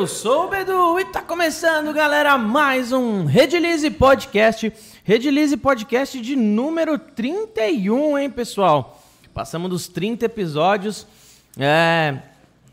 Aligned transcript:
Eu 0.00 0.06
sou 0.06 0.46
o 0.46 0.48
Bedu 0.48 0.98
e 0.98 1.04
tá 1.04 1.20
começando, 1.20 1.92
galera, 1.92 2.38
mais 2.38 2.90
um 2.90 3.26
Redilize 3.26 3.90
Podcast. 3.90 4.72
Redilize 5.04 5.54
Podcast 5.58 6.18
de 6.18 6.34
número 6.34 6.98
31, 6.98 8.16
hein, 8.16 8.30
pessoal? 8.30 9.04
Passamos 9.34 9.68
dos 9.68 9.88
30 9.88 10.24
episódios. 10.24 11.06
É 11.58 12.16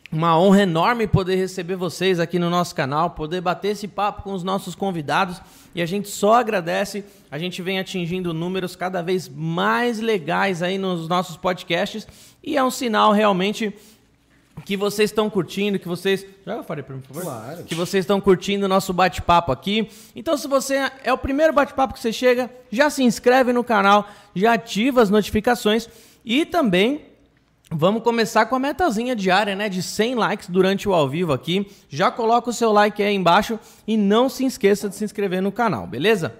uma 0.09 0.39
honra 0.39 0.61
enorme 0.61 1.05
poder 1.05 1.35
receber 1.35 1.75
vocês 1.75 2.17
aqui 2.17 2.39
no 2.39 2.49
nosso 2.49 2.73
canal, 2.73 3.09
poder 3.09 3.41
bater 3.41 3.71
esse 3.71 3.89
papo 3.89 4.21
com 4.21 4.31
os 4.31 4.41
nossos 4.41 4.73
convidados 4.73 5.41
e 5.75 5.81
a 5.81 5.85
gente 5.85 6.07
só 6.07 6.35
agradece. 6.35 7.03
A 7.29 7.37
gente 7.37 7.61
vem 7.61 7.77
atingindo 7.77 8.33
números 8.33 8.73
cada 8.73 9.01
vez 9.01 9.27
mais 9.27 9.99
legais 9.99 10.63
aí 10.63 10.77
nos 10.77 11.09
nossos 11.09 11.35
podcasts 11.35 12.07
e 12.41 12.55
é 12.55 12.63
um 12.63 12.71
sinal 12.71 13.11
realmente 13.11 13.75
que 14.61 14.75
vocês 14.75 15.09
estão 15.09 15.29
curtindo, 15.29 15.79
que 15.79 15.87
vocês. 15.87 16.25
Para 16.43 16.57
mim, 16.57 17.01
por 17.01 17.13
favor? 17.13 17.23
Claro. 17.23 17.63
Que 17.63 17.75
vocês 17.75 18.03
estão 18.03 18.19
curtindo 18.19 18.65
o 18.65 18.69
nosso 18.69 18.93
bate-papo 18.93 19.51
aqui. 19.51 19.89
Então, 20.15 20.37
se 20.37 20.47
você 20.47 20.89
é 21.03 21.13
o 21.13 21.17
primeiro 21.17 21.53
bate-papo 21.53 21.93
que 21.93 21.99
você 21.99 22.11
chega, 22.11 22.49
já 22.71 22.89
se 22.89 23.03
inscreve 23.03 23.53
no 23.53 23.63
canal, 23.63 24.07
já 24.35 24.53
ativa 24.53 25.01
as 25.01 25.09
notificações 25.09 25.87
e 26.25 26.45
também 26.45 27.05
Vamos 27.69 28.01
começar 28.01 28.45
com 28.45 28.55
a 28.55 28.59
metazinha 28.59 29.13
diária, 29.13 29.53
né? 29.53 29.67
De 29.67 29.83
100 29.83 30.15
likes 30.15 30.47
durante 30.47 30.87
o 30.87 30.93
ao 30.93 31.09
vivo 31.09 31.33
aqui. 31.33 31.69
Já 31.89 32.09
coloca 32.09 32.49
o 32.49 32.53
seu 32.53 32.71
like 32.71 33.03
aí 33.03 33.13
embaixo 33.13 33.59
e 33.85 33.97
não 33.97 34.29
se 34.29 34.45
esqueça 34.45 34.87
de 34.87 34.95
se 34.95 35.03
inscrever 35.03 35.41
no 35.41 35.51
canal, 35.51 35.85
beleza? 35.85 36.33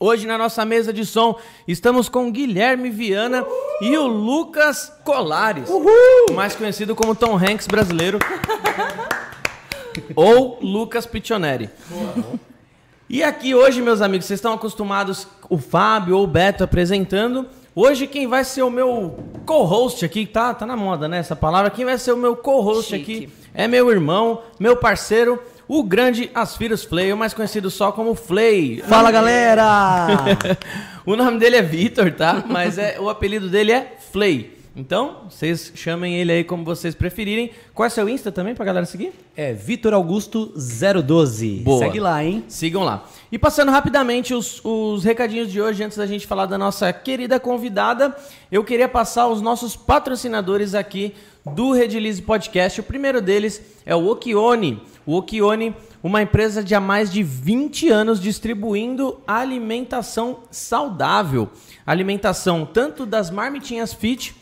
Hoje 0.00 0.28
na 0.28 0.38
nossa 0.38 0.64
mesa 0.64 0.92
de 0.92 1.04
som 1.04 1.36
estamos 1.66 2.08
com 2.08 2.30
Guilherme 2.30 2.88
Viana 2.88 3.44
e 3.80 3.98
o 3.98 4.06
Lucas 4.06 4.92
Colares, 5.04 5.68
Uhul! 5.68 6.36
mais 6.36 6.54
conhecido 6.54 6.94
como 6.94 7.16
Tom 7.16 7.36
Hanks 7.36 7.66
brasileiro, 7.66 8.20
ou 10.14 10.56
Lucas 10.62 11.04
Piccioneri. 11.04 11.68
E 13.08 13.24
aqui 13.24 13.56
hoje, 13.56 13.82
meus 13.82 14.00
amigos, 14.00 14.26
vocês 14.26 14.38
estão 14.38 14.52
acostumados 14.52 15.26
o 15.50 15.58
Fábio 15.58 16.16
ou 16.16 16.22
o 16.22 16.28
Beto 16.28 16.62
apresentando. 16.62 17.46
Hoje 17.74 18.06
quem 18.06 18.28
vai 18.28 18.44
ser 18.44 18.62
o 18.62 18.70
meu 18.70 19.18
co-host 19.44 20.04
aqui, 20.04 20.26
tá, 20.26 20.54
tá 20.54 20.64
na 20.64 20.76
moda, 20.76 21.08
né, 21.08 21.18
essa 21.18 21.34
palavra, 21.34 21.70
quem 21.70 21.84
vai 21.84 21.98
ser 21.98 22.12
o 22.12 22.16
meu 22.16 22.36
co-host 22.36 22.94
aqui 22.94 23.32
é 23.52 23.66
meu 23.66 23.90
irmão, 23.90 24.42
meu 24.60 24.76
parceiro, 24.76 25.42
o 25.68 25.82
grande 25.82 26.30
Asfiros 26.34 26.82
Flay, 26.82 27.12
mais 27.14 27.34
conhecido 27.34 27.70
só 27.70 27.92
como 27.92 28.14
Flay. 28.14 28.82
Fala 28.88 29.10
galera! 29.10 30.16
o 31.04 31.14
nome 31.14 31.38
dele 31.38 31.56
é 31.56 31.62
Vitor, 31.62 32.10
tá? 32.10 32.42
Mas 32.48 32.78
é, 32.78 32.98
o 32.98 33.10
apelido 33.10 33.50
dele 33.50 33.72
é 33.72 33.96
Flay. 34.10 34.56
Então, 34.74 35.24
vocês 35.28 35.72
chamem 35.74 36.14
ele 36.14 36.30
aí 36.30 36.44
como 36.44 36.64
vocês 36.64 36.94
preferirem. 36.94 37.50
Qual 37.74 37.84
é 37.84 37.90
seu 37.90 38.08
Insta 38.08 38.30
também 38.30 38.54
pra 38.54 38.64
galera 38.64 38.86
seguir? 38.86 39.12
É 39.36 39.52
Vitor 39.52 39.92
Augusto 39.92 40.54
012. 40.56 41.62
Boa. 41.64 41.80
Segue 41.80 41.98
lá, 41.98 42.24
hein? 42.24 42.44
Sigam 42.46 42.84
lá. 42.84 43.04
E 43.30 43.36
passando 43.36 43.72
rapidamente 43.72 44.32
os, 44.32 44.64
os 44.64 45.02
recadinhos 45.02 45.50
de 45.50 45.60
hoje, 45.60 45.82
antes 45.82 45.98
da 45.98 46.06
gente 46.06 46.28
falar 46.28 46.46
da 46.46 46.56
nossa 46.56 46.92
querida 46.92 47.40
convidada, 47.40 48.16
eu 48.52 48.62
queria 48.62 48.88
passar 48.88 49.26
os 49.26 49.42
nossos 49.42 49.74
patrocinadores 49.74 50.76
aqui 50.76 51.12
do 51.44 51.72
Redilize 51.72 52.22
Podcast. 52.22 52.80
O 52.80 52.84
primeiro 52.84 53.20
deles 53.20 53.60
é 53.84 53.96
o 53.96 54.08
Okione. 54.08 54.80
O 55.08 55.16
Okione, 55.16 55.74
uma 56.02 56.20
empresa 56.20 56.62
de 56.62 56.74
há 56.74 56.80
mais 56.80 57.10
de 57.10 57.22
20 57.22 57.88
anos 57.88 58.20
distribuindo 58.20 59.18
alimentação 59.26 60.40
saudável. 60.50 61.48
Alimentação 61.86 62.66
tanto 62.66 63.06
das 63.06 63.30
marmitinhas 63.30 63.94
fit, 63.94 64.36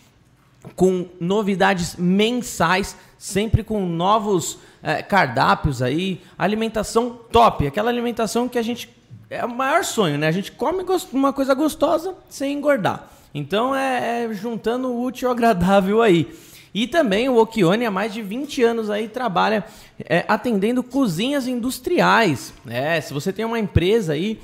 com 0.75 1.07
novidades 1.21 1.95
mensais, 1.95 2.97
sempre 3.17 3.63
com 3.63 3.87
novos 3.87 4.59
é, 4.83 5.05
cardápios 5.05 5.83
aí. 5.83 6.21
Alimentação 6.37 7.17
top, 7.31 7.69
aquela 7.69 7.89
alimentação 7.89 8.49
que 8.49 8.59
a 8.59 8.63
gente. 8.63 8.91
É 9.31 9.45
o 9.45 9.49
maior 9.49 9.85
sonho, 9.85 10.19
né? 10.19 10.27
A 10.27 10.33
gente 10.33 10.51
come 10.51 10.85
uma 11.13 11.33
coisa 11.33 11.55
gostosa 11.55 12.17
sem 12.29 12.53
engordar. 12.53 13.09
Então 13.33 13.73
é, 13.73 14.25
é 14.25 14.35
juntando 14.35 14.89
o 14.89 15.01
útil 15.01 15.29
ao 15.29 15.33
agradável 15.33 16.03
aí. 16.03 16.29
E 16.77 16.87
também 16.87 17.27
o 17.27 17.39
Okione 17.39 17.87
há 17.87 17.91
mais 17.91 18.13
de 18.13 18.21
20 18.21 18.63
anos 18.63 18.91
aí 18.91 19.09
trabalha 19.09 19.65
é, 19.99 20.27
atendendo 20.29 20.83
cozinhas 20.83 21.49
industriais. 21.49 22.53
É, 22.67 23.01
se 23.01 23.15
você 23.15 23.33
tem 23.33 23.47
uma 23.47 23.59
empresa 23.59 24.13
aí 24.13 24.39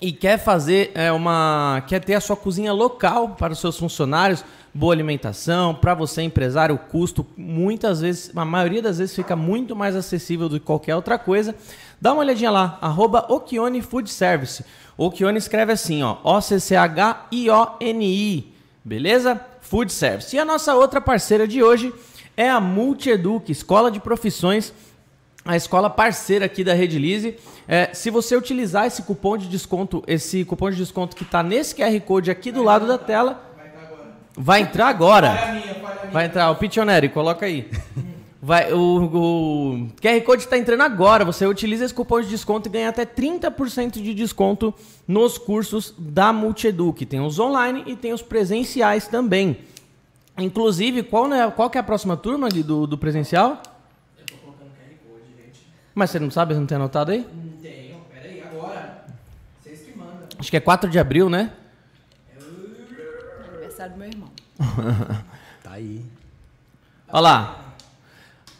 e 0.00 0.10
quer 0.10 0.36
fazer 0.36 0.90
é, 0.96 1.12
uma. 1.12 1.80
quer 1.86 2.00
ter 2.00 2.14
a 2.14 2.20
sua 2.20 2.34
cozinha 2.34 2.72
local 2.72 3.36
para 3.38 3.52
os 3.52 3.60
seus 3.60 3.78
funcionários, 3.78 4.44
boa 4.74 4.92
alimentação, 4.92 5.76
para 5.76 5.94
você 5.94 6.22
empresário, 6.22 6.74
o 6.74 6.78
custo 6.78 7.24
muitas 7.36 8.00
vezes, 8.00 8.36
a 8.36 8.44
maioria 8.44 8.82
das 8.82 8.98
vezes 8.98 9.14
fica 9.14 9.36
muito 9.36 9.76
mais 9.76 9.94
acessível 9.94 10.48
do 10.48 10.58
que 10.58 10.66
qualquer 10.66 10.96
outra 10.96 11.16
coisa. 11.16 11.54
Dá 12.00 12.12
uma 12.12 12.22
olhadinha 12.22 12.50
lá, 12.50 12.78
arroba 12.82 13.26
Okione 13.28 13.80
Food 13.80 14.10
Service. 14.10 14.64
Okione 14.98 15.38
escreve 15.38 15.70
assim, 15.70 16.02
ó, 16.02 16.16
O-C-C-H-I-O-N-I, 16.24 17.22
beleza? 18.84 19.53
Food 19.64 19.92
Service. 19.92 20.36
E 20.36 20.38
a 20.38 20.44
nossa 20.44 20.74
outra 20.74 21.00
parceira 21.00 21.48
de 21.48 21.62
hoje 21.62 21.92
é 22.36 22.48
a 22.48 22.60
Multieduc, 22.60 23.50
Escola 23.50 23.90
de 23.90 23.98
Profissões, 23.98 24.72
a 25.44 25.56
escola 25.56 25.88
parceira 25.88 26.44
aqui 26.44 26.62
da 26.62 26.74
Redilize. 26.74 27.36
É, 27.66 27.92
se 27.92 28.10
você 28.10 28.36
utilizar 28.36 28.86
esse 28.86 29.02
cupom 29.02 29.36
de 29.36 29.48
desconto, 29.48 30.02
esse 30.06 30.44
cupom 30.44 30.70
de 30.70 30.76
desconto 30.76 31.16
que 31.16 31.22
está 31.22 31.42
nesse 31.42 31.74
QR 31.74 31.98
Code 32.00 32.30
aqui 32.30 32.52
do 32.52 32.62
lado 32.62 32.86
da 32.86 32.98
tela, 32.98 33.42
vai 34.36 34.60
entrar 34.60 34.88
agora. 34.88 35.30
Vai 36.12 36.26
entrar, 36.26 36.50
o 36.50 36.56
Pichoneri, 36.56 37.08
coloca 37.08 37.46
aí. 37.46 37.68
Vai, 38.44 38.74
o, 38.74 39.04
o 39.04 39.88
QR 40.02 40.20
Code 40.20 40.42
está 40.42 40.58
entrando 40.58 40.82
agora. 40.82 41.24
Você 41.24 41.46
utiliza 41.46 41.86
esse 41.86 41.94
cupom 41.94 42.20
de 42.20 42.28
desconto 42.28 42.68
e 42.68 42.72
ganha 42.72 42.90
até 42.90 43.06
30% 43.06 43.92
de 43.92 44.12
desconto 44.12 44.74
nos 45.08 45.38
cursos 45.38 45.94
da 45.96 46.30
Multieduc. 46.30 47.06
Tem 47.06 47.20
os 47.20 47.38
online 47.38 47.84
e 47.86 47.96
tem 47.96 48.12
os 48.12 48.20
presenciais 48.20 49.08
também. 49.08 49.60
Inclusive, 50.36 51.04
qual, 51.04 51.26
né, 51.26 51.50
qual 51.56 51.70
que 51.70 51.78
é 51.78 51.80
a 51.80 51.84
próxima 51.84 52.18
turma 52.18 52.50
do, 52.50 52.86
do 52.86 52.98
presencial? 52.98 53.62
Eu 54.18 54.26
tô 54.26 54.34
colocando 54.34 54.68
QR 54.72 54.94
Code, 55.08 55.42
gente. 55.42 55.60
Mas 55.94 56.10
você 56.10 56.20
não 56.20 56.30
sabe, 56.30 56.52
você 56.52 56.60
não 56.60 56.66
tem 56.66 56.76
anotado 56.76 57.12
aí? 57.12 57.20
Não 57.20 57.52
tenho, 57.62 57.96
peraí, 58.12 58.42
agora. 58.42 59.06
Vocês 59.62 59.80
que 59.80 59.96
mandam. 59.96 60.28
Acho 60.38 60.50
que 60.50 60.56
é 60.58 60.60
4 60.60 60.90
de 60.90 60.98
abril, 60.98 61.30
né? 61.30 61.50
Aniversário 63.48 63.94
do 63.94 63.98
meu 63.98 64.08
irmão. 64.08 64.28
tá 65.64 65.70
aí. 65.70 66.04
Olha 67.08 67.20
lá. 67.20 67.63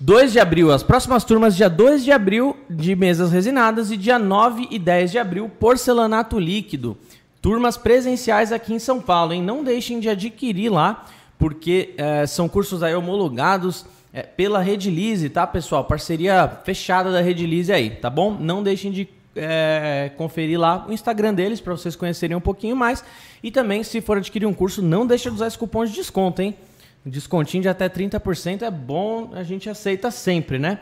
2 0.00 0.32
de 0.32 0.40
abril, 0.40 0.72
as 0.72 0.82
próximas 0.82 1.24
turmas, 1.24 1.54
dia 1.54 1.68
2 1.68 2.04
de 2.04 2.10
abril, 2.10 2.56
de 2.68 2.96
mesas 2.96 3.30
resinadas, 3.30 3.90
e 3.90 3.96
dia 3.96 4.18
9 4.18 4.66
e 4.70 4.78
10 4.78 5.12
de 5.12 5.18
abril, 5.18 5.48
porcelanato 5.48 6.38
líquido. 6.38 6.96
Turmas 7.40 7.76
presenciais 7.76 8.50
aqui 8.50 8.74
em 8.74 8.78
São 8.78 9.00
Paulo, 9.00 9.32
hein? 9.32 9.42
Não 9.42 9.62
deixem 9.62 10.00
de 10.00 10.08
adquirir 10.08 10.70
lá, 10.70 11.04
porque 11.38 11.94
é, 11.96 12.26
são 12.26 12.48
cursos 12.48 12.82
aí 12.82 12.94
homologados 12.94 13.86
é, 14.12 14.22
pela 14.22 14.60
Redilize, 14.60 15.28
tá, 15.28 15.46
pessoal? 15.46 15.84
Parceria 15.84 16.48
fechada 16.64 17.12
da 17.12 17.20
Redilize 17.20 17.72
aí, 17.72 17.90
tá 17.90 18.10
bom? 18.10 18.36
Não 18.38 18.62
deixem 18.62 18.90
de 18.90 19.08
é, 19.36 20.10
conferir 20.16 20.58
lá 20.58 20.86
o 20.88 20.92
Instagram 20.92 21.34
deles 21.34 21.60
para 21.60 21.72
vocês 21.72 21.94
conhecerem 21.94 22.36
um 22.36 22.40
pouquinho 22.40 22.74
mais. 22.74 23.04
E 23.42 23.50
também, 23.50 23.84
se 23.84 24.00
for 24.00 24.18
adquirir 24.18 24.46
um 24.46 24.54
curso, 24.54 24.82
não 24.82 25.06
deixe 25.06 25.28
de 25.28 25.36
usar 25.36 25.46
esse 25.46 25.58
cupom 25.58 25.84
de 25.84 25.92
desconto, 25.92 26.42
hein? 26.42 26.56
Descontinho 27.04 27.62
de 27.62 27.68
até 27.68 27.88
30% 27.88 28.62
é 28.62 28.70
bom, 28.70 29.32
a 29.34 29.42
gente 29.42 29.68
aceita 29.68 30.10
sempre, 30.10 30.58
né? 30.58 30.78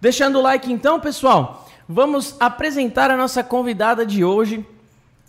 Deixando 0.00 0.38
o 0.38 0.42
like 0.42 0.72
então, 0.72 1.00
pessoal, 1.00 1.68
vamos 1.88 2.36
apresentar 2.38 3.10
a 3.10 3.16
nossa 3.16 3.42
convidada 3.42 4.06
de 4.06 4.22
hoje, 4.22 4.64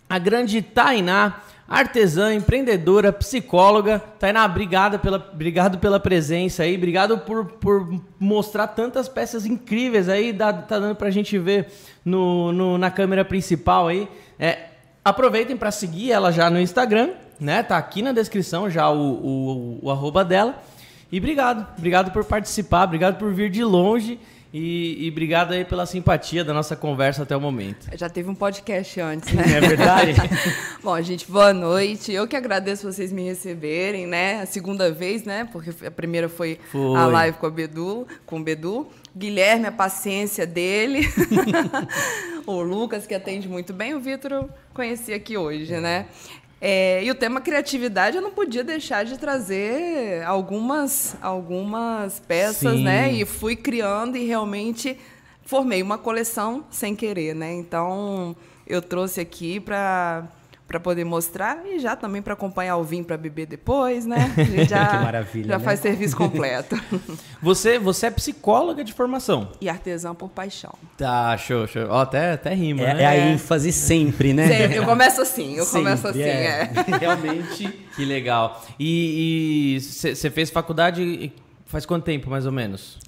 a 0.08 0.18
grande 0.18 0.62
Tainá, 0.62 1.40
artesã, 1.68 2.32
empreendedora, 2.32 3.12
psicóloga. 3.12 3.98
Tainá, 4.20 4.44
obrigado 4.44 5.00
pela, 5.00 5.16
obrigado 5.32 5.78
pela 5.78 5.98
presença 5.98 6.62
aí, 6.62 6.76
obrigado 6.76 7.18
por, 7.18 7.46
por 7.46 8.00
mostrar 8.18 8.68
tantas 8.68 9.08
peças 9.08 9.44
incríveis 9.44 10.08
aí, 10.08 10.32
dá, 10.32 10.52
tá 10.52 10.78
dando 10.78 10.94
pra 10.94 11.10
gente 11.10 11.36
ver 11.38 11.66
no, 12.04 12.52
no 12.52 12.78
na 12.78 12.90
câmera 12.90 13.24
principal 13.24 13.88
aí. 13.88 14.08
É, 14.38 14.66
aproveitem 15.04 15.56
para 15.56 15.72
seguir 15.72 16.12
ela 16.12 16.30
já 16.30 16.48
no 16.48 16.60
Instagram, 16.60 17.10
né? 17.40 17.62
Tá 17.62 17.78
aqui 17.78 18.02
na 18.02 18.12
descrição 18.12 18.68
já 18.68 18.90
o, 18.90 18.98
o, 18.98 19.78
o 19.82 19.90
arroba 19.90 20.24
dela. 20.24 20.62
E 21.10 21.18
obrigado, 21.18 21.66
obrigado 21.76 22.12
por 22.12 22.24
participar, 22.24 22.84
obrigado 22.84 23.18
por 23.18 23.32
vir 23.32 23.50
de 23.50 23.64
longe 23.64 24.20
e, 24.52 25.06
e 25.06 25.08
obrigado 25.10 25.52
aí 25.52 25.64
pela 25.64 25.86
simpatia 25.86 26.44
da 26.44 26.52
nossa 26.52 26.74
conversa 26.74 27.22
até 27.22 27.36
o 27.36 27.40
momento. 27.40 27.86
Já 27.96 28.08
teve 28.08 28.28
um 28.28 28.34
podcast 28.34 29.00
antes, 29.00 29.32
né? 29.32 29.44
É 29.56 29.60
verdade? 29.60 30.14
Bom, 30.82 31.00
gente, 31.00 31.30
boa 31.30 31.52
noite. 31.52 32.12
Eu 32.12 32.26
que 32.26 32.34
agradeço 32.34 32.90
vocês 32.90 33.12
me 33.12 33.22
receberem, 33.22 34.06
né? 34.08 34.40
A 34.40 34.46
segunda 34.46 34.90
vez, 34.90 35.22
né? 35.24 35.48
Porque 35.52 35.70
a 35.86 35.90
primeira 35.90 36.28
foi, 36.28 36.58
foi. 36.70 36.96
a 36.96 37.06
live 37.06 37.38
com, 37.38 37.46
a 37.46 37.50
Bedu, 37.50 38.08
com 38.26 38.40
o 38.40 38.42
Bedu. 38.42 38.88
Guilherme, 39.16 39.66
a 39.66 39.72
paciência 39.72 40.46
dele. 40.46 41.08
o 42.44 42.60
Lucas, 42.60 43.06
que 43.06 43.14
atende 43.14 43.48
muito 43.48 43.72
bem. 43.72 43.94
O 43.94 44.00
Vitor 44.00 44.32
eu 44.32 44.50
conheci 44.74 45.12
aqui 45.12 45.36
hoje, 45.36 45.76
né? 45.78 46.06
É, 46.60 47.02
e 47.02 47.10
o 47.10 47.14
tema 47.14 47.40
criatividade 47.40 48.16
eu 48.16 48.22
não 48.22 48.32
podia 48.32 48.62
deixar 48.62 49.04
de 49.04 49.18
trazer 49.18 50.22
algumas, 50.24 51.16
algumas 51.22 52.20
peças, 52.20 52.76
Sim. 52.76 52.84
né? 52.84 53.12
E 53.12 53.24
fui 53.24 53.56
criando 53.56 54.16
e 54.16 54.26
realmente 54.26 54.98
formei 55.42 55.82
uma 55.82 55.96
coleção 55.96 56.64
sem 56.70 56.94
querer, 56.94 57.34
né? 57.34 57.52
Então 57.54 58.36
eu 58.66 58.82
trouxe 58.82 59.20
aqui 59.20 59.58
para 59.58 60.28
para 60.70 60.78
poder 60.78 61.02
mostrar 61.04 61.66
e 61.66 61.80
já 61.80 61.96
também 61.96 62.22
para 62.22 62.34
acompanhar 62.34 62.76
o 62.76 62.84
vinho 62.84 63.04
para 63.04 63.16
beber 63.16 63.44
depois, 63.44 64.06
né? 64.06 64.32
A 64.36 64.42
gente 64.44 64.68
já, 64.70 64.86
Que 64.86 64.96
maravilha, 65.02 65.48
Já 65.48 65.58
né? 65.58 65.64
faz 65.64 65.80
serviço 65.80 66.16
completo. 66.16 66.80
Você, 67.42 67.76
você 67.78 68.06
é 68.06 68.10
psicóloga 68.10 68.84
de 68.84 68.92
formação. 68.92 69.50
e 69.60 69.68
artesã 69.68 70.14
por 70.14 70.28
paixão. 70.28 70.72
Tá, 70.96 71.36
show, 71.38 71.66
show. 71.66 71.86
Ó, 71.88 72.02
até, 72.02 72.32
até 72.32 72.54
rima, 72.54 72.82
É, 72.82 72.94
né? 72.94 73.02
é 73.02 73.06
a 73.06 73.16
ênfase 73.16 73.72
sempre, 73.72 74.32
né? 74.32 74.46
Sempre, 74.46 74.76
eu 74.76 74.84
começo 74.84 75.20
assim, 75.22 75.56
eu 75.56 75.66
começo 75.66 76.06
assim, 76.06 76.22
Sempre, 76.22 76.30
é. 76.38 76.70
Realmente. 77.00 77.66
Que 77.96 78.04
legal. 78.04 78.62
E 78.78 79.78
você 79.80 80.30
fez 80.30 80.50
faculdade 80.50 81.32
faz 81.66 81.84
quanto 81.84 82.04
tempo, 82.04 82.30
mais 82.30 82.46
ou 82.46 82.52
menos? 82.52 82.98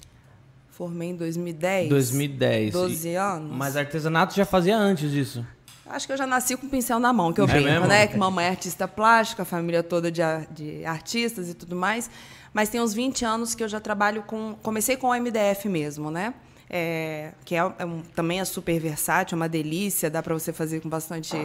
Formei 0.71 1.09
em 1.11 1.15
2010. 1.15 1.87
2010. 1.89 2.73
12 2.73 3.07
E- 3.09 3.15
anos. 3.15 3.51
Mas 3.55 3.77
artesanato 3.77 4.35
já 4.35 4.43
fazia 4.45 4.75
antes 4.75 5.11
disso. 5.11 5.45
Acho 5.85 6.07
que 6.07 6.13
eu 6.13 6.17
já 6.17 6.25
nasci 6.25 6.55
com 6.55 6.65
o 6.65 6.69
pincel 6.69 6.99
na 6.99 7.11
mão, 7.11 7.33
que 7.33 7.41
eu 7.41 7.45
É 7.45 7.47
brinco, 7.47 7.65
mesmo? 7.69 7.87
né? 7.87 8.07
Que 8.07 8.17
mamãe 8.17 8.45
é 8.45 8.49
artista 8.49 8.87
plástica, 8.87 9.41
a 9.43 9.45
família 9.45 9.83
toda 9.83 10.11
de, 10.11 10.21
de 10.51 10.85
artistas 10.85 11.49
e 11.49 11.53
tudo 11.53 11.75
mais. 11.75 12.09
Mas 12.53 12.69
tem 12.69 12.79
uns 12.79 12.93
20 12.93 13.25
anos 13.25 13.53
que 13.53 13.63
eu 13.63 13.67
já 13.67 13.79
trabalho 13.79 14.23
com. 14.23 14.55
Comecei 14.63 14.95
com 14.95 15.07
o 15.07 15.13
MDF 15.15 15.67
mesmo, 15.67 16.09
né? 16.09 16.33
É, 16.69 17.33
que 17.45 17.53
é, 17.55 17.59
é 17.77 17.85
um- 17.85 18.01
também 18.15 18.39
é 18.39 18.45
super 18.45 18.79
versátil, 18.79 19.35
é 19.35 19.37
uma 19.37 19.49
delícia, 19.49 20.09
dá 20.09 20.23
para 20.23 20.33
você 20.33 20.53
fazer 20.53 20.79
com 20.79 20.87
bastante. 20.89 21.35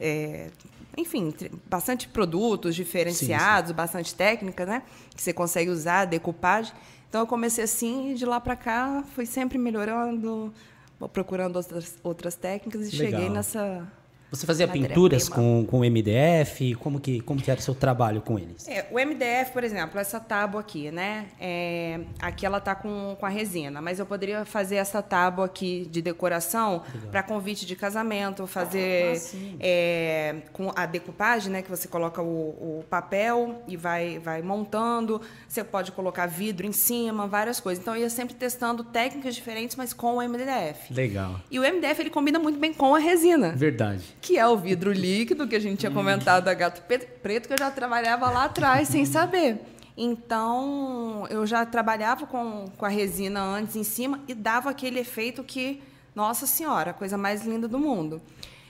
é, 0.00 0.48
enfim, 0.98 1.32
bastante 1.68 2.08
produtos 2.08 2.74
diferenciados, 2.74 3.72
bastante 3.72 4.14
técnica, 4.14 4.64
né? 4.66 4.82
Que 5.14 5.22
você 5.22 5.32
consegue 5.32 5.70
usar, 5.70 6.06
decupagem. 6.06 6.72
Então 7.08 7.20
eu 7.20 7.26
comecei 7.26 7.64
assim 7.64 8.10
e 8.10 8.14
de 8.14 8.24
lá 8.26 8.40
para 8.40 8.56
cá 8.56 9.04
fui 9.14 9.24
sempre 9.26 9.58
melhorando, 9.58 10.52
procurando 11.12 11.56
outras, 11.56 11.98
outras 12.02 12.34
técnicas 12.34 12.92
e 12.92 12.96
Legal. 12.96 13.20
cheguei 13.20 13.30
nessa 13.30 13.86
Você 14.30 14.46
fazia 14.46 14.66
pinturas 14.66 15.28
com, 15.28 15.64
com 15.64 15.80
MDF? 15.80 16.74
Como 16.76 17.00
que, 17.00 17.20
como 17.20 17.40
que 17.40 17.50
era 17.50 17.60
o 17.60 17.62
seu 17.62 17.74
trabalho 17.74 18.20
com 18.20 18.38
eles? 18.38 18.66
É, 18.68 18.86
o 18.90 18.94
MDF, 18.94 19.52
por 19.52 19.62
exemplo, 19.62 19.98
essa 20.00 20.18
tábua 20.18 20.60
aqui, 20.60 20.90
né? 20.90 21.26
É, 21.40 22.00
aqui 22.20 22.44
ela 22.44 22.60
tá 22.60 22.74
com, 22.74 23.16
com 23.18 23.26
a 23.26 23.28
resina, 23.28 23.80
mas 23.80 23.98
eu 23.98 24.06
poderia 24.06 24.44
fazer 24.44 24.76
essa 24.76 25.00
tábua 25.00 25.46
aqui 25.46 25.86
de 25.90 26.02
decoração 26.02 26.82
para 27.10 27.22
convite 27.22 27.64
de 27.64 27.76
casamento, 27.76 28.46
fazer 28.46 29.20
é, 29.60 30.36
com 30.52 30.72
a 30.74 30.86
decupagem, 30.86 31.52
né? 31.52 31.62
Que 31.62 31.70
você 31.70 31.86
coloca 31.88 32.20
o, 32.20 32.80
o 32.80 32.84
papel 32.90 33.62
e 33.68 33.76
vai, 33.76 34.18
vai 34.18 34.42
montando. 34.42 35.20
Você 35.48 35.62
pode 35.62 35.92
colocar 35.92 36.26
vidro 36.26 36.66
em 36.66 36.72
cima, 36.72 37.26
várias 37.26 37.60
coisas. 37.60 37.80
Então 37.82 37.94
eu 37.94 38.02
ia 38.02 38.10
sempre 38.10 38.34
testando 38.34 38.82
técnicas 38.82 39.34
diferentes, 39.34 39.76
mas 39.76 39.92
com 39.92 40.16
o 40.16 40.28
MDF. 40.28 40.92
Legal. 40.92 41.40
E 41.50 41.58
o 41.58 41.62
MDF 41.62 42.00
ele 42.00 42.10
combina 42.10 42.38
muito 42.38 42.58
bem 42.58 42.72
com 42.72 42.94
a 42.94 42.98
resina 42.98 43.36
Verdade. 43.54 44.04
Que 44.26 44.36
é 44.36 44.46
o 44.48 44.56
vidro 44.56 44.92
líquido 44.92 45.46
que 45.46 45.54
a 45.54 45.60
gente 45.60 45.78
tinha 45.78 45.92
comentado 45.92 46.42
da 46.42 46.52
Gato 46.52 46.82
Preto, 46.82 47.46
que 47.46 47.54
eu 47.54 47.58
já 47.58 47.70
trabalhava 47.70 48.28
lá 48.28 48.46
atrás 48.46 48.88
sem 48.88 49.04
saber. 49.04 49.60
Então, 49.96 51.28
eu 51.30 51.46
já 51.46 51.64
trabalhava 51.64 52.26
com, 52.26 52.64
com 52.76 52.84
a 52.84 52.88
resina 52.88 53.40
antes 53.40 53.76
em 53.76 53.84
cima 53.84 54.18
e 54.26 54.34
dava 54.34 54.68
aquele 54.68 54.98
efeito 54.98 55.44
que, 55.44 55.80
nossa 56.12 56.44
senhora, 56.44 56.90
a 56.90 56.92
coisa 56.92 57.16
mais 57.16 57.46
linda 57.46 57.68
do 57.68 57.78
mundo. 57.78 58.20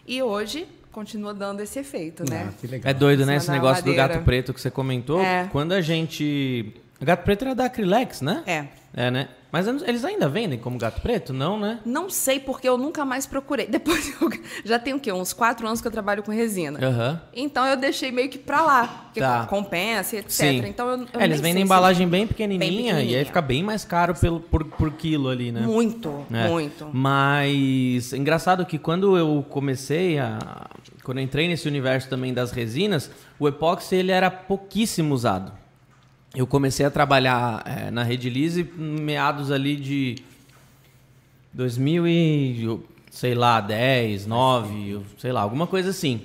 E 0.06 0.23
hoje 0.23 0.69
continua 0.93 1.32
dando 1.32 1.62
esse 1.62 1.79
efeito, 1.79 2.23
né? 2.29 2.49
Ah, 2.50 2.53
que 2.61 2.67
legal. 2.67 2.91
É 2.91 2.93
doido, 2.93 3.25
né? 3.25 3.37
Esse 3.37 3.50
negócio 3.50 3.82
do 3.82 3.94
gato 3.94 4.23
preto 4.25 4.53
que 4.53 4.61
você 4.61 4.70
comentou. 4.70 5.23
É. 5.23 5.49
Quando 5.50 5.73
a 5.73 5.81
gente. 5.81 6.75
O 7.00 7.05
gato 7.05 7.25
preto 7.25 7.47
era 7.47 7.55
da 7.55 7.64
Acrylex, 7.64 8.20
né? 8.20 8.43
É. 8.47 8.67
É, 8.94 9.11
né? 9.11 9.29
Mas 9.56 9.67
eles 9.85 10.05
ainda 10.05 10.29
vendem 10.29 10.58
como 10.58 10.76
gato 10.76 11.00
preto? 11.00 11.32
Não, 11.32 11.58
né? 11.58 11.79
Não 11.82 12.11
sei 12.11 12.38
porque 12.38 12.69
eu 12.69 12.76
nunca 12.76 13.06
mais 13.06 13.25
procurei. 13.25 13.64
Depois 13.73 14.12
eu 14.20 14.31
já 14.67 14.79
tem 14.79 14.93
o 14.93 15.00
quê? 15.00 15.11
Uns 15.11 15.32
quatro 15.32 15.67
anos 15.67 15.81
que 15.81 15.87
eu 15.88 15.91
trabalho 15.91 16.23
com 16.23 16.31
resina. 16.31 16.79
Aham. 16.87 17.23
Então 17.32 17.64
eu 17.67 17.75
deixei 17.75 18.12
meio 18.12 18.29
que 18.29 18.37
pra 18.37 18.61
lá, 18.61 18.87
porque 19.05 19.20
Tá. 19.20 19.47
compensa, 19.47 20.17
etc. 20.17 20.31
Sim. 20.31 20.62
Então 20.67 20.87
eu, 20.91 20.99
eu 21.14 21.20
É, 21.20 21.25
eles 21.25 21.41
vendem 21.41 21.62
embalagem 21.62 22.06
bem 22.06 22.26
pequenininha, 22.26 22.69
Bem 22.70 22.76
e 22.76 22.81
aí 22.82 22.87
pequenininha. 22.93 23.25
fica 23.25 23.41
bem 23.41 23.62
mais 23.62 23.82
caro 23.82 24.14
pelo, 24.14 24.41
por, 24.41 24.62
por 24.67 24.93
quilo 24.93 25.31
ali, 25.31 25.50
né? 25.50 25.62
Muito, 25.62 26.26
É. 26.31 26.49
muito. 26.49 26.91
Mas 26.93 28.12
engraçado 28.12 28.67
que 28.67 28.79
quando 28.79 29.17
eu 29.17 29.43
comecei 29.49 30.19
a. 30.19 30.67
Quando 31.03 31.17
eu 31.19 31.25
entrei 31.25 31.49
nesse 31.49 31.67
universo 31.67 32.11
também 32.11 32.35
das 32.35 32.50
resinas, 32.53 33.11
o 33.38 33.49
epóxi 33.49 33.94
ele 33.97 34.12
era 34.12 34.31
pouquíssimo 34.31 35.14
usado. 35.14 35.50
Eu 36.37 36.47
comecei 36.47 36.85
a 36.85 36.91
trabalhar 36.91 37.62
eh, 37.67 37.91
na 37.91 38.03
Rede 38.03 38.29
Lise 38.29 38.62
meados 38.77 39.50
ali 39.50 39.75
de 39.75 40.17
2000 41.55 42.06
e, 42.06 42.79
sei 43.11 43.35
lá, 43.35 43.59
10, 43.61 44.27
9, 44.27 44.91
eu- 44.91 45.03
sei 45.19 45.33
lá, 45.33 45.41
alguma 45.41 45.67
coisa 45.67 45.88
assim. 45.91 46.21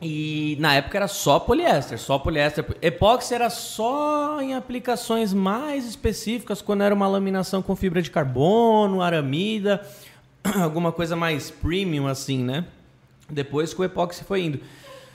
E 0.00 0.56
na 0.60 0.74
época 0.74 0.98
era 0.98 1.08
só 1.08 1.40
poliéster, 1.40 1.98
só 1.98 2.18
poliéster. 2.18 2.64
Epóxi 2.82 3.34
era 3.34 3.48
só 3.50 4.40
em 4.42 4.54
aplicações 4.54 5.32
mais 5.32 5.86
específicas, 5.88 6.60
quando 6.62 6.82
era 6.82 6.94
uma 6.94 7.08
laminação 7.08 7.62
com 7.62 7.74
fibra 7.74 8.00
de 8.02 8.10
carbono, 8.10 9.00
aramida, 9.00 9.84
alguma 10.62 10.92
coisa 10.92 11.16
mais 11.16 11.50
premium 11.50 12.06
assim, 12.06 12.44
né? 12.44 12.64
Depois 13.28 13.72
que 13.74 13.80
o 13.80 13.84
epóxi 13.84 14.22
foi 14.22 14.42
indo. 14.44 14.60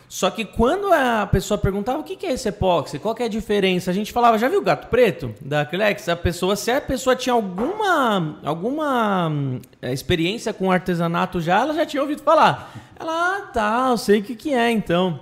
Só 0.07 0.29
que 0.29 0.45
quando 0.45 0.93
a 0.93 1.25
pessoa 1.25 1.57
perguntava 1.57 1.99
o 1.99 2.03
que 2.03 2.25
é 2.25 2.33
esse 2.33 2.47
epóxi, 2.47 2.99
qual 2.99 3.15
que 3.15 3.23
é 3.23 3.25
a 3.25 3.29
diferença, 3.29 3.89
a 3.89 3.93
gente 3.93 4.11
falava, 4.11 4.37
já 4.37 4.47
viu 4.47 4.59
o 4.59 4.63
gato 4.63 4.87
preto 4.87 5.33
da 5.41 5.61
Acrylex? 5.61 6.07
A 6.07 6.15
pessoa, 6.15 6.55
se 6.55 6.69
a 6.69 6.79
pessoa 6.79 7.15
tinha 7.15 7.33
alguma, 7.33 8.39
alguma 8.43 9.29
hum, 9.29 9.59
eh, 9.81 9.91
experiência 9.91 10.53
com 10.53 10.71
artesanato 10.71 11.41
já, 11.41 11.61
ela 11.61 11.73
já 11.73 11.85
tinha 11.85 12.01
ouvido 12.01 12.21
falar. 12.21 12.73
Ela, 12.99 13.37
ah, 13.37 13.41
tá, 13.53 13.87
eu 13.89 13.97
sei 13.97 14.19
o 14.19 14.23
que 14.23 14.35
que 14.35 14.53
é 14.53 14.69
então. 14.69 15.19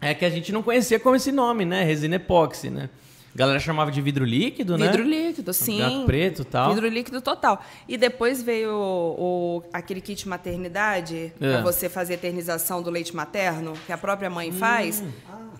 É 0.00 0.12
que 0.12 0.24
a 0.24 0.30
gente 0.30 0.52
não 0.52 0.62
conhecia 0.62 1.00
como 1.00 1.16
esse 1.16 1.32
nome, 1.32 1.64
né? 1.64 1.82
Resina 1.82 2.16
epóxi, 2.16 2.68
né? 2.68 2.90
A 3.36 3.38
galera 3.38 3.60
chamava 3.60 3.90
de 3.90 4.00
vidro 4.00 4.24
líquido, 4.24 4.78
né? 4.78 4.86
Vidro 4.88 5.02
líquido, 5.02 5.52
sim. 5.52 5.78
Gato 5.78 6.06
preto 6.06 6.40
e 6.40 6.44
tal. 6.46 6.70
Vidro 6.70 6.88
líquido 6.88 7.20
total. 7.20 7.62
E 7.86 7.98
depois 7.98 8.42
veio 8.42 8.70
o, 8.72 9.58
o- 9.58 9.62
aquele 9.74 10.00
kit 10.00 10.26
maternidade, 10.26 11.32
É. 11.38 11.52
para 11.52 11.60
você 11.62 11.88
fazer 11.90 12.14
eternização 12.14 12.80
do 12.82 12.88
leite 12.88 13.14
materno, 13.14 13.74
que 13.84 13.92
a 13.92 13.98
própria 13.98 14.30
mãe 14.30 14.48
Hum. 14.48 14.54
faz, 14.54 15.04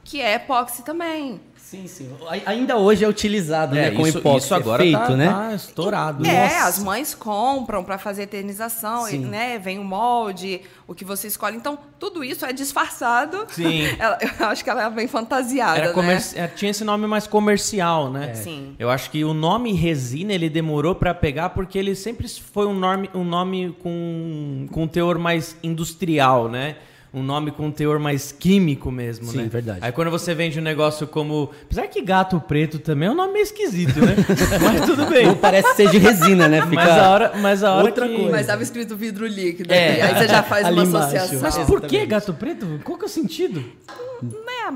que 0.02 0.22
é 0.22 0.34
epóxi 0.36 0.82
também. 0.84 1.38
Sim, 1.68 1.88
sim. 1.88 2.08
Ainda 2.46 2.76
hoje 2.76 3.04
é 3.04 3.08
utilizado, 3.08 3.76
É, 3.76 3.90
né? 3.90 3.96
Com 3.96 4.06
isso, 4.06 4.18
epóxi 4.18 4.44
isso 4.46 4.54
agora 4.54 4.84
feito, 4.84 4.96
tá, 5.00 5.16
né? 5.16 5.26
tá 5.26 5.52
estourado. 5.52 6.24
É, 6.24 6.42
Nossa. 6.54 6.68
as 6.68 6.78
mães 6.78 7.12
compram 7.12 7.82
para 7.82 7.98
fazer 7.98 8.22
eternização, 8.22 9.08
e, 9.08 9.18
né? 9.18 9.58
Vem 9.58 9.76
o 9.80 9.82
molde, 9.84 10.60
o 10.86 10.94
que 10.94 11.04
você 11.04 11.26
escolhe. 11.26 11.56
Então, 11.56 11.76
tudo 11.98 12.22
isso 12.22 12.46
é 12.46 12.52
disfarçado. 12.52 13.46
Sim. 13.48 13.82
Ela- 13.98 14.16
eu 14.38 14.46
acho 14.46 14.62
que 14.62 14.70
ela 14.70 14.84
é 14.84 14.90
bem 14.90 15.08
fantasiada, 15.08 15.78
Era 15.78 15.86
né? 15.88 15.92
comerci- 15.92 16.38
é, 16.38 16.46
Tinha 16.46 16.70
esse 16.70 16.84
nome 16.84 17.04
mais 17.08 17.26
comercial, 17.26 18.12
né? 18.12 18.32
Sim. 18.34 18.76
Eu 18.78 18.88
acho 18.88 19.10
que 19.10 19.24
o 19.24 19.34
nome 19.34 19.72
resina 19.72 20.32
ele 20.32 20.48
demorou 20.48 20.94
pra 20.94 21.12
pegar 21.12 21.48
porque 21.50 21.76
ele 21.76 21.96
sempre 21.96 22.28
foi 22.28 22.66
um 22.66 22.74
nome, 22.74 23.10
um 23.12 23.24
nome 23.24 23.74
com, 23.82 24.68
com 24.70 24.84
um 24.84 24.88
teor 24.88 25.18
mais 25.18 25.56
industrial, 25.64 26.48
né? 26.48 26.76
Um 27.16 27.22
nome 27.22 27.50
com 27.50 27.68
um 27.68 27.70
teor 27.72 27.98
mais 27.98 28.30
químico 28.30 28.90
mesmo, 28.90 29.24
Sim, 29.28 29.38
né? 29.38 29.48
verdade. 29.50 29.78
Aí 29.80 29.90
quando 29.90 30.10
você 30.10 30.34
vende 30.34 30.58
um 30.60 30.62
negócio 30.62 31.06
como. 31.06 31.50
Apesar 31.64 31.86
que 31.86 32.02
gato 32.02 32.38
preto 32.38 32.78
também 32.78 33.08
é 33.08 33.10
um 33.10 33.14
nome 33.14 33.32
meio 33.32 33.42
esquisito, 33.44 33.98
né? 34.04 34.14
Mas 34.62 34.84
tudo 34.84 35.06
bem. 35.06 35.24
Não 35.26 35.34
parece 35.34 35.74
ser 35.76 35.88
de 35.88 35.96
resina, 35.96 36.46
né? 36.46 36.60
Fica... 36.60 36.74
Mas 36.74 36.90
a 36.90 37.10
hora, 37.10 37.32
mas 37.36 37.64
a 37.64 37.72
hora 37.74 37.86
outra 37.86 38.06
que... 38.06 38.14
coisa. 38.16 38.30
Mas 38.32 38.40
estava 38.42 38.62
escrito 38.62 38.94
vidro 38.96 39.26
líquido. 39.26 39.72
É. 39.72 40.02
Aí 40.02 40.14
você 40.14 40.28
já 40.28 40.42
faz 40.42 40.66
Ali 40.66 40.76
uma 40.80 40.84
embaixo. 40.84 41.16
associação. 41.16 41.40
Mas 41.40 41.58
por 41.66 41.80
que 41.80 42.04
gato 42.04 42.34
preto? 42.34 42.80
Qual 42.84 42.98
que 42.98 43.04
é 43.04 43.08
o 43.08 43.10
sentido? 43.10 43.64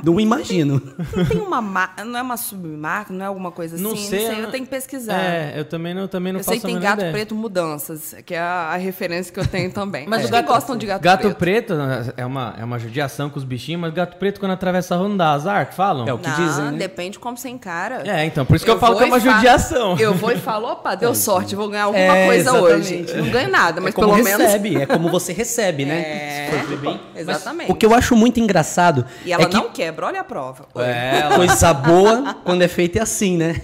Não 0.04 0.20
imagino. 0.20 0.80
Não 1.16 1.24
tem 1.24 1.40
uma 1.40 1.60
marca, 1.62 2.04
não 2.04 2.18
é 2.18 2.22
uma 2.22 2.36
submarca, 2.36 3.12
não 3.12 3.24
é 3.24 3.28
alguma 3.28 3.50
coisa 3.50 3.74
assim? 3.74 3.82
Não 3.84 3.96
sei, 3.96 4.28
eu 4.28 4.32
eu- 4.44 4.50
tenho 4.50 4.64
que 4.64 4.70
pesquisar. 4.70 5.18
É, 5.18 5.54
eu 5.58 5.64
também 5.64 5.94
não, 5.94 6.06
também 6.06 6.32
não 6.32 6.40
eu 6.40 6.44
sei 6.44 6.54
faço 6.56 6.66
que 6.66 6.72
tem 6.72 6.80
gato 6.80 6.98
ideia. 6.98 7.12
preto 7.12 7.34
mudanças, 7.34 8.14
que 8.24 8.34
é 8.34 8.38
a, 8.38 8.70
a 8.72 8.76
referência 8.76 9.32
que 9.32 9.40
eu 9.40 9.46
tenho 9.46 9.70
também. 9.72 10.06
Mas 10.06 10.22
o 10.22 10.24
os 10.24 10.30
gato- 10.30 10.46
que 10.46 10.52
gostam 10.52 10.76
de 10.76 10.86
gato, 10.86 11.02
Gato 11.02 11.20
preto. 11.34 11.36
preto 11.38 11.72
é 12.16 12.24
uma, 12.26 12.29
é 12.58 12.64
uma 12.64 12.78
judiação 12.78 13.28
com 13.30 13.38
os 13.38 13.44
bichinhos, 13.44 13.80
mas 13.80 13.92
gato 13.92 14.16
preto 14.16 14.38
quando 14.40 14.52
atravessa 14.52 14.94
a 14.94 14.98
rua 14.98 15.08
não 15.08 15.16
dá 15.16 15.30
azar, 15.32 15.66
que 15.68 15.74
falam? 15.74 16.06
É 16.06 16.12
o 16.12 16.18
que 16.18 16.28
Não, 16.28 16.36
dizem, 16.36 16.64
né? 16.66 16.78
depende 16.78 17.18
como 17.18 17.36
você 17.36 17.48
encara. 17.48 18.02
É, 18.06 18.24
então, 18.24 18.44
por 18.44 18.56
isso 18.56 18.64
que 18.64 18.70
eu, 18.70 18.78
falo 18.78 18.92
vou 18.94 19.02
que 19.02 19.08
é 19.08 19.12
uma 19.12 19.20
judiação. 19.20 19.96
Eu 19.98 20.14
vou 20.14 20.30
e 20.32 20.36
falo, 20.36 20.68
opa, 20.70 20.94
deu 20.94 21.14
sorte, 21.16 21.54
vou 21.56 21.68
ganhar 21.68 21.84
alguma 21.84 22.04
É, 22.04 22.26
coisa 22.26 22.50
exatamente. 22.50 23.10
hoje. 23.12 23.16
Não 23.22 23.30
ganho 23.30 23.50
nada, 23.50 23.80
mas 23.80 23.94
é 23.94 23.96
pelo 23.98 24.14
menos. 24.14 24.30
recebe, 24.42 24.76
é 24.76 24.86
como 24.86 25.10
você 25.10 25.32
recebe, 25.32 25.84
né? 25.84 26.00
É, 26.50 26.50
Se 26.60 26.64
for 26.66 26.76
bem. 26.78 27.00
exatamente. 27.14 27.70
O 27.70 27.74
que 27.74 27.86
eu 27.86 27.94
acho 27.94 28.16
muito 28.16 28.40
engraçado 28.40 29.04
E 29.24 29.32
ela 29.32 29.44
é 29.44 29.46
que 29.46 29.54
não 29.54 29.70
quebra, 29.70 30.06
olha 30.06 30.20
a 30.20 30.24
prova. 30.24 30.66
É, 30.76 31.34
coisa 31.34 31.72
boa 31.72 32.34
quando 32.44 32.62
é 32.62 32.68
feita 32.68 32.98
é 32.98 33.02
assim, 33.02 33.36
né? 33.36 33.60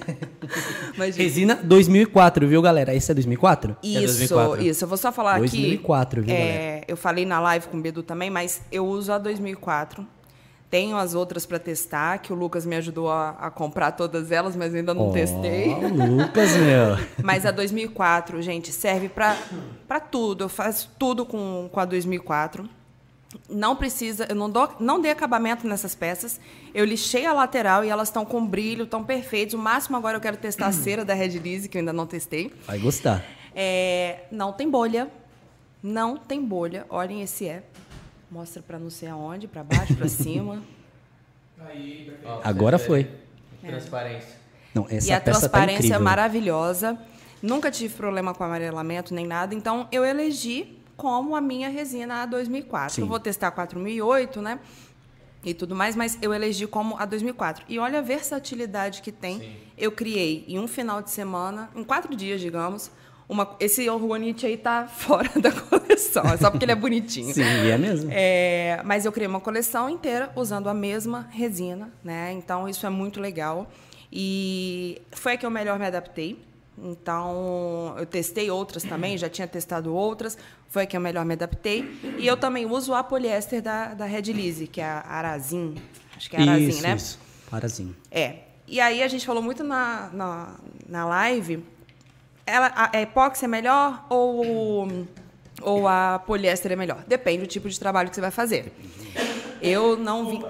Mas, 0.96 1.16
Resina 1.16 1.54
2004, 1.54 2.46
viu, 2.46 2.62
galera? 2.62 2.94
Esse 2.94 3.10
é 3.10 3.14
2004? 3.14 3.76
Isso, 3.82 4.18
2004. 4.18 4.62
isso. 4.64 4.84
Eu 4.84 4.88
vou 4.88 4.98
só 4.98 5.12
falar 5.12 5.38
2004, 5.38 6.20
aqui. 6.20 6.26
viu, 6.26 6.36
é, 6.36 6.82
eu 6.88 6.96
falei 6.96 7.24
na 7.24 7.40
live 7.40 7.68
com 7.68 7.76
o 7.76 7.80
Bedu 7.80 8.02
também, 8.02 8.30
mas 8.30 8.62
eu 8.70 8.86
uso 8.86 9.12
a 9.12 9.18
2004. 9.18 10.06
Tenho 10.68 10.96
as 10.96 11.14
outras 11.14 11.46
para 11.46 11.60
testar, 11.60 12.18
que 12.18 12.32
o 12.32 12.36
Lucas 12.36 12.66
me 12.66 12.74
ajudou 12.74 13.08
a, 13.08 13.30
a 13.30 13.50
comprar 13.50 13.92
todas 13.92 14.32
elas, 14.32 14.56
mas 14.56 14.74
ainda 14.74 14.92
não 14.92 15.10
Ó, 15.10 15.12
testei. 15.12 15.72
Lucas, 15.74 16.56
meu. 16.56 16.98
Mas 17.22 17.46
a 17.46 17.52
2004, 17.52 18.42
gente, 18.42 18.72
serve 18.72 19.08
para 19.08 20.00
tudo. 20.00 20.44
Eu 20.44 20.48
faço 20.48 20.90
tudo 20.98 21.24
com, 21.24 21.68
com 21.70 21.80
a 21.80 21.84
2004. 21.84 22.68
Não 23.48 23.76
precisa, 23.76 24.26
eu 24.28 24.34
não, 24.34 24.50
dou, 24.50 24.74
não 24.80 25.00
dei 25.00 25.10
acabamento 25.12 25.66
nessas 25.68 25.94
peças. 25.94 26.40
Eu 26.74 26.84
lixei 26.84 27.24
a 27.26 27.32
lateral 27.32 27.84
e 27.84 27.88
elas 27.88 28.08
estão 28.08 28.24
com 28.24 28.44
brilho, 28.44 28.84
estão 28.84 29.04
perfeitas. 29.04 29.54
O 29.54 29.58
máximo 29.58 29.96
agora 29.96 30.16
eu 30.16 30.20
quero 30.20 30.36
testar 30.36 30.66
a 30.66 30.72
cera 30.74 31.04
da 31.04 31.14
Red 31.14 31.38
Lise, 31.38 31.68
que 31.68 31.78
eu 31.78 31.80
ainda 31.80 31.92
não 31.92 32.06
testei. 32.06 32.52
Vai 32.66 32.78
gostar. 32.78 33.24
É, 33.54 34.24
não 34.30 34.52
tem 34.52 34.68
bolha. 34.68 35.08
Não 35.82 36.16
tem 36.16 36.42
bolha. 36.44 36.84
Olhem 36.90 37.22
esse 37.22 37.46
é. 37.46 37.62
Mostra 38.30 38.60
para 38.62 38.78
não 38.78 38.90
sei 38.90 39.08
aonde, 39.08 39.46
para 39.46 39.62
baixo, 39.62 39.94
para 39.94 40.08
cima. 40.08 40.60
Aí. 41.68 42.12
Ó, 42.24 42.40
Agora 42.42 42.78
foi. 42.78 43.04
vê. 43.62 43.68
Transparência. 43.68 44.36
Não, 44.74 44.86
essa 44.90 45.08
e 45.08 45.12
a 45.12 45.20
peça 45.20 45.40
tá 45.40 45.48
transparência 45.48 45.74
é 45.74 45.78
incrível. 45.86 46.00
maravilhosa. 46.00 46.98
Nunca 47.40 47.70
tive 47.70 47.94
problema 47.94 48.34
com 48.34 48.42
amarelamento 48.44 49.14
nem 49.14 49.26
nada. 49.26 49.54
Então, 49.54 49.86
eu 49.92 50.04
elegi 50.04 50.76
como 50.96 51.36
a 51.36 51.40
minha 51.40 51.68
resina 51.68 52.22
a 52.22 52.26
2004. 52.26 52.94
Sim. 52.94 53.00
Eu 53.02 53.06
vou 53.06 53.20
testar 53.20 53.48
a 53.48 53.50
4008, 53.50 54.40
né? 54.40 54.58
E 55.44 55.54
tudo 55.54 55.76
mais, 55.76 55.94
mas 55.94 56.18
eu 56.20 56.34
elegi 56.34 56.66
como 56.66 56.96
a 56.98 57.04
2004. 57.04 57.64
E 57.68 57.78
olha 57.78 58.00
a 58.00 58.02
versatilidade 58.02 59.00
que 59.02 59.12
tem. 59.12 59.58
Eu 59.78 59.92
criei 59.92 60.44
em 60.48 60.58
um 60.58 60.66
final 60.66 61.00
de 61.00 61.10
semana, 61.10 61.70
em 61.76 61.84
quatro 61.84 62.16
dias, 62.16 62.40
digamos. 62.40 62.90
Uma, 63.28 63.56
esse 63.60 63.88
Orgonite 63.88 64.46
aí 64.46 64.56
tá 64.56 64.86
fora 64.90 65.30
da 65.40 65.52
coleção, 65.52 66.24
é 66.24 66.36
só 66.36 66.50
porque 66.50 66.64
ele 66.64 66.72
é 66.72 66.76
bonitinho. 66.76 67.32
Sim, 67.32 67.42
é 67.42 67.78
mesmo. 67.78 68.10
É, 68.12 68.80
mas 68.84 69.04
eu 69.04 69.12
criei 69.12 69.28
uma 69.28 69.40
coleção 69.40 69.90
inteira 69.90 70.32
usando 70.34 70.68
a 70.68 70.74
mesma 70.74 71.28
resina, 71.30 71.92
né? 72.02 72.32
Então 72.32 72.68
isso 72.68 72.86
é 72.86 72.90
muito 72.90 73.20
legal. 73.20 73.70
E 74.12 75.00
foi 75.12 75.34
a 75.34 75.36
que 75.36 75.44
eu 75.44 75.50
melhor 75.50 75.78
me 75.78 75.86
adaptei. 75.86 76.40
Então, 76.78 77.94
eu 77.98 78.04
testei 78.04 78.50
outras 78.50 78.82
também, 78.82 79.16
já 79.16 79.28
tinha 79.28 79.48
testado 79.48 79.94
outras, 79.94 80.36
foi 80.68 80.82
a 80.82 80.86
que 80.86 80.96
eu 80.96 81.00
melhor 81.00 81.24
me 81.24 81.32
adaptei. 81.32 81.98
E 82.18 82.26
eu 82.26 82.36
também 82.36 82.66
uso 82.66 82.92
a 82.94 83.02
poliéster 83.02 83.62
da, 83.62 83.94
da 83.94 84.04
Red 84.04 84.32
Lise, 84.32 84.66
que 84.66 84.80
é 84.80 84.84
a 84.84 85.00
Arazin. 85.00 85.74
Acho 86.16 86.28
que 86.28 86.36
é 86.36 86.42
Arazin, 86.42 86.68
isso, 86.68 86.82
né? 86.82 86.94
isso. 86.94 87.18
Arazinho. 87.50 87.96
É. 88.10 88.40
E 88.66 88.80
aí 88.80 89.02
a 89.02 89.08
gente 89.08 89.24
falou 89.24 89.42
muito 89.42 89.62
na, 89.62 90.10
na, 90.12 90.56
na 90.88 91.06
live. 91.06 91.64
Ela, 92.44 92.66
a, 92.68 92.90
a 92.96 93.00
é 93.00 93.48
melhor 93.48 94.04
ou, 94.08 94.86
ou 95.62 95.88
a 95.88 96.18
poliéster 96.26 96.72
é 96.72 96.76
melhor? 96.76 97.04
Depende 97.06 97.38
do 97.38 97.46
tipo 97.46 97.68
de 97.68 97.78
trabalho 97.78 98.08
que 98.08 98.14
você 98.14 98.20
vai 98.20 98.30
fazer. 98.30 98.72
Eu 99.62 99.96
não 99.96 100.28
vi. 100.28 100.44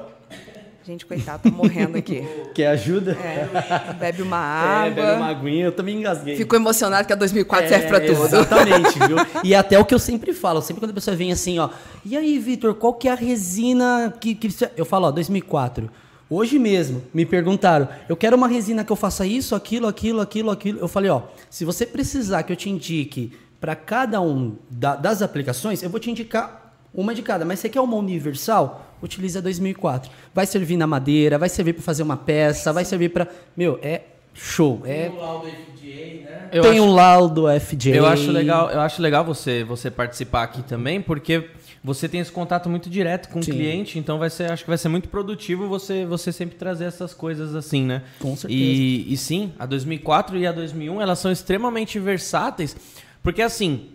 Gente, 0.87 1.05
coitado, 1.05 1.43
tô 1.43 1.51
morrendo 1.51 1.97
aqui. 1.99 2.23
Quer 2.55 2.69
ajuda? 2.69 3.13
É, 3.13 3.93
bebe 3.95 4.23
uma 4.23 4.37
É, 4.87 4.89
água. 4.89 4.91
bebe 5.05 5.17
uma 5.17 5.27
aguinha, 5.27 5.65
eu 5.65 5.73
também 5.73 5.99
engasguei. 5.99 6.37
Fico 6.37 6.55
emocionado 6.55 7.05
que 7.07 7.13
a 7.13 7.17
2004 7.17 7.69
serve 7.69 7.89
pra 7.89 7.97
É, 7.97 8.01
tudo. 8.07 8.25
Exatamente, 8.25 8.99
viu? 9.01 9.17
E 9.43 9.53
até 9.53 9.77
o 9.81 9.85
que 9.85 9.93
eu 9.93 9.99
sempre 9.99 10.33
falo, 10.33 10.63
sempre 10.63 10.81
quando 10.81 10.93
a 10.93 10.95
pessoa 10.95 11.17
vem 11.17 11.33
assim, 11.33 11.59
ó, 11.59 11.71
e 12.05 12.17
aí, 12.17 12.39
Vitor, 12.39 12.73
qual 12.75 12.95
que 12.95 13.09
é 13.09 13.13
a 13.13 13.15
resina 13.17 14.15
que, 14.21 14.35
que 14.37 14.49
você-" 14.49 14.71
eu 14.77 14.85
falo, 14.85 15.07
ó, 15.09 15.11
2004. 15.11 15.91
Hoje 16.31 16.57
mesmo 16.59 17.03
me 17.13 17.27
perguntaram, 17.27 17.89
eu 18.09 18.17
quero 18.17 18.37
uma 18.37 18.47
resina 18.49 18.85
que 18.85 18.93
eu 18.93 18.97
faça 18.97 19.27
isso, 19.27 19.55
aquilo, 19.57 19.89
aquilo, 19.89 20.21
aquilo, 20.21 20.51
aquilo. 20.53 20.79
Eu 20.79 20.89
falei, 20.89 21.11
ó, 21.11 21.23
se 21.51 21.65
você 21.65 21.85
precisar 21.85 22.45
que 22.45 22.53
eu 22.53 22.57
te 22.57 22.71
indique 22.71 23.33
para 23.61 23.75
cada 23.75 24.21
um 24.21 24.55
da- 24.71 24.95
das 24.97 25.21
aplicações, 25.21 25.83
eu 25.83 25.91
vou 25.91 25.99
te 25.99 26.11
indicar 26.11 26.75
uma 26.95 27.13
de 27.15 27.23
cada. 27.23 27.45
Mas 27.45 27.59
você 27.61 27.69
quer 27.69 27.81
uma 27.81 27.97
universal? 27.97 28.86
Utilize 29.03 29.37
a 29.39 29.41
2004. 29.41 30.11
Vai 30.35 30.47
servir 30.47 30.77
na 30.77 30.87
madeira, 30.87 31.39
vai 31.39 31.49
servir 31.49 31.73
para 31.75 31.83
fazer 31.83 32.03
uma 32.03 32.17
peça, 32.17 32.73
vai 32.73 32.85
servir 32.85 33.11
para, 33.11 33.27
meu, 33.57 33.79
é 33.83 34.03
show, 34.35 34.83
é 34.85 35.09
Tem 35.09 35.17
o 35.19 35.21
laudo 35.21 35.47
FDA, 35.49 36.31
né? 36.31 36.49
Eu 36.53 36.63
tem 36.63 36.73
acho- 36.73 36.83
um 36.83 36.93
laudo 36.95 37.49
FJ. 37.49 37.97
Eu 37.97 38.07
acho 38.07 38.31
legal, 38.31 38.71
eu 38.71 38.81
acho 38.81 39.01
legal 39.01 39.25
você, 39.25 39.65
você 39.65 39.91
participar 39.91 40.43
aqui 40.43 40.63
também, 40.63 41.01
porque 41.01 41.49
você 41.83 42.07
tem 42.09 42.21
esse 42.21 42.31
contato 42.33 42.69
muito 42.69 42.91
direto 42.91 43.29
com 43.31 43.41
Sim. 43.43 43.51
o 43.51 43.55
cliente, 43.55 43.99
então 43.99 44.19
vai 44.19 44.29
ser, 44.29 44.51
acho 44.51 44.63
que 44.65 44.69
vai 44.69 44.77
ser 44.77 44.89
muito 44.89 45.09
produtivo 45.09 45.69
você, 45.69 46.05
você 46.05 46.33
sempre 46.33 46.57
trazer 46.57 46.85
essas 46.85 47.15
coisas 47.15 47.55
assim, 47.55 47.83
né? 47.85 48.03
Com 48.21 48.37
certeza. 48.37 48.61
E, 48.61 49.11
e 49.13 49.17
sim, 49.17 49.53
a 49.59 49.65
2004 49.65 50.37
e 50.37 50.47
a 50.47 50.53
2001, 50.53 51.01
elas 51.01 51.19
são 51.19 51.31
extremamente 51.33 51.99
versáteis, 51.99 52.77
porque 53.23 53.41
assim, 53.41 53.89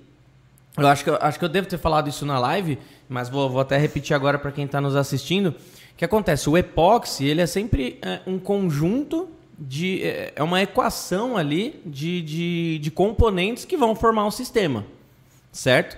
eu 0.77 0.87
acho 0.87 1.03
que 1.03 1.09
eu, 1.09 1.17
acho 1.21 1.37
que 1.37 1.45
eu 1.45 1.49
devo 1.49 1.67
ter 1.67 1.77
falado 1.77 2.07
isso 2.09 2.25
na 2.25 2.39
live, 2.39 2.79
mas 3.11 3.27
vou, 3.27 3.49
vou 3.49 3.59
até 3.59 3.77
repetir 3.77 4.15
agora 4.15 4.39
para 4.39 4.51
quem 4.51 4.63
está 4.63 4.79
nos 4.79 4.95
assistindo. 4.95 5.49
O 5.49 5.55
que 5.97 6.05
acontece? 6.05 6.49
O 6.49 6.57
epóxi, 6.57 7.25
ele 7.25 7.41
é 7.41 7.45
sempre 7.45 7.99
é, 8.01 8.21
um 8.25 8.39
conjunto 8.39 9.29
de... 9.59 10.01
É 10.01 10.33
é 10.37 10.41
uma 10.41 10.61
equação 10.61 11.35
ali 11.35 11.81
de, 11.85 12.21
de, 12.21 12.79
de 12.79 12.89
componentes 12.89 13.65
que 13.65 13.75
vão 13.75 13.93
formar 13.93 14.25
um 14.25 14.31
sistema, 14.31 14.85
certo? 15.51 15.97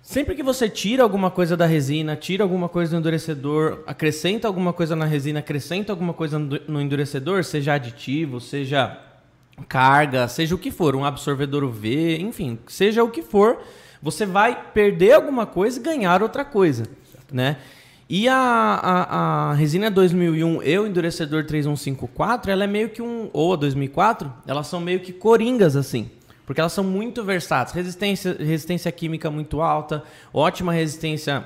Sempre 0.00 0.34
que 0.34 0.42
você 0.42 0.70
tira 0.70 1.02
alguma 1.02 1.30
coisa 1.30 1.54
da 1.54 1.66
resina, 1.66 2.16
tira 2.16 2.42
alguma 2.42 2.66
coisa 2.66 2.92
do 2.92 2.98
endurecedor, 2.98 3.82
acrescenta 3.86 4.48
alguma 4.48 4.72
coisa 4.72 4.96
na 4.96 5.04
resina, 5.04 5.40
acrescenta 5.40 5.92
alguma 5.92 6.14
coisa 6.14 6.38
no 6.38 6.80
endurecedor, 6.80 7.44
seja 7.44 7.74
aditivo, 7.74 8.40
seja 8.40 8.98
carga, 9.68 10.26
seja 10.26 10.54
o 10.54 10.58
que 10.58 10.70
for, 10.70 10.96
um 10.96 11.04
absorvedor 11.04 11.62
UV, 11.62 12.18
enfim, 12.20 12.58
seja 12.66 13.04
o 13.04 13.10
que 13.10 13.20
for, 13.20 13.58
você 14.02 14.24
vai 14.24 14.70
perder 14.72 15.12
alguma 15.12 15.46
coisa 15.46 15.78
e 15.78 15.82
ganhar 15.82 16.22
outra 16.22 16.44
coisa, 16.44 16.84
né? 17.32 17.56
E 18.08 18.26
a, 18.26 18.36
a, 18.36 19.50
a 19.50 19.54
resina 19.54 19.90
2001 19.90 20.62
e 20.62 20.78
o 20.78 20.86
endurecedor 20.86 21.44
3154, 21.44 22.50
ela 22.50 22.64
é 22.64 22.66
meio 22.66 22.88
que 22.88 23.02
um, 23.02 23.28
ou 23.34 23.52
a 23.52 23.56
2004, 23.56 24.32
elas 24.46 24.66
são 24.66 24.80
meio 24.80 25.00
que 25.00 25.12
coringas 25.12 25.76
assim. 25.76 26.10
Porque 26.46 26.58
elas 26.58 26.72
são 26.72 26.82
muito 26.82 27.22
versáteis. 27.22 27.74
Resistência, 27.74 28.34
resistência 28.38 28.90
química 28.90 29.30
muito 29.30 29.60
alta, 29.60 30.02
ótima 30.32 30.72
resistência 30.72 31.44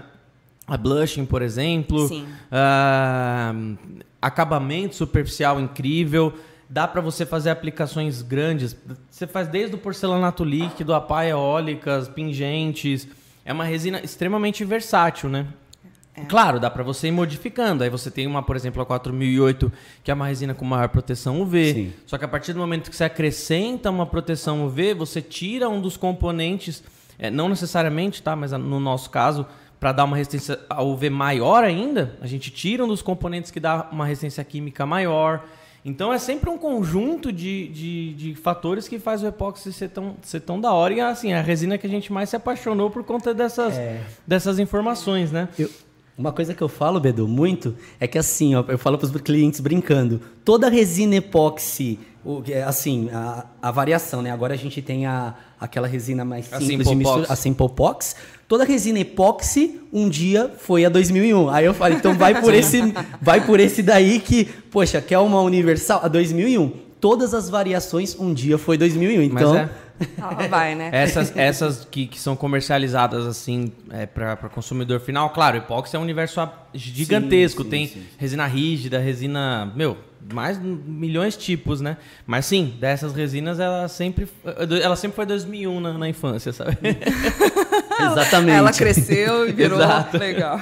a 0.64 0.76
blushing, 0.76 1.26
por 1.26 1.42
exemplo. 1.42 2.06
Sim. 2.06 2.24
Ah, 2.52 3.52
acabamento 4.20 4.94
superficial 4.94 5.60
incrível. 5.60 6.32
Dá 6.72 6.88
para 6.88 7.02
você 7.02 7.26
fazer 7.26 7.50
aplicações 7.50 8.22
grandes. 8.22 8.74
Você 9.10 9.26
faz 9.26 9.46
desde 9.46 9.76
o 9.76 9.78
porcelanato 9.78 10.42
líquido, 10.42 10.94
a 10.94 11.02
pá 11.02 11.26
eólicas, 11.26 12.08
pingentes. 12.08 13.06
É 13.44 13.52
uma 13.52 13.64
resina 13.64 14.00
extremamente 14.00 14.64
versátil, 14.64 15.28
né? 15.28 15.48
Claro, 16.30 16.58
dá 16.58 16.70
para 16.70 16.82
você 16.82 17.08
ir 17.08 17.10
modificando. 17.10 17.84
Aí 17.84 17.90
você 17.90 18.10
tem 18.10 18.26
uma, 18.26 18.42
por 18.42 18.56
exemplo, 18.56 18.80
a 18.80 18.86
4008, 18.86 19.70
que 20.02 20.10
é 20.10 20.14
uma 20.14 20.26
resina 20.26 20.54
com 20.54 20.64
maior 20.64 20.88
proteção 20.88 21.42
UV. 21.42 21.74
Sim. 21.74 21.92
Só 22.06 22.16
que 22.16 22.24
a 22.24 22.28
partir 22.28 22.54
do 22.54 22.58
momento 22.58 22.88
que 22.88 22.96
você 22.96 23.04
acrescenta 23.04 23.90
uma 23.90 24.06
proteção 24.06 24.64
UV, 24.64 24.94
você 24.94 25.20
tira 25.20 25.68
um 25.68 25.78
dos 25.78 25.98
componentes, 25.98 26.82
é, 27.18 27.30
não 27.30 27.50
necessariamente, 27.50 28.22
tá? 28.22 28.34
Mas 28.34 28.52
no 28.52 28.80
nosso 28.80 29.10
caso, 29.10 29.44
para 29.78 29.92
dar 29.92 30.04
uma 30.04 30.16
resistência 30.16 30.58
a 30.70 30.82
UV 30.82 31.10
maior 31.10 31.64
ainda, 31.64 32.16
a 32.18 32.26
gente 32.26 32.50
tira 32.50 32.82
um 32.82 32.88
dos 32.88 33.02
componentes 33.02 33.50
que 33.50 33.60
dá 33.60 33.90
uma 33.92 34.06
resistência 34.06 34.42
química 34.42 34.86
maior. 34.86 35.44
Então 35.84 36.12
é 36.12 36.18
sempre 36.18 36.48
um 36.48 36.56
conjunto 36.56 37.32
de, 37.32 37.66
de, 37.68 38.14
de 38.14 38.34
fatores 38.36 38.86
que 38.86 38.98
faz 39.00 39.22
o 39.22 39.26
epóxi 39.26 39.72
ser 39.72 39.88
tão, 39.88 40.14
ser 40.22 40.40
tão 40.40 40.60
da 40.60 40.72
hora. 40.72 40.94
E 40.94 41.00
assim, 41.00 41.32
a 41.32 41.40
resina 41.42 41.76
que 41.76 41.86
a 41.86 41.90
gente 41.90 42.12
mais 42.12 42.28
se 42.30 42.36
apaixonou 42.36 42.88
por 42.90 43.02
conta 43.02 43.34
dessas, 43.34 43.74
dessas 44.26 44.58
informações, 44.60 45.32
né? 45.32 45.48
Eu- 45.58 45.68
uma 46.16 46.30
coisa 46.30 46.52
que 46.54 46.62
eu 46.62 46.68
falo, 46.68 47.00
Bedu, 47.00 47.26
muito, 47.26 47.74
é 47.98 48.06
que 48.06 48.18
assim, 48.18 48.54
ó, 48.54 48.62
eu 48.68 48.76
falo 48.78 48.98
para 48.98 49.06
os 49.06 49.20
clientes 49.22 49.60
brincando, 49.60 50.20
toda 50.44 50.68
resina 50.68 51.16
epóxi, 51.16 51.98
o 52.22 52.42
que 52.42 52.52
é, 52.52 52.62
assim, 52.62 53.08
a, 53.10 53.46
a 53.60 53.70
variação, 53.70 54.20
né? 54.22 54.30
Agora 54.30 54.52
a 54.52 54.56
gente 54.56 54.80
tem 54.82 55.06
a, 55.06 55.34
aquela 55.58 55.88
resina 55.88 56.22
mais 56.24 56.52
A 56.52 56.58
simples 56.60 56.68
de 56.80 56.84
Simple 56.84 56.96
mistura, 56.96 57.26
a 57.28 57.34
Simple 57.34 57.68
Pox. 57.70 58.14
Toda 58.52 58.64
resina 58.66 58.98
epóxi 58.98 59.80
um 59.90 60.10
dia 60.10 60.52
foi 60.58 60.84
a 60.84 60.90
2001. 60.90 61.48
Aí 61.48 61.64
eu 61.64 61.72
falei, 61.72 61.96
então 61.96 62.12
vai 62.12 62.38
por 62.38 62.52
esse, 62.52 62.82
vai 63.18 63.40
por 63.46 63.58
esse 63.58 63.82
daí 63.82 64.20
que, 64.20 64.44
poxa, 64.44 65.00
quer 65.00 65.16
uma 65.20 65.40
universal? 65.40 66.02
A 66.04 66.08
2001. 66.08 66.70
Todas 67.00 67.32
as 67.32 67.48
variações 67.48 68.14
um 68.20 68.34
dia 68.34 68.58
foi 68.58 68.76
2001. 68.76 69.32
Mas 69.32 69.42
Então, 69.42 69.56
é. 69.56 69.70
Ela 70.18 70.48
vai, 70.48 70.74
né? 70.74 70.90
Essas, 70.92 71.34
essas 71.34 71.88
que, 71.90 72.06
que 72.06 72.20
são 72.20 72.36
comercializadas 72.36 73.26
assim 73.26 73.72
é, 73.90 74.04
para 74.04 74.36
consumidor 74.50 75.00
final, 75.00 75.30
claro, 75.30 75.56
epóxi 75.56 75.96
é 75.96 75.98
um 75.98 76.02
universo 76.02 76.46
gigantesco. 76.74 77.62
sim, 77.62 77.70
tem 77.70 77.86
sim, 77.86 78.00
sim. 78.00 78.06
resina 78.18 78.46
rígida, 78.46 78.98
resina, 78.98 79.72
meu, 79.74 79.96
mais 80.30 80.58
milhões 80.60 81.36
de 81.36 81.44
tipos, 81.44 81.80
né? 81.80 81.96
Mas 82.26 82.46
sim, 82.46 82.74
dessas 82.78 83.14
resinas 83.14 83.58
ela 83.58 83.88
sempre, 83.88 84.28
ela 84.82 84.96
sempre 84.96 85.16
foi 85.16 85.26
2001 85.26 85.80
na, 85.80 85.98
na 85.98 86.08
infância, 86.08 86.52
sabe? 86.52 86.76
exatamente. 88.12 88.56
Ela 88.56 88.72
cresceu 88.72 89.48
e 89.48 89.52
virou 89.52 89.78
Exato. 89.78 90.18
legal. 90.18 90.60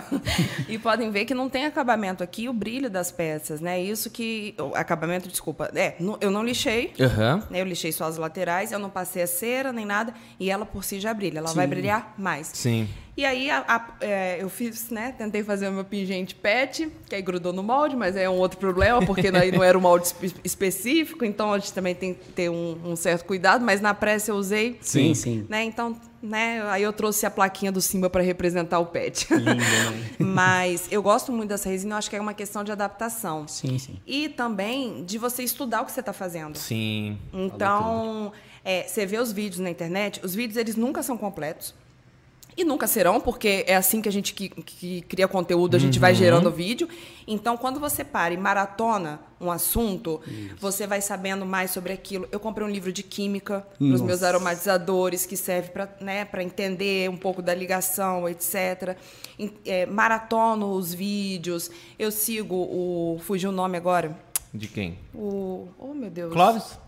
E 0.69 0.79
podem 0.79 1.11
ver 1.11 1.25
que 1.25 1.35
não 1.35 1.49
tem 1.49 1.67
acabamento 1.67 2.23
aqui, 2.23 2.49
o 2.49 2.53
brilho 2.53 2.91
das 2.91 3.11
peças, 3.11 3.61
né? 3.61 3.81
Isso 3.81 4.11
que. 4.11 4.55
o 4.59 4.75
Acabamento, 4.75 5.29
desculpa. 5.29 5.71
É, 5.75 5.95
eu 6.21 6.31
não 6.31 6.43
lixei. 6.43 6.93
Aham. 7.01 7.43
né? 7.51 7.61
Eu 7.61 7.65
lixei 7.65 7.93
só 7.93 8.05
as 8.05 8.17
laterais, 8.17 8.73
eu 8.73 8.79
não 8.79 8.91
passei 8.91 9.23
a 9.23 9.27
cera 9.27 9.73
nem 9.73 9.85
nada, 9.85 10.15
e 10.39 10.51
ela 10.51 10.65
por 10.65 10.85
si 10.85 11.01
já 11.01 11.13
brilha, 11.13 11.39
ela 11.39 11.53
vai 11.53 11.67
brilhar 11.67 12.15
mais. 12.19 12.51
Sim. 12.53 12.89
E 13.21 13.25
aí 13.27 13.51
a- 13.51 13.63
a- 13.69 13.87
é, 14.01 14.39
eu 14.41 14.49
fiz, 14.49 14.89
né? 14.89 15.13
Tentei 15.19 15.43
fazer 15.45 15.69
o 15.69 15.73
meu 15.73 15.85
pingente 15.85 16.35
pet, 16.35 16.91
que 17.07 17.15
aí 17.15 17.21
grudou 17.21 17.53
no 17.53 17.63
molde, 17.63 17.95
mas 17.95 18.17
é 18.17 18.31
um 18.31 18.39
outro 18.39 18.57
problema, 18.59 19.05
porque 19.05 19.29
aí 19.29 19.53
não 19.53 19.63
era 19.63 19.77
um 19.77 19.81
molde 19.83 20.07
espe- 20.07 20.33
específico, 20.43 21.23
então 21.23 21.53
a 21.53 21.59
gente 21.59 21.75
também 21.75 21.95
tem 21.95 22.15
que 22.15 22.33
ter 22.33 22.49
um, 22.49 22.79
um 22.83 22.97
certo 22.97 23.27
cuidado, 23.27 23.63
mas 23.63 23.79
na 23.79 23.93
pressa 23.93 24.31
eu 24.31 24.37
usei. 24.37 24.79
Sim, 24.81 25.13
sim. 25.13 25.45
Né? 25.51 25.65
Então, 25.65 25.95
né? 26.23 26.63
Aí 26.71 26.83
eu 26.83 26.95
trouxe 26.95 27.27
a 27.27 27.31
plaquinha 27.31 27.71
do 27.71 27.83
Simba 27.83 28.09
para 28.09 28.23
representar 28.23 28.79
o 28.79 28.87
pet. 28.87 29.27
Lindo, 29.35 29.55
né? 29.55 30.11
mas 30.19 30.89
eu 30.91 31.03
gosto 31.03 31.31
muito 31.31 31.51
dessa 31.51 31.69
resina, 31.69 31.97
eu 31.97 31.99
acho 31.99 32.09
que 32.09 32.17
é 32.17 32.21
uma 32.23 32.33
questão 32.33 32.65
de 32.65 32.73
adaptação. 32.73 33.47
Sim, 33.47 33.79
sim. 33.79 34.01
E 34.07 34.31
também 34.31 35.05
de 35.05 35.19
você 35.19 35.43
estudar 35.43 35.83
o 35.83 35.85
que 35.85 35.93
você 35.93 36.01
está 36.01 36.15
fazendo. 36.15 36.57
Sim. 36.57 37.19
Então, 37.35 38.33
é, 38.65 38.85
você 38.85 39.05
vê 39.05 39.19
os 39.19 39.31
vídeos 39.31 39.59
na 39.61 39.69
internet, 39.69 40.21
os 40.25 40.35
vídeos 40.35 40.57
eles 40.57 40.75
nunca 40.75 41.03
são 41.03 41.19
completos. 41.19 41.75
E 42.61 42.65
nunca 42.65 42.87
serão, 42.87 43.19
porque 43.19 43.65
é 43.67 43.75
assim 43.75 44.03
que 44.03 44.09
a 44.11 44.13
gente 44.13 44.35
que, 44.35 44.51
que 44.51 45.01
cria 45.09 45.27
conteúdo, 45.27 45.77
a 45.77 45.79
gente 45.79 45.99
vai 45.99 46.15
gerando 46.15 46.51
vídeo. 46.51 46.87
Então, 47.27 47.57
quando 47.57 47.81
você 47.81 48.05
para 48.05 48.35
e 48.35 48.37
maratona 48.37 49.19
um 49.41 49.51
assunto, 49.51 50.21
você 50.59 50.87
vai 50.87 51.01
sabendo 51.01 51.47
mais 51.47 51.71
sobre 51.71 51.95
aquilo. 51.95 52.29
Eu 52.31 52.39
comprei 52.39 52.67
um 52.67 52.71
livro 52.71 52.93
de 52.93 53.03
química 53.03 53.67
para 53.79 53.87
os 53.87 54.03
meus 54.03 54.23
aromatizadores, 54.23 55.25
que 55.25 55.39
serve 55.39 55.71
para 55.71 55.89
né, 56.03 56.27
pra 56.27 56.43
entender 56.43 57.09
um 57.09 57.17
pouco 57.17 57.41
da 57.41 57.55
ligação, 57.55 58.29
etc. 58.29 58.95
É, 59.65 59.87
maratono 59.87 60.73
os 60.73 60.93
vídeos. 60.93 61.71
Eu 61.99 62.11
sigo 62.11 62.57
o. 62.57 63.19
Fugiu 63.21 63.49
o 63.49 63.55
nome 63.55 63.79
agora. 63.79 64.15
De 64.53 64.69
quem? 64.69 64.99
O. 65.15 65.67
Oh, 65.79 65.95
meu 65.95 66.11
Deus. 66.11 66.31
Clóvis? 66.31 66.79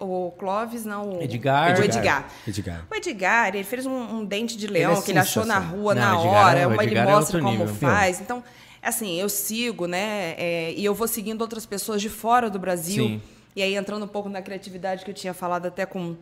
O 0.00 0.32
Clóvis, 0.38 0.84
não. 0.86 1.18
o- 1.18 1.22
Edgar. 1.22 1.78
O 1.78 1.84
Edgar. 1.84 2.26
Edgar. 2.48 2.86
O 2.90 2.94
Edgar, 2.94 3.48
ele 3.54 3.62
fez 3.64 3.84
um, 3.84 3.92
um 4.16 4.24
dente 4.24 4.56
de 4.56 4.66
leão 4.66 4.92
Ele 4.92 5.00
é 5.00 5.02
que 5.04 5.10
ele 5.12 5.18
achou 5.18 5.44
na 5.44 5.58
rua 5.58 5.94
Não, 5.94 6.00
na 6.02 6.14
Edgar 6.24 6.46
hora, 6.46 6.58
é- 6.60 6.66
mas 6.66 6.78
ele 6.78 6.86
Edgar 6.86 7.08
é 7.08 7.12
mostra 7.12 7.36
outro 7.36 7.52
como 7.52 7.64
nível. 7.66 7.74
faz. 7.76 8.18
Então, 8.20 8.42
assim, 8.82 9.20
eu 9.20 9.28
sigo, 9.28 9.86
né? 9.86 10.34
é, 10.38 10.72
e 10.74 10.82
eu 10.84 10.94
vou 10.94 11.06
seguindo 11.06 11.42
outras 11.42 11.66
pessoas 11.66 12.00
de 12.00 12.08
fora 12.08 12.48
do 12.48 12.58
Brasil. 12.58 13.04
Sim. 13.04 13.22
E 13.54 13.62
aí, 13.62 13.74
entrando 13.76 14.04
um 14.04 14.08
pouco 14.08 14.28
na 14.30 14.40
criatividade 14.40 15.04
que 15.04 15.10
eu 15.10 15.14
tinha 15.14 15.34
falado 15.34 15.66
até 15.66 15.84
com, 15.84 16.16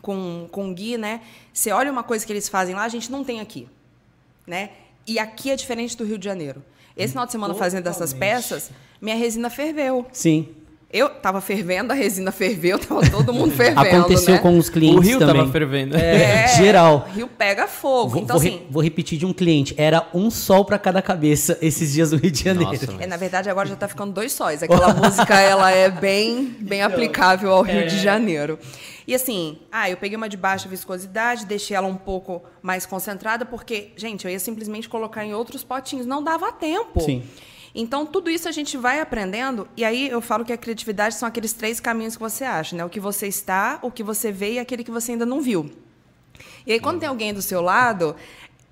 com, 0.00 0.48
com 0.50 0.70
o 0.70 0.74
Gui, 0.74 0.98
né? 0.98 1.20
Você 1.52 1.70
olha 1.70 1.92
uma 1.92 2.02
coisa 2.02 2.26
que 2.26 2.32
eles 2.32 2.48
fazem 2.48 2.74
lá, 2.74 2.82
a 2.82 2.88
gente 2.88 3.10
não 3.12 3.22
tem 3.22 3.40
aqui. 3.40 3.68
Né? 4.46 4.70
E 5.06 5.18
aqui 5.20 5.50
é 5.50 5.54
diferente 5.56 5.96
do 5.96 6.04
Rio 6.04 6.18
de 6.18 6.24
Janeiro. 6.24 6.64
Esse 6.96 7.12
final 7.12 7.24
de 7.26 7.32
semana 7.32 7.54
fazendo 7.54 7.86
essas 7.86 8.12
Totalmente. 8.12 8.34
peças, 8.42 8.70
minha 9.00 9.14
resina 9.14 9.48
ferveu. 9.48 10.06
Sim. 10.12 10.48
Eu 10.92 11.08
tava 11.08 11.40
fervendo, 11.40 11.90
a 11.90 11.94
resina 11.96 12.30
ferveu, 12.30 12.78
tava 12.78 13.08
todo 13.08 13.32
mundo 13.32 13.50
fervendo. 13.56 13.80
Aconteceu 13.80 14.34
né? 14.34 14.40
com 14.40 14.58
os 14.58 14.68
clientes 14.68 14.98
O 14.98 15.00
Rio 15.00 15.18
também. 15.18 15.36
tava 15.36 15.50
fervendo. 15.50 15.96
É, 15.96 16.48
geral. 16.48 17.08
Rio 17.14 17.26
pega 17.28 17.66
fogo. 17.66 18.10
Vou, 18.10 18.20
então, 18.22 18.36
vou 18.36 18.42
re- 18.44 18.48
assim, 18.56 18.66
vou 18.68 18.82
repetir 18.82 19.18
de 19.18 19.24
um 19.24 19.32
cliente. 19.32 19.74
Era 19.78 20.06
um 20.12 20.30
sol 20.30 20.66
pra 20.66 20.78
cada 20.78 21.00
cabeça 21.00 21.56
esses 21.62 21.92
dias 21.94 22.12
no 22.12 22.18
Rio 22.18 22.30
de 22.30 22.44
Janeiro. 22.44 22.70
Nossa, 22.72 23.02
é, 23.02 23.06
na 23.06 23.16
verdade, 23.16 23.48
agora 23.48 23.66
já 23.68 23.74
tá 23.76 23.88
ficando 23.88 24.12
dois 24.12 24.32
sóis. 24.32 24.60
Aquela 24.62 24.92
música, 24.92 25.40
ela 25.40 25.70
é 25.70 25.90
bem, 25.90 26.54
bem 26.60 26.82
aplicável 26.82 27.50
ao 27.52 27.62
Rio 27.62 27.88
de 27.88 27.98
Janeiro. 27.98 28.58
E 29.06 29.14
assim, 29.14 29.58
ah, 29.72 29.88
eu 29.88 29.96
peguei 29.96 30.16
uma 30.16 30.28
de 30.28 30.36
baixa 30.36 30.68
viscosidade, 30.68 31.46
deixei 31.46 31.74
ela 31.76 31.88
um 31.88 31.96
pouco 31.96 32.42
mais 32.60 32.84
concentrada, 32.84 33.44
porque, 33.46 33.88
gente, 33.96 34.26
eu 34.26 34.30
ia 34.30 34.38
simplesmente 34.38 34.88
colocar 34.90 35.24
em 35.24 35.34
outros 35.34 35.64
potinhos. 35.64 36.04
Não 36.06 36.22
dava 36.22 36.52
tempo. 36.52 37.00
Sim. 37.00 37.22
Então, 37.74 38.04
tudo 38.04 38.28
isso 38.28 38.48
a 38.48 38.52
gente 38.52 38.76
vai 38.76 39.00
aprendendo, 39.00 39.66
e 39.76 39.84
aí 39.84 40.08
eu 40.08 40.20
falo 40.20 40.44
que 40.44 40.52
a 40.52 40.58
criatividade 40.58 41.14
são 41.14 41.26
aqueles 41.26 41.54
três 41.54 41.80
caminhos 41.80 42.16
que 42.16 42.22
você 42.22 42.44
acha, 42.44 42.76
né? 42.76 42.84
O 42.84 42.90
que 42.90 43.00
você 43.00 43.26
está, 43.26 43.78
o 43.82 43.90
que 43.90 44.02
você 44.02 44.30
vê 44.30 44.54
e 44.54 44.58
aquele 44.58 44.84
que 44.84 44.90
você 44.90 45.12
ainda 45.12 45.24
não 45.24 45.40
viu. 45.40 45.70
E 46.66 46.72
aí, 46.72 46.80
quando 46.80 47.00
tem 47.00 47.08
alguém 47.08 47.32
do 47.32 47.40
seu 47.40 47.62
lado, 47.62 48.14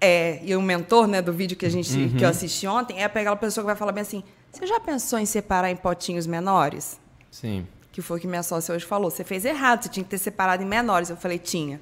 é, 0.00 0.40
e 0.44 0.54
o 0.54 0.62
mentor 0.62 1.06
né, 1.06 1.20
do 1.20 1.32
vídeo 1.32 1.56
que, 1.56 1.66
a 1.66 1.70
gente, 1.70 1.90
que 2.16 2.24
eu 2.24 2.28
assisti 2.28 2.66
ontem, 2.66 3.02
é 3.02 3.08
pegar 3.08 3.30
aquela 3.30 3.36
pessoa 3.36 3.62
que 3.62 3.66
vai 3.66 3.76
falar 3.76 3.92
bem 3.92 4.02
assim: 4.02 4.22
você 4.50 4.66
já 4.66 4.80
pensou 4.80 5.18
em 5.18 5.26
separar 5.26 5.70
em 5.70 5.76
potinhos 5.76 6.26
menores? 6.26 6.98
Sim. 7.30 7.66
Que 7.92 8.02
foi 8.02 8.18
o 8.18 8.20
que 8.20 8.26
minha 8.26 8.42
sócia 8.42 8.74
hoje 8.74 8.84
falou. 8.84 9.10
Você 9.10 9.24
fez 9.24 9.44
errado, 9.44 9.82
você 9.82 9.88
tinha 9.88 10.04
que 10.04 10.10
ter 10.10 10.18
separado 10.18 10.62
em 10.62 10.66
menores. 10.66 11.10
Eu 11.10 11.16
falei, 11.16 11.38
tinha. 11.38 11.80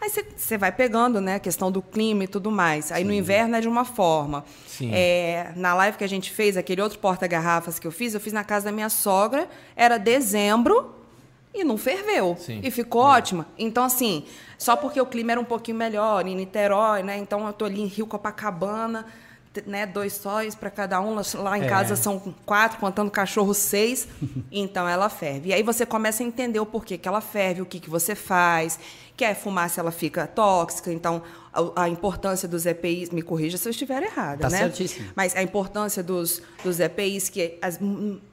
Aí 0.00 0.08
você- 0.36 0.56
vai 0.56 0.70
pegando, 0.70 1.20
né? 1.20 1.34
A 1.34 1.38
questão 1.40 1.72
do 1.72 1.82
clima 1.82 2.24
e 2.24 2.28
tudo 2.28 2.50
mais. 2.50 2.92
Aí 2.92 3.02
no 3.02 3.12
inverno 3.12 3.56
é 3.56 3.60
de 3.60 3.66
uma 3.68 3.84
forma. 3.84 4.44
Sim. 4.66 4.90
É, 4.94 5.52
na 5.56 5.74
live 5.74 5.98
que 5.98 6.04
a 6.04 6.08
gente 6.08 6.30
fez, 6.30 6.56
aquele 6.56 6.80
outro 6.80 6.98
porta-garrafas 7.00 7.78
que 7.80 7.86
eu 7.86 7.90
fiz, 7.90 8.14
eu 8.14 8.20
fiz 8.20 8.32
na 8.32 8.44
casa 8.44 8.66
da 8.66 8.72
minha 8.72 8.88
sogra, 8.88 9.48
era 9.74 9.98
dezembro 9.98 10.94
e 11.52 11.64
não 11.64 11.76
ferveu. 11.76 12.36
Sim. 12.38 12.60
E 12.62 12.70
ficou 12.70 13.02
ótima. 13.02 13.46
Então, 13.58 13.82
assim, 13.82 14.24
só 14.56 14.76
porque 14.76 15.00
o 15.00 15.06
clima 15.06 15.32
era 15.32 15.40
um 15.40 15.44
pouquinho 15.44 15.76
melhor, 15.76 16.24
em 16.26 16.36
Niterói, 16.36 17.02
né? 17.02 17.18
Então 17.18 17.44
eu 17.46 17.52
tô 17.52 17.64
ali 17.64 17.80
em 17.80 17.86
Rio 17.86 18.06
Copacabana, 18.06 19.04
né? 19.66 19.84
Dois 19.84 20.12
sóis 20.12 20.54
para 20.54 20.70
cada 20.70 21.00
um. 21.00 21.16
Lá- 21.16 21.22
Lá 21.34 21.58
em 21.58 21.62
É. 21.64 21.68
casa 21.68 21.96
são 21.96 22.20
quatro, 22.46 22.78
contando 22.78 23.10
cachorro, 23.10 23.52
seis. 23.52 24.06
então 24.52 24.88
ela 24.88 25.08
ferve. 25.08 25.48
E 25.48 25.52
aí 25.52 25.64
você 25.64 25.84
começa 25.84 26.22
a 26.22 26.26
entender 26.26 26.60
o 26.60 26.66
porquê 26.66 26.96
que 26.96 27.08
ela 27.08 27.20
ferve, 27.20 27.62
o 27.62 27.66
que, 27.66 27.80
que 27.80 27.90
você 27.90 28.14
faz, 28.14 28.78
que 29.18 29.24
a 29.24 29.34
fumaça 29.34 29.80
ela 29.80 29.90
fica 29.90 30.28
tóxica, 30.28 30.92
então 30.92 31.20
a, 31.52 31.82
a 31.82 31.88
importância 31.88 32.46
dos 32.46 32.64
EPIs, 32.64 33.10
me 33.10 33.20
corrija 33.20 33.58
se 33.58 33.66
eu 33.68 33.70
estiver 33.72 34.00
errada, 34.04 34.42
Tá 34.42 34.48
né? 34.48 34.58
certíssimo. 34.58 35.08
Mas 35.16 35.34
a 35.34 35.42
importância 35.42 36.04
dos, 36.04 36.40
dos 36.62 36.78
EPIs, 36.78 37.28
que 37.28 37.58
as- 37.60 37.80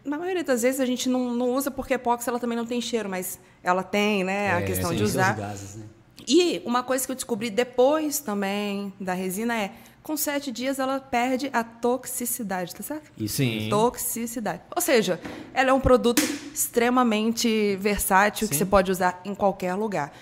na 0.06 0.18
maioria 0.20 0.44
das 0.44 0.62
vezes 0.62 0.80
a 0.80 0.86
gente 0.86 1.10
não, 1.10 1.34
não 1.34 1.50
usa 1.56 1.72
porque 1.72 1.94
a 1.94 1.96
epóxi 1.96 2.30
ela 2.30 2.40
também 2.40 2.56
não 2.56 2.68
tem 2.68 2.80
cheiro, 2.80 3.10
mas 3.10 3.40
ela 3.64 3.82
tem, 3.82 4.24
né? 4.24 4.54
a 4.54 4.62
questão 4.62 4.92
Sim, 4.92 4.98
de 4.98 5.04
usar. 5.04 5.36
gases, 5.36 5.76
né? 5.76 5.86
E 6.28 6.62
uma 6.66 6.84
coisa 6.84 7.04
que 7.04 7.12
eu 7.12 7.16
descobri 7.16 7.50
depois 7.50 8.20
também 8.20 8.94
da 9.00 9.14
resina 9.14 9.56
é, 9.58 9.72
com 10.04 10.16
sete 10.16 10.52
dias 10.52 10.78
ela 10.78 11.00
perde 11.00 11.50
a 11.52 11.64
toxicidade, 11.64 12.76
tá 12.76 12.84
certo? 12.84 13.12
Isso 13.18 13.38
Sim. 13.38 13.70
Toxicidade. 13.72 14.62
Ou 14.76 14.82
seja, 14.84 15.20
ela 15.52 15.72
é 15.72 15.74
um 15.74 15.80
produto 15.80 16.22
extremamente 16.54 17.76
versátil 17.78 18.48
que 18.48 18.56
você 18.56 18.66
pode 18.66 18.92
usar 18.92 19.20
em 19.26 19.34
qualquer 19.34 19.74
lugar. 19.74 20.14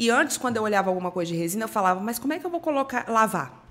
E 0.00 0.10
antes, 0.10 0.36
quando 0.36 0.56
eu 0.56 0.62
olhava 0.62 0.90
alguma 0.90 1.10
coisa 1.10 1.32
de 1.32 1.36
resina, 1.36 1.64
eu 1.64 1.68
falava, 1.68 1.98
mas 1.98 2.20
como 2.20 2.32
é 2.32 2.38
que 2.38 2.46
eu 2.46 2.50
vou 2.50 2.60
colocar, 2.60 3.06
lavar? 3.08 3.64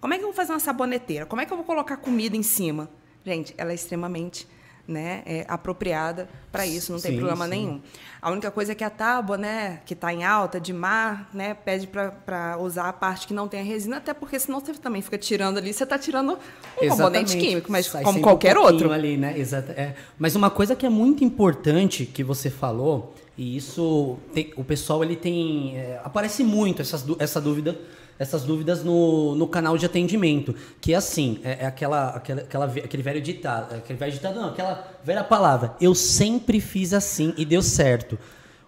Como 0.00 0.12
é 0.12 0.18
que 0.18 0.24
eu 0.24 0.26
vou 0.26 0.34
fazer 0.34 0.52
uma 0.52 0.58
saboneteira? 0.58 1.24
Como 1.24 1.40
é 1.40 1.46
que 1.46 1.52
eu 1.52 1.56
vou 1.56 1.64
colocar 1.64 1.96
comida 1.96 2.36
em 2.36 2.42
cima? 2.42 2.90
Gente, 3.24 3.54
ela 3.56 3.70
é 3.70 3.74
extremamente 3.76 4.48
né, 4.88 5.22
é, 5.24 5.44
apropriada 5.46 6.28
para 6.50 6.66
isso, 6.66 6.90
não 6.90 6.98
tem 6.98 7.12
Sim, 7.12 7.18
problema 7.18 7.44
sim. 7.44 7.50
nenhum. 7.50 7.80
A 8.20 8.32
única 8.32 8.50
coisa 8.50 8.72
é 8.72 8.74
que 8.74 8.82
a 8.82 8.90
tábua, 8.90 9.38
né, 9.38 9.80
que 9.86 9.94
está 9.94 10.12
em 10.12 10.24
alta, 10.24 10.58
de 10.58 10.72
mar, 10.72 11.30
né, 11.32 11.54
pede 11.54 11.86
para 11.86 12.58
usar 12.58 12.88
a 12.88 12.92
parte 12.92 13.28
que 13.28 13.32
não 13.32 13.46
tem 13.46 13.60
a 13.60 13.62
resina, 13.62 13.98
até 13.98 14.12
porque 14.12 14.40
senão 14.40 14.58
você 14.58 14.74
também 14.74 15.00
fica 15.00 15.16
tirando 15.16 15.58
ali, 15.58 15.72
você 15.72 15.84
está 15.84 15.96
tirando 15.96 16.32
um 16.32 16.36
componente 16.36 16.94
Exatamente. 16.94 17.36
químico, 17.36 17.70
mas 17.70 17.86
Sai 17.86 18.02
como 18.02 18.20
qualquer 18.20 18.58
um 18.58 18.62
outro. 18.62 18.90
Ali, 18.90 19.16
né? 19.16 19.38
Exata, 19.38 19.70
é. 19.72 19.94
Mas 20.18 20.34
uma 20.34 20.50
coisa 20.50 20.74
que 20.74 20.84
é 20.84 20.90
muito 20.90 21.22
importante 21.22 22.04
que 22.04 22.24
você 22.24 22.50
falou, 22.50 23.14
e 23.38 23.56
isso 23.56 24.18
tem- 24.34 24.52
o 24.56 24.64
pessoal 24.64 25.02
ele 25.02 25.16
tem. 25.16 25.76
é, 25.76 26.00
aparece 26.04 26.42
muito 26.44 26.82
essas, 26.82 27.04
essa 27.18 27.40
dúvida, 27.40 27.78
essas 28.18 28.42
dúvidas 28.42 28.84
no, 28.84 29.34
no 29.34 29.46
canal 29.46 29.78
de 29.78 29.86
atendimento. 29.86 30.54
Que 30.80 30.92
é 30.92 30.96
assim, 30.96 31.40
é, 31.42 31.58
é 31.60 31.66
aquela, 31.66 32.10
aquela, 32.10 32.40
aquela 32.42 32.64
aquele 32.66 33.02
velho 33.02 33.20
ditado. 33.20 33.74
Aquele 33.74 33.98
velho 33.98 34.12
ditado, 34.12 34.34
não, 34.40 34.48
aquela 34.50 34.86
velha 35.04 35.24
palavra. 35.24 35.74
Eu 35.80 35.94
sempre 35.94 36.60
fiz 36.60 36.92
assim 36.92 37.32
e 37.36 37.44
deu 37.44 37.62
certo. 37.62 38.18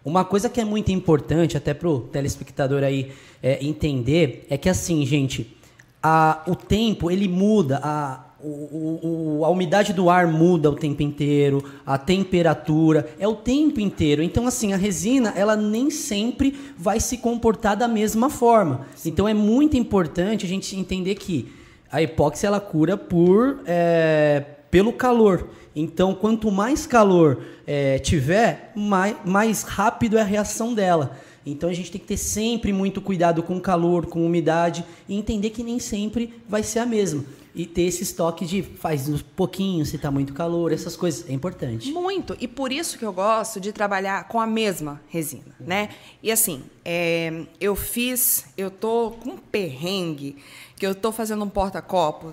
Uma 0.05 0.25
coisa 0.25 0.49
que 0.49 0.61
é 0.61 0.65
muito 0.65 0.91
importante, 0.91 1.57
até 1.57 1.73
pro 1.75 2.01
telespectador 2.01 2.83
aí 2.83 3.13
é, 3.43 3.65
entender, 3.65 4.47
é 4.51 4.57
que 4.59 4.69
assim, 4.69 5.05
gente, 5.07 5.57
a- 6.03 6.43
o 6.49 6.57
tempo 6.57 7.11
ele 7.11 7.29
muda, 7.29 7.79
a, 7.83 8.25
o- 8.49 9.39
o- 9.39 9.45
a 9.45 9.51
umidade 9.51 9.93
do 9.93 10.11
ar 10.11 10.27
muda 10.27 10.71
o 10.71 10.75
tempo 10.75 11.03
inteiro, 11.03 11.63
a 11.87 11.97
temperatura, 11.97 13.09
é 13.19 13.27
o 13.29 13.35
tempo 13.35 13.81
inteiro. 13.81 14.23
Então, 14.23 14.47
assim, 14.47 14.73
a 14.73 14.77
resina, 14.77 15.33
ela 15.37 15.57
nem 15.57 15.91
sempre 15.91 16.55
vai 16.77 16.99
se 17.01 17.19
comportar 17.19 17.77
da 17.77 17.87
mesma 17.89 18.29
forma. 18.29 18.87
Então, 19.05 19.29
é 19.29 19.35
muito 19.35 19.77
importante 19.77 20.45
a 20.45 20.49
gente 20.49 20.77
entender 20.77 21.15
que 21.15 21.53
a 21.91 22.01
epóxi, 22.03 22.47
ela 22.47 22.61
cura 22.61 22.97
por, 22.97 23.61
é, 23.67 24.45
pelo 24.71 24.93
calor. 24.93 25.49
Então, 25.77 26.15
quanto 26.15 26.51
mais 26.51 26.87
calor 26.87 27.43
é, 27.67 27.99
tiver, 27.99 28.73
mais, 28.75 29.17
mais 29.25 29.63
rápido 29.63 30.17
é 30.19 30.21
a 30.21 30.25
reação 30.25 30.75
dela. 30.75 31.17
Então 31.45 31.69
a 31.69 31.73
gente 31.73 31.91
tem 31.91 32.01
que 32.01 32.07
ter 32.07 32.17
sempre 32.17 32.73
muito 32.73 33.01
cuidado 33.01 33.43
com 33.43 33.61
calor, 33.61 34.07
com 34.07 34.25
umidade 34.25 34.85
e 35.09 35.17
entender 35.17 35.51
que 35.51 35.65
nem 35.65 35.81
sempre 35.81 36.33
vai 36.49 36.63
ser 36.63 36.79
a 36.79 36.87
mesma. 36.87 37.25
E 37.55 37.67
ter 37.67 37.83
esse 37.83 38.03
estoque 38.03 38.47
de 38.47 38.63
faz 38.63 39.09
uns 39.11 39.21
pouquinhos 39.21 39.91
se 39.91 39.99
tá 39.99 40.11
muito 40.11 40.33
calor, 40.33 40.73
essas 40.73 40.97
coisas 40.97 41.29
é 41.29 41.33
importante. 41.35 41.93
Muito. 41.93 42.35
E 42.41 42.49
por 42.49 42.73
isso 42.73 42.99
que 42.99 43.05
eu 43.05 43.13
gosto 43.13 43.61
de 43.61 43.73
trabalhar 43.73 44.27
com 44.29 44.41
a 44.41 44.47
mesma 44.47 45.01
resina, 45.09 45.55
né? 45.61 45.91
E 46.23 46.33
assim, 46.33 46.63
é, 46.83 47.45
eu 47.61 47.77
fiz, 47.77 48.47
eu 48.57 48.71
tô 48.71 49.11
com 49.23 49.31
um 49.33 49.37
perrengue, 49.37 50.37
que 50.77 50.87
eu 50.87 50.95
tô 50.95 51.13
fazendo 51.13 51.45
um 51.45 51.49
porta-copo 51.49 52.33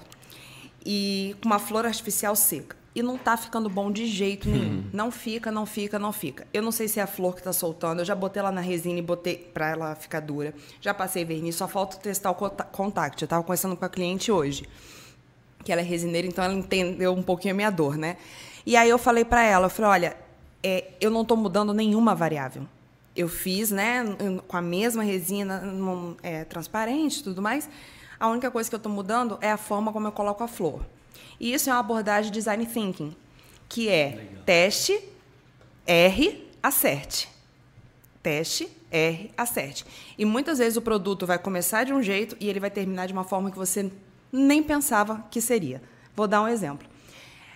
e 0.85 1.35
com 1.41 1.49
uma 1.49 1.59
flor 1.59 1.85
artificial 1.85 2.35
seca. 2.35 2.77
e 2.95 3.03
não 3.03 3.17
tá 3.17 3.35
ficando 3.37 3.69
bom 3.69 3.91
de 3.91 4.07
jeito 4.07 4.49
nenhum. 4.49 4.85
Não 4.91 5.11
fica, 5.11 5.51
não 5.51 5.65
fica, 5.65 5.99
não 5.99 6.11
fica. 6.11 6.47
Eu 6.53 6.61
não 6.61 6.71
sei 6.71 6.87
se 6.87 6.99
é 6.99 7.03
a 7.03 7.07
flor 7.07 7.35
que 7.35 7.43
tá 7.43 7.53
soltando. 7.53 7.99
Eu 7.99 8.05
já 8.05 8.15
botei 8.15 8.39
ela 8.39 8.51
na 8.51 8.61
resina 8.61 8.97
e 8.99 9.01
botei 9.01 9.35
pra 9.37 9.69
ela 9.69 9.95
ficar 9.95 10.21
dura. 10.21 10.53
Já 10.81 10.93
passei 10.93 11.23
verniz, 11.25 11.55
só 11.55 11.67
falta 11.67 11.97
testar 11.97 12.31
o 12.31 12.35
conta- 12.35 12.63
contact. 12.63 13.21
Eu 13.21 13.27
tava 13.27 13.43
conversando 13.43 13.75
com 13.75 13.85
a 13.85 13.89
cliente 13.89 14.31
hoje 14.31 14.63
que 15.63 15.71
ela 15.71 15.81
é 15.81 15.83
resineira, 15.83 16.27
então 16.27 16.43
ela 16.43 16.53
entendeu 16.53 17.13
um 17.13 17.23
pouquinho 17.23 17.53
a 17.53 17.55
minha 17.55 17.69
dor, 17.69 17.97
né? 17.97 18.17
E 18.65 18.75
aí 18.75 18.89
eu 18.89 18.97
falei 18.97 19.25
para 19.25 19.43
ela, 19.43 19.65
eu 19.65 19.69
falei, 19.69 19.91
olha, 19.91 20.17
é, 20.63 20.91
eu 20.99 21.09
não 21.09 21.21
estou 21.21 21.37
mudando 21.37 21.73
nenhuma 21.73 22.13
variável. 22.15 22.63
Eu 23.15 23.27
fiz, 23.27 23.71
né, 23.71 24.05
com 24.47 24.55
a 24.55 24.61
mesma 24.61 25.03
resina 25.03 25.63
é, 26.21 26.45
transparente 26.45 27.19
e 27.19 27.23
tudo 27.23 27.41
mais. 27.41 27.69
A 28.19 28.27
única 28.27 28.51
coisa 28.51 28.69
que 28.69 28.75
eu 28.75 28.77
estou 28.77 28.91
mudando 28.91 29.37
é 29.41 29.51
a 29.51 29.57
forma 29.57 29.91
como 29.91 30.07
eu 30.07 30.11
coloco 30.11 30.43
a 30.43 30.47
flor. 30.47 30.85
E 31.39 31.53
isso 31.53 31.69
é 31.69 31.73
uma 31.73 31.79
abordagem 31.79 32.31
de 32.31 32.37
design 32.37 32.65
thinking, 32.65 33.15
que 33.67 33.89
é 33.89 34.27
teste, 34.45 35.01
R, 35.87 36.47
acerte. 36.61 37.29
Teste, 38.21 38.69
R, 38.91 39.31
acerte. 39.37 39.85
E 40.17 40.25
muitas 40.25 40.59
vezes 40.59 40.75
o 40.77 40.81
produto 40.81 41.25
vai 41.25 41.39
começar 41.39 41.85
de 41.85 41.93
um 41.93 42.03
jeito 42.03 42.35
e 42.39 42.49
ele 42.49 42.59
vai 42.59 42.69
terminar 42.69 43.07
de 43.07 43.13
uma 43.13 43.23
forma 43.23 43.49
que 43.49 43.57
você 43.57 43.89
nem 44.31 44.61
pensava 44.63 45.25
que 45.29 45.41
seria. 45.41 45.81
Vou 46.15 46.27
dar 46.27 46.41
um 46.41 46.47
exemplo. 46.47 46.87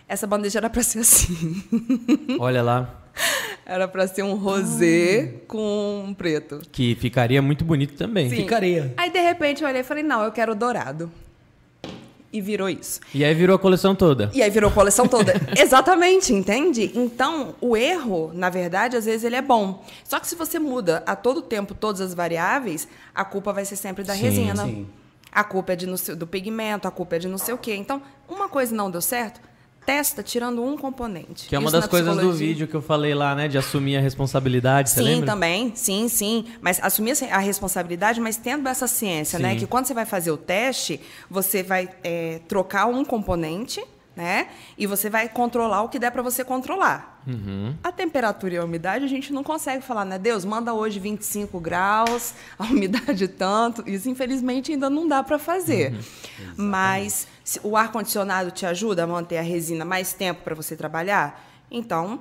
Essa 0.08 0.28
bandeja 0.28 0.60
era 0.60 0.70
para 0.70 0.84
ser 0.84 1.00
assim. 1.00 1.64
Olha 2.40 2.62
lá. 2.62 3.00
Era 3.66 3.88
para 3.88 4.08
ser 4.08 4.24
um 4.24 4.34
rosé 4.36 5.36
com 5.48 6.04
um 6.08 6.14
preto. 6.14 6.62
Que 6.72 6.96
ficaria 6.96 7.42
muito 7.42 7.64
bonito 7.64 7.96
também. 7.96 8.30
Sim. 8.30 8.38
Ficaria. 8.38 8.94
Aí, 8.98 9.10
de 9.10 9.20
repente, 9.22 9.64
eu 9.64 9.70
olhei 9.70 9.82
e 9.82 9.84
falei, 9.84 10.04
não, 10.04 10.24
eu 10.24 10.32
quero 10.32 10.54
dourado. 10.54 11.10
E 12.32 12.42
virou 12.42 12.68
isso. 12.68 13.00
E 13.14 13.24
aí 13.24 13.34
virou 13.36 13.56
a 13.56 13.60
coleção 13.60 13.94
toda. 13.94 14.32
E 14.34 14.42
aí 14.42 14.50
virou 14.50 14.70
a 14.70 14.74
coleção 14.74 15.08
toda. 15.08 15.34
Exatamente, 15.56 16.34
entende? 16.34 16.92
Então, 16.96 17.54
o 17.62 17.78
erro, 17.78 18.32
na 18.34 18.50
verdade, 18.50 18.98
às 18.98 19.06
vezes 19.06 19.24
ele 19.24 19.36
é 19.36 19.42
bom. 19.42 19.86
Só 20.04 20.20
que 20.20 20.28
se 20.28 20.36
você 20.36 20.58
muda 20.58 21.04
a 21.06 21.16
todo 21.16 21.44
tempo 21.44 21.76
todas 21.76 22.02
as 22.02 22.14
variáveis, 22.16 22.88
a 23.14 23.24
culpa 23.24 23.54
vai 23.54 23.66
ser 23.66 23.76
sempre 23.76 24.04
da 24.04 24.16
Sim, 24.16 24.22
resina. 24.22 24.66
sim. 24.66 24.88
A 25.34 25.44
culpa 25.44 25.74
é 25.74 25.76
de 25.76 25.98
sei- 25.98 26.16
do 26.16 26.28
pigmento, 26.28 26.88
a 26.88 26.92
culpa 26.92 27.16
é 27.16 27.20
de 27.20 27.28
não 27.28 27.38
sei 27.38 27.54
o 27.54 27.58
quê. 27.58 27.76
Então, 27.76 28.02
uma 28.30 28.48
coisa 28.48 28.74
não 28.76 28.92
deu 28.92 29.02
certo, 29.02 29.42
testa 29.86 30.22
tirando 30.24 30.64
um 30.64 30.78
componente. 30.78 31.48
Que 31.50 31.56
é 31.56 31.60
uma 31.60 31.66
Isso 31.70 31.76
das 31.78 31.88
coisas 31.88 32.16
do 32.18 32.32
vídeo 32.32 32.68
que 32.68 32.76
eu 32.76 32.82
falei 32.82 33.14
lá, 33.14 33.36
né? 33.36 33.48
De 33.48 33.58
assumir 33.58 33.98
a 33.98 34.00
responsabilidade, 34.00 34.90
você 34.90 35.00
Sim, 35.00 35.04
lembra? 35.06 35.26
também. 35.26 35.74
Sim, 35.76 36.08
sim. 36.08 36.46
Mas 36.62 36.80
assumir 36.82 37.16
a 37.32 37.40
responsabilidade, 37.40 38.22
mas 38.22 38.38
tendo 38.38 38.70
essa 38.70 38.88
ciência, 38.88 39.40
né? 39.40 39.54
Sim. 39.54 39.60
Que 39.60 39.68
quando 39.68 39.86
você 39.86 39.94
vai 39.94 40.06
fazer 40.06 40.32
o 40.32 40.38
teste, 40.38 41.02
você 41.30 41.64
vai 41.64 41.90
é, 42.04 42.40
trocar 42.48 42.86
um 42.86 43.04
componente, 43.04 43.84
né? 44.16 44.50
E 44.78 44.86
você 44.86 45.10
vai 45.10 45.28
controlar 45.28 45.82
o 45.82 45.90
que 45.90 45.98
der 45.98 46.12
para 46.12 46.22
você 46.22 46.44
controlar. 46.44 47.22
Uhum. 47.26 47.76
A 47.84 47.92
temperatura 47.92 48.54
e 48.54 48.58
a 48.58 48.64
umidade 48.64 49.06
a 49.06 49.08
gente 49.08 49.34
não 49.34 49.44
consegue 49.44 49.84
falar, 49.84 50.06
né? 50.06 50.20
Deus, 50.20 50.46
manda 50.46 50.74
hoje 50.74 51.00
25 51.00 51.60
graus, 51.60 52.34
a 52.58 52.64
umidade 52.64 53.28
tanto. 53.28 53.88
Isso, 53.90 54.10
infelizmente, 54.10 54.72
ainda 54.72 54.90
não 54.90 55.08
dá 55.08 55.24
para 55.24 55.40
fazer. 55.40 55.96
Mas 56.56 57.28
se 57.44 57.60
o 57.64 57.76
ar-condicionado 57.76 58.52
te 58.52 58.66
ajuda 58.66 59.04
a 59.04 59.08
manter 59.08 59.38
a 59.38 59.42
resina 59.42 59.84
mais 59.84 60.14
tempo 60.14 60.44
para 60.44 60.54
você 60.54 60.76
trabalhar, 60.76 61.50
então, 61.72 62.20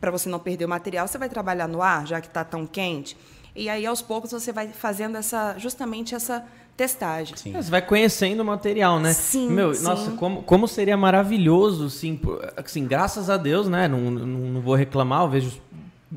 para 0.00 0.10
você 0.10 0.28
não 0.28 0.38
perder 0.38 0.64
o 0.64 0.68
material, 0.68 1.06
você 1.06 1.18
vai 1.18 1.28
trabalhar 1.28 1.68
no 1.68 1.82
ar, 1.82 2.06
já 2.06 2.20
que 2.20 2.26
está 2.26 2.42
tão 2.42 2.66
quente. 2.66 3.16
E 3.54 3.68
aí, 3.68 3.86
aos 3.86 4.02
poucos, 4.02 4.32
você 4.32 4.50
vai 4.50 4.68
fazendo 4.68 5.16
essa, 5.16 5.56
justamente 5.58 6.14
essa 6.14 6.44
testagem. 6.76 7.34
É, 7.54 7.62
Você 7.62 7.70
vai 7.70 7.82
conhecendo 7.82 8.40
o 8.40 8.44
material, 8.44 8.98
né? 8.98 9.12
Sim, 9.12 9.50
Meu, 9.50 9.74
sim. 9.74 9.84
nossa, 9.84 10.10
como, 10.12 10.42
como 10.42 10.66
seria 10.66 10.96
maravilhoso, 10.96 11.86
assim, 11.86 12.20
assim, 12.56 12.86
graças 12.86 13.30
a 13.30 13.36
Deus, 13.36 13.68
né? 13.68 13.86
Não, 13.88 14.10
não, 14.10 14.26
não 14.26 14.60
vou 14.60 14.74
reclamar, 14.74 15.22
eu 15.22 15.30
vejo. 15.30 15.62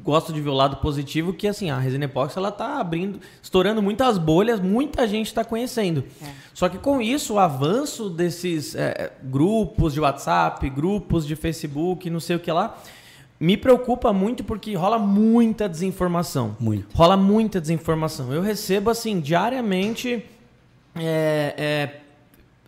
Gosto 0.03 0.31
de 0.31 0.39
ver 0.39 0.49
o 0.49 0.53
lado 0.53 0.77
positivo, 0.77 1.33
que 1.33 1.47
assim, 1.47 1.71
a 1.71 1.79
resina 1.79 2.05
epóxi 2.05 2.37
ela 2.37 2.51
tá 2.51 2.79
abrindo, 2.79 3.19
estourando 3.41 3.81
muitas 3.81 4.19
bolhas, 4.19 4.59
muita 4.59 5.07
gente 5.07 5.25
está 5.25 5.43
conhecendo. 5.43 6.03
Só 6.53 6.69
que 6.69 6.77
com 6.77 7.01
isso, 7.01 7.33
o 7.33 7.39
avanço 7.39 8.07
desses 8.07 8.75
é, 8.75 9.11
grupos 9.23 9.93
de 9.93 9.99
WhatsApp, 9.99 10.69
grupos 10.69 11.25
de 11.25 11.35
Facebook, 11.35 12.11
não 12.11 12.19
sei 12.19 12.35
o 12.35 12.39
que 12.39 12.51
lá, 12.51 12.77
me 13.39 13.57
preocupa 13.57 14.13
muito 14.13 14.43
porque 14.43 14.75
rola 14.75 14.99
muita 14.99 15.67
desinformação. 15.67 16.55
Muito. 16.59 16.95
Rola 16.95 17.17
muita 17.17 17.59
desinformação. 17.59 18.31
Eu 18.31 18.41
recebo, 18.43 18.91
assim, 18.91 19.19
diariamente 19.19 20.23
é, 21.01 21.53
é, 21.57 21.89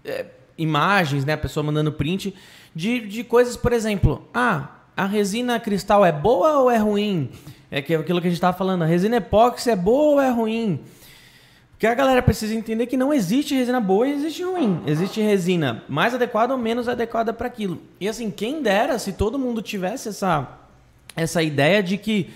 é, 0.06 0.26
imagens, 0.58 1.26
né? 1.26 1.34
A 1.34 1.38
pessoa 1.38 1.64
mandando 1.64 1.92
print 1.92 2.34
de, 2.76 3.00
de 3.08 3.24
coisas, 3.24 3.56
por 3.58 3.74
exemplo, 3.74 4.28
ah, 4.34 4.70
a 4.96 5.06
resina 5.06 5.60
cristal 5.60 6.06
é 6.06 6.12
boa 6.12 6.60
ou 6.60 6.70
é 6.72 6.78
ruim? 6.78 7.30
É 7.72 7.82
que- 7.82 7.96
aquilo 7.96 8.20
que 8.22 8.28
a 8.28 8.30
gente 8.30 8.38
estava 8.38 8.58
falando, 8.58 8.84
a 8.84 8.86
resina 8.86 9.18
epóxi 9.18 9.70
é 9.70 9.76
boa 9.76 10.14
ou 10.14 10.22
é 10.22 10.30
ruim? 10.30 10.80
Porque 11.72 11.88
a 11.88 11.94
galera 11.96 12.22
precisa 12.22 12.54
entender 12.54 12.88
que 12.88 12.98
não 12.98 13.14
existe 13.14 13.56
resina 13.56 13.80
boa 13.80 14.06
e 14.06 14.12
existe 14.12 14.44
ruim. 14.44 14.82
Existe 14.86 15.22
resina 15.22 15.82
mais 15.88 16.14
adequada 16.14 16.54
ou 16.54 16.60
menos 16.60 16.90
adequada 16.90 17.32
para 17.32 17.48
aquilo. 17.48 17.80
E 18.02 18.10
assim, 18.10 18.30
quem 18.30 18.62
dera 18.62 19.00
se 19.00 19.14
todo 19.14 19.40
mundo 19.40 19.62
tivesse 19.62 20.10
essa, 20.10 20.46
essa 21.16 21.42
ideia 21.42 21.82
de 21.82 21.98
que 21.98 22.30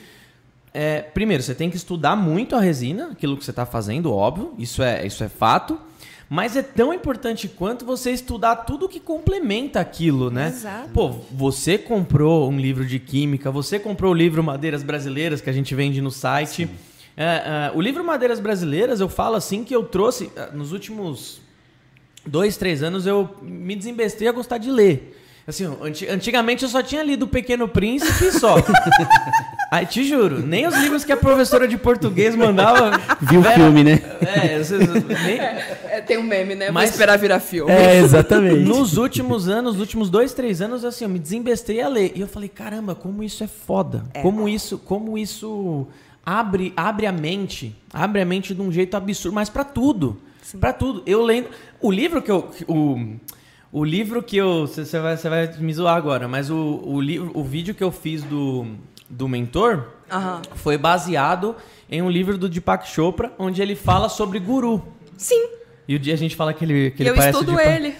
é, 0.73 1.01
primeiro, 1.01 1.41
você 1.43 1.53
tem 1.53 1.69
que 1.69 1.75
estudar 1.77 2.15
muito 2.15 2.55
a 2.55 2.59
resina, 2.59 3.09
aquilo 3.11 3.37
que 3.37 3.43
você 3.45 3.51
está 3.51 3.65
fazendo, 3.65 4.11
óbvio, 4.13 4.53
isso 4.57 4.81
é, 4.81 5.05
isso 5.05 5.23
é 5.23 5.29
fato. 5.29 5.79
Mas 6.29 6.55
é 6.55 6.63
tão 6.63 6.91
importante 6.93 7.47
quanto 7.47 7.85
você 7.85 8.09
estudar 8.09 8.55
tudo 8.55 8.89
que 8.89 8.99
complementa 8.99 9.79
aquilo, 9.79 10.31
né? 10.31 10.47
Exato. 10.47 10.89
Pô, 10.89 11.09
você 11.31 11.77
comprou 11.77 12.49
um 12.49 12.57
livro 12.57 12.83
de 12.85 12.97
química, 12.97 13.51
você 13.51 13.77
comprou 13.77 14.11
o 14.11 14.15
livro 14.15 14.41
Madeiras 14.43 14.81
Brasileiras 14.81 15.41
que 15.41 15.49
a 15.49 15.53
gente 15.53 15.75
vende 15.75 16.01
no 16.01 16.09
site. 16.09 16.67
É, 17.15 17.23
é, 17.25 17.71
o 17.75 17.79
livro 17.81 18.03
Madeiras 18.03 18.39
Brasileiras, 18.39 18.99
eu 18.99 19.07
falo 19.09 19.35
assim 19.35 19.63
que 19.63 19.75
eu 19.75 19.83
trouxe, 19.83 20.31
é, 20.35 20.49
nos 20.53 20.71
últimos 20.71 21.39
dois, 22.25 22.57
três 22.57 22.81
anos, 22.81 23.05
eu 23.05 23.29
me 23.43 23.75
desembestei 23.75 24.27
a 24.27 24.31
gostar 24.31 24.57
de 24.57 24.71
ler. 24.71 25.19
Assim, 25.45 25.65
anti- 25.83 26.07
antigamente 26.07 26.63
eu 26.63 26.69
só 26.69 26.81
tinha 26.81 27.03
lido 27.03 27.23
O 27.23 27.27
Pequeno 27.27 27.67
Príncipe 27.67 28.25
e 28.25 28.31
só. 28.31 28.55
Aí, 29.73 29.87
te 29.87 30.03
juro, 30.03 30.45
nem 30.45 30.67
os 30.67 30.75
livros 30.77 31.03
que 31.03 31.11
a 31.11 31.17
professora 31.17 31.67
de 31.67 31.77
português 31.79 32.35
mandava. 32.35 32.91
Viu 33.19 33.39
o 33.41 33.43
filme, 33.43 33.83
né? 33.83 33.99
É, 34.21 34.59
vocês- 34.63 34.87
nem- 35.25 35.39
É, 35.39 35.99
tem 36.05 36.19
um 36.19 36.23
meme, 36.23 36.53
né? 36.53 36.69
Mas- 36.69 36.89
Vou 36.89 36.91
esperar 36.91 37.17
virar 37.17 37.39
filme. 37.39 37.71
É, 37.71 37.97
exatamente. 37.97 38.59
nos 38.59 38.97
últimos 38.97 39.49
anos, 39.49 39.73
nos 39.73 39.79
últimos 39.81 40.11
dois, 40.11 40.31
três 40.31 40.61
anos, 40.61 40.85
assim, 40.85 41.05
eu 41.05 41.09
me 41.09 41.17
desembestei 41.17 41.81
a 41.81 41.87
ler. 41.87 42.11
E 42.13 42.21
eu 42.21 42.27
falei, 42.27 42.49
caramba, 42.49 42.93
como 42.93 43.23
isso 43.23 43.43
é 43.43 43.47
foda. 43.47 44.03
Como 44.21 44.47
isso, 44.47 44.77
como 44.77 45.17
isso 45.17 45.87
abre, 46.23 46.71
abre 46.77 47.07
a 47.07 47.11
mente, 47.11 47.75
abre 47.91 48.21
a 48.21 48.25
mente 48.25 48.53
de 48.53 48.61
um 48.61 48.71
jeito 48.71 48.95
absurdo, 48.95 49.33
mas 49.33 49.49
pra 49.49 49.63
tudo. 49.63 50.17
Pra 50.59 50.71
tudo. 50.71 51.01
Eu 51.07 51.23
lendo. 51.23 51.47
O 51.81 51.89
livro 51.91 52.21
que 52.21 52.29
eu. 52.29 52.51
O, 52.67 53.15
o 53.71 53.83
livro 53.83 54.21
que 54.21 54.37
eu. 54.37 54.67
Você 54.67 54.99
vai, 54.99 55.17
você 55.17 55.27
vai 55.29 55.51
me 55.57 55.73
zoar 55.73 55.95
agora, 55.95 56.27
mas 56.27 56.51
o, 56.51 56.79
o, 56.85 57.01
livro, 57.01 57.31
o 57.33 57.43
vídeo 57.43 57.73
que 57.73 57.83
eu 57.83 57.91
fiz 57.91 58.21
do, 58.23 58.67
do 59.13 59.27
mentor 59.27 59.87
Aham. 60.11 60.41
foi 60.55 60.77
baseado 60.77 61.55
em 61.89 62.01
um 62.01 62.09
livro 62.09 62.37
do 62.37 62.49
Deepak 62.49 62.87
Chopra, 62.87 63.31
onde 63.37 63.61
ele 63.61 63.75
fala 63.75 64.09
sobre 64.09 64.39
guru. 64.39 64.83
Sim. 65.17 65.47
E 65.87 65.95
o 65.95 65.99
dia 65.99 66.13
a 66.13 66.17
gente 66.17 66.35
fala 66.35 66.53
que 66.53 66.63
ele, 66.65 66.91
que 66.91 67.03
ele 67.03 67.09
eu 67.09 67.15
parece 67.15 67.37
o 67.37 67.41
estudo 67.41 67.55
Deepak- 67.57 67.75
ele. 67.75 67.95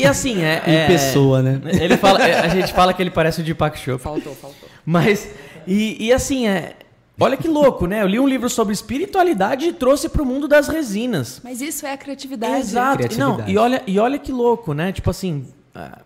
e 0.00 0.06
assim, 0.06 0.42
é. 0.42 0.62
Em 0.66 0.74
é- 0.74 0.86
pessoa, 0.86 1.42
né? 1.42 1.60
Ele 1.80 1.96
fala, 1.96 2.26
é, 2.26 2.40
a 2.40 2.48
gente 2.48 2.72
fala 2.72 2.94
que 2.94 3.02
ele 3.02 3.10
parece 3.10 3.40
o 3.40 3.44
Deepak 3.44 3.78
Chopra. 3.78 3.98
Faltou, 3.98 4.34
faltou. 4.34 4.68
Mas, 4.84 5.28
e, 5.66 6.06
e 6.06 6.12
assim, 6.12 6.46
é. 6.48 6.74
Olha 7.18 7.36
que 7.36 7.48
louco, 7.48 7.86
né? 7.86 8.02
Eu 8.02 8.06
li 8.06 8.20
um 8.20 8.28
livro 8.28 8.48
sobre 8.50 8.74
espiritualidade 8.74 9.64
e 9.66 9.72
trouxe 9.72 10.06
para 10.08 10.22
o 10.22 10.26
mundo 10.26 10.46
das 10.46 10.68
resinas. 10.68 11.40
Mas 11.42 11.62
isso 11.62 11.86
é 11.86 11.92
a 11.92 11.96
criatividade. 11.96 12.56
Exato. 12.60 12.98
Criatividade. 12.98 13.40
Não, 13.42 13.48
e 13.48 13.56
olha, 13.56 13.82
e 13.86 13.98
olha 13.98 14.18
que 14.18 14.30
louco, 14.30 14.74
né? 14.74 14.92
Tipo 14.92 15.08
assim, 15.10 15.46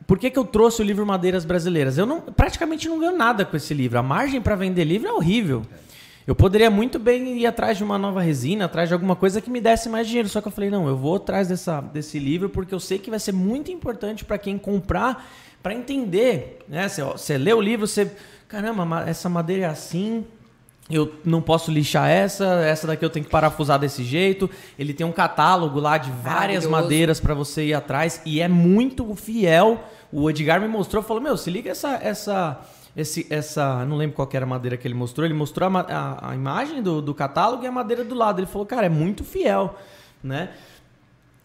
por 0.06 0.18
que, 0.18 0.30
que 0.30 0.38
eu 0.38 0.44
trouxe 0.44 0.82
o 0.82 0.84
livro 0.84 1.06
Madeiras 1.06 1.44
Brasileiras? 1.44 1.96
Eu 1.98 2.06
não, 2.06 2.20
praticamente 2.20 2.88
não 2.88 2.98
ganho 2.98 3.16
nada 3.16 3.44
com 3.44 3.56
esse 3.56 3.72
livro. 3.72 3.98
A 3.98 4.02
margem 4.02 4.40
para 4.40 4.56
vender 4.56 4.84
livro 4.84 5.08
é 5.08 5.12
horrível. 5.12 5.62
Eu 6.26 6.34
poderia 6.34 6.70
muito 6.70 6.98
bem 6.98 7.38
ir 7.38 7.46
atrás 7.46 7.76
de 7.76 7.84
uma 7.84 7.98
nova 7.98 8.20
resina, 8.20 8.66
atrás 8.66 8.88
de 8.88 8.92
alguma 8.92 9.16
coisa 9.16 9.40
que 9.40 9.50
me 9.50 9.60
desse 9.60 9.88
mais 9.88 10.06
dinheiro. 10.06 10.28
Só 10.28 10.40
que 10.40 10.48
eu 10.48 10.52
falei, 10.52 10.70
não, 10.70 10.86
eu 10.86 10.96
vou 10.96 11.16
atrás 11.16 11.48
dessa, 11.48 11.80
desse 11.80 12.18
livro 12.18 12.48
porque 12.48 12.74
eu 12.74 12.80
sei 12.80 12.98
que 12.98 13.10
vai 13.10 13.18
ser 13.18 13.32
muito 13.32 13.70
importante 13.70 14.24
para 14.24 14.38
quem 14.38 14.58
comprar, 14.58 15.28
para 15.62 15.74
entender. 15.74 16.58
Né? 16.68 16.88
Você, 16.88 17.02
ó, 17.02 17.12
você 17.12 17.38
lê 17.38 17.52
o 17.52 17.60
livro, 17.60 17.86
você. 17.86 18.10
Caramba, 18.48 19.04
essa 19.08 19.28
madeira 19.28 19.64
é 19.64 19.66
assim, 19.66 20.24
eu 20.90 21.14
não 21.24 21.40
posso 21.40 21.70
lixar 21.70 22.08
essa, 22.10 22.44
essa 22.64 22.86
daqui 22.86 23.04
eu 23.04 23.10
tenho 23.10 23.24
que 23.24 23.30
parafusar 23.30 23.78
desse 23.78 24.02
jeito. 24.04 24.50
Ele 24.78 24.92
tem 24.92 25.06
um 25.06 25.12
catálogo 25.12 25.78
lá 25.80 25.96
de 25.98 26.10
várias 26.10 26.64
madeiras 26.82 27.20
para 27.20 27.34
você 27.34 27.66
ir 27.66 27.74
atrás 27.74 28.20
e 28.26 28.40
é 28.40 28.48
muito 28.48 29.14
fiel. 29.14 29.80
O 30.12 30.28
Edgar 30.28 30.60
me 30.60 30.68
mostrou, 30.68 31.02
falou: 31.02 31.22
"Meu, 31.22 31.36
se 31.36 31.50
liga 31.50 31.70
essa 31.70 31.98
essa 32.02 32.60
esse 32.96 33.26
essa, 33.30 33.84
não 33.86 33.96
lembro 33.96 34.16
qual 34.16 34.26
que 34.26 34.36
era 34.36 34.44
a 34.44 34.48
madeira 34.48 34.76
que 34.76 34.86
ele 34.86 34.94
mostrou. 34.94 35.24
Ele 35.24 35.32
mostrou 35.34 35.68
a, 35.68 35.80
a- 35.80 36.30
a 36.30 36.34
imagem 36.34 36.82
do, 36.82 37.00
do 37.00 37.14
catálogo 37.14 37.62
e 37.62 37.66
a 37.66 37.72
madeira 37.72 38.02
do 38.04 38.14
lado. 38.14 38.40
Ele 38.40 38.46
falou: 38.46 38.66
"Cara, 38.66 38.86
é 38.86 38.88
muito 38.88 39.22
fiel", 39.22 39.76
né? 40.22 40.50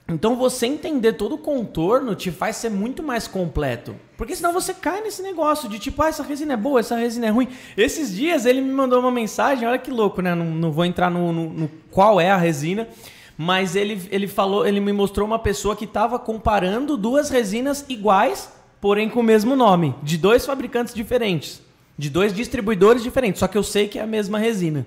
Então 0.08 0.36
você 0.36 0.68
entender 0.68 1.13
todo 1.13 1.34
o 1.34 1.38
contorno 1.39 2.13
te 2.13 2.30
faz 2.30 2.58
ser 2.58 2.70
muito 2.70 3.02
mais 3.02 3.28
completo. 3.28 3.96
Porque 4.15 4.36
senão 4.36 4.54
você 4.54 4.72
cai 4.74 5.02
nesse 5.02 5.24
negócio 5.24 5.68
de 5.68 5.80
tipo, 5.80 6.02
ah, 6.04 6.10
essa 6.10 6.22
resina 6.22 6.54
é 6.54 6.58
boa, 6.58 6.80
essa 6.80 6.96
resina 6.96 7.26
é 7.26 7.30
ruim. 7.32 7.48
Esses 7.76 8.13
dias 8.15 8.46
ele 8.46 8.62
me 8.62 8.72
mandou 8.72 9.00
uma 9.00 9.10
mensagem, 9.12 9.68
olha 9.68 9.80
que 9.80 9.89
louco, 9.89 10.22
né? 10.22 10.36
Não, 10.36 10.46
não 10.46 10.72
vou 10.72 10.86
entrar 10.86 11.10
no, 11.10 11.34
no- 11.34 11.50
no 11.50 11.72
qual 11.89 12.22
é 12.22 12.30
a 12.30 12.38
resina. 12.38 12.88
Mas 13.36 13.76
ele, 13.76 14.00
ele 14.12 14.28
falou, 14.28 14.65
ele 14.65 14.80
me 14.80 14.94
mostrou 14.94 15.26
uma 15.28 15.39
pessoa 15.39 15.76
que 15.76 15.86
estava 15.86 16.20
comparando 16.20 16.96
duas 16.96 17.30
resinas 17.32 17.84
iguais, 17.89 18.50
porém 18.80 19.10
com 19.10 19.20
o 19.22 19.24
mesmo 19.24 19.56
nome, 19.56 19.94
de 20.04 20.18
dois 20.18 20.46
fabricantes 20.46 20.94
diferentes, 20.94 21.62
de 21.98 22.10
dois 22.10 22.32
distribuidores 22.34 23.02
diferentes, 23.04 23.39
só 23.39 23.48
que 23.48 23.58
eu 23.58 23.63
sei 23.63 23.88
que 23.89 23.98
é 24.00 24.04
a 24.04 24.08
mesma 24.08 24.38
resina. 24.38 24.86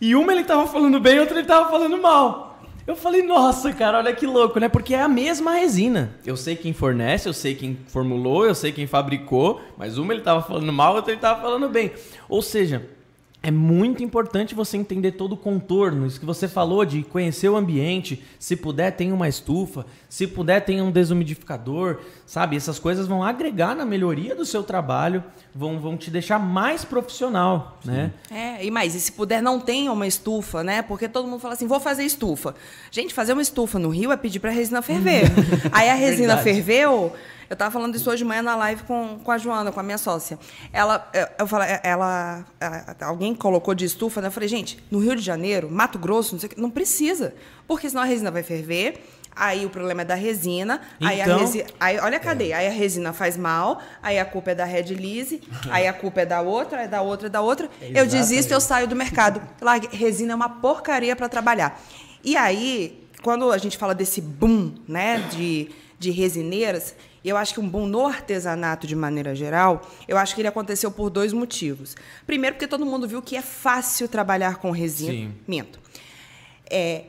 E 0.00 0.16
uma 0.16 0.32
ele 0.32 0.42
tava 0.44 0.66
falando 0.66 0.98
bem, 0.98 1.20
outra 1.20 1.38
ele 1.38 1.46
tava 1.46 1.70
falando 1.70 1.96
mal. 2.00 2.43
Eu 2.86 2.94
falei, 2.94 3.22
nossa, 3.22 3.72
cara, 3.72 3.96
olha 3.98 4.14
que 4.14 4.26
louco, 4.26 4.60
né? 4.60 4.68
Porque 4.68 4.94
é 4.94 5.00
a 5.00 5.08
mesma 5.08 5.54
resina. 5.54 6.14
Eu 6.24 6.36
sei 6.36 6.54
quem 6.54 6.74
fornece, 6.74 7.26
eu 7.26 7.32
sei 7.32 7.54
quem 7.54 7.78
formulou, 7.86 8.44
eu 8.44 8.54
sei 8.54 8.72
quem 8.72 8.86
fabricou, 8.86 9.62
mas 9.78 9.96
uma 9.96 10.12
ele 10.12 10.20
tava 10.20 10.42
falando 10.42 10.70
mal, 10.70 10.94
outra 10.94 11.12
ele 11.12 11.20
tava 11.20 11.40
falando 11.40 11.66
bem. 11.70 11.92
Ou 12.28 12.42
seja, 12.42 12.86
é 13.42 13.50
muito 13.50 14.02
importante 14.02 14.54
você 14.54 14.78
entender 14.78 15.12
todo 15.12 15.32
o 15.32 15.36
contorno. 15.36 16.06
Isso 16.06 16.18
que 16.18 16.24
você 16.24 16.48
falou 16.48 16.82
de 16.82 17.02
conhecer 17.02 17.46
o 17.50 17.56
ambiente. 17.56 18.22
Se 18.38 18.56
puder, 18.56 18.90
tenha 18.90 19.14
uma 19.14 19.28
estufa. 19.28 19.84
Se 20.08 20.26
puder, 20.26 20.60
tenha 20.60 20.82
um 20.82 20.90
desumidificador. 20.90 22.00
Sabe? 22.24 22.56
Essas 22.56 22.78
coisas 22.78 23.06
vão 23.06 23.22
agregar 23.22 23.74
na 23.74 23.84
melhoria 23.84 24.34
do 24.34 24.46
seu 24.46 24.62
trabalho, 24.62 25.22
vão, 25.54 25.78
vão 25.80 25.96
te 25.96 26.10
deixar 26.10 26.38
mais 26.38 26.84
profissional, 26.84 27.78
né? 27.84 28.10
É, 28.30 28.64
e 28.64 28.70
mais, 28.70 28.94
e 28.94 29.00
se 29.00 29.12
puder, 29.12 29.40
não 29.42 29.60
tenha 29.60 29.92
uma 29.92 30.06
estufa, 30.06 30.64
né? 30.64 30.82
Porque 30.82 31.08
todo 31.08 31.28
mundo 31.28 31.40
fala 31.40 31.54
assim, 31.54 31.66
vou 31.66 31.78
fazer 31.80 32.02
estufa. 32.04 32.54
Gente, 32.90 33.14
fazer 33.14 33.32
uma 33.32 33.42
estufa 33.42 33.78
no 33.78 33.88
Rio 33.88 34.10
é 34.12 34.16
pedir 34.16 34.40
pra 34.40 34.50
resina 34.50 34.82
ferver. 34.82 35.24
Aí 35.72 35.88
a 35.88 35.94
resina 35.94 36.34
Verdade. 36.36 36.42
ferveu. 36.42 37.12
Eu 37.48 37.54
tava 37.56 37.70
falando 37.70 37.94
isso 37.94 38.08
hoje 38.08 38.18
de 38.18 38.24
manhã 38.24 38.40
na 38.42 38.56
live 38.56 38.82
com, 38.84 39.18
com 39.22 39.30
a 39.30 39.36
Joana, 39.36 39.70
com 39.70 39.78
a 39.78 39.82
minha 39.82 39.98
sócia. 39.98 40.38
Ela, 40.72 41.08
eu- 41.12 41.26
eu 41.40 41.46
falei, 41.46 41.78
ela, 41.82 42.42
a- 42.60 42.94
alguém 43.06 43.34
colocou 43.34 43.74
de 43.74 43.84
estufa, 43.84 44.20
né? 44.22 44.28
Eu 44.28 44.32
falei, 44.32 44.48
gente, 44.48 44.82
no 44.90 44.98
Rio 44.98 45.14
de 45.14 45.20
Janeiro, 45.22 45.70
Mato 45.70 45.98
Grosso, 45.98 46.32
não 46.34 46.40
sei 46.40 46.48
o 46.48 46.50
que, 46.54 46.60
não 46.60 46.70
precisa. 46.70 47.34
Porque 47.68 47.88
senão 47.88 48.02
a 48.02 48.06
resina 48.06 48.30
vai 48.30 48.42
ferver. 48.42 48.98
Aí 49.36 49.66
o 49.66 49.70
problema 49.70 50.02
é 50.02 50.04
da 50.04 50.14
resina. 50.14 50.80
aí 51.00 51.20
a 51.20 51.24
Então- 51.24 51.38
resina. 51.38 51.66
Aí, 51.80 51.98
olha 51.98 52.16
a 52.16 52.20
cadeia. 52.20 52.56
Aí 52.56 52.66
a 52.66 52.70
resina 52.70 53.12
faz 53.12 53.36
mal, 53.36 53.80
aí 54.02 54.18
a 54.18 54.24
culpa 54.24 54.52
é 54.52 54.54
da 54.54 54.64
Red 54.64 54.94
Lise, 54.94 55.40
aí 55.70 55.86
a 55.88 55.92
culpa 55.92 56.20
é 56.20 56.26
da 56.26 56.40
outra, 56.40 56.82
é 56.82 56.88
da 56.88 57.02
outra, 57.02 57.26
é 57.26 57.30
da 57.30 57.40
outra. 57.40 57.68
eu 57.80 58.06
desisto, 58.06 58.52
eu 58.52 58.60
saio 58.60 58.86
do 58.86 58.94
mercado. 58.94 59.42
Largue- 59.60 59.88
Resina 59.96 60.32
é 60.32 60.36
uma 60.36 60.48
porcaria 60.48 61.16
para 61.16 61.28
trabalhar. 61.28 61.80
E 62.22 62.36
aí, 62.36 63.04
quando 63.22 63.50
a 63.50 63.58
gente 63.58 63.76
fala 63.76 63.94
desse 63.94 64.20
boom, 64.20 64.74
né, 64.86 65.18
de, 65.32 65.70
de 65.98 66.10
resineiras, 66.10 66.94
eu 67.24 67.36
acho 67.36 67.54
que 67.54 67.60
um 67.60 67.68
boom 67.68 67.86
no 67.86 68.06
artesanato 68.06 68.86
de 68.86 68.94
maneira 68.94 69.34
geral, 69.34 69.80
eu 70.06 70.16
acho 70.18 70.34
que 70.34 70.40
ele 70.42 70.48
aconteceu 70.48 70.90
por 70.90 71.08
dois 71.10 71.32
motivos. 71.32 71.96
Primeiro, 72.26 72.54
porque 72.56 72.66
todo 72.68 72.84
mundo 72.86 73.08
viu 73.08 73.20
que 73.22 73.34
é 73.36 73.42
fácil 73.42 74.06
trabalhar 74.08 74.56
com 74.56 74.70
resina. 74.70 75.12
Sim. 75.12 75.34
Minto. 75.48 75.80
É, 76.70 77.04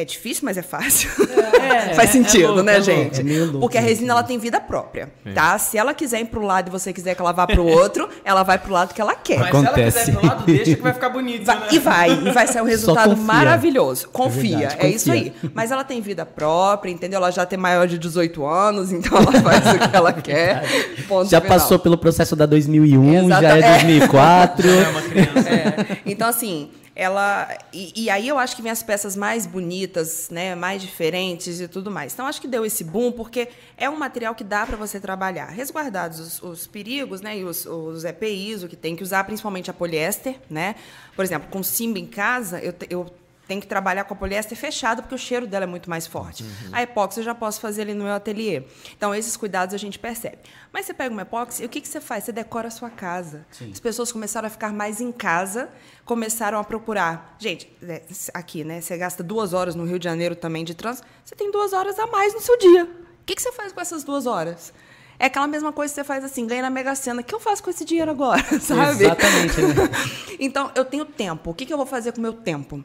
é 0.00 0.04
difícil, 0.04 0.42
mas 0.44 0.56
é 0.56 0.62
fácil. 0.62 1.10
É, 1.58 1.92
Faz 1.94 2.08
é 2.10 2.12
sentido, 2.12 2.46
louco, 2.48 2.62
né, 2.62 2.76
é 2.76 2.80
gente? 2.80 3.20
É 3.20 3.40
louco 3.40 3.58
Porque 3.60 3.76
a 3.76 3.80
isso, 3.80 3.90
resina 3.90 4.12
ela 4.12 4.22
tem 4.22 4.38
vida 4.38 4.58
própria, 4.60 5.10
tá? 5.34 5.58
Se 5.58 5.76
ela 5.76 5.92
quiser 5.92 6.20
ir 6.20 6.26
pro 6.26 6.40
lado 6.40 6.68
e 6.68 6.70
você 6.70 6.92
quiser 6.92 7.14
que 7.14 7.20
ela 7.20 7.32
vá 7.32 7.46
pro 7.46 7.66
outro, 7.66 8.08
ela 8.24 8.42
vai 8.42 8.58
pro 8.58 8.72
lado 8.72 8.94
que 8.94 9.00
ela 9.00 9.14
quer. 9.14 9.38
Mas 9.40 9.48
Acontece. 9.48 10.04
se 10.04 10.10
ela 10.12 10.20
quiser 10.20 10.20
pro 10.20 10.26
lado, 10.28 10.44
deixa 10.46 10.76
que 10.76 10.82
vai 10.82 10.94
ficar 10.94 11.08
bonito, 11.10 11.44
Vai- 11.44 11.58
né? 11.58 11.66
e 11.72 11.78
vai, 11.80 12.10
e 12.12 12.30
vai 12.30 12.46
ser 12.46 12.62
um 12.62 12.64
resultado 12.64 13.10
confia. 13.10 13.24
maravilhoso. 13.24 14.08
Confia, 14.10 14.58
verdade, 14.58 14.86
é 14.86 14.88
isso 14.88 15.10
aí. 15.12 15.30
confia. 15.30 15.50
Mas 15.52 15.70
ela 15.72 15.84
tem 15.84 16.00
vida 16.00 16.24
própria, 16.24 16.90
entendeu? 16.90 17.18
Ela 17.18 17.30
já 17.32 17.44
tem 17.44 17.58
maior 17.58 17.86
de 17.86 17.98
18 17.98 18.46
anos, 18.46 18.92
então 18.92 19.18
ela 19.18 19.32
faz 19.42 19.66
o 19.74 19.78
que 19.90 19.96
ela 19.96 20.12
quer. 20.12 20.62
Ponto 21.08 21.28
Já 21.28 21.40
final. 21.40 21.58
passou 21.58 21.78
pelo 21.78 21.98
processo 21.98 22.34
da 22.36 22.46
2001, 22.46 23.28
já 23.28 23.38
Exata- 23.40 23.58
é 23.58 23.72
2004. 23.78 24.68
É 24.68 24.88
uma 24.88 25.02
criança. 25.02 25.48
É. 25.50 25.96
Então, 26.06 26.28
assim, 26.28 26.70
ela. 26.98 27.56
E, 27.72 27.92
e 28.04 28.10
aí 28.10 28.26
eu 28.26 28.36
acho 28.40 28.56
que 28.56 28.60
vem 28.60 28.72
as 28.72 28.82
peças 28.82 29.14
mais 29.14 29.46
bonitas, 29.46 30.28
né? 30.30 30.56
Mais 30.56 30.82
diferentes 30.82 31.60
e 31.60 31.68
tudo 31.68 31.92
mais. 31.92 32.12
Então, 32.12 32.26
acho 32.26 32.40
que 32.40 32.48
deu 32.48 32.66
esse 32.66 32.82
boom, 32.82 33.12
porque 33.12 33.48
é 33.76 33.88
um 33.88 33.96
material 33.96 34.34
que 34.34 34.42
dá 34.42 34.66
para 34.66 34.76
você 34.76 34.98
trabalhar. 34.98 35.46
Resguardados 35.46 36.18
os, 36.18 36.42
os 36.42 36.66
perigos, 36.66 37.20
né? 37.20 37.38
E 37.38 37.44
os, 37.44 37.64
os 37.64 38.04
EPIs, 38.04 38.64
o 38.64 38.68
que 38.68 38.74
tem 38.74 38.96
que 38.96 39.04
usar, 39.04 39.22
principalmente 39.22 39.70
a 39.70 39.72
poliéster, 39.72 40.34
né? 40.50 40.74
Por 41.14 41.24
exemplo, 41.24 41.48
com 41.48 41.62
Simba 41.62 42.00
em 42.00 42.06
casa, 42.06 42.58
eu, 42.58 42.74
eu 42.90 43.06
tenho 43.48 43.62
que 43.62 43.66
trabalhar 43.66 44.04
com 44.04 44.12
a 44.12 44.16
poliéster 44.16 44.56
fechada, 44.56 45.00
porque 45.00 45.14
o 45.14 45.18
cheiro 45.18 45.46
dela 45.46 45.64
é 45.64 45.66
muito 45.66 45.88
mais 45.88 46.06
forte. 46.06 46.44
A 46.70 46.82
epóxi 46.82 47.20
eu 47.20 47.24
já 47.24 47.34
posso 47.34 47.60
fazer 47.60 47.82
ali 47.82 47.94
no 47.94 48.04
meu 48.04 48.12
ateliê. 48.12 48.62
Então, 48.94 49.14
esses 49.14 49.38
cuidados 49.38 49.74
a 49.74 49.78
gente 49.78 49.98
percebe. 49.98 50.38
Mas 50.70 50.84
você 50.84 50.92
pega 50.92 51.10
uma 51.10 51.22
epóxi, 51.22 51.62
e 51.62 51.66
o 51.66 51.68
que, 51.68 51.80
que 51.80 51.88
você 51.88 51.98
faz? 51.98 52.24
Você 52.24 52.32
decora 52.32 52.68
a 52.68 52.70
sua 52.70 52.90
casa. 52.90 53.46
As 53.72 53.80
pessoas 53.80 54.12
começaram 54.12 54.46
a 54.46 54.50
ficar 54.50 54.70
mais 54.70 55.00
em 55.00 55.10
casa, 55.10 55.70
começaram 56.04 56.58
a 56.58 56.64
procurar. 56.64 57.36
Gente, 57.38 57.74
é, 57.82 58.02
aqui, 58.34 58.62
né? 58.64 58.82
Você 58.82 58.98
gasta 58.98 59.22
duas 59.22 59.54
horas 59.54 59.74
no 59.74 59.86
Rio 59.86 59.98
de 59.98 60.04
Janeiro 60.04 60.36
também 60.36 60.62
de 60.62 60.74
trânsito, 60.74 61.08
você 61.24 61.34
tem 61.34 61.50
duas 61.50 61.72
horas 61.72 61.98
a 61.98 62.06
mais 62.06 62.34
no 62.34 62.40
seu 62.40 62.58
dia. 62.58 62.84
O 62.84 63.24
que, 63.24 63.34
que 63.34 63.40
você 63.40 63.52
faz 63.52 63.72
com 63.72 63.80
essas 63.80 64.04
duas 64.04 64.26
horas? 64.26 64.74
É 65.18 65.26
aquela 65.26 65.46
mesma 65.46 65.72
coisa 65.72 65.90
que 65.90 65.96
você 65.96 66.04
faz 66.04 66.22
assim, 66.22 66.46
ganha 66.46 66.62
na 66.62 66.70
Mega 66.70 66.94
Sena. 66.94 67.22
O 67.22 67.24
que 67.24 67.34
eu 67.34 67.40
faço 67.40 67.62
com 67.62 67.70
esse 67.70 67.84
dinheiro 67.84 68.10
agora? 68.10 68.42
Sabe? 68.60 69.04
Exatamente, 69.04 69.62
né? 69.62 69.74
então, 70.38 70.70
eu 70.74 70.84
tenho 70.84 71.04
tempo. 71.04 71.50
O 71.50 71.54
que, 71.54 71.64
que 71.64 71.72
eu 71.72 71.78
vou 71.78 71.86
fazer 71.86 72.12
com 72.12 72.18
o 72.18 72.22
meu 72.22 72.34
tempo? 72.34 72.84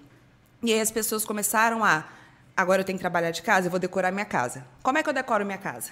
E 0.63 0.71
aí 0.73 0.79
as 0.79 0.91
pessoas 0.91 1.25
começaram 1.25 1.83
a. 1.83 2.05
Agora 2.55 2.81
eu 2.81 2.85
tenho 2.85 2.97
que 2.97 3.01
trabalhar 3.03 3.31
de 3.31 3.41
casa, 3.41 3.67
eu 3.67 3.71
vou 3.71 3.79
decorar 3.79 4.11
minha 4.11 4.25
casa. 4.25 4.63
Como 4.83 4.97
é 4.97 5.03
que 5.03 5.09
eu 5.09 5.13
decoro 5.13 5.43
minha 5.45 5.57
casa? 5.57 5.91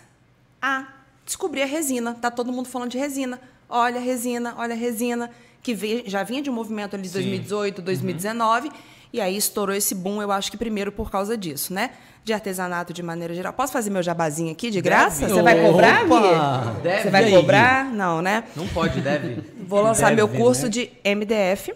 Ah, 0.61 0.87
descobri 1.25 1.61
a 1.61 1.65
resina. 1.65 2.13
Tá 2.13 2.29
todo 2.31 2.51
mundo 2.51 2.69
falando 2.69 2.91
de 2.91 2.97
resina. 2.97 3.41
Olha 3.67 3.97
a 3.97 4.03
resina, 4.03 4.53
olha 4.57 4.73
a 4.73 4.77
resina. 4.77 5.31
Que 5.63 5.73
veio- 5.73 6.03
já 6.07 6.23
vinha 6.23 6.41
de 6.41 6.49
um 6.49 6.53
movimento 6.53 6.95
ali 6.95 7.03
de 7.03 7.09
2018, 7.13 7.81
2019. 7.81 8.71
E 9.13 9.19
aí 9.19 9.35
estourou 9.35 9.75
esse 9.75 9.93
boom, 9.93 10.21
eu 10.21 10.31
acho 10.31 10.49
que 10.49 10.55
primeiro 10.57 10.91
por 10.91 11.11
causa 11.11 11.35
disso, 11.37 11.73
né? 11.73 11.91
De 12.23 12.31
artesanato 12.31 12.93
de 12.93 13.03
maneira 13.03 13.33
geral. 13.33 13.51
Posso 13.51 13.73
fazer 13.73 13.89
meu 13.89 14.01
jabazinho 14.01 14.51
aqui 14.51 14.69
de 14.71 14.79
graça? 14.81 15.27
Você 15.27 15.41
vai 15.41 15.59
cobrar, 15.61 16.05
Opa! 16.05 16.79
Deve. 16.81 17.03
Você 17.03 17.09
vai 17.09 17.29
cobrar? 17.29 17.85
Não, 17.85 18.21
né? 18.21 18.43
Não 18.55 18.67
pode, 18.69 19.01
deve. 19.01 19.43
Vou 19.67 19.81
lançar 19.81 20.05
Deve, 20.09 20.15
meu 20.15 20.27
curso 20.29 20.63
né? 20.63 20.69
de 20.69 20.91
MDF. 21.03 21.73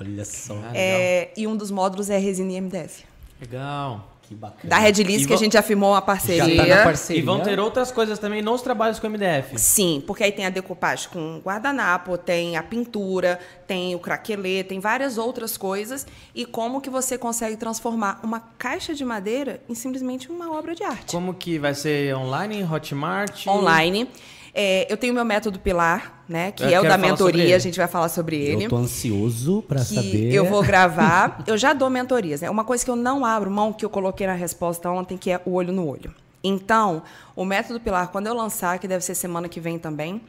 Olha 0.00 0.24
só. 0.24 0.56
É, 0.74 1.30
e 1.36 1.46
um 1.46 1.56
dos 1.56 1.70
módulos 1.70 2.08
é 2.08 2.16
resina 2.18 2.52
e 2.52 2.60
MDF. 2.60 3.04
Legal. 3.40 4.10
Que 4.30 4.34
bacana. 4.36 4.60
Da 4.62 4.78
Red 4.78 4.92
E 5.02 5.26
que 5.26 5.34
a 5.34 5.36
gente 5.36 5.54
já 5.54 5.62
firmou 5.62 5.90
uma 5.90 5.96
Já 5.96 6.02
parceria. 6.02 6.56
tá 6.56 6.66
na 6.76 6.84
parceria. 6.84 7.20
E 7.20 7.24
vão 7.24 7.40
ter 7.40 7.58
outras 7.58 7.90
coisas 7.90 8.16
também 8.16 8.40
nos 8.40 8.62
trabalhos 8.62 9.00
com 9.00 9.08
MDF. 9.08 9.58
Sim, 9.58 10.04
porque 10.06 10.22
aí 10.22 10.30
tem 10.30 10.46
a 10.46 10.50
decopagem 10.50 11.08
com 11.12 11.40
guardanapo, 11.44 12.16
tem 12.16 12.56
a 12.56 12.62
pintura, 12.62 13.40
tem 13.66 13.92
o 13.96 13.98
craquelê, 13.98 14.62
tem 14.62 14.78
várias 14.78 15.18
outras 15.18 15.56
coisas. 15.56 16.06
E 16.32 16.46
como 16.46 16.80
que 16.80 16.88
você 16.88 17.18
consegue 17.18 17.56
transformar 17.56 18.20
uma 18.22 18.38
caixa 18.56 18.94
de 18.94 19.04
madeira 19.04 19.60
em 19.68 19.74
simplesmente 19.74 20.30
uma 20.30 20.56
obra 20.56 20.76
de 20.76 20.84
arte? 20.84 21.10
Como 21.10 21.34
que 21.34 21.58
vai 21.58 21.74
ser 21.74 22.14
online, 22.14 22.62
Hotmart? 22.62 23.48
Online. 23.48 24.08
É, 24.54 24.92
eu 24.92 24.96
tenho 24.96 25.14
meu 25.14 25.24
método 25.24 25.58
Pilar, 25.58 26.24
né? 26.28 26.52
Que 26.52 26.64
Eu 26.64 26.70
é 26.70 26.80
o 26.80 26.82
da 26.82 26.98
mentoria, 26.98 27.54
a 27.54 27.58
gente 27.58 27.76
vai 27.76 27.86
falar 27.86 28.08
sobre 28.08 28.36
ele. 28.36 28.64
Eu 28.64 28.68
tô 28.68 28.76
ansioso 28.76 29.62
pra 29.62 29.80
que 29.80 29.94
saber. 29.94 30.32
eu 30.32 30.44
vou 30.44 30.62
gravar. 30.62 31.42
Eu 31.46 31.56
já 31.56 31.72
dou 31.72 31.88
mentorias, 31.88 32.40
né? 32.40 32.50
Uma 32.50 32.64
coisa 32.64 32.84
que 32.84 32.90
eu 32.90 32.96
não 32.96 33.24
abro 33.24 33.50
mão, 33.50 33.72
que 33.72 33.84
eu 33.84 33.90
coloquei 33.90 34.26
na 34.26 34.34
resposta 34.34 34.90
ontem, 34.90 35.16
que 35.16 35.30
é 35.30 35.40
o 35.44 35.52
olho 35.52 35.72
no 35.72 35.86
olho. 35.86 36.12
Então, 36.42 37.02
o 37.36 37.44
método 37.44 37.78
Pilar, 37.80 38.08
quando 38.08 38.26
eu 38.26 38.34
lançar, 38.34 38.78
que 38.78 38.88
deve 38.88 39.04
ser 39.04 39.14
semana 39.14 39.48
que 39.48 39.60
vem 39.60 39.78
também. 39.78 40.20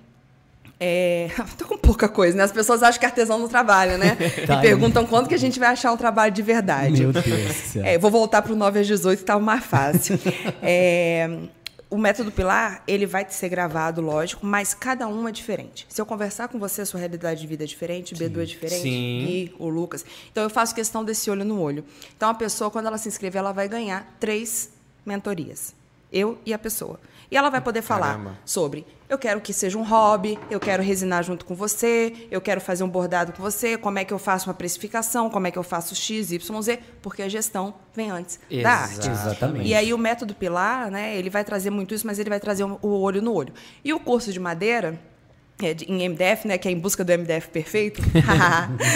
É... 0.80 1.30
Tô 1.58 1.66
com 1.66 1.78
pouca 1.78 2.10
coisa, 2.10 2.36
né? 2.36 2.44
As 2.44 2.52
pessoas 2.52 2.82
acham 2.84 3.00
que 3.00 3.06
artesão 3.06 3.38
não 3.38 3.48
trabalha, 3.48 3.98
né? 3.98 4.18
Tá. 4.46 4.58
E 4.58 4.62
perguntam 4.62 5.06
quando 5.06 5.28
que 5.28 5.36
a 5.36 5.38
gente 5.38 5.60
vai 5.60 5.70
achar 5.70 5.92
um 5.92 5.98
trabalho 5.98 6.32
de 6.34 6.42
verdade. 6.42 7.02
Meu 7.02 7.14
Deus 7.14 7.26
do 7.26 7.54
céu. 7.54 7.86
É, 7.86 7.98
vou 7.98 8.10
voltar 8.10 8.42
para 8.42 8.52
o 8.52 8.56
9 8.56 8.80
às 8.80 8.88
18, 8.88 9.18
que 9.18 9.24
estava 9.24 9.40
mais 9.40 9.64
fácil. 9.64 10.20
É, 10.64 11.30
o 11.92 11.98
método 11.98 12.32
Pilar, 12.32 12.82
ele 12.88 13.06
vai 13.06 13.30
ser 13.30 13.50
gravado, 13.50 14.02
lógico, 14.02 14.46
mas 14.46 14.74
cada 14.74 15.06
um 15.10 15.28
é 15.28 15.32
diferente. 15.32 15.86
Se 15.90 16.02
eu 16.02 16.06
conversar 16.06 16.48
com 16.48 16.58
você, 16.58 16.82
a 16.82 16.86
sua 16.86 17.02
realidade 17.02 17.42
de 17.42 17.46
vida 17.46 17.66
é 17.66 17.68
diferente, 17.68 18.14
o 18.14 18.18
Bedu 18.18 18.42
é 18.42 18.46
diferente, 18.46 18.84
Sim. 18.84 19.26
Gui, 19.28 19.56
o 19.60 19.68
Lucas. 19.68 20.06
Então, 20.32 20.42
eu 20.42 20.50
faço 20.50 20.74
questão 20.74 21.04
desse 21.04 21.30
olho 21.30 21.44
no 21.44 21.60
olho. 21.60 21.84
Então, 22.16 22.30
a 22.30 22.34
pessoa, 22.34 22.72
quando 22.72 22.86
ela 22.86 22.98
se 22.98 23.10
inscrever, 23.10 23.40
ela 23.40 23.52
vai 23.52 23.68
ganhar 23.68 24.10
três 24.22 24.70
mentorias. 25.06 25.76
Eu 26.10 26.38
e 26.46 26.54
a 26.54 26.58
pessoa. 26.58 26.98
E 27.30 27.36
ela 27.36 27.50
vai 27.50 27.60
poder 27.60 27.82
falar 27.82 28.14
Caramba. 28.14 28.40
sobre 28.46 28.86
eu 29.12 29.18
quero 29.18 29.42
que 29.42 29.52
seja 29.52 29.78
um 29.78 29.84
hobby, 29.84 30.40
eu 30.50 30.58
quero 30.58 30.82
resinar 30.82 31.22
junto 31.22 31.44
com 31.44 31.54
você, 31.54 32.14
eu 32.32 32.40
quero 32.40 32.62
fazer 32.62 32.86
um 32.86 32.88
bordado 32.88 33.34
com 33.34 33.44
você, 33.44 33.78
como 33.78 34.00
é 34.00 34.06
que 34.06 34.14
eu 34.14 34.18
faço 34.18 34.50
uma 34.50 34.54
precificação, 34.54 35.30
como 35.30 35.48
é 35.48 35.52
que 35.52 35.60
eu 35.60 35.64
faço 35.64 35.94
X, 35.94 36.32
Y, 36.32 36.62
Z, 36.62 36.80
porque 37.02 37.22
a 37.22 37.28
gestão 37.28 37.74
vem 37.94 38.10
antes 38.10 38.40
da 38.64 38.72
arte. 38.72 39.10
Exatamente. 39.10 39.68
E 39.68 39.76
aí 39.76 39.94
o 39.94 39.98
método 39.98 40.34
Pilar, 40.34 40.90
né, 40.90 41.18
ele 41.18 41.30
vai 41.30 41.44
trazer 41.44 41.70
muito 41.70 41.94
isso, 41.94 42.08
mas 42.08 42.20
ele 42.20 42.30
vai 42.30 42.40
trazer 42.40 42.64
o 42.64 42.80
o 42.82 43.02
olho 43.02 43.22
no 43.22 43.34
olho. 43.34 43.54
E 43.84 43.94
o 43.94 44.00
curso 44.00 44.32
de 44.32 44.40
madeira, 44.40 44.98
é, 45.68 45.76
em 45.88 46.08
MDF, 46.10 46.48
né? 46.48 46.58
Que 46.58 46.68
é 46.68 46.72
em 46.72 46.78
busca 46.80 47.04
do 47.04 47.12
MDF 47.12 47.50
perfeito. 47.50 48.02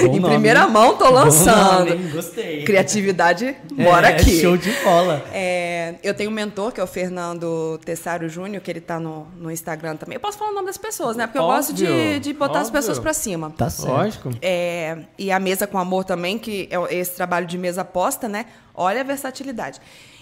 Em 0.01 0.19
nome, 0.19 0.33
primeira 0.33 0.61
hein? 0.63 0.69
mão, 0.71 0.97
tô 0.97 1.05
Bom 1.05 1.11
lançando. 1.11 1.89
nome? 1.89 2.09
Gostei. 2.11 2.63
Criatividade, 2.63 3.55
bora 3.71 4.09
É, 4.09 4.15
aqui. 4.15 4.39
Show 4.41 4.57
de 4.57 4.71
bola. 4.83 5.23
É, 5.33 5.95
eu 6.03 6.13
tenho 6.13 6.29
um 6.29 6.33
mentor, 6.33 6.71
que 6.71 6.79
é 6.79 6.83
o 6.83 6.87
Fernando 6.87 7.79
Tessário 7.83 8.29
Júnior, 8.29 8.61
que 8.61 8.71
ele 8.71 8.81
tá 8.81 8.99
no, 8.99 9.27
no 9.37 9.51
Instagram 9.51 9.95
também. 9.95 10.15
Eu 10.15 10.19
posso 10.19 10.37
falar 10.37 10.51
o 10.51 10.53
nome 10.53 10.67
das 10.67 10.77
pessoas, 10.77 11.15
né? 11.15 11.25
Porque 11.27 11.37
eu 11.39 11.43
gosto 11.43 11.73
de, 11.73 11.85
Óbvio, 11.85 12.19
de 12.19 12.33
botar 12.33 12.59
as 12.59 12.67
óbvio. 12.67 12.79
pessoas 12.81 12.99
pra 12.99 13.13
cima. 13.13 13.51
Tá 13.57 13.69
certo. 13.69 13.91
Lógico. 13.91 14.31
É, 14.41 14.97
e 15.17 15.31
a 15.31 15.39
mesa 15.39 15.67
com 15.67 15.77
amor 15.77 16.03
também, 16.03 16.37
que 16.37 16.67
é 16.71 16.95
esse 16.95 17.15
trabalho 17.15 17.45
de 17.45 17.57
mesa 17.57 17.83
posta, 17.83 18.27
né? 18.27 18.45
Olha 18.73 19.01
a 19.01 19.03
versatilidade. 19.03 19.79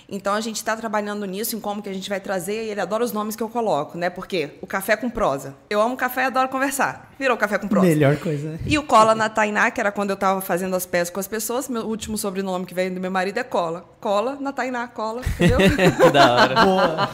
Então 0.09 0.33
a 0.33 0.41
gente 0.41 0.57
está 0.57 0.75
trabalhando 0.75 1.25
nisso, 1.25 1.55
em 1.55 1.59
como 1.59 1.81
que 1.81 1.89
a 1.89 1.93
gente 1.93 2.09
vai 2.09 2.19
trazer, 2.19 2.65
e 2.65 2.69
ele 2.69 2.81
adora 2.81 3.03
os 3.03 3.11
nomes 3.11 3.35
que 3.35 3.43
eu 3.43 3.49
coloco, 3.49 3.97
né? 3.97 4.09
Porque 4.09 4.51
o 4.61 4.67
café 4.67 4.95
com 4.95 5.09
prosa. 5.09 5.55
Eu 5.69 5.81
amo 5.81 5.95
café 5.95 6.23
e 6.23 6.25
adoro 6.25 6.49
conversar. 6.49 7.13
Virou 7.17 7.37
café 7.37 7.57
com 7.57 7.67
prosa. 7.67 7.87
Melhor 7.87 8.17
coisa, 8.17 8.49
né? 8.49 8.59
E 8.65 8.77
o 8.77 8.83
Cola 8.83 9.15
na 9.15 9.29
Tainá, 9.29 9.71
que 9.71 9.79
era 9.79 9.91
quando 9.91 10.09
eu 10.09 10.15
estava 10.15 10.41
fazendo 10.41 10.75
as 10.75 10.85
peças 10.85 11.09
com 11.09 11.19
as 11.19 11.27
pessoas. 11.27 11.69
Meu 11.69 11.83
último 11.83 12.17
sobrenome 12.17 12.65
que 12.65 12.73
veio 12.73 12.93
do 12.93 12.99
meu 12.99 13.11
marido 13.11 13.37
é 13.37 13.43
Cola. 13.43 13.85
Cola 14.01 14.37
na 14.39 14.51
Tainá, 14.51 14.87
Cola, 14.87 15.21
entendeu? 15.35 15.59
Que 16.03 16.09
da 16.09 16.35
hora. 16.35 16.65
Boa. 16.65 17.09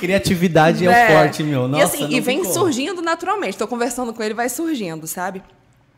Criatividade 0.00 0.86
é, 0.86 1.04
o 1.04 1.12
forte, 1.12 1.42
meu. 1.42 1.68
Nossa, 1.68 1.82
e 1.82 1.84
assim, 1.84 2.02
não 2.04 2.10
e 2.12 2.20
vem 2.20 2.42
como. 2.42 2.52
surgindo 2.52 3.02
naturalmente. 3.02 3.50
Estou 3.50 3.68
conversando 3.68 4.12
com 4.12 4.22
ele, 4.22 4.34
vai 4.34 4.48
surgindo, 4.48 5.06
sabe? 5.06 5.42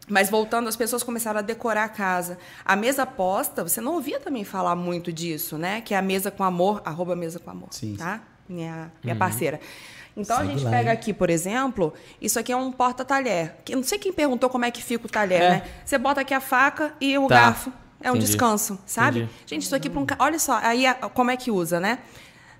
Mas 0.08 0.30
voltando, 0.30 0.68
as 0.68 0.76
pessoas 0.76 1.02
começaram 1.02 1.38
a 1.38 1.42
decorar 1.42 1.84
a 1.84 1.88
casa. 1.88 2.38
A 2.64 2.74
mesa 2.74 3.04
posta, 3.04 3.62
você 3.62 3.80
não 3.80 3.94
ouvia 3.94 4.18
também 4.18 4.42
falar 4.44 4.74
muito 4.74 5.12
disso, 5.12 5.58
né? 5.58 5.80
Que 5.82 5.92
é 5.94 5.96
a 5.98 6.02
mesa 6.02 6.30
com 6.30 6.42
amor, 6.42 6.80
arroba 6.84 7.14
mesa 7.14 7.38
com 7.38 7.50
amor, 7.50 7.68
Sim, 7.70 7.94
tá? 7.96 8.20
Minha, 8.48 8.90
minha 9.04 9.14
parceira. 9.16 9.60
Então 10.16 10.36
a 10.36 10.40
Segue 10.40 10.52
gente 10.52 10.64
lá, 10.64 10.70
pega 10.70 10.90
hein? 10.90 10.94
aqui, 10.94 11.12
por 11.12 11.30
exemplo, 11.30 11.92
isso 12.20 12.38
aqui 12.40 12.50
é 12.50 12.56
um 12.56 12.72
porta-talher. 12.72 13.54
Não 13.70 13.82
sei 13.84 13.98
quem 13.98 14.12
perguntou 14.12 14.48
como 14.50 14.64
é 14.64 14.70
que 14.70 14.82
fica 14.82 15.06
o 15.06 15.08
talher, 15.10 15.40
É. 15.42 15.50
né? 15.50 15.62
Você 15.84 15.96
bota 15.98 16.22
aqui 16.22 16.34
a 16.34 16.40
faca 16.40 16.92
e 17.00 17.16
o 17.18 17.28
Tá. 17.28 17.34
garfo. 17.36 17.72
É 18.00 18.10
um 18.10 18.14
Entendi. 18.14 18.26
descanso, 18.26 18.78
sabe? 18.86 19.20
Entendi. 19.20 19.32
Gente, 19.46 19.62
isso 19.62 19.74
aqui 19.76 19.90
para 19.90 20.00
um. 20.00 20.06
Olha 20.20 20.38
só, 20.38 20.58
aí 20.62 20.86
a- 20.86 20.94
como 20.94 21.30
é 21.30 21.36
que 21.36 21.50
usa, 21.50 21.78
né? 21.80 21.98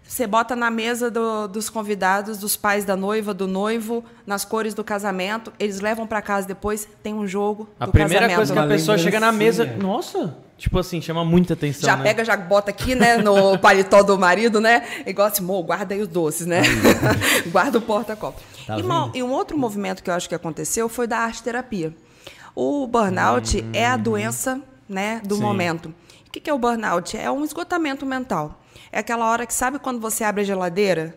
Você 0.09 0.27
bota 0.27 0.57
na 0.57 0.71
mesa 0.71 1.11
do- 1.11 1.47
dos 1.49 1.69
convidados, 1.69 2.39
dos 2.39 2.57
pais 2.57 2.83
da 2.83 2.97
noiva, 2.97 3.35
do 3.35 3.47
noivo, 3.47 4.03
nas 4.27 4.43
cores 4.43 4.73
do 4.73 4.83
casamento. 4.83 5.53
Eles 5.59 5.81
levam 5.81 6.07
para 6.07 6.23
casa 6.23 6.49
depois, 6.49 6.89
tem 7.03 7.13
um 7.13 7.27
jogo 7.27 7.69
A 7.79 7.85
do 7.85 7.93
primeira 7.93 8.21
casamento. 8.21 8.37
coisa 8.37 8.53
que 8.55 8.59
a 8.59 8.63
Uma 8.63 8.69
pessoa 8.69 8.97
chega 8.97 9.21
na 9.21 9.31
mesa. 9.31 9.65
lembrancinha. 9.65 9.87
Nossa! 9.93 10.37
Tipo 10.57 10.79
assim, 10.79 11.01
chama 11.03 11.25
muita 11.27 11.53
atenção. 11.53 11.87
Já 11.91 11.95
né? 11.95 12.05
pega, 12.05 12.25
já 12.25 12.37
bota 12.39 12.71
aqui, 12.71 12.95
né, 12.95 13.19
no 13.19 13.59
paletó 13.61 14.03
do 14.03 14.19
marido, 14.19 14.61
né? 14.63 14.83
Igual 15.07 15.29
assim, 15.29 15.43
"Mô, 15.45 15.63
guarda 15.63 15.95
aí 15.95 16.01
os 16.01 16.09
doces, 16.09 16.47
né? 16.47 16.63
guarda 17.53 17.77
o 17.77 17.83
porta-copo. 17.83 18.41
Tá 18.67 18.79
e, 18.79 18.83
uma- 18.83 19.11
e 19.15 19.23
um 19.23 19.31
outro 19.31 19.59
movimento 19.59 20.03
que 20.03 20.09
eu 20.11 20.15
acho 20.15 20.27
que 20.29 20.35
aconteceu 20.35 20.89
foi 20.89 21.07
da 21.07 21.19
arte-terapia. 21.19 21.95
O 22.55 22.87
burnout 22.87 23.63
é 23.75 23.87
a 23.87 23.97
doença, 23.99 24.59
né, 24.89 25.21
do 25.25 25.37
Sim. 25.37 25.43
momento. 25.43 25.95
O 26.27 26.31
que 26.33 26.41
que 26.41 26.51
é 26.51 26.53
o 26.55 26.59
burnout? 26.59 27.17
É 27.17 27.31
um 27.31 27.45
esgotamento 27.45 28.05
mental. 28.07 28.59
É 28.93 28.99
aquela 29.01 29.31
hora 29.31 29.47
que, 29.47 29.55
sabe 29.55 29.79
quando 29.79 30.01
você 30.01 30.25
abre 30.25 30.43
a 30.43 30.45
geladeira? 30.45 31.15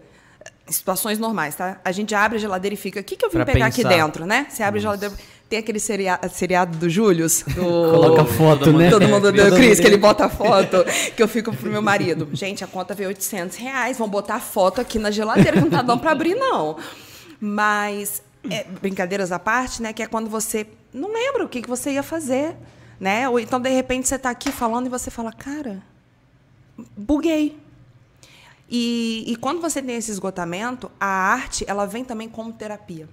Em 0.68 0.72
situações 0.72 1.20
normais, 1.20 1.56
tá? 1.56 1.80
A 1.84 1.92
gente 1.92 2.14
abre 2.16 2.38
a 2.38 2.40
geladeira 2.42 2.74
e 2.74 2.78
fica, 2.78 3.00
o 3.00 3.04
que, 3.04 3.16
que 3.16 3.26
eu 3.26 3.30
vim 3.30 3.38
Pra 3.38 3.46
pegar 3.46 3.66
aqui 3.68 3.84
pensar. 3.84 3.90
dentro, 3.90 4.26
né? 4.26 4.48
Você 4.50 4.64
abre 4.64 4.80
a 4.80 4.82
geladeira, 4.82 5.16
tem 5.50 5.60
aquele 5.60 5.80
seria- 5.80 6.20
seriado 6.32 6.78
do 6.78 6.90
Július, 6.90 7.44
do... 7.44 7.62
Coloca 7.92 8.26
foto, 8.26 8.72
né? 8.72 8.90
Todo 8.90 9.08
mundo 9.08 9.30
É, 9.30 9.32
deu 9.32 9.50
todo 9.50 9.58
Cris, 9.58 9.80
que 9.80 9.88
ele 9.88 9.98
bota 9.98 10.30
foto, 10.30 10.78
que 11.16 11.22
eu 11.22 11.28
fico 11.28 11.54
pro 11.56 11.70
meu 11.70 11.82
marido. 11.82 12.30
Gente, 12.34 12.64
a 12.64 12.68
conta 12.68 12.94
veio 12.94 13.10
800 13.10 13.58
reais, 13.58 13.98
vão 13.98 14.08
botar 14.08 14.40
foto 14.40 14.80
aqui 14.80 14.98
na 14.98 15.12
geladeira, 15.12 15.54
que 15.54 15.60
não 15.62 15.70
tá 15.70 15.82
dando 15.82 16.00
pra 16.00 16.12
abrir, 16.12 16.36
não. 16.36 16.78
Mas, 17.40 18.22
é, 18.50 18.64
brincadeiras 18.82 19.32
à 19.32 19.40
parte, 19.40 19.82
né, 19.82 19.92
que 19.94 20.02
é 20.04 20.08
quando 20.08 20.30
você 20.30 20.66
não 20.94 21.12
lembra 21.12 21.44
o 21.44 21.50
que, 21.50 21.62
que 21.62 21.70
você 21.70 21.92
ia 21.92 22.04
fazer, 22.04 22.56
né? 23.00 23.28
Ou 23.28 23.40
então, 23.40 23.60
de 23.60 23.70
repente, 23.70 24.08
você 24.08 24.18
tá 24.18 24.30
aqui 24.30 24.52
falando 24.52 24.86
e 24.86 24.90
você 24.90 25.10
fala, 25.12 25.32
cara, 25.34 25.82
buguei. 26.96 27.58
E, 28.74 29.26
e 29.28 29.36
quando 29.36 29.60
você 29.60 29.82
tem 29.82 29.98
esse 29.98 30.10
esgotamento, 30.10 30.90
a 30.98 31.06
arte, 31.06 31.66
ela 31.68 31.86
vem 31.86 32.06
também 32.06 32.30
como 32.30 32.54
terapia. 32.54 33.10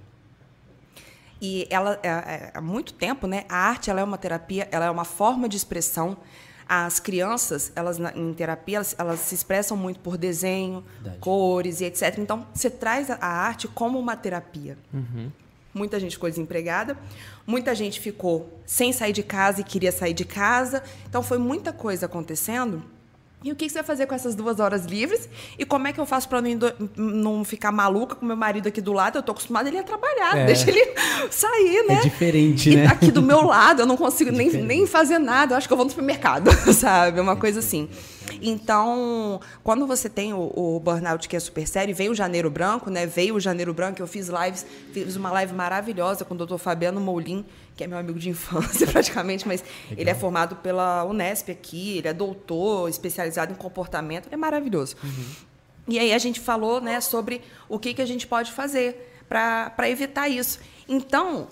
E 1.43 1.67
ela, 1.69 1.99
é- 2.03 2.09
é- 2.09 2.51
há 2.55 2.61
muito 2.61 2.93
tempo, 2.93 3.27
né, 3.27 3.45
a 3.49 3.57
arte 3.57 3.91
ela 3.91 4.01
é 4.01 4.05
uma 4.05 4.17
terapia, 4.17 4.69
ela 4.71 4.85
é 4.87 4.91
uma 4.91 5.05
forma 5.05 5.49
de 5.49 5.57
expressão. 5.57 6.17
As 6.69 7.01
crianças, 7.01 7.73
elas 7.75 7.99
em 8.15 8.33
terapia, 8.35 8.77
elas, 8.77 8.95
elas 8.99 9.21
se 9.21 9.35
expressam 9.35 9.77
muito 9.77 9.99
por 10.01 10.17
desenho, 10.17 10.85
Verdade. 11.01 11.19
cores 11.19 11.81
e 11.81 11.87
etc. 11.87 12.19
Então, 12.19 12.47
você 12.55 12.71
traz 12.71 13.11
a, 13.11 13.15
a 13.21 13.27
arte 13.27 13.67
como 13.67 13.99
uma 13.99 14.15
terapia. 14.17 14.79
Muita 15.75 15.99
gente 15.99 16.13
ficou 16.17 16.29
desempregada, 16.29 16.97
muita 17.47 17.75
gente 17.75 18.01
ficou 18.01 18.61
sem 18.67 18.93
sair 18.93 19.13
de 19.13 19.23
casa 19.23 19.61
e 19.61 19.65
queria 19.65 19.91
sair 19.91 20.13
de 20.15 20.25
casa. 20.25 20.83
Então, 21.09 21.23
foi 21.23 21.39
muita 21.39 21.73
coisa 21.73 22.07
acontecendo. 22.07 22.85
E 23.43 23.53
o 23.53 23.55
que 23.57 23.69
você 23.69 23.75
vai 23.77 23.85
fazer 23.85 24.07
com 24.07 24.15
essas 24.17 24.35
duas 24.35 24.59
horas 24.59 24.85
livres? 24.85 25.29
E 25.57 25.65
como 25.65 25.87
é 25.87 25.93
que 25.93 26.01
eu 26.01 26.07
faço 26.07 26.29
para 26.29 26.43
não, 26.43 26.59
não 26.97 27.45
ficar 27.45 27.71
maluca 27.71 28.17
com 28.17 28.27
meu 28.27 28.37
marido 28.37 28.67
aqui 28.67 28.81
do 28.81 28.93
lado? 28.93 29.17
Eu 29.19 29.23
tô 29.23 29.31
acostumada 29.31 29.69
ele 29.69 29.79
a 29.79 29.83
trabalhar, 29.85 30.39
É. 30.39 30.47
deixa 30.47 30.69
ele 30.69 30.85
sair, 31.31 31.85
né? 31.87 31.95
É 31.99 32.01
diferente, 32.01 32.71
e 32.71 32.77
né? 32.77 32.87
aqui 32.87 33.13
do 33.13 33.23
meu 33.23 33.43
lado, 33.43 33.83
eu 33.83 33.87
não 33.87 33.97
consigo 33.97 34.31
nem, 34.37 34.51
nem 34.51 34.87
fazer 34.89 35.19
nada. 35.19 35.55
Eu 35.55 35.59
acho 35.59 35.69
que 35.69 35.73
eu 35.73 35.77
vou 35.77 35.85
no 35.85 35.91
supermercado, 35.91 36.51
sabe? 36.75 37.21
Uma 37.21 37.37
coisa 37.37 37.61
assim. 37.61 37.89
Então, 38.43 39.41
quando 39.63 39.87
você 39.87 40.09
tem 40.09 40.33
o, 40.33 40.53
o 40.55 40.81
burnout 40.81 41.29
que 41.29 41.37
é 41.37 41.41
super 41.41 41.67
sério, 41.67 41.95
veio 41.95 42.13
o 42.13 42.15
Janeiro 42.15 42.51
Branco, 42.51 42.91
né? 42.91 43.07
Veio 43.07 43.35
o 43.35 43.41
Janeiro 43.41 43.73
Branco, 43.75 44.01
eu 44.01 44.07
fiz 44.07 44.29
lives, 44.29 44.67
fiz 44.93 45.17
uma 45.17 45.31
live 45.31 45.55
maravilhosa 45.55 46.25
com 46.25 46.35
o 46.35 46.37
doutor 46.37 46.59
Fabiano 46.59 47.01
Moulin, 47.01 47.45
que 47.77 47.85
é 47.85 47.87
meu 47.87 47.99
amigo 47.99 48.19
de 48.19 48.29
infância 48.29 48.87
praticamente, 48.91 49.47
mas 49.47 49.65
ele 49.97 50.11
é 50.11 50.15
formado 50.15 50.57
pela 50.57 51.05
Unesp 51.05 51.51
aqui, 51.51 51.99
ele 51.99 52.09
é 52.09 52.13
doutor, 52.13 52.89
especializado 52.89 53.53
em 53.53 53.57
comportamento, 53.57 54.27
ele 54.27 54.35
é 54.35 54.39
maravilhoso. 54.39 54.97
E 55.87 55.99
aí 55.99 56.13
a 56.13 56.19
gente 56.19 56.41
falou 56.41 56.81
né, 56.81 57.01
sobre 57.01 57.41
o 57.69 57.79
que, 57.79 57.95
que 57.95 58.03
a 58.03 58.07
gente 58.07 58.27
pode 58.27 58.53
fazer 58.53 59.15
para 59.29 59.89
evitar 59.89 60.29
isso. 60.29 60.59
Então, 60.89 61.49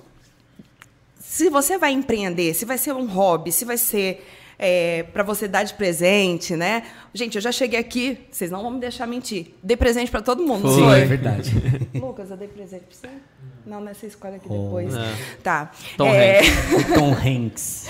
se 1.18 1.50
você 1.50 1.76
vai 1.76 1.92
empreender, 1.92 2.54
se 2.54 2.64
vai 2.64 2.78
ser 2.78 2.92
um 2.92 3.06
hobby, 3.06 3.50
se 3.50 3.64
vai 3.64 3.76
ser 3.76 4.24
para 5.12 5.22
você 5.22 5.46
dar 5.46 5.62
de 5.64 5.74
presente, 5.74 6.56
né? 6.56 6.82
Gente, 7.12 7.34
eu 7.36 7.40
já 7.42 7.52
cheguei 7.52 7.78
aqui, 7.78 8.18
vocês 8.30 8.50
não 8.50 8.62
vão 8.62 8.70
me 8.72 8.80
deixar 8.80 9.06
mentir. 9.06 9.54
Dei 9.62 9.76
presente 9.76 10.10
para 10.10 10.22
todo 10.22 10.42
mundo, 10.42 10.68
Sim, 10.72 10.82
foi? 10.84 11.00
é 11.00 11.04
verdade. 11.04 11.52
Lucas, 11.94 12.30
eu 12.30 12.36
dei 12.36 12.48
presente 12.48 12.84
para 12.84 12.96
você? 13.10 13.16
Não, 13.66 13.80
não 13.80 13.88
é 13.88 13.90
essa 13.90 14.06
escolha 14.06 14.36
aqui 14.36 14.46
Oh. 14.48 14.64
depois. 14.64 14.94
É. 14.94 15.14
Tá. 15.42 15.72
Tom 15.96 16.06
É, 16.06 16.40
O 16.90 16.94
Tom 16.94 17.12
Hanks. 17.12 17.86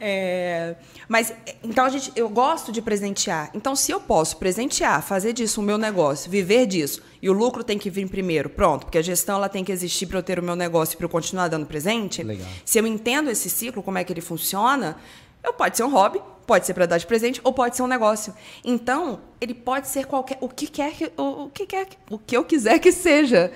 é, 0.00 0.76
mas 1.06 1.32
então 1.62 1.84
a 1.84 1.88
gente, 1.90 2.10
eu 2.16 2.28
gosto 2.28 2.72
de 2.72 2.80
presentear. 2.80 3.50
Então, 3.54 3.76
se 3.76 3.92
eu 3.92 4.00
posso 4.00 4.38
presentear, 4.38 5.02
fazer 5.02 5.32
disso 5.34 5.60
o 5.60 5.64
meu 5.64 5.76
negócio, 5.76 6.30
viver 6.30 6.66
disso, 6.66 7.02
e 7.20 7.28
o 7.28 7.32
lucro 7.34 7.62
tem 7.62 7.76
que 7.78 7.90
vir 7.90 8.08
primeiro, 8.08 8.48
pronto, 8.48 8.86
porque 8.86 8.96
a 8.98 9.02
gestão 9.02 9.36
ela 9.36 9.48
tem 9.48 9.62
que 9.62 9.70
existir 9.70 10.06
para 10.06 10.18
eu 10.18 10.22
ter 10.22 10.38
o 10.38 10.42
meu 10.42 10.56
negócio 10.56 10.94
e 10.94 10.96
para 10.96 11.04
eu 11.04 11.10
continuar 11.10 11.48
dando 11.48 11.66
presente. 11.66 12.22
Legal. 12.22 12.46
Se 12.64 12.78
eu 12.78 12.86
entendo 12.86 13.30
esse 13.30 13.50
ciclo, 13.50 13.82
como 13.82 13.98
é 13.98 14.04
que 14.04 14.12
ele 14.12 14.22
funciona, 14.22 14.96
eu 15.42 15.52
pode 15.52 15.76
ser 15.76 15.82
um 15.84 15.90
hobby, 15.90 16.20
pode 16.46 16.66
ser 16.66 16.74
para 16.74 16.86
dar 16.86 16.98
de 16.98 17.06
presente 17.06 17.40
ou 17.44 17.52
pode 17.52 17.76
ser 17.76 17.82
um 17.82 17.86
negócio. 17.86 18.34
Então, 18.64 19.20
ele 19.40 19.54
pode 19.54 19.88
ser 19.88 20.06
qualquer 20.06 20.38
o 20.40 20.48
que 20.48 20.66
quer 20.66 20.92
que 20.92 21.12
o, 21.16 21.44
o 21.44 21.50
que 21.50 21.66
quer 21.66 21.86
que- 21.86 21.96
o 22.10 22.18
que 22.18 22.36
eu 22.36 22.44
quiser 22.44 22.78
que 22.78 22.90
seja, 22.92 23.52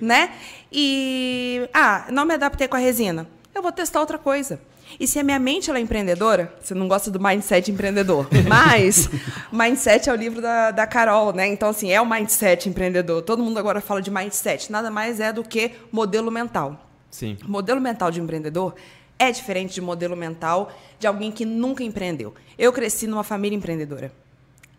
né? 0.00 0.30
E 0.72 1.68
ah, 1.74 2.06
não 2.10 2.24
me 2.24 2.34
adaptei 2.34 2.68
com 2.68 2.76
a 2.76 2.78
resina. 2.78 3.26
Eu 3.54 3.62
vou 3.62 3.72
testar 3.72 4.00
outra 4.00 4.18
coisa. 4.18 4.60
E 5.00 5.06
se 5.06 5.18
a 5.18 5.24
minha 5.24 5.38
mente 5.40 5.68
ela 5.68 5.80
é 5.80 5.82
empreendedora, 5.82 6.54
você 6.60 6.72
não 6.72 6.86
gosta 6.86 7.10
do 7.10 7.18
mindset 7.18 7.72
empreendedor, 7.72 8.28
mas 8.46 9.08
mindset 9.50 10.08
é 10.08 10.12
o 10.12 10.16
livro 10.16 10.40
da, 10.40 10.70
da 10.70 10.86
Carol, 10.86 11.32
né? 11.32 11.46
Então, 11.48 11.70
assim, 11.70 11.90
é 11.90 12.00
o 12.00 12.06
mindset 12.08 12.68
empreendedor. 12.68 13.22
Todo 13.22 13.42
mundo 13.42 13.58
agora 13.58 13.80
fala 13.80 14.00
de 14.00 14.10
mindset. 14.12 14.70
Nada 14.70 14.88
mais 14.90 15.18
é 15.18 15.32
do 15.32 15.42
que 15.42 15.72
modelo 15.90 16.30
mental. 16.30 16.80
Sim. 17.10 17.36
Modelo 17.44 17.80
mental 17.80 18.10
de 18.12 18.20
empreendedor 18.20 18.74
é 19.18 19.30
diferente 19.30 19.74
de 19.74 19.80
modelo 19.80 20.16
mental 20.16 20.72
de 20.98 21.06
alguém 21.06 21.30
que 21.30 21.44
nunca 21.44 21.82
empreendeu. 21.82 22.34
Eu 22.58 22.72
cresci 22.72 23.06
numa 23.06 23.24
família 23.24 23.56
empreendedora. 23.56 24.12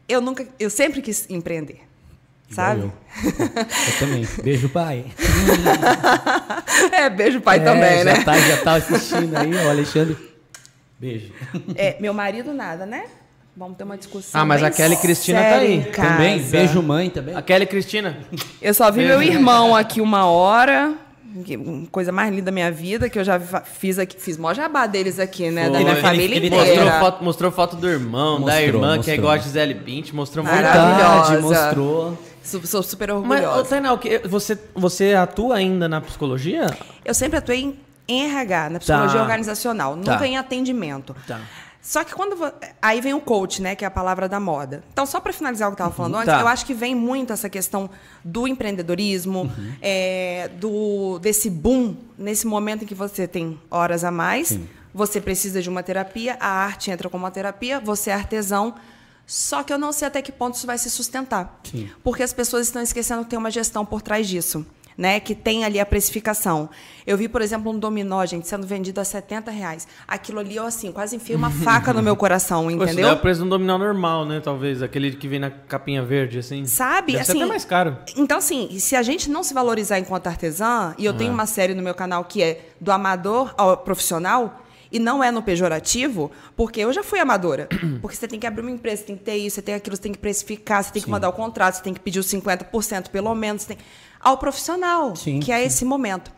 Eu 0.08 0.22
nunca, 0.22 0.48
eu 0.60 0.70
sempre 0.70 1.02
quis 1.02 1.30
empreender. 1.30 1.82
Sabe? 2.50 2.82
Eu. 2.82 2.94
eu 3.26 4.00
também. 4.00 4.28
Beijo, 4.42 4.70
pai. 4.70 5.06
é, 6.94 7.10
beijo 7.10 7.42
pai 7.42 7.58
É, 7.58 7.60
também, 7.60 7.98
já 7.98 8.04
né? 8.06 8.24
Tá, 8.24 8.40
já 8.40 8.58
tá 8.64 8.74
assistindo 8.76 9.36
aí, 9.36 9.54
ó, 9.54 9.70
Alexandre. 9.70 10.18
Beijo. 10.98 11.34
É, 11.76 11.98
meu 12.00 12.14
marido 12.14 12.54
nada, 12.54 12.86
né? 12.86 13.06
Vamos 13.56 13.78
ter 13.78 13.84
uma 13.84 13.98
discussão. 13.98 14.40
Ah, 14.40 14.46
mas 14.46 14.62
bem 14.62 14.70
a 14.70 14.72
Kelly 14.72 14.96
Cristina 14.98 15.40
tá 15.40 15.56
aí. 15.58 15.84
Também, 15.92 16.40
beijo, 16.40 16.82
mãe, 16.82 17.10
também. 17.10 17.36
A 17.36 17.42
Kelly 17.42 17.66
Cristina. 17.66 18.18
Eu 18.62 18.74
só 18.74 18.92
vi 18.92 19.04
meu 19.04 19.22
irmão 19.22 19.76
aqui 19.76 20.00
uma 20.00 20.26
hora. 20.26 20.96
Que- 21.46 21.88
Coisa 21.92 22.12
mais 22.12 22.30
linda 22.32 22.46
da 22.46 22.52
minha 22.52 22.72
vida, 22.72 23.10
que 23.10 23.20
eu 23.20 23.24
já 23.24 23.40
fiz 23.40 24.00
aqui. 24.00 24.20
Fiz 24.20 24.38
mó 24.38 24.54
jabá 24.54 24.88
deles 24.88 25.20
aqui, 25.20 25.50
né? 25.52 25.66
Da 25.66 25.72
Foi. 25.76 25.80
minha 25.80 25.92
Ele- 25.94 26.02
família 26.02 26.36
ele 26.38 26.48
inteira. 26.48 26.66
Mostrou 26.84 27.00
foto, 27.00 27.24
mostrou 27.24 27.52
foto 27.52 27.76
do 27.76 27.88
irmão, 27.90 28.36
da 28.36 28.54
Mostrou, 28.54 28.62
irmã, 28.62 28.88
que 28.88 28.94
é 28.94 28.96
mostrou. 28.98 29.16
igual 29.16 29.34
a 29.34 29.38
Gisele 29.38 29.74
Bint, 29.74 30.12
mostrou 30.14 30.44
muito. 30.46 30.56
Maravilhosa. 30.56 31.32
Verdade, 31.42 31.42
mostrou. 31.44 32.18
Sou 32.64 32.82
super 32.82 33.10
Mas, 33.14 33.42
orgulhosa. 33.44 33.70
Tainá, 33.70 33.92
o 33.94 33.98
que- 33.98 34.20
você, 34.20 34.58
você 34.74 35.14
atua 35.14 35.56
ainda 35.58 35.88
na 35.90 36.00
psicologia? 36.00 36.68
Eu 37.04 37.14
sempre 37.14 37.38
atuei 37.38 37.76
em, 38.08 38.24
RH, 38.26 38.70
na 38.70 38.80
psicologia 38.80 39.18
Tá. 39.18 39.22
organizacional, 39.22 39.98
Tá. 39.98 40.12
nunca 40.14 40.26
em 40.28 40.38
atendimento. 40.38 41.14
Tá. 41.28 41.42
Só 41.82 42.04
que 42.04 42.14
quando. 42.14 42.36
Aí 42.82 43.00
vem 43.00 43.14
o 43.14 43.22
coach, 43.22 43.62
né? 43.62 43.76
Que 43.76 43.86
é 43.86 43.88
a 43.88 43.92
palavra 43.92 44.28
da 44.28 44.40
moda. 44.40 44.84
Então, 44.92 45.06
só 45.06 45.20
para 45.22 45.32
finalizar 45.32 45.70
o 45.72 45.76
que 45.76 45.82
eu 45.82 45.86
estava 45.86 45.96
falando 45.96 46.16
antes, 46.16 46.34
Tá. 46.34 46.42
eu 46.42 46.48
acho 46.48 46.66
que 46.66 46.74
vem 46.74 46.94
muito 46.94 47.32
essa 47.32 47.50
questão 47.50 47.90
do 48.26 48.48
empreendedorismo, 48.48 49.44
Uhum. 49.44 49.74
é, 49.82 50.50
do, 50.60 51.18
desse 51.20 51.50
boom, 51.50 51.96
nesse 52.18 52.46
momento 52.46 52.84
em 52.84 52.88
que 52.88 52.96
você 52.96 53.28
tem 53.28 53.60
horas 53.72 54.04
a 54.04 54.12
mais, 54.12 54.60
você 54.94 55.22
precisa 55.22 55.62
de 55.62 55.70
uma 55.70 55.82
terapia, 55.84 56.36
a 56.40 56.48
arte 56.50 56.92
entra 56.92 57.10
como 57.10 57.24
uma 57.24 57.32
terapia, 57.32 57.80
você 57.80 58.10
é 58.10 58.14
artesão. 58.14 58.76
Só 59.26 59.62
que 59.62 59.72
eu 59.74 59.78
não 59.78 59.92
sei 59.92 60.08
até 60.08 60.22
que 60.22 60.32
ponto 60.32 60.56
isso 60.56 60.66
vai 60.66 60.78
se 60.78 60.90
sustentar. 60.90 61.60
Sim. 61.64 61.90
Porque 62.04 62.24
as 62.24 62.32
pessoas 62.34 62.68
estão 62.68 62.82
esquecendo 62.82 63.24
que 63.24 63.30
tem 63.30 63.38
uma 63.40 63.52
gestão 63.52 63.86
por 63.86 64.02
trás 64.02 64.28
disso. 64.28 64.66
Né, 64.98 65.20
que 65.20 65.36
tem 65.36 65.64
ali 65.64 65.80
a 65.80 65.86
precificação. 65.86 66.68
Eu 67.06 67.16
vi, 67.16 67.28
por 67.28 67.40
exemplo, 67.44 67.72
um 67.72 67.78
dominó, 67.78 68.26
gente, 68.26 68.48
sendo 68.48 68.66
vendido 68.66 69.00
a 69.00 69.04
70 69.04 69.52
reais. 69.52 69.88
Aquilo 70.08 70.40
ali, 70.40 70.56
eu 70.56 70.66
assim, 70.66 70.92
quase 70.92 71.16
enfiei 71.16 71.36
uma 71.36 71.52
faca 71.64 71.94
no 71.94 72.02
meu 72.02 72.16
coração, 72.16 72.68
Isso 72.72 72.82
entendeu? 72.82 73.06
daí 73.06 73.14
é 73.14 73.16
o 73.16 73.20
preço 73.22 73.42
de 73.42 73.46
um 73.46 73.50
dominó 73.50 73.78
normal, 73.78 74.26
né? 74.26 74.42
Talvez. 74.44 74.82
Aquele 74.82 75.12
que 75.12 75.28
vem 75.28 75.38
na 75.40 75.52
capinha 75.52 76.04
verde, 76.04 76.40
assim. 76.40 76.66
Sabe? 76.66 77.12
Deve 77.12 77.22
assim, 77.22 77.38
até 77.38 77.46
mais 77.46 77.64
caro. 77.64 77.96
Então, 78.16 78.40
assim, 78.40 78.80
se 78.80 78.96
a 78.96 79.04
gente 79.04 79.30
não 79.30 79.44
se 79.44 79.54
valorizar 79.54 80.00
enquanto 80.00 80.26
artesã, 80.26 80.96
e 80.98 81.06
eu 81.06 81.14
tenho 81.14 81.32
uma 81.32 81.46
série 81.46 81.76
no 81.76 81.84
meu 81.84 81.94
canal 81.94 82.24
que 82.26 82.42
é 82.42 82.66
do 82.82 82.92
amador 82.92 83.54
ao 83.56 83.78
profissional, 83.78 84.64
e 84.92 85.00
não 85.00 85.24
é 85.24 85.30
no 85.30 85.44
pejorativo, 85.44 86.32
porque 86.56 86.80
eu 86.80 86.92
já 86.92 87.04
fui 87.04 87.20
amadora. 87.20 87.68
Porque 88.02 88.16
você 88.16 88.28
tem 88.28 88.40
que 88.40 88.48
abrir 88.48 88.62
uma 88.62 88.72
empresa, 88.72 89.02
você 89.02 89.08
tem 89.08 89.18
que 89.18 89.24
ter 89.24 89.36
isso, 89.36 89.56
você 89.58 89.62
tem 89.62 89.76
aquilo, 89.76 89.96
você 89.96 90.02
tem 90.02 90.12
que 90.14 90.18
precificar, 90.18 90.82
você 90.84 90.92
tem 90.94 91.02
que 91.04 91.10
mandar 91.10 91.28
o 91.30 91.34
contrato, 91.34 91.76
você 91.76 91.84
tem 91.84 91.94
que 91.94 92.00
pedir 92.00 92.20
os 92.20 92.26
50% 92.28 93.10
pelo 93.10 93.36
menos. 93.36 93.64
você 93.64 93.76
tem- 93.76 93.78
Ao 94.20 94.38
profissional, 94.38 95.16
Sim, 95.16 95.40
que 95.40 95.52
é 95.52 95.64
esse 95.64 95.86
momento. 95.86 96.32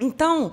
Então, 0.00 0.52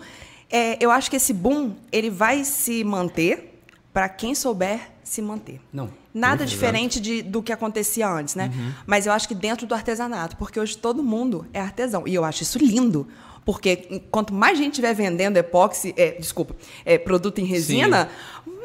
é, 0.49 0.77
eu 0.83 0.91
acho 0.91 1.09
que 1.09 1.15
esse 1.15 1.33
boom 1.33 1.75
ele 1.91 2.09
vai 2.09 2.43
se 2.43 2.83
manter 2.83 3.61
para 3.93 4.07
quem 4.09 4.35
souber 4.35 4.79
se 5.03 5.21
manter. 5.21 5.59
Não. 5.73 5.89
Nada 6.13 6.45
diferente 6.45 6.99
de- 6.99 7.21
do 7.21 7.41
que 7.41 7.51
acontecia 7.51 8.07
antes, 8.07 8.35
né? 8.35 8.51
Mas 8.85 9.05
eu 9.05 9.11
acho 9.13 9.27
que 9.27 9.35
dentro 9.35 9.65
do 9.65 9.73
artesanato, 9.73 10.35
porque 10.37 10.59
hoje 10.59 10.77
todo 10.77 11.03
mundo 11.03 11.45
é 11.53 11.59
artesão. 11.59 12.07
E 12.07 12.13
eu 12.13 12.23
acho 12.25 12.43
isso 12.43 12.57
lindo. 12.59 13.07
Porque 13.45 14.03
quanto 14.11 14.31
mais 14.33 14.57
gente 14.57 14.73
estiver 14.73 14.93
vendendo 14.93 15.37
epóxi, 15.37 15.93
é, 15.97 16.11
desculpa, 16.19 16.55
é, 16.85 16.97
produto 16.99 17.39
em 17.39 17.45
resina, 17.45 18.09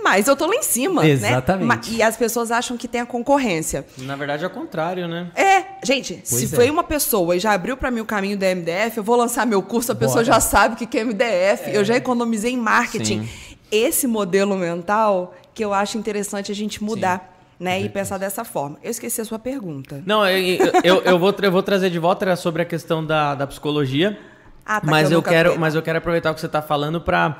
mais 0.05 0.29
eu 0.29 0.37
tô 0.37 0.47
lá 0.47 0.55
em 0.55 0.63
cima. 0.63 1.07
Exatamente. 1.07 1.91
Né? 1.91 1.97
E 1.97 2.03
as 2.03 2.17
pessoas 2.17 2.51
acham 2.51 2.77
que 2.77 2.87
tem 2.87 3.01
a 3.01 3.07
concorrência. 3.07 3.85
Na 3.99 4.15
verdade 4.15 4.45
é 4.45 4.47
o 4.47 4.51
contrário, 4.51 5.09
né? 5.09 5.31
É, 5.35 5.65
gente, 5.83 6.21
se 6.23 6.35
Pois 6.35 6.53
é. 6.53 6.57
foi 6.57 6.71
uma 6.71 6.85
pessoa 6.85 7.35
e 7.35 7.41
já 7.41 7.53
abriu 7.53 7.77
para 7.77 7.91
mim 7.91 8.01
o 8.01 8.05
caminho 8.05 8.37
da 8.37 8.55
MDF, 8.55 8.99
eu 8.99 9.03
vou 9.03 9.17
lançar 9.17 9.47
meu 9.47 9.63
curso, 9.63 9.91
a 9.91 9.95
pessoa 9.95 10.23
Bora. 10.23 10.27
já 10.27 10.41
sabe 10.41 10.75
o 10.75 10.87
que 10.87 10.99
é 10.99 11.03
MDF, 11.03 11.71
eu 11.73 11.85
já 11.85 11.97
economizei 11.97 12.53
em 12.53 12.59
marketing. 12.59 13.23
Sim. 13.23 13.29
Esse 13.73 14.07
modelo 14.07 14.55
mental 14.57 15.35
que 15.55 15.65
eu 15.65 15.73
acho 15.73 15.97
interessante 15.97 16.53
a 16.53 16.55
gente 16.55 16.83
mudar, 16.85 17.33
né, 17.59 17.81
e 17.81 17.89
pensar 17.89 18.19
dessa 18.19 18.45
forma. 18.45 18.77
Eu 18.83 18.91
esqueci 18.91 19.21
a 19.21 19.25
sua 19.25 19.39
pergunta. 19.39 20.03
Não, 20.05 20.29
eu, 20.29 20.67
eu, 20.83 21.03
eu 21.03 21.19
vou, 21.19 21.35
eu 21.41 21.53
vou 21.53 21.63
trazer 21.63 21.89
de 21.89 21.99
volta 21.99 22.25
era 22.25 22.37
sobre 22.37 22.63
a 22.63 22.65
questão 22.65 23.05
da, 23.05 23.35
da 23.35 23.47
psicologia. 23.47 24.19
Ah, 24.67 24.81
tá, 24.81 24.91
mas 24.91 25.09
que 25.09 25.15
eu 25.15 25.19
eu, 25.19 25.23
quero, 25.23 25.59
mas 25.59 25.75
eu 25.75 25.83
quero 25.83 25.99
aproveitar 25.99 26.31
o 26.31 26.35
que 26.35 26.41
você 26.41 26.47
está 26.47 26.63
falando 26.63 27.01
para 27.01 27.39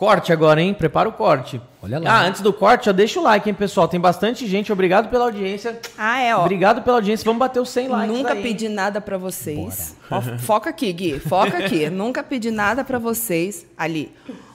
corte 0.00 0.32
agora, 0.32 0.62
hein? 0.62 0.72
Prepara 0.72 1.10
o 1.10 1.12
corte. 1.12 1.60
Olha 1.82 1.98
lá. 1.98 2.10
Ah, 2.10 2.22
antes 2.22 2.40
do 2.40 2.54
corte, 2.54 2.88
ó, 2.88 2.92
deixa 2.92 3.20
o 3.20 3.22
like, 3.22 3.46
hein, 3.46 3.54
pessoal? 3.54 3.86
Tem 3.86 4.00
bastante 4.00 4.46
gente. 4.46 4.72
Obrigado 4.72 5.10
pela 5.10 5.26
audiência. 5.26 5.78
Ah, 5.98 6.18
é, 6.22 6.34
ó. 6.34 6.40
Obrigado 6.40 6.80
pela 6.80 6.96
audiência. 6.96 7.22
Vamos 7.22 7.38
bater 7.38 7.60
os 7.60 7.68
100 7.68 7.88
likes 7.88 8.16
Nunca 8.16 8.32
aí. 8.32 8.42
pedi 8.42 8.66
nada 8.70 8.98
pra 8.98 9.18
vocês. 9.18 9.94
Ó, 10.10 10.22
foca 10.40 10.70
aqui, 10.70 10.90
Gui. 10.90 11.20
Foca 11.20 11.58
aqui. 11.58 11.88
Nunca 11.92 12.22
pedi 12.22 12.50
nada 12.50 12.82
pra 12.82 12.98
vocês. 12.98 13.66
Ali. 13.76 14.10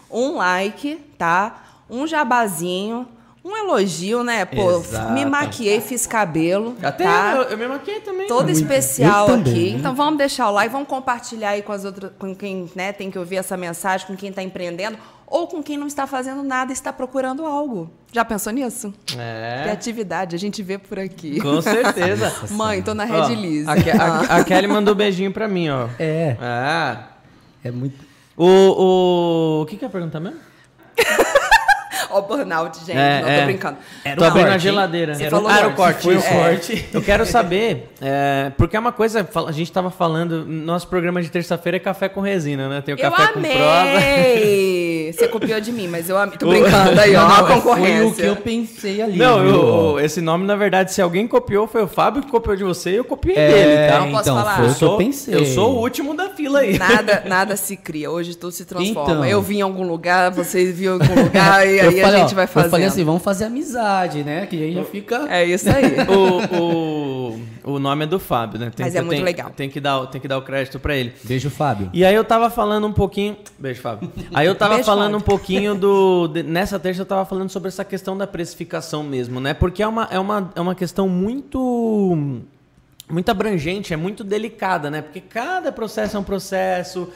Um 0.10 0.38
like, 0.38 0.96
tá? 1.16 1.64
Um 1.88 2.08
jabazinho. 2.08 3.08
Um 3.43 3.56
elogio, 3.56 4.24
né? 4.24 4.43
Pô, 4.46 4.80
Exato. 4.80 5.14
me 5.14 5.24
maquiei, 5.24 5.80
fiz 5.80 6.08
cabelo. 6.08 6.76
Até 6.82 7.04
tá? 7.04 7.34
eu, 7.36 7.43
eu 7.43 7.58
me 7.60 7.68
maquiei 7.68 8.00
também. 8.00 8.26
Todo 8.26 8.46
Muito. 8.46 8.60
especial 8.60 9.28
também, 9.28 9.54
aqui. 9.54 9.72
né? 9.74 9.78
Então 9.78 9.93
vamos 9.93 10.18
deixar 10.18 10.50
o 10.50 10.52
like, 10.52 10.72
vamos 10.72 10.88
compartilhar 10.88 11.50
aí 11.50 11.62
com 11.62 11.72
as 11.72 11.86
outras, 11.86 12.12
com 12.18 12.34
quem 12.34 12.68
né, 12.74 12.91
tem 12.91 13.12
que 13.12 13.20
ouvir 13.20 13.36
essa 13.36 13.56
mensagem, 13.56 14.08
com 14.08 14.16
quem 14.16 14.32
está 14.32 14.41
empreendendo, 14.41 14.98
ou 15.28 15.47
com 15.47 15.61
quem 15.63 15.78
não 15.78 15.88
está 15.88 16.05
fazendo 16.07 16.43
nada 16.43 16.71
e 16.71 16.73
está 16.73 16.93
procurando 16.93 17.45
algo. 17.45 17.89
Já 18.11 18.23
pensou 18.23 18.53
nisso? 18.53 18.93
É, 19.17 19.61
Criatividade, 19.63 20.36
a 20.36 20.39
gente 20.39 20.61
vê 20.63 20.78
por 20.78 20.97
aqui. 20.99 21.39
com 21.41 21.59
certeza. 21.63 22.32
Mãe, 22.51 22.82
tô 22.82 22.93
na 22.93 23.03
Red 23.05 23.36
List. 23.36 23.67
a, 23.67 23.76
Ke- 23.76 23.91
a- 23.91 24.19
a 24.38 24.43
Kelly 24.45 24.67
mandou 24.67 24.93
um 24.93 24.97
beijinho 24.97 25.32
pra 25.32 25.47
mim, 25.47 25.69
ó. 25.69 25.88
É, 25.99 26.38
Ah. 26.39 27.07
é 27.63 27.71
muito. 27.71 28.03
O, 28.38 28.45
o, 28.45 29.61
o 29.61 29.65
que 29.65 29.78
que 29.78 29.86
é 29.86 29.88
a 29.88 29.91
pergunta 29.91 30.19
mesmo? 30.19 30.39
Ó, 32.12 32.20
o 32.20 32.22
burnout, 32.24 32.78
gente. 32.80 32.91
É, 32.91 33.22
não, 33.22 33.30
é. 33.30 33.39
tô 33.39 33.46
brincando. 33.46 33.78
Era 34.04 34.16
Tô 34.18 34.24
abrindo 34.26 34.43
corte, 34.46 34.56
a 34.56 34.58
geladeira. 34.58 35.16
Você 35.16 35.22
Era 35.24 35.32
falou 35.32 35.50
o- 35.50 35.54
era 35.54 35.68
o 35.68 35.74
corte. 35.74 36.02
Foi 36.04 36.16
o 36.16 36.20
isso. 36.20 36.30
corte. 36.30 36.86
Eu 36.93 37.02
quero 37.02 37.26
saber, 37.26 37.89
é, 38.02 38.52
porque 38.58 38.76
é 38.76 38.80
uma 38.80 38.91
coisa, 38.91 39.28
a 39.48 39.52
gente 39.52 39.72
tava 39.72 39.89
falando, 39.91 40.46
nosso 40.46 40.88
programa 40.88 41.22
de 41.22 41.30
terça-feira 41.30 41.78
é 41.78 41.80
café 41.80 42.08
com 42.10 42.22
resina, 42.22 42.68
né? 42.70 42.82
Tem 42.82 42.93
o 42.96 42.98
Eu 43.00 43.12
café 43.12 43.28
com 43.34 43.41
prosa. 43.41 43.82
amei! 43.82 45.12
Você 45.16 45.28
copiou 45.28 45.62
de 45.62 45.72
mim, 45.72 45.88
mas 45.88 46.10
eu 46.10 46.18
amei. 46.18 46.38
Tô 46.38 46.48
brincando 46.50 47.00
aí, 47.00 47.16
ó. 47.16 47.22
Não, 47.26 47.32
a 47.36 47.38
não, 47.41 47.46
Foi 47.48 47.56
o 47.58 47.62
concorrência. 47.62 48.24
que 48.24 48.30
eu 48.30 48.36
pensei 48.36 49.02
ali. 49.02 49.18
Não, 49.18 49.43
eu- 49.46 50.00
esse 50.00 50.20
nome, 50.22 50.46
na 50.46 50.56
verdade, 50.56 50.91
se 50.93 51.02
alguém 51.02 51.28
copiou, 51.28 51.68
foi 51.68 51.84
o 51.84 51.88
Fábio 51.88 52.22
que 52.22 52.30
copiou 52.30 52.56
de 52.56 52.64
você 52.64 52.91
e 52.91 52.96
eu 52.98 53.04
copiei 53.06 53.36
É, 53.38 53.48
dele, 53.48 53.91
tá? 53.91 54.00
Não 54.00 54.12
posso 54.12 54.22
então, 54.24 54.36
falar. 54.38 54.56
foi 54.58 54.66
Eu 54.66 54.68
que 54.70 54.74
eu 54.84 54.88
sou, 54.89 54.98
pensei. 54.98 55.36
eu 55.36 55.46
sou 55.46 55.76
o 55.76 55.80
último 55.80 56.14
da 56.14 56.30
fila 56.30 56.60
aí. 56.60 56.78
Nada, 56.78 57.24
nada 57.26 57.56
se 57.56 57.78
cria, 57.78 58.10
hoje 58.12 58.36
tudo 58.36 58.52
se 58.52 58.66
transforma. 58.66 59.14
Então. 59.14 59.26
eu 59.26 59.41
vim 59.41 59.60
em 59.60 59.62
algum 59.62 59.88
lugar, 59.88 60.32
vocês 60.32 60.76
viram 60.76 60.98
em 60.98 61.02
algum 61.02 61.22
lugar, 61.24 61.68
e 61.68 61.80
aí 61.90 62.02
falei, 62.02 62.20
a 62.20 62.24
gente 62.24 62.34
ó, 62.34 62.36
vai 62.36 62.48
fazendo. 62.48 62.66
Eu 62.68 62.72
falei 62.72 62.86
assim, 62.88 63.04
vamos 63.04 63.24
fazer 63.24 63.46
amizade, 63.46 64.24
né? 64.24 64.46
Que 64.46 64.64
aí 64.64 64.74
já 64.74 64.84
fica... 64.84 65.28
É 65.30 65.46
isso 65.46 65.70
aí. 65.70 65.96
O, 66.08 67.36
o, 67.66 67.74
o 67.76 67.80
nome 67.80 68.04
é 68.04 68.08
do 68.08 68.20
Fábio, 68.20 68.60
né? 68.60 68.72
Mas 68.78 68.96
é 68.96 69.02
muito 69.02 69.16
tem- 69.16 69.24
legal. 69.24 69.50
Tem 69.56 69.70
que, 69.70 69.80
dar, 69.80 70.00
o- 70.00 70.08
tem 70.08 70.20
que 70.22 70.28
dar 70.28 70.38
o 70.38 70.42
crédito 70.42 70.80
pra 70.80 70.96
ele. 70.96 71.14
Beijo, 71.24 71.50
Fábio. 71.50 71.90
E 71.94 72.06
aí 72.06 72.14
eu 72.16 72.24
tava 72.24 72.50
falando 72.50 72.86
um 72.88 72.94
pouquinho. 72.94 73.36
Beijo, 73.58 73.82
Fábio. 73.82 74.12
Aí 74.34 74.46
eu 74.48 74.56
tava 74.56 74.76
Beijo, 74.76 74.86
falando 74.86 75.06
Fábio. 75.14 75.18
um 75.18 75.22
pouquinho 75.22 75.76
do. 75.76 76.28
de- 76.28 76.44
nessa 76.44 76.78
terça 76.80 77.02
eu 77.02 77.06
tava 77.06 77.26
falando 77.26 77.50
sobre 77.50 77.68
essa 77.70 77.84
questão 77.84 78.18
da 78.18 78.28
precificação 78.28 79.04
mesmo, 79.04 79.40
né? 79.40 79.54
Porque 79.54 79.82
é 79.82 79.88
uma, 79.88 80.08
é 80.12 80.20
uma, 80.20 80.52
é 80.56 80.62
uma 80.62 80.76
questão 80.76 81.08
muito. 81.10 82.40
Muito 83.10 83.30
abrangente, 83.30 83.94
é 83.94 83.98
muito 83.98 84.24
delicada, 84.24 84.90
né? 84.90 85.02
Porque 85.02 85.22
cada 85.22 85.72
processo 85.72 86.18
é 86.18 86.20
um 86.20 86.24
processo. 86.24 87.08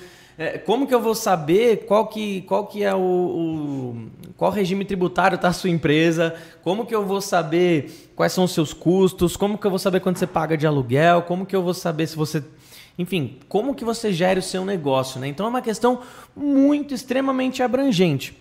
É, 0.41 0.57
como 0.57 0.87
que 0.87 0.95
eu 0.95 1.01
vou 1.01 1.13
saber 1.13 1.85
qual 1.85 2.07
que, 2.07 2.43
qual 2.43 2.65
que 2.65 2.81
é 2.81 2.95
o, 2.95 2.99
o- 2.99 4.07
qual 4.37 4.49
regime 4.51 4.85
tributário 4.85 5.35
está 5.35 5.49
a 5.49 5.53
sua 5.53 5.69
empresa? 5.69 6.33
Como 6.63 6.85
que 6.85 6.95
eu 6.95 7.05
vou 7.05 7.19
saber 7.19 8.09
quais 8.15 8.31
são 8.31 8.45
os 8.45 8.53
seus 8.53 8.71
custos? 8.71 9.35
Como 9.35 9.57
que 9.57 9.67
eu 9.67 9.69
vou 9.69 9.77
saber 9.79 9.99
quanto 9.99 10.17
você 10.17 10.25
paga 10.25 10.55
de 10.55 10.65
aluguel? 10.65 11.23
Como 11.23 11.45
que 11.45 11.53
eu 11.53 11.61
vou 11.61 11.73
saber 11.73 12.07
se 12.07 12.15
você 12.15 12.41
enfim, 12.97 13.37
como 13.49 13.75
que 13.75 13.83
você 13.85 14.11
gere 14.13 14.39
o 14.39 14.43
seu 14.43 14.63
negócio, 14.65 15.19
né? 15.21 15.27
Então 15.27 15.45
é 15.45 15.49
uma 15.49 15.61
questão 15.61 16.01
muito, 16.35 16.93
extremamente 16.93 17.61
abrangente. 17.63 18.37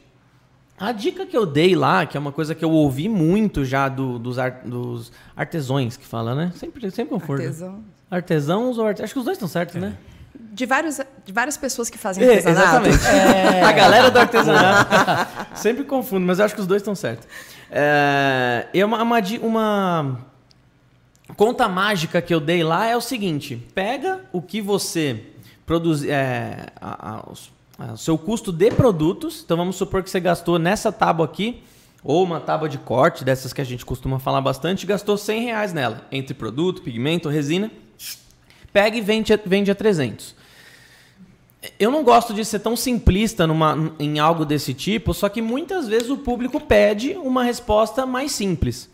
A 0.79 0.91
dica 0.93 1.27
que 1.27 1.37
eu 1.37 1.45
dei 1.47 1.75
lá, 1.77 2.07
que 2.07 2.17
é 2.17 2.21
uma 2.21 2.31
coisa 2.33 2.55
que 2.55 2.65
eu 2.65 2.71
ouvi 2.71 3.09
muito 3.09 3.65
já 3.65 3.89
do- 3.89 4.19
dos, 4.21 4.39
ar- 4.39 4.63
dos 4.65 5.11
artesões 5.37 5.97
que 5.97 6.07
fala, 6.07 6.35
né? 6.35 6.53
Sempre, 6.57 6.89
sempre 6.93 7.15
confundo. 7.15 7.41
Artesão. 7.43 7.85
Artesãos 8.11 8.79
ou 8.79 8.87
artesãos? 8.87 9.05
Acho 9.05 9.13
que 9.15 9.19
os 9.19 9.25
dois 9.25 9.37
estão 9.37 9.49
certos, 9.49 9.75
né? 9.77 9.97
De, 10.35 10.67
vários, 10.67 11.01
de 11.25 11.33
várias 11.33 11.57
pessoas 11.57 11.89
que 11.89 11.97
fazem 11.99 12.25
É, 12.25 12.31
artesanato. 12.37 12.89
exatamente. 12.89 13.65
A 13.65 13.73
galera 13.73 14.11
do 14.11 14.19
artesanato. 14.19 14.91
Sempre 15.55 15.85
confundo, 15.85 16.27
mas 16.27 16.39
eu 16.39 16.45
acho 16.45 16.55
que 16.55 16.61
os 16.61 16.67
dois 16.67 16.83
estão 16.83 16.95
certos. 16.95 17.29
É, 17.71 18.67
uma, 18.85 19.03
uma, 19.03 19.19
uma 19.43 20.19
conta 21.37 21.69
mágica 21.69 22.21
que 22.23 22.33
eu 22.35 22.41
dei 22.41 22.63
lá 22.65 22.87
é 22.87 22.97
o 22.97 23.01
seguinte: 23.01 23.57
pega 23.75 24.21
o 24.33 24.41
que 24.43 24.61
você 24.61 25.23
produz, 25.67 26.03
é, 26.05 26.67
a- 26.81 27.21
a- 27.21 27.93
o 27.93 27.97
seu 27.97 28.17
custo 28.19 28.51
de 28.51 28.71
produtos. 28.71 29.43
Então 29.45 29.57
vamos 29.57 29.77
supor 29.77 30.03
que 30.03 30.11
você 30.11 30.19
gastou 30.19 30.59
nessa 30.59 30.91
tábua 30.91 31.27
aqui, 31.27 31.63
ou 32.03 32.25
uma 32.25 32.41
tábua 32.41 32.69
de 32.69 32.79
corte, 32.79 33.25
dessas 33.25 33.53
que 33.53 33.61
a 33.61 33.65
gente 33.65 33.85
costuma 33.85 34.19
falar 34.19 34.41
bastante, 34.41 34.87
gastou 34.87 35.17
100 35.17 35.45
reais 35.45 35.73
nela, 35.73 36.03
entre 36.11 36.35
produto, 36.35 36.83
pigmento, 36.83 37.29
resina. 37.29 37.71
Pega 38.73 38.97
e 38.97 39.01
vende, 39.01 39.33
a- 39.33 39.39
vende 39.45 39.71
a 39.71 39.75
300. 39.75 40.35
Eu 41.79 41.91
não 41.91 42.05
gosto 42.05 42.33
de 42.33 42.45
ser 42.45 42.61
tão 42.61 42.77
simplista 42.77 43.47
numa, 43.47 43.93
em 43.99 44.19
algo 44.21 44.45
desse 44.45 44.73
tipo, 44.73 45.13
só 45.13 45.29
que 45.29 45.43
muitas 45.43 45.89
vezes 45.89 46.09
o 46.09 46.17
público 46.19 46.61
pede 46.61 47.13
uma 47.15 47.43
resposta 47.43 48.07
mais 48.07 48.31
simples. 48.33 48.89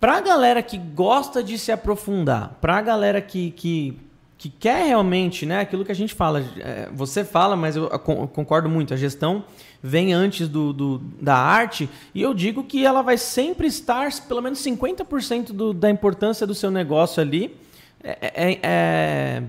Para 0.00 0.16
a 0.16 0.20
galera 0.20 0.62
que 0.62 0.78
gosta 0.78 1.42
de 1.42 1.58
se 1.58 1.70
aprofundar, 1.70 2.56
para 2.60 2.78
a 2.78 2.80
galera 2.82 3.20
que, 3.20 3.50
que, 3.52 3.96
que 4.38 4.48
quer 4.48 4.86
realmente, 4.86 5.44
né, 5.44 5.60
aquilo 5.60 5.84
que 5.84 5.92
a 5.92 5.94
gente 5.94 6.14
fala, 6.14 6.42
é, 6.58 6.88
você 6.92 7.24
fala, 7.24 7.54
mas 7.56 7.76
eu 7.76 7.86
con- 8.00 8.26
concordo 8.26 8.68
muito, 8.68 8.94
a 8.94 8.96
gestão 8.96 9.44
vem 9.82 10.12
antes 10.12 10.48
do, 10.48 10.72
do- 10.72 10.98
da 11.20 11.36
arte, 11.36 11.88
e 12.14 12.22
eu 12.22 12.32
digo 12.32 12.64
que 12.64 12.84
ela 12.86 13.02
vai 13.02 13.18
sempre 13.18 13.66
estar, 13.66 14.10
pelo 14.26 14.40
menos 14.40 14.60
50% 14.60 15.52
do, 15.52 15.72
da 15.74 15.90
importância 15.90 16.46
do 16.46 16.54
seu 16.54 16.70
negócio 16.70 17.20
ali, 17.22 17.54
é- 18.02 18.50
é- 18.52 18.60
é- 18.62 19.42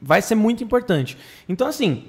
vai 0.00 0.20
ser 0.20 0.34
muito 0.34 0.62
importante. 0.64 1.16
Então, 1.48 1.66
assim, 1.66 2.08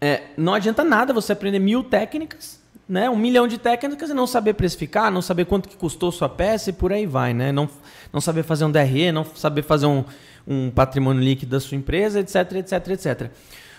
é, 0.00 0.22
não 0.36 0.54
adianta 0.54 0.84
nada 0.84 1.12
você 1.12 1.32
aprender 1.32 1.58
mil 1.58 1.82
técnicas, 1.82 2.60
né? 2.88 3.08
Um 3.08 3.16
milhão 3.16 3.48
de 3.48 3.58
técnicas 3.58 4.10
e 4.10 4.14
não 4.14 4.26
saber 4.26 4.54
precificar, 4.54 5.10
não 5.10 5.22
saber 5.22 5.46
quanto 5.46 5.68
que 5.68 5.76
custou 5.76 6.12
sua 6.12 6.28
peça 6.28 6.70
e 6.70 6.72
por 6.72 6.92
aí 6.92 7.06
vai, 7.06 7.32
né? 7.32 7.50
Não, 7.50 7.68
não 8.12 8.20
saber 8.20 8.42
fazer 8.42 8.64
um 8.66 8.70
DRE, 8.70 9.10
não 9.10 9.24
saber 9.24 9.62
fazer 9.62 9.86
um, 9.86 10.04
um 10.46 10.70
patrimônio 10.70 11.22
líquido 11.22 11.52
da 11.52 11.60
sua 11.60 11.76
empresa, 11.76 12.20
etc, 12.20 12.52
etc, 12.52 12.88
etc. 12.88 13.30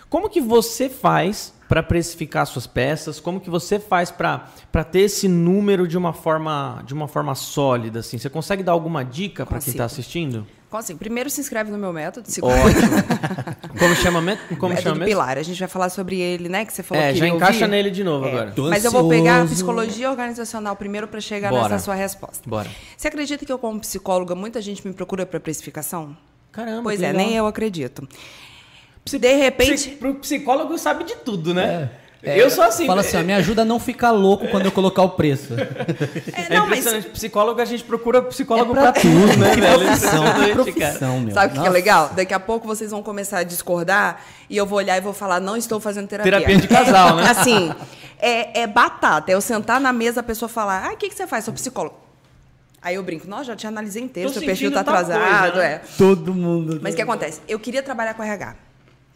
Como 0.09 0.29
que 0.29 0.41
você 0.41 0.89
faz 0.89 1.53
para 1.67 1.81
precificar 1.83 2.45
suas 2.45 2.67
peças? 2.67 3.19
Como 3.19 3.39
que 3.39 3.49
você 3.49 3.79
faz 3.79 4.11
para 4.11 4.83
ter 4.91 4.99
esse 5.01 5.27
número 5.27 5.87
de 5.87 5.97
uma 5.97 6.13
forma 6.13 6.81
de 6.85 6.93
uma 6.93 7.07
forma 7.07 7.33
sólida? 7.35 7.99
Assim? 7.99 8.17
Você 8.17 8.29
consegue 8.29 8.63
dar 8.63 8.71
alguma 8.73 9.03
dica 9.03 9.45
para 9.45 9.59
quem 9.59 9.69
está 9.71 9.83
Consigo. 9.83 10.01
assistindo? 10.01 10.47
Assim, 10.71 10.97
primeiro 10.97 11.29
se 11.29 11.39
inscreve 11.39 11.71
no 11.71 11.77
meu 11.77 11.93
método. 11.93 12.29
Segundo, 12.29 12.51
Ótimo. 12.53 12.81
Como 13.79 13.95
chama, 13.95 14.21
me- 14.21 14.35
como 14.57 14.69
método 14.69 14.81
chama 14.81 14.95
mesmo? 14.95 15.05
Pilar. 15.05 15.37
A 15.37 15.43
gente 15.43 15.57
vai 15.57 15.69
falar 15.69 15.87
sobre 15.89 16.19
ele, 16.19 16.49
né? 16.49 16.65
Que 16.65 16.73
você 16.73 16.83
falou 16.83 17.01
É, 17.01 17.13
que 17.13 17.19
já 17.19 17.27
encaixa 17.29 17.59
ouvir. 17.61 17.67
nele 17.69 17.89
de 17.91 18.03
novo 18.03 18.25
É. 18.25 18.29
agora. 18.31 18.51
Tô 18.51 18.69
Mas 18.69 18.83
eu 18.83 18.91
vou 18.91 19.07
pegar 19.07 19.35
a 19.35 19.35
ansioso. 19.37 19.53
psicologia 19.55 20.09
organizacional 20.11 20.75
primeiro 20.75 21.07
para 21.07 21.21
chegar 21.21 21.49
Bora. 21.49 21.69
nessa 21.69 21.85
sua 21.85 21.95
resposta. 21.95 22.49
Bora. 22.49 22.69
Você 22.97 23.07
acredita 23.07 23.45
que 23.45 23.51
eu, 23.53 23.57
como 23.57 23.79
psicóloga, 23.79 24.35
muita 24.35 24.61
gente 24.61 24.85
me 24.85 24.93
procura 24.93 25.25
para 25.25 25.39
precificação? 25.39 26.15
Caramba, 26.51 26.83
Pois 26.83 27.01
é, 27.01 27.11
legal. 27.11 27.25
nem 27.25 27.35
eu 27.37 27.47
acredito. 27.47 28.05
De 29.05 29.33
repente. 29.35 29.73
Psi- 29.73 29.89
pro 29.91 30.15
psicólogo 30.15 30.77
sabe 30.77 31.03
de 31.03 31.15
tudo, 31.17 31.53
né? 31.53 31.89
eu 32.23 32.49
sou 32.49 32.63
assim. 32.63 32.87
Fala 32.87 33.01
assim, 33.01 33.17
ó, 33.17 33.21
me 33.21 33.33
ajuda 33.35 33.61
a 33.61 33.65
não 33.65 33.79
ficar 33.79 34.09
louco 34.09 34.47
quando 34.47 34.65
eu 34.65 34.71
colocar 34.71 35.03
o 35.03 35.09
preço. 35.11 35.53
É, 36.33 36.53
É 36.53 36.57
não, 36.57 36.65
mas 36.65 36.79
impressionante. 36.79 37.09
Psicólogo, 37.09 37.61
a 37.61 37.65
gente 37.65 37.83
procura 37.83 38.19
psicólogo 38.23 38.71
É 38.71 38.81
pra 38.81 38.91
pra, 38.93 39.01
tudo, 39.01 39.37
né, 39.37 39.53
Que 39.53 39.61
velho? 39.61 39.79
profissão, 39.85 40.23
que 40.23 40.29
Impressionante, 40.29 40.71
cara. 40.73 40.89
profissão, 40.89 41.19
meu. 41.19 41.33
Sabe 41.35 41.51
o 41.51 41.55
que, 41.55 41.61
que 41.61 41.67
é 41.67 41.69
legal? 41.69 42.11
Daqui 42.15 42.33
a 42.33 42.39
pouco 42.39 42.65
vocês 42.65 42.89
vão 42.89 43.03
começar 43.03 43.39
a 43.39 43.43
discordar 43.43 44.21
e 44.49 44.57
eu 44.57 44.65
vou 44.65 44.77
olhar 44.79 44.97
e 44.97 45.01
vou 45.01 45.13
falar, 45.13 45.39
não 45.39 45.55
estou 45.55 45.79
fazendo 45.79 46.07
terapia. 46.07 46.31
Terapia 46.31 46.57
de 46.57 46.67
casal, 46.67 47.19
É, 47.19 47.23
né? 47.23 47.29
Assim, 47.31 47.71
é, 48.17 48.61
é 48.61 48.65
batata. 48.67 49.31
É 49.31 49.35
eu 49.35 49.41
sentar 49.41 49.79
na 49.79 49.93
mesa, 49.93 50.21
a 50.21 50.23
pessoa 50.23 50.49
falar, 50.49 50.83
ah, 50.89 50.93
o 50.93 50.97
que, 50.97 51.09
que 51.09 51.15
você 51.15 51.27
faz? 51.27 51.45
Sou 51.45 51.53
psicólogo. 51.53 51.95
Aí 52.81 52.95
eu 52.95 53.03
brinco, 53.03 53.27
nossa, 53.27 53.43
já 53.45 53.55
te 53.55 53.67
analisei 53.67 54.01
inteiro, 54.01 54.29
seu 54.31 54.41
perfil 54.41 54.71
tá 54.71 54.79
atrasado. 54.81 55.51
coisa, 55.53 55.57
né? 55.57 55.73
é. 55.73 55.81
Todo 55.95 56.33
mundo. 56.33 56.79
Mas 56.81 56.93
o 56.93 56.95
que 56.95 57.03
acontece? 57.03 57.39
Eu 57.47 57.59
queria 57.59 57.83
trabalhar 57.83 58.15
com 58.15 58.23
RH. 58.23 58.55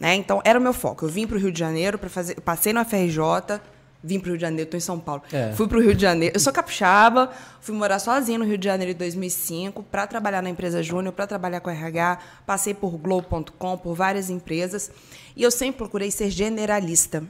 Né? 0.00 0.14
Então, 0.14 0.40
era 0.42 0.58
o 0.58 0.62
meu 0.62 0.72
foco. 0.72 1.04
Eu 1.04 1.10
vim 1.10 1.26
para 1.26 1.36
o 1.36 1.38
Rio 1.38 1.52
de 1.52 1.58
Janeiro 1.58 1.98
para 1.98 2.08
fazer. 2.08 2.38
eu 2.38 2.42
Passei 2.42 2.72
no 2.72 2.82
FRJ, 2.82 3.60
vim 4.02 4.18
para 4.18 4.28
o 4.28 4.30
Rio 4.30 4.38
de 4.38 4.40
Janeiro, 4.40 4.64
estou 4.64 4.78
em 4.78 4.80
São 4.80 4.98
Paulo. 4.98 5.22
É. 5.30 5.52
Fui 5.52 5.68
para 5.68 5.76
o 5.76 5.80
Rio 5.82 5.94
de 5.94 6.00
Janeiro. 6.00 6.34
Eu 6.34 6.40
sou 6.40 6.50
capixaba, 6.50 7.30
fui 7.60 7.74
morar 7.74 7.98
sozinha 7.98 8.38
no 8.38 8.46
Rio 8.46 8.56
de 8.56 8.64
Janeiro 8.64 8.92
em 8.92 8.96
2005 8.96 9.82
para 9.82 10.06
trabalhar 10.06 10.42
na 10.42 10.48
empresa 10.48 10.82
Júnior, 10.82 11.12
para 11.12 11.26
trabalhar 11.26 11.60
com 11.60 11.68
RH. 11.68 12.18
Passei 12.46 12.72
por 12.72 12.96
Globo.com, 12.96 13.76
por 13.76 13.94
várias 13.94 14.30
empresas. 14.30 14.90
E 15.36 15.42
eu 15.42 15.50
sempre 15.50 15.76
procurei 15.76 16.10
ser 16.10 16.30
generalista. 16.30 17.22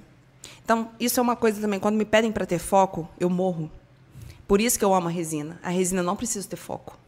Então, 0.65 0.91
isso 1.01 1.19
é 1.19 1.23
uma 1.23 1.35
coisa 1.35 1.61
também. 1.61 1.81
Quando 1.81 1.97
me 1.97 2.05
pedem 2.05 2.31
para 2.31 2.47
ter 2.47 2.61
foco, 2.61 3.09
eu 3.19 3.29
morro. 3.29 3.69
Por 4.47 4.61
isso 4.61 4.79
que 4.79 4.85
eu 4.85 4.95
amo 4.95 5.09
a 5.09 5.11
resina. 5.11 5.59
A 5.61 5.71
resina 5.71 6.05
não 6.05 6.15
precisa 6.15 6.47
ter 6.47 6.57
foco. 6.57 7.00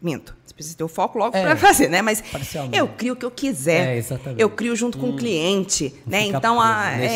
Minto. 0.00 0.36
Você 0.46 0.54
precisa 0.54 0.76
ter 0.76 0.84
o 0.84 0.88
foco 0.88 1.18
logo 1.18 1.36
É. 1.36 1.42
para 1.42 1.56
fazer, 1.56 1.88
né? 1.88 2.00
Mas 2.02 2.22
eu 2.72 2.88
crio 2.88 3.14
o 3.14 3.16
que 3.16 3.24
eu 3.24 3.30
quiser. 3.30 3.94
É, 3.94 3.96
exatamente. 3.96 4.40
Eu 4.40 4.48
crio 4.50 4.76
junto 4.76 4.96
com 4.98 5.10
o 5.10 5.16
cliente, 5.16 5.94
né? 6.06 6.22
Então, 6.22 6.60
a, 6.60 6.90
é, 6.92 7.08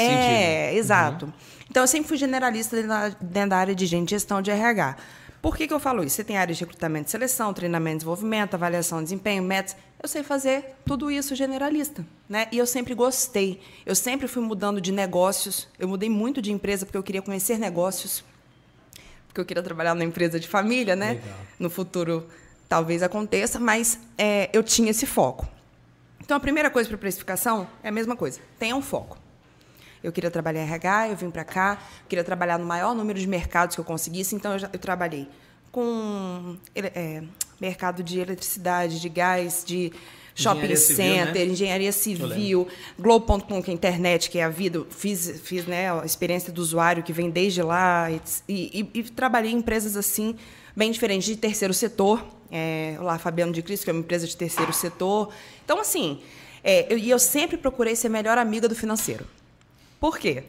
sentido. 0.73 0.79
exato. 0.79 1.33
Então, 1.71 1.83
eu 1.85 1.87
sempre 1.87 2.09
fui 2.09 2.17
generalista 2.17 2.77
dentro 2.77 2.89
da, 2.91 3.09
dentro 3.21 3.51
da 3.51 3.57
área 3.57 3.75
de 3.75 3.87
gente, 3.87 4.11
gestão 4.11 4.43
de 4.43 4.51
RH. 4.51 4.97
Por 5.41 5.57
que, 5.57 5.67
que 5.67 5.75
eu 5.75 5.81
falo 5.81 6.05
isso? 6.05 6.17
Você 6.17 6.25
tem 6.25 6.37
área 6.37 6.55
de 6.55 6.61
recrutamento 6.61 7.09
e 7.09 7.11
seleção, 7.11 7.53
treinamento 7.53 7.97
e 7.97 7.99
desenvolvimento, 7.99 8.55
avaliação 8.55 8.99
de 8.99 9.05
desempenho, 9.05 9.43
metas. 9.43 9.75
Eu 10.01 10.09
sei 10.09 10.23
fazer 10.23 10.75
tudo 10.85 11.11
isso 11.11 11.35
generalista, 11.35 12.05
né? 12.29 12.47
E 12.53 12.59
eu 12.59 12.67
sempre 12.67 12.95
gostei. 12.95 13.61
Eu 13.87 13.95
sempre 13.95 14.29
fui 14.29 14.43
mudando 14.43 14.81
de 14.81 14.93
negócios. 14.93 15.69
Eu 15.79 15.89
mudei 15.89 16.09
muito 16.11 16.43
de 16.43 16.53
empresa 16.53 16.85
porque 16.85 16.99
eu 16.99 17.03
queria 17.03 17.23
conhecer 17.23 17.59
negócios 17.59 18.25
porque 19.33 19.41
eu 19.41 19.47
queria 19.47 19.63
trabalhar 19.63 19.95
numa 19.95 20.05
empresa 20.05 20.39
de 20.39 20.47
família, 20.47 20.95
né? 20.95 21.13
Legal. 21.15 21.39
No 21.59 21.71
futuro 21.71 22.27
talvez 22.73 23.03
aconteça, 23.03 23.61
mas 23.61 23.99
é, 24.17 24.49
eu 24.51 24.63
tinha 24.63 24.91
esse 24.91 25.05
foco. 25.05 25.47
Então 26.19 26.35
a 26.35 26.41
primeira 26.41 26.71
coisa 26.71 26.89
para 26.89 26.97
precificação 26.97 27.69
é 27.83 27.89
a 27.91 27.93
mesma 27.93 28.17
coisa. 28.17 28.41
Tenha 28.59 28.75
um 28.75 28.81
foco. 28.81 29.19
Eu 30.03 30.11
queria 30.11 30.31
trabalhar 30.31 30.63
em 30.63 30.69
RH, 30.69 31.09
eu 31.11 31.17
vim 31.17 31.31
para 31.31 31.45
cá, 31.45 31.79
queria 32.09 32.25
trabalhar 32.25 32.59
no 32.59 32.65
maior 32.65 32.95
número 32.95 33.19
de 33.19 33.27
mercados 33.27 33.75
que 33.77 33.81
eu 33.81 33.85
conseguisse, 33.85 34.35
então 34.35 34.53
eu, 34.55 34.59
já- 34.59 34.71
eu 34.73 34.79
trabalhei 34.79 35.29
com 35.71 36.57
é, 36.75 37.23
mercado 37.61 38.03
de 38.03 38.19
eletricidade, 38.21 38.99
de 39.01 39.09
gás, 39.11 39.63
de 39.67 39.93
shopping 40.35 40.61
Engenharia 40.61 40.77
civil, 40.79 41.05
né? 41.05 41.27
center, 41.27 41.49
engenharia 41.51 41.93
civil, 41.93 42.69
Globo.com, 42.99 43.63
que 43.63 43.71
é 43.71 43.73
a 43.73 43.75
internet, 43.75 44.31
que 44.31 44.39
é 44.39 44.45
a 44.45 44.49
vida. 44.49 44.83
Fiz, 44.89 45.41
fiz 45.45 45.67
né, 45.67 45.93
a 45.93 46.07
experiência 46.07 46.51
do 46.51 46.63
usuário 46.63 47.03
que 47.03 47.13
vem 47.13 47.29
desde 47.29 47.63
lá. 47.63 48.11
E, 48.11 48.21
e- 48.49 48.91
e 48.95 49.03
trabalhei 49.03 49.53
em 49.53 49.57
empresas 49.59 49.95
assim, 49.95 50.37
bem 50.75 50.91
diferentes, 50.91 51.27
de 51.29 51.37
terceiro 51.37 51.75
setor. 51.75 52.27
É, 52.55 52.97
lá, 53.01 53.17
Fabiano 53.19 53.51
de 53.51 53.63
Cristo, 53.63 53.85
que 53.85 53.91
é 53.91 53.95
uma 53.95 54.01
empresa 54.01 54.27
de 54.27 54.37
terceiro 54.37 54.73
setor. 54.75 55.31
Então, 55.65 55.81
assim, 55.81 56.21
é, 56.63 56.93
eu- 56.93 56.99
e 56.99 57.09
eu 57.09 57.19
sempre 57.19 57.57
procurei 57.57 57.97
ser 57.97 58.09
a 58.09 58.11
melhor 58.11 58.37
amiga 58.37 58.69
do 58.69 58.75
financeiro. 58.75 59.25
Por 59.99 60.19
quê? 60.19 60.45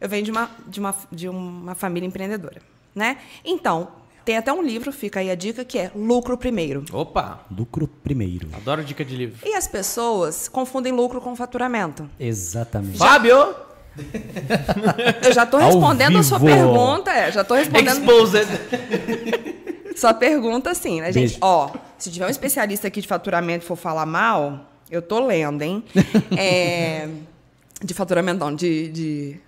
Eu 0.00 0.08
venho 0.08 0.24
de 0.24 0.30
uma, 0.32 0.50
de 0.66 0.80
uma, 0.80 0.94
de 1.12 1.28
uma 1.28 1.74
família 1.76 2.06
empreendedora. 2.06 2.60
Né? 2.94 3.18
Então, 3.44 3.88
tem 4.24 4.36
até 4.36 4.52
um 4.52 4.60
livro, 4.60 4.90
fica 4.90 5.20
aí 5.20 5.30
a 5.30 5.34
dica, 5.36 5.64
que 5.64 5.78
é 5.78 5.90
Lucro 5.94 6.36
Primeiro. 6.36 6.84
Opa, 6.92 7.44
Lucro 7.50 7.86
primeiro. 7.86 8.48
adoro 8.54 8.82
dica 8.82 9.04
de 9.04 9.14
livro. 9.14 9.38
E 9.48 9.54
as 9.54 9.68
pessoas 9.68 10.48
confundem 10.48 10.92
lucro 10.92 11.20
com 11.20 11.36
faturamento. 11.36 12.10
Exatamente. 12.18 12.98
Fábio! 12.98 13.54
Eu 15.24 15.32
já 15.32 15.44
estou 15.44 15.60
respondendo 15.60 16.18
a 16.18 16.22
sua 16.22 16.40
pergunta, 16.40 17.10
é, 17.12 17.30
já 17.30 17.42
estou 17.42 17.56
respondendo 17.56 17.98
Exposed. 18.00 18.48
Sua 19.96 20.14
pergunta 20.14 20.74
sim, 20.74 21.00
né, 21.00 21.06
gente? 21.12 21.30
Beijo. 21.30 21.38
Ó, 21.40 21.72
se 21.98 22.10
tiver 22.10 22.26
um 22.26 22.30
especialista 22.30 22.88
aqui 22.88 23.00
de 23.00 23.08
faturamento 23.08 23.64
e 23.64 23.66
for 23.66 23.76
falar 23.76 24.06
mal, 24.06 24.70
eu 24.90 25.02
tô 25.02 25.24
lendo, 25.24 25.62
hein? 25.62 25.82
É, 26.36 27.08
de 27.82 27.94
faturamento 27.94 28.38
não, 28.40 28.54
de, 28.54 28.88
de 28.88 29.40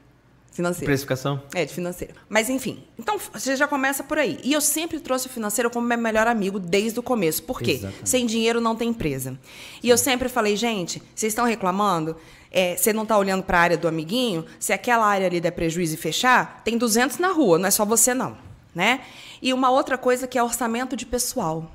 financeiro. 0.59 0.86
Precificação. 0.86 1.40
É, 1.55 1.64
de 1.64 1.72
financeiro. 1.72 2.14
Mas 2.28 2.49
enfim, 2.51 2.82
então 2.99 3.16
você 3.32 3.55
já 3.55 3.68
começa 3.68 4.03
por 4.03 4.18
aí. 4.18 4.40
E 4.42 4.53
eu 4.53 4.61
sempre 4.61 4.99
trouxe 4.99 5.26
o 5.26 5.30
financeiro 5.30 5.70
como 5.70 5.86
meu 5.86 5.96
melhor 5.96 6.26
amigo 6.26 6.59
desde 6.59 6.99
o 6.99 7.03
começo. 7.03 7.42
Por 7.44 7.61
quê? 7.61 7.72
Exatamente. 7.72 8.09
Sem 8.09 8.26
dinheiro 8.26 8.61
não 8.61 8.74
tem 8.74 8.88
empresa. 8.88 9.38
E 9.82 9.88
eu 9.88 9.96
sempre 9.96 10.28
falei, 10.28 10.57
gente, 10.57 11.01
vocês 11.14 11.30
estão 11.30 11.44
reclamando? 11.44 12.16
É, 12.51 12.76
você 12.76 12.92
não 12.92 13.05
está 13.05 13.16
olhando 13.16 13.42
para 13.44 13.59
a 13.59 13.61
área 13.61 13.76
do 13.76 13.86
amiguinho? 13.86 14.44
Se 14.59 14.72
aquela 14.72 15.07
área 15.07 15.26
ali 15.26 15.40
der 15.40 15.53
prejuízo 15.53 15.94
e 15.94 15.99
fechar, 15.99 16.62
tem 16.64 16.76
200 16.76 17.18
na 17.18 17.28
rua, 17.28 17.59
não 17.59 17.68
é 17.68 17.70
só 17.70 17.84
você 17.84 18.12
não. 18.12 18.36
Né? 18.74 19.01
E 19.41 19.53
uma 19.53 19.70
outra 19.70 19.97
coisa 19.97 20.26
que 20.26 20.39
é 20.39 20.43
orçamento 20.43 20.97
de 20.97 21.07
pessoal. 21.07 21.70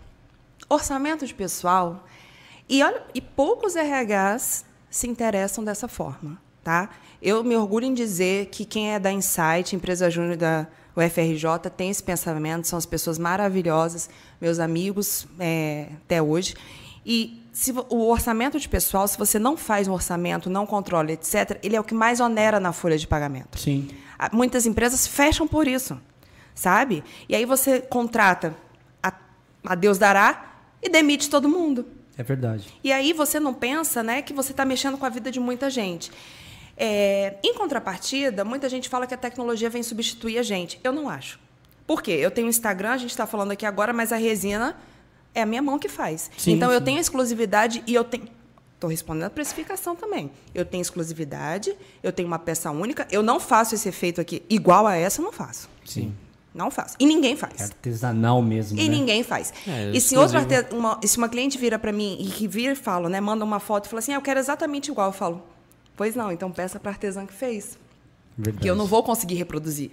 Orçamento 0.70 1.26
de 1.26 1.34
pessoal. 1.34 2.06
E, 2.68 2.84
olha, 2.84 3.04
e 3.14 3.22
poucos 3.22 3.76
RHs 3.76 4.66
se 4.90 5.08
interessam 5.08 5.64
dessa 5.64 5.88
forma. 5.88 6.38
Tá? 6.64 6.90
Eu 7.22 7.44
me 7.44 7.56
orgulho 7.56 7.86
em 7.86 7.94
dizer 7.94 8.48
que 8.48 8.64
quem 8.64 8.94
é 8.94 9.00
da 9.00 9.12
Insight, 9.12 9.76
empresa 9.76 10.10
júnior 10.10 10.38
da 10.38 10.68
UFRJ, 10.96 11.70
tem 11.76 11.90
esse 11.90 12.04
pensamento, 12.04 12.68
são 12.68 12.78
as 12.78 12.86
pessoas 12.86 13.18
maravilhosas, 13.18 14.10
meus 14.40 14.60
amigos 14.60 15.28
é, 15.40 15.88
até 16.06 16.22
hoje. 16.22 16.56
E 17.06 17.44
se 17.52 17.72
o 17.72 18.08
orçamento 18.10 18.60
de 18.60 18.70
pessoal, 18.70 19.08
se 19.08 19.18
você 19.18 19.38
não 19.38 19.58
faz 19.58 19.88
um 19.88 19.94
orçamento, 19.94 20.50
não 20.50 20.66
controla, 20.66 21.12
etc., 21.12 21.60
ele 21.62 21.76
é 21.76 21.80
o 21.80 21.84
que 21.84 21.94
mais 21.94 22.20
onera 22.20 22.60
na 22.60 22.72
folha 22.72 22.98
de 22.98 23.08
pagamento. 23.08 23.60
Sim. 23.60 23.90
Muitas 24.32 24.66
empresas 24.66 25.06
fecham 25.06 25.48
por 25.48 25.68
isso, 25.68 26.00
sabe? 26.54 27.04
E 27.28 27.36
aí 27.36 27.46
você 27.46 27.80
contrata 27.80 28.56
a, 29.02 29.14
a 29.66 29.76
Deus 29.76 29.98
dará 29.98 30.54
e 30.82 30.90
demite 30.90 31.30
todo 31.30 31.48
mundo. 31.48 31.86
É 32.18 32.24
verdade. 32.24 32.68
E 32.84 32.92
aí 32.92 33.14
você 33.14 33.40
não 33.40 33.54
pensa 33.54 34.04
né, 34.04 34.22
que 34.22 34.34
você 34.34 34.52
está 34.52 34.66
mexendo 34.66 34.98
com 34.98 35.06
a 35.06 35.10
vida 35.10 35.32
de 35.32 35.40
muita 35.40 35.70
gente. 35.70 36.12
É, 36.76 37.36
em 37.44 37.54
contrapartida, 37.54 38.44
muita 38.44 38.68
gente 38.68 38.90
fala 38.90 39.06
que 39.08 39.14
a 39.14 39.18
tecnologia 39.18 39.70
vem 39.70 39.84
substituir 39.84 40.38
a 40.38 40.44
gente. 40.44 40.80
Eu 40.84 40.92
não 40.92 41.10
acho. 41.10 41.40
Por 41.86 42.02
quê? 42.02 42.12
Eu 42.12 42.32
tenho 42.32 42.48
Instagram, 42.48 42.92
a 42.92 42.98
gente 42.98 43.12
está 43.12 43.26
falando 43.26 43.52
aqui 43.52 43.66
agora, 43.66 43.92
mas 43.92 44.12
a 44.12 44.18
resina 44.18 44.76
é 45.34 45.42
a 45.42 45.46
minha 45.46 45.62
mão 45.62 45.78
que 45.78 45.90
faz. 45.90 46.30
Sim, 46.38 46.54
então 46.54 46.72
eu 46.72 46.80
sim. 46.80 46.86
tenho 46.86 47.00
exclusividade 47.00 47.84
e 47.86 47.94
eu 47.94 48.04
tenho. 48.04 48.28
Estou 48.76 48.90
respondendo 48.90 49.24
a 49.24 49.30
precificação 49.30 49.96
também. 49.96 50.32
Eu 50.54 50.66
tenho 50.66 50.82
exclusividade, 50.82 51.74
eu 52.02 52.12
tenho 52.12 52.28
uma 52.28 52.40
peça 52.40 52.70
única. 52.70 53.08
Eu 53.10 53.24
não 53.24 53.40
faço 53.40 53.76
esse 53.76 53.88
efeito 53.88 54.20
aqui 54.20 54.44
igual 54.50 54.86
a 54.86 54.96
essa, 54.96 55.22
eu 55.22 55.26
não 55.26 55.32
faço. 55.32 55.70
Sim. 55.86 56.14
Não 56.54 56.70
faço. 56.70 56.96
E 57.00 57.06
ninguém 57.06 57.36
faz. 57.36 57.60
É 57.60 57.64
artesanal 57.64 58.42
mesmo, 58.42 58.80
E 58.80 58.84
né? 58.84 58.96
ninguém 58.96 59.24
faz. 59.24 59.52
É, 59.68 59.92
e 59.92 60.00
se, 60.00 60.16
outro 60.16 60.38
uma, 60.72 61.00
se 61.04 61.18
uma 61.18 61.28
cliente 61.28 61.58
vira 61.58 61.80
para 61.80 61.92
mim 61.92 62.16
e 62.20 62.28
que 62.28 62.48
vira 62.48 62.74
e 62.74 62.76
fala, 62.76 63.10
né, 63.10 63.20
manda 63.20 63.44
uma 63.44 63.60
foto 63.60 63.86
e 63.86 63.90
fala 63.90 64.00
assim, 64.00 64.12
ah, 64.12 64.18
eu 64.18 64.22
quero 64.22 64.40
exatamente 64.40 64.92
igual, 64.92 65.08
eu 65.08 65.14
falo, 65.14 65.44
pois 65.98 66.16
não, 66.16 66.32
então 66.32 66.52
peça 66.52 66.80
para 66.80 66.92
artesã 66.92 67.26
que 67.26 67.34
fez, 67.34 67.78
Verdade. 68.38 68.62
que 68.62 68.70
eu 68.70 68.76
não 68.76 68.86
vou 68.86 69.02
conseguir 69.02 69.34
reproduzir, 69.36 69.92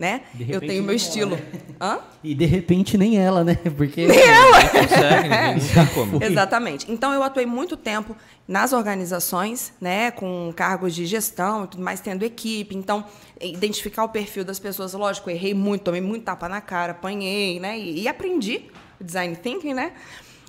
né? 0.00 0.22
Eu 0.48 0.60
tenho 0.60 0.82
meu 0.82 0.86
nem 0.86 0.96
estilo. 0.96 1.34
ela, 1.34 1.42
né? 1.52 1.60
Hã? 1.80 1.98
E 2.24 2.34
de 2.34 2.46
repente 2.46 2.96
nem 2.98 3.18
ela, 3.18 3.44
né? 3.44 3.54
Porque 3.76 4.06
Não 4.06 4.14
consegue, 4.14 5.28
ninguém- 5.28 5.54
não 5.56 5.84
tem 5.84 5.94
como. 5.94 6.24
Exatamente. 6.24 6.90
Então 6.90 7.12
eu 7.12 7.22
atuei 7.22 7.44
muito 7.46 7.76
tempo 7.76 8.16
nas 8.48 8.72
organizações, 8.72 9.72
né, 9.80 10.10
com 10.10 10.52
cargos 10.56 10.94
de 10.94 11.04
gestão 11.06 11.64
e 11.64 11.68
tudo 11.68 11.82
mais, 11.82 12.00
tendo 12.00 12.24
equipe. 12.24 12.74
Então, 12.74 13.04
identificar 13.40 14.02
o 14.04 14.08
perfil 14.08 14.42
das 14.44 14.58
pessoas, 14.58 14.92
lógico, 14.94 15.30
eu 15.30 15.34
errei 15.36 15.54
muito, 15.54 15.82
tomei 15.82 16.00
muito 16.00 16.24
tapa 16.24 16.48
na 16.48 16.60
cara, 16.60 16.92
apanhei, 16.92 17.60
né, 17.60 17.78
e, 17.78 18.00
e 18.02 18.08
aprendi 18.08 18.62
o 19.00 19.04
design 19.04 19.36
thinking, 19.36 19.74
né? 19.74 19.92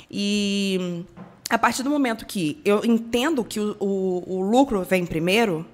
E 0.10 1.04
a 1.50 1.58
partir 1.58 1.84
do 1.84 1.90
momento 1.90 2.26
que 2.26 2.60
eu 2.66 2.84
entendo 2.84 3.44
que 3.44 3.60
o, 3.60 3.76
o- 3.80 4.24
o 4.38 4.42
lucro 4.42 4.82
vem 4.84 5.06
primeiro, 5.06 5.66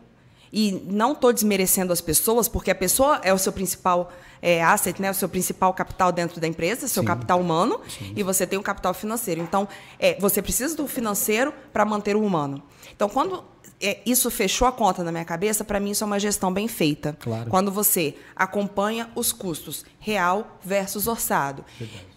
e 0.51 0.83
não 0.89 1.11
estou 1.11 1.33
desmerecendo 1.33 1.91
as 1.91 2.01
pessoas, 2.01 2.47
porque 2.47 2.71
a 2.71 2.75
pessoa 2.75 3.19
é 3.23 3.33
o 3.33 3.37
seu 3.37 3.51
principal 3.51 4.11
é, 4.41 4.63
asset, 4.63 5.01
né, 5.01 5.11
o 5.11 5.13
seu 5.13 5.27
principal 5.27 5.73
capital 5.73 6.11
dentro 6.11 6.39
da 6.39 6.47
empresa, 6.47 6.87
seu 6.87 7.03
capital 7.03 7.39
humano, 7.39 7.81
e 8.15 8.23
você 8.23 8.45
tem 8.45 8.57
o 8.57 8.63
capital 8.63 8.93
financeiro. 8.93 9.41
Então, 9.41 9.67
é, 9.99 10.19
você 10.19 10.41
precisa 10.41 10.75
do 10.75 10.87
financeiro 10.87 11.53
para 11.73 11.83
manter 11.85 12.15
o 12.15 12.23
humano. 12.23 12.61
Então, 12.95 13.09
quando 13.09 13.43
é, 13.79 13.99
isso 14.05 14.31
fechou 14.31 14.67
a 14.67 14.71
conta 14.71 15.03
na 15.03 15.11
minha 15.11 15.25
cabeça, 15.25 15.63
para 15.63 15.79
mim 15.79 15.91
isso 15.91 16.03
é 16.03 16.07
uma 16.07 16.19
gestão 16.19 16.51
bem 16.51 16.67
feita. 16.67 17.15
Claro. 17.19 17.49
Quando 17.49 17.71
você 17.71 18.15
acompanha 18.35 19.09
os 19.13 19.31
custos 19.31 19.85
real 19.99 20.57
versus 20.63 21.07
orçado. 21.07 21.63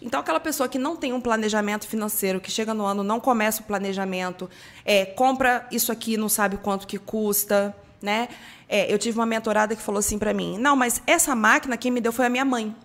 Então, 0.01 0.19
aquela 0.19 0.39
pessoa 0.39 0.67
que 0.67 0.79
não 0.79 0.95
tem 0.95 1.13
um 1.13 1.21
planejamento 1.21 1.87
financeiro, 1.87 2.39
que 2.39 2.49
chega 2.49 2.73
no 2.73 2.85
ano, 2.85 3.03
não 3.03 3.19
começa 3.19 3.61
o 3.61 3.65
planejamento, 3.65 4.49
é, 4.83 5.05
compra 5.05 5.67
isso 5.71 5.91
aqui, 5.91 6.17
não 6.17 6.29
sabe 6.29 6.57
quanto 6.57 6.87
que 6.87 6.97
custa, 6.97 7.75
né? 8.01 8.29
É, 8.67 8.91
eu 8.91 8.97
tive 8.97 9.19
uma 9.19 9.25
mentorada 9.25 9.75
que 9.75 9.81
falou 9.81 9.99
assim 9.99 10.17
para 10.17 10.33
mim: 10.33 10.57
não, 10.57 10.75
mas 10.75 11.01
essa 11.05 11.35
máquina 11.35 11.77
quem 11.77 11.91
me 11.91 12.01
deu 12.01 12.11
foi 12.11 12.25
a 12.25 12.29
minha 12.29 12.45
mãe. 12.45 12.75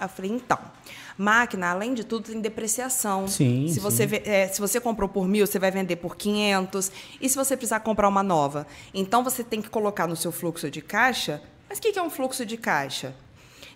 Eu 0.00 0.08
falei, 0.08 0.30
então. 0.30 0.58
Máquina, 1.16 1.68
além 1.68 1.94
de 1.94 2.02
tudo, 2.02 2.26
tem 2.26 2.40
depreciação. 2.40 3.28
Sim, 3.28 3.68
se 3.68 3.74
sim. 3.74 3.80
você 3.80 4.22
é, 4.24 4.48
se 4.48 4.60
você 4.60 4.80
comprou 4.80 5.08
por 5.08 5.28
mil, 5.28 5.46
você 5.46 5.60
vai 5.60 5.70
vender 5.70 5.96
por 5.96 6.16
500. 6.16 6.90
E 7.20 7.28
se 7.28 7.36
você 7.36 7.56
precisar 7.56 7.80
comprar 7.80 8.08
uma 8.08 8.22
nova? 8.22 8.66
Então, 8.92 9.22
você 9.22 9.44
tem 9.44 9.62
que 9.62 9.70
colocar 9.70 10.08
no 10.08 10.16
seu 10.16 10.32
fluxo 10.32 10.68
de 10.68 10.82
caixa. 10.82 11.40
Mas 11.68 11.78
o 11.78 11.80
que 11.80 11.92
que 11.92 11.98
é 11.98 12.02
um 12.02 12.10
fluxo 12.10 12.44
de 12.44 12.56
caixa? 12.56 13.14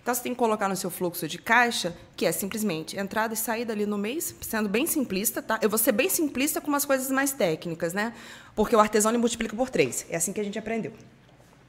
Então, 0.09 0.15
você 0.15 0.23
tem 0.23 0.33
que 0.33 0.39
colocar 0.39 0.67
no 0.67 0.75
seu 0.75 0.89
fluxo 0.89 1.27
de 1.27 1.37
caixa, 1.37 1.95
que 2.17 2.25
é 2.25 2.31
simplesmente 2.31 2.97
entrada 2.97 3.35
e 3.35 3.37
saída 3.37 3.73
ali 3.73 3.85
no 3.85 3.95
mês, 3.95 4.33
sendo 4.41 4.67
bem 4.67 4.87
simplista, 4.87 5.39
tá? 5.39 5.59
Eu 5.61 5.69
vou 5.69 5.77
ser 5.77 5.91
bem 5.91 6.09
simplista 6.09 6.59
com 6.59 6.67
umas 6.67 6.83
coisas 6.83 7.11
mais 7.11 7.31
técnicas, 7.31 7.93
né? 7.93 8.11
Porque 8.55 8.75
o 8.75 8.79
artesão 8.79 9.11
ele 9.11 9.19
multiplica 9.19 9.55
por 9.55 9.69
três. 9.69 10.07
É 10.09 10.15
assim 10.17 10.33
que 10.33 10.41
a 10.41 10.43
gente 10.43 10.57
aprendeu. 10.57 10.93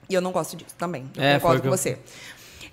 E 0.09 0.15
eu 0.15 0.23
não 0.23 0.33
gosto 0.33 0.57
disso 0.57 0.75
também. 0.79 1.05
Eu 1.15 1.23
É, 1.23 1.35
concordo 1.35 1.61
com 1.61 1.69
eu- 1.69 1.77
você. 1.77 1.99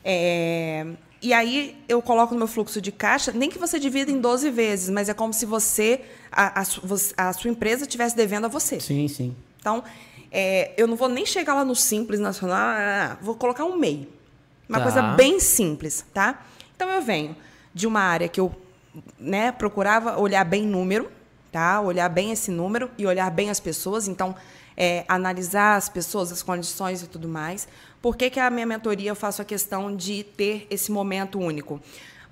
É, 0.06 0.86
e 1.22 1.34
aí 1.34 1.76
eu 1.90 2.02
coloco 2.02 2.34
no 2.34 2.38
meu 2.40 2.48
fluxo 2.48 2.80
de 2.80 2.94
caixa, 2.94 3.34
nem 3.34 3.50
que 3.50 3.60
você 3.60 3.78
divida 3.78 4.10
em 4.10 4.22
12 4.22 4.50
vezes, 4.50 4.90
mas 4.90 5.10
é 5.10 5.14
como 5.14 5.34
se 5.34 5.46
você, 5.46 6.00
a, 6.32 6.62
a 6.62 7.28
a 7.30 7.34
sua 7.34 7.52
empresa 7.52 7.84
estivesse 7.84 8.16
devendo 8.16 8.46
a 8.46 8.48
você. 8.48 8.80
Sim, 8.80 9.06
sim. 9.10 9.36
Então, 9.60 9.84
é, 10.32 10.72
eu 10.78 10.88
não 10.88 10.96
vou 10.96 11.10
nem 11.10 11.26
chegar 11.26 11.56
lá 11.56 11.66
no 11.66 11.76
simples 11.76 12.22
nacional, 12.22 12.58
ah, 12.58 13.18
vou 13.22 13.36
colocar 13.36 13.66
um 13.66 13.76
MEI. 13.76 14.16
Uma 14.68 14.80
Tá. 14.80 14.84
coisa 14.84 15.02
bem 15.14 15.40
simples, 15.40 16.06
tá? 16.14 16.46
Então, 16.76 16.90
eu 16.90 17.02
venho 17.02 17.36
de 17.74 17.88
uma 17.88 18.02
área 18.02 18.28
que 18.28 18.40
eu 18.40 18.54
né, 19.20 19.52
procurava 19.52 20.20
olhar 20.20 20.44
bem 20.44 20.66
número, 20.66 21.10
tá? 21.52 21.80
Olhar 21.82 22.10
bem 22.10 22.32
esse 22.32 22.52
número 22.52 22.90
e 22.98 23.06
olhar 23.06 23.30
bem 23.32 23.50
as 23.50 23.60
pessoas. 23.60 24.08
Então, 24.08 24.36
é, 24.76 25.06
analisar 25.08 25.76
as 25.76 25.90
pessoas, 25.90 26.32
as 26.32 26.44
condições 26.44 27.02
e 27.02 27.08
tudo 27.08 27.28
mais. 27.28 27.68
Por 28.02 28.16
que, 28.16 28.30
que 28.30 28.40
a 28.40 28.50
minha 28.50 28.66
mentoria 28.66 29.10
eu 29.10 29.16
faço 29.16 29.42
a 29.42 29.46
questão 29.46 29.96
de 29.96 30.24
ter 30.24 30.68
esse 30.70 30.92
momento 30.92 31.40
único? 31.40 31.82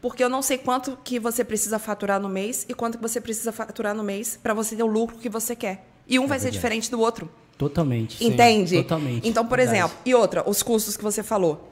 Porque 0.02 0.24
eu 0.24 0.30
não 0.30 0.42
sei 0.44 0.58
quanto 0.60 0.96
que 1.04 1.20
você 1.20 1.44
precisa 1.44 1.80
faturar 1.80 2.20
no 2.20 2.30
mês 2.30 2.66
e 2.70 2.74
quanto 2.76 2.98
que 2.98 3.02
você 3.02 3.20
precisa 3.20 3.52
faturar 3.52 3.96
no 3.96 4.04
mês 4.04 4.38
para 4.42 4.54
você 4.54 4.76
ter 4.76 4.84
o 4.84 4.88
lucro 4.88 5.18
que 5.18 5.30
você 5.30 5.56
quer. 5.56 5.84
E 6.08 6.20
um 6.20 6.28
vai 6.28 6.38
ser 6.38 6.44
verdade. 6.46 6.58
diferente 6.58 6.92
do 6.92 7.00
outro. 7.00 7.28
Totalmente. 7.58 8.18
sim. 8.20 8.28
Entende? 8.28 8.78
Totalmente. 8.84 9.28
Então, 9.28 9.46
por 9.48 9.58
Verdade. 9.58 9.80
exemplo, 9.80 9.98
e 10.06 10.14
outra, 10.14 10.48
os 10.48 10.62
custos 10.62 10.96
que 10.96 11.04
você 11.04 11.24
falou. 11.24 11.72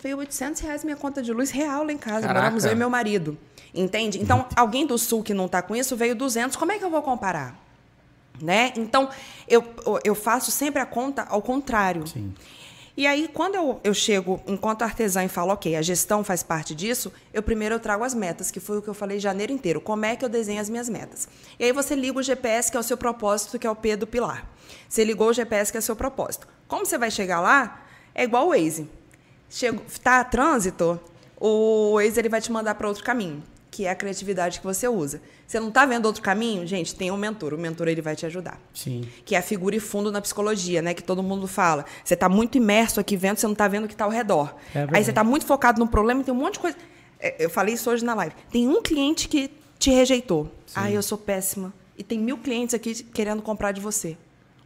Veio 0.00 0.18
800 0.18 0.60
reais 0.62 0.84
minha 0.84 0.96
conta 0.96 1.22
de 1.22 1.32
luz 1.32 1.50
real 1.50 1.84
lá 1.84 1.92
em 1.92 1.98
casa. 1.98 2.26
Caraca. 2.26 2.40
Moramos 2.40 2.64
eu 2.64 2.72
e 2.72 2.74
meu 2.74 2.88
marido. 2.88 3.36
Entende? 3.74 4.20
Então, 4.20 4.46
alguém 4.56 4.86
do 4.86 4.96
Sul 4.96 5.22
que 5.22 5.34
não 5.34 5.46
está 5.46 5.60
com 5.60 5.74
isso 5.74 5.96
veio 5.96 6.14
200. 6.14 6.56
Como 6.56 6.72
é 6.72 6.78
que 6.78 6.84
eu 6.84 6.90
vou 6.90 7.02
comparar? 7.02 7.58
Né? 8.40 8.72
Então, 8.76 9.08
eu, 9.48 9.64
eu 10.04 10.14
faço 10.14 10.50
sempre 10.50 10.80
a 10.80 10.86
conta 10.86 11.26
ao 11.28 11.42
contrário. 11.42 12.06
Sim. 12.06 12.32
E 12.96 13.06
aí, 13.06 13.28
quando 13.32 13.54
eu, 13.54 13.80
eu 13.84 13.94
chego 13.94 14.40
enquanto 14.44 14.82
artesã 14.82 15.24
e 15.24 15.28
falo, 15.28 15.52
ok, 15.52 15.76
a 15.76 15.82
gestão 15.82 16.24
faz 16.24 16.42
parte 16.42 16.74
disso, 16.74 17.12
eu 17.32 17.40
primeiro 17.40 17.76
eu 17.76 17.78
trago 17.78 18.02
as 18.02 18.12
metas, 18.12 18.50
que 18.50 18.58
foi 18.58 18.78
o 18.78 18.82
que 18.82 18.88
eu 18.88 18.94
falei 18.94 19.20
janeiro 19.20 19.52
inteiro. 19.52 19.80
Como 19.80 20.04
é 20.04 20.16
que 20.16 20.24
eu 20.24 20.28
desenho 20.28 20.60
as 20.60 20.68
minhas 20.68 20.88
metas? 20.88 21.28
E 21.60 21.64
aí 21.64 21.72
você 21.72 21.94
liga 21.94 22.18
o 22.18 22.22
GPS, 22.22 22.72
que 22.72 22.76
é 22.76 22.80
o 22.80 22.82
seu 22.82 22.96
propósito, 22.96 23.56
que 23.56 23.64
é 23.64 23.70
o 23.70 23.76
P 23.76 23.94
do 23.94 24.04
pilar. 24.04 24.50
Você 24.88 25.04
ligou 25.04 25.28
o 25.28 25.32
GPS, 25.32 25.70
que 25.70 25.78
é 25.78 25.80
o 25.80 25.82
seu 25.82 25.94
propósito. 25.94 26.48
Como 26.66 26.84
você 26.84 26.98
vai 26.98 27.08
chegar 27.08 27.40
lá, 27.40 27.82
é 28.12 28.24
igual 28.24 28.48
o 28.48 28.50
Waze. 28.50 28.88
Chegou, 29.50 29.84
tá 30.02 30.20
a 30.20 30.24
trânsito, 30.24 31.00
o 31.40 31.94
Waze 31.94 32.18
ele 32.18 32.28
vai 32.28 32.40
te 32.40 32.50
mandar 32.52 32.74
para 32.74 32.88
outro 32.88 33.02
caminho, 33.02 33.42
que 33.70 33.86
é 33.86 33.90
a 33.90 33.94
criatividade 33.94 34.58
que 34.60 34.66
você 34.66 34.88
usa. 34.88 35.20
Você 35.46 35.58
não 35.58 35.68
está 35.68 35.86
vendo 35.86 36.04
outro 36.06 36.22
caminho? 36.22 36.66
Gente, 36.66 36.94
tem 36.94 37.10
um 37.10 37.16
mentor. 37.16 37.54
O 37.54 37.58
mentor 37.58 37.88
ele 37.88 38.02
vai 38.02 38.14
te 38.14 38.26
ajudar 38.26 38.60
Sim. 38.74 39.08
que 39.24 39.34
é 39.34 39.38
a 39.38 39.42
figura 39.42 39.74
e 39.76 39.80
fundo 39.80 40.12
na 40.12 40.20
psicologia, 40.20 40.82
né? 40.82 40.92
Que 40.92 41.02
todo 41.02 41.22
mundo 41.22 41.46
fala. 41.46 41.86
Você 42.04 42.14
está 42.14 42.28
muito 42.28 42.58
imerso 42.58 43.00
aqui 43.00 43.16
vendo, 43.16 43.38
você 43.38 43.46
não 43.46 43.54
está 43.54 43.66
vendo 43.66 43.84
o 43.84 43.88
que 43.88 43.94
está 43.94 44.04
ao 44.04 44.10
redor. 44.10 44.54
É 44.74 44.86
Aí 44.92 45.02
você 45.02 45.10
está 45.10 45.24
muito 45.24 45.46
focado 45.46 45.78
no 45.78 45.88
problema 45.88 46.20
e 46.20 46.24
tem 46.24 46.34
um 46.34 46.36
monte 46.36 46.54
de 46.54 46.60
coisa. 46.60 46.76
É, 47.18 47.36
Eu 47.44 47.48
falei 47.48 47.74
isso 47.74 47.90
hoje 47.90 48.04
na 48.04 48.14
live. 48.14 48.34
Tem 48.50 48.68
um 48.68 48.82
cliente 48.82 49.28
que 49.28 49.50
te 49.78 49.90
rejeitou. 49.90 50.52
Ah, 50.74 50.90
eu 50.90 51.02
sou 51.02 51.16
péssima. 51.16 51.72
E 51.96 52.04
tem 52.04 52.18
mil 52.18 52.38
clientes 52.38 52.74
aqui 52.74 53.02
querendo 53.02 53.40
comprar 53.42 53.72
de 53.72 53.80
você. 53.80 54.16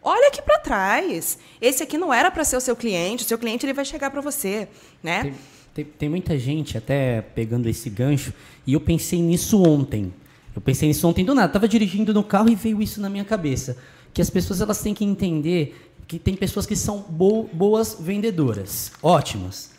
Olha 0.03 0.29
aqui 0.29 0.43
para 0.43 0.59
trás. 0.59 1.39
Esse 1.61 1.83
aqui 1.83 1.97
não 1.97 2.13
era 2.13 2.31
para 2.31 2.45
ser 2.45 2.57
o 2.57 2.61
seu 2.61 2.75
cliente. 2.75 3.25
O 3.25 3.27
seu 3.27 3.39
cliente 3.39 3.65
ele 3.65 3.73
vai 3.73 3.85
chegar 3.85 4.11
para 4.11 4.21
você, 4.21 4.69
né? 5.03 5.23
Tem, 5.23 5.35
tem- 5.75 5.85
tem 5.85 6.09
muita 6.09 6.39
gente 6.39 6.77
até 6.77 7.21
pegando 7.23 7.69
esse 7.69 7.89
gancho, 7.89 8.33
e 8.67 8.73
eu 8.75 8.81
pensei 8.81 9.21
nisso 9.23 9.63
ontem. 9.63 10.13
Eu 10.55 10.61
pensei 10.61 10.89
nisso 10.89 11.07
ontem 11.09 11.25
do 11.25 11.35
nada. 11.35 11.53
Tava 11.53 11.67
dirigindo 11.69 12.13
no 12.13 12.23
carro 12.23 12.51
e 12.51 12.55
veio 12.55 12.83
isso 12.83 13.01
na 13.01 13.09
minha 13.09 13.25
cabeça. 13.25 13.77
Que 14.13 14.21
as 14.21 14.29
pessoas 14.29 14.61
elas 14.61 14.83
têm 14.83 14.93
que 14.93 15.05
entender 15.05 15.91
que 16.07 16.19
tem 16.19 16.35
pessoas 16.37 16.67
que 16.67 16.77
são 16.77 16.99
bo- 17.09 17.49
boas 17.53 17.97
vendedoras, 17.99 18.93
ótimas. 19.03 19.71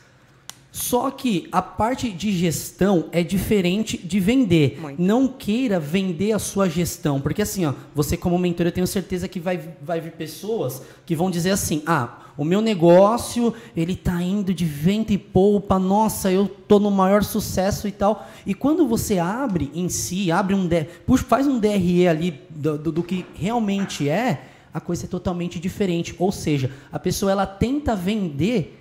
Só 0.74 1.12
que 1.12 1.48
a 1.52 1.62
parte 1.62 2.10
de 2.10 2.32
gestão 2.32 3.06
é 3.12 3.22
diferente 3.22 3.96
de 3.96 4.20
vender. 4.20 4.80
Muito. 4.82 5.00
Não 5.00 5.28
queira 5.28 5.80
vender 5.80 6.32
a 6.32 6.40
sua 6.40 6.68
gestão, 6.68 7.22
porque 7.22 7.44
assim, 7.44 7.64
ó, 7.64 7.76
você 7.94 8.18
como 8.18 8.40
mentor, 8.40 8.66
eu 8.66 8.72
tenho 8.72 8.88
certeza 8.88 9.28
que 9.28 9.40
vai, 9.40 9.76
vai 9.84 10.02
vir 10.02 10.14
pessoas 10.14 10.82
que 11.06 11.16
vão 11.16 11.30
dizer 11.30 11.52
assim: 11.52 11.84
"Ah, 11.86 12.24
o 12.36 12.44
meu 12.44 12.60
negócio, 12.60 13.54
ele 13.78 13.96
tá 13.96 14.20
indo 14.24 14.52
de 14.52 14.66
vento 14.66 15.14
e 15.14 15.18
poupa, 15.18 15.78
nossa, 15.78 16.32
eu 16.32 16.48
tô 16.48 16.80
no 16.80 16.90
maior 16.90 17.24
sucesso 17.24 17.88
e 17.88 17.92
tal". 17.92 18.28
E 18.44 18.56
quando 18.56 18.88
você 18.88 19.20
abre 19.20 19.70
em 19.76 19.88
si, 19.90 20.32
abre 20.32 20.56
um 20.56 20.68
puxa, 21.06 21.24
faz 21.24 21.46
um 21.46 21.60
DRE 21.60 22.08
ali 22.08 22.42
do, 22.50 22.80
do, 22.80 22.92
do 22.94 23.04
que 23.04 23.28
realmente 23.36 24.10
é, 24.10 24.48
a 24.74 24.82
coisa 24.82 25.06
é 25.06 25.08
totalmente 25.08 25.60
diferente. 25.60 26.16
Ou 26.18 26.32
seja, 26.32 26.72
a 26.92 26.98
pessoa 26.98 27.32
ela 27.32 27.46
tenta 27.46 27.96
vender 27.96 28.80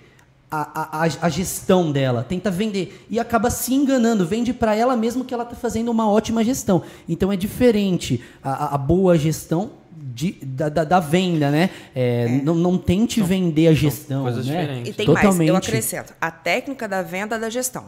a, 0.61 1.03
a, 1.03 1.09
a- 1.21 1.29
gestão 1.29 1.91
dela, 1.91 2.23
tenta 2.27 2.51
vender 2.51 3.05
e 3.09 3.19
acaba 3.19 3.49
se 3.49 3.73
enganando, 3.73 4.25
vende 4.25 4.53
para 4.53 4.75
ela 4.75 4.95
mesmo 4.95 5.25
que 5.25 5.33
ela 5.33 5.43
está 5.43 5.55
fazendo 5.55 5.89
uma 5.89 6.09
ótima 6.09 6.43
gestão. 6.43 6.83
Então 7.09 7.31
é 7.31 7.35
diferente 7.35 8.21
a, 8.43 8.75
a- 8.75 8.77
boa 8.77 9.17
gestão 9.17 9.71
de- 10.13 10.33
da, 10.43 10.69
da- 10.69 10.83
da 10.83 10.99
venda, 10.99 11.49
né? 11.49 11.69
É, 11.95 12.27
Não, 12.43 12.53
não 12.53 12.77
tente 12.77 13.21
vender 13.21 13.67
a 13.67 13.73
gestão, 13.73 14.23
coisas 14.23 14.45
né? 14.45 14.61
diferentes. 14.61 14.91
E 14.91 14.93
tem 14.93 15.05
Totalmente. 15.07 15.37
mais, 15.37 15.49
eu 15.49 15.55
acrescento, 15.55 16.13
a 16.21 16.29
técnica 16.29 16.87
da 16.87 17.01
venda 17.01 17.39
da 17.39 17.49
gestão. 17.49 17.85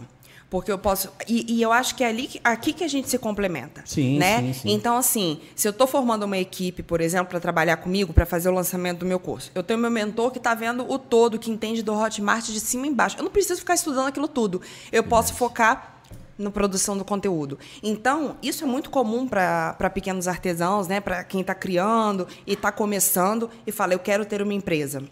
Porque 0.56 0.72
eu 0.72 0.78
posso. 0.78 1.12
E, 1.28 1.54
e 1.56 1.62
eu 1.62 1.74
acho 1.74 1.96
que 1.96 2.02
é 2.02 2.08
ali, 2.08 2.28
que- 2.28 2.40
aqui 2.42 2.72
que 2.72 2.82
a 2.82 2.88
gente 2.88 3.10
se 3.10 3.18
complementa. 3.18 3.82
Sim, 3.84 4.18
né? 4.18 4.40
sim, 4.42 4.54
sim. 4.54 4.72
Então, 4.72 4.96
assim, 4.96 5.42
se 5.54 5.68
eu 5.68 5.72
estou 5.72 5.86
formando 5.86 6.24
uma 6.24 6.38
equipe, 6.38 6.82
por 6.82 7.02
exemplo, 7.02 7.28
para 7.28 7.42
trabalhar 7.42 7.76
comigo, 7.76 8.14
para 8.14 8.26
fazer 8.26 8.48
o 8.48 8.54
lançamento 8.54 9.00
do 9.00 9.06
meu 9.06 9.20
curso, 9.20 9.52
eu 9.54 9.62
tenho 9.62 9.78
meu 9.78 9.92
mentor 9.92 10.32
que 10.32 10.38
está 10.38 10.54
vendo 10.56 10.90
o 10.90 10.98
todo, 10.98 11.38
que 11.38 11.52
entende 11.52 11.84
do 11.84 11.94
Hotmart 11.94 12.46
de 12.46 12.60
cima 12.62 12.88
e 12.88 12.90
embaixo. 12.90 13.18
Eu 13.18 13.24
não 13.26 13.32
preciso 13.32 13.60
ficar 13.60 13.74
estudando 13.76 14.08
aquilo 14.08 14.30
tudo. 14.30 14.62
Eu 14.94 15.04
posso 15.04 15.34
focar 15.34 15.98
na 16.38 16.50
produção 16.50 16.98
do 16.98 17.04
conteúdo. 17.04 17.60
Então, 17.84 18.38
isso 18.42 18.64
é 18.64 18.68
muito 18.68 18.90
comum 18.90 19.28
para 19.28 19.76
pequenos 19.94 20.26
artesãos, 20.26 20.88
né? 20.88 21.02
para 21.02 21.22
quem 21.26 21.42
está 21.42 21.54
criando 21.54 22.30
e 22.48 22.54
está 22.54 22.72
começando 22.72 23.50
e 23.68 23.74
fala, 23.74 23.92
eu 23.94 24.00
quero 24.00 24.24
ter 24.24 24.42
uma 24.42 24.54
empresa. 24.54 25.04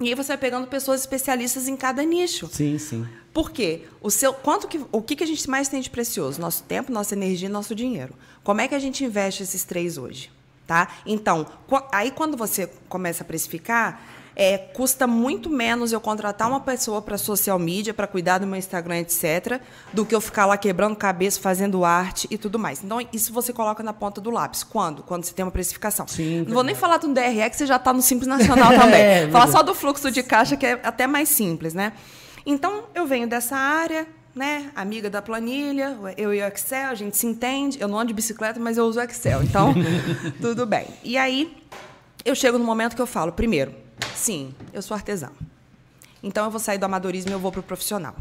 E 0.00 0.08
aí 0.08 0.14
você 0.14 0.28
vai 0.28 0.38
pegando 0.38 0.66
pessoas 0.66 0.98
especialistas 1.00 1.68
em 1.68 1.76
cada 1.76 2.02
nicho. 2.02 2.48
Sim, 2.50 2.76
sim. 2.78 3.06
Por 3.32 3.50
quê? 3.50 3.82
O, 4.00 4.10
seu, 4.10 4.32
quanto 4.32 4.66
que, 4.66 4.84
o 4.90 5.00
que, 5.00 5.16
que 5.16 5.24
a 5.24 5.26
gente 5.26 5.48
mais 5.48 5.68
tem 5.68 5.80
de 5.80 5.90
precioso? 5.90 6.40
Nosso 6.40 6.62
tempo, 6.64 6.92
nossa 6.92 7.14
energia 7.14 7.48
e 7.48 7.52
nosso 7.52 7.74
dinheiro. 7.74 8.14
Como 8.42 8.60
é 8.60 8.68
que 8.68 8.74
a 8.74 8.78
gente 8.78 9.04
investe 9.04 9.42
esses 9.42 9.64
três 9.64 9.96
hoje? 9.96 10.30
Tá? 10.66 10.88
Então, 11.04 11.46
aí 11.92 12.10
quando 12.10 12.36
você 12.36 12.68
começa 12.88 13.24
a 13.24 13.26
precificar, 13.26 14.00
é, 14.36 14.56
custa 14.56 15.06
muito 15.06 15.50
menos 15.50 15.92
eu 15.92 16.00
contratar 16.00 16.48
uma 16.48 16.60
pessoa 16.60 17.02
para 17.02 17.18
social 17.18 17.58
media, 17.58 17.92
para 17.92 18.06
cuidar 18.06 18.38
do 18.38 18.46
meu 18.46 18.56
Instagram, 18.56 18.98
etc., 18.98 19.60
do 19.92 20.04
que 20.04 20.14
eu 20.14 20.20
ficar 20.20 20.46
lá 20.46 20.56
quebrando 20.56 20.96
cabeça, 20.96 21.40
fazendo 21.40 21.84
arte 21.84 22.26
e 22.30 22.38
tudo 22.38 22.58
mais. 22.58 22.82
Então, 22.82 23.00
isso 23.12 23.32
você 23.32 23.52
coloca 23.52 23.82
na 23.82 23.92
ponta 23.92 24.20
do 24.20 24.30
lápis. 24.30 24.62
Quando? 24.62 25.02
Quando 25.02 25.24
você 25.24 25.34
tem 25.34 25.44
uma 25.44 25.50
precificação. 25.50 26.06
Sim, 26.06 26.44
Não 26.46 26.54
vou 26.54 26.62
nem 26.62 26.74
falar 26.74 26.98
do 26.98 27.12
DRE, 27.12 27.50
que 27.50 27.56
você 27.56 27.66
já 27.66 27.76
está 27.76 27.92
no 27.92 28.00
Simples 28.00 28.28
Nacional 28.28 28.70
também. 28.70 29.00
É, 29.10 29.28
Falar 29.30 29.48
só 29.48 29.62
do 29.62 29.74
fluxo 29.74 30.10
de 30.10 30.22
caixa, 30.22 30.56
que 30.56 30.66
é 30.66 30.72
até 30.82 31.06
mais 31.06 31.28
simples, 31.28 31.74
né? 31.74 31.92
Então, 32.44 32.84
eu 32.94 33.06
venho 33.06 33.28
dessa 33.28 33.56
área, 33.56 34.06
né? 34.34 34.70
Amiga 34.74 35.10
da 35.10 35.20
planilha, 35.20 35.96
eu 36.16 36.32
e 36.32 36.40
o 36.42 36.46
Excel, 36.46 36.90
a 36.90 36.94
gente 36.94 37.16
se 37.16 37.26
entende. 37.26 37.80
Eu 37.80 37.88
não 37.88 37.98
ando 37.98 38.08
de 38.08 38.14
bicicleta, 38.14 38.58
mas 38.58 38.78
eu 38.78 38.84
uso 38.84 38.98
o 38.98 39.02
Excel. 39.02 39.42
Então, 39.42 39.74
tudo 40.40 40.66
bem. 40.66 40.86
E 41.02 41.16
aí, 41.16 41.56
eu 42.24 42.34
chego 42.34 42.58
no 42.58 42.64
momento 42.64 42.96
que 42.96 43.02
eu 43.02 43.06
falo, 43.06 43.32
primeiro, 43.32 43.74
sim, 44.14 44.54
eu 44.72 44.82
sou 44.82 44.94
artesã. 44.94 45.30
Então, 46.22 46.44
eu 46.44 46.50
vou 46.50 46.60
sair 46.60 46.78
do 46.78 46.84
amadorismo 46.84 47.30
e 47.30 47.34
eu 47.34 47.38
vou 47.38 47.50
para 47.50 47.60
o 47.60 47.62
profissional. 47.62 48.14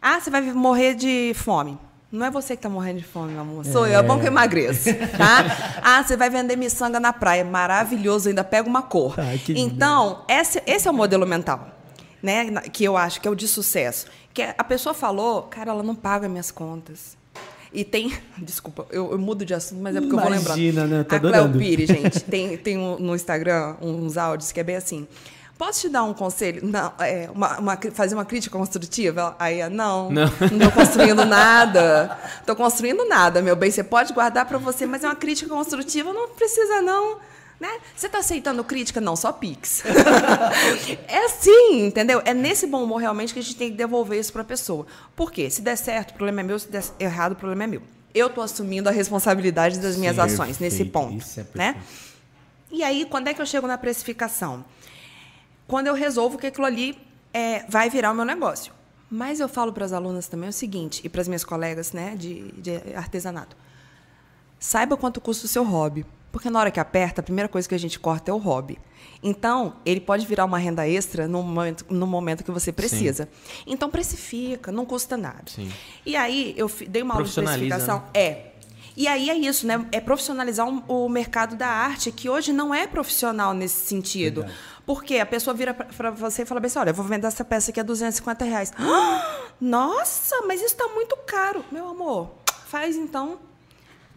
Ah, 0.00 0.20
você 0.20 0.30
vai 0.30 0.40
morrer 0.40 0.94
de 0.94 1.32
fome. 1.34 1.78
Não 2.10 2.24
é 2.24 2.30
você 2.30 2.54
que 2.54 2.60
está 2.60 2.68
morrendo 2.68 2.98
de 3.00 3.04
fome, 3.04 3.32
meu 3.32 3.42
amor. 3.42 3.64
Sou 3.66 3.86
eu. 3.86 3.98
É 3.98 4.02
bom 4.02 4.18
que 4.18 4.24
eu 4.24 4.28
emagreço. 4.28 4.88
Tá? 5.16 5.44
Ah, 5.82 6.02
você 6.02 6.16
vai 6.16 6.28
vender 6.28 6.56
miçanga 6.56 6.98
na 6.98 7.12
praia. 7.12 7.44
Maravilhoso, 7.44 8.28
ainda 8.28 8.42
pega 8.42 8.68
uma 8.68 8.82
cor. 8.82 9.14
Ai, 9.18 9.40
então, 9.50 10.24
esse, 10.28 10.60
esse 10.66 10.88
é 10.88 10.90
o 10.90 10.94
modelo 10.94 11.24
mental. 11.26 11.75
Né? 12.26 12.50
Que 12.72 12.82
eu 12.82 12.96
acho 12.96 13.20
que 13.20 13.28
é 13.28 13.30
o 13.30 13.36
de 13.36 13.46
sucesso. 13.46 14.06
Que 14.34 14.42
a 14.42 14.64
pessoa 14.64 14.92
falou, 14.92 15.42
cara, 15.42 15.70
ela 15.70 15.82
não 15.84 15.94
paga 15.94 16.28
minhas 16.28 16.50
contas. 16.50 17.16
E 17.72 17.84
tem. 17.84 18.12
Desculpa, 18.36 18.84
eu, 18.90 19.12
eu 19.12 19.18
mudo 19.18 19.44
de 19.44 19.54
assunto, 19.54 19.80
mas 19.80 19.94
é 19.94 20.00
porque 20.00 20.14
eu 20.16 20.18
vou 20.18 20.28
lembrando. 20.28 20.58
Imagina, 20.58 20.86
né? 20.88 21.04
Tô 21.04 21.14
a 21.14 21.18
adorando. 21.18 21.56
Pires, 21.56 21.86
gente, 21.88 22.20
tem, 22.24 22.56
tem 22.56 22.76
um- 22.76 22.98
no 22.98 23.14
Instagram 23.14 23.76
uns 23.80 24.16
áudios 24.18 24.50
que 24.50 24.58
é 24.58 24.64
bem 24.64 24.74
assim. 24.74 25.06
Posso 25.56 25.82
te 25.82 25.88
dar 25.88 26.02
um 26.02 26.12
conselho? 26.12 26.66
Não, 26.66 26.92
é, 26.98 27.30
uma, 27.32 27.58
uma 27.58 27.78
fazer 27.94 28.14
uma 28.16 28.24
crítica 28.26 28.58
construtiva? 28.58 29.36
Aí, 29.38 29.66
não, 29.70 30.10
Não. 30.10 30.28
tô 30.28 30.70
construindo 30.74 31.24
nada. 31.24 32.18
Tô 32.44 32.54
construindo 32.56 33.06
nada, 33.08 33.40
meu 33.40 33.54
bem. 33.54 33.70
Você 33.70 33.84
pode 33.84 34.12
guardar 34.12 34.44
para 34.46 34.58
você, 34.58 34.84
mas 34.84 35.02
é 35.04 35.06
uma 35.08 35.14
crítica 35.14 35.48
construtiva, 35.48 36.12
não 36.12 36.28
precisa 36.30 36.82
não. 36.82 37.18
Né? 37.58 37.68
Você 37.94 38.08
tá 38.08 38.18
aceitando 38.18 38.62
crítica? 38.62 39.00
Não, 39.00 39.16
só 39.16 39.32
Pix. 39.32 39.82
é 41.08 41.24
assim, 41.24 41.86
entendeu? 41.86 42.20
É 42.24 42.34
nesse 42.34 42.66
bom 42.66 42.84
humor 42.84 42.98
realmente 42.98 43.32
que 43.32 43.40
a 43.40 43.42
gente 43.42 43.56
tem 43.56 43.70
que 43.70 43.76
devolver 43.76 44.20
isso 44.20 44.32
para 44.32 44.42
a 44.42 44.44
pessoa. 44.44 44.86
Por 45.14 45.32
quê? 45.32 45.48
Se 45.48 45.62
der 45.62 45.76
certo, 45.76 46.10
o 46.10 46.14
problema 46.14 46.40
é 46.40 46.44
meu. 46.44 46.58
Se 46.58 46.70
der 46.70 46.84
errado, 46.98 47.32
o 47.32 47.36
problema 47.36 47.64
é 47.64 47.66
meu. 47.66 47.82
Eu 48.14 48.28
tô 48.28 48.42
assumindo 48.42 48.88
a 48.88 48.92
responsabilidade 48.92 49.78
das 49.78 49.96
minhas 49.96 50.18
ações 50.18 50.58
nesse 50.58 50.84
Perfeito, 50.84 50.92
ponto. 50.92 51.22
isso 51.22 51.40
é 51.40 51.44
né? 51.54 51.72
perfeito. 51.72 52.06
E 52.70 52.82
aí, 52.82 53.06
quando 53.06 53.28
é 53.28 53.34
que 53.34 53.40
eu 53.40 53.46
chego 53.46 53.66
na 53.66 53.78
precificação? 53.78 54.64
Quando 55.66 55.86
eu 55.86 55.94
resolvo 55.94 56.36
que 56.36 56.46
aquilo 56.46 56.66
ali 56.66 56.98
é, 57.36 57.64
vai 57.68 57.90
virar 57.90 58.12
o 58.12 58.14
meu 58.14 58.24
negócio. 58.24 58.72
Mas 59.10 59.40
eu 59.40 59.48
falo 59.48 59.70
para 59.72 59.84
as 59.84 59.92
alunas 59.92 60.26
também 60.26 60.48
o 60.48 60.52
seguinte, 60.52 61.02
e 61.04 61.08
para 61.08 61.20
as 61.20 61.28
minhas 61.28 61.44
colegas 61.44 61.92
né, 61.92 62.16
de, 62.16 62.50
de 62.52 62.70
artesanato. 62.94 63.54
Saiba 64.58 64.96
quanto 64.96 65.20
custa 65.20 65.44
o 65.44 65.48
seu 65.48 65.62
hobby. 65.62 66.06
Porque 66.36 66.50
na 66.50 66.60
hora 66.60 66.70
que 66.70 66.78
aperta, 66.78 67.22
a 67.22 67.24
primeira 67.24 67.48
coisa 67.48 67.66
que 67.66 67.74
a 67.74 67.78
gente 67.78 67.98
corta 67.98 68.30
é 68.30 68.34
o 68.34 68.36
hobby. 68.36 68.78
Então, 69.22 69.76
ele 69.86 70.02
pode 70.02 70.26
virar 70.26 70.44
uma 70.44 70.58
renda 70.58 70.86
extra 70.86 71.26
no 71.26 71.42
momento, 71.42 71.86
no 71.88 72.06
momento 72.06 72.44
que 72.44 72.50
você 72.50 72.70
precisa. 72.70 73.26
Então, 73.66 73.88
precifica, 73.88 74.70
não 74.70 74.84
custa 74.84 75.16
nada. 75.16 75.44
Sim. 75.46 75.72
E 76.04 76.14
aí, 76.14 76.52
eu 76.54 76.70
dei 76.88 77.00
uma 77.02 77.14
aula 77.14 77.24
de 77.26 77.32
precificação. 77.32 78.00
né? 78.00 78.04
É. 78.12 78.52
E 78.94 79.08
aí 79.08 79.30
é 79.30 79.34
isso, 79.34 79.66
né? 79.66 79.86
É 79.90 79.98
profissionalizar 79.98 80.68
um- 80.68 80.82
o 80.86 81.08
mercado 81.08 81.56
da 81.56 81.68
arte, 81.68 82.12
que 82.12 82.28
hoje 82.28 82.52
não 82.52 82.74
é 82.74 82.86
profissional 82.86 83.54
nesse 83.54 83.86
sentido. 83.86 84.42
Verdade. 84.42 84.58
Porque 84.84 85.16
a 85.18 85.24
pessoa 85.26 85.54
vira 85.54 85.72
para 85.72 86.10
você 86.10 86.42
e 86.42 86.44
fala 86.44 86.60
assim: 86.64 86.78
olha, 86.78 86.90
eu 86.90 86.94
vou 86.94 87.04
vender 87.06 87.26
essa 87.26 87.44
peça 87.46 87.70
aqui 87.70 87.80
a 87.80 87.82
250 87.82 88.44
reais. 88.44 88.72
Ah, 88.78 89.40
Nossa, 89.58 90.42
mas 90.46 90.60
isso 90.60 90.74
está 90.74 90.86
muito 90.88 91.16
caro. 91.26 91.64
Meu 91.72 91.88
amor, 91.88 92.30
faz 92.66 92.94
então 92.96 93.38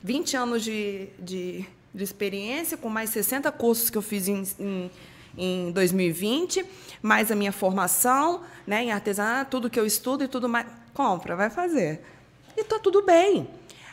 20 0.04 0.36
anos 0.38 0.64
de, 0.64 1.08
de, 1.18 1.66
de 1.94 2.04
experiência, 2.04 2.78
com 2.78 2.90
mais 2.90 3.10
60 3.10 3.52
cursos 3.52 3.90
que 3.90 3.98
eu 3.98 4.02
fiz 4.02 4.28
em, 4.28 4.44
em, 4.60 4.92
em 5.38 5.72
2020, 5.72 6.66
mais 7.02 7.32
a 7.32 7.36
minha 7.36 7.52
formação 7.52 8.42
né, 8.68 8.84
em 8.84 8.92
artesanato, 8.92 9.52
tudo 9.52 9.70
que 9.70 9.80
eu 9.80 9.86
estudo 9.86 10.24
e 10.24 10.28
tudo 10.28 10.48
mais. 10.48 10.68
Compra, 10.94 11.36
vai 11.36 11.50
fazer. 11.50 12.02
E 12.58 12.64
tá 12.64 12.78
tudo 12.80 13.04
bem. 13.04 13.48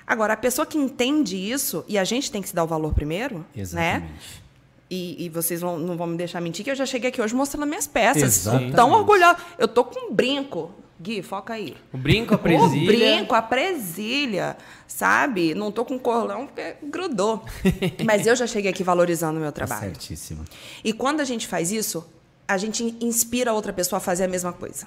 Agora, 0.06 0.34
a 0.34 0.36
pessoa 0.36 0.64
que 0.66 0.78
entende 0.78 1.36
isso, 1.36 1.84
e 1.88 1.98
a 1.98 2.04
gente 2.04 2.30
tem 2.30 2.40
que 2.42 2.48
se 2.48 2.54
dar 2.54 2.64
o 2.64 2.66
valor 2.66 2.94
primeiro, 2.94 3.38
né? 3.38 3.44
Exatamente. 3.56 4.42
E, 4.88 5.24
e 5.24 5.28
vocês 5.28 5.60
vão- 5.60 5.78
não 5.78 5.96
vão 5.96 6.06
me 6.06 6.16
deixar 6.16 6.40
mentir 6.40 6.64
que 6.64 6.70
eu 6.70 6.74
já 6.76 6.86
cheguei 6.86 7.08
aqui 7.10 7.20
hoje 7.20 7.34
mostrando 7.34 7.66
minhas 7.66 7.88
peças. 7.88 8.22
Exatamente. 8.22 8.76
Tão 8.76 8.92
orgulhosa. 8.92 9.38
Eu 9.58 9.66
tô 9.66 9.84
com 9.84 10.10
um 10.10 10.14
brinco. 10.14 10.70
Gui, 11.00 11.22
foca 11.22 11.52
aí. 11.54 11.76
O 11.92 11.98
brinco, 11.98 12.32
a 12.32 12.36
O 12.36 12.40
presilha. 12.40 12.86
brinco, 12.86 13.34
a 13.34 13.42
presilha, 13.42 14.56
sabe? 14.88 15.54
Não 15.54 15.70
tô 15.70 15.84
com 15.84 15.98
colão 15.98 16.46
porque 16.46 16.76
grudou. 16.82 17.44
Mas 18.04 18.26
eu 18.26 18.34
já 18.34 18.46
cheguei 18.46 18.70
aqui 18.70 18.82
valorizando 18.82 19.38
o 19.38 19.42
meu 19.42 19.52
Tá 19.52 19.66
trabalho. 19.66 19.80
certíssimo. 19.90 20.44
E 20.82 20.92
quando 20.94 21.20
a 21.20 21.24
gente 21.24 21.46
faz 21.46 21.70
isso, 21.70 22.08
a 22.48 22.56
gente 22.56 22.96
inspira 23.00 23.50
a 23.50 23.54
outra 23.54 23.72
pessoa 23.74 23.98
a 23.98 24.00
fazer 24.00 24.24
a 24.24 24.28
mesma 24.28 24.52
coisa. 24.54 24.86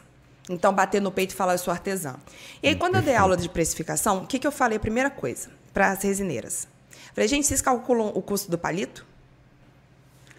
Então, 0.49 0.73
bater 0.73 0.99
no 0.99 1.11
peito 1.11 1.31
e 1.31 1.35
falar, 1.35 1.53
eu 1.53 1.57
sou 1.59 1.71
artesã. 1.71 2.15
E 2.63 2.69
aí, 2.69 2.75
quando 2.75 2.95
eu 2.95 3.03
dei 3.03 3.15
aula 3.15 3.37
de 3.37 3.47
precificação, 3.47 4.23
o 4.23 4.25
que, 4.25 4.39
que 4.39 4.47
eu 4.47 4.51
falei? 4.51 4.79
Primeira 4.79 5.11
coisa, 5.11 5.49
para 5.71 5.91
as 5.91 6.01
resineiras. 6.03 6.67
Falei, 7.13 7.27
gente, 7.27 7.45
vocês 7.45 7.61
calculam 7.61 8.07
o 8.15 8.21
custo 8.23 8.49
do 8.49 8.57
palito? 8.57 9.05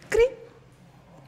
Cri. 0.08 0.30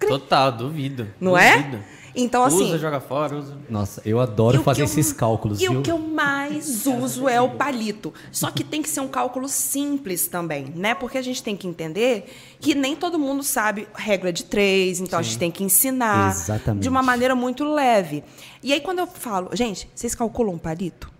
Total, 0.00 0.50
duvido. 0.50 1.08
Não 1.20 1.32
duvido. 1.32 1.76
é? 1.76 2.01
Então, 2.14 2.44
assim. 2.44 2.64
Usa, 2.68 2.78
joga 2.78 3.00
fora, 3.00 3.36
usa. 3.36 3.56
Nossa, 3.70 4.02
eu 4.04 4.20
adoro 4.20 4.62
fazer 4.62 4.82
eu- 4.82 4.84
esses 4.84 5.12
cálculos, 5.12 5.60
E 5.62 5.68
viu? 5.68 5.80
o 5.80 5.82
que 5.82 5.90
eu 5.90 5.98
mais 5.98 6.84
uso 6.86 7.26
é 7.28 7.40
o 7.40 7.50
palito. 7.50 8.12
Só 8.30 8.50
que 8.50 8.62
tem 8.62 8.82
que 8.82 8.88
ser 8.88 9.00
um 9.00 9.08
cálculo 9.08 9.48
simples 9.48 10.26
também, 10.28 10.66
né? 10.76 10.94
Porque 10.94 11.16
a 11.16 11.22
gente 11.22 11.42
tem 11.42 11.56
que 11.56 11.66
entender 11.66 12.30
que 12.60 12.74
nem 12.74 12.94
todo 12.94 13.18
mundo 13.18 13.42
sabe 13.42 13.88
regra 13.94 14.32
de 14.32 14.44
três, 14.44 15.00
então 15.00 15.18
a 15.18 15.22
gente 15.22 15.38
tem 15.38 15.50
que 15.50 15.64
ensinar 15.64 16.30
Exatamente. 16.32 16.82
de 16.82 16.88
uma 16.88 17.02
maneira 17.02 17.34
muito 17.34 17.64
leve. 17.64 18.22
E 18.62 18.72
aí, 18.72 18.80
quando 18.80 18.98
eu 18.98 19.06
falo, 19.06 19.48
gente, 19.54 19.88
vocês 19.94 20.14
calculam 20.14 20.54
um 20.54 20.58
palito? 20.58 21.10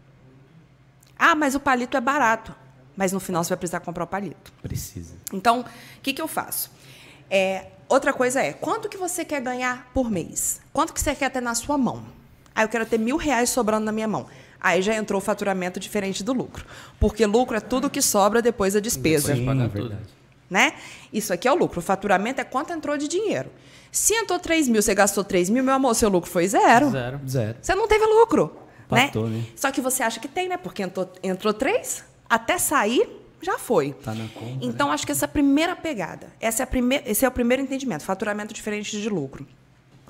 Ah, 1.19 1.35
mas 1.35 1.55
o 1.55 1.61
palito 1.61 1.97
é 1.97 2.01
barato. 2.01 2.55
Mas 2.95 3.11
no 3.13 3.19
final 3.21 3.43
você 3.43 3.49
vai 3.51 3.57
precisar 3.57 3.81
comprar 3.81 4.05
o 4.05 4.07
palito. 4.07 4.53
Precisa. 4.63 5.15
Então, 5.33 5.61
o 5.61 5.65
que, 6.03 6.13
que 6.13 6.21
eu 6.21 6.29
faço? 6.29 6.71
É, 7.31 7.67
outra 7.93 8.13
coisa 8.13 8.41
é, 8.41 8.53
quanto 8.53 8.89
que 8.89 8.97
você 8.97 9.25
quer 9.25 9.41
ganhar 9.41 9.91
por 9.93 10.11
mês? 10.11 10.61
Quanto 10.73 10.93
que 10.93 11.01
você 11.01 11.15
quer 11.15 11.31
ter 11.31 11.41
na 11.41 11.55
sua 11.55 11.77
mão? 11.77 12.05
Ah, 12.55 12.63
eu 12.63 12.69
quero 12.69 12.87
ter 12.87 12.99
mil 12.99 13.17
reais 13.17 13.51
sobrando 13.51 13.85
na 13.85 13.93
minha 13.93 14.09
mão. 14.09 14.27
Aí 14.61 14.81
já 14.81 14.95
entrou 14.95 15.19
o 15.19 15.25
faturamento 15.25 15.81
diferente 15.81 16.23
do 16.23 16.33
lucro. 16.33 16.65
Porque 17.01 17.27
lucro 17.27 17.57
é 17.57 17.61
tudo 17.61 17.91
que 17.91 18.01
sobra 18.01 18.41
depois 18.41 18.75
da 18.75 18.81
despesa. 18.81 19.35
Sim, 19.35 19.45
pagar 19.45 19.65
é 19.65 19.69
tudo. 19.69 19.89
verdade. 19.89 20.11
Né? 20.49 20.75
Isso 21.13 21.33
aqui 21.33 21.49
é 21.49 21.53
o 21.53 21.55
lucro. 21.55 21.81
O 21.81 21.83
faturamento 21.83 22.41
é 22.41 22.45
quanto 22.45 22.73
entrou 22.73 22.97
de 22.97 23.09
dinheiro. 23.09 23.51
Se 23.91 24.15
entrou 24.15 24.39
3 24.39 24.69
mil, 24.69 24.81
você 24.81 24.95
gastou 24.95 25.25
3 25.25 25.51
mil, 25.51 25.65
meu 25.65 25.75
amor, 25.75 25.95
seu 25.95 26.09
lucro 26.09 26.31
foi 26.31 26.47
zero. 26.47 26.91
Zero. 26.91 27.21
Zero. 27.29 27.57
Você 27.61 27.75
não 27.75 27.89
teve 27.89 28.05
lucro. 28.07 28.57
Empatou, 28.87 29.29
né? 29.29 29.39
né? 29.39 29.45
Só 29.57 29.71
que 29.71 29.81
você 29.81 30.03
acha 30.03 30.21
que 30.21 30.29
tem, 30.29 30.49
né? 30.49 30.57
Porque 30.57 30.83
entrou, 30.83 31.11
entrou 31.23 31.53
três, 31.53 32.05
até 32.29 32.59
sair, 32.59 33.09
já 33.43 33.59
foi. 33.59 33.93
Tá 33.93 34.15
na 34.15 34.27
conta, 34.29 34.65
Então, 34.65 34.91
acho 34.91 35.05
que 35.05 35.13
essa 35.13 35.25
é 35.25 35.27
a 35.27 35.29
primeira 35.29 35.75
pegada. 35.77 36.29
Essa 36.41 36.63
é 36.63 36.65
a 36.65 36.67
primeira, 36.67 37.11
esse 37.11 37.25
é 37.25 37.29
o 37.29 37.33
primeiro 37.33 37.63
entendimento. 37.63 38.05
Faturamento 38.05 38.55
diferente 38.55 39.01
de 39.01 39.09
lucro. 39.09 39.47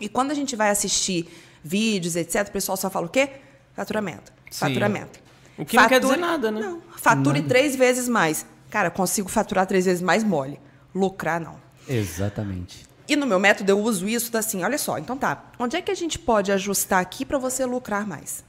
E 0.01 0.09
quando 0.09 0.31
a 0.31 0.35
gente 0.35 0.55
vai 0.57 0.71
assistir 0.71 1.29
vídeos, 1.65 2.17
etc., 2.17 2.49
o 2.49 2.53
pessoal 2.53 2.77
só 2.77 2.91
fala 2.91 3.07
o 3.07 3.09
quê? 3.09 3.29
Faturamento. 3.75 4.33
Sim. 4.51 4.59
Faturamento. 4.61 5.21
O 5.57 5.65
que 5.65 5.77
não 5.77 5.89
quer 5.89 6.01
dizer 6.01 6.15
Fature- 6.15 6.27
nada, 6.31 6.51
né? 6.51 6.61
Não. 6.61 6.83
Fature 6.97 7.43
três 7.43 7.77
vezes 7.77 8.09
mais. 8.09 8.45
Cara, 8.71 8.91
consigo 8.91 9.29
faturar 9.29 9.67
três 9.67 9.85
vezes 9.85 10.03
mais 10.03 10.25
mole. 10.25 10.59
Lucrar, 10.95 11.41
não. 11.41 11.57
Exatamente. 11.89 12.87
E 13.09 13.17
no 13.17 13.27
meu 13.27 13.39
método 13.39 13.71
eu 13.71 13.79
uso 13.79 14.09
isso 14.09 14.31
da 14.33 14.39
assim, 14.39 14.63
olha 14.65 14.79
só, 14.79 14.97
então 14.99 15.17
tá, 15.19 15.51
onde 15.59 15.77
é 15.77 15.83
que 15.83 15.91
a 15.91 15.95
gente 15.95 16.19
pode 16.19 16.53
ajustar 16.53 17.01
aqui 17.01 17.25
para 17.25 17.37
você 17.37 17.67
lucrar 17.67 18.07
mais? 18.07 18.45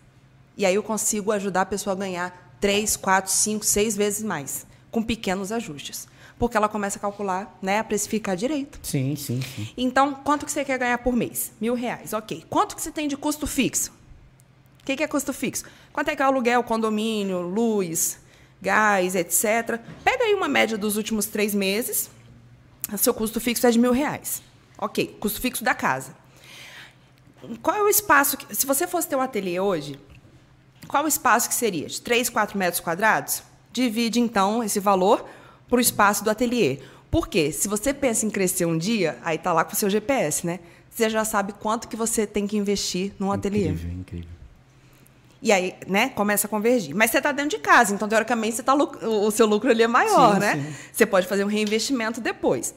E 0.56 0.66
aí 0.66 0.76
eu 0.76 0.84
consigo 0.84 1.32
ajudar 1.32 1.62
a 1.62 1.66
pessoa 1.66 1.94
a 1.96 1.98
ganhar 1.98 2.56
três, 2.62 2.96
quatro, 2.96 3.32
cinco, 3.32 3.66
seis 3.66 3.96
vezes 3.98 4.24
mais, 4.24 4.66
com 4.94 5.02
pequenos 5.02 5.52
ajustes. 5.52 6.08
Porque 6.38 6.56
ela 6.56 6.70
começa 6.70 6.98
a 6.98 7.02
calcular, 7.02 7.58
né, 7.62 7.80
a 7.80 7.84
precificar 7.84 8.36
direito. 8.36 8.80
Sim, 8.84 9.16
sim, 9.16 9.42
sim. 9.42 9.68
Então, 9.76 10.14
quanto 10.14 10.46
que 10.46 10.52
você 10.52 10.64
quer 10.64 10.78
ganhar 10.78 11.00
por 11.00 11.16
mês? 11.16 11.52
Mil 11.60 11.74
reais, 11.74 12.14
ok. 12.14 12.46
Quanto 12.50 12.76
que 12.76 12.82
você 12.82 12.92
tem 12.92 13.08
de 13.08 13.18
custo 13.18 13.48
fixo? 13.48 13.92
O 14.82 14.86
que, 14.86 14.96
que 14.96 15.04
é 15.04 15.08
custo 15.08 15.34
fixo? 15.34 15.66
Quanto 15.92 16.10
é 16.10 16.16
que 16.16 16.22
é 16.22 16.26
o 16.26 16.28
aluguel, 16.28 16.64
condomínio, 16.64 17.42
luz, 17.42 18.20
gás, 18.62 19.16
etc. 19.16 19.80
Pega 20.04 20.26
aí 20.26 20.34
uma 20.36 20.48
média 20.48 20.78
dos 20.78 20.96
últimos 20.96 21.26
três 21.26 21.56
meses. 21.56 22.10
Seu 22.98 23.14
custo 23.14 23.42
fixo 23.42 23.66
é 23.66 23.72
de 23.72 23.80
mil 23.80 23.92
reais. 23.92 24.44
Ok, 24.78 25.18
custo 25.20 25.42
fixo 25.42 25.64
da 25.64 25.74
casa. 25.74 26.14
qual 27.64 27.78
é 27.78 27.82
o 27.82 27.90
espaço? 27.90 28.38
Que, 28.38 28.56
se 28.56 28.66
você 28.66 28.86
fosse 28.86 29.08
ter 29.08 29.16
um 29.16 29.22
ateliê 29.22 29.60
hoje, 29.60 30.00
qual 30.88 31.06
o 31.06 31.08
espaço 31.08 31.50
que 31.50 31.56
seria? 31.56 31.88
De 31.88 32.00
3, 32.02 32.30
4 32.30 32.58
metros 32.58 32.80
quadrados? 32.80 33.42
Divide, 33.74 34.20
então, 34.20 34.64
esse 34.64 34.80
valor 34.80 35.26
para 35.68 35.78
o 35.78 35.82
espaço 35.82 36.24
do 36.24 36.30
ateliê. 36.30 36.78
Por 37.10 37.28
quê? 37.28 37.52
Se 37.52 37.68
você 37.68 37.94
pensa 37.94 38.26
em 38.26 38.30
crescer 38.30 38.66
um 38.66 38.78
dia, 38.78 39.18
aí 39.24 39.38
tá 39.38 39.52
lá 39.52 39.64
com 39.66 39.74
o 39.74 39.76
seu 39.76 39.90
GPS, 39.90 40.46
né? 40.46 40.60
Você 40.92 41.10
já 41.10 41.26
sabe 41.26 41.54
quanto 41.54 41.88
que 41.88 41.96
você 41.96 42.28
tem 42.28 42.46
que 42.46 42.56
investir 42.56 43.14
num 43.20 43.32
ateliê. 43.32 43.70
Incrível, 43.70 43.92
incrível. 43.92 44.30
E 45.42 45.52
aí, 45.52 45.76
né, 45.88 46.10
começa 46.10 46.46
a 46.48 46.50
convergir. 46.50 46.96
Mas 46.96 47.10
você 47.10 47.18
está 47.18 47.32
dentro 47.32 47.58
de 47.58 47.64
casa, 47.64 47.94
então, 47.94 48.08
teoricamente, 48.08 48.56
você 48.58 48.64
tá, 48.64 48.76
o 48.76 49.32
seu 49.32 49.48
lucro 49.48 49.70
ali 49.72 49.84
é 49.84 49.88
maior, 49.88 50.36
Sim, 50.36 50.40
né? 50.40 50.56
sim. 50.56 50.76
Você 50.94 51.06
pode 51.06 51.28
fazer 51.28 51.44
um 51.44 51.48
reinvestimento 51.48 52.22
depois. 52.22 52.74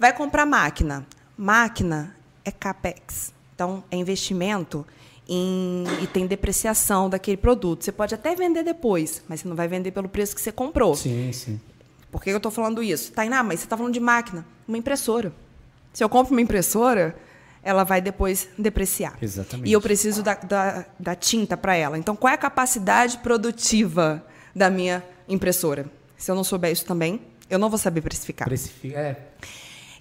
Vai 0.00 0.12
comprar 0.12 0.46
máquina. 0.46 1.06
Máquina 1.36 2.16
é 2.44 2.50
CAPEX. 2.50 3.32
Então, 3.54 3.84
é 3.90 3.96
investimento 3.96 4.84
em, 5.28 5.84
e 6.02 6.06
tem 6.06 6.26
depreciação 6.26 7.10
daquele 7.10 7.36
produto. 7.36 7.84
Você 7.84 7.92
pode 7.92 8.14
até 8.14 8.34
vender 8.34 8.62
depois, 8.62 9.22
mas 9.28 9.40
você 9.40 9.48
não 9.48 9.54
vai 9.54 9.68
vender 9.68 9.90
pelo 9.90 10.08
preço 10.08 10.34
que 10.34 10.40
você 10.40 10.50
comprou. 10.50 10.94
Sim, 10.94 11.30
sim. 11.32 11.60
Por 12.10 12.22
que 12.22 12.30
eu 12.30 12.38
estou 12.38 12.50
falando 12.50 12.82
isso? 12.82 13.12
Tainá, 13.12 13.42
mas 13.42 13.60
você 13.60 13.66
está 13.66 13.76
falando 13.76 13.92
de 13.92 14.00
máquina. 14.00 14.46
Uma 14.66 14.78
impressora. 14.78 15.32
Se 15.92 16.02
eu 16.02 16.08
compro 16.08 16.32
uma 16.32 16.40
impressora, 16.40 17.14
ela 17.62 17.84
vai 17.84 18.00
depois 18.00 18.48
depreciar. 18.56 19.18
Exatamente. 19.20 19.68
E 19.68 19.72
eu 19.72 19.80
preciso 19.80 20.22
da, 20.22 20.34
da, 20.34 20.86
da 20.98 21.14
tinta 21.14 21.56
para 21.56 21.74
ela. 21.74 21.98
Então, 21.98 22.16
qual 22.16 22.30
é 22.30 22.34
a 22.34 22.38
capacidade 22.38 23.18
produtiva 23.18 24.24
da 24.54 24.70
minha 24.70 25.04
impressora? 25.28 25.86
Se 26.16 26.30
eu 26.30 26.34
não 26.34 26.44
souber 26.44 26.72
isso 26.72 26.86
também, 26.86 27.20
eu 27.50 27.58
não 27.58 27.68
vou 27.68 27.78
saber 27.78 28.00
precificar. 28.00 28.48
Precifica. 28.48 28.98
É. 28.98 29.16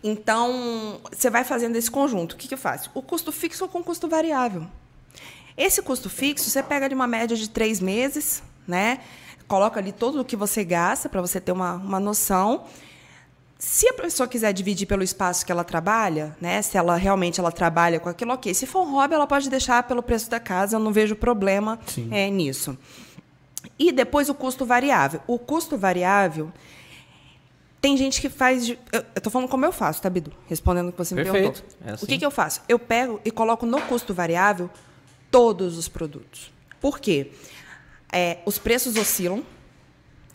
Então, 0.04 1.02
você 1.12 1.30
vai 1.30 1.44
fazendo 1.44 1.76
esse 1.76 1.92
conjunto. 1.92 2.34
O 2.34 2.36
que, 2.38 2.48
que 2.48 2.54
eu 2.54 2.58
faço? 2.58 2.90
O 2.94 3.02
custo 3.02 3.32
fixo 3.32 3.68
com 3.68 3.84
custo 3.84 4.08
variável. 4.08 4.66
Esse 5.58 5.82
custo 5.82 6.10
fixo, 6.10 6.50
você 6.50 6.62
pega 6.62 6.88
de 6.88 6.94
uma 6.94 7.08
média 7.08 7.36
de 7.36 7.50
três 7.50 7.80
meses, 7.80 8.44
né? 8.68 9.00
Coloca 9.48 9.80
ali 9.80 9.92
todo 9.92 10.22
o 10.22 10.26
que 10.26 10.36
você 10.36 10.64
gasta 10.64 11.10
para 11.10 11.20
você 11.22 11.42
ter 11.42 11.52
uma, 11.52 11.76
uma 11.76 12.00
noção. 12.00 12.66
Se 13.58 13.88
a 13.90 13.94
pessoa 13.94 14.28
quiser 14.28 14.54
dividir 14.54 14.86
pelo 14.86 15.02
espaço 15.02 15.44
que 15.44 15.52
ela 15.52 15.64
trabalha, 15.64 16.38
né? 16.40 16.62
Se 16.62 16.78
ela 16.78 16.96
realmente 16.96 17.40
ela 17.40 17.52
trabalha 17.52 18.00
com 18.00 18.08
aquilo, 18.08 18.34
ok. 18.34 18.54
Se 18.54 18.68
for 18.68 18.86
um 18.86 18.92
hobby, 18.92 19.16
ela 19.16 19.26
pode 19.26 19.50
deixar 19.50 19.82
pelo 19.84 20.04
preço 20.04 20.30
da 20.30 20.40
casa. 20.40 20.76
Eu 20.76 20.80
não 20.80 20.92
vejo 20.92 21.16
problema 21.16 21.80
é, 22.12 22.30
nisso. 22.30 22.78
E 23.80 23.92
depois 23.92 24.30
o 24.30 24.36
custo 24.36 24.64
variável. 24.64 25.22
O 25.26 25.40
custo 25.40 25.76
variável 25.76 26.52
tem 27.82 27.98
gente 27.98 28.22
que 28.22 28.30
faz. 28.30 28.70
Eu 28.70 28.78
estou 29.16 29.32
falando 29.32 29.50
como 29.50 29.66
eu 29.66 29.72
faço, 29.72 30.02
tá, 30.02 30.10
Bidu? 30.10 30.32
Respondendo 30.48 30.90
o 30.90 30.92
que 30.92 30.98
você 30.98 31.16
me 31.16 31.24
Perfeito. 31.24 31.64
perguntou. 31.64 31.88
É 31.88 31.92
assim. 31.94 32.06
O 32.06 32.08
que, 32.08 32.18
que 32.20 32.26
eu 32.26 32.32
faço? 32.32 32.62
Eu 32.68 32.78
pego 32.78 33.20
e 33.26 33.32
coloco 33.32 33.66
no 33.66 33.82
custo 33.82 34.14
variável 34.14 34.70
todos 35.32 35.78
os 35.78 35.88
produtos. 35.88 36.52
Por 36.80 37.00
quê? 37.00 37.32
É, 38.12 38.40
os 38.46 38.58
preços 38.58 38.96
oscilam. 38.96 39.44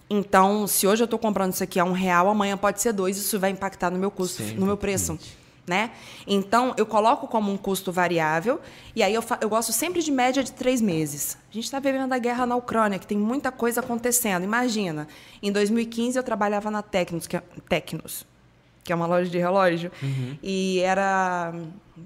Então, 0.08 0.66
se 0.66 0.86
hoje 0.86 1.02
eu 1.02 1.06
estou 1.06 1.18
comprando 1.18 1.54
isso 1.54 1.64
aqui 1.64 1.80
a 1.80 1.84
um 1.84 1.92
real, 1.92 2.28
amanhã 2.28 2.56
pode 2.56 2.82
ser 2.82 2.92
dois, 2.92 3.16
isso 3.16 3.38
vai 3.40 3.50
impactar 3.50 3.90
no 3.90 3.98
meu 3.98 4.10
custo, 4.10 4.42
Sim, 4.42 4.54
no 4.56 4.66
meu 4.66 4.76
preço. 4.76 5.18
Né? 5.66 5.92
Então, 6.26 6.74
eu 6.76 6.84
coloco 6.84 7.26
como 7.28 7.50
um 7.50 7.56
custo 7.56 7.92
variável, 7.92 8.60
e 8.96 9.02
aí 9.02 9.14
eu, 9.14 9.24
eu 9.40 9.48
gosto 9.48 9.72
sempre 9.72 10.02
de 10.02 10.10
média 10.10 10.42
de 10.42 10.52
três 10.52 10.80
meses. 10.82 11.38
A 11.50 11.54
gente 11.54 11.64
está 11.64 11.78
vivendo 11.78 12.12
a 12.12 12.18
guerra 12.18 12.44
na 12.44 12.56
Ucrânia, 12.56 12.98
que 12.98 13.06
tem 13.06 13.16
muita 13.16 13.50
coisa 13.52 13.80
acontecendo. 13.80 14.42
Imagina, 14.42 15.06
em 15.40 15.52
2015 15.52 16.18
eu 16.18 16.22
trabalhava 16.22 16.70
na 16.70 16.82
Tecnos, 16.82 17.26
que 17.26 17.36
é, 17.36 17.42
Tecnos, 17.68 18.26
que 18.84 18.92
é 18.92 18.96
uma 18.96 19.06
loja 19.06 19.30
de 19.30 19.38
relógio, 19.38 19.90
e 20.42 20.80
era. 20.80 21.54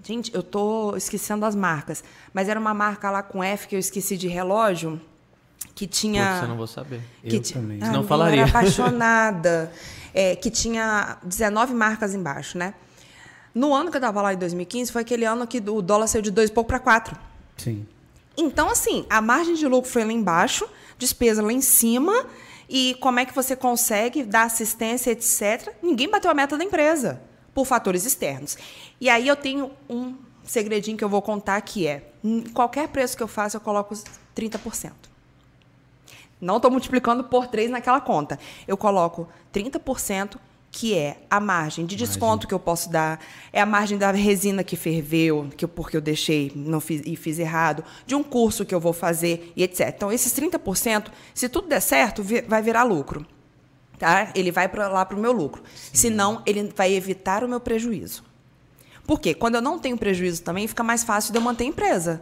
Gente, 0.05 0.35
eu 0.35 0.43
tô 0.43 0.95
esquecendo 0.97 1.45
as 1.47 1.55
marcas, 1.55 2.03
mas 2.35 2.49
era 2.49 2.59
uma 2.61 2.75
marca 2.75 3.11
lá 3.11 3.23
com 3.23 3.43
F 3.43 3.67
que 3.69 3.75
eu 3.77 3.79
esqueci 3.79 4.17
de 4.17 4.29
relógio, 4.29 5.01
que 5.75 5.87
tinha. 5.87 6.29
Putz, 6.31 6.43
eu 6.43 6.49
não 6.49 6.57
vou 6.57 6.67
saber. 6.67 7.01
Que 7.23 7.37
Eu 7.37 7.41
ti- 7.41 7.55
também. 7.55 7.79
Ah, 7.83 7.95
eu 7.95 8.03
falaria. 8.05 8.41
era 8.43 8.51
apaixonada. 8.51 9.73
É, 10.19 10.35
que 10.35 10.49
tinha 10.51 11.19
19 11.23 11.75
marcas 11.75 12.15
embaixo, 12.15 12.57
né? 12.57 12.73
No 13.55 13.75
ano 13.75 13.91
que 13.91 13.99
eu 13.99 14.01
estava 14.01 14.23
lá, 14.23 14.33
em 14.33 14.39
2015, 14.39 14.91
foi 14.91 15.03
aquele 15.03 15.27
ano 15.27 15.47
que 15.47 15.59
o 15.59 15.83
dólar 15.83 16.07
saiu 16.07 16.23
de 16.23 16.31
dois 16.31 16.49
e 16.49 16.53
pouco 16.55 16.69
para 16.69 16.79
quatro. 16.79 17.15
Sim. 17.59 17.87
Então, 18.35 18.71
assim, 18.71 19.05
a 19.11 19.21
margem 19.21 19.53
de 19.55 19.69
lucro 19.69 19.91
foi 19.91 20.05
lá 20.07 20.13
embaixo, 20.13 20.67
despesa 20.97 21.43
lá 21.43 21.53
em 21.53 21.61
cima, 21.61 22.25
e 22.69 22.97
como 23.01 23.21
é 23.21 23.25
que 23.25 23.35
você 23.35 23.55
consegue 23.55 24.23
dar 24.23 24.45
assistência, 24.45 25.11
etc. 25.11 25.73
Ninguém 25.83 26.11
bateu 26.11 26.31
a 26.31 26.35
meta 26.35 26.57
da 26.57 26.65
empresa, 26.65 27.21
por 27.55 27.65
fatores 27.67 28.05
externos. 28.05 28.57
E 29.01 29.09
aí 29.09 29.27
eu 29.27 29.37
tenho 29.37 29.71
um 29.89 30.15
segredinho 30.45 30.97
que 30.97 31.05
eu 31.05 31.09
vou 31.09 31.23
contar 31.23 31.61
que 31.61 31.87
é, 31.87 32.03
qualquer 32.53 32.89
preço 32.89 33.17
que 33.17 33.23
eu 33.23 33.29
faço, 33.29 33.57
eu 33.57 33.61
coloco 33.61 33.95
os 33.95 34.05
30%. 34.37 34.93
Não 36.41 36.57
estou 36.57 36.71
multiplicando 36.71 37.25
por 37.25 37.47
3 37.47 37.71
naquela 37.71 38.01
conta. 38.01 38.39
Eu 38.69 38.77
coloco 38.77 39.27
30%, 39.55 40.37
que 40.71 40.95
é 40.95 41.17
a 41.31 41.41
margem 41.41 41.87
de 41.87 41.97
desconto 41.97 42.47
que 42.47 42.53
eu 42.53 42.59
posso 42.59 42.91
dar, 42.91 43.19
é 43.53 43.61
a 43.61 43.67
margem 43.67 43.97
da 43.97 44.11
resina 44.11 44.63
que 44.63 44.77
ferveu, 44.77 45.49
que 45.57 45.65
eu- 45.65 45.69
porque 45.69 45.97
eu 45.97 46.01
deixei 46.03 46.53
não 46.55 46.81
fiz, 46.81 47.01
e 47.07 47.17
fiz 47.17 47.39
errado, 47.39 47.83
de 48.07 48.15
um 48.15 48.23
curso 48.23 48.65
que 48.65 48.75
eu 48.75 48.81
vou 48.81 48.93
fazer 48.93 49.53
e 49.57 49.63
etc. 49.63 49.93
Então, 49.97 50.13
esses 50.13 50.33
30%, 50.33 51.11
se 51.35 51.49
tudo 51.49 51.69
der 51.69 51.81
certo, 51.81 52.23
vai 52.47 52.61
virar 52.63 52.83
lucro. 52.83 53.27
Tá? 53.99 54.31
Ele 54.35 54.51
vai 54.53 54.69
para 54.69 54.89
lá 54.89 55.07
para 55.07 55.17
o 55.17 55.21
meu 55.21 55.33
lucro. 55.33 55.63
Senão, 55.93 56.43
ele 56.45 56.71
vai 56.77 56.93
evitar 56.93 57.43
o 57.43 57.49
meu 57.49 57.59
prejuízo. 57.61 58.23
Por 59.07 59.19
quê? 59.21 59.33
Quando 59.33 59.55
eu 59.55 59.63
não 59.63 59.79
tenho 59.79 59.97
prejuízo 59.97 60.43
também, 60.43 60.67
fica 60.67 60.83
mais 60.83 61.03
fácil 61.05 61.33
de 61.33 61.39
eu 61.39 61.43
manter 61.43 61.65
a 61.65 61.69
empresa. 61.69 62.21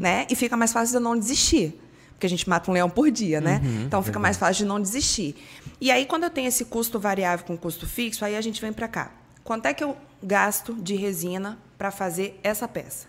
Né? 0.00 0.26
E 0.30 0.36
fica 0.36 0.56
mais 0.56 0.72
fácil 0.72 0.92
de 0.92 0.96
eu 0.98 1.00
não 1.00 1.18
desistir. 1.18 1.80
Porque 2.16 2.26
a 2.26 2.30
gente 2.30 2.48
mata 2.48 2.70
um 2.70 2.74
leão 2.74 2.88
por 2.88 3.10
dia, 3.10 3.42
né? 3.42 3.60
então 3.86 4.02
fica 4.02 4.18
mais 4.18 4.38
fácil 4.38 4.64
de 4.64 4.68
não 4.68 4.80
desistir. 4.80 5.36
E 5.78 5.90
aí, 5.90 6.06
quando 6.06 6.24
eu 6.24 6.30
tenho 6.30 6.48
esse 6.48 6.64
custo 6.64 6.98
variável 6.98 7.44
com 7.44 7.58
custo 7.58 7.86
fixo, 7.86 8.24
aí 8.24 8.34
a 8.34 8.40
gente 8.40 8.58
vem 8.58 8.72
para 8.72 8.88
cá. 8.88 9.10
Quanto 9.44 9.66
é 9.66 9.74
que 9.74 9.84
eu 9.84 9.94
gasto 10.22 10.72
de 10.74 10.96
resina 10.96 11.58
para 11.76 11.90
fazer 11.90 12.40
essa 12.42 12.66
peça? 12.66 13.06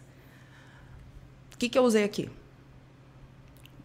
O 1.53 1.58
que, 1.58 1.70
que 1.70 1.80
eu 1.80 1.84
usei 1.84 2.03
aqui? 2.03 2.30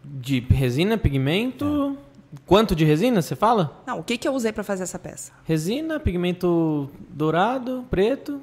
De 0.03 0.41
resina, 0.41 0.97
pigmento. 0.97 1.97
Quanto 2.45 2.75
de 2.75 2.83
resina 2.83 3.21
você 3.21 3.35
fala? 3.35 3.81
Não, 3.87 3.99
o 3.99 4.03
que, 4.03 4.17
que 4.17 4.27
eu 4.27 4.33
usei 4.33 4.51
para 4.51 4.63
fazer 4.63 4.83
essa 4.83 4.99
peça? 4.99 5.31
Resina, 5.45 5.99
pigmento 5.99 6.89
dourado, 7.09 7.85
preto, 7.89 8.41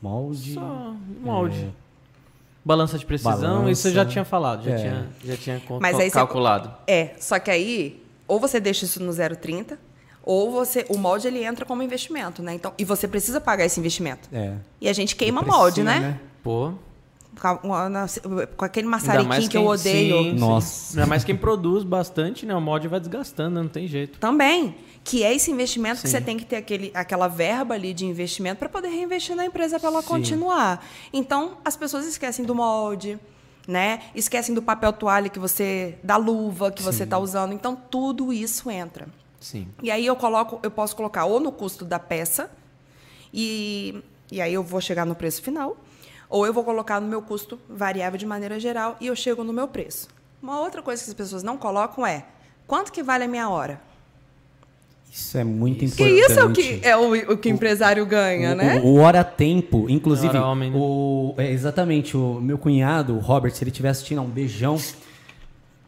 Molde. 0.00 0.54
só 0.54 0.94
molde. 1.20 1.74
Balança 2.64 2.96
de 2.98 3.04
precisão, 3.04 3.32
Balança. 3.40 3.70
isso 3.70 3.88
eu 3.88 3.92
já 3.92 4.04
tinha 4.06 4.24
falado, 4.24 4.64
já 4.64 4.70
É. 4.72 4.76
tinha, 4.78 5.08
já 5.24 5.36
tinha 5.36 5.62
Mas 5.80 5.98
aí 5.98 6.08
você- 6.08 6.14
calculado. 6.14 6.72
É, 6.86 7.10
só 7.18 7.38
que 7.38 7.50
aí, 7.50 8.02
ou 8.26 8.40
você 8.40 8.58
deixa 8.58 8.84
isso 8.86 9.02
no 9.02 9.12
0,30, 9.12 9.76
ou 10.22 10.50
você. 10.50 10.86
O 10.88 10.96
molde 10.96 11.26
ele 11.28 11.44
entra 11.44 11.66
como 11.66 11.82
investimento, 11.82 12.42
né? 12.42 12.54
Então, 12.54 12.72
e 12.78 12.84
você 12.84 13.06
precisa 13.06 13.38
pagar 13.40 13.66
esse 13.66 13.78
investimento. 13.78 14.28
É. 14.32 14.54
E 14.80 14.88
a 14.88 14.92
gente 14.94 15.14
queima 15.14 15.40
Deprecia, 15.42 15.60
molde, 15.62 15.82
né? 15.82 16.18
Pô, 16.42 16.72
Com, 17.40 18.64
aquele 18.64 18.86
maçariquinho 18.86 19.48
que 19.48 19.56
eu 19.56 19.62
quem- 19.62 19.70
odeio. 19.70 20.22
sim, 20.24 20.30
sim. 20.32 20.38
Nossa. 20.38 20.94
Ainda 21.00 21.06
mais 21.06 21.24
quem 21.24 21.36
produz 21.36 21.82
bastante, 21.84 22.46
né? 22.46 22.54
O 22.54 22.60
molde 22.60 22.88
vai 22.88 23.00
desgastando, 23.00 23.56
né? 23.56 23.62
não 23.62 23.68
tem 23.68 23.86
jeito. 23.86 24.18
Também. 24.18 24.76
Que 25.02 25.22
é 25.22 25.34
esse 25.34 25.50
investimento 25.50 26.00
que 26.00 26.08
Sim. 26.08 26.12
você 26.16 26.20
tem 26.22 26.36
que 26.38 26.46
ter 26.46 26.56
aquele, 26.56 26.90
aquela 26.94 27.28
verba 27.28 27.74
ali 27.74 27.92
de 27.92 28.06
investimento 28.06 28.58
para 28.58 28.70
poder 28.70 28.88
reinvestir 28.88 29.36
na 29.36 29.44
empresa 29.44 29.78
para 29.78 29.90
ela 29.90 30.00
Sim. 30.00 30.08
continuar. 30.08 30.82
Então, 31.12 31.58
as 31.62 31.76
pessoas 31.76 32.06
esquecem 32.06 32.42
do 32.44 32.54
molde, 32.54 33.18
né? 33.68 34.00
Esquecem 34.14 34.54
do 34.54 34.62
papel 34.62 34.92
toalha 34.94 35.28
que 35.28 35.38
você. 35.38 35.98
da 36.02 36.16
luva 36.16 36.70
que 36.72 36.82
você 36.82 37.04
está 37.04 37.18
usando. 37.18 37.52
Então, 37.52 37.76
tudo 37.76 38.32
isso 38.32 38.70
entra. 38.70 39.06
Sim. 39.38 39.68
E 39.82 39.90
aí 39.90 40.06
eu 40.06 40.16
coloco, 40.16 40.58
eu 40.62 40.70
posso 40.70 40.96
colocar 40.96 41.26
ou 41.26 41.38
no 41.38 41.52
custo 41.52 41.84
da 41.84 41.98
peça, 41.98 42.50
e, 43.32 44.02
e 44.32 44.40
aí 44.40 44.54
eu 44.54 44.62
vou 44.62 44.80
chegar 44.80 45.04
no 45.04 45.14
preço 45.14 45.42
final, 45.42 45.76
ou 46.28 46.46
eu 46.46 46.52
vou 46.52 46.64
colocar 46.64 47.00
no 47.00 47.06
meu 47.08 47.22
custo 47.22 47.58
variável 47.68 48.18
de 48.18 48.26
maneira 48.26 48.58
geral 48.60 48.96
e 49.00 49.06
eu 49.06 49.16
chego 49.16 49.42
no 49.44 49.52
meu 49.52 49.68
preço. 49.68 50.08
Uma 50.42 50.60
outra 50.60 50.82
coisa 50.82 51.02
que 51.02 51.08
as 51.10 51.14
pessoas 51.14 51.42
não 51.42 51.56
colocam 51.56 52.06
é 52.06 52.24
quanto 52.66 52.92
que 52.92 53.02
vale 53.02 53.24
a 53.24 53.28
minha 53.28 53.48
hora? 53.48 53.80
Isso 55.12 55.38
é 55.38 55.44
muito 55.44 55.78
Que 55.78 55.84
importante. 55.86 56.20
isso 56.20 56.40
é 56.40 56.44
o 56.44 56.52
que 56.52 56.80
é 56.82 56.96
o, 56.96 57.32
o 57.34 57.38
que 57.38 57.48
o 57.48 57.52
empresário 57.52 58.04
ganha, 58.04 58.52
O- 58.52 58.56
né? 58.56 58.80
O, 58.80 58.86
o 58.88 58.96
hora-tempo, 58.98 59.86
inclusive, 59.88 60.36
Hora 60.36 60.44
homem, 60.46 60.70
né? 60.72 60.76
o, 60.76 61.34
é, 61.38 61.50
exatamente, 61.52 62.16
o 62.16 62.40
meu 62.40 62.58
cunhado, 62.58 63.14
o 63.14 63.20
Robert, 63.20 63.52
se 63.54 63.62
ele 63.62 63.70
estiver 63.70 63.90
assistindo, 63.90 64.20
um 64.22 64.28
beijão, 64.28 64.76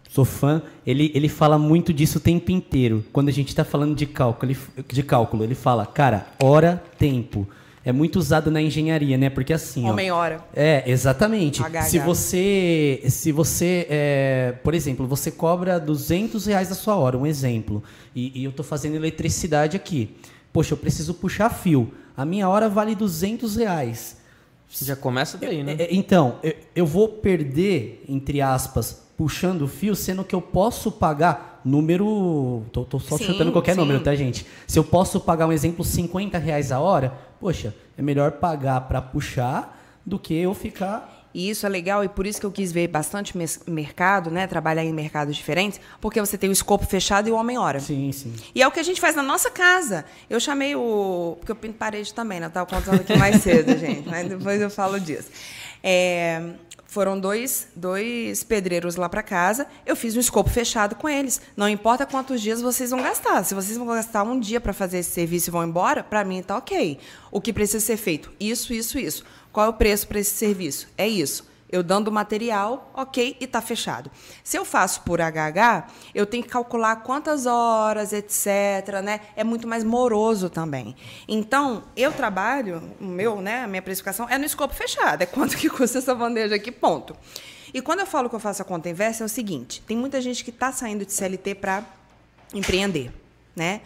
sou 0.09 0.25
fã, 0.25 0.63
ele, 0.87 1.11
ele 1.13 1.29
fala 1.29 1.59
muito 1.59 1.93
disso 1.93 2.19
o 2.19 2.21
tempo 2.21 2.53
inteiro. 2.53 3.05
Quando 3.13 3.29
a 3.29 3.33
gente 3.33 3.49
está 3.49 3.65
falando 3.65 3.97
de 3.97 4.07
cálculo, 4.07 4.53
ele, 4.53 4.59
de 4.87 5.03
cálculo, 5.03 5.43
ele 5.43 5.57
fala, 5.57 5.85
cara, 5.85 6.29
hora-tempo. 6.41 7.49
É 7.87 7.93
muito 7.93 8.17
usado 8.17 8.51
na 8.51 8.61
engenharia, 8.61 9.17
né? 9.17 9.31
Porque 9.31 9.53
assim, 9.53 9.87
ó, 9.87 9.93
Homem-hora. 9.93 10.45
é, 10.53 10.83
exatamente. 10.91 11.63
HH. 11.63 11.83
Se 11.83 11.99
você, 12.01 13.03
se 13.09 13.31
você, 13.31 13.87
é, 13.89 14.55
por 14.65 14.75
exemplo, 14.75 15.07
você 15.07 15.31
cobra 15.31 15.79
200 15.79 16.47
reais 16.47 16.73
a 16.73 16.75
sua 16.75 16.97
hora, 16.97 17.17
um 17.17 17.25
exemplo, 17.25 17.85
e, 18.13 18.41
e 18.41 18.43
eu 18.43 18.51
estou 18.51 18.65
fazendo 18.65 18.97
eletricidade 18.97 19.77
aqui. 19.77 20.17
Poxa, 20.53 20.75
eu 20.75 20.77
preciso 20.77 21.15
puxar 21.15 21.49
fio. 21.49 21.93
A 22.17 22.25
minha 22.25 22.49
hora 22.49 22.69
vale 22.69 22.97
200 22.97 23.55
reais. 23.55 24.17
Já 24.83 24.97
começa 24.97 25.39
daí, 25.39 25.63
né? 25.63 25.77
É, 25.79 25.83
é, 25.85 25.95
então, 25.95 26.41
eu, 26.43 26.55
eu 26.75 26.87
vou 26.87 27.07
perder, 27.07 28.05
entre 28.09 28.41
aspas, 28.41 29.07
puxando 29.17 29.63
o 29.63 29.69
fio, 29.69 29.95
sendo 29.95 30.25
que 30.25 30.35
eu 30.35 30.43
posso 30.43 30.91
pagar 30.91 31.61
número. 31.65 32.63
Tô, 32.73 32.85
tô 32.85 32.99
só 32.99 33.17
Sim, 33.17 33.25
chutando 33.25 33.53
qualquer 33.53 33.75
sim. 33.75 33.81
número, 33.81 34.01
tá, 34.01 34.15
gente? 34.15 34.47
Se 34.67 34.79
eu 34.79 34.85
posso 34.85 35.21
pagar 35.21 35.47
um 35.47 35.53
exemplo, 35.53 35.85
50 35.85 36.37
reais 36.39 36.71
a 36.71 36.81
hora, 36.81 37.13
poxa, 37.41 37.75
é 37.97 38.03
melhor 38.03 38.33
pagar 38.33 38.83
para 38.83 39.01
puxar 39.01 40.01
do 40.05 40.19
que 40.19 40.35
eu 40.35 40.55
ficar. 40.55 41.15
E 41.35 41.51
isso 41.51 41.67
é 41.67 41.69
legal 41.69 42.03
e 42.03 42.09
por 42.09 42.27
isso 42.27 42.41
que 42.41 42.47
eu 42.47 42.51
quis 42.51 42.73
ver 42.73 42.89
bastante 42.89 43.35
mercado, 43.67 44.31
né? 44.31 44.47
Trabalhar 44.47 44.83
em 44.83 44.93
mercados 44.93 45.37
diferentes, 45.37 45.79
porque 46.01 46.19
você 46.19 46.39
tem 46.39 46.49
o 46.49 46.53
escopo 46.53 46.87
fechado 46.87 47.29
e 47.29 47.33
o 47.33 47.35
homem-hora. 47.35 47.79
Sim, 47.79 48.11
sim. 48.11 48.35
E 48.55 48.63
é 48.63 48.67
o 48.67 48.71
que 48.71 48.81
a 48.81 48.83
gente 48.83 48.99
faz 48.99 49.15
na 49.15 49.23
nossa 49.23 49.51
casa. 49.51 50.07
Eu 50.31 50.41
chamei 50.41 50.75
o. 50.75 51.37
Porque 51.39 51.53
eu 51.53 51.57
pinto 51.57 51.75
parede 51.75 52.15
também, 52.15 52.41
né? 52.41 52.47
Eu 52.47 52.51
tava 52.51 52.65
contando 52.65 53.01
aqui 53.01 53.19
mais 53.19 53.37
cedo, 53.45 53.77
gente. 53.77 54.09
Mas 54.09 54.27
depois 54.29 54.63
eu 54.63 54.71
falo 54.71 54.99
disso. 54.99 55.29
É, 55.83 56.55
foram 56.97 57.21
dois, 57.21 57.69
dois 57.77 58.43
pedreiros 58.43 58.97
lá 58.97 59.07
para 59.07 59.23
casa. 59.23 59.67
Eu 59.85 59.95
fiz 59.95 60.17
um 60.17 60.21
escopo 60.21 60.49
fechado 60.49 60.95
com 60.95 61.07
eles. 61.07 61.43
Não 61.55 61.69
importa 61.69 62.07
quantos 62.07 62.41
dias 62.41 62.63
vocês 62.63 62.89
vão 62.91 63.03
gastar. 63.03 63.45
Se 63.45 63.55
vocês 63.55 63.77
vão 63.77 63.87
gastar 63.87 64.23
um 64.23 64.41
dia 64.41 64.63
para 64.63 64.73
fazer 64.73 65.01
esse 65.01 65.11
serviço 65.11 65.51
e 65.51 65.53
vão 65.53 65.63
embora, 65.63 66.03
para 66.03 66.25
mim 66.25 66.43
tá 66.43 66.57
ok. 66.57 66.99
O 67.31 67.39
que 67.39 67.53
precisa 67.53 67.85
ser 67.85 67.99
feito? 67.99 68.33
Isso, 68.41 68.73
isso, 68.73 68.99
isso. 68.99 69.27
Qual 69.53 69.67
é 69.67 69.69
o 69.69 69.75
preço 69.75 70.09
para 70.09 70.21
esse 70.21 70.31
serviço? 70.31 70.89
É 70.97 71.07
isso. 71.07 71.47
Eu 71.69 71.83
dando 71.83 72.13
material, 72.13 72.91
ok, 72.95 73.37
e 73.41 73.45
está 73.45 73.61
fechado. 73.61 74.11
Se 74.45 74.57
eu 74.57 74.65
faço 74.65 75.01
por 75.03 75.21
HH, 75.21 75.89
eu 76.15 76.25
tenho 76.25 76.43
que 76.43 76.49
calcular 76.49 76.97
quantas 76.97 77.45
horas, 77.45 78.13
etc. 78.13 79.01
Né? 79.03 79.21
É 79.35 79.43
muito 79.43 79.67
mais 79.67 79.83
moroso 79.83 80.49
também. 80.49 80.95
Então, 81.27 81.83
eu 81.97 82.13
trabalho, 82.13 82.83
o 83.01 83.05
meu, 83.05 83.41
né, 83.41 83.65
a 83.65 83.67
minha 83.67 83.83
precificação 83.83 84.29
é 84.29 84.39
no 84.39 84.45
escopo 84.45 84.75
fechado. 84.75 85.23
É 85.23 85.27
quanto 85.27 85.57
que 85.57 85.69
custa 85.71 85.99
essa 85.99 86.15
bandeja 86.15 86.55
aqui, 86.55 86.71
ponto. 86.71 87.17
E 87.75 87.83
quando 87.83 88.01
eu 88.01 88.07
falo 88.07 88.29
que 88.29 88.35
eu 88.35 88.41
faço 88.41 88.63
a 88.63 88.65
conta 88.65 88.89
inversa, 88.89 89.25
é 89.25 89.27
o 89.27 89.29
seguinte: 89.29 89.83
tem 89.87 89.97
muita 89.97 90.21
gente 90.21 90.45
que 90.45 90.51
está 90.51 90.73
saindo 90.73 91.05
de 91.05 91.13
CLT 91.13 91.57
para 91.57 91.85
empreender. 92.55 93.13
Né? 93.55 93.81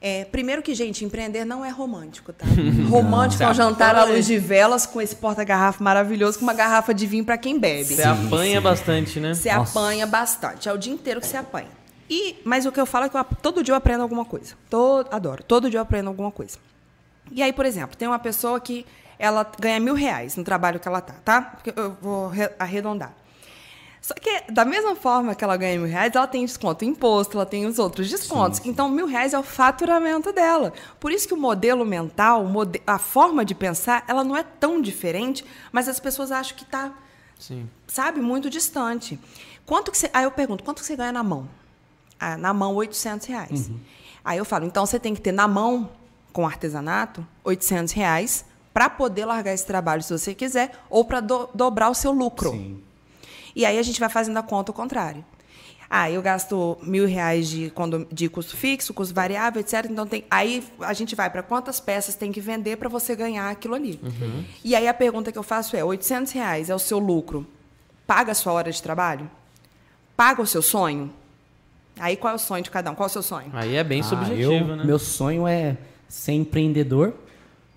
É, 0.00 0.24
primeiro 0.26 0.62
que, 0.62 0.74
gente, 0.74 1.04
empreender 1.04 1.44
não 1.44 1.64
é 1.64 1.70
romântico, 1.70 2.32
tá? 2.32 2.46
Romântico 2.88 3.42
é 3.42 3.48
um 3.48 3.54
jantar 3.54 3.96
à 3.96 4.04
luz 4.04 4.26
de 4.26 4.38
velas 4.38 4.86
com 4.86 5.00
esse 5.00 5.16
porta-garrafa 5.16 5.82
maravilhoso, 5.82 6.38
com 6.38 6.44
uma 6.44 6.54
garrafa 6.54 6.94
de 6.94 7.04
vinho 7.06 7.24
para 7.24 7.36
quem 7.36 7.58
bebe. 7.58 7.94
Você 7.96 8.02
apanha 8.02 8.60
bastante, 8.60 9.18
né? 9.18 9.34
Você 9.34 9.48
apanha 9.50 10.06
bastante. 10.06 10.68
É 10.68 10.72
o 10.72 10.78
dia 10.78 10.92
inteiro 10.92 11.20
que 11.20 11.26
você 11.26 11.36
apanha. 11.36 11.66
E, 12.08 12.36
mas 12.44 12.64
o 12.64 12.70
que 12.72 12.80
eu 12.80 12.86
falo 12.86 13.06
é 13.06 13.08
que 13.08 13.16
eu, 13.16 13.24
todo 13.42 13.62
dia 13.62 13.72
eu 13.72 13.76
aprendo 13.76 14.02
alguma 14.02 14.24
coisa. 14.24 14.54
Todo, 14.70 15.12
adoro. 15.12 15.42
Todo 15.42 15.68
dia 15.68 15.78
eu 15.78 15.82
aprendo 15.82 16.08
alguma 16.08 16.30
coisa. 16.30 16.58
E 17.32 17.42
aí, 17.42 17.52
por 17.52 17.66
exemplo, 17.66 17.96
tem 17.96 18.06
uma 18.08 18.18
pessoa 18.20 18.58
que 18.60 18.86
ela 19.18 19.44
ganha 19.60 19.80
mil 19.80 19.94
reais 19.94 20.36
no 20.36 20.44
trabalho 20.44 20.78
que 20.78 20.86
ela 20.86 21.00
tá, 21.00 21.14
tá? 21.24 21.42
Porque 21.42 21.72
eu 21.78 21.96
vou 22.00 22.28
re- 22.28 22.50
arredondar. 22.58 23.12
Só 24.00 24.14
que, 24.14 24.50
da 24.50 24.64
mesma 24.64 24.94
forma 24.94 25.34
que 25.34 25.42
ela 25.44 25.56
ganha 25.56 25.78
mil 25.78 25.88
reais, 25.88 26.14
ela 26.14 26.26
tem 26.26 26.44
desconto 26.44 26.84
em 26.84 26.88
imposto, 26.88 27.36
ela 27.36 27.44
tem 27.44 27.66
os 27.66 27.78
outros 27.78 28.08
descontos. 28.08 28.60
Então, 28.64 28.88
mil 28.88 29.06
reais 29.06 29.34
é 29.34 29.38
o 29.38 29.42
faturamento 29.42 30.32
dela. 30.32 30.72
Por 31.00 31.12
isso 31.12 31.26
que 31.26 31.34
o 31.34 31.36
modelo 31.36 31.84
mental, 31.84 32.46
a 32.86 32.98
forma 32.98 33.44
de 33.44 33.54
pensar, 33.54 34.04
ela 34.06 34.24
não 34.24 34.36
é 34.36 34.42
tão 34.42 34.80
diferente, 34.80 35.44
mas 35.72 35.88
as 35.88 36.00
pessoas 36.00 36.30
acham 36.32 36.56
que 36.56 36.64
está 36.64 36.92
Sim. 37.38 37.68
sabe, 37.86 38.20
muito 38.20 38.48
distante. 38.48 39.18
Quanto 39.66 39.90
que 39.90 39.98
você. 39.98 40.08
Aí 40.12 40.24
eu 40.24 40.30
pergunto, 40.30 40.64
quanto 40.64 40.82
você 40.82 40.96
ganha 40.96 41.12
na 41.12 41.22
mão? 41.22 41.48
Ah, 42.18 42.36
na 42.36 42.54
mão, 42.54 42.74
800 42.74 43.26
reais. 43.26 43.70
Aí 44.24 44.38
eu 44.38 44.44
falo, 44.44 44.64
então 44.64 44.84
você 44.84 44.98
tem 44.98 45.14
que 45.14 45.20
ter 45.20 45.32
na 45.32 45.46
mão, 45.46 45.90
com 46.32 46.46
artesanato, 46.46 47.26
800 47.44 47.92
reais 47.92 48.44
para 48.72 48.88
poder 48.88 49.24
largar 49.24 49.52
esse 49.52 49.66
trabalho 49.66 50.02
se 50.02 50.12
você 50.16 50.34
quiser, 50.34 50.72
ou 50.88 51.04
para 51.04 51.20
dobrar 51.20 51.90
o 51.90 51.94
seu 51.94 52.12
lucro. 52.12 52.50
Sim. 52.50 52.80
E 53.58 53.66
aí 53.66 53.76
a 53.76 53.82
gente 53.82 53.98
vai 53.98 54.08
fazendo 54.08 54.36
a 54.36 54.42
conta 54.42 54.70
ao 54.70 54.74
contrário. 54.74 55.24
Ah, 55.90 56.08
eu 56.08 56.22
gasto 56.22 56.78
mil 56.82 57.06
reais 57.06 57.48
de, 57.48 57.72
de 58.12 58.28
custo 58.28 58.56
fixo, 58.56 58.94
custo 58.94 59.12
variável, 59.12 59.58
etc. 59.60 59.86
Então 59.90 60.06
tem, 60.06 60.22
aí 60.30 60.62
a 60.80 60.92
gente 60.92 61.16
vai 61.16 61.28
para 61.28 61.42
quantas 61.42 61.80
peças 61.80 62.14
tem 62.14 62.30
que 62.30 62.40
vender 62.40 62.76
para 62.76 62.88
você 62.88 63.16
ganhar 63.16 63.50
aquilo 63.50 63.74
ali. 63.74 63.98
E 64.62 64.76
aí 64.76 64.86
a 64.86 64.94
pergunta 64.94 65.32
que 65.32 65.38
eu 65.38 65.42
faço 65.42 65.74
é: 65.76 65.82
800 65.82 66.30
reais 66.32 66.70
é 66.70 66.74
o 66.74 66.78
seu 66.78 66.98
lucro? 67.00 67.44
Paga 68.06 68.30
a 68.30 68.34
sua 68.34 68.52
hora 68.52 68.70
de 68.70 68.80
trabalho? 68.80 69.28
Paga 70.16 70.40
o 70.40 70.46
seu 70.46 70.62
sonho? 70.62 71.10
Aí 71.98 72.16
qual 72.16 72.32
é 72.34 72.36
o 72.36 72.38
sonho 72.38 72.62
de 72.62 72.70
cada 72.70 72.92
um? 72.92 72.94
Qual 72.94 73.06
é 73.06 73.10
o 73.10 73.12
seu 73.12 73.22
sonho? 73.22 73.50
Aí 73.54 73.74
é 73.74 73.82
bem 73.82 74.00
Ah, 74.00 74.04
subjetivo, 74.04 74.52
eu- 74.52 74.76
né? 74.76 74.84
Meu 74.84 75.00
sonho 75.00 75.48
é 75.48 75.76
ser 76.08 76.32
empreendedor 76.32 77.12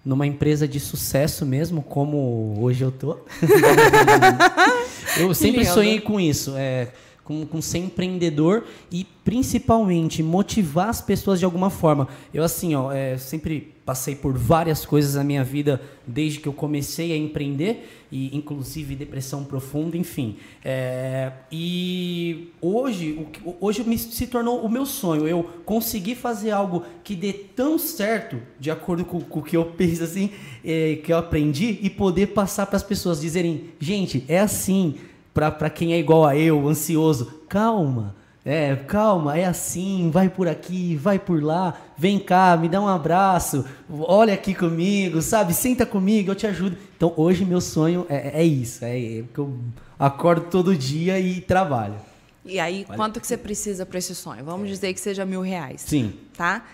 numa 0.03 0.25
empresa 0.25 0.67
de 0.67 0.79
sucesso 0.79 1.45
mesmo, 1.45 1.81
como 1.81 2.57
hoje 2.59 2.83
eu 2.83 2.91
tô. 2.91 3.17
eu 5.17 5.33
sempre 5.33 5.65
sonhei 5.65 5.99
com 5.99 6.19
isso, 6.19 6.55
é, 6.57 6.89
com, 7.31 7.45
com 7.45 7.61
ser 7.61 7.77
empreendedor 7.77 8.65
e 8.91 9.05
principalmente 9.23 10.21
motivar 10.21 10.89
as 10.89 10.99
pessoas 10.99 11.39
de 11.39 11.45
alguma 11.45 11.69
forma. 11.69 12.09
Eu 12.33 12.43
assim, 12.43 12.75
ó, 12.75 12.91
é, 12.91 13.17
sempre 13.17 13.73
passei 13.85 14.15
por 14.15 14.37
várias 14.37 14.85
coisas 14.85 15.15
na 15.15 15.23
minha 15.23 15.43
vida 15.43 15.81
desde 16.05 16.39
que 16.39 16.47
eu 16.47 16.53
comecei 16.53 17.13
a 17.13 17.17
empreender 17.17 17.87
e 18.11 18.35
inclusive 18.35 18.95
depressão 18.95 19.43
profunda, 19.43 19.97
enfim. 19.97 20.35
É, 20.63 21.31
e 21.51 22.49
hoje, 22.61 23.25
hoje 23.59 23.83
me, 23.83 23.97
se 23.97 24.27
tornou 24.27 24.61
o 24.61 24.69
meu 24.69 24.85
sonho. 24.85 25.27
Eu 25.27 25.43
consegui 25.65 26.15
fazer 26.15 26.51
algo 26.51 26.83
que 27.03 27.15
dê 27.15 27.31
tão 27.31 27.77
certo, 27.77 28.41
de 28.59 28.69
acordo 28.69 29.05
com, 29.05 29.21
com 29.21 29.39
o 29.39 29.43
que 29.43 29.55
eu 29.55 29.65
penso 29.77 30.03
assim, 30.03 30.31
é, 30.63 30.97
que 31.03 31.13
eu 31.13 31.17
aprendi, 31.17 31.79
e 31.81 31.89
poder 31.89 32.27
passar 32.27 32.65
para 32.65 32.77
as 32.77 32.83
pessoas 32.83 33.21
dizerem, 33.21 33.65
gente, 33.79 34.25
é 34.27 34.39
assim, 34.39 34.95
para 35.33 35.69
quem 35.69 35.93
é 35.93 35.99
igual 35.99 36.25
a 36.25 36.35
eu, 36.35 36.67
ansioso, 36.67 37.43
calma. 37.47 38.15
É, 38.43 38.75
calma, 38.75 39.37
é 39.37 39.45
assim, 39.45 40.09
vai 40.09 40.27
por 40.27 40.47
aqui, 40.47 40.95
vai 40.95 41.19
por 41.19 41.43
lá, 41.43 41.79
vem 41.95 42.17
cá, 42.17 42.57
me 42.57 42.67
dá 42.67 42.81
um 42.81 42.87
abraço, 42.87 43.63
olha 43.87 44.33
aqui 44.33 44.55
comigo, 44.55 45.21
sabe? 45.21 45.53
Senta 45.53 45.85
comigo, 45.85 46.31
eu 46.31 46.35
te 46.35 46.47
ajudo. 46.47 46.75
Então 46.97 47.13
hoje 47.15 47.45
meu 47.45 47.61
sonho 47.61 48.03
é, 48.09 48.41
é 48.41 48.43
isso, 48.43 48.83
é, 48.83 48.97
é 48.97 49.23
que 49.31 49.37
eu 49.37 49.59
acordo 49.99 50.47
todo 50.49 50.75
dia 50.75 51.19
e 51.19 51.39
trabalho. 51.39 51.95
E 52.43 52.59
aí, 52.59 52.83
quanto 52.95 53.21
que 53.21 53.27
você 53.27 53.37
precisa 53.37 53.85
para 53.85 53.99
esse 53.99 54.15
sonho? 54.15 54.43
Vamos 54.43 54.67
dizer 54.67 54.91
que 54.93 54.99
seja 54.99 55.23
mil 55.23 55.41
reais. 55.41 55.81
Sim. 55.81 56.13
Tá? 56.35 56.65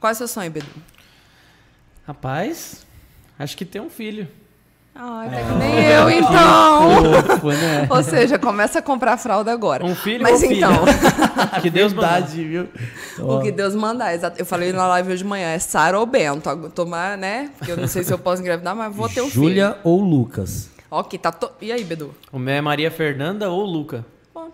Qual 0.00 0.10
é 0.10 0.14
o 0.14 0.16
seu 0.16 0.26
sonho, 0.26 0.50
Bedu? 0.50 0.66
Rapaz, 2.06 2.86
acho 3.38 3.54
que 3.54 3.66
tem 3.66 3.82
um 3.82 3.90
filho. 3.90 4.26
Ai, 4.94 5.30
tá 5.30 5.36
que 5.36 5.54
nem 5.54 5.84
eu, 5.86 6.10
então. 6.10 7.22
Fofo, 7.26 7.48
né? 7.48 7.86
Ou 7.90 8.02
seja, 8.02 8.38
começa 8.38 8.78
a 8.78 8.82
comprar 8.82 9.16
fralda 9.16 9.50
agora. 9.50 9.84
Um 9.84 9.94
filho 9.94 10.22
Mas 10.22 10.42
ou 10.42 10.52
então, 10.52 10.72
que 11.62 11.70
Deus. 11.70 11.92
Verdade, 11.92 12.44
viu? 12.44 12.68
o 13.18 13.40
que 13.40 13.50
Deus 13.50 13.74
mandar. 13.74 14.14
exato. 14.14 14.38
Eu 14.38 14.44
falei 14.44 14.70
na 14.72 14.86
live 14.88 15.08
hoje 15.12 15.22
de 15.22 15.28
manhã, 15.28 15.48
é 15.48 15.58
Sara 15.58 15.98
ou 15.98 16.04
Bento. 16.04 16.70
Tomar, 16.74 17.16
né? 17.16 17.50
Porque 17.56 17.72
eu 17.72 17.76
não 17.78 17.88
sei 17.88 18.04
se 18.04 18.12
eu 18.12 18.18
posso 18.18 18.42
engravidar, 18.42 18.76
mas 18.76 18.94
vou 18.94 19.08
ter 19.08 19.22
um 19.22 19.30
Júlia 19.30 19.78
ou 19.82 19.98
Lucas? 20.00 20.68
filho. 20.74 20.86
Ok, 20.90 21.18
tá. 21.18 21.32
To... 21.32 21.50
E 21.60 21.72
aí, 21.72 21.82
Bedu? 21.84 22.14
O 22.30 22.38
meu 22.38 22.52
é 22.54 22.60
Maria 22.60 22.90
Fernanda 22.90 23.48
ou 23.50 23.64
Luca? 23.64 24.04
Bom, 24.34 24.48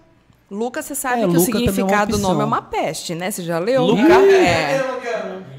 Lucas, 0.48 0.84
você 0.84 0.94
sabe 0.94 1.22
É, 1.22 1.28
que 1.28 1.36
o 1.36 1.40
Luca 1.40 1.46
também 1.46 1.66
é 1.66 1.70
significado 1.72 2.12
do 2.12 2.18
nome 2.18 2.42
é 2.42 2.44
uma 2.44 2.62
peste, 2.62 3.12
né? 3.16 3.28
Você 3.32 3.42
já 3.42 3.58
leu? 3.58 3.84
Luca? 3.84 4.14
É. 4.14 4.80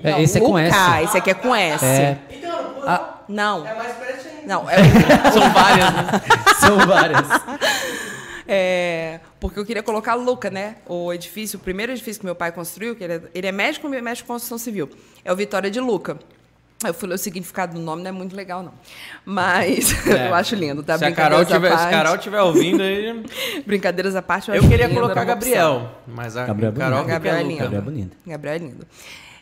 É, 0.02 0.12
Não, 0.12 0.20
esse 0.22 0.38
é 0.38 0.42
com 0.42 0.48
Luca, 0.54 0.62
S. 0.62 1.04
Esse 1.04 1.18
aqui 1.18 1.30
é 1.32 1.34
com 1.34 1.54
S. 1.54 1.84
É, 1.86 2.18
Ah. 2.86 3.20
Não. 3.28 3.66
é 3.68 3.76
mais 3.76 3.94
perto 3.96 4.28
ainda. 4.28 4.48
Não, 4.48 4.70
é, 4.70 4.78
São 5.32 5.50
várias, 5.54 5.94
né? 5.94 6.22
são 6.60 6.78
várias. 6.80 7.28
é, 8.48 9.20
porque 9.40 9.60
eu 9.60 9.66
queria 9.66 9.84
colocar 9.84 10.16
Luca, 10.16 10.50
né? 10.50 10.76
O 10.88 11.14
edifício, 11.14 11.58
o 11.60 11.62
primeiro 11.62 11.92
edifício 11.92 12.20
que 12.20 12.26
meu 12.26 12.36
pai 12.36 12.52
construiu, 12.52 12.96
que 12.96 13.04
ele 13.04 13.14
é, 13.14 13.22
ele 13.34 13.48
é 13.48 13.52
médico 13.52 13.94
e 13.94 14.02
mexe 14.02 14.24
com 14.24 14.34
construção 14.34 14.58
civil. 14.58 14.90
É 15.24 15.32
o 15.32 15.36
Vitória 15.36 15.70
de 15.70 15.80
Luca. 15.80 16.18
Eu 16.82 16.94
falei, 16.94 17.16
o 17.16 17.18
significado 17.18 17.74
do 17.74 17.82
nome 17.82 18.02
não 18.02 18.10
é 18.10 18.12
muito 18.14 18.34
legal, 18.34 18.64
não. 18.64 18.72
Mas 19.26 19.92
É. 20.08 20.30
eu 20.30 20.34
acho 20.34 20.56
lindo, 20.56 20.82
tá? 20.82 20.98
Se 20.98 21.04
a 21.04 21.12
Carol 21.12 21.44
tiver, 21.44 21.68
se 21.68 21.74
a 21.74 21.78
parte. 21.78 21.92
Carol 21.92 22.18
tiver 22.18 22.42
ouvindo 22.42 22.82
aí. 22.82 23.22
Brincadeiras 23.66 24.16
à 24.16 24.22
parte, 24.22 24.48
eu, 24.48 24.56
Eu 24.56 24.62
acho 24.62 24.70
queria 24.70 24.88
lindo, 24.88 25.00
colocar 25.00 25.22
opção. 25.24 25.36
Gabriel, 25.36 25.92
mas 26.08 26.38
a 26.38 26.46
Gabriel 26.46 26.72
é 26.72 26.76
Carol 26.80 27.04
Gabriel 27.04 27.36
é 27.36 27.44
lindo. 27.44 27.60
Gabriel 27.60 27.82
é 27.82 27.84
bonito. 27.84 28.18
Gabriel 28.26 28.56
é 28.56 28.58
lindo. 28.60 28.88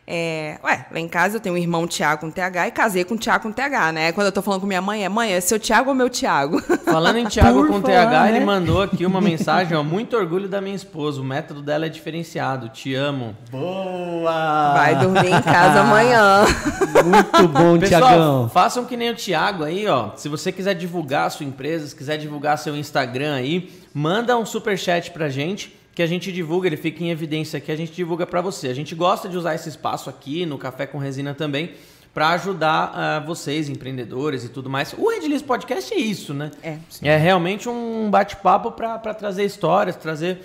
É, 0.09 0.57
ué, 0.63 0.85
lá 0.89 0.99
em 1.01 1.07
casa 1.07 1.35
eu 1.35 1.41
tenho 1.41 1.55
um 1.55 1.57
irmão 1.57 1.85
Tiago 1.85 2.21
com 2.21 2.31
TH 2.31 2.69
e 2.69 2.71
casei 2.71 3.03
com 3.03 3.17
Tiago 3.17 3.43
com 3.43 3.51
TH, 3.51 3.91
né? 3.91 4.11
Quando 4.13 4.27
eu 4.27 4.31
tô 4.31 4.41
falando 4.41 4.61
com 4.61 4.67
minha 4.67 4.81
mãe, 4.81 5.03
é 5.03 5.09
mãe, 5.09 5.33
é 5.33 5.41
seu 5.41 5.59
Tiago 5.59 5.89
ou 5.89 5.95
meu 5.95 6.09
Tiago? 6.09 6.61
Falando 6.87 7.17
em 7.17 7.25
Thiago 7.25 7.59
Por 7.59 7.67
com 7.67 7.81
falar, 7.81 8.05
TH, 8.05 8.29
ele 8.29 8.39
né? 8.39 8.45
mandou 8.45 8.81
aqui 8.81 9.05
uma 9.05 9.19
mensagem, 9.19 9.75
ó. 9.75 9.83
Muito 9.83 10.15
orgulho 10.15 10.47
da 10.47 10.61
minha 10.61 10.75
esposa. 10.75 11.19
O 11.19 11.23
método 11.25 11.61
dela 11.61 11.85
é 11.87 11.89
diferenciado. 11.89 12.69
Te 12.69 12.95
amo. 12.95 13.35
Boa! 13.51 14.73
Vai 14.73 14.95
dormir 14.95 15.27
em 15.27 15.41
casa 15.41 15.81
amanhã. 15.81 16.45
Muito 17.03 17.47
bom, 17.49 17.77
Pessoal, 17.79 18.01
Tiagão. 18.01 18.49
façam 18.49 18.85
que 18.85 18.95
nem 18.95 19.09
o 19.11 19.15
Thiago 19.15 19.65
aí, 19.65 19.85
ó. 19.87 20.11
Se 20.15 20.29
você 20.29 20.51
quiser 20.53 20.73
divulgar 20.73 21.27
a 21.27 21.29
sua 21.29 21.45
empresa, 21.45 21.85
se 21.85 21.95
quiser 21.95 22.17
divulgar 22.17 22.57
seu 22.57 22.75
Instagram 22.77 23.35
aí, 23.35 23.69
manda 23.93 24.37
um 24.37 24.45
superchat 24.45 25.11
pra 25.11 25.27
gente 25.27 25.76
que 25.97 26.03
a 26.03 26.05
gente 26.05 26.31
divulga, 26.31 26.67
ele 26.67 26.77
fica 26.77 27.03
em 27.03 27.09
evidência 27.09 27.57
aqui, 27.57 27.71
a 27.71 27.75
gente 27.75 27.91
divulga 27.91 28.27
pra 28.27 28.39
você. 28.39 28.67
A 28.67 28.73
gente 28.75 28.93
gosta 28.93 29.27
de 29.27 29.35
usar 29.35 29.55
esse 29.55 29.67
espaço 29.67 30.11
aqui 30.11 30.45
no 30.45 30.55
Café 30.55 30.85
com 30.85 30.99
Resina 30.99 31.33
também 31.33 31.71
para 32.13 32.29
ajudar 32.29 32.91
ah, 32.93 33.19
vocês, 33.19 33.67
empreendedores 33.67 34.43
e 34.43 34.49
tudo 34.49 34.69
mais. 34.69 34.93
O 34.93 35.09
Redlist 35.09 35.43
Podcast 35.43 35.91
é 35.91 35.97
isso, 35.97 36.35
né? 36.35 36.51
É. 36.61 36.77
É 37.01 37.17
realmente 37.17 37.67
um 37.67 38.11
bate-papo 38.11 38.73
para 38.73 39.11
trazer 39.15 39.43
histórias, 39.43 39.95
trazer 39.95 40.39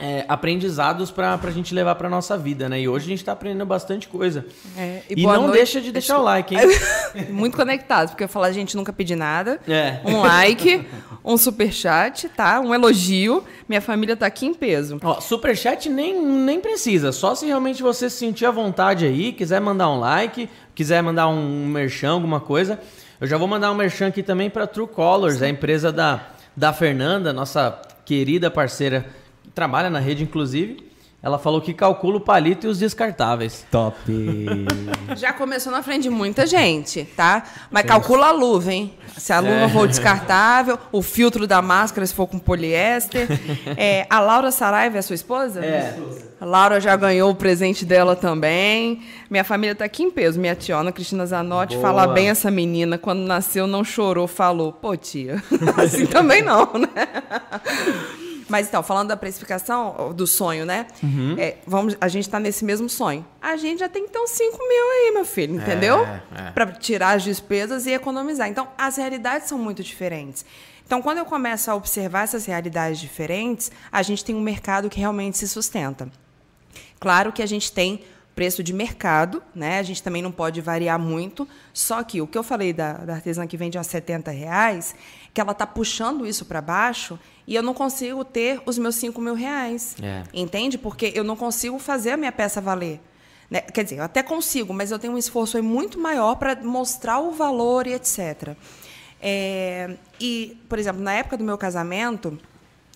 é, 0.00 0.24
aprendizados 0.28 1.10
para 1.10 1.38
a 1.42 1.50
gente 1.50 1.74
levar 1.74 1.94
para 1.96 2.08
nossa 2.08 2.36
vida, 2.38 2.68
né? 2.68 2.80
E 2.80 2.88
hoje 2.88 3.06
a 3.06 3.08
gente 3.08 3.18
está 3.18 3.32
aprendendo 3.32 3.66
bastante 3.66 4.08
coisa. 4.08 4.46
É, 4.76 5.02
E, 5.10 5.22
boa 5.22 5.34
não 5.34 5.42
noite. 5.44 5.56
deixa 5.56 5.80
de 5.80 5.90
deixar 5.90 6.18
o 6.18 6.22
like, 6.22 6.54
hein? 6.54 6.60
Muito 7.30 7.56
conectado, 7.56 8.10
porque 8.10 8.24
eu 8.24 8.28
falo, 8.28 8.44
a 8.44 8.52
gente 8.52 8.76
nunca 8.76 8.92
pedi 8.92 9.16
nada. 9.16 9.60
É. 9.66 10.00
Um 10.04 10.20
like, 10.20 10.86
um 11.24 11.36
superchat, 11.36 12.28
tá? 12.28 12.60
Um 12.60 12.74
elogio. 12.74 13.44
Minha 13.68 13.80
família 13.80 14.16
tá 14.16 14.26
aqui 14.26 14.46
em 14.46 14.54
peso. 14.54 14.98
Ó, 15.02 15.20
superchat 15.20 15.88
nem, 15.88 16.20
nem 16.20 16.60
precisa, 16.60 17.12
só 17.12 17.34
se 17.34 17.46
realmente 17.46 17.82
você 17.82 18.08
se 18.08 18.16
sentir 18.16 18.46
à 18.46 18.50
vontade 18.50 19.04
aí, 19.04 19.32
quiser 19.32 19.60
mandar 19.60 19.90
um 19.90 19.98
like, 19.98 20.48
quiser 20.74 21.02
mandar 21.02 21.28
um 21.28 21.66
merchan, 21.66 22.12
alguma 22.12 22.40
coisa. 22.40 22.80
Eu 23.20 23.26
já 23.26 23.36
vou 23.36 23.48
mandar 23.48 23.70
um 23.72 23.74
merchan 23.74 24.08
aqui 24.08 24.22
também 24.22 24.48
para 24.48 24.66
True 24.66 24.86
Colors, 24.86 25.42
a 25.42 25.48
empresa 25.48 25.92
da, 25.92 26.28
da 26.56 26.72
Fernanda, 26.72 27.32
nossa 27.32 27.80
querida 28.04 28.50
parceira, 28.50 29.06
que 29.42 29.50
trabalha 29.50 29.90
na 29.90 29.98
rede, 29.98 30.22
inclusive. 30.22 30.87
Ela 31.20 31.36
falou 31.36 31.60
que 31.60 31.74
calcula 31.74 32.18
o 32.18 32.20
palito 32.20 32.66
e 32.66 32.70
os 32.70 32.78
descartáveis. 32.78 33.66
Top. 33.72 33.96
Já 35.16 35.32
começou 35.32 35.72
na 35.72 35.82
frente 35.82 36.04
de 36.04 36.10
muita 36.10 36.46
gente, 36.46 37.04
tá? 37.16 37.42
Mas 37.72 37.84
calcula 37.84 38.28
a 38.28 38.30
luva, 38.30 38.72
hein? 38.72 38.94
Se 39.16 39.32
a 39.32 39.40
luva 39.40 39.68
for 39.68 39.88
descartável, 39.88 40.78
o 40.92 41.02
filtro 41.02 41.44
da 41.44 41.60
máscara 41.60 42.06
se 42.06 42.14
for 42.14 42.26
com 42.28 42.38
poliéster. 42.38 43.26
É, 43.76 44.06
a 44.08 44.20
Laura 44.20 44.50
Saraiva 44.50 44.96
é 44.96 44.98
a 45.00 45.02
sua 45.02 45.14
esposa? 45.14 45.64
É. 45.64 45.96
A 46.40 46.44
Laura 46.44 46.80
já 46.80 46.96
ganhou 46.96 47.30
o 47.30 47.34
presente 47.34 47.84
dela 47.84 48.16
também. 48.16 49.02
Minha 49.28 49.44
família 49.44 49.74
tá 49.74 49.84
aqui 49.84 50.02
em 50.02 50.10
peso. 50.10 50.40
Minha 50.40 50.54
tiona, 50.54 50.92
Cristina 50.92 51.26
Zanotti, 51.26 51.74
Boa. 51.76 51.88
fala 51.88 52.06
bem 52.06 52.30
essa 52.30 52.50
menina. 52.50 52.96
Quando 52.96 53.20
nasceu, 53.20 53.66
não 53.66 53.84
chorou, 53.84 54.26
falou. 54.26 54.72
Pô, 54.72 54.96
tia, 54.96 55.42
assim 55.76 56.06
também 56.06 56.42
não, 56.42 56.72
né? 56.74 56.88
Mas 58.48 58.66
então, 58.66 58.82
falando 58.82 59.08
da 59.08 59.16
precificação, 59.16 60.12
do 60.14 60.26
sonho, 60.26 60.64
né? 60.64 60.86
É, 61.38 61.56
vamos, 61.66 61.96
a 62.00 62.08
gente 62.08 62.24
está 62.24 62.40
nesse 62.40 62.64
mesmo 62.64 62.88
sonho. 62.88 63.24
A 63.40 63.56
gente 63.56 63.80
já 63.80 63.88
tem 63.88 64.04
uns 64.04 64.30
5 64.30 64.58
mil 64.58 64.90
aí, 64.90 65.10
meu 65.12 65.24
filho, 65.24 65.56
entendeu? 65.56 66.00
é. 66.04 66.50
Para 66.52 66.66
tirar 66.72 67.16
as 67.16 67.22
despesas 67.22 67.86
e 67.86 67.92
economizar. 67.92 68.48
Então, 68.48 68.68
as 68.76 68.96
realidades 68.96 69.48
são 69.48 69.58
muito 69.58 69.82
diferentes. 69.82 70.44
Então, 70.86 71.02
quando 71.02 71.18
eu 71.18 71.26
começo 71.26 71.70
a 71.70 71.74
observar 71.74 72.24
essas 72.24 72.46
realidades 72.46 72.98
diferentes, 72.98 73.70
a 73.92 74.02
gente 74.02 74.24
tem 74.24 74.34
um 74.34 74.40
mercado 74.40 74.88
que 74.88 74.98
realmente 74.98 75.36
se 75.36 75.46
sustenta. 75.46 76.08
Claro 76.98 77.30
que 77.30 77.42
a 77.42 77.46
gente 77.46 77.70
tem 77.70 78.02
preço 78.34 78.62
de 78.62 78.72
mercado, 78.72 79.42
né? 79.54 79.80
A 79.80 79.82
gente 79.82 80.00
também 80.00 80.22
não 80.22 80.30
pode 80.30 80.60
variar 80.60 80.98
muito. 80.98 81.46
Só 81.74 82.02
que 82.04 82.22
o 82.22 82.26
que 82.26 82.38
eu 82.38 82.42
falei 82.44 82.72
da, 82.72 82.92
da 82.92 83.14
artesã 83.14 83.46
que 83.46 83.56
vende 83.56 83.76
a 83.76 83.82
70 83.82 84.30
reais, 84.30 84.94
que 85.32 85.40
ela 85.40 85.52
está 85.52 85.66
puxando 85.66 86.26
isso 86.26 86.44
para 86.44 86.60
baixo 86.60 87.18
e 87.46 87.54
eu 87.54 87.62
não 87.62 87.74
consigo 87.74 88.24
ter 88.24 88.60
os 88.66 88.76
meus 88.78 88.94
5 88.96 89.20
mil 89.20 89.34
reais. 89.34 89.96
É. 90.02 90.24
Entende? 90.32 90.76
Porque 90.76 91.12
eu 91.14 91.24
não 91.24 91.36
consigo 91.36 91.78
fazer 91.78 92.12
a 92.12 92.16
minha 92.16 92.32
peça 92.32 92.60
valer. 92.60 93.00
né? 93.50 93.60
Quer 93.60 93.84
dizer, 93.84 93.98
eu 93.98 94.04
até 94.04 94.22
consigo, 94.22 94.74
mas 94.74 94.90
eu 94.90 94.98
tenho 94.98 95.14
um 95.14 95.18
esforço 95.18 95.62
muito 95.62 95.98
maior 95.98 96.34
para 96.36 96.56
mostrar 96.56 97.20
o 97.20 97.32
valor 97.32 97.86
e 97.86 97.94
etc. 97.94 98.56
É, 99.20 99.96
e, 100.20 100.56
por 100.68 100.78
exemplo, 100.78 101.02
na 101.02 101.12
época 101.12 101.36
do 101.36 101.44
meu 101.44 101.58
casamento, 101.58 102.38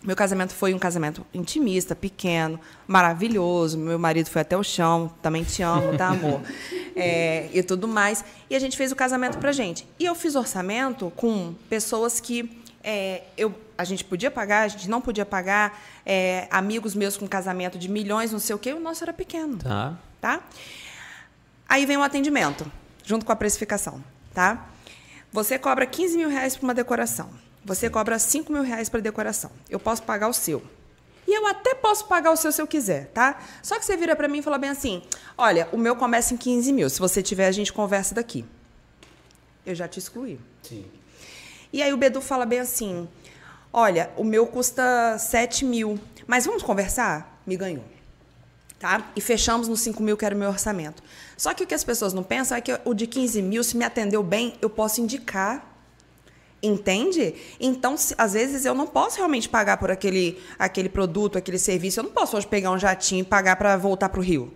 meu 0.04 0.16
casamento 0.16 0.52
foi 0.52 0.74
um 0.74 0.78
casamento 0.78 1.24
intimista, 1.32 1.94
pequeno, 1.94 2.58
maravilhoso. 2.86 3.78
Meu 3.78 3.98
marido 3.98 4.28
foi 4.28 4.42
até 4.42 4.56
o 4.56 4.62
chão, 4.62 5.12
também 5.22 5.44
te 5.44 5.62
amo, 5.62 5.96
tá, 5.96 6.08
amor? 6.08 6.40
É, 6.94 7.48
e 7.54 7.62
tudo 7.62 7.88
mais. 7.88 8.22
E 8.50 8.54
a 8.54 8.58
gente 8.58 8.76
fez 8.76 8.92
o 8.92 8.94
casamento 8.94 9.38
pra 9.38 9.50
gente. 9.50 9.88
E 9.98 10.04
eu 10.04 10.14
fiz 10.14 10.34
orçamento 10.34 11.10
com 11.16 11.54
pessoas 11.70 12.20
que 12.20 12.62
é, 12.84 13.22
eu, 13.34 13.54
a 13.78 13.84
gente 13.84 14.04
podia 14.04 14.30
pagar, 14.30 14.64
a 14.64 14.68
gente 14.68 14.90
não 14.90 15.00
podia 15.00 15.24
pagar, 15.24 15.80
é, 16.04 16.46
amigos 16.50 16.94
meus 16.94 17.16
com 17.16 17.26
casamento 17.26 17.78
de 17.78 17.88
milhões, 17.88 18.30
não 18.30 18.38
sei 18.38 18.54
o 18.54 18.58
quê, 18.58 18.74
o 18.74 18.80
nosso 18.80 19.02
era 19.02 19.12
pequeno 19.12 19.56
Tá. 19.56 19.96
tá? 20.20 20.40
Aí 21.66 21.86
vem 21.86 21.96
o 21.96 22.02
atendimento, 22.02 22.70
junto 23.02 23.24
com 23.24 23.32
a 23.32 23.36
precificação, 23.36 24.04
tá? 24.34 24.68
Você 25.32 25.58
cobra 25.58 25.86
15 25.86 26.18
mil 26.18 26.28
reais 26.28 26.56
para 26.56 26.64
uma 26.64 26.74
decoração. 26.74 27.30
Você 27.64 27.88
cobra 27.88 28.18
5 28.18 28.52
mil 28.52 28.62
reais 28.62 28.88
para 28.88 29.00
decoração. 29.00 29.50
Eu 29.70 29.78
posso 29.78 30.02
pagar 30.02 30.28
o 30.28 30.32
seu. 30.32 30.62
E 31.26 31.32
eu 31.32 31.46
até 31.46 31.74
posso 31.74 32.06
pagar 32.06 32.32
o 32.32 32.36
seu 32.36 32.50
se 32.50 32.60
eu 32.60 32.66
quiser, 32.66 33.06
tá? 33.08 33.40
Só 33.62 33.78
que 33.78 33.84
você 33.84 33.96
vira 33.96 34.16
para 34.16 34.26
mim 34.26 34.38
e 34.38 34.42
fala 34.42 34.58
bem 34.58 34.70
assim: 34.70 35.02
olha, 35.38 35.68
o 35.72 35.76
meu 35.76 35.94
começa 35.94 36.34
em 36.34 36.36
15 36.36 36.72
mil. 36.72 36.90
Se 36.90 36.98
você 36.98 37.22
tiver, 37.22 37.46
a 37.46 37.52
gente 37.52 37.72
conversa 37.72 38.14
daqui. 38.14 38.44
Eu 39.64 39.74
já 39.74 39.86
te 39.86 39.98
excluí. 39.98 40.40
Sim. 40.62 40.84
E 41.72 41.82
aí 41.82 41.92
o 41.92 41.96
Bedu 41.96 42.20
fala 42.20 42.44
bem 42.44 42.58
assim: 42.58 43.08
olha, 43.72 44.10
o 44.16 44.24
meu 44.24 44.46
custa 44.46 45.16
7 45.16 45.64
mil, 45.64 45.98
mas 46.26 46.44
vamos 46.44 46.62
conversar? 46.62 47.40
Me 47.46 47.56
ganhou. 47.56 47.84
Tá? 48.78 49.12
E 49.14 49.20
fechamos 49.20 49.68
nos 49.68 49.80
5 49.80 50.02
mil, 50.02 50.16
que 50.16 50.24
era 50.24 50.34
o 50.34 50.38
meu 50.38 50.48
orçamento. 50.48 51.02
Só 51.36 51.54
que 51.54 51.62
o 51.62 51.66
que 51.66 51.74
as 51.74 51.84
pessoas 51.84 52.12
não 52.12 52.24
pensam 52.24 52.58
é 52.58 52.60
que 52.60 52.76
o 52.84 52.92
de 52.92 53.06
15 53.06 53.40
mil, 53.40 53.62
se 53.62 53.76
me 53.76 53.84
atendeu 53.84 54.24
bem, 54.24 54.58
eu 54.60 54.68
posso 54.68 55.00
indicar. 55.00 55.71
Entende? 56.62 57.34
Então, 57.58 57.96
se- 57.96 58.14
às 58.16 58.34
vezes, 58.34 58.64
eu 58.64 58.74
não 58.74 58.86
posso 58.86 59.16
realmente 59.16 59.48
pagar 59.48 59.76
por 59.78 59.90
aquele, 59.90 60.40
aquele 60.58 60.88
produto, 60.88 61.36
aquele 61.36 61.58
serviço. 61.58 61.98
Eu 62.00 62.04
não 62.04 62.10
posso 62.12 62.36
hoje 62.36 62.46
pegar 62.46 62.70
um 62.70 62.78
jatinho 62.78 63.22
e 63.22 63.24
pagar 63.24 63.56
para 63.56 63.76
voltar 63.76 64.08
para 64.08 64.20
o 64.20 64.22
Rio. 64.22 64.52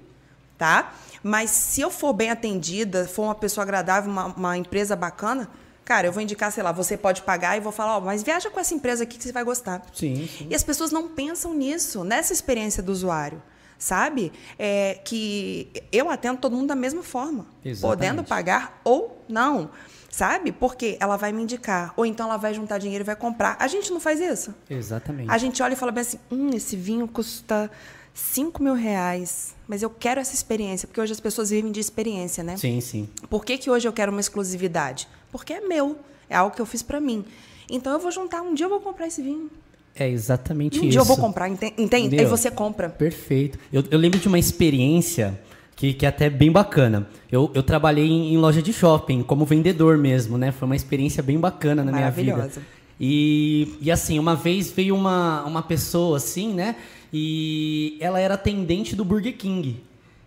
Tá? 0.57 0.94
Mas 1.22 1.50
se 1.50 1.80
eu 1.80 1.90
for 1.90 2.12
bem 2.12 2.30
atendida, 2.30 3.07
for 3.07 3.24
uma 3.24 3.34
pessoa 3.34 3.62
agradável, 3.64 4.11
uma, 4.11 4.26
uma 4.26 4.57
empresa 4.57 4.94
bacana, 4.94 5.50
cara, 5.84 6.07
eu 6.07 6.12
vou 6.12 6.22
indicar, 6.22 6.50
sei 6.52 6.62
lá, 6.62 6.70
você 6.72 6.96
pode 6.96 7.22
pagar 7.22 7.57
e 7.57 7.61
vou 7.61 7.72
falar, 7.72 7.96
ó, 7.98 8.00
mas 8.00 8.22
viaja 8.22 8.48
com 8.50 8.59
essa 8.61 8.72
empresa 8.72 9.02
aqui 9.02 9.18
que 9.18 9.24
você 9.24 9.32
vai 9.32 9.42
gostar. 9.44 9.82
Sim, 9.92 10.28
sim. 10.28 10.46
E 10.48 10.54
as 10.54 10.62
pessoas 10.62 10.92
não 10.92 11.09
pensam 11.09 11.52
nisso, 11.52 12.04
nessa 12.04 12.32
experiência 12.32 12.82
do 12.82 12.92
usuário. 12.92 13.42
Sabe? 13.78 14.32
É, 14.59 14.98
que 15.04 15.70
eu 15.92 16.09
atendo 16.09 16.38
todo 16.40 16.57
mundo 16.57 16.68
da 16.68 16.74
mesma 16.74 17.02
forma. 17.02 17.46
Exatamente. 17.62 17.80
Podendo 17.82 18.24
pagar 18.24 18.80
ou 18.82 19.22
não. 19.28 19.68
Sabe? 20.17 20.51
Porque 20.51 20.97
ela 20.99 21.19
vai 21.19 21.31
me 21.31 21.43
indicar. 21.43 21.93
Ou 21.95 22.07
então 22.07 22.27
ela 22.29 22.39
vai 22.39 22.55
juntar 22.55 22.79
dinheiro 22.79 23.05
e 23.05 23.05
vai 23.05 23.14
comprar. 23.14 23.55
A 23.61 23.69
gente 23.69 23.93
não 23.93 24.01
faz 24.01 24.19
isso. 24.19 24.55
Exatamente. 24.71 25.31
A 25.31 25.37
gente 25.37 25.62
olha 25.62 25.75
e 25.75 25.77
fala 25.77 25.93
bem 25.93 26.01
assim: 26.01 26.19
hum, 26.31 26.49
esse 26.55 26.75
vinho 26.75 27.07
custa 27.07 27.71
5 28.14 28.62
mil 28.62 28.73
reais. 28.73 29.55
Mas 29.69 29.83
eu 29.83 29.91
quero 29.91 30.19
essa 30.19 30.35
experiência. 30.35 30.89
Porque 30.89 31.03
hoje 31.03 31.12
as 31.12 31.21
pessoas 31.21 31.51
vivem 31.51 31.71
de 31.71 31.81
experiência, 31.81 32.43
né? 32.43 32.57
Sim, 32.57 32.81
sim. 32.81 33.11
Por 33.29 33.45
que, 33.45 33.59
que 33.59 33.69
hoje 33.71 33.87
eu 33.87 33.93
quero 33.93 34.11
uma 34.11 34.21
exclusividade? 34.23 35.07
Porque 35.31 35.53
é 35.53 35.61
meu. 35.61 35.99
É 36.31 36.37
algo 36.37 36.57
que 36.57 36.62
eu 36.62 36.67
fiz 36.67 36.83
pra 36.83 36.99
mim. 36.99 37.23
Então 37.71 37.93
eu 37.93 37.99
vou 37.99 38.11
juntar. 38.11 38.41
Um 38.41 38.55
dia 38.55 38.64
eu 38.64 38.71
vou 38.71 38.81
comprar 38.81 39.07
esse 39.09 39.21
vinho. 39.21 39.51
É 39.95 40.09
exatamente 40.09 40.79
Um 40.79 40.83
isso. 40.85 40.93
dia 40.93 41.01
eu 41.03 41.05
vou 41.05 41.19
comprar. 41.19 41.47
enten- 41.51 41.75
Entende? 41.77 41.95
Aí 41.95 42.07
Entendeu? 42.07 42.29
você 42.31 42.51
compra. 42.51 42.89
Perfeito. 42.89 43.59
Eu, 43.71 43.85
eu 43.91 43.99
lembro 43.99 44.19
de 44.19 44.29
uma 44.29 44.39
experiência 44.39 45.39
que, 45.77 45.93
que 45.93 46.07
é 46.07 46.09
até 46.09 46.31
bem 46.31 46.51
bacana. 46.51 47.07
Eu, 47.31 47.51
eu 47.55 47.62
trabalhei 47.62 48.07
em, 48.07 48.33
em 48.33 48.39
loja 48.39 48.62
de 48.62 48.72
shopping, 48.72 49.22
como 49.22 49.45
vendedor 49.45 49.99
mesmo, 49.99 50.39
né? 50.39 50.51
Foi 50.51 50.66
uma 50.66 50.74
experiência 50.74 51.22
bem 51.22 51.39
bacana 51.39 51.85
na 51.85 51.93
minha 51.93 52.11
vida. 52.11 52.51
E, 52.99 53.77
e 53.81 53.91
assim, 53.93 54.18
uma 54.18 54.35
vez 54.35 54.70
veio 54.70 54.97
uma, 54.97 55.45
uma 55.45 55.62
pessoa 55.62 56.16
assim, 56.16 56.55
né? 56.55 56.77
E 57.12 57.99
ela 58.01 58.18
era 58.18 58.35
atendente 58.35 58.97
do 58.97 59.05
Burger 59.05 59.37
King. 59.37 59.81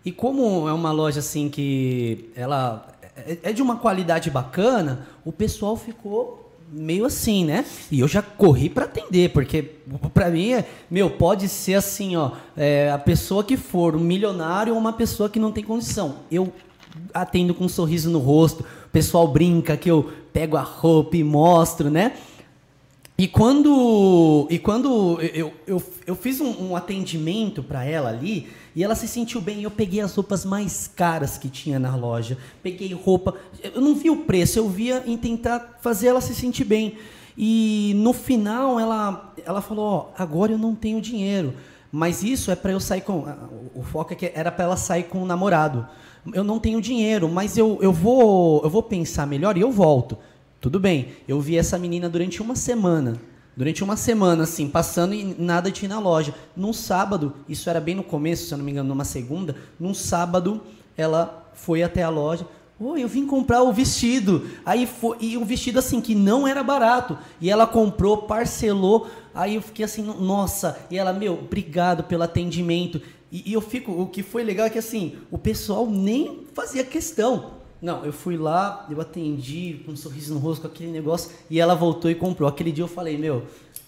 E 0.04 0.12
como 0.12 0.68
é 0.68 0.72
uma 0.72 0.92
loja 0.92 1.18
assim 1.18 1.48
que 1.48 2.30
ela 2.34 2.86
é 3.26 3.38
é 3.42 3.52
de 3.52 3.60
uma 3.60 3.76
qualidade 3.76 4.30
bacana, 4.30 5.06
o 5.24 5.32
pessoal 5.32 5.76
ficou 5.76 6.39
meio 6.72 7.04
assim, 7.04 7.44
né? 7.44 7.64
E 7.90 8.00
eu 8.00 8.08
já 8.08 8.22
corri 8.22 8.68
pra 8.68 8.84
atender, 8.84 9.30
porque 9.30 9.62
pra 10.14 10.30
mim, 10.30 10.52
é, 10.52 10.68
meu, 10.90 11.10
pode 11.10 11.48
ser 11.48 11.74
assim, 11.74 12.16
ó, 12.16 12.32
é, 12.56 12.90
a 12.90 12.98
pessoa 12.98 13.42
que 13.42 13.56
for 13.56 13.96
um 13.96 14.00
milionário 14.00 14.72
ou 14.72 14.78
uma 14.78 14.92
pessoa 14.92 15.28
que 15.28 15.38
não 15.38 15.50
tem 15.50 15.64
condição. 15.64 16.16
Eu 16.30 16.52
atendo 17.12 17.54
com 17.54 17.64
um 17.64 17.68
sorriso 17.68 18.10
no 18.10 18.18
rosto, 18.18 18.60
o 18.62 18.90
pessoal 18.90 19.26
brinca 19.26 19.76
que 19.76 19.90
eu 19.90 20.10
pego 20.32 20.56
a 20.56 20.62
roupa 20.62 21.16
e 21.16 21.24
mostro, 21.24 21.90
né? 21.90 22.12
E 23.18 23.28
quando, 23.28 24.46
e 24.48 24.58
quando 24.58 25.20
eu, 25.20 25.52
eu, 25.66 25.82
eu 26.06 26.14
fiz 26.14 26.40
um, 26.40 26.70
um 26.70 26.76
atendimento 26.76 27.62
para 27.62 27.84
ela 27.84 28.08
ali, 28.08 28.48
e 28.74 28.84
ela 28.84 28.94
se 28.94 29.08
sentiu 29.08 29.40
bem, 29.40 29.62
eu 29.62 29.70
peguei 29.70 30.00
as 30.00 30.14
roupas 30.14 30.44
mais 30.44 30.88
caras 30.88 31.36
que 31.36 31.48
tinha 31.48 31.78
na 31.78 31.96
loja, 31.96 32.38
peguei 32.62 32.92
roupa, 32.92 33.34
eu 33.62 33.80
não 33.80 33.94
via 33.94 34.12
o 34.12 34.18
preço, 34.18 34.58
eu 34.58 34.68
via 34.68 35.02
em 35.06 35.16
tentar 35.16 35.78
fazer 35.80 36.08
ela 36.08 36.20
se 36.20 36.34
sentir 36.34 36.64
bem. 36.64 36.96
E 37.36 37.92
no 37.96 38.12
final 38.12 38.78
ela, 38.78 39.34
ela 39.44 39.60
falou, 39.60 39.84
ó, 39.84 40.08
agora 40.16 40.52
eu 40.52 40.58
não 40.58 40.74
tenho 40.74 41.00
dinheiro, 41.00 41.54
mas 41.90 42.22
isso 42.22 42.50
é 42.50 42.56
para 42.56 42.72
eu 42.72 42.80
sair 42.80 43.00
com, 43.00 43.24
o 43.74 43.82
foco 43.82 44.12
é 44.12 44.16
que 44.16 44.30
era 44.34 44.52
para 44.52 44.64
ela 44.64 44.76
sair 44.76 45.04
com 45.04 45.22
o 45.22 45.26
namorado. 45.26 45.86
Eu 46.32 46.44
não 46.44 46.60
tenho 46.60 46.80
dinheiro, 46.80 47.28
mas 47.28 47.56
eu, 47.56 47.78
eu, 47.80 47.92
vou, 47.92 48.62
eu 48.62 48.70
vou 48.70 48.82
pensar 48.82 49.26
melhor 49.26 49.56
e 49.56 49.60
eu 49.60 49.72
volto. 49.72 50.16
Tudo 50.60 50.78
bem, 50.78 51.08
eu 51.26 51.40
vi 51.40 51.56
essa 51.56 51.78
menina 51.78 52.08
durante 52.08 52.42
uma 52.42 52.54
semana. 52.54 53.20
Durante 53.56 53.82
uma 53.84 53.96
semana, 53.96 54.44
assim, 54.44 54.68
passando 54.68 55.14
e 55.14 55.34
nada 55.38 55.70
tinha 55.70 55.88
na 55.88 55.98
loja. 55.98 56.34
Num 56.56 56.72
sábado, 56.72 57.34
isso 57.48 57.68
era 57.68 57.80
bem 57.80 57.94
no 57.94 58.02
começo, 58.02 58.46
se 58.46 58.54
eu 58.54 58.58
não 58.58 58.64
me 58.64 58.70
engano, 58.70 58.88
numa 58.88 59.04
segunda, 59.04 59.56
num 59.78 59.92
sábado, 59.92 60.62
ela 60.96 61.50
foi 61.52 61.82
até 61.82 62.02
a 62.02 62.08
loja. 62.08 62.46
Oi, 62.78 63.02
eu 63.02 63.08
vim 63.08 63.26
comprar 63.26 63.62
o 63.62 63.72
vestido. 63.72 64.48
Aí 64.64 64.86
foi, 64.86 65.18
e 65.20 65.36
um 65.36 65.44
vestido 65.44 65.78
assim 65.78 66.00
que 66.00 66.14
não 66.14 66.48
era 66.48 66.62
barato. 66.62 67.18
E 67.38 67.50
ela 67.50 67.66
comprou, 67.66 68.22
parcelou. 68.22 69.06
Aí 69.34 69.56
eu 69.56 69.62
fiquei 69.62 69.84
assim, 69.84 70.02
nossa. 70.02 70.78
E 70.90 70.96
ela, 70.96 71.12
meu, 71.12 71.34
obrigado 71.34 72.04
pelo 72.04 72.22
atendimento. 72.22 73.02
E, 73.30 73.50
e 73.50 73.52
eu 73.52 73.60
fico, 73.60 73.92
o 73.92 74.06
que 74.06 74.22
foi 74.22 74.42
legal 74.42 74.66
é 74.66 74.70
que 74.70 74.78
assim, 74.78 75.16
o 75.30 75.36
pessoal 75.36 75.86
nem 75.86 76.46
fazia 76.54 76.82
questão. 76.82 77.59
Não, 77.80 78.04
eu 78.04 78.12
fui 78.12 78.36
lá, 78.36 78.86
eu 78.90 79.00
atendi 79.00 79.80
com 79.84 79.92
um 79.92 79.96
sorriso 79.96 80.34
no 80.34 80.40
rosto, 80.40 80.62
com 80.62 80.68
aquele 80.68 80.90
negócio, 80.90 81.30
e 81.48 81.58
ela 81.58 81.74
voltou 81.74 82.10
e 82.10 82.14
comprou. 82.14 82.48
Aquele 82.48 82.70
dia 82.70 82.84
eu 82.84 82.88
falei, 82.88 83.16
meu, 83.16 83.44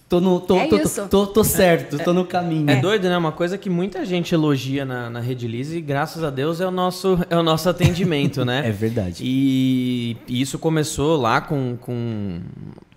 tô 0.09 0.21
no. 0.21 0.41
tô, 0.41 0.57
É 0.57 0.67
tô, 0.67 0.77
isso. 0.77 1.09
tô, 1.09 1.27
tô 1.27 1.45
certo, 1.45 1.99
tô 2.03 2.13
no 2.13 2.25
caminho. 2.25 2.71
É 2.71 2.77
doido, 2.77 3.09
né? 3.09 3.17
Uma 3.17 3.33
coisa 3.33 3.59
que 3.59 3.69
muita 3.69 4.05
gente 4.05 4.35
elogia 4.35 4.85
na, 4.85 5.11
na 5.11 5.21
Rede 5.21 5.47
Lise, 5.47 5.79
e 5.79 5.81
graças 5.81 6.25
a 6.25 6.31
Deus 6.31 6.61
é 6.61 6.67
o 6.67 6.71
nosso, 6.71 7.19
é 7.29 7.37
o 7.37 7.43
nosso 7.43 7.69
atendimento, 7.69 8.45
né? 8.45 8.63
É 8.69 8.73
verdade. 8.73 9.23
E, 9.25 10.17
e 10.27 10.41
isso 10.41 10.59
começou 10.59 11.21
lá 11.21 11.41
com, 11.41 11.77
com. 11.81 12.41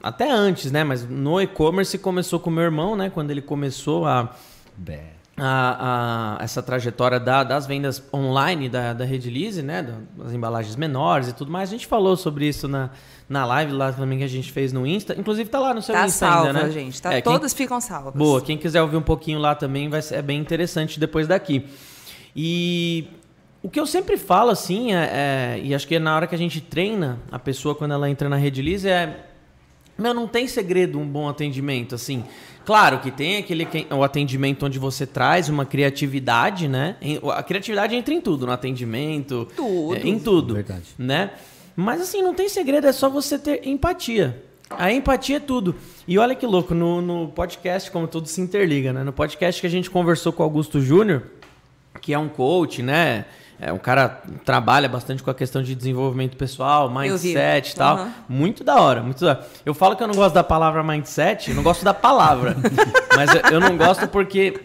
Até 0.01 0.31
antes, 0.31 0.71
né? 0.71 0.83
Mas 0.83 1.07
no 1.07 1.41
e-commerce 1.41 1.97
começou 1.97 2.39
com 2.39 2.49
meu 2.49 2.63
irmão, 2.63 2.95
né? 2.95 3.09
Quando 3.09 3.31
ele 3.31 3.41
começou 3.41 4.05
a, 4.05 4.33
Bé. 4.77 5.14
A, 5.37 6.37
a- 6.39 6.43
essa 6.43 6.63
trajetória 6.63 7.19
da- 7.19 7.43
das 7.43 7.67
vendas 7.67 8.01
online 8.13 8.69
da, 8.69 8.93
da 8.93 9.03
Rede 9.03 9.29
Lise, 9.29 9.61
né? 9.61 9.81
da- 9.83 10.23
Das 10.23 10.33
embalagens 10.33 10.75
menores 10.75 11.27
e 11.29 11.33
tudo 11.33 11.51
mais. 11.51 11.69
A 11.69 11.71
gente 11.73 11.85
falou 11.87 12.15
sobre 12.15 12.47
isso 12.47 12.67
na, 12.67 12.89
na 13.27 13.45
live 13.45 13.73
lá 13.73 13.91
também 13.91 14.17
que 14.19 14.23
a 14.23 14.29
gente 14.29 14.51
fez 14.51 14.71
no 14.71 14.87
Insta. 14.87 15.13
Inclusive 15.19 15.49
tá 15.49 15.59
lá 15.59 15.73
no 15.73 15.81
seu 15.81 15.93
Tá 15.93 16.05
Insta 16.05 16.25
salva, 16.27 16.47
ainda, 16.47 16.63
né? 16.63 16.69
gente. 16.71 17.01
Tá, 17.01 17.13
É, 17.13 17.21
quem- 17.21 17.33
todas 17.33 17.53
ficam 17.53 17.81
salvas. 17.81 18.13
Boa, 18.13 18.41
quem 18.41 18.57
quiser 18.57 18.81
ouvir 18.81 18.95
um 18.97 19.01
pouquinho 19.01 19.39
lá 19.39 19.53
também 19.55 19.89
vai 19.89 20.01
ser 20.01 20.15
é 20.15 20.21
bem 20.21 20.39
interessante 20.39 20.99
depois 20.99 21.27
daqui. 21.27 21.65
E 22.35 23.07
o 23.61 23.69
que 23.69 23.79
eu 23.79 23.85
sempre 23.85 24.17
falo 24.17 24.51
assim, 24.51 24.93
é, 24.93 25.09
é- 25.57 25.61
e 25.63 25.75
acho 25.75 25.87
que 25.87 25.95
é 25.95 25.99
na 25.99 26.15
hora 26.15 26.27
que 26.27 26.35
a 26.35 26.37
gente 26.37 26.61
treina 26.61 27.19
a 27.31 27.39
pessoa 27.39 27.75
quando 27.75 27.91
ela 27.93 28.09
entra 28.09 28.29
na 28.29 28.35
Rede 28.37 28.61
Lise 28.61 28.87
é 28.89 29.25
meu, 29.97 30.13
não 30.13 30.27
tem 30.27 30.45
segredo 30.45 30.99
um 30.99 31.07
bom 31.07 31.29
atendimento, 31.29 31.95
assim. 31.95 32.25
Claro 32.65 32.99
que 32.99 33.11
tem 33.11 33.37
aquele 33.37 33.63
que- 33.65 33.85
o 33.91 34.03
atendimento 34.03 34.65
onde 34.65 34.79
você 34.79 35.05
traz 35.05 35.49
uma 35.49 35.65
criatividade, 35.65 36.67
né? 36.67 36.95
A 37.35 37.43
criatividade 37.43 37.95
entra 37.95 38.13
em 38.13 38.19
tudo, 38.19 38.45
no 38.45 38.51
atendimento, 38.51 39.47
Tudo. 39.55 39.95
é, 39.95 39.99
em 39.99 40.17
tudo, 40.19 40.55
Verdade. 40.55 40.83
né? 40.97 41.31
Mas 41.75 42.01
assim, 42.01 42.21
não 42.21 42.33
tem 42.33 42.49
segredo, 42.49 42.87
é 42.87 42.91
só 42.91 43.09
você 43.09 43.37
ter 43.37 43.67
empatia. 43.67 44.41
A 44.69 44.91
empatia 44.91 45.37
é 45.37 45.39
tudo. 45.39 45.75
E 46.07 46.17
olha 46.17 46.33
que 46.33 46.45
louco, 46.45 46.73
no, 46.73 47.01
no 47.01 47.27
podcast, 47.27 47.91
como 47.91 48.07
tudo 48.07 48.27
se 48.27 48.41
interliga, 48.41 48.91
né? 48.91 49.03
No 49.03 49.13
podcast 49.13 49.61
que 49.61 49.67
a 49.67 49.69
gente 49.69 49.89
conversou 49.89 50.33
com 50.33 50.41
o 50.41 50.45
Augusto 50.45 50.81
Júnior, 50.81 51.21
que 52.01 52.13
é 52.13 52.17
um 52.17 52.27
coach, 52.29 52.81
né? 52.81 53.25
É 53.59 53.71
um 53.71 53.77
cara 53.77 54.21
trabalha 54.43 54.89
bastante 54.89 55.23
com 55.23 55.31
a 55.31 55.33
questão 55.33 55.63
de 55.63 55.73
desenvolvimento 55.75 56.35
pessoal, 56.35 56.89
mindset 56.89 57.71
e 57.71 57.75
tal. 57.75 57.95
Aham. 57.97 58.13
Muito 58.27 58.63
da 58.63 58.79
hora, 58.81 59.01
muito 59.01 59.21
da 59.23 59.31
hora. 59.31 59.47
Eu 59.65 59.73
falo 59.73 59.95
que 59.95 60.03
eu 60.03 60.07
não 60.07 60.15
gosto 60.15 60.35
da 60.35 60.43
palavra 60.43 60.83
mindset, 60.83 61.49
eu 61.49 61.55
não 61.55 61.63
gosto 61.63 61.83
da 61.85 61.93
palavra. 61.93 62.55
mas 63.15 63.33
eu- 63.33 63.41
eu 63.53 63.59
não 63.61 63.77
gosto 63.77 64.07
porque 64.09 64.59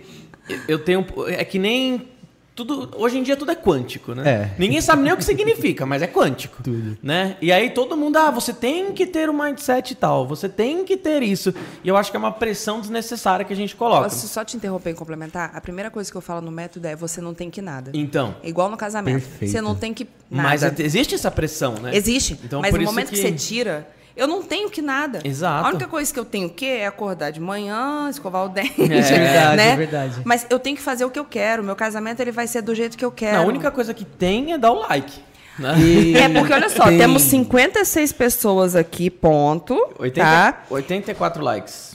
eu 0.66 0.78
tenho. 0.78 1.06
É 1.28 1.44
que 1.44 1.58
nem. 1.58 2.08
Tudo, 2.54 2.90
hoje 2.96 3.18
em 3.18 3.22
dia 3.22 3.36
tudo 3.36 3.50
é 3.52 3.54
quântico, 3.54 4.14
né? 4.14 4.28
É. 4.28 4.50
Ninguém 4.58 4.80
sabe 4.80 5.02
nem 5.02 5.12
o 5.12 5.16
que 5.16 5.24
significa, 5.24 5.86
mas 5.86 6.02
é 6.02 6.06
quântico. 6.06 6.62
Tudo. 6.64 6.98
Né? 7.02 7.36
E 7.40 7.50
aí 7.50 7.70
todo 7.70 7.96
mundo, 7.96 8.16
ah, 8.16 8.30
você 8.30 8.52
tem 8.52 8.92
que 8.92 9.06
ter 9.06 9.30
um 9.30 9.32
mindset 9.32 9.92
e 9.92 9.94
tal, 9.94 10.26
você 10.26 10.48
tem 10.48 10.84
que 10.84 10.96
ter 10.96 11.22
isso. 11.22 11.54
E 11.82 11.88
eu 11.88 11.96
acho 11.96 12.10
que 12.10 12.16
é 12.16 12.20
uma 12.20 12.32
pressão 12.32 12.80
desnecessária 12.80 13.44
que 13.44 13.52
a 13.52 13.56
gente 13.56 13.74
coloca. 13.74 14.04
Posso 14.04 14.28
só 14.28 14.44
te 14.44 14.56
interromper 14.56 14.90
e 14.90 14.94
complementar? 14.94 15.50
A 15.54 15.60
primeira 15.60 15.90
coisa 15.90 16.10
que 16.10 16.16
eu 16.16 16.20
falo 16.20 16.40
no 16.40 16.50
método 16.50 16.86
é 16.86 16.94
você 16.94 17.20
não 17.20 17.32
tem 17.32 17.50
que 17.50 17.62
nada. 17.62 17.90
Então. 17.94 18.36
Igual 18.42 18.68
no 18.68 18.76
casamento. 18.76 19.22
Perfeito. 19.22 19.52
Você 19.52 19.60
não 19.60 19.74
tem 19.74 19.94
que 19.94 20.06
nada. 20.30 20.48
Mas 20.48 20.62
existe 20.80 21.14
essa 21.14 21.30
pressão, 21.30 21.74
né? 21.74 21.96
Existe. 21.96 22.38
Então, 22.44 22.60
mas 22.60 22.70
por 22.70 22.78
no 22.78 22.84
isso 22.84 22.92
momento 22.92 23.08
que... 23.08 23.16
que 23.16 23.22
você 23.22 23.32
tira, 23.32 23.88
eu 24.16 24.26
não 24.26 24.42
tenho 24.42 24.68
que 24.70 24.82
nada. 24.82 25.20
Exato. 25.24 25.66
A 25.66 25.70
única 25.70 25.86
coisa 25.86 26.12
que 26.12 26.18
eu 26.18 26.24
tenho 26.24 26.48
que 26.50 26.66
é 26.66 26.86
acordar 26.86 27.30
de 27.30 27.40
manhã, 27.40 28.08
escovar 28.10 28.44
o 28.44 28.48
dente. 28.50 28.80
É 28.82 28.86
verdade, 28.86 29.56
né? 29.56 29.70
é 29.72 29.76
verdade. 29.76 30.20
Mas 30.24 30.46
eu 30.50 30.58
tenho 30.58 30.76
que 30.76 30.82
fazer 30.82 31.04
o 31.04 31.10
que 31.10 31.18
eu 31.18 31.24
quero. 31.24 31.62
Meu 31.62 31.76
casamento 31.76 32.20
ele 32.20 32.32
vai 32.32 32.46
ser 32.46 32.62
do 32.62 32.74
jeito 32.74 32.96
que 32.96 33.04
eu 33.04 33.10
quero. 33.12 33.38
Não, 33.38 33.44
a 33.44 33.46
única 33.48 33.70
coisa 33.70 33.92
que 33.94 34.04
tem 34.04 34.52
é 34.52 34.58
dar 34.58 34.72
o 34.72 34.80
like. 34.80 35.20
Né? 35.58 35.78
E- 35.78 36.16
É 36.18 36.28
porque, 36.28 36.52
olha 36.52 36.68
só, 36.70 36.84
Tem- 36.86 36.98
temos 36.98 37.22
56 37.22 38.12
pessoas 38.12 38.74
aqui, 38.76 39.10
ponto. 39.10 39.74
80, 39.98 40.20
Tá? 40.26 40.62
84 40.70 41.42
likes. 41.44 41.90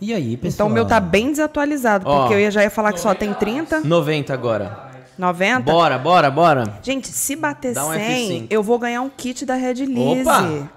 E 0.00 0.12
aí, 0.12 0.36
pessoal? 0.36 0.52
Então 0.54 0.66
o 0.66 0.70
meu 0.70 0.84
tá 0.84 1.00
bem 1.00 1.30
desatualizado, 1.30 2.06
Ó. 2.06 2.20
porque 2.20 2.34
eu 2.34 2.40
ia- 2.40 2.50
já 2.50 2.62
ia 2.62 2.70
falar 2.70 2.92
que 2.92 3.00
só 3.00 3.14
tem 3.14 3.32
30, 3.32 3.80
90 3.80 4.32
agora. 4.34 4.85
90. 5.18 5.60
Bora, 5.70 5.98
bora, 5.98 6.30
bora. 6.30 6.78
Gente, 6.82 7.08
se 7.08 7.34
bater 7.36 7.72
Dá 7.72 7.86
um 7.86 7.92
100, 7.92 8.00
F5. 8.42 8.46
eu 8.50 8.62
vou 8.62 8.78
ganhar 8.78 9.00
um 9.02 9.08
kit 9.08 9.44
da 9.46 9.54
Red 9.54 9.74
Lise. 9.74 10.20
Opa! 10.22 10.68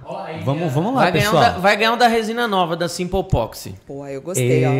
Vamos, 0.45 0.71
vamos 0.71 0.93
lá, 0.95 1.01
Vai 1.01 1.11
ganhar, 1.11 1.29
um 1.29 1.31
pessoal. 1.33 1.53
da, 1.53 1.59
vai 1.59 1.75
ganhar 1.77 1.93
um 1.93 1.97
da 1.97 2.07
resina 2.07 2.47
nova, 2.47 2.75
da 2.75 2.87
Simple 2.87 3.23
Poxy. 3.25 3.75
Pô, 3.85 4.05
eu 4.07 4.21
gostei, 4.21 4.65
ó. 4.65 4.71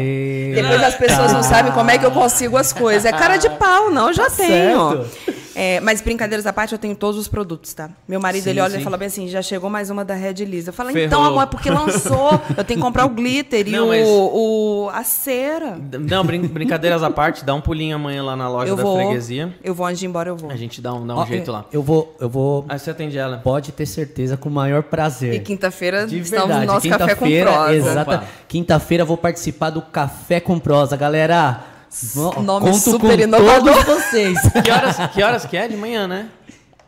Depois 0.62 0.84
as 0.84 0.96
pessoas 0.96 1.34
não 1.34 1.44
sabem 1.44 1.72
como 1.74 1.92
é 1.92 1.98
que 1.98 2.06
eu 2.06 2.12
consigo 2.12 2.58
as 2.58 2.72
coisas. 2.74 3.06
É 3.06 3.12
cara 3.12 3.38
de 3.38 3.50
pau, 3.52 3.92
não, 3.92 4.08
eu 4.08 4.14
já 4.14 4.30
tenho. 4.30 5.06
certo. 5.06 5.40
É, 5.62 5.82
mas 5.82 6.00
brincadeiras 6.00 6.46
à 6.48 6.54
parte, 6.54 6.72
eu 6.72 6.80
tenho 6.80 6.96
todos 6.96 7.20
os 7.20 7.28
produtos, 7.28 7.74
tá? 7.74 7.90
Meu 8.08 8.18
marido, 8.18 8.44
Sim, 8.46 8.52
ele 8.52 8.62
olha 8.62 8.76
sim. 8.76 8.80
e 8.80 8.84
fala 8.84 8.96
bem 8.96 9.08
assim, 9.08 9.28
já 9.28 9.42
chegou 9.42 9.70
mais 9.70 9.90
uma 9.90 10.06
da 10.06 10.14
Red 10.14 10.46
Lisa. 10.46 10.70
Eu 10.70 10.74
falo, 10.74 10.90
Ferrou. 10.92 11.06
então, 11.06 11.26
amor, 11.26 11.44
é 11.44 11.46
porque 11.48 11.70
lançou. 11.70 12.32
Eu 12.58 12.64
tenho 12.64 12.80
que 12.80 12.86
comprar 12.86 13.06
o 13.06 13.10
glitter 13.10 13.68
e 13.68 13.72
Não, 13.72 13.86
o, 13.86 13.88
mas- 13.90 14.08
o- 14.08 14.90
a 14.94 15.04
cera. 15.04 15.78
Não, 16.00 16.24
brin- 16.24 16.48
brincadeiras 16.48 17.04
à 17.04 17.10
parte, 17.10 17.44
dá 17.44 17.54
um 17.54 17.60
pulinho 17.60 17.94
amanhã 17.98 18.24
lá 18.24 18.38
na 18.38 18.48
loja 18.48 18.72
Eu 18.72 18.78
da 18.78 18.84
vou, 18.84 18.96
freguesia. 18.96 19.54
eu 19.62 19.74
vou, 19.76 19.86
antes 19.86 20.00
de 20.00 20.06
ir 20.06 20.08
embora, 20.08 20.30
eu 20.30 20.38
vou. 20.38 20.50
A 20.50 20.56
gente 20.56 20.80
dá 20.80 20.94
um, 20.94 21.06
dá 21.06 21.14
um 21.16 21.18
Ó, 21.20 21.26
jeito 21.26 21.52
lá. 21.52 21.66
Eu 21.74 21.84
vou, 21.84 22.16
eu 22.22 22.30
vou. 22.30 22.66
Aí 22.70 22.80
você 22.80 22.92
atende 22.92 23.18
ela. 23.18 23.40
Pode 23.40 23.74
ter 23.74 23.86
certeza, 23.86 24.38
com 24.38 24.48
o 24.48 24.52
maior 24.54 24.84
prazer. 24.84 25.34
E 25.34 25.40
quinta-feira 25.42 26.06
estamos 26.10 26.56
no 26.56 26.66
nosso 26.66 26.88
café 26.88 27.16
com 27.16 27.26
quinta-feira, 27.26 27.52
prosa. 27.52 27.74
Exata. 27.74 28.24
Quinta-feira 28.48 29.02
eu 29.02 29.08
vou 29.08 29.18
participar 29.18 29.72
do 29.72 29.82
Café 29.82 30.40
com 30.40 30.58
Prosa, 30.58 30.96
galera. 30.96 31.64
Ó, 32.18 32.42
Nome 32.42 32.68
conto 32.68 32.78
super 32.80 33.20
inovador. 33.20 33.84
todos 33.86 34.04
vocês. 34.04 34.38
Que 34.64 34.72
horas, 34.72 34.96
que 35.14 35.24
horas 35.24 35.46
que 35.46 35.58
é? 35.58 35.68
De 35.68 35.76
manhã, 35.76 36.08
né? 36.08 36.30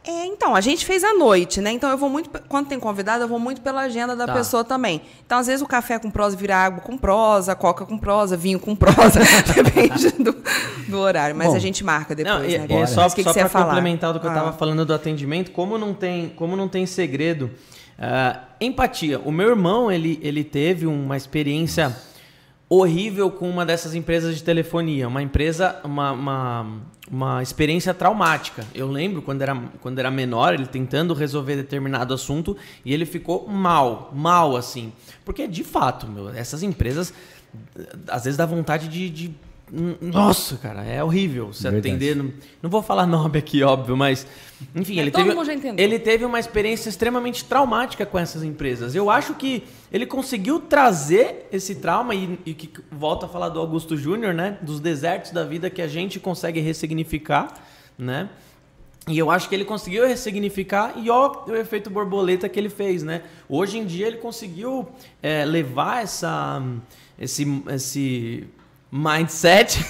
É, 0.03 0.26
então, 0.26 0.56
a 0.56 0.61
gente 0.61 0.84
fez 0.84 1.03
à 1.03 1.14
noite, 1.14 1.61
né? 1.61 1.72
Então 1.72 1.88
eu 1.91 1.98
vou 1.98 2.10
muito. 2.10 2.28
Quando 2.49 2.68
tem 2.68 2.80
convidado, 2.80 3.23
eu 3.23 3.28
vou 3.28 3.38
muito 3.40 3.61
pela 3.61 3.82
agenda 3.82 4.15
da 4.15 4.26
Tá. 4.26 4.34
pessoa 4.34 4.64
também. 4.64 4.99
Então, 5.23 5.38
às 5.38 5.45
vezes, 5.45 5.61
o 5.61 5.68
café 5.68 5.99
com 5.99 6.10
prosa 6.10 6.36
vira 6.36 6.56
água 6.56 6.82
com 6.82 6.98
prosa, 6.98 7.53
coca 7.56 7.86
com 7.86 7.98
prosa, 7.99 8.36
vinho 8.36 8.60
com 8.60 8.76
prosa. 8.76 9.19
Depende 9.53 10.10
do, 10.14 10.36
do 10.88 10.98
horário. 10.98 11.36
Mas 11.36 11.49
Bom. 11.49 11.56
a 11.56 11.60
gente 11.60 11.84
marca 11.84 12.15
depois, 12.15 12.36
Não, 12.40 12.44
e, 12.45 12.57
né? 12.57 12.65
e 12.68 12.73
é 12.73 12.80
Mas 12.80 12.90
só, 12.90 13.06
o 13.06 13.11
que, 13.11 13.22
só 13.23 13.32
para 13.32 13.48
falar? 13.48 13.65
complementar 13.65 14.11
do 14.11 14.19
que 14.19 14.26
eu 14.26 14.32
Ah. 14.32 14.36
tava 14.36 14.53
falando 14.53 14.84
do 14.86 14.94
atendimento, 14.94 15.52
como 15.52 15.78
não 15.78 15.94
tem, 15.94 16.30
como 16.30 16.56
não 16.56 16.68
tem 16.68 16.88
segredo, 16.88 17.52
ah, 17.99 18.40
empatia. 18.60 19.19
O 19.19 19.32
meu 19.32 19.49
irmão, 19.49 19.91
ele, 19.91 20.19
ele 20.23 20.44
teve 20.44 20.88
uma 20.88 21.15
experiência 21.15 21.95
horrível 22.73 23.30
com 23.30 23.49
uma 23.49 23.65
dessas 23.65 23.93
empresas 23.93 24.34
de 24.38 24.43
telefonia, 24.43 25.06
uma 25.06 25.22
empresa, 25.22 25.76
uma, 25.84 26.14
uma, 26.14 26.68
uma 27.11 27.43
experiência 27.43 27.93
traumática. 27.93 28.65
Eu 28.73 28.89
lembro 28.89 29.22
quando 29.22 29.41
era, 29.41 29.53
quando 29.81 29.99
era 29.99 30.10
menor, 30.10 30.53
ele 30.53 30.65
tentando 30.65 31.14
resolver 31.14 31.57
determinado 31.57 32.14
assunto 32.14 32.56
e 32.85 32.93
ele 32.93 33.06
ficou 33.06 33.45
mal, 33.45 34.10
mal 34.15 34.56
assim. 34.56 34.93
Porque 35.26 35.49
de 35.49 35.65
fato, 35.65 36.07
meu, 36.07 36.30
essas 36.30 36.64
empresas 36.64 37.14
às 38.07 38.23
vezes 38.23 38.38
dá 38.38 38.45
vontade 38.45 38.88
de, 38.88 39.10
de- 39.10 39.35
nossa, 40.02 40.57
cara, 40.57 40.84
é 40.84 41.02
horrível 41.02 41.53
se 41.53 41.64
Verdade. 41.64 41.88
atender. 41.88 42.15
Não, 42.15 42.31
não 42.61 42.69
vou 42.69 42.81
falar 42.81 43.06
nome 43.07 43.39
aqui, 43.39 43.64
óbvio, 43.64 43.95
mas. 43.95 44.27
Enfim, 44.76 44.98
É, 44.99 45.02
ele 45.02 45.11
todo 45.11 45.23
teve, 45.23 45.35
mundo 45.35 45.45
já 45.45 45.53
entendeu. 45.53 45.84
ele 45.84 45.98
teve 45.98 46.26
uma 46.26 46.39
experiência 46.39 46.89
extremamente 46.89 47.45
traumática 47.45 48.06
com 48.06 48.19
essas 48.19 48.43
empresas. 48.43 48.93
Eu 48.95 49.10
acho 49.10 49.34
que 49.35 49.64
ele 49.91 50.06
conseguiu 50.06 50.60
trazer 50.60 51.48
esse 51.52 51.76
trauma, 51.76 52.14
e, 52.14 52.38
e 52.45 52.53
que 52.53 52.69
volta 52.91 53.26
a 53.26 53.30
falar 53.30 53.49
do 53.49 53.60
Augusto 53.60 53.95
Júnior, 53.95 54.34
né? 54.34 54.57
Dos 54.61 54.80
desertos 54.81 55.31
da 55.31 55.43
vida 55.45 55.69
que 55.69 55.81
a 55.81 55.88
gente 55.88 56.19
consegue 56.19 56.60
ressignificar, 56.60 57.48
né? 57.98 58.30
E 59.07 59.18
eu 59.18 59.31
acho 59.31 59.49
que 59.49 59.56
ele 59.56 59.65
conseguiu 59.65 60.06
ressignificar 60.06 60.93
e 60.95 61.10
ó 61.10 61.45
o 61.48 61.56
efeito 61.56 61.89
borboleta 61.89 62.48
que 62.48 62.60
ele 62.60 62.69
fez, 62.69 63.02
né? 63.02 63.23
Hoje 63.49 63.80
em 63.80 63.85
dia 63.85 64.06
ele 64.06 64.18
conseguiu 64.18 64.88
é, 65.23 65.43
levar 65.43 66.03
essa, 66.03 66.61
esse, 67.18 67.64
esse 67.69 68.48
mindset 68.91 69.80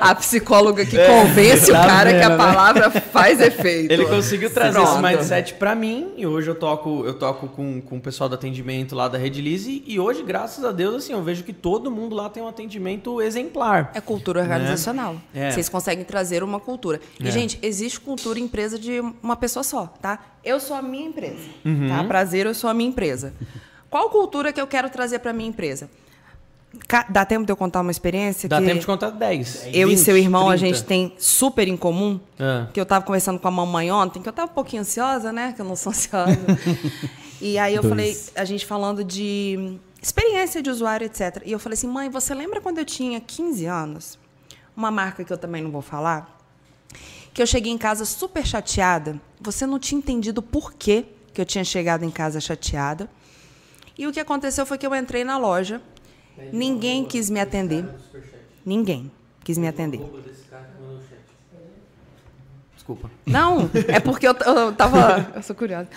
A 0.00 0.14
psicóloga 0.14 0.84
que 0.84 0.96
convence 0.96 1.70
Tá 1.70 1.84
o 1.84 1.86
cara 1.86 2.10
que 2.14 2.22
a 2.22 2.28
né? 2.30 2.36
palavra 2.36 2.90
faz 2.90 3.40
efeito. 3.40 3.90
Ele 3.92 4.06
conseguiu 4.06 4.50
trazer 4.50 4.72
Pronto. 4.80 4.92
esse 4.92 5.02
mindset 5.02 5.54
pra 5.54 5.74
mim 5.74 6.12
e 6.16 6.26
hoje 6.26 6.48
eu 6.48 6.54
toco, 6.54 7.04
eu 7.04 7.14
toco 7.14 7.48
com, 7.48 7.80
com 7.80 7.96
o 7.96 8.00
pessoal 8.00 8.28
do 8.28 8.34
atendimento 8.34 8.94
lá 8.94 9.08
da 9.08 9.18
Rede 9.18 9.40
Lise 9.42 9.82
e 9.86 10.00
hoje, 10.00 10.22
graças 10.22 10.64
a 10.64 10.72
Deus, 10.72 10.94
assim, 10.96 11.12
eu 11.12 11.22
vejo 11.22 11.44
que 11.44 11.52
todo 11.52 11.90
mundo 11.90 12.14
lá 12.16 12.28
tem 12.30 12.42
um 12.42 12.48
atendimento 12.48 13.20
exemplar. 13.20 13.90
É 13.94 14.00
cultura 14.00 14.40
organizacional. 14.40 15.16
É. 15.34 15.50
Vocês 15.50 15.68
conseguem 15.68 16.04
trazer 16.04 16.42
uma 16.42 16.58
cultura. 16.60 17.00
E, 17.20 17.28
É. 17.28 17.30
gente, 17.30 17.58
existe 17.62 18.00
cultura 18.00 18.38
em 18.38 18.44
empresa 18.44 18.78
de 18.78 19.00
uma 19.22 19.36
pessoa 19.36 19.62
só, 19.62 19.86
tá? 20.00 20.18
Eu 20.42 20.58
sou 20.60 20.74
a 20.76 20.82
minha 20.82 21.08
empresa, 21.08 21.36
Uhum. 21.64 21.88
tá? 21.88 22.02
Prazer, 22.04 22.46
eu 22.46 22.54
sou 22.54 22.70
a 22.70 22.74
minha 22.74 22.88
empresa. 22.88 23.34
Qual 23.90 24.08
cultura 24.10 24.52
que 24.52 24.60
eu 24.60 24.66
quero 24.66 24.88
trazer 24.90 25.18
para 25.18 25.32
minha 25.32 25.48
empresa? 25.48 25.90
Dá 27.08 27.24
tempo 27.24 27.46
de 27.46 27.52
eu 27.52 27.56
contar 27.56 27.80
uma 27.80 27.90
experiência? 27.90 28.48
Dá 28.48 28.60
tempo 28.60 28.80
de 28.80 28.86
contar 28.86 29.10
10. 29.10 29.68
Eu 29.72 29.88
e 29.88 29.94
20, 29.94 30.04
seu 30.04 30.16
irmão, 30.18 30.50
a 30.50 30.56
30. 30.56 30.58
gente 30.58 30.84
tem 30.84 31.14
super 31.18 31.66
em 31.66 31.76
comum. 31.76 32.20
Ah. 32.38 32.68
Que 32.72 32.80
eu 32.80 32.84
tava 32.84 33.04
conversando 33.04 33.38
com 33.38 33.48
a 33.48 33.50
mamãe 33.50 33.90
ontem, 33.90 34.20
que 34.20 34.28
eu 34.28 34.32
tava 34.32 34.50
um 34.50 34.54
pouquinho 34.54 34.82
ansiosa, 34.82 35.32
né? 35.32 35.52
Que 35.54 35.62
eu 35.62 35.64
não 35.64 35.74
sou 35.74 35.90
ansiosa. 35.90 36.38
e 37.40 37.58
aí 37.58 37.74
eu 37.74 37.80
Dois. 37.82 37.90
falei, 37.90 38.18
a 38.36 38.44
gente 38.44 38.66
falando 38.66 39.02
de 39.02 39.78
experiência 40.00 40.62
de 40.62 40.68
usuário, 40.68 41.06
etc. 41.06 41.42
E 41.46 41.52
eu 41.52 41.58
falei 41.58 41.74
assim, 41.74 41.88
mãe, 41.88 42.10
você 42.10 42.34
lembra 42.34 42.60
quando 42.60 42.78
eu 42.78 42.84
tinha 42.84 43.18
15 43.18 43.64
anos? 43.64 44.18
Uma 44.76 44.90
marca 44.90 45.24
que 45.24 45.32
eu 45.32 45.38
também 45.38 45.62
não 45.62 45.70
vou 45.70 45.82
falar. 45.82 46.38
Que 47.32 47.40
eu 47.40 47.46
cheguei 47.46 47.72
em 47.72 47.78
casa 47.78 48.04
super 48.04 48.46
chateada. 48.46 49.18
Você 49.40 49.64
não 49.66 49.78
tinha 49.78 49.98
entendido 49.98 50.42
por 50.42 50.74
quê 50.74 51.06
que 51.32 51.40
eu 51.40 51.46
tinha 51.46 51.64
chegado 51.64 52.04
em 52.04 52.10
casa 52.10 52.40
chateada. 52.40 53.08
E 53.96 54.06
o 54.06 54.12
que 54.12 54.20
aconteceu 54.20 54.66
foi 54.66 54.78
que 54.78 54.86
eu 54.86 54.94
entrei 54.94 55.24
na 55.24 55.38
loja, 55.38 55.82
ninguém 56.52 57.04
quis 57.04 57.30
me 57.30 57.40
atender. 57.40 57.84
Ninguém 58.64 59.10
quis 59.44 59.58
me 59.58 59.66
atender. 59.66 60.00
Desculpa. 62.74 63.10
Não, 63.26 63.70
é 63.86 64.00
porque 64.00 64.26
eu, 64.26 64.34
eu 64.34 64.72
tava. 64.72 65.32
Eu 65.34 65.42
sou 65.42 65.54
curiosa. 65.54 65.88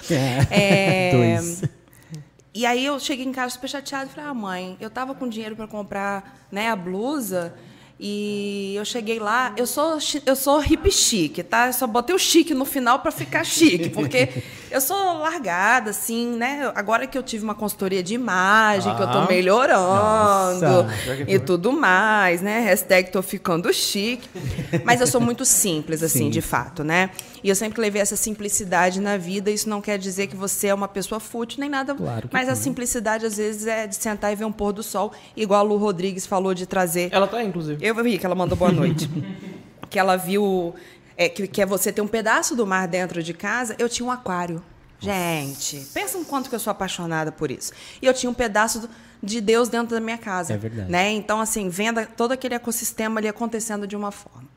É, 0.49 1.11
Dois. 1.39 1.63
E 2.53 2.65
aí 2.65 2.85
eu 2.85 2.99
cheguei 2.99 3.25
em 3.25 3.31
casa 3.31 3.53
super 3.53 3.69
chateada 3.69 4.07
e 4.07 4.09
falei, 4.09 4.29
ah, 4.29 4.33
mãe, 4.33 4.77
eu 4.81 4.89
tava 4.89 5.15
com 5.15 5.27
dinheiro 5.27 5.55
para 5.55 5.67
comprar 5.67 6.47
né, 6.51 6.69
a 6.69 6.75
blusa. 6.75 7.53
E 8.03 8.73
eu 8.75 8.83
cheguei 8.83 9.19
lá, 9.19 9.53
eu 9.55 9.67
sou, 9.67 9.99
eu 10.25 10.35
sou 10.35 10.57
hippie 10.57 10.91
chique, 10.91 11.43
tá? 11.43 11.67
Eu 11.67 11.73
só 11.73 11.85
botei 11.85 12.15
o 12.15 12.17
chique 12.17 12.51
no 12.51 12.65
final 12.65 12.97
para 12.97 13.11
ficar 13.11 13.43
chique, 13.43 13.91
porque 13.91 14.27
eu 14.71 14.81
sou 14.81 15.19
largada, 15.19 15.91
assim, 15.91 16.35
né? 16.35 16.71
Agora 16.73 17.05
que 17.05 17.15
eu 17.15 17.21
tive 17.21 17.43
uma 17.43 17.53
consultoria 17.53 18.01
de 18.01 18.15
imagem, 18.15 18.95
que 18.95 19.03
eu 19.03 19.11
tô 19.11 19.19
Ah. 19.19 19.27
melhorando 19.29 19.83
Nossa. 19.85 20.87
e 21.27 21.37
tudo 21.37 21.71
mais, 21.71 22.41
né? 22.41 22.61
Hashtag 22.61 23.11
tô 23.11 23.21
ficando 23.21 23.71
chique. 23.71 24.27
Mas 24.83 24.99
eu 24.99 25.05
sou 25.05 25.21
muito 25.21 25.45
simples, 25.45 26.01
assim, 26.01 26.23
Sim. 26.25 26.29
de 26.31 26.41
fato, 26.41 26.83
né? 26.83 27.11
E 27.43 27.49
eu 27.49 27.55
sempre 27.55 27.81
levei 27.81 28.01
essa 28.01 28.15
simplicidade 28.15 28.99
na 28.99 29.17
vida. 29.17 29.49
Isso 29.49 29.69
não 29.69 29.81
quer 29.81 29.97
dizer 29.97 30.27
que 30.27 30.35
você 30.35 30.67
é 30.67 30.73
uma 30.73 30.87
pessoa 30.87 31.19
fútil 31.19 31.59
nem 31.59 31.69
nada. 31.69 31.93
Claro 31.95 32.29
mas 32.31 32.49
a 32.49 32.55
simplicidade, 32.55 33.25
às 33.25 33.37
vezes, 33.37 33.67
é 33.67 33.87
de 33.87 33.95
sentar 33.95 34.31
e 34.31 34.35
ver 34.35 34.45
um 34.45 34.51
pôr 34.51 34.71
do 34.71 34.83
sol, 34.83 35.11
igual 35.35 35.59
a 35.59 35.63
Lu 35.63 35.77
Rodrigues 35.77 36.25
falou 36.25 36.53
de 36.53 36.65
trazer. 36.65 37.09
Ela 37.11 37.27
tá 37.27 37.37
aí, 37.37 37.47
inclusive. 37.47 37.85
Eu 37.85 37.95
vi 38.03 38.17
que 38.17 38.25
ela 38.25 38.35
mandou 38.35 38.57
boa 38.57 38.71
noite. 38.71 39.09
que 39.89 39.99
ela 39.99 40.15
viu 40.15 40.73
é, 41.17 41.29
que, 41.29 41.47
que 41.47 41.61
é 41.61 41.65
você 41.65 41.91
ter 41.91 42.01
um 42.01 42.07
pedaço 42.07 42.55
do 42.55 42.65
mar 42.65 42.87
dentro 42.87 43.21
de 43.21 43.33
casa. 43.33 43.75
Eu 43.77 43.89
tinha 43.89 44.05
um 44.07 44.11
aquário. 44.11 44.63
Gente, 44.99 45.87
pensa 45.93 46.17
no 46.17 46.25
quanto 46.25 46.47
que 46.49 46.55
eu 46.55 46.59
sou 46.59 46.71
apaixonada 46.71 47.31
por 47.31 47.49
isso. 47.49 47.73
E 48.01 48.05
eu 48.05 48.13
tinha 48.13 48.29
um 48.29 48.33
pedaço 48.33 48.87
de 49.21 49.41
Deus 49.41 49.67
dentro 49.67 49.95
da 49.95 49.99
minha 49.99 50.17
casa. 50.17 50.53
É 50.53 50.57
verdade. 50.57 50.91
Né? 50.91 51.11
Então, 51.11 51.39
assim, 51.39 51.69
vendo 51.69 52.05
todo 52.15 52.31
aquele 52.31 52.55
ecossistema 52.55 53.19
ali 53.19 53.27
acontecendo 53.27 53.87
de 53.87 53.95
uma 53.95 54.11
forma. 54.11 54.47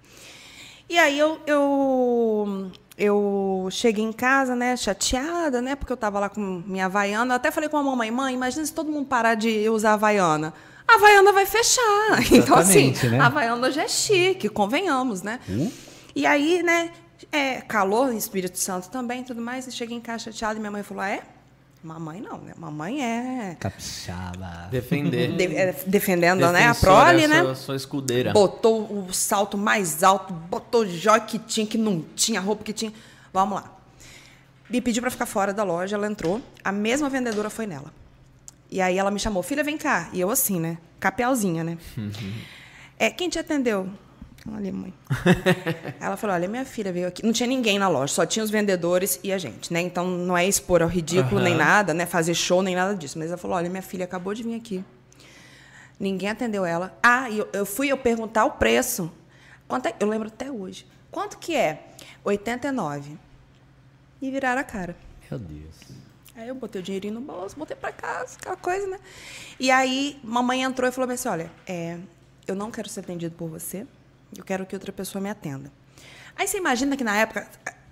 E 0.88 0.98
aí 0.98 1.18
eu, 1.18 1.40
eu, 1.46 2.70
eu 2.96 3.68
cheguei 3.70 4.04
em 4.04 4.12
casa, 4.12 4.54
né, 4.54 4.76
chateada, 4.76 5.62
né, 5.62 5.74
porque 5.74 5.92
eu 5.92 5.96
estava 5.96 6.20
lá 6.20 6.28
com 6.28 6.62
minha 6.66 6.86
Havaiana. 6.86 7.34
Eu 7.34 7.36
até 7.36 7.50
falei 7.50 7.68
com 7.68 7.76
a 7.76 7.82
mamãe, 7.82 8.10
mãe, 8.10 8.34
imagina 8.34 8.64
se 8.64 8.72
todo 8.72 8.90
mundo 8.90 9.06
parar 9.06 9.34
de 9.34 9.68
usar 9.68 9.90
a 9.90 9.94
Havaiana. 9.94 10.52
A 10.86 10.94
Havaiana 10.96 11.32
vai 11.32 11.46
fechar. 11.46 11.82
Então, 12.30 12.56
assim, 12.56 12.90
Exatamente, 12.90 13.06
né? 13.08 13.20
a 13.20 13.26
Havaiana 13.26 13.66
hoje 13.66 13.80
é 13.80 13.88
chique, 13.88 14.48
convenhamos, 14.48 15.22
né? 15.22 15.40
E 16.14 16.26
aí, 16.26 16.62
né, 16.62 16.90
é, 17.32 17.60
calor 17.62 18.12
em 18.12 18.16
Espírito 18.16 18.58
Santo 18.58 18.88
também 18.90 19.24
tudo 19.24 19.40
mais. 19.40 19.66
E 19.66 19.72
cheguei 19.72 19.96
em 19.96 20.00
casa 20.00 20.24
chateada 20.24 20.56
e 20.56 20.60
minha 20.60 20.70
mãe 20.70 20.82
falou, 20.82 21.02
ah, 21.02 21.08
é? 21.08 21.22
Mamãe 21.84 22.18
não, 22.18 22.38
né? 22.38 22.54
Mamãe 22.56 23.04
é... 23.04 23.56
Capixaba. 23.60 24.68
Defender. 24.70 25.36
de- 25.36 25.54
é, 25.54 25.72
defendendo, 25.86 26.50
né, 26.50 26.68
a 26.68 26.74
prole, 26.74 27.26
né? 27.26 27.42
Sua, 27.42 27.54
sua 27.54 27.76
escudeira. 27.76 28.32
Botou 28.32 29.06
o 29.06 29.12
salto 29.12 29.58
mais 29.58 30.02
alto, 30.02 30.32
botou 30.32 30.82
o 30.82 31.20
que 31.26 31.38
tinha, 31.38 31.66
que 31.66 31.76
não 31.76 32.02
tinha, 32.16 32.40
a 32.40 32.42
roupa 32.42 32.64
que 32.64 32.72
tinha. 32.72 32.90
Vamos 33.34 33.56
lá. 33.56 33.70
Me 34.70 34.80
pediu 34.80 35.02
para 35.02 35.10
ficar 35.10 35.26
fora 35.26 35.52
da 35.52 35.62
loja, 35.62 35.94
ela 35.94 36.06
entrou. 36.06 36.40
A 36.64 36.72
mesma 36.72 37.10
vendedora 37.10 37.50
foi 37.50 37.66
nela. 37.66 37.92
E 38.70 38.80
aí 38.80 38.96
ela 38.96 39.10
me 39.10 39.20
chamou, 39.20 39.42
filha, 39.42 39.62
vem 39.62 39.76
cá. 39.76 40.08
E 40.14 40.18
eu 40.18 40.30
assim, 40.30 40.58
né? 40.58 40.78
Capelzinha, 40.98 41.62
né? 41.62 41.76
É, 42.98 43.10
quem 43.10 43.28
te 43.28 43.38
atendeu? 43.38 43.90
Olha, 44.52 44.72
mãe. 44.72 44.92
Ela 45.98 46.16
falou: 46.16 46.36
olha, 46.36 46.46
minha 46.46 46.64
filha 46.64 46.92
veio 46.92 47.08
aqui. 47.08 47.24
Não 47.24 47.32
tinha 47.32 47.46
ninguém 47.46 47.78
na 47.78 47.88
loja, 47.88 48.12
só 48.12 48.26
tinha 48.26 48.44
os 48.44 48.50
vendedores 48.50 49.18
e 49.22 49.32
a 49.32 49.38
gente, 49.38 49.72
né? 49.72 49.80
Então 49.80 50.06
não 50.06 50.36
é 50.36 50.46
expor 50.46 50.82
ao 50.82 50.88
ridículo 50.88 51.40
nem 51.40 51.54
nada, 51.54 51.94
né? 51.94 52.04
Fazer 52.04 52.34
show 52.34 52.62
nem 52.62 52.74
nada 52.74 52.94
disso. 52.94 53.18
Mas 53.18 53.28
ela 53.28 53.38
falou: 53.38 53.56
olha, 53.56 53.70
minha 53.70 53.82
filha 53.82 54.04
acabou 54.04 54.34
de 54.34 54.42
vir 54.42 54.54
aqui. 54.54 54.84
Ninguém 55.98 56.28
atendeu 56.28 56.64
ela. 56.64 56.96
Ah, 57.02 57.30
eu, 57.30 57.48
eu 57.52 57.64
fui 57.64 57.88
eu 57.88 57.96
perguntar 57.96 58.44
o 58.44 58.52
preço. 58.52 59.10
Quanto 59.66 59.86
é? 59.86 59.94
Eu 59.98 60.08
lembro 60.08 60.28
até 60.28 60.50
hoje. 60.50 60.86
Quanto 61.10 61.38
que 61.38 61.54
é? 61.54 61.92
89. 62.22 63.16
E 64.20 64.30
viraram 64.30 64.60
a 64.60 64.64
cara. 64.64 64.96
Meu 65.30 65.38
Deus. 65.38 66.04
Aí 66.36 66.48
eu 66.48 66.54
botei 66.54 66.80
o 66.80 66.84
dinheirinho 66.84 67.14
no 67.14 67.20
bolso, 67.20 67.56
botei 67.56 67.76
pra 67.76 67.92
casa, 67.92 68.36
aquela 68.40 68.56
coisa, 68.56 68.86
né? 68.88 68.98
E 69.58 69.70
aí, 69.70 70.18
mamãe 70.24 70.62
entrou 70.62 70.88
e 70.88 70.92
falou 70.92 71.08
assim: 71.10 71.28
olha, 71.28 71.50
é, 71.66 71.98
eu 72.46 72.54
não 72.56 72.70
quero 72.70 72.88
ser 72.88 73.00
atendido 73.00 73.34
por 73.36 73.48
você, 73.48 73.86
eu 74.36 74.44
quero 74.44 74.64
que 74.66 74.74
outra 74.74 74.92
pessoa 74.92 75.20
me 75.22 75.28
atenda. 75.30 75.70
Aí 76.36 76.46
você 76.46 76.58
imagina 76.58 76.96
que 76.96 77.04
na 77.04 77.16
época. 77.16 77.46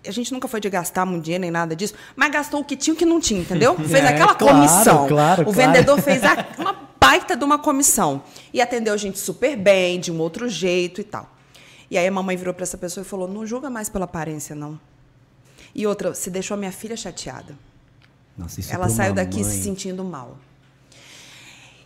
A 0.04 0.10
gente 0.10 0.32
nunca 0.32 0.48
foi 0.48 0.58
de 0.60 0.68
gastar 0.68 1.06
muito 1.06 1.22
dinheiro 1.22 1.42
nem 1.42 1.50
nada 1.52 1.76
disso, 1.76 1.94
mas 2.16 2.32
gastou 2.32 2.60
o 2.60 2.64
que 2.64 2.76
tinha 2.76 2.92
e 2.92 2.96
o 2.96 2.98
que 2.98 3.04
não 3.04 3.20
tinha, 3.20 3.40
entendeu? 3.40 3.76
Fez 3.88 3.92
É, 4.04 4.08
aquela 4.08 4.34
claro, 4.34 4.56
comissão. 4.56 5.06
claro, 5.06 5.42
o 5.42 5.44
claro. 5.44 5.52
vendedor 5.52 6.00
fez 6.02 6.24
a- 6.24 6.44
uma 6.58 6.72
baita 7.00 7.36
de 7.36 7.44
uma 7.44 7.56
comissão. 7.56 8.20
E 8.52 8.60
atendeu 8.60 8.92
a 8.94 8.96
gente 8.96 9.16
super 9.20 9.56
bem, 9.56 10.00
de 10.00 10.10
um 10.10 10.18
outro 10.18 10.48
jeito 10.48 11.00
e 11.00 11.04
tal. 11.04 11.30
E 11.88 11.96
aí 11.96 12.04
a 12.04 12.10
mamãe 12.10 12.36
virou 12.36 12.52
para 12.52 12.64
essa 12.64 12.76
pessoa 12.76 13.02
e 13.04 13.06
falou: 13.06 13.28
não 13.28 13.46
julga 13.46 13.70
mais 13.70 13.88
pela 13.88 14.04
aparência, 14.06 14.56
não. 14.56 14.80
E 15.72 15.86
outra, 15.86 16.12
você 16.12 16.28
deixou 16.30 16.56
a 16.56 16.58
minha 16.58 16.72
filha 16.72 16.96
chateada. 16.96 17.56
Nossa, 18.36 18.58
isso 18.58 18.74
Ela 18.74 18.86
pra 18.86 18.94
saiu 18.96 19.14
daqui 19.14 19.40
mãe. 19.40 19.44
se 19.44 19.62
sentindo 19.62 20.02
mal. 20.02 20.36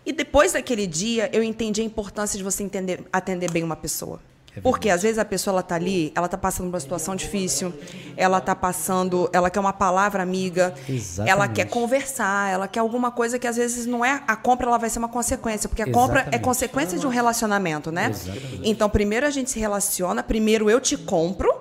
E 0.07 0.13
depois 0.13 0.53
daquele 0.53 0.87
dia, 0.87 1.29
eu 1.35 1.43
entendi 1.43 1.83
a 1.83 1.85
importância 1.85 2.39
de 2.39 2.43
você 2.45 2.63
entender, 2.63 3.05
atender 3.13 3.51
bem 3.51 3.63
uma 3.63 3.77
pessoa. 3.77 4.21
É 4.57 4.61
Porque 4.61 4.89
às 4.89 5.03
vezes 5.03 5.19
a 5.19 5.25
pessoa 5.25 5.53
ela 5.53 5.63
tá 5.63 5.75
ali, 5.75 6.11
ela 6.15 6.29
tá 6.29 6.39
passando 6.39 6.67
por 6.69 6.75
uma 6.75 6.81
situação 6.81 7.15
difícil, 7.15 7.75
ela 8.17 8.41
tá 8.41 8.55
passando, 8.55 9.29
ela 9.33 9.51
quer 9.51 9.61
uma 9.61 9.73
palavra 9.73 10.23
amiga, 10.23 10.75
Exatamente. 10.89 11.31
ela 11.31 11.47
quer 11.49 11.67
conversar, 11.69 12.51
ela 12.51 12.67
quer 12.67 12.81
alguma 12.81 13.11
coisa 13.11 13.39
que 13.39 13.47
às 13.47 13.57
vezes 13.57 13.85
não 13.85 14.03
é 14.03 14.23
a 14.27 14.35
compra, 14.35 14.67
ela 14.67 14.79
vai 14.79 14.89
ser 14.89 14.99
uma 14.99 15.09
consequência, 15.09 15.69
porque 15.69 15.83
a 15.83 15.93
compra 15.93 16.21
é 16.21 16.23
Exatamente. 16.23 16.43
consequência 16.45 16.99
de 16.99 17.07
um 17.07 17.11
relacionamento, 17.11 17.93
né? 17.93 18.09
Exatamente. 18.09 18.61
Então, 18.65 18.89
primeiro 18.89 19.27
a 19.27 19.31
gente 19.31 19.51
se 19.51 19.59
relaciona, 19.61 20.23
primeiro 20.23 20.71
eu 20.71 20.81
te 20.81 20.97
compro, 20.97 21.53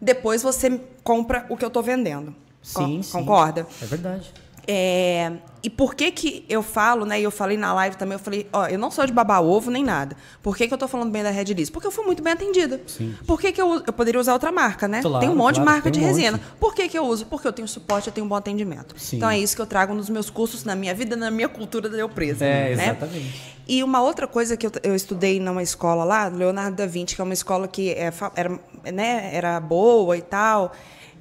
depois 0.00 0.42
você 0.42 0.80
compra 1.04 1.46
o 1.48 1.56
que 1.56 1.64
eu 1.64 1.70
tô 1.70 1.80
vendendo. 1.82 2.34
Con- 2.74 2.86
Sim, 2.86 3.02
sim. 3.02 3.12
Concorda? 3.12 3.64
É 3.80 3.86
verdade. 3.86 4.32
É, 4.66 5.32
e 5.62 5.68
por 5.68 5.94
que 5.94 6.10
que 6.10 6.44
eu 6.48 6.62
falo, 6.62 7.04
né? 7.04 7.20
E 7.20 7.24
eu 7.24 7.30
falei 7.30 7.56
na 7.56 7.72
live 7.74 7.96
também, 7.96 8.14
eu 8.14 8.18
falei, 8.18 8.46
ó, 8.52 8.66
eu 8.66 8.78
não 8.78 8.90
sou 8.90 9.06
de 9.06 9.12
babar 9.12 9.42
ovo 9.42 9.70
nem 9.70 9.84
nada. 9.84 10.16
Por 10.42 10.56
que, 10.56 10.66
que 10.66 10.72
eu 10.72 10.78
tô 10.78 10.88
falando 10.88 11.10
bem 11.10 11.22
da 11.22 11.30
Red 11.30 11.52
Lease? 11.54 11.70
Porque 11.70 11.86
eu 11.86 11.90
fui 11.90 12.04
muito 12.04 12.22
bem 12.22 12.32
atendida. 12.32 12.80
Sim. 12.86 13.14
Por 13.26 13.40
que, 13.40 13.52
que 13.52 13.60
eu? 13.60 13.82
Eu 13.86 13.92
poderia 13.92 14.20
usar 14.20 14.32
outra 14.32 14.50
marca, 14.50 14.88
né? 14.88 15.02
Claro, 15.02 15.20
tem 15.20 15.28
um 15.28 15.36
monte 15.36 15.56
de 15.56 15.60
claro, 15.60 15.70
marca 15.72 15.90
tem 15.90 16.00
de 16.00 16.06
um 16.06 16.08
resina. 16.08 16.38
monte. 16.38 16.46
Por 16.58 16.74
que, 16.74 16.88
que 16.88 16.98
eu 16.98 17.04
uso? 17.04 17.26
Porque 17.26 17.46
eu 17.46 17.52
tenho 17.52 17.68
suporte, 17.68 18.06
eu 18.06 18.12
tenho 18.12 18.24
um 18.24 18.28
bom 18.28 18.36
atendimento. 18.36 18.94
Sim. 18.98 19.16
Então 19.16 19.28
é 19.28 19.38
isso 19.38 19.54
que 19.54 19.60
eu 19.60 19.66
trago 19.66 19.92
nos 19.92 20.08
meus 20.08 20.30
cursos, 20.30 20.64
na 20.64 20.74
minha 20.74 20.94
vida, 20.94 21.14
na 21.14 21.30
minha 21.30 21.48
cultura 21.48 21.88
da 21.88 22.02
empresa. 22.02 22.44
É, 22.44 22.74
né? 22.74 22.84
exatamente. 22.84 23.60
E 23.68 23.84
uma 23.84 24.02
outra 24.02 24.26
coisa 24.26 24.56
que 24.56 24.66
eu, 24.66 24.72
eu 24.82 24.96
estudei 24.96 25.38
numa 25.38 25.62
escola 25.62 26.04
lá, 26.04 26.26
Leonardo 26.28 26.76
da 26.76 26.86
Vinci, 26.86 27.14
que 27.14 27.20
é 27.20 27.24
uma 27.24 27.34
escola 27.34 27.68
que 27.68 27.90
é, 27.90 28.12
era, 28.34 28.58
né, 28.92 29.30
era 29.32 29.60
boa 29.60 30.16
e 30.16 30.22
tal. 30.22 30.72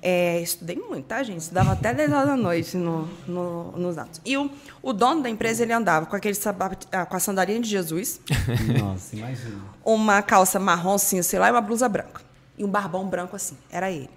É, 0.02 0.40
estudei 0.42 0.78
muito, 0.78 1.06
tá, 1.08 1.22
gente? 1.24 1.42
Estudava 1.42 1.74
até 1.74 1.94
10 1.94 2.12
horas 2.14 2.28
da 2.28 2.38
noite 2.38 2.78
no, 2.78 3.08
no- 3.28 3.72
nos 3.74 3.98
atos. 3.98 4.22
E 4.26 4.38
o, 4.38 4.50
o 4.82 4.94
dono 4.94 5.22
da 5.22 5.30
empresa, 5.30 5.64
ele 5.64 5.74
andava 5.74 6.06
com, 6.06 6.16
aquele 6.16 6.36
sabat, 6.36 6.88
ah, 6.92 7.06
com 7.06 7.18
a 7.18 7.20
sandalinha 7.20 7.60
de 7.60 7.68
Jesus, 7.70 8.22
Nossa, 8.80 9.16
imagina. 9.16 9.58
uma 9.84 10.22
calça 10.22 10.58
marrom, 10.60 10.94
assim, 10.94 11.22
sei 11.22 11.38
lá, 11.40 11.50
e 11.50 11.52
uma 11.52 11.60
blusa 11.62 11.90
branca. 11.90 12.22
E 12.58 12.64
um 12.64 12.70
barbão 12.70 13.08
branco 13.08 13.36
assim. 13.36 13.58
Era 13.70 13.92
ele. 13.92 14.10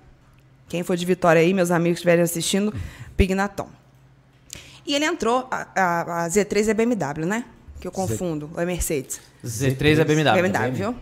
Quem 0.69 0.83
for 0.85 0.97
de 0.97 1.05
Vitória 1.05 1.41
aí, 1.43 1.53
meus 1.53 1.71
amigos 1.71 1.97
que 1.97 2.01
estiverem 2.01 2.23
assistindo, 2.23 2.73
Pignaton. 3.17 3.69
E 4.87 4.95
ele 4.95 5.05
entrou, 5.05 5.47
a, 5.51 5.67
a- 5.75 6.25
a 6.25 6.29
Z3 6.29 6.69
é 6.69 6.75
BMW, 6.75 7.27
né? 7.27 7.45
Que 7.81 7.89
eu 7.89 7.93
confundo, 7.93 8.49
ou 8.55 8.61
é 8.61 8.65
Mercedes? 8.65 9.21
Z3 9.45 9.99
é 9.99 10.05
BMW. 10.05 10.43
BMW, 10.43 10.73
viu? 10.73 10.95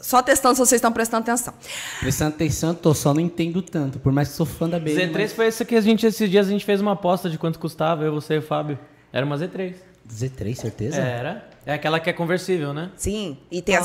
Só 0.00 0.22
testando 0.22 0.54
se 0.54 0.60
vocês 0.60 0.78
estão 0.78 0.92
prestando 0.92 1.22
atenção. 1.22 1.52
Prestando 2.00 2.34
atenção, 2.34 2.74
tô 2.74 2.94
só 2.94 3.12
não 3.12 3.20
entendo 3.20 3.60
tanto. 3.60 3.98
Por 3.98 4.12
mais 4.12 4.28
que 4.28 4.34
sou 4.34 4.46
fã 4.46 4.68
da 4.68 4.78
BM. 4.78 4.94
Z3 4.94 5.28
foi 5.34 5.46
essa 5.46 5.64
que 5.64 5.74
a 5.76 5.80
gente, 5.80 6.06
esses 6.06 6.30
dias, 6.30 6.46
a 6.46 6.50
gente 6.50 6.64
fez 6.64 6.80
uma 6.80 6.92
aposta 6.92 7.28
de 7.28 7.36
quanto 7.38 7.58
custava, 7.58 8.04
eu, 8.04 8.12
você 8.14 8.34
e 8.34 8.38
o 8.38 8.42
Fábio. 8.42 8.78
Era 9.12 9.26
uma 9.26 9.36
Z3. 9.36 9.74
mas- 9.74 9.92
Z3, 10.18 10.54
certeza? 10.56 10.96
Era. 11.00 11.48
É 11.64 11.72
aquela 11.74 12.00
que 12.00 12.10
é 12.10 12.12
conversível, 12.12 12.74
né? 12.74 12.90
Sim, 12.96 13.38
e 13.50 13.62
tem 13.62 13.76
a 13.76 13.78
Ah. 13.78 13.82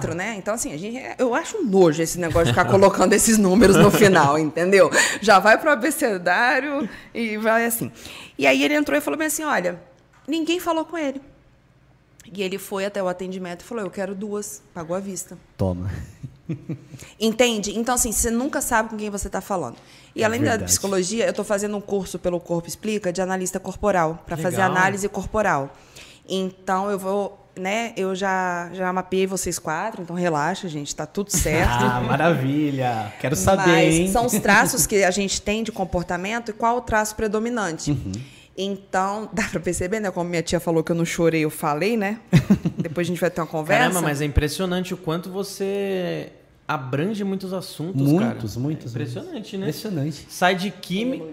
Z4, 0.00 0.14
né? 0.14 0.34
Então, 0.36 0.52
assim, 0.54 0.72
a 0.72 0.76
gente, 0.76 1.00
eu 1.16 1.32
acho 1.32 1.58
um 1.58 1.64
nojo 1.64 2.02
esse 2.02 2.18
negócio 2.18 2.46
de 2.46 2.50
ficar 2.52 2.64
colocando 2.64 3.12
esses 3.14 3.38
números 3.38 3.76
no 3.76 3.88
final, 3.90 4.36
entendeu? 4.36 4.90
Já 5.20 5.38
vai 5.38 5.56
pro 5.56 5.70
abecedário 5.70 6.88
e 7.14 7.36
vai 7.36 7.66
assim. 7.66 7.92
E 8.36 8.46
aí 8.46 8.64
ele 8.64 8.74
entrou 8.74 8.98
e 8.98 9.00
falou 9.00 9.16
bem 9.16 9.28
assim: 9.28 9.44
olha, 9.44 9.80
ninguém 10.26 10.58
falou 10.58 10.84
com 10.84 10.98
ele. 10.98 11.20
E 12.32 12.42
ele 12.42 12.58
foi 12.58 12.84
até 12.84 13.02
o 13.02 13.08
atendimento 13.08 13.60
e 13.62 13.64
falou: 13.64 13.84
Eu 13.84 13.90
quero 13.90 14.14
duas. 14.14 14.62
Pagou 14.72 14.96
à 14.96 15.00
vista. 15.00 15.36
Toma. 15.56 15.90
Entende? 17.18 17.78
Então, 17.78 17.94
assim, 17.94 18.12
você 18.12 18.30
nunca 18.30 18.60
sabe 18.60 18.90
com 18.90 18.96
quem 18.96 19.10
você 19.10 19.28
está 19.28 19.40
falando. 19.40 19.76
E 20.14 20.22
É 20.22 20.24
além 20.26 20.40
da 20.40 20.50
verdade. 20.50 20.70
psicologia, 20.70 21.24
eu 21.24 21.30
estou 21.30 21.44
fazendo 21.44 21.76
um 21.76 21.80
curso 21.80 22.18
pelo 22.18 22.38
Corpo 22.40 22.68
Explica 22.68 23.12
de 23.12 23.20
analista 23.22 23.58
corporal, 23.58 24.22
para 24.26 24.36
fazer 24.36 24.60
análise 24.60 25.08
corporal. 25.08 25.74
Então, 26.28 26.90
eu 26.90 26.98
vou, 26.98 27.48
né? 27.58 27.92
Eu 27.96 28.14
já, 28.14 28.70
já 28.72 28.92
mapeei 28.92 29.26
vocês 29.26 29.58
quatro, 29.58 30.02
então 30.02 30.14
relaxa, 30.16 30.68
gente, 30.68 30.94
tá 30.94 31.06
tudo 31.06 31.30
certo. 31.36 31.82
Ah, 31.84 32.00
maravilha. 32.00 33.12
Quero 33.20 33.36
saber, 33.36 33.66
Mas 33.72 33.94
hein? 33.94 34.12
são 34.12 34.26
os 34.26 34.32
traços 34.34 34.86
que 34.86 35.02
a 35.02 35.10
gente 35.10 35.40
tem 35.40 35.62
de 35.62 35.72
comportamento 35.72 36.50
e 36.50 36.52
qual 36.54 36.76
o 36.78 36.80
traço 36.80 37.14
predominante. 37.16 37.90
Uhum. 37.90 38.12
Então, 38.56 39.28
dá 39.34 39.44
para 39.44 39.60
perceber, 39.60 40.00
né? 40.00 40.10
Como 40.10 40.28
minha 40.30 40.42
tia 40.42 40.60
falou 40.60 40.82
que 40.84 40.92
eu 40.92 40.96
não 40.96 41.04
chorei, 41.04 41.44
eu 41.44 41.50
falei, 41.50 41.96
né? 41.96 42.20
Depois 42.78 43.06
a 43.06 43.08
gente 43.08 43.20
vai 43.20 43.30
ter 43.30 43.40
uma 43.40 43.46
conversa. 43.46 43.82
Caramba, 43.88 44.00
mas 44.02 44.20
é 44.20 44.24
impressionante 44.24 44.94
o 44.94 44.96
quanto 44.96 45.28
você 45.30 46.30
abrange 46.66 47.22
muitos 47.24 47.52
assuntos, 47.52 48.00
Muitos, 48.00 48.52
cara. 48.54 48.60
muitos. 48.62 48.86
É 48.86 48.90
impressionante, 49.02 49.56
né? 49.56 49.66
Impressionante. 49.68 50.26
Sai 50.28 50.54
de 50.54 50.70
química. 50.70 51.24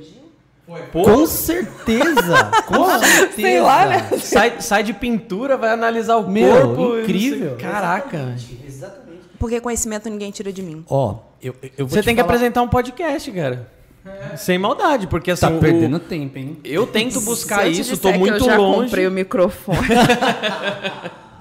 Com 0.94 1.26
certeza. 1.28 2.52
Com 2.66 2.86
certeza. 3.00 3.36
Sei 3.36 3.60
lá, 3.62 3.86
né? 3.86 4.10
Sai, 4.20 4.62
sai 4.62 4.84
de 4.84 4.94
pintura, 4.94 5.58
vai 5.58 5.70
analisar 5.72 6.16
o 6.18 6.30
Meu, 6.30 6.76
corpo. 6.76 7.00
incrível. 7.00 7.58
Caraca. 7.58 8.36
Exatamente. 8.66 9.22
Porque 9.38 9.60
conhecimento 9.60 10.10
ninguém 10.10 10.32
tira 10.32 10.52
de 10.54 10.62
mim. 10.62 10.84
Ó, 10.90 11.18
eu, 11.42 11.54
eu 11.78 11.86
vou 11.86 11.90
Você 11.90 12.02
te 12.02 12.06
tem 12.06 12.16
que 12.16 12.22
falar- 12.22 12.34
apresentar 12.36 12.62
um 12.62 12.68
podcast, 12.70 13.30
cara. 13.32 13.70
Sem 14.38 14.58
maldade, 14.58 15.08
porque 15.08 15.32
assim. 15.32 15.42
Tá 15.46 15.50
o- 15.52 15.60
perdendo 15.60 16.00
tempo, 16.00 16.38
hein? 16.38 16.58
Eu 16.64 16.88
tento 16.88 17.20
buscar 17.22 17.62
Se 17.62 17.68
eu 17.68 17.74
te 17.74 17.82
isso, 17.82 17.92
disser 17.92 18.00
tô 18.00 18.12
que 18.14 18.18
muito 18.18 18.36
eu 18.36 18.40
já 18.46 18.58
longe. 18.58 18.84
comprei 18.86 19.08
o 19.08 19.12
microfone. 19.12 19.78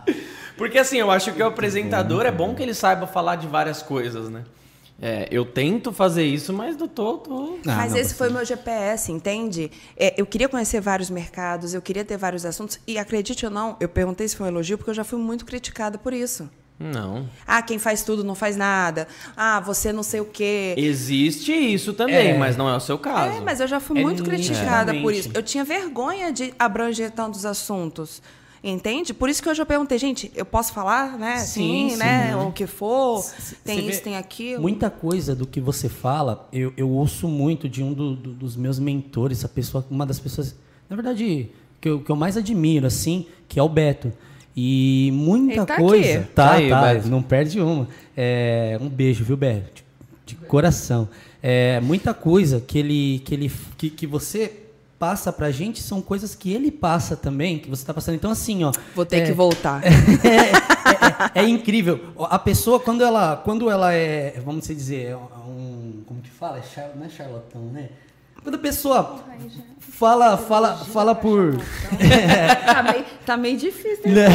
Porque 0.56 0.78
assim, 0.78 0.98
eu 0.98 1.10
acho 1.10 1.32
que 1.32 1.42
o 1.42 1.46
apresentador 1.46 2.26
é 2.26 2.30
bom 2.30 2.54
que 2.54 2.62
ele 2.62 2.74
saiba 2.74 3.06
falar 3.06 3.36
de 3.36 3.46
várias 3.46 3.82
coisas, 3.82 4.28
né? 4.28 4.44
É, 5.00 5.26
eu 5.30 5.46
tento 5.46 5.90
fazer 5.90 6.24
isso, 6.24 6.52
mas 6.52 6.76
não 6.76 6.86
tô. 6.86 7.16
tô... 7.16 7.58
Ah, 7.66 7.76
Mas 7.76 7.92
não, 7.92 7.98
esse 7.98 8.10
você- 8.10 8.16
foi 8.16 8.28
o 8.28 8.32
meu 8.34 8.44
GPS, 8.44 9.10
entende? 9.10 9.70
É, 9.96 10.12
eu 10.18 10.26
queria 10.26 10.46
conhecer 10.46 10.78
vários 10.82 11.08
mercados, 11.08 11.72
eu 11.72 11.80
queria 11.80 12.04
ter 12.04 12.18
vários 12.18 12.44
assuntos. 12.44 12.78
E 12.86 12.98
acredite 12.98 13.46
ou 13.46 13.50
não, 13.50 13.76
eu 13.80 13.88
perguntei 13.88 14.28
se 14.28 14.36
foi 14.36 14.46
um 14.46 14.50
elogio 14.50 14.76
porque 14.76 14.90
eu 14.90 14.94
já 14.94 15.04
fui 15.04 15.18
muito 15.18 15.46
criticada 15.46 15.96
por 15.96 16.12
isso. 16.12 16.50
Não. 16.80 17.28
Ah, 17.46 17.60
quem 17.60 17.78
faz 17.78 18.02
tudo 18.02 18.24
não 18.24 18.34
faz 18.34 18.56
nada. 18.56 19.06
Ah, 19.36 19.60
você 19.60 19.92
não 19.92 20.02
sei 20.02 20.20
o 20.20 20.24
quê. 20.24 20.74
Existe 20.78 21.52
isso 21.52 21.92
também, 21.92 22.28
É. 22.30 22.38
mas 22.38 22.56
não 22.56 22.66
é 22.68 22.74
o 22.74 22.80
seu 22.80 22.98
caso. 22.98 23.36
É, 23.36 23.40
mas 23.40 23.60
eu 23.60 23.68
já 23.68 23.78
fui 23.78 23.98
É 23.98 24.02
muito 24.02 24.22
criticada 24.24 24.94
por 24.94 25.12
isso. 25.12 25.28
Eu 25.34 25.42
tinha 25.42 25.62
vergonha 25.62 26.32
de 26.32 26.54
abranger 26.58 27.10
tantos 27.10 27.44
assuntos. 27.44 28.22
Entende? 28.62 29.14
Por 29.14 29.30
isso 29.30 29.42
que 29.42 29.48
hoje 29.48 29.60
eu 29.62 29.64
perguntei, 29.64 29.96
gente, 29.96 30.30
eu 30.34 30.44
posso 30.44 30.72
falar, 30.74 31.18
né? 31.18 31.38
Sim, 31.38 31.88
Sim, 31.88 31.90
sim. 31.92 31.96
né? 31.96 32.36
O 32.36 32.52
que 32.52 32.66
for. 32.66 33.24
Tem 33.64 33.88
isso, 33.88 34.02
tem 34.02 34.16
aquilo. 34.18 34.60
Muita 34.60 34.90
coisa 34.90 35.34
do 35.34 35.46
que 35.46 35.60
você 35.60 35.88
fala, 35.88 36.46
eu, 36.52 36.70
eu 36.76 36.88
ouço 36.90 37.26
muito 37.26 37.70
de 37.70 37.82
um 37.82 37.94
do- 37.94 38.14
do- 38.14 38.32
dos 38.34 38.56
meus 38.56 38.78
mentores, 38.78 39.46
a 39.46 39.48
pessoa, 39.48 39.82
uma 39.90 40.04
das 40.04 40.20
pessoas, 40.20 40.54
na 40.90 40.96
verdade, 40.96 41.50
que 41.80 41.88
eu, 41.88 42.00
que 42.02 42.10
eu 42.10 42.16
mais 42.16 42.36
admiro, 42.36 42.86
assim, 42.86 43.24
que 43.48 43.58
é 43.58 43.62
o 43.62 43.68
Beto. 43.68 44.12
E 44.62 45.10
muita 45.12 45.64
tá 45.64 45.76
coisa. 45.76 46.18
aqui. 46.20 46.28
Tá, 46.34 46.48
Tá 46.48 46.52
aí, 46.54 46.68
tá, 46.68 46.80
Beto. 46.94 47.08
não 47.08 47.22
perde 47.22 47.60
uma. 47.60 47.88
É, 48.14 48.76
um 48.80 48.88
beijo, 48.90 49.24
viu, 49.24 49.36
Beto? 49.36 49.82
De, 50.26 50.34
de 50.34 50.36
coração. 50.46 51.08
É, 51.42 51.80
muita 51.80 52.12
coisa 52.12 52.60
que 52.60 52.78
ele, 52.78 53.22
que 53.24 53.34
ele, 53.34 53.50
que, 53.78 53.88
que 53.88 54.06
você 54.06 54.52
passa 54.98 55.32
pra 55.32 55.50
gente 55.50 55.82
são 55.82 56.02
coisas 56.02 56.34
que 56.34 56.52
ele 56.52 56.70
passa 56.70 57.16
também, 57.16 57.58
que 57.58 57.70
você 57.70 57.86
tá 57.86 57.94
passando. 57.94 58.16
Então, 58.16 58.30
assim, 58.30 58.62
ó. 58.64 58.70
Vou 58.94 59.06
ter 59.06 59.20
é, 59.22 59.26
que 59.26 59.32
voltar. 59.32 59.80
é, 59.82 61.40
é- 61.40 61.42
é 61.42 61.48
incrível. 61.48 61.98
A 62.28 62.38
pessoa, 62.38 62.78
quando 62.78 63.02
ela, 63.02 63.36
quando 63.36 63.70
ela 63.70 63.94
é, 63.94 64.38
vamos 64.44 64.66
dizer, 64.66 65.06
é 65.06 65.16
um. 65.16 66.02
Como 66.06 66.20
que 66.20 66.28
fala? 66.28 66.58
É 66.58 66.62
char, 66.62 66.90
não 66.94 67.06
é 67.06 67.08
charlatão, 67.08 67.62
né? 67.72 67.88
Quando 68.42 68.54
a 68.54 68.58
pessoa 68.58 69.20
fala, 69.78 70.36
fala, 70.36 70.74
fala 70.76 71.14
por. 71.14 71.56
tá, 72.66 72.82
meio, 72.82 73.04
tá 73.26 73.36
meio 73.36 73.56
difícil. 73.58 74.10
né? 74.10 74.26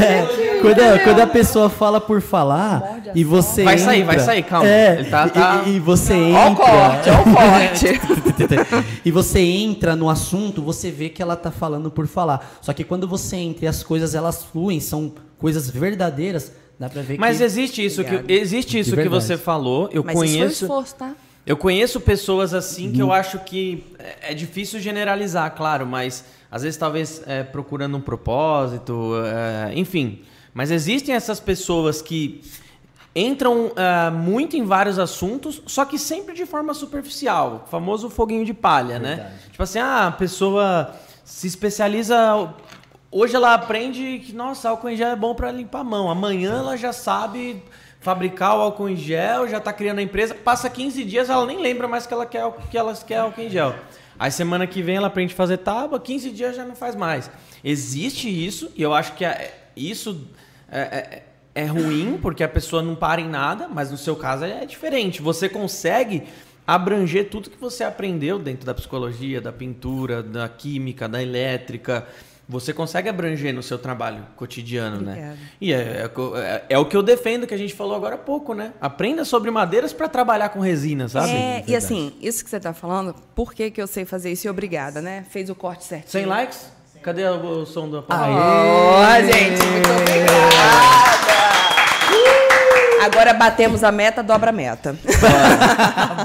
Quando, 0.62 0.80
a, 0.80 1.00
quando 1.00 1.20
a 1.22 1.28
pessoa 1.28 1.70
fala 1.70 2.00
por 2.00 2.22
falar 2.22 3.02
e 3.16 3.24
você. 3.24 3.64
Vai 3.64 3.78
sair, 3.78 4.02
entra- 4.02 4.16
vai 4.16 4.20
sair, 4.24 4.44
calma. 4.44 4.68
É, 4.70 4.94
Ele 5.00 5.10
tá- 5.10 5.26
e- 5.28 5.30
tá- 5.32 5.64
E, 5.66 5.70
e 5.76 5.80
você 5.80 6.14
Ó 6.14 6.18
o 6.18 6.52
entra. 6.52 6.66
corte, 6.66 7.10
ó 7.10 7.22
o 7.22 7.34
corte. 7.34 8.96
e 9.04 9.12
você 9.12 9.40
entra 9.40 9.96
no 9.96 10.10
assunto, 10.10 10.62
você 10.62 10.92
vê 10.92 11.10
que 11.10 11.22
ela 11.22 11.36
tá 11.36 11.50
falando 11.52 11.90
por 11.90 12.06
falar. 12.08 12.58
Só 12.62 12.74
que 12.74 12.84
quando 12.84 13.08
você 13.08 13.36
entra 13.38 13.66
e 13.66 13.68
as 13.68 13.82
coisas 13.84 14.14
elas 14.14 14.44
fluem, 14.44 14.80
são 14.80 15.14
coisas 15.40 15.70
verdadeiras, 15.70 16.52
dá 16.80 16.90
pra 16.90 17.02
ver 17.02 17.18
Mas 17.20 17.38
que. 17.38 17.44
existe 17.44 17.84
isso 17.86 18.04
que 18.04 18.24
existe 18.32 18.78
isso 18.80 18.96
que 18.96 19.10
você 19.10 19.36
falou. 19.38 19.90
Eu 19.92 20.04
Mas 20.04 20.16
isso 20.16 20.26
foi 20.28 20.38
conheço. 20.38 20.66
esforço, 20.66 20.96
tá? 20.96 21.12
Eu 21.46 21.56
conheço 21.58 22.00
pessoas 22.02 22.54
assim 22.54 22.88
Uhum. 22.88 22.94
que 22.94 23.02
eu 23.02 23.12
acho 23.14 23.40
que 23.40 23.84
é 24.00 24.32
é 24.32 24.34
difícil 24.34 24.80
generalizar, 24.80 25.52
claro, 25.56 25.86
mas 25.86 26.26
às 26.52 26.64
vezes 26.64 26.78
talvez 26.78 27.22
é, 27.28 27.44
procurando 27.44 27.98
um 27.98 28.02
propósito, 28.02 29.14
é, 29.26 29.72
enfim. 29.76 30.22
Mas 30.54 30.72
existem 30.72 31.14
essas 31.14 31.40
pessoas 31.40 32.02
que 32.02 32.42
entram 33.16 33.72
é, 33.76 34.10
muito 34.10 34.56
em 34.58 34.64
vários 34.64 34.98
assuntos, 34.98 35.62
só 35.68 35.86
que 35.86 35.98
sempre 36.00 36.34
de 36.34 36.46
forma 36.46 36.74
superficial, 36.74 37.64
o 37.66 37.70
famoso 37.70 38.10
foguinho 38.10 38.44
de 38.46 38.54
palha, 38.54 38.98
né? 39.00 39.32
Tipo 39.52 39.64
assim, 39.64 39.80
ah, 39.80 40.08
a 40.08 40.12
pessoa 40.12 40.94
se 41.24 41.48
especializa. 41.48 42.54
Hoje 43.12 43.36
ela 43.36 43.54
aprende 43.54 44.20
que, 44.26 44.34
nossa, 44.34 44.70
álcool 44.70 44.90
em 44.90 44.98
gel 44.98 45.10
é 45.10 45.16
bom 45.16 45.34
para 45.36 45.52
limpar 45.52 45.80
a 45.80 45.84
mão. 45.84 46.10
Amanhã 46.10 46.56
ela 46.58 46.76
já 46.76 46.92
sabe 46.92 47.62
fabricar 48.10 48.56
o 48.56 48.62
álcool 48.62 48.88
em 48.88 48.96
gel, 48.96 49.48
já 49.48 49.60
tá 49.60 49.74
criando 49.74 49.98
a 49.98 50.02
empresa. 50.04 50.36
Passa 50.36 50.70
15 50.70 51.04
dias, 51.04 51.28
ela 51.28 51.44
nem 51.44 51.60
lembra 51.60 51.88
mais 51.88 52.06
que 52.06 52.14
ela 52.14 52.24
quer, 52.28 52.44
que 52.70 52.78
ela 52.78 52.94
quer 52.94 53.18
álcool 53.18 53.42
em 53.42 53.50
gel. 53.50 53.74
Aí 54.20 54.30
semana 54.30 54.68
que 54.68 54.84
vem 54.84 54.96
ela 54.98 55.08
aprende 55.08 55.34
a 55.34 55.36
fazer 55.36 55.58
tábua, 55.58 56.00
15 56.00 56.30
dias 56.30 56.56
já 56.56 56.64
não 56.64 56.76
faz 56.76 56.96
mais. 56.96 57.32
Existe 57.64 58.30
isso, 58.30 58.72
e 58.76 58.84
eu 58.84 58.94
acho 58.94 59.14
que 59.16 59.26
é- 59.26 59.52
isso 59.76 60.22
é, 60.72 60.80
é- 60.80 61.24
é 61.64 61.66
ruim, 61.66 62.20
porque 62.22 62.44
a 62.44 62.48
pessoa 62.48 62.84
não 62.84 62.94
para 62.96 63.20
em 63.20 63.28
nada, 63.28 63.68
mas 63.68 63.90
no 63.90 63.98
seu 63.98 64.16
caso 64.16 64.46
é 64.46 64.68
diferente. 64.68 65.20
Você 65.24 65.50
consegue 65.50 66.24
abranger 66.68 67.28
tudo 67.30 67.50
que 67.50 67.58
você 67.58 67.84
aprendeu 67.84 68.38
dentro 68.38 68.68
da 68.68 68.74
psicologia, 68.76 69.42
da 69.42 69.52
pintura, 69.52 70.22
da 70.22 70.48
química, 70.48 71.10
da 71.10 71.22
elétrica. 71.24 72.08
Você 72.48 72.72
consegue 72.72 73.10
abranger 73.10 73.52
no 73.54 73.64
seu 73.64 73.78
trabalho 73.78 74.24
cotidiano, 74.36 75.02
né? 75.02 75.12
Obrigada. 75.12 75.38
E 75.60 75.74
é, 75.74 75.78
é 75.78 76.12
é- 76.40 76.64
é 76.70 76.78
o 76.78 76.86
que 76.86 76.96
eu 76.96 77.02
defendo, 77.02 77.48
que 77.48 77.54
a 77.54 77.58
gente 77.58 77.74
falou 77.74 77.96
agora 77.96 78.16
há 78.16 78.20
pouco, 78.20 78.54
né? 78.54 78.72
Aprenda 78.80 79.26
sobre 79.26 79.50
madeiras 79.50 79.92
para 79.92 80.08
trabalhar 80.08 80.50
com 80.50 80.60
resina, 80.60 81.08
sabe? 81.10 81.32
É, 81.32 81.64
e 81.68 81.76
assim, 81.76 82.14
isso 82.22 82.44
que 82.44 82.50
você 82.50 82.60
tá 82.60 82.72
falando, 82.72 83.16
por 83.34 83.52
que, 83.54 83.72
que 83.72 83.82
eu 83.82 83.88
sei 83.88 84.06
fazer 84.06 84.32
isso 84.32 84.46
e 84.46 84.50
obrigada, 84.50 85.02
né? 85.02 85.26
Fez 85.30 85.50
o 85.50 85.56
corte 85.56 85.84
certinho. 85.86 86.12
100 86.12 86.26
likes? 86.28 86.72
Cadê 87.02 87.24
o, 87.26 87.62
o 87.62 87.66
som 87.66 87.90
do 87.90 88.04
Ó, 88.10 89.22
gente, 89.22 89.64
muito 89.64 89.90
obrigada! 89.92 91.26
Agora 93.06 93.34
batemos 93.34 93.84
a 93.84 93.92
meta, 93.92 94.24
dobra 94.24 94.50
a 94.50 94.54
meta. 94.54 94.96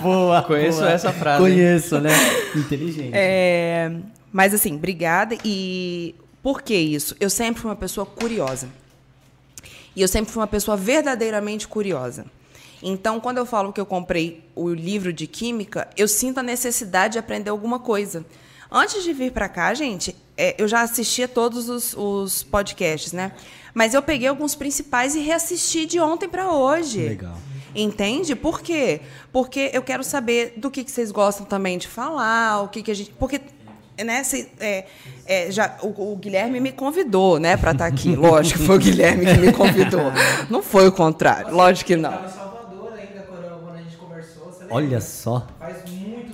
boa. 0.01 0.41
Conheço 0.49 0.79
boa. 0.81 0.91
essa 0.91 1.13
frase, 1.13 1.43
hein? 1.45 1.51
Conheço, 1.51 2.01
né? 2.01 2.11
Inteligente. 2.57 3.11
É, 3.13 3.91
mas 4.33 4.55
assim, 4.55 4.75
obrigada. 4.77 5.37
E 5.45 6.15
por 6.43 6.63
que 6.63 6.75
isso? 6.75 7.17
Eu 7.21 7.31
sempre 7.31 7.61
fui 7.61 7.71
uma 7.71 7.77
pessoa 7.77 8.07
curiosa. 8.07 8.69
E 9.95 10.03
eu 10.03 10.09
sempre 10.09 10.33
fui 10.33 10.41
uma 10.41 10.47
pessoa 10.47 10.77
verdadeiramente 10.77 11.67
curiosa. 11.67 12.27
Então, 12.83 13.21
quando 13.21 13.39
eu 13.39 13.47
falo 13.47 13.73
que 13.73 13.81
eu 13.81 13.87
comprei 13.87 14.43
o 14.55 14.71
livro 14.71 15.13
de 15.13 15.27
química, 15.27 15.89
eu 15.97 16.09
sinto 16.09 16.39
a 16.39 16.43
necessidade 16.43 17.15
de 17.15 17.19
aprender 17.19 17.51
alguma 17.51 17.79
coisa. 17.79 18.25
Antes 18.71 19.03
de 19.03 19.13
vir 19.13 19.33
para 19.33 19.49
cá, 19.49 19.75
gente, 19.75 20.17
é, 20.37 20.55
eu 20.57 20.69
já 20.69 20.81
assistia 20.81 21.27
todos 21.27 21.69
os, 21.69 21.95
os 21.97 22.43
podcasts, 22.43 23.13
né? 23.13 23.33
Mas 23.75 23.95
eu 23.95 24.03
peguei 24.03 24.29
alguns 24.29 24.55
principais 24.55 25.15
e 25.15 25.21
reassisti 25.21 25.85
de 25.87 26.01
ontem 26.01 26.29
para 26.29 26.51
hoje. 26.53 27.01
Legal. 27.01 27.37
Entende? 27.75 28.35
Por 28.35 28.61
quê? 28.61 29.01
Porque 29.33 29.71
eu 29.73 29.83
quero 29.83 30.03
saber 30.03 30.55
do 30.57 30.71
que, 30.71 30.83
que 30.83 30.91
vocês 30.91 31.13
gostam 31.13 31.47
também 31.47 31.79
de 31.79 31.87
falar, 31.87 32.63
o 32.63 32.69
que, 32.69 32.83
que 32.83 32.91
a 32.91 32.95
gente. 32.95 33.13
Porque. 33.13 33.41
Né, 34.05 34.25
cê- 34.25 34.49
é, 34.61 34.85
é, 35.27 35.51
já, 35.51 35.77
o, 35.83 36.13
o 36.13 36.17
Guilherme 36.17 36.61
me 36.61 36.73
convidou, 36.73 37.39
né, 37.39 37.57
para 37.57 37.73
estar 37.73 37.87
aqui. 37.87 38.15
Lógico 38.17 38.59
que 38.61 38.67
foi 38.67 38.77
o 38.77 38.79
Guilherme 38.79 39.27
que 39.27 39.39
me 39.39 39.53
convidou. 39.53 40.13
Não 40.49 40.63
foi 40.63 40.89
o 40.89 40.93
contrário, 40.93 41.55
lógico 41.55 41.89
que 41.89 41.97
não. 41.97 42.50
Olha 44.71 45.01
só. 45.01 45.47
Faz 45.59 45.77
muito 45.91 46.31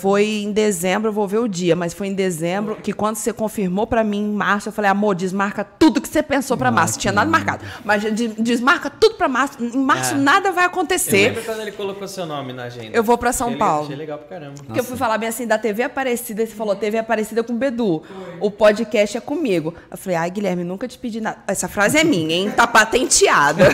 Foi 0.00 0.24
em 0.26 0.52
dezembro, 0.52 1.08
eu 1.08 1.12
vou 1.12 1.26
ver 1.28 1.38
o 1.38 1.46
dia, 1.48 1.76
mas 1.76 1.92
foi 1.94 2.08
em 2.08 2.14
dezembro 2.14 2.76
que 2.76 2.92
quando 2.92 3.16
você 3.16 3.32
confirmou 3.32 3.86
pra 3.86 4.02
mim 4.02 4.18
em 4.20 4.32
março, 4.32 4.68
eu 4.68 4.72
falei, 4.72 4.90
amor, 4.90 5.14
desmarca 5.14 5.62
tudo 5.64 6.00
que 6.00 6.08
você 6.08 6.22
pensou 6.22 6.56
pra 6.56 6.70
março. 6.70 6.98
Tinha 6.98 7.12
nada 7.12 7.30
marcado. 7.30 7.64
Mas 7.84 8.02
de- 8.14 8.28
desmarca 8.28 8.90
tudo 8.90 9.14
pra 9.16 9.28
março. 9.28 9.62
Em 9.62 9.76
março 9.78 10.14
É. 10.14 10.18
nada 10.18 10.52
vai 10.52 10.64
Eu 10.64 10.68
acontecer. 10.68 11.28
lembro 11.28 11.42
quando 11.44 11.60
ele 11.60 11.72
colocou 11.72 12.06
seu 12.08 12.26
nome 12.26 12.52
na 12.52 12.64
agenda. 12.64 12.96
Eu 12.96 13.04
vou 13.04 13.16
pra 13.16 13.32
São 13.32 13.48
Achei 13.48 13.58
Paulo. 13.58 13.82
Legal, 13.82 13.84
achei 13.92 13.96
legal 13.96 14.18
pra 14.18 14.28
caramba. 14.28 14.54
Porque 14.64 14.80
eu 14.80 14.84
fui 14.84 14.96
falar 14.96 15.18
bem 15.18 15.28
assim 15.28 15.46
da 15.46 15.58
TV 15.58 15.82
Aparecida, 15.84 16.42
e 16.42 16.46
você 16.46 16.54
falou 16.54 16.74
TV 16.76 16.98
Aparecida 16.98 17.42
com 17.44 17.52
o 17.52 17.56
Bedu. 17.56 18.02
O 18.40 18.50
podcast 18.50 19.16
é 19.16 19.20
comigo. 19.20 19.74
Eu 19.90 19.96
falei, 19.96 20.16
ai, 20.16 20.30
Guilherme, 20.30 20.64
nunca 20.64 20.88
te 20.88 20.98
pedi 20.98 21.20
nada. 21.20 21.38
Essa 21.46 21.68
frase 21.68 21.98
é 21.98 22.04
minha, 22.04 22.34
hein? 22.34 22.50
Tá 22.50 22.66
patenteada. 22.66 23.64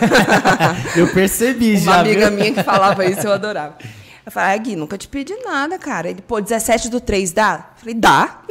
Eu 0.96 1.08
percebi 1.12 1.72
Uma 1.72 1.80
já. 1.80 2.00
amiga 2.00 2.28
viu? 2.30 2.38
minha 2.38 2.52
que 2.52 2.62
falava 2.62 3.04
isso, 3.04 3.26
eu 3.26 3.32
adorava. 3.32 3.76
Eu 4.24 4.30
falei, 4.30 4.50
ai, 4.50 4.58
Gui, 4.60 4.76
nunca 4.76 4.96
te 4.96 5.08
pedi 5.08 5.34
nada, 5.44 5.78
cara. 5.78 6.08
Ele, 6.08 6.22
pô, 6.22 6.40
17 6.40 6.88
do 6.88 7.00
3 7.00 7.32
dá? 7.32 7.70
Eu 7.74 7.80
falei, 7.80 7.94
dá. 7.94 8.42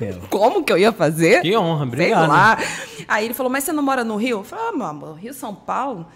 Meu. 0.00 0.20
Como 0.30 0.62
que 0.62 0.72
eu 0.72 0.78
ia 0.78 0.92
fazer? 0.92 1.42
Que 1.42 1.56
honra, 1.56 1.78
Sei 1.80 1.88
obrigado. 1.88 2.28
lá. 2.28 2.58
Aí 3.08 3.24
ele 3.24 3.34
falou, 3.34 3.50
mas 3.50 3.64
você 3.64 3.72
não 3.72 3.82
mora 3.82 4.04
no 4.04 4.16
Rio? 4.16 4.38
Eu 4.38 4.44
falei, 4.44 4.66
ah, 4.68 4.72
meu 4.72 4.86
amor, 4.86 5.14
Rio, 5.14 5.34
São 5.34 5.54
Paulo. 5.54 6.06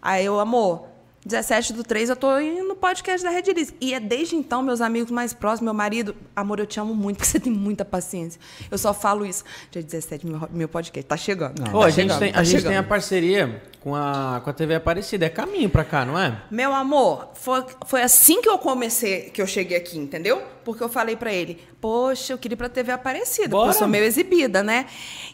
Aí 0.00 0.24
eu, 0.24 0.40
amor, 0.40 0.86
17 1.24 1.72
do 1.72 1.84
3 1.84 2.10
eu 2.10 2.16
tô 2.16 2.36
indo 2.40 2.66
no 2.66 2.74
podcast 2.74 3.24
da 3.24 3.30
Red 3.30 3.52
Liz. 3.54 3.72
E 3.80 3.94
é 3.94 4.00
desde 4.00 4.34
então, 4.34 4.60
meus 4.60 4.80
amigos 4.80 5.10
mais 5.10 5.32
próximos, 5.32 5.66
meu 5.66 5.74
marido, 5.74 6.16
amor, 6.34 6.58
eu 6.58 6.66
te 6.66 6.80
amo 6.80 6.94
muito, 6.94 7.18
porque 7.18 7.30
você 7.30 7.38
tem 7.38 7.52
muita 7.52 7.84
paciência. 7.84 8.40
Eu 8.70 8.76
só 8.76 8.92
falo 8.92 9.24
isso. 9.24 9.44
Dia 9.70 9.82
17, 9.82 10.26
meu, 10.26 10.48
meu 10.50 10.68
podcast, 10.68 11.08
tá 11.08 11.16
chegando. 11.16 11.62
Pô, 11.70 11.80
tá 11.80 11.86
a 11.86 11.90
gente, 11.90 12.02
chegando, 12.08 12.18
tem, 12.18 12.32
tá 12.32 12.40
a 12.40 12.44
gente 12.44 12.56
chegando. 12.56 12.70
tem 12.70 12.78
a 12.78 12.82
parceria 12.82 13.62
com 13.80 13.94
a, 13.94 14.40
com 14.42 14.50
a 14.50 14.52
TV 14.52 14.74
Aparecida. 14.74 15.26
É 15.26 15.28
caminho 15.28 15.70
pra 15.70 15.84
cá, 15.84 16.04
não 16.04 16.18
é? 16.18 16.42
Meu 16.50 16.74
amor, 16.74 17.30
foi, 17.34 17.64
foi 17.86 18.02
assim 18.02 18.42
que 18.42 18.48
eu 18.48 18.58
comecei, 18.58 19.30
que 19.30 19.40
eu 19.40 19.46
cheguei 19.46 19.76
aqui, 19.76 19.98
entendeu? 19.98 20.42
Porque 20.64 20.82
eu 20.82 20.88
falei 20.88 21.14
pra 21.14 21.32
ele, 21.32 21.60
poxa, 21.80 22.32
eu 22.32 22.38
queria 22.38 22.54
ir 22.54 22.56
pra 22.56 22.68
TV 22.68 22.90
Aparecida, 22.90 23.48
Bora. 23.48 23.66
porque 23.66 23.76
eu 23.76 23.78
sou 23.78 23.88
meio 23.88 24.04
exibida, 24.04 24.62
né? 24.62 24.86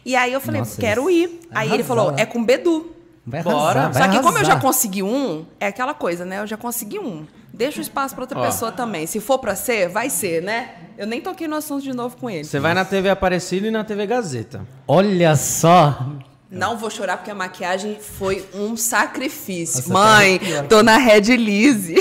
E 0.05 0.15
aí 0.15 0.33
eu 0.33 0.39
falei, 0.39 0.61
Nossa, 0.61 0.79
quero 0.79 1.09
ir. 1.09 1.39
Aí 1.51 1.67
ele 1.67 1.81
arrasar 1.81 1.87
falou, 1.87 2.13
é 2.15 2.25
com 2.27 2.43
Bedu. 2.43 2.98
Vai 3.29 3.43
Bora. 3.43 3.81
arrasar, 3.81 3.93
vai 3.93 4.01
Só 4.03 4.17
que 4.17 4.23
como 4.25 4.37
eu 4.37 4.43
já 4.45 4.51
arrasar. 4.53 4.61
consegui 4.61 5.03
um, 5.03 5.45
é 5.59 5.67
aquela 5.67 5.93
coisa, 5.93 6.25
né? 6.25 6.39
Eu 6.41 6.47
já 6.47 6.57
consegui 6.57 6.99
um. 6.99 7.25
Deixa 7.53 7.79
o 7.79 7.81
espaço 7.81 8.15
pra 8.15 8.23
outra 8.23 8.39
Ó. 8.39 8.45
pessoa 8.45 8.71
também. 8.71 9.05
Se 9.05 9.19
for 9.19 9.37
pra 9.39 9.55
ser, 9.55 9.89
vai 9.89 10.09
ser, 10.09 10.41
né? 10.41 10.69
Eu 10.97 11.05
nem 11.07 11.19
toquei 11.21 11.47
no 11.47 11.55
assunto 11.55 11.83
de 11.83 11.93
novo 11.93 12.15
com 12.17 12.29
ele. 12.29 12.43
Você 12.43 12.59
vai 12.59 12.73
na 12.73 12.85
TV 12.85 13.09
Aparecida 13.09 13.67
e 13.67 13.71
na 13.71 13.83
TV 13.83 14.05
Gazeta. 14.07 14.65
Olha 14.87 15.35
só. 15.35 16.07
Não 16.49 16.77
vou 16.77 16.89
chorar 16.89 17.17
porque 17.17 17.29
a 17.29 17.35
maquiagem 17.35 17.97
foi 17.99 18.45
um 18.55 18.75
sacrifício. 18.75 19.91
Nossa, 19.91 19.93
Mãe, 19.93 20.39
tô 20.67 20.81
na 20.81 20.97
Red 20.97 21.35
Lise. 21.37 21.95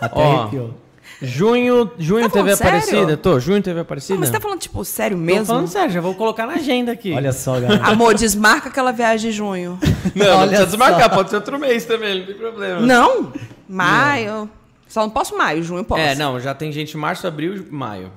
Até 0.00 0.18
Ó, 0.20 0.40
arrepiou. 0.42 0.74
Junho, 1.22 1.90
junho 1.98 2.28
Tá 2.28 2.34
sério? 2.40 2.54
Aparecida? 2.54 3.16
Tô, 3.16 3.38
junho 3.38 3.62
TV 3.62 3.80
Aparecida? 3.80 4.14
Não, 4.14 4.20
mas 4.20 4.28
você 4.28 4.34
tá 4.34 4.40
falando, 4.40 4.58
tipo, 4.58 4.84
sério 4.84 5.16
Tô 5.16 5.22
mesmo? 5.22 5.46
falando 5.46 5.68
sério, 5.68 5.90
já 5.92 6.00
vou 6.00 6.14
colocar 6.14 6.46
na 6.46 6.54
agenda 6.54 6.90
aqui. 6.90 7.12
Olha 7.12 7.32
só, 7.32 7.60
galera. 7.60 7.84
Amor, 7.84 8.14
desmarca 8.14 8.68
aquela 8.68 8.90
viagem 8.90 9.30
de 9.30 9.36
junho. 9.36 9.78
não, 10.14 10.26
não 10.26 10.36
olha 10.38 10.48
precisa 10.48 10.66
desmarcar, 10.66 11.08
só. 11.10 11.16
pode 11.16 11.30
ser 11.30 11.36
outro 11.36 11.58
mês 11.58 11.84
também, 11.84 12.18
não 12.18 12.26
tem 12.26 12.34
problema. 12.34 12.80
Não, 12.80 13.32
maio. 13.68 14.50
Só 14.88 15.00
não 15.02 15.10
posso 15.10 15.36
maio, 15.38 15.62
junho 15.62 15.80
eu 15.80 15.84
posso. 15.84 16.00
É, 16.00 16.14
não, 16.14 16.38
já 16.40 16.52
tem 16.54 16.70
gente 16.72 16.96
março, 16.96 17.26
abril, 17.26 17.66
maio. 17.70 18.10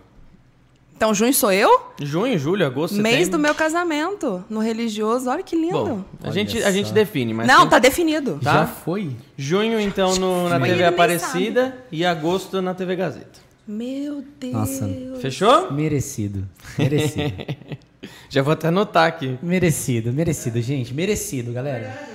Então 0.96 1.14
junho 1.14 1.34
sou 1.34 1.52
eu? 1.52 1.88
Junho, 2.02 2.40
julho, 2.40 2.66
agosto, 2.66 2.96
Mês 2.96 3.16
setembro. 3.16 3.38
do 3.38 3.42
meu 3.42 3.54
casamento, 3.54 4.44
no 4.50 4.60
religioso. 4.62 5.30
Olha 5.30 5.44
que 5.44 5.56
lindo. 5.56 5.74
Bom, 5.74 6.04
a 6.24 6.26
Olha 6.28 6.32
gente, 6.32 6.64
a 6.64 6.72
gente 6.72 6.94
define, 6.94 7.34
mas 7.34 7.46
não, 7.48 7.62
tem- 7.62 7.70
tá 7.72 7.80
definido. 7.80 8.40
Tá? 8.42 8.54
Já 8.54 8.68
foi. 8.68 9.12
junho 9.38 9.80
então 9.80 10.16
no- 10.16 10.48
na 10.48 10.60
TV 10.60 10.86
Aparecida 10.86 11.76
e 11.92 12.06
agosto 12.06 12.62
na 12.62 12.74
TV 12.74 12.96
Gazeta. 12.96 13.44
Meu 13.68 14.24
Deus. 14.40 14.54
Nossa. 14.54 14.90
Fechou? 15.20 15.72
Merecido. 15.72 16.48
Merecido. 16.78 17.34
Já 18.30 18.42
vou 18.42 18.54
até 18.54 18.68
anotar 18.68 19.08
aqui. 19.08 19.38
merecido, 19.42 20.14
merecido, 20.14 20.62
gente. 20.62 20.94
Merecido, 20.94 21.52
galera. 21.52 22.15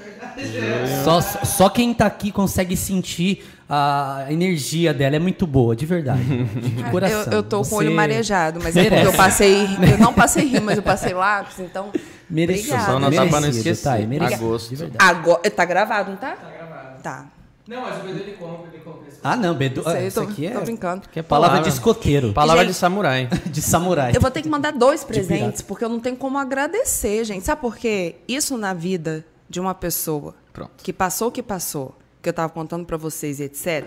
Só, 1.05 1.21
só 1.21 1.69
quem 1.69 1.93
tá 1.95 2.07
aqui 2.07 2.31
consegue 2.31 2.77
sentir 2.77 3.45
a 3.69 4.27
energia 4.31 4.93
dela. 4.93 5.17
É 5.17 5.19
muito 5.19 5.47
boa, 5.47 5.75
de 5.77 5.87
verdade. 5.87 6.23
De 6.55 6.83
coração. 6.91 7.23
Eu, 7.25 7.39
eu 7.39 7.43
tô 7.43 7.63
com 7.63 7.75
o 7.77 7.79
olho 7.79 7.93
marejado, 7.95 8.61
mas 8.63 8.77
é 8.77 9.05
eu 9.07 9.13
passei. 9.13 9.65
Eu 9.93 9.99
não 9.99 10.13
passei 10.13 10.45
rim, 10.47 10.61
mas 10.61 10.77
eu 10.77 10.83
passei 10.83 11.13
lápis, 11.15 11.59
então. 11.61 11.91
Merecido. 12.29 12.75
Obrigada. 12.75 12.97
Anotar 12.97 13.29
pra 13.29 13.41
não 13.41 13.41
Merecido, 13.49 13.57
esquecer. 13.71 13.83
tá? 13.83 13.99
É 13.99 14.07
merecido, 14.07 14.45
Agosto. 14.45 14.69
de 14.71 14.77
verdade. 14.77 15.05
Agora. 15.11 15.51
Tá 15.51 15.65
gravado, 15.65 16.11
não 16.11 16.17
tá? 16.17 16.33
Tá 16.37 16.51
gravado. 16.51 17.03
Tá. 17.03 17.27
Não, 17.67 17.83
mas 17.83 18.01
o 18.01 18.03
Bedu 18.03 18.19
ele 18.19 18.33
compra, 18.33 18.69
ele 18.73 18.83
compra 18.83 19.09
esse. 19.09 19.19
Ah, 19.23 19.37
não, 19.37 19.55
Bedu. 19.55 19.83
Ah, 19.87 20.01
eu 20.01 20.09
isso 20.09 20.21
tô, 20.21 20.29
aqui 20.29 20.47
é 20.47 20.51
tô 20.51 20.61
brincando. 20.63 21.03
Que 21.13 21.21
é 21.21 21.23
palavra 21.23 21.61
de 21.61 21.69
escoteiro. 21.69 22.33
Palavra 22.33 22.63
Gente- 22.65 22.73
de 22.73 22.77
samurai. 22.79 23.29
De 23.47 23.63
samurai. 23.63 24.13
Eu 24.15 24.21
vou 24.21 24.31
ter 24.31 24.43
que 24.43 24.49
mandar 24.49 24.73
dois 24.73 25.05
presentes, 25.05 25.63
porque 25.63 25.85
eu 25.85 25.89
não 25.89 26.01
tenho 26.01 26.17
como 26.17 26.37
agradecer, 26.39 27.25
gente. 27.25 27.45
Sabe 27.45 27.61
por 27.61 27.77
quê? 27.77 28.17
Isso 28.27 28.57
na 28.59 28.75
vida 28.75 29.25
de 29.51 29.59
uma 29.59 29.75
pessoa 29.75 30.37
Pronto. 30.53 30.85
que 30.85 30.93
passou 30.93 31.29
o 31.29 31.33
que 31.33 31.43
passou, 31.43 31.99
que 32.23 32.29
eu 32.29 32.33
tava 32.33 32.49
contando 32.51 32.87
pra 32.87 32.97
vocês 32.97 33.41
etc. 33.41 33.85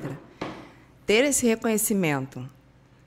Ter 1.06 1.24
esse 1.24 1.48
reconhecimento. 1.48 2.48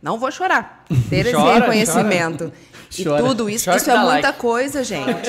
Não 0.00 0.18
vou 0.18 0.30
chorar. 0.32 0.84
Ter 1.10 1.26
esse 1.26 1.36
Chora, 1.36 1.60
reconhecimento. 1.60 2.50
E 2.96 3.02
Chora. 3.02 3.20
tudo 3.20 3.50
isso, 3.50 3.64
Chora 3.64 3.76
isso 3.78 3.90
é 3.90 3.98
muita 3.98 4.28
like. 4.28 4.38
coisa, 4.38 4.84
gente. 4.84 5.28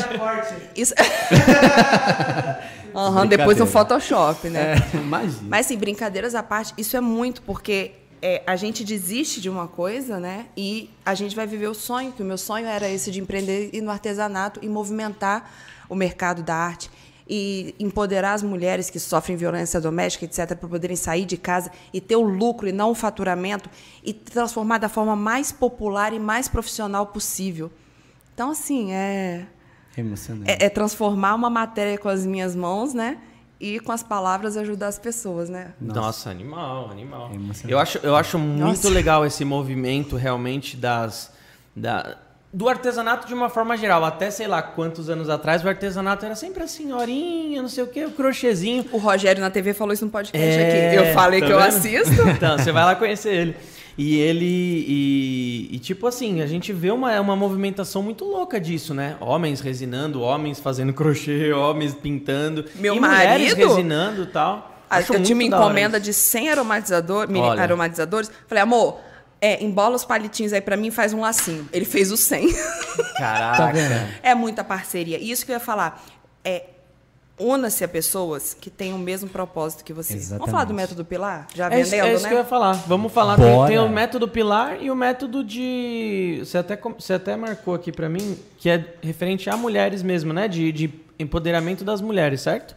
Isso... 0.76 0.94
Aham, 2.96 3.26
depois 3.26 3.58
no. 3.58 3.66
Photoshop, 3.66 4.48
né? 4.48 4.76
É, 4.76 4.98
imagina. 4.98 5.42
Mas, 5.42 5.66
assim, 5.66 5.76
brincadeiras 5.76 6.36
à 6.36 6.44
parte, 6.44 6.76
isso 6.78 6.96
é 6.96 7.02
muito, 7.02 7.42
porque 7.42 7.94
é, 8.22 8.44
a 8.46 8.56
gente 8.56 8.84
desiste 8.84 9.42
de 9.42 9.50
uma 9.50 9.68
coisa, 9.68 10.20
né? 10.20 10.46
E 10.56 10.92
a 11.04 11.16
gente 11.16 11.36
vai 11.36 11.48
viver 11.48 11.68
o 11.68 11.74
sonho, 11.74 12.12
que 12.12 12.22
o 12.22 12.26
meu 12.26 12.38
sonho 12.38 12.68
era 12.68 12.88
esse 12.88 13.10
de 13.10 13.20
empreender 13.20 13.72
e 13.74 13.82
no 13.82 13.90
artesanato 13.90 14.60
e 14.64 14.70
movimentar 14.70 15.52
o 15.90 15.96
mercado 15.96 16.44
da 16.44 16.56
arte 16.56 16.92
e 17.30 17.76
empoderar 17.80 18.34
as 18.34 18.44
mulheres 18.44 18.90
que 18.90 19.00
sofrem 19.00 19.36
violência 19.38 19.80
doméstica, 19.82 20.26
etc., 20.26 20.56
para 20.58 20.70
poderem 20.70 20.96
sair 20.96 21.26
de 21.26 21.38
casa 21.38 21.72
e 21.94 22.00
ter 22.00 22.16
o 22.16 22.22
lucro 22.22 22.68
e 22.68 22.72
não 22.72 22.92
o 22.92 22.96
faturamento 22.96 23.70
e 24.04 24.14
transformar 24.14 24.78
da 24.78 24.90
forma 24.90 25.16
mais 25.16 25.52
popular 25.52 26.14
e 26.14 26.20
mais 26.20 26.48
profissional 26.48 27.08
possível. 27.08 27.72
Então, 28.34 28.52
assim, 28.52 28.94
é, 28.94 29.46
É 29.96 30.00
emocionante. 30.02 30.50
é, 30.52 30.66
é 30.66 30.70
transformar 30.70 31.36
uma 31.36 31.50
matéria 31.50 31.98
com 31.98 32.08
as 32.10 32.26
minhas 32.26 32.56
mãos, 32.56 32.94
né? 32.94 33.18
E 33.60 33.80
com 33.80 33.92
as 33.92 34.04
palavras 34.04 34.56
ajudar 34.56 34.88
as 34.88 35.00
pessoas, 35.00 35.50
né? 35.50 35.74
Nossa, 35.82 36.30
animal, 36.30 36.92
animal. 36.92 37.32
É 37.32 37.74
eu 37.74 37.80
acho, 37.80 37.98
eu 38.04 38.16
acho 38.16 38.38
muito 38.38 38.62
Nossa. 38.68 38.90
legal 38.90 39.26
esse 39.26 39.44
movimento 39.44 40.16
realmente 40.16 40.78
das. 40.78 41.32
Da, 41.76 42.18
do 42.58 42.68
artesanato 42.68 43.28
de 43.28 43.36
uma 43.36 43.50
forma 43.50 43.78
geral. 43.78 44.04
Até 44.04 44.32
sei 44.32 44.48
lá 44.48 44.64
quantos 44.64 45.12
anos 45.12 45.30
atrás 45.30 45.64
o 45.64 45.68
artesanato 45.70 46.26
era 46.26 46.34
sempre 46.34 46.64
a 46.64 46.68
senhorinha, 46.68 47.62
não 47.62 47.70
sei 47.70 47.84
o 47.84 47.88
quê, 47.88 48.04
o 48.06 48.10
crochêzinho. 48.10 48.84
O 48.92 48.98
Rogério 48.98 49.40
na 49.42 49.52
TV 49.52 49.76
falou 49.76 49.94
isso 49.94 50.04
no 50.04 50.10
podcast 50.10 50.44
É, 50.44 50.88
aqui. 50.98 51.08
Eu 51.08 51.14
falei 51.14 51.40
tá 51.40 51.46
que 51.46 51.52
eu 51.54 51.60
vendo? 51.60 51.68
assisto. 51.68 52.16
Então, 52.30 52.58
você 52.58 52.72
vai 52.72 52.84
lá 52.84 52.96
conhecer 52.96 53.32
ele. 53.32 53.56
E 53.96 54.18
ele. 54.18 54.86
E, 54.88 55.70
e, 55.72 55.80
tipo 55.80 56.08
assim, 56.08 56.42
a 56.42 56.48
gente 56.48 56.74
vê 56.74 56.90
uma, 56.90 57.20
uma 57.22 57.36
movimentação 57.36 58.02
muito 58.02 58.26
louca 58.26 58.60
disso, 58.60 58.92
né? 58.92 59.18
Homens 59.20 59.60
resinando, 59.62 60.22
homens 60.22 60.60
fazendo 60.60 60.94
crochê, 60.94 61.54
homens 61.54 61.94
pintando. 61.94 62.66
Meu 62.76 62.96
e 62.96 63.00
mulheres 63.00 63.54
marido- 63.54 63.68
resinando 63.70 64.24
e 64.24 64.28
tal. 64.28 64.74
Ah, 64.90 64.98
Acho 64.98 65.14
eu 65.14 65.22
tinha 65.22 65.36
uma 65.36 65.44
encomenda 65.44 66.00
de 66.00 66.12
100 66.14 66.50
aromatizador, 66.50 67.28
mini 67.28 67.46
Olha. 67.46 67.62
aromatizadores. 67.62 68.32
Falei, 68.48 68.64
amor, 68.64 69.00
é, 69.40 69.64
embola 69.64 69.96
os 69.96 70.04
palitinhos 70.06 70.54
aí 70.54 70.62
pra 70.62 70.76
mim 70.78 70.88
e 70.88 70.92
faz 70.92 71.14
um 71.14 71.22
lacinho. 71.22 71.68
Ele 71.72 71.86
fez 71.86 72.12
os 72.12 72.20
100. 72.26 72.48
Caraca. 73.18 73.58
Tá 73.58 73.72
vendo? 73.72 73.94
é 74.24 74.34
muita 74.36 74.64
parceria. 74.64 75.20
Isso 75.20 75.46
que 75.46 75.52
eu 75.52 75.56
ia 75.56 75.60
falar. 75.60 76.04
É, 76.44 76.64
una-se 77.40 77.84
a 77.84 77.88
pessoas 77.88 78.56
que 78.60 78.70
têm 78.70 78.94
o 78.94 78.98
mesmo 78.98 79.30
propósito 79.30 79.84
que 79.84 79.94
você. 79.94 80.14
Vamos 80.14 80.26
Exatamente. 80.28 80.52
falar 80.52 80.64
do 80.64 80.74
método 80.74 81.06
Pilar? 81.06 81.46
Já 81.54 81.70
É 81.70 81.82
isso, 81.82 81.92
vendendo, 81.92 82.08
é 82.08 82.14
isso 82.16 82.24
né? 82.24 82.30
que 82.30 82.36
eu 82.36 82.40
ia 82.40 82.46
falar. 82.46 82.74
Vamos 82.88 83.14
falar. 83.14 83.36
Tem, 83.36 83.66
tem 83.68 83.78
o 83.80 83.88
método 83.90 84.28
pilar 84.28 84.82
e 84.82 84.90
o 84.90 84.96
método 84.96 85.44
de. 85.44 86.38
Você 86.44 86.58
até, 86.58 86.76
você 86.76 87.14
até 87.14 87.36
marcou 87.36 87.76
aqui 87.76 87.92
pra 87.92 88.10
mim, 88.10 88.38
que 88.58 88.70
é 88.70 88.96
referente 89.04 89.50
a 89.52 89.56
mulheres 89.56 90.02
mesmo, 90.02 90.34
né? 90.34 90.48
De, 90.48 90.72
de 90.72 90.92
empoderamento 91.20 91.84
das 91.84 92.02
mulheres, 92.02 92.42
certo? 92.42 92.76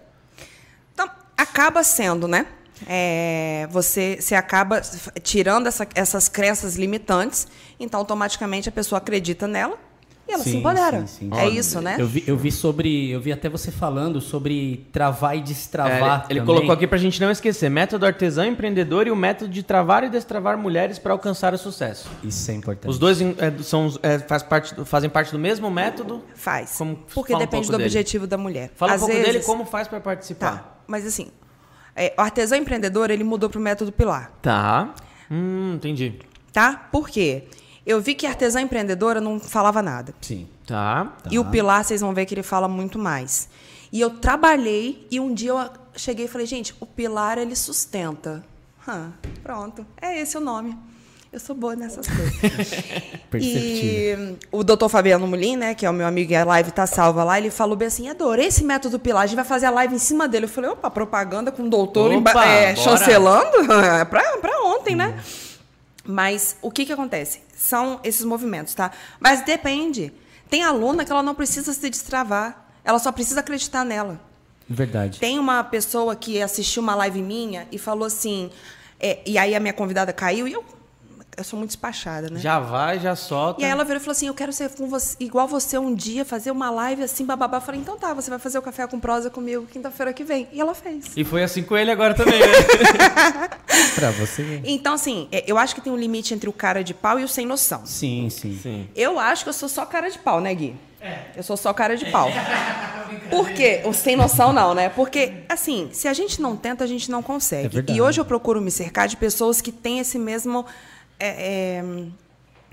Então, 0.93 1.09
acaba 1.39 1.83
sendo, 1.83 2.29
né? 2.29 2.45
É, 2.87 3.69
você, 3.71 4.19
você 4.21 4.35
acaba 4.35 4.81
tirando 5.23 5.67
essa- 5.67 5.87
essas 5.95 6.29
crenças 6.29 6.77
limitantes, 6.77 7.47
então 7.79 8.01
automaticamente 8.01 8.69
a 8.69 8.73
pessoa 8.73 8.99
acredita 8.99 9.47
nela 9.47 9.77
e 10.29 10.33
ela 10.33 10.43
se 10.45 10.51
Sim, 10.53 10.59
empodera. 10.59 11.07
sim, 11.07 11.29
sim. 11.31 11.39
É 11.39 11.49
isso, 11.49 11.81
né? 11.81 11.97
Eu 11.99 12.07
vi, 12.07 12.23
eu 12.27 12.37
vi 12.37 12.53
sobre. 12.53 13.11
Eu 13.11 13.21
vi 13.21 13.33
até 13.33 13.49
você 13.49 13.71
falando 13.73 14.21
sobre 14.21 14.87
travar 14.93 15.37
e 15.37 15.41
É, 15.41 15.43
destravar. 15.43 16.27
ele 16.31 16.39
ele 16.39 16.41
também. 16.41 16.47
colocou 16.55 16.73
aqui 16.73 16.87
pra 16.87 16.97
gente 16.99 17.21
não 17.21 17.31
esquecer: 17.33 17.69
método 17.69 18.07
artesão 18.07 18.45
empreendedor 18.47 19.07
e 19.09 19.11
o 19.11 19.17
método 19.17 19.51
de 19.53 19.63
travar 19.63 20.05
e 20.05 20.09
destravar 20.09 20.57
mulheres 20.57 20.99
para 21.01 21.13
alcançar 21.13 21.53
o 21.53 21.59
sucesso. 21.59 22.09
Isso 22.23 22.49
é 22.51 22.55
importante. 22.55 22.91
Os 22.91 22.99
dois 22.99 23.21
é, 23.21 23.27
são, 23.63 23.93
é, 24.03 24.19
faz 24.21 24.43
parte, 24.45 24.73
fazem 24.85 25.11
parte 25.11 25.33
do 25.33 25.39
mesmo 25.39 25.69
método. 25.71 26.23
Faz. 26.35 26.77
Como- 26.79 26.97
porque 27.13 27.35
um 27.35 27.39
depende 27.39 27.67
pouco 27.67 27.73
do 27.73 27.79
dele. 27.79 27.89
objetivo 27.89 28.27
da 28.27 28.39
mulher. 28.39 28.71
Fala 28.77 28.93
Às 28.95 29.03
um 29.03 29.07
pouco 29.07 29.15
vezes, 29.21 29.33
dele 29.33 29.45
como 29.45 29.65
faz 29.67 29.89
para 29.89 30.01
participar. 30.01 30.53
Tá, 30.53 30.75
mas 30.87 31.05
assim, 31.05 31.29
é, 32.01 32.15
o 32.17 32.21
artesão 32.23 32.57
empreendedor, 32.57 33.11
ele 33.11 33.23
mudou 33.23 33.51
para 33.51 33.59
o 33.59 33.63
método 33.63 33.93
Pilar. 33.93 34.33
Tá. 34.41 34.95
Hum, 35.31 35.75
entendi. 35.75 36.19
Tá? 36.51 36.89
Por 36.91 37.11
quê? 37.11 37.45
Eu 37.85 38.01
vi 38.01 38.15
que 38.15 38.27
artesã 38.27 38.61
empreendedora 38.63 39.21
não 39.21 39.39
falava 39.39 39.83
nada. 39.83 40.15
Sim. 40.23 40.49
Tá. 40.67 41.13
E 41.31 41.39
o 41.39 41.45
Pilar, 41.45 41.85
vocês 41.85 42.01
vão 42.01 42.15
ver 42.15 42.25
que 42.25 42.33
ele 42.33 42.43
fala 42.43 42.67
muito 42.67 42.99
mais. 42.99 43.51
E 43.93 44.01
eu 44.01 44.11
trabalhei 44.11 45.07
e 45.11 45.21
um 45.21 45.35
dia 45.35 45.51
eu 45.51 45.71
cheguei 45.95 46.25
e 46.25 46.29
falei, 46.29 46.47
gente, 46.47 46.75
o 46.81 46.87
Pilar 46.87 47.37
ele 47.37 47.55
sustenta. 47.55 48.43
Hã, 48.89 49.13
pronto, 49.43 49.87
é 50.01 50.21
esse 50.21 50.39
o 50.39 50.41
nome. 50.41 50.77
Eu 51.33 51.39
sou 51.39 51.55
boa 51.55 51.77
nessas 51.77 52.07
coisas. 52.07 52.71
E 53.33 54.37
o 54.51 54.65
doutor 54.65 54.89
Fabiano 54.89 55.25
Mulim, 55.25 55.57
né, 55.57 55.73
que 55.73 55.87
é 55.87 55.91
o 55.91 55.93
meu 55.93 56.05
amigo 56.05 56.33
e 56.33 56.35
a 56.35 56.45
live 56.45 56.73
tá 56.73 56.85
salva 56.85 57.23
lá, 57.23 57.39
ele 57.39 57.49
falou 57.49 57.77
bem 57.77 57.87
assim, 57.87 58.09
adorei 58.09 58.47
esse 58.47 58.65
método 58.65 58.99
Pilar, 58.99 59.23
a 59.23 59.27
gente 59.27 59.37
vai 59.37 59.45
fazer 59.45 59.67
a 59.67 59.71
live 59.71 59.95
em 59.95 60.01
cima 60.01 60.27
dele. 60.27 60.47
Eu 60.47 60.49
falei, 60.49 60.71
opa, 60.71 60.91
propaganda 60.91 61.53
com 61.53 61.63
o 61.63 61.71
doutor 61.71 62.13
Opa, 62.13 62.45
é, 62.45 62.75
chancelando? 62.75 63.57
É 64.01 64.05
pra, 64.05 64.39
pra 64.39 64.63
ontem, 64.65 64.97
né? 64.97 65.23
Mas 66.05 66.57
o 66.61 66.73
que 66.73 66.85
que 66.85 66.93
acontece? 66.93 67.41
São 67.57 68.01
esses 68.03 68.25
movimentos, 68.25 68.75
tá? 68.75 68.91
Mas 69.21 69.45
depende. 69.45 70.13
Tem 70.49 70.65
aluna 70.65 71.05
que 71.05 71.13
ela 71.13 71.23
não 71.23 71.37
precisa 71.37 71.73
se 71.73 71.89
destravar. 71.89 72.67
Ela 72.85 72.99
só 72.99 73.13
precisa 73.13 73.39
acreditar 73.39 73.85
nela. 73.85 74.21
Verdade. 74.69 75.21
Tem 75.21 75.39
uma 75.39 75.63
pessoa 75.63 76.17
que 76.17 76.43
assistiu 76.43 76.83
uma 76.83 76.97
live 76.97 77.23
minha 77.23 77.69
e 77.71 77.79
falou 77.79 78.07
assim... 78.07 78.51
é, 78.99 79.21
e 79.25 79.39
aí 79.39 79.55
a 79.55 79.61
minha 79.61 79.73
convidada 79.73 80.13
caiu 80.13 80.49
e 80.49 80.53
eu... 80.53 80.65
Eu 81.37 81.45
sou 81.45 81.59
muito 81.59 81.71
despachada, 81.71 82.29
né? 82.29 82.39
Já 82.41 82.59
vai, 82.59 82.99
já 82.99 83.17
solta. 83.17 83.61
E 83.63 83.65
aí 83.65 83.71
ela 83.71 83.85
virou 83.85 83.97
e 83.99 84.01
falou 84.01 84.13
assim: 84.13 84.27
Eu 84.27 84.35
quero 84.35 84.53
ser 84.53 84.69
com 84.71 84.87
você, 84.89 85.17
igual 85.21 85.47
você 85.49 85.79
um 85.79 85.95
dia, 85.95 86.25
fazer 86.25 86.51
uma 86.51 86.71
live 86.71 87.03
assim, 87.03 87.25
bababá. 87.25 87.59
Eu 87.59 87.61
falei: 87.63 87.81
Então 87.81 87.97
tá, 87.97 88.13
você 88.13 88.29
vai 88.29 88.39
fazer 88.39 88.59
o 88.59 88.63
café 88.63 88.87
com 88.87 88.99
prosa 89.01 89.31
comigo 89.31 89.67
quinta-feira 89.67 90.13
que 90.13 90.25
vem. 90.25 90.49
E 90.53 90.61
ela 90.61 90.75
fez. 90.75 91.07
E 91.17 91.25
foi 91.25 91.43
assim 91.43 91.63
com 91.63 91.77
ele 91.77 91.91
agora 91.91 92.15
também. 92.15 92.39
né? 92.41 92.47
Pra 93.95 94.11
você. 94.11 94.61
Então, 94.65 94.95
assim, 94.95 95.29
é, 95.33 95.45
eu 95.47 95.57
acho 95.57 95.75
que 95.75 95.81
tem 95.81 95.93
um 95.93 95.97
limite 95.97 96.35
entre 96.35 96.49
o 96.49 96.53
cara 96.53 96.83
de 96.85 96.93
pau 96.95 97.19
e 97.19 97.25
o 97.25 97.29
sem 97.29 97.47
noção. 97.47 97.83
Sim, 97.87 98.29
sim. 98.31 98.59
Sim. 98.63 98.89
Eu 98.95 99.19
acho 99.19 99.45
que 99.45 99.49
eu 99.49 99.55
sou 99.55 99.69
só 99.69 99.87
cara 99.87 100.11
de 100.11 100.19
pau, 100.19 100.41
né, 100.41 100.55
Gui? 100.55 100.75
Eu 101.35 101.43
sou 101.43 101.57
só 101.57 101.73
cara 101.73 101.97
de 101.97 102.05
pau. 102.11 102.29
Por 103.31 103.49
quê? 103.51 103.81
O 103.85 103.93
sem 103.95 104.17
noção 104.17 104.53
não, 104.53 104.75
né? 104.75 104.89
Porque, 104.91 105.33
assim, 105.49 105.89
se 105.93 106.07
a 106.07 106.13
gente 106.13 106.43
não 106.43 106.57
tenta, 106.57 106.85
a 106.85 106.87
gente 106.87 107.11
não 107.11 107.21
É 107.21 107.23
consegue. 107.23 107.69
verdade. 107.69 107.99
e 107.99 108.03
hoje 108.03 108.21
eu 108.21 108.25
procuro 108.25 108.61
me 108.61 108.71
cercar 108.71 109.09
de 109.09 109.17
pessoas 109.17 109.61
que 109.61 109.73
têm 109.73 109.99
esse 110.01 110.19
mesmo 110.19 110.67
é, 111.21 111.79
é, 111.79 111.85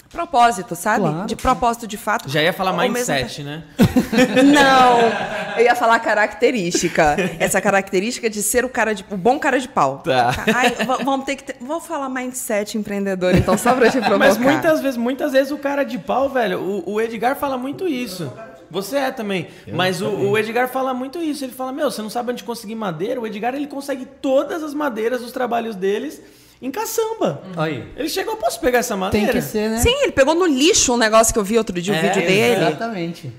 propósito, 0.10 0.76
sabe? 0.76 1.02
Claro, 1.02 1.28
de 1.28 1.36
propósito 1.36 1.88
de 1.88 1.98
fato. 1.98 2.30
Já 2.30 2.42
ia 2.42 2.54
falar 2.54 2.72
Ao 2.72 2.78
mesmo 2.78 2.94
mindset, 2.94 3.44
né? 3.44 3.64
Não, 4.54 5.58
eu 5.58 5.66
ia 5.66 5.76
falar 5.76 6.00
característica. 6.00 7.16
Essa 7.40 7.60
característica 7.62 8.30
de 8.30 8.42
ser 8.42 8.64
o 8.64 8.70
cara 8.70 8.94
de, 8.94 9.06
o 9.12 9.18
bom 9.18 9.38
cara 9.38 9.60
de 9.60 9.68
pau. 9.68 10.00
Tá. 10.00 10.32
Ai, 10.56 10.76
vamos 11.04 11.26
ter 11.26 11.36
que 11.36 11.44
ter, 11.44 11.58
vou 11.60 11.82
falar 11.82 12.10
mindset 12.10 12.78
empreendedor, 12.78 13.36
então 13.36 13.58
só 13.58 13.76
pra 13.76 13.90
te 13.90 14.00
provocar. 14.00 14.18
Mas 14.18 14.38
muitas 14.38 14.82
vezes, 14.82 14.98
muitas 14.98 15.32
vezes 15.34 15.52
o 15.52 15.58
cara 15.58 15.84
de 15.84 15.98
pau, 15.98 16.30
velho, 16.30 16.60
o, 16.60 16.94
o 16.94 17.02
Edgar 17.02 17.36
fala 17.36 17.58
muito 17.58 17.88
isso. 17.88 18.32
Você 18.70 18.98
é 18.98 19.12
também. 19.12 19.48
mas 19.72 20.02
o, 20.02 20.10
o 20.10 20.38
Edgar 20.38 20.68
fala 20.68 20.94
muito 20.94 21.20
isso. 21.20 21.44
Ele 21.44 21.54
fala, 21.54 21.72
meu, 21.72 21.90
você 21.90 22.02
não 22.02 22.10
sabe 22.10 22.32
onde 22.32 22.44
conseguir 22.44 22.76
madeira? 22.76 23.20
O 23.20 23.26
Edgar, 23.26 23.56
ele 23.56 23.68
consegue 23.68 24.06
todas 24.06 24.62
as 24.64 24.74
madeiras 24.74 25.22
dos 25.22 25.32
trabalhos 25.32 25.76
deles 25.76 26.22
em 26.62 26.72
caçamba. 26.72 27.44
Aí. 27.56 27.92
Ele 27.96 28.10
chegou, 28.10 28.34
eu 28.34 28.38
posso 28.40 28.60
pegar 28.60 28.80
essa 28.80 28.94
Tem 28.94 29.00
madeira? 29.00 29.34
que 29.34 29.42
ser, 29.42 29.70
né? 29.70 29.78
Sim, 29.80 29.94
ele 30.04 30.12
pegou 30.12 30.34
no 30.36 30.46
lixo 30.46 30.94
um 30.94 30.98
negócio 30.98 31.34
que 31.34 31.40
eu 31.40 31.44
vi 31.44 31.58
outro 31.58 31.80
dia, 31.82 31.94
o 31.94 31.98
É, 31.98 32.02
vídeo 32.02 32.22
dele. 32.28 32.66
Exatamente. 32.66 33.34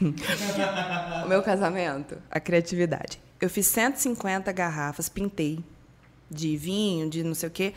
o 1.24 1.28
meu 1.28 1.42
casamento, 1.42 2.16
a 2.30 2.40
criatividade. 2.40 3.20
Eu 3.40 3.48
fiz 3.50 3.66
150 3.66 4.50
garrafas, 4.52 5.08
pintei 5.08 5.60
de 6.30 6.56
vinho, 6.56 7.08
de 7.08 7.22
não 7.22 7.34
sei 7.34 7.48
o 7.48 7.52
quê, 7.52 7.74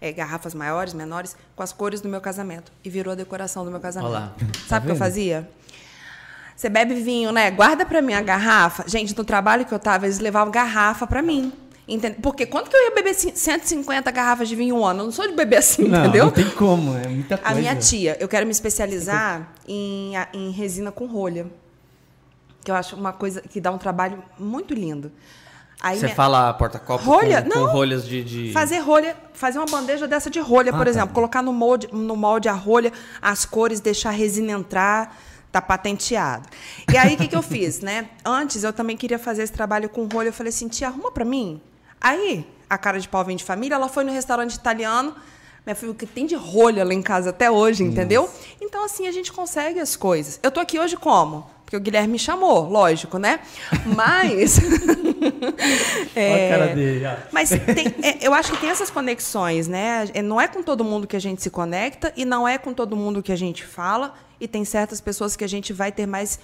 é, 0.00 0.12
garrafas 0.12 0.54
maiores, 0.54 0.94
menores, 0.94 1.36
com 1.54 1.62
as 1.62 1.72
cores 1.72 2.00
do 2.00 2.08
meu 2.08 2.20
casamento. 2.20 2.72
E 2.84 2.90
virou 2.90 3.12
a 3.12 3.14
decoração 3.14 3.64
do 3.64 3.70
meu 3.70 3.80
casamento. 3.80 4.10
Olha 4.12 4.20
lá. 4.20 4.34
Sabe 4.68 4.84
o 4.84 4.86
que 4.86 4.92
eu 4.92 4.96
fazia? 4.96 5.48
Você 6.56 6.68
bebe 6.68 6.94
vinho, 6.94 7.32
né? 7.32 7.50
Guarda 7.50 7.84
pra 7.84 8.00
mim 8.02 8.12
a 8.14 8.20
garrafa. 8.20 8.84
Gente, 8.86 9.16
no 9.16 9.24
trabalho 9.24 9.64
que 9.64 9.72
eu 9.72 9.78
tava, 9.78 10.06
eles 10.06 10.18
levavam 10.18 10.52
garrafa 10.52 11.06
pra 11.06 11.22
mim. 11.22 11.52
Entende? 11.86 12.16
Porque 12.22 12.46
quanto 12.46 12.70
que 12.70 12.76
eu 12.76 12.80
ia 12.84 12.94
beber 12.94 13.12
cin- 13.14 13.34
150 13.34 14.08
garrafas 14.12 14.48
de 14.48 14.54
vinho 14.54 14.76
um 14.76 14.84
ano? 14.86 15.00
Eu 15.00 15.04
não 15.06 15.12
sou 15.12 15.26
de 15.26 15.34
beber 15.34 15.56
assim, 15.56 15.88
Não, 15.88 16.00
entendeu? 16.04 16.26
não 16.26 16.30
tem 16.32 16.48
como, 16.50 16.96
é 16.96 17.08
muita 17.08 17.34
A 17.34 17.38
coisa. 17.38 17.58
minha 17.60 17.74
tia, 17.76 18.16
eu 18.20 18.28
quero 18.28 18.46
me 18.46 18.52
especializar 18.52 19.52
em, 19.66 20.16
a- 20.16 20.28
em 20.32 20.50
resina 20.50 20.92
com 20.92 21.06
rolha. 21.06 21.46
Que 22.64 22.70
eu 22.70 22.74
acho 22.76 22.94
uma 22.94 23.12
coisa 23.12 23.40
que 23.42 23.60
dá 23.60 23.72
um 23.72 23.78
trabalho 23.78 24.22
muito 24.38 24.72
lindo. 24.72 25.10
Aí 25.80 25.96
Você 25.98 26.04
minha- 26.04 26.14
fala 26.14 26.54
porta-copo 26.54 27.02
Rolha? 27.04 27.42
com, 27.42 27.50
com 27.50 27.58
Não. 27.58 27.72
rolhas 27.72 28.06
de... 28.06 28.22
de- 28.22 28.52
Fazer 28.52 28.78
rolha, 28.78 29.16
fazer 29.32 29.58
uma 29.58 29.66
bandeja 29.66 30.06
dessa 30.06 30.30
de 30.30 30.38
rolha, 30.38 30.70
Ah, 30.70 30.76
por 30.76 30.84
tá. 30.84 30.90
exemplo. 30.90 31.12
Colocar 31.12 31.42
no 31.42 31.52
molde, 31.52 31.88
no 31.92 32.14
molde 32.14 32.48
a 32.48 32.52
rolha, 32.52 32.92
as 33.20 33.44
cores, 33.44 33.80
deixar 33.80 34.10
a 34.10 34.12
resina 34.12 34.52
entrar, 34.52 35.20
tá 35.50 35.60
patenteado. 35.60 36.48
E 36.92 36.96
aí, 36.96 37.14
o 37.14 37.16
que, 37.18 37.26
que 37.26 37.34
eu 37.34 37.42
fiz, 37.42 37.80
né? 37.80 38.08
Antes, 38.24 38.62
eu 38.62 38.72
também 38.72 38.96
queria 38.96 39.18
fazer 39.18 39.42
esse 39.42 39.52
trabalho 39.52 39.88
com 39.88 40.06
rolha. 40.06 40.28
Eu 40.28 40.32
falei 40.32 40.50
assim, 40.50 40.68
tia, 40.68 40.86
arruma 40.86 41.10
pra 41.10 41.24
mim. 41.24 41.60
Aí, 42.02 42.44
a 42.68 42.76
cara 42.76 42.98
de 42.98 43.08
pau 43.08 43.24
vem 43.24 43.36
de 43.36 43.44
família, 43.44 43.76
ela 43.76 43.88
foi 43.88 44.02
no 44.04 44.10
restaurante 44.12 44.54
italiano, 44.54 45.14
minha 45.64 45.76
filha, 45.76 45.92
o 45.92 45.94
que 45.94 46.06
tem 46.06 46.26
de 46.26 46.34
rolha 46.34 46.84
lá 46.84 46.92
em 46.92 47.00
casa 47.02 47.30
até 47.30 47.50
hoje, 47.50 47.84
entendeu? 47.84 48.28
Então, 48.60 48.84
assim, 48.84 49.06
a 49.06 49.12
gente 49.12 49.32
consegue 49.32 49.78
as 49.78 49.94
coisas. 49.94 50.40
Eu 50.42 50.50
tô 50.50 50.58
aqui 50.58 50.78
hoje 50.78 50.96
como? 50.96 51.46
Porque 51.64 51.76
o 51.76 51.80
Guilherme 51.80 52.08
me 52.14 52.18
chamou, 52.18 52.68
lógico, 52.68 53.16
né? 53.18 53.38
Mas... 53.96 54.58
Olha 56.16 56.46
a 56.46 56.50
cara 56.50 56.74
dele, 56.74 57.06
ó. 57.06 57.14
Mas 57.30 57.50
tem- 57.50 57.94
é, 58.02 58.18
eu 58.26 58.34
acho 58.34 58.52
que 58.52 58.58
tem 58.58 58.70
essas 58.70 58.90
conexões, 58.90 59.68
né? 59.68 60.08
É, 60.12 60.20
Não 60.22 60.40
é 60.40 60.48
com 60.48 60.62
todo 60.62 60.84
mundo 60.84 61.06
que 61.06 61.16
a 61.16 61.20
gente 61.20 61.42
se 61.42 61.50
conecta 61.50 62.12
e 62.16 62.24
não 62.24 62.46
é 62.46 62.58
com 62.58 62.74
todo 62.74 62.96
mundo 62.96 63.22
que 63.22 63.32
a 63.32 63.36
gente 63.36 63.64
fala. 63.64 64.14
E 64.40 64.48
tem 64.48 64.64
certas 64.64 65.00
pessoas 65.00 65.36
que 65.36 65.44
a 65.44 65.48
gente 65.48 65.72
vai 65.72 65.92
ter 65.92 66.06
mais 66.06 66.38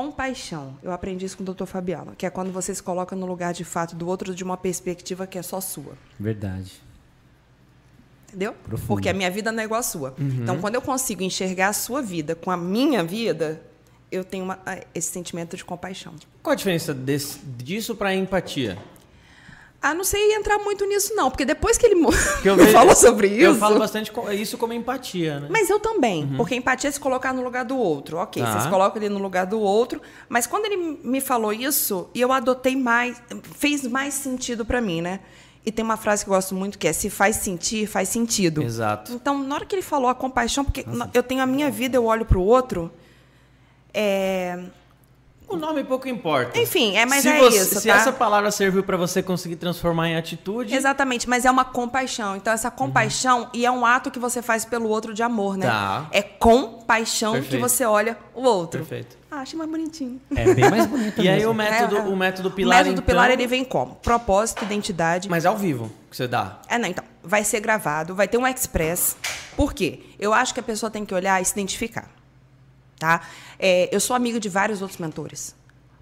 compaixão. 0.00 0.76
Eu 0.82 0.92
aprendi 0.92 1.24
isso 1.24 1.38
com 1.38 1.42
o 1.42 1.54
Dr. 1.54 1.64
Fabiano, 1.64 2.14
que 2.18 2.26
é 2.26 2.30
quando 2.30 2.52
você 2.52 2.74
se 2.74 2.82
coloca 2.82 3.16
no 3.16 3.24
lugar 3.24 3.54
de 3.54 3.64
fato 3.64 3.96
do 3.96 4.06
outro 4.06 4.34
de 4.34 4.44
uma 4.44 4.54
perspectiva 4.56 5.26
que 5.26 5.38
é 5.38 5.42
só 5.42 5.58
sua. 5.58 5.94
Verdade. 6.20 6.70
Entendeu? 8.28 8.52
Profundo. 8.52 8.88
Porque 8.88 9.08
a 9.08 9.14
minha 9.14 9.30
vida 9.30 9.50
não 9.50 9.62
é 9.62 9.64
igual 9.64 9.80
à 9.80 9.82
sua. 9.82 10.14
Então, 10.18 10.60
quando 10.60 10.74
eu 10.74 10.82
consigo 10.82 11.22
enxergar 11.22 11.68
a 11.68 11.72
sua 11.72 12.02
vida 12.02 12.34
com 12.34 12.50
a 12.50 12.56
minha 12.58 13.02
vida, 13.02 13.62
eu 14.12 14.22
tenho 14.22 14.44
uma- 14.44 14.58
ah, 14.66 14.78
esse 14.94 15.08
sentimento 15.10 15.56
de 15.56 15.64
compaixão. 15.64 16.12
Qual 16.42 16.52
a 16.52 16.56
diferença 16.56 16.92
desse- 16.92 17.38
disso 17.38 17.96
pra 17.96 18.14
empatia? 18.14 18.76
Ah, 19.88 19.94
não 19.94 20.04
sei 20.04 20.34
entrar 20.34 20.58
muito 20.58 20.84
nisso, 20.86 21.14
não, 21.14 21.30
porque 21.30 21.44
depois 21.44 21.78
que 21.78 21.86
ele 21.86 21.94
me 21.94 22.06
vejo- 22.42 22.72
falou 22.72 22.96
sobre 22.96 23.28
isso. 23.28 23.40
Eu 23.42 23.54
falo 23.56 23.78
bastante 23.78 24.12
isso 24.34 24.58
como 24.58 24.72
empatia, 24.72 25.40
né? 25.40 25.48
Mas 25.50 25.70
eu 25.70 25.78
também, 25.78 26.26
porque 26.36 26.54
empatia 26.54 26.88
é 26.88 26.92
se 26.92 26.98
colocar 26.98 27.32
no 27.32 27.42
lugar 27.42 27.64
do 27.64 27.76
outro. 27.76 28.16
Ok, 28.18 28.42
Tá. 28.42 28.52
você 28.52 28.60
se 28.64 28.68
coloca 28.68 28.98
ali 28.98 29.08
no 29.08 29.18
lugar 29.18 29.46
do 29.46 29.60
outro. 29.60 30.00
Mas 30.28 30.46
quando 30.46 30.66
ele 30.66 30.98
me 31.04 31.20
falou 31.20 31.52
isso, 31.52 32.08
e 32.14 32.20
eu 32.20 32.32
adotei 32.32 32.74
mais, 32.76 33.20
fez 33.58 33.86
mais 33.86 34.14
sentido 34.14 34.64
pra 34.64 34.80
mim, 34.80 35.00
né? 35.00 35.20
E 35.64 35.72
tem 35.72 35.84
uma 35.84 35.96
frase 35.96 36.24
que 36.24 36.30
eu 36.30 36.34
gosto 36.34 36.54
muito 36.54 36.78
que 36.78 36.86
é: 36.86 36.92
se 36.92 37.10
faz 37.10 37.36
sentir, 37.36 37.86
faz 37.86 38.08
sentido. 38.08 38.62
Exato. 38.62 39.12
Então, 39.12 39.38
na 39.38 39.54
hora 39.56 39.64
que 39.66 39.74
ele 39.74 39.82
falou 39.82 40.08
a 40.08 40.14
compaixão, 40.14 40.64
porque 40.64 40.84
na- 40.86 41.08
eu 41.12 41.22
tenho 41.22 41.42
a 41.42 41.46
minha 41.46 41.70
vida, 41.70 41.96
eu 41.96 42.04
olho 42.06 42.24
pro 42.24 42.40
outro. 42.40 42.90
É... 43.92 44.58
O 45.48 45.56
nome 45.56 45.84
pouco 45.84 46.08
importa. 46.08 46.58
Enfim, 46.58 46.96
é, 46.96 47.06
mas 47.06 47.22
se 47.22 47.28
é 47.28 47.38
você- 47.38 47.58
isso, 47.58 47.80
Se 47.80 47.86
tá? 47.88 47.94
essa 47.94 48.12
palavra 48.12 48.50
serviu 48.50 48.82
pra 48.82 48.96
você 48.96 49.22
conseguir 49.22 49.54
transformar 49.56 50.08
em 50.08 50.16
atitude, 50.16 50.74
Exatamente, 50.74 51.28
mas 51.28 51.44
é 51.44 51.50
uma 51.50 51.64
compaixão. 51.64 52.34
Então, 52.34 52.52
essa 52.52 52.68
compaixão, 52.70 53.48
e 53.54 53.64
é 53.64 53.70
um 53.70 53.86
ato 53.86 54.10
que 54.10 54.18
você 54.18 54.42
faz 54.42 54.64
pelo 54.64 54.88
outro 54.88 55.14
de 55.14 55.22
amor, 55.22 55.56
né? 55.56 55.66
Tá. 55.66 56.08
É 56.10 56.20
compaixão 56.20 57.40
que 57.42 57.56
você 57.58 57.84
olha 57.84 58.18
o 58.34 58.42
outro. 58.42 58.80
Perfeito. 58.80 59.16
Ah, 59.30 59.40
achei 59.40 59.56
mais 59.58 59.70
bonitinho. 59.70 60.20
É 60.34 60.52
bem 60.54 60.68
mais 60.70 60.86
bonito 60.86 61.20
E 61.22 61.28
aí 61.28 61.46
o 61.46 61.54
método, 61.54 61.96
É, 61.96 61.98
é. 62.00 62.02
o 62.02 62.16
método 62.16 62.50
pilar, 62.50 62.74
o 62.74 62.78
método 62.78 62.92
então, 62.94 63.04
pilar 63.04 63.30
ele 63.30 63.46
vem 63.46 63.64
como? 63.64 63.94
Propósito, 63.96 64.64
identidade. 64.64 65.28
Mas 65.28 65.44
ao 65.46 65.56
vivo 65.56 65.90
que 66.10 66.16
você 66.16 66.26
dá. 66.26 66.58
É, 66.68 66.76
não, 66.78 66.88
então, 66.88 67.04
vai 67.22 67.44
ser 67.44 67.60
gravado, 67.60 68.14
vai 68.14 68.26
ter 68.26 68.38
um 68.38 68.46
express. 68.46 69.16
Por 69.56 69.72
quê? 69.74 70.00
Eu 70.18 70.32
acho 70.34 70.52
que 70.54 70.60
a 70.60 70.62
pessoa 70.62 70.90
tem 70.90 71.04
que 71.04 71.14
olhar 71.14 71.40
e 71.40 71.44
se 71.44 71.52
identificar. 71.52 72.08
Tá? 72.98 73.22
É, 73.58 73.94
eu 73.94 74.00
sou 74.00 74.16
amiga 74.16 74.40
de 74.40 74.48
vários 74.48 74.80
outros 74.82 74.98
mentores. 74.98 75.54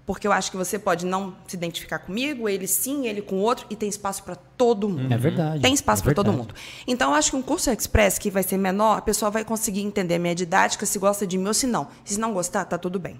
Porque 0.05 0.27
eu 0.27 0.31
acho 0.31 0.51
que 0.51 0.57
você 0.57 0.77
pode 0.77 1.03
não 1.05 1.35
se 1.47 1.55
identificar 1.55 1.97
comigo, 1.97 2.47
ele 2.47 2.67
sim, 2.67 3.07
ele 3.07 3.23
com 3.23 3.37
o 3.37 3.39
outro, 3.39 3.65
e 3.71 3.75
tem 3.75 3.89
espaço 3.89 4.21
para 4.23 4.35
todo 4.35 4.87
mundo. 4.87 5.11
É 5.11 5.17
verdade. 5.17 5.61
Tem 5.61 5.73
espaço 5.73 6.03
é 6.03 6.05
para 6.05 6.13
todo 6.13 6.31
mundo. 6.31 6.53
Então, 6.85 7.09
eu 7.11 7.15
acho 7.15 7.31
que 7.31 7.35
um 7.35 7.41
curso 7.41 7.71
express 7.71 8.19
que 8.19 8.29
vai 8.29 8.43
ser 8.43 8.57
menor, 8.57 8.99
a 8.99 9.01
pessoa 9.01 9.31
vai 9.31 9.43
conseguir 9.43 9.81
entender 9.81 10.15
a 10.15 10.19
minha 10.19 10.35
didática, 10.35 10.85
se 10.85 10.99
gosta 10.99 11.25
de 11.25 11.39
mim 11.39 11.47
ou 11.47 11.53
se 11.55 11.65
não. 11.65 11.87
Se 12.03 12.19
não 12.19 12.33
gostar, 12.33 12.65
tá 12.65 12.77
tudo 12.77 12.99
bem. 12.99 13.19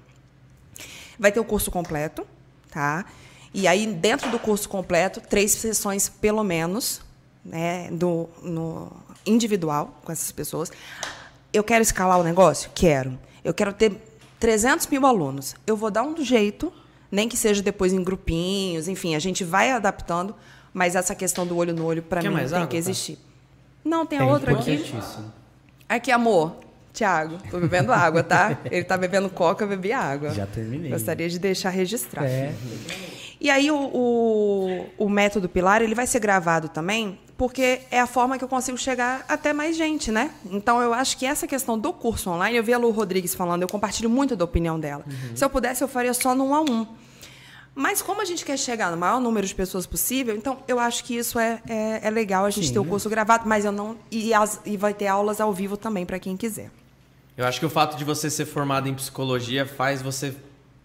Vai 1.18 1.31
ter 1.31 1.39
o 1.39 1.45
curso 1.45 1.72
completo, 1.72 2.26
tá? 2.69 3.06
E 3.52 3.68
aí, 3.68 3.88
dentro 3.88 4.30
do 4.30 4.38
curso 4.38 4.69
completo, 4.69 5.19
três 5.22 5.53
sessões, 5.53 6.07
pelo 6.07 6.43
menos, 6.43 7.02
né, 7.43 7.89
do, 7.91 8.30
no 8.43 8.91
individual 9.26 9.99
com 10.03 10.11
essas 10.11 10.31
pessoas. 10.31 10.72
Eu 11.52 11.64
quero 11.64 11.81
escalar 11.81 12.19
o 12.19 12.23
negócio? 12.23 12.69
Quero. 12.76 13.18
Eu 13.45 13.53
quero 13.53 13.72
ter 13.72 13.93
300 14.39 14.88
mil 14.88 15.05
alunos. 15.05 15.55
Eu 15.67 15.77
vou 15.77 15.91
dar 15.91 16.01
um 16.01 16.17
jeito, 16.23 16.73
nem 17.11 17.30
que 17.30 17.38
seja 17.38 17.61
depois 17.61 17.93
em 17.93 18.03
grupinhos, 18.03 18.88
enfim, 18.88 19.15
a 19.15 19.19
gente 19.19 19.43
vai 19.43 19.72
adaptando, 19.72 20.35
mas 20.73 20.95
essa 20.95 21.13
questão 21.13 21.45
do 21.45 21.55
olho 21.55 21.72
no 21.73 21.85
olho, 21.85 22.01
para 22.01 22.23
mim, 22.23 22.30
mais 22.30 22.49
tem 22.49 22.57
água, 22.57 22.67
que 22.67 22.73
tá? 22.73 22.80
existir. 22.80 23.19
Não, 23.84 24.03
tem 24.03 24.17
a 24.17 24.23
É 24.23 24.26
outra 24.26 24.51
aqui. 24.53 24.84
Aqui, 25.88 26.11
amor. 26.11 26.55
Tiago, 26.91 27.38
tô 27.51 27.59
bebendo 27.59 27.91
água, 27.91 28.23
tá? 28.23 28.57
Ele 28.72 28.84
tá 28.84 28.97
bebendo 28.97 29.30
coca, 29.30 29.65
eu 29.65 29.67
bebi 29.67 29.91
água. 29.91 30.30
Já 30.34 30.47
terminei. 30.47 30.89
Gostaria 30.89 31.30
de 31.30 31.38
deixar 31.38 31.69
registrado. 31.69 32.26
É. 32.26 32.53
E 33.40 33.49
aí 33.49 33.70
o, 33.70 33.76
o, 33.78 34.86
o 34.98 35.10
método 35.10 35.48
Pilar, 35.49 35.82
ele 35.82 35.94
vai 35.95 36.07
ser 36.07 36.20
gravado 36.20 36.70
também, 36.70 37.20
porque 37.38 37.82
é 37.91 37.99
a 37.99 38.07
forma 38.07 38.38
que 38.38 38.44
eu 38.44 38.48
consigo 38.48 38.78
chegar 38.78 39.26
até 39.28 39.52
mais 39.52 39.76
gente, 39.76 40.12
né? 40.12 40.32
Então 40.49 40.82
eu 40.82 40.94
acho 40.94 41.18
que 41.18 41.26
essa 41.26 41.45
questão 41.45 41.78
do 41.78 41.91
curso 41.91 42.30
online, 42.30 42.56
eu 42.57 42.64
vi 42.64 42.74
a 42.74 42.78
Lu 42.78 42.91
Rodrigues 42.91 43.36
falando, 43.36 43.62
eu 43.64 43.68
compartilho 43.68 44.10
muito 44.10 44.36
da 44.36 44.45
opinião 44.45 44.80
dela. 44.80 45.03
Se 45.36 45.44
eu 45.44 45.49
pudesse, 45.49 45.84
eu 45.84 45.88
faria 45.88 46.14
só 46.14 46.34
no 46.34 46.45
um 46.45 46.56
a 46.56 46.62
um. 46.62 46.88
Mas 47.78 48.02
como 48.02 48.22
a 48.22 48.26
gente 48.26 48.45
quer 48.45 48.57
chegar 48.57 48.90
no 48.90 48.95
maior 48.95 49.20
número 49.20 49.45
de 49.45 49.53
pessoas 49.53 49.86
possível, 49.86 50.34
então 50.34 50.60
eu 50.66 50.80
acho 50.80 51.03
que 51.03 51.14
isso 51.18 51.38
é, 51.38 51.62
é, 51.68 51.99
é 52.03 52.10
legal 52.10 52.45
a 52.45 52.49
gente 52.49 52.72
ter 52.72 52.80
o 52.80 52.86
curso 52.86 53.10
gravado, 53.10 53.44
mas 53.45 53.66
eu 53.66 53.72
não. 53.74 53.98
E, 54.10 54.34
as- 54.34 54.62
e 54.66 54.78
vai 54.78 54.94
ter 54.94 55.07
aulas 55.07 55.41
ao 55.41 55.52
vivo 55.52 55.76
também 55.76 56.06
para 56.06 56.18
quem 56.18 56.38
quiser. 56.38 56.72
Eu 57.36 57.45
acho 57.45 57.60
que 57.60 57.66
o 57.66 57.70
fato 57.70 57.98
de 57.98 58.06
você 58.06 58.30
ser 58.30 58.45
formado 58.45 58.88
em 58.88 58.94
psicologia 58.94 59.66
faz 59.66 60.02
você 60.02 60.34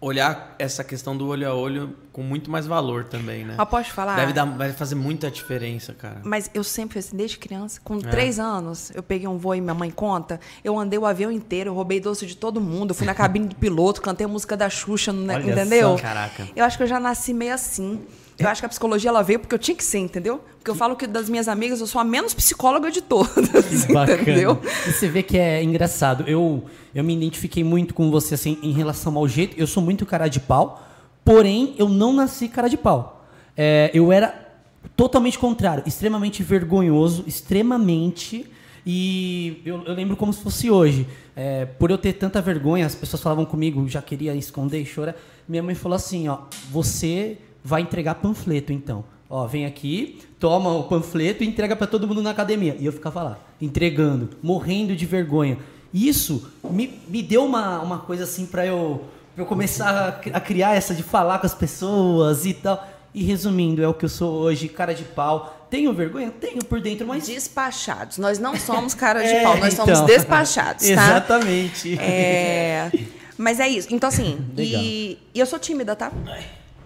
olhar 0.01 0.55
essa 0.57 0.83
questão 0.83 1.15
do 1.15 1.27
olho 1.27 1.47
a 1.47 1.53
olho 1.53 1.95
com 2.11 2.23
muito 2.23 2.49
mais 2.49 2.65
valor 2.65 3.05
também, 3.05 3.45
né? 3.45 3.53
Mas 3.55 3.69
posso 3.69 3.91
falar? 3.91 4.15
Deve, 4.15 4.33
dar, 4.33 4.45
vai 4.45 4.73
fazer 4.73 4.95
muita 4.95 5.29
diferença, 5.29 5.93
cara. 5.93 6.19
Mas 6.23 6.49
eu 6.53 6.63
sempre 6.63 6.93
fui 6.93 6.99
assim, 6.99 7.15
desde 7.15 7.37
criança. 7.37 7.79
Com 7.83 7.97
É. 7.97 7.99
três 8.01 8.39
anos, 8.39 8.91
eu 8.95 9.03
peguei 9.03 9.27
um 9.27 9.37
voo 9.37 9.53
e 9.55 9.61
minha 9.61 9.75
mãe 9.75 9.91
conta. 9.91 10.39
Eu 10.63 10.77
andei 10.77 10.97
o 10.97 11.05
avião 11.05 11.31
inteiro, 11.31 11.69
eu 11.69 11.73
roubei 11.75 11.99
doce 11.99 12.25
de 12.25 12.35
todo 12.35 12.59
mundo. 12.59 12.91
Eu 12.91 12.95
fui 12.95 13.05
na 13.05 13.13
cabine 13.13 13.47
do 13.47 13.55
piloto, 13.55 14.01
cantei 14.01 14.25
a 14.25 14.27
música 14.27 14.57
da 14.57 14.69
Xuxa, 14.69 15.13
né, 15.13 15.35
Olha 15.35 15.51
entendeu? 15.51 15.95
só. 15.95 16.01
Caraca. 16.01 16.47
Eu 16.55 16.65
acho 16.65 16.75
que 16.77 16.83
eu 16.83 16.87
já 16.87 16.99
nasci 16.99 17.33
meio 17.33 17.53
assim. 17.53 18.01
Eu 18.43 18.49
acho 18.49 18.61
que 18.61 18.65
a 18.65 18.69
psicologia 18.69 19.09
ela 19.09 19.21
veio 19.21 19.39
porque 19.39 19.55
eu 19.55 19.59
tinha 19.59 19.75
que 19.75 19.83
ser, 19.83 19.99
entendeu? 19.99 20.41
Porque 20.57 20.69
eu 20.69 20.75
falo 20.75 20.95
que 20.95 21.07
das 21.07 21.29
minhas 21.29 21.47
amigas 21.47 21.79
eu 21.79 21.87
sou 21.87 21.99
a 22.01 22.03
menos 22.03 22.33
psicóloga 22.33 22.91
de 22.91 23.01
todas, 23.01 23.85
Bacana. 23.91 24.21
entendeu? 24.21 24.59
E 24.87 24.91
você 24.91 25.07
vê 25.07 25.23
que 25.23 25.37
é 25.37 25.63
engraçado. 25.63 26.23
Eu, 26.27 26.63
eu 26.93 27.03
me 27.03 27.13
identifiquei 27.15 27.63
muito 27.63 27.93
com 27.93 28.11
você 28.11 28.35
assim 28.35 28.57
em 28.61 28.71
relação 28.71 29.17
ao 29.17 29.27
jeito. 29.27 29.59
Eu 29.59 29.67
sou 29.67 29.81
muito 29.81 30.05
cara 30.05 30.27
de 30.27 30.39
pau, 30.39 30.87
porém 31.23 31.75
eu 31.77 31.87
não 31.89 32.13
nasci 32.13 32.47
cara 32.47 32.67
de 32.67 32.77
pau. 32.77 33.25
É, 33.55 33.91
eu 33.93 34.11
era 34.11 34.49
totalmente 34.95 35.37
contrário, 35.37 35.83
extremamente 35.85 36.43
vergonhoso, 36.43 37.23
extremamente. 37.27 38.45
E 38.85 39.61
eu, 39.65 39.83
eu 39.83 39.93
lembro 39.93 40.15
como 40.15 40.33
se 40.33 40.41
fosse 40.41 40.69
hoje. 40.69 41.07
É, 41.35 41.65
por 41.65 41.91
eu 41.91 41.97
ter 41.97 42.13
tanta 42.13 42.41
vergonha, 42.41 42.85
as 42.85 42.95
pessoas 42.95 43.21
falavam 43.21 43.45
comigo, 43.45 43.87
já 43.87 44.01
queria 44.01 44.33
esconder 44.35 44.81
e 44.81 44.85
chorar. 44.85 45.15
Minha 45.47 45.63
mãe 45.63 45.75
falou 45.75 45.95
assim: 45.95 46.27
ó, 46.27 46.39
você 46.71 47.37
vai 47.63 47.81
entregar 47.81 48.15
panfleto 48.15 48.71
então. 48.73 49.03
Ó, 49.29 49.47
vem 49.47 49.65
aqui, 49.65 50.19
toma 50.39 50.73
o 50.73 50.83
panfleto 50.83 51.43
e 51.43 51.47
entrega 51.47 51.75
pra 51.75 51.87
todo 51.87 52.07
mundo 52.07 52.21
na 52.21 52.31
academia. 52.31 52.75
E 52.79 52.85
eu 52.85 52.91
ficava 52.91 53.23
lá, 53.23 53.39
entregando, 53.61 54.29
morrendo 54.43 54.95
de 54.95 55.05
vergonha. 55.05 55.57
Isso 55.93 56.51
me, 56.69 56.99
me 57.07 57.21
deu 57.23 57.45
uma, 57.45 57.79
uma 57.79 57.99
coisa 57.99 58.23
assim 58.25 58.45
pra 58.45 58.65
eu, 58.65 59.05
pra 59.33 59.43
eu 59.43 59.47
começar 59.47 60.21
a, 60.33 60.37
a 60.37 60.39
criar 60.39 60.75
essa 60.75 60.93
de 60.93 61.03
falar 61.03 61.39
com 61.39 61.45
as 61.45 61.53
pessoas 61.55 62.45
e 62.45 62.53
tal. 62.53 62.85
E 63.13 63.23
resumindo, 63.23 63.83
é 63.83 63.87
o 63.87 63.93
que 63.93 64.05
eu 64.05 64.09
sou 64.09 64.33
hoje, 64.39 64.69
cara 64.69 64.93
de 64.93 65.03
pau. 65.03 65.67
Tenho 65.69 65.93
vergonha? 65.93 66.31
Tenho 66.31 66.63
por 66.63 66.79
dentro, 66.81 67.05
mas. 67.07 67.27
Despachados. 67.27 68.17
Nós 68.17 68.39
não 68.39 68.57
somos 68.57 68.93
cara 68.93 69.21
de 69.21 69.27
É, 69.35 69.43
pau, 69.43 69.57
nós 69.57 69.73
somos 69.73 69.91
então. 69.99 70.05
despachados, 70.05 70.83
tá? 70.87 70.91
Exatamente. 70.91 71.97
É, 71.99 72.89
Mas 73.37 73.59
é 73.59 73.67
isso. 73.67 73.93
Então, 73.93 74.07
assim, 74.09 74.37
e, 74.57 75.17
e 75.33 75.39
eu 75.39 75.45
sou 75.45 75.59
tímida, 75.59 75.95
tá? 75.95 76.11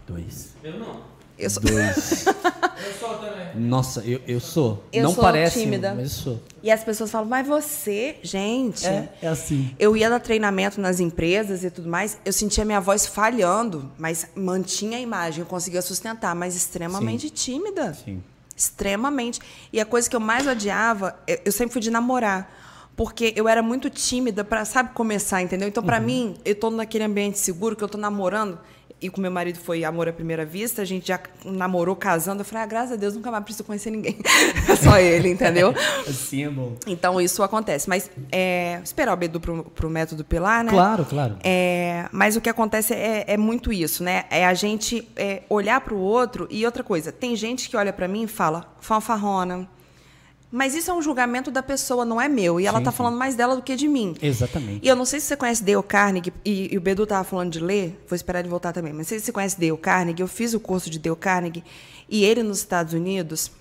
Dois. 0.08 0.50
Eu 0.64 0.80
não. 0.80 1.02
Eu 1.38 1.50
sou... 1.50 1.62
Dois. 1.64 2.26
Eu 2.86 2.94
sou 3.00 3.18
também. 3.18 3.56
Nossa, 3.56 4.02
eu, 4.06 4.22
eu 4.28 4.40
sou. 4.40 4.84
Eu 4.92 5.04
Não 5.04 5.14
sou 5.14 5.24
parece, 5.24 5.62
tímida. 5.62 5.94
mas 5.96 6.04
eu 6.04 6.10
sou. 6.10 6.44
E 6.62 6.70
as 6.70 6.84
pessoas 6.84 7.10
falam, 7.10 7.28
mas 7.28 7.48
você, 7.48 8.18
gente. 8.22 8.86
É, 8.86 9.10
é 9.22 9.28
assim. 9.28 9.74
Eu 9.80 9.96
ia 9.96 10.10
dar 10.10 10.20
treinamento 10.20 10.80
nas 10.80 11.00
empresas 11.00 11.64
e 11.64 11.72
tudo 11.72 11.88
mais, 11.90 12.18
eu 12.26 12.34
sentia 12.34 12.66
minha 12.66 12.82
voz 12.82 13.06
falhando, 13.08 13.90
mas 13.98 14.28
mantinha 14.36 14.98
a 14.98 15.02
imagem, 15.02 15.40
eu 15.40 15.46
conseguia 15.46 15.82
sustentar, 15.82 16.36
mas 16.36 16.54
extremamente 16.56 17.30
tímida. 17.30 17.94
Sim. 17.94 18.22
Extremamente. 18.56 19.40
E 19.72 19.80
a 19.80 19.86
coisa 19.86 20.10
que 20.10 20.16
eu 20.16 20.20
mais 20.20 20.46
odiava, 20.46 21.18
eu 21.44 21.52
sempre 21.52 21.74
fui 21.74 21.82
de 21.82 21.90
namorar. 21.92 22.54
Porque 22.96 23.34
eu 23.36 23.48
era 23.48 23.62
muito 23.64 23.90
tímida 23.90 24.44
para, 24.44 24.64
sabe, 24.66 24.92
começar, 24.94 25.42
entendeu? 25.42 25.68
Então, 25.68 25.82
Uhum. 25.82 25.88
para 25.88 26.00
mim, 26.00 26.36
eu 26.46 26.56
tô 26.56 26.70
naquele 26.70 27.04
ambiente 27.06 27.38
seguro 27.40 27.76
que 27.76 27.84
eu 27.84 27.90
tô 27.90 27.98
namorando, 27.98 28.58
e 29.06 29.10
com 29.10 29.22
meu 29.22 29.30
marido 29.30 29.60
foi 29.60 29.84
amor 29.84 30.10
à 30.10 30.14
primeira 30.14 30.44
vista, 30.44 30.82
a 30.82 30.86
gente 30.86 31.08
já 31.08 31.20
namorou 31.44 31.96
casando. 31.96 32.42
Eu 32.42 32.46
falei, 32.46 32.64
ah, 32.64 32.66
graças 32.66 32.94
a 32.94 32.96
Deus, 32.96 33.14
nunca 33.14 33.30
mais 33.30 33.44
preciso 33.44 33.64
conhecer 33.64 33.92
ninguém. 33.92 34.18
Só 34.84 34.98
ele, 34.98 35.30
entendeu? 35.30 35.74
Assim 36.08 36.44
é 36.44 36.50
bom. 36.50 36.76
Então, 36.88 37.22
isso 37.22 37.44
acontece. 37.44 37.88
Mas, 37.88 38.10
é, 38.32 38.80
esperar 38.84 39.14
o 39.14 39.18
Bedu 39.18 39.40
pro, 39.40 39.64
pro 39.64 39.90
método 39.90 40.26
Pilar, 40.26 40.64
né? 40.64 40.72
Claro, 40.72 41.06
claro. 41.06 41.38
É, 41.44 42.08
mas 42.12 42.36
o 42.36 42.42
que 42.42 42.50
acontece 42.50 42.94
é, 42.94 43.26
é 43.28 43.38
muito 43.38 43.72
isso, 43.72 44.04
né? 44.04 44.26
É 44.32 44.46
a 44.46 44.54
gente 44.54 45.08
é, 45.16 45.44
olhar 45.50 45.80
para 45.82 45.94
o 45.94 46.00
outro 46.00 46.48
e 46.50 46.66
outra 46.66 46.84
coisa. 46.84 47.12
Tem 47.12 47.36
gente 47.36 47.70
que 47.70 47.78
olha 47.78 47.94
para 47.94 48.08
mim 48.08 48.24
e 48.24 48.28
fala 48.28 48.76
fanfarrona. 48.80 49.68
Mas 50.56 50.74
isso 50.74 50.90
é 50.90 50.94
um 50.94 51.02
julgamento 51.02 51.52
da 51.52 51.62
pessoa, 51.62 52.06
não 52.06 52.22
é 52.22 52.30
meu. 52.30 52.62
E 52.62 52.66
ela 52.66 52.78
Sim, 52.78 52.86
tá 52.86 52.92
sim. 52.92 52.96
falando 52.98 53.18
mais 53.18 53.36
dela 53.36 53.58
do 53.58 53.62
que 53.62 53.76
de 53.76 53.90
mim. 53.90 54.16
Exatamente. 54.22 54.80
E 54.82 54.88
eu 54.88 54.96
não 54.96 55.04
sei 55.04 55.20
se 55.20 55.26
você 55.26 55.36
conhece 55.36 55.62
Dale 55.62 55.84
Carnegie, 55.84 56.32
e, 56.46 56.74
e 56.74 56.78
o 56.78 56.82
Bedu 56.82 57.06
tava 57.06 57.26
falando 57.26 57.52
de 57.52 57.60
ler, 57.60 58.02
vou 58.08 58.16
esperar 58.16 58.40
ele 58.40 58.48
voltar 58.48 58.72
também, 58.72 58.94
mas 58.94 59.00
não 59.00 59.10
sei 59.10 59.20
se 59.20 59.26
você 59.26 59.32
conhece 59.34 59.60
Dale 59.60 59.76
Carnegie, 59.78 60.22
eu 60.22 60.30
fiz 60.30 60.54
o 60.54 60.60
curso 60.62 60.90
de 60.90 60.98
Dale 60.98 61.18
Carnegie, 61.18 61.62
e 62.08 62.24
ele 62.24 62.42
nos 62.42 62.60
Estados 62.60 62.94
Unidos, 62.94 63.52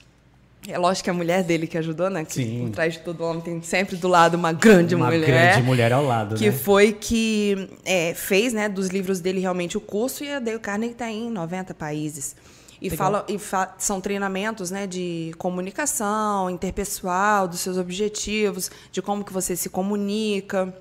é 0.68 0.78
lógico 0.78 1.02
que 1.02 1.10
a 1.10 1.14
mulher 1.14 1.42
dele 1.42 1.66
que 1.66 1.76
ajudou, 1.76 2.08
né? 2.08 2.24
Que 2.24 2.32
Sim. 2.34 2.60
por 2.66 2.70
trás 2.70 2.92
de 2.92 3.00
todo 3.00 3.24
homem 3.24 3.40
tem 3.42 3.60
sempre 3.60 3.96
do 3.96 4.06
lado 4.06 4.36
uma 4.36 4.52
grande 4.52 4.94
Uma 4.94 5.06
mulher. 5.06 5.26
grande 5.26 5.62
mulher 5.66 5.92
ao 5.92 6.04
lado, 6.04 6.36
Que 6.36 6.46
né? 6.46 6.52
foi 6.52 6.92
que 6.92 7.68
é, 7.84 8.14
fez, 8.14 8.52
né, 8.52 8.68
dos 8.68 8.86
livros 8.86 9.18
dele 9.18 9.40
realmente 9.40 9.76
o 9.76 9.80
curso, 9.80 10.22
e 10.22 10.30
a 10.32 10.38
Dale 10.38 10.60
Carnegie 10.60 10.92
está 10.92 11.10
em 11.10 11.28
90 11.28 11.74
países. 11.74 12.36
E, 12.80 12.88
Legal. 12.90 12.96
fala, 12.98 13.24
e 13.28 13.38
fa- 13.38 13.74
são 13.78 14.00
treinamentos 14.00 14.70
né, 14.70 14.86
de 14.86 15.32
comunicação 15.38 16.50
interpessoal, 16.50 17.46
dos 17.48 17.60
seus 17.60 17.76
objetivos, 17.78 18.70
de 18.90 19.00
como 19.02 19.24
que 19.24 19.32
você 19.32 19.56
se 19.56 19.68
comunica. 19.68 20.74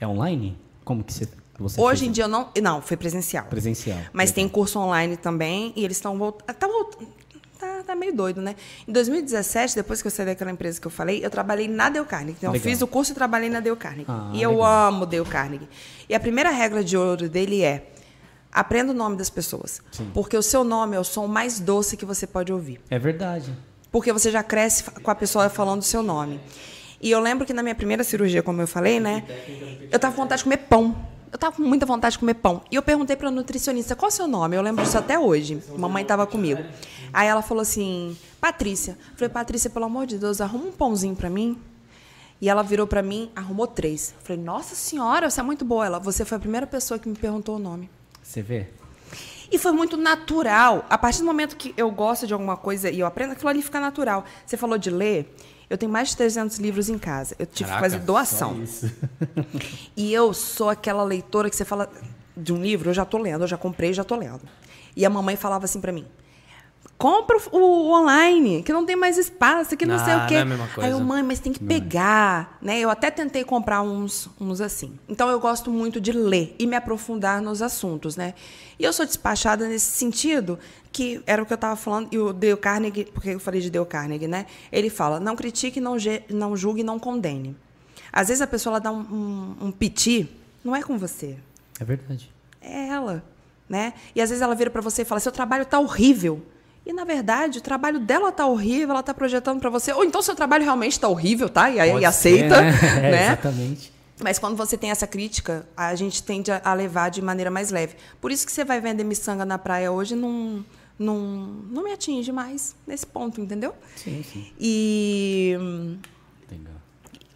É 0.00 0.06
online? 0.06 0.56
Como 0.84 1.02
que 1.02 1.12
você, 1.12 1.28
você 1.58 1.80
Hoje 1.80 2.00
fez? 2.00 2.08
em 2.08 2.12
dia 2.12 2.24
eu 2.24 2.28
não. 2.28 2.48
Não, 2.62 2.82
foi 2.82 2.96
presencial. 2.96 3.44
Presencial. 3.46 3.98
Mas 4.12 4.30
Legal. 4.30 4.34
tem 4.34 4.48
curso 4.48 4.78
online 4.78 5.16
também 5.16 5.72
e 5.76 5.84
eles 5.84 5.96
estão 5.96 6.16
voltando. 6.18 6.54
Tá, 6.56 6.66
volt- 6.66 6.96
tá, 7.58 7.82
tá 7.86 7.94
meio 7.96 8.14
doido, 8.14 8.40
né? 8.42 8.54
Em 8.86 8.92
2017, 8.92 9.74
depois 9.74 10.02
que 10.02 10.06
eu 10.08 10.10
saí 10.12 10.26
daquela 10.26 10.50
empresa 10.50 10.80
que 10.80 10.86
eu 10.86 10.90
falei, 10.90 11.24
eu 11.24 11.30
trabalhei 11.30 11.66
na 11.68 11.88
Dale 11.88 12.04
Carnegie. 12.06 12.36
Então, 12.38 12.50
eu 12.50 12.52
Legal. 12.52 12.70
fiz 12.70 12.82
o 12.82 12.86
curso 12.86 13.12
e 13.12 13.14
trabalhei 13.14 13.48
na 13.48 13.60
Dale 13.60 13.76
Carnegie. 13.76 14.06
Ah, 14.10 14.30
e 14.34 14.42
eu 14.42 14.50
legal. 14.50 14.88
amo 14.88 15.06
Dale 15.06 15.24
Carnegie. 15.24 15.68
E 16.08 16.14
a 16.14 16.20
primeira 16.20 16.50
regra 16.50 16.84
de 16.84 16.96
ouro 16.96 17.28
dele 17.28 17.62
é 17.62 17.86
aprenda 18.60 18.92
o 18.92 18.94
nome 18.94 19.16
das 19.16 19.30
pessoas. 19.30 19.80
Porque 20.14 20.36
o 20.36 20.42
seu 20.42 20.64
nome 20.64 20.96
é 20.96 21.00
o 21.00 21.04
som 21.04 21.26
mais 21.26 21.60
doce 21.60 21.96
que 21.96 22.04
você 22.04 22.26
pode 22.26 22.52
ouvir 22.52 22.80
É 22.90 22.98
verdade. 22.98 23.52
porque 23.92 24.12
você 24.12 24.30
já 24.30 24.42
cresce 24.42 24.84
com 24.90 25.10
a 25.10 25.14
pessoa 25.14 25.48
falando 25.48 25.80
o 25.80 25.84
seu 25.84 26.02
nome. 26.02 26.40
E 27.00 27.10
eu 27.10 27.20
lembro 27.20 27.44
que 27.46 27.52
na 27.52 27.62
minha 27.62 27.74
primeira 27.74 28.02
cirurgia, 28.02 28.42
como 28.42 28.60
eu 28.62 28.66
falei, 28.66 28.98
né, 28.98 29.22
eu 29.92 29.98
tava 29.98 30.14
com 30.14 30.22
vontade 30.22 30.38
de 30.40 30.44
comer 30.44 30.56
pão. 30.56 30.96
Eu 31.30 31.38
tava 31.38 31.54
com 31.56 31.62
muita 31.62 31.84
vontade 31.84 32.12
de 32.14 32.18
comer 32.18 32.34
pão. 32.34 32.62
E 32.70 32.74
eu 32.76 32.82
perguntei 32.82 33.14
pra 33.16 33.30
nutricionista, 33.30 33.94
qual 33.94 34.08
é 34.08 34.12
o 34.12 34.14
seu 34.14 34.26
nome? 34.26 34.56
Eu 34.56 34.62
lembro 34.62 34.82
disso 34.82 34.96
até 34.96 35.18
hoje. 35.18 35.62
Mamãe 35.76 36.04
tava 36.04 36.26
comigo. 36.26 36.62
Aí 37.12 37.28
ela 37.28 37.42
falou 37.42 37.60
assim, 37.60 38.16
Patrícia. 38.40 38.92
Eu 38.92 39.16
falei, 39.16 39.28
Patrícia, 39.28 39.68
pelo 39.68 39.84
amor 39.84 40.06
de 40.06 40.16
Deus, 40.18 40.40
arruma 40.40 40.66
um 40.68 40.72
pãozinho 40.72 41.14
pra 41.14 41.28
mim. 41.28 41.58
E 42.40 42.48
ela 42.48 42.62
virou 42.62 42.86
pra 42.86 43.02
mim, 43.02 43.30
arrumou 43.36 43.66
três. 43.66 44.14
Eu 44.18 44.24
falei, 44.26 44.42
nossa 44.42 44.74
senhora, 44.74 45.28
você 45.28 45.40
é 45.40 45.42
muito 45.42 45.64
boa. 45.64 45.84
Ela, 45.84 45.98
você 45.98 46.24
foi 46.24 46.36
a 46.36 46.40
primeira 46.40 46.66
pessoa 46.66 46.98
que 46.98 47.08
me 47.08 47.14
perguntou 47.16 47.56
o 47.56 47.58
nome. 47.58 47.90
Você 48.26 48.42
vê? 48.42 48.66
E 49.50 49.56
foi 49.56 49.70
muito 49.70 49.96
natural. 49.96 50.84
A 50.90 50.98
partir 50.98 51.20
do 51.20 51.24
momento 51.24 51.56
que 51.56 51.72
eu 51.76 51.90
gosto 51.90 52.26
de 52.26 52.32
alguma 52.32 52.56
coisa 52.56 52.90
e 52.90 52.98
eu 52.98 53.06
aprendo, 53.06 53.32
aquilo 53.32 53.48
ali 53.48 53.62
fica 53.62 53.78
natural. 53.78 54.24
Você 54.44 54.56
falou 54.56 54.76
de 54.76 54.90
ler. 54.90 55.32
Eu 55.70 55.78
tenho 55.78 55.90
mais 55.90 56.10
de 56.10 56.16
300 56.16 56.58
livros 56.58 56.88
em 56.88 56.98
casa. 56.98 57.36
Eu 57.38 57.46
tive 57.46 57.70
Caraca, 57.70 57.84
que 57.86 57.90
fazer 57.92 58.04
doação. 58.04 58.62
E 59.96 60.12
eu 60.12 60.34
sou 60.34 60.68
aquela 60.68 61.02
leitora 61.02 61.48
que 61.48 61.56
você 61.56 61.64
fala 61.64 61.90
de 62.36 62.52
um 62.52 62.60
livro, 62.60 62.90
eu 62.90 62.94
já 62.94 63.04
tô 63.04 63.16
lendo, 63.16 63.44
eu 63.44 63.48
já 63.48 63.56
comprei, 63.56 63.92
já 63.92 64.04
tô 64.04 64.14
lendo. 64.14 64.42
E 64.94 65.06
a 65.06 65.10
mamãe 65.10 65.36
falava 65.36 65.64
assim 65.64 65.80
para 65.80 65.92
mim: 65.92 66.06
compra 66.98 67.36
o, 67.52 67.92
online, 67.92 68.62
que 68.62 68.72
não 68.72 68.84
tem 68.86 68.96
mais 68.96 69.18
espaço, 69.18 69.76
que 69.76 69.84
não 69.84 69.98
sei 69.98 70.14
Ah, 70.14 70.24
o 70.24 70.28
quê. 70.28 70.34
não 70.34 70.38
é 70.40 70.42
a 70.42 70.44
mesma 70.46 70.64
Aí 70.64 70.70
coisa. 70.74 70.88
eu, 70.90 71.00
mãe, 71.00 71.22
mas 71.22 71.38
tem 71.40 71.52
que 71.52 71.60
pegar, 71.62 72.58
né? 72.62 72.78
Eu 72.80 72.88
até 72.90 73.10
tentei 73.10 73.44
comprar 73.44 73.82
uns, 73.82 74.28
uns 74.40 74.60
assim. 74.60 74.98
Então 75.08 75.28
eu 75.28 75.38
gosto 75.38 75.70
muito 75.70 76.00
de 76.00 76.12
ler 76.12 76.54
e 76.58 76.66
me 76.66 76.74
aprofundar 76.76 77.42
nos 77.42 77.60
assuntos, 77.62 78.16
né? 78.16 78.34
E 78.78 78.84
eu 78.84 78.92
sou 78.92 79.04
despachada 79.06 79.66
nesse 79.68 79.92
sentido, 79.92 80.58
que 80.92 81.22
era 81.26 81.42
o 81.42 81.46
que 81.46 81.52
eu 81.52 81.56
estava 81.56 81.76
falando, 81.76 82.08
e 82.12 82.18
o 82.18 82.32
Dale 82.32 82.56
Carnegie, 82.56 83.04
porque 83.12 83.30
eu 83.30 83.40
falei 83.40 83.60
de 83.60 83.70
Dale 83.70 83.86
Carnegie, 83.86 84.26
né? 84.28 84.46
Ele 84.72 84.88
fala: 84.90 85.20
não 85.20 85.36
critique, 85.36 85.80
não, 85.80 85.96
não 86.30 86.56
julgue, 86.56 86.82
não 86.82 86.98
condene. 86.98 87.54
Às 88.12 88.28
vezes 88.28 88.40
a 88.40 88.46
pessoa 88.46 88.72
ela 88.72 88.80
dá 88.80 88.90
um, 88.92 89.00
um, 89.60 89.66
um 89.66 89.70
piti, 89.70 90.28
não 90.64 90.74
é 90.74 90.82
com 90.82 90.96
você, 90.96 91.36
É 91.78 91.84
verdade. 91.84 92.30
é 92.62 92.88
ela, 92.88 93.22
né? 93.68 93.92
E 94.14 94.20
às 94.22 94.30
vezes 94.30 94.40
ela 94.40 94.54
vira 94.54 94.70
para 94.70 94.80
você 94.80 95.02
e 95.02 95.04
fala: 95.04 95.20
"Seu 95.20 95.32
trabalho 95.32 95.66
tá 95.66 95.78
horrível". 95.78 96.42
E, 96.86 96.92
na 96.92 97.04
verdade, 97.04 97.58
o 97.58 97.60
trabalho 97.60 97.98
dela 97.98 98.30
tá 98.30 98.46
horrível, 98.46 98.90
ela 98.90 99.02
tá 99.02 99.12
projetando 99.12 99.58
para 99.58 99.68
você. 99.68 99.92
Ou 99.92 100.04
então 100.04 100.22
seu 100.22 100.36
trabalho 100.36 100.62
realmente 100.62 101.00
tá 101.00 101.08
horrível, 101.08 101.48
tá? 101.48 101.68
E 101.68 101.80
aí 101.80 102.04
aceita, 102.04 102.54
ser, 102.72 102.86
é, 102.98 103.10
né? 103.10 103.24
Exatamente. 103.34 103.92
Mas 104.22 104.38
quando 104.38 104.56
você 104.56 104.78
tem 104.78 104.90
essa 104.90 105.06
crítica, 105.06 105.66
a 105.76 105.94
gente 105.96 106.22
tende 106.22 106.50
a 106.50 106.74
levar 106.74 107.10
de 107.10 107.20
maneira 107.20 107.50
mais 107.50 107.70
leve. 107.70 107.96
Por 108.20 108.30
isso 108.30 108.46
que 108.46 108.52
você 108.52 108.64
vai 108.64 108.80
vender 108.80 109.02
miçanga 109.02 109.44
na 109.44 109.58
praia 109.58 109.90
hoje 109.90 110.14
não, 110.14 110.64
não, 110.96 111.16
não 111.70 111.82
me 111.82 111.92
atinge 111.92 112.30
mais 112.30 112.74
nesse 112.86 113.04
ponto, 113.04 113.40
entendeu? 113.40 113.74
Sim, 113.96 114.22
sim. 114.22 114.46
E, 114.58 115.58
Legal. 116.50 116.74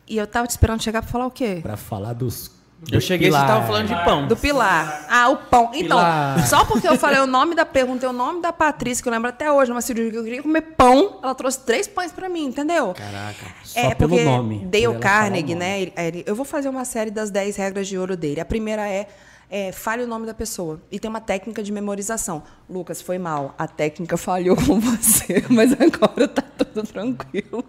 e 0.09 0.17
eu 0.17 0.27
tava 0.29 0.47
te 0.47 0.51
esperando 0.51 0.83
chegar 0.83 1.03
para 1.03 1.11
falar 1.11 1.27
o 1.27 1.31
quê? 1.31 1.59
Pra 1.61 1.77
falar 1.77 2.13
dos. 2.13 2.53
Eu 2.91 3.01
cheguei 3.01 3.29
e 3.29 3.31
você 3.31 3.39
tava 3.39 3.67
falando 3.67 3.89
de 3.89 4.05
pão. 4.05 4.27
Do 4.27 4.37
Pilar. 4.37 5.07
Ah, 5.09 5.29
o 5.29 5.37
pão. 5.37 5.71
Então, 5.75 5.99
Pilar. 5.99 6.47
só 6.47 6.65
porque 6.65 6.89
eu 6.89 6.97
falei 6.97 7.21
o 7.21 7.27
nome 7.27 7.55
da 7.55 7.67
perguntei 7.67 8.09
o 8.09 8.13
nome 8.13 8.41
da 8.41 8.53
Patrícia, 8.53 9.03
que 9.03 9.09
eu 9.09 9.13
lembro 9.13 9.29
até 9.29 9.51
hoje, 9.53 9.71
numa 9.71 9.83
cirurgia 9.83 10.11
que 10.11 10.17
eu 10.19 10.25
queria 10.25 10.43
comer 10.43 10.63
pão, 10.63 11.19
ela 11.23 11.35
trouxe 11.35 11.61
três 11.61 11.87
pães 11.87 12.11
pra 12.13 12.29
mim, 12.29 12.47
entendeu? 12.47 12.95
Caraca. 12.95 13.47
Só 13.65 13.79
é 13.81 13.95
pelo 13.95 14.19
nome. 14.23 14.65
Dale 14.65 14.99
Carnegie, 14.99 15.55
nome. 15.55 15.55
né? 15.57 15.81
ele- 15.83 15.93
ele- 15.97 16.25
eu 16.27 16.35
vou 16.35 16.45
fazer 16.45 16.69
uma 16.69 16.85
série 16.85 17.11
das 17.11 17.31
10 17.31 17.57
regras 17.57 17.87
de 17.87 17.99
ouro 17.99 18.17
dele. 18.17 18.41
A 18.41 18.45
primeira 18.45 18.89
é, 18.89 19.07
é 19.51 19.73
fale 19.73 20.03
o 20.05 20.07
nome 20.07 20.25
da 20.27 20.33
pessoa. 20.35 20.81
E 20.91 20.99
tem 20.99 21.09
uma 21.09 21.21
técnica 21.21 21.63
de 21.63 21.71
memorização. 21.71 22.43
Lucas, 22.69 23.03
foi 23.03 23.19
mal. 23.19 23.55
A 23.59 23.67
técnica 23.69 24.17
falhou 24.17 24.57
com 24.57 24.81
você, 24.81 25.45
mas 25.51 25.73
agora 25.73 26.27
tá 26.27 26.43
tudo 26.57 26.83
tranquilo. 26.87 27.65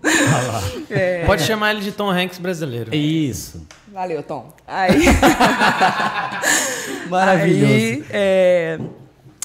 É, 0.90 1.26
Pode 1.26 1.44
chamar 1.44 1.72
ele 1.72 1.82
de 1.82 1.92
Tom 1.92 2.10
Hanks 2.10 2.38
brasileiro. 2.40 2.96
Isso. 2.96 3.66
Valeu, 3.92 4.24
Tom. 4.24 4.54
Aí. 4.68 5.00
Maravilhoso. 7.10 7.74
Aí, 7.74 8.06
é, 8.10 8.80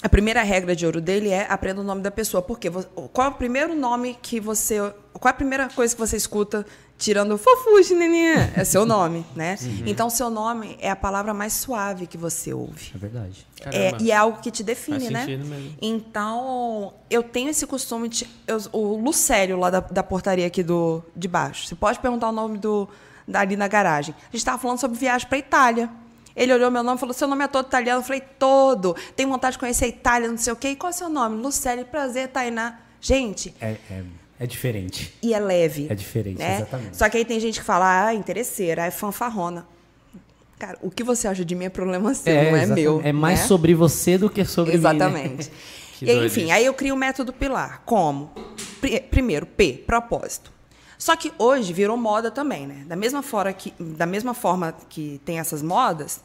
a 0.03 0.09
primeira 0.09 0.43
regra 0.43 0.75
de 0.77 0.87
ouro 0.87 1.01
dele 1.01 1.31
é 1.31 1.47
aprenda 1.51 1.81
o 1.81 1.85
nome 1.85 2.03
da 2.03 2.11
pessoa. 2.11 2.43
Por 2.43 2.59
quê? 2.59 2.71
Vo- 2.71 2.85
Qual 3.13 3.27
é 3.27 3.31
o 3.31 3.35
primeiro 3.35 3.75
nome 3.75 4.17
que 4.21 4.39
você. 4.41 4.79
Qual 5.13 5.29
é 5.29 5.31
a 5.31 5.35
primeira 5.35 5.69
coisa 5.69 5.95
que 5.95 6.01
você 6.01 6.17
escuta 6.17 6.65
tirando 6.99 7.37
fofuxe, 7.37 7.95
neninha? 7.95 8.53
É 8.55 8.65
seu 8.65 8.87
nome, 8.87 9.25
né? 9.35 9.59
Então, 9.87 10.09
seu 10.11 10.31
nome 10.31 10.77
é 10.81 10.91
a 10.91 10.97
palavra 10.97 11.33
mais 11.35 11.53
suave 11.55 12.07
que 12.07 12.17
você 12.19 12.53
ouve. 12.53 12.93
É 12.95 12.99
verdade. 12.99 13.47
É, 13.73 13.93
e 14.01 14.11
é 14.13 14.17
algo 14.17 14.41
que 14.41 14.51
te 14.51 14.63
define, 14.63 15.01
Faz 15.01 15.11
né? 15.13 15.27
mesmo. 15.27 15.73
Então, 15.81 16.93
eu 17.11 17.23
tenho 17.23 17.51
esse 17.51 17.67
costume 17.67 18.09
de. 18.09 18.27
eu- 18.47 18.61
o 18.73 18.97
Lucélio, 19.03 19.59
lá 19.59 19.71
da, 19.71 19.81
da 19.81 20.03
portaria 20.03 20.47
aqui 20.47 20.63
do, 20.63 21.03
de 21.17 21.27
baixo. 21.27 21.67
Você 21.67 21.75
pode 21.75 21.99
perguntar 21.99 22.29
o 22.29 22.33
nome 22.33 22.59
do, 22.59 22.89
ali 23.33 23.57
na 23.57 23.69
garagem. 23.69 24.15
A 24.19 24.25
gente 24.27 24.37
estava 24.37 24.59
falando 24.59 24.79
sobre 24.79 24.99
viagem 24.99 25.29
para 25.29 25.39
Itália. 25.39 25.91
Ele 26.35 26.53
olhou 26.53 26.71
meu 26.71 26.83
nome 26.83 26.97
e 26.97 27.01
falou: 27.01 27.15
seu 27.15 27.27
nome 27.27 27.45
é 27.45 27.49
todo 27.49 27.67
italiano? 27.67 28.01
Eu 28.01 28.05
falei, 28.05 28.21
todo. 28.39 28.95
Tenho 29.17 29.29
vontade 29.29 29.55
de 29.55 29.59
conhecer 29.59 29.87
a 29.87 29.89
Itália, 29.89 30.29
não 30.29 30.37
sei 30.37 30.53
o 30.53 30.57
quê. 30.57 30.69
E 30.71 30.77
qual 30.77 30.91
é 30.91 30.95
o 30.95 30.97
seu 30.97 31.09
nome? 31.09 31.41
Lucélio, 31.41 31.85
prazer, 31.87 32.29
Tainá. 32.29 32.79
Gente, 33.01 33.55
É, 33.61 33.77
é, 33.91 34.03
é 34.41 34.47
diferente. 34.47 35.15
e 35.23 35.33
é 35.33 35.39
leve. 35.39 35.87
É 35.89 35.95
diferente, 35.95 36.39
né? 36.39 36.57
exatamente. 36.57 36.97
Só 36.97 37.09
que 37.09 37.17
aí 37.17 37.25
tem 37.25 37.39
gente 37.41 37.59
que 37.61 37.65
fala, 37.65 38.07
ah, 38.09 38.15
interesseira, 38.15 38.85
é 38.85 38.91
fanfarrona. 38.91 39.67
Cara, 40.59 40.79
o 40.83 40.91
que 40.91 41.03
você 41.05 41.29
acha 41.29 41.45
de 41.45 41.55
mim 41.55 41.67
é 41.67 41.69
problema 41.69 42.15
seu, 42.15 42.35
não 42.35 42.41
é 42.41 42.49
exatamente. 42.63 42.81
meu. 42.83 43.01
É 43.05 43.13
mais 43.13 43.41
né? 43.41 43.47
sobre 43.47 43.75
você 43.75 44.17
do 44.19 44.29
que 44.31 44.45
sobre 44.45 44.73
mim. 44.73 44.79
né? 44.79 44.89
Exatamente. 44.91 45.51
Que 45.99 46.05
e 46.05 46.11
aí, 46.11 46.17
doido 46.17 46.27
enfim, 46.31 46.43
isso. 46.43 46.53
aí 46.53 46.67
eu 46.67 46.75
crio 46.75 46.95
o 46.95 46.97
método 46.99 47.33
Pilar. 47.33 47.81
Como? 47.87 48.31
Pri- 48.83 49.01
Primeiro, 49.01 49.47
P, 49.47 49.83
propósito. 49.87 50.53
Só 50.99 51.15
que 51.17 51.33
hoje 51.39 51.73
virou 51.73 51.97
moda 51.97 52.31
também, 52.31 52.67
né? 52.67 52.85
Da 52.87 52.97
mesma 52.97 53.23
forma 53.23 53.53
que, 53.53 53.73
da 53.79 54.07
mesma 54.07 54.35
forma 54.35 54.75
que 54.89 55.21
tem 55.25 55.39
essas 55.39 55.63
modas, 55.63 56.21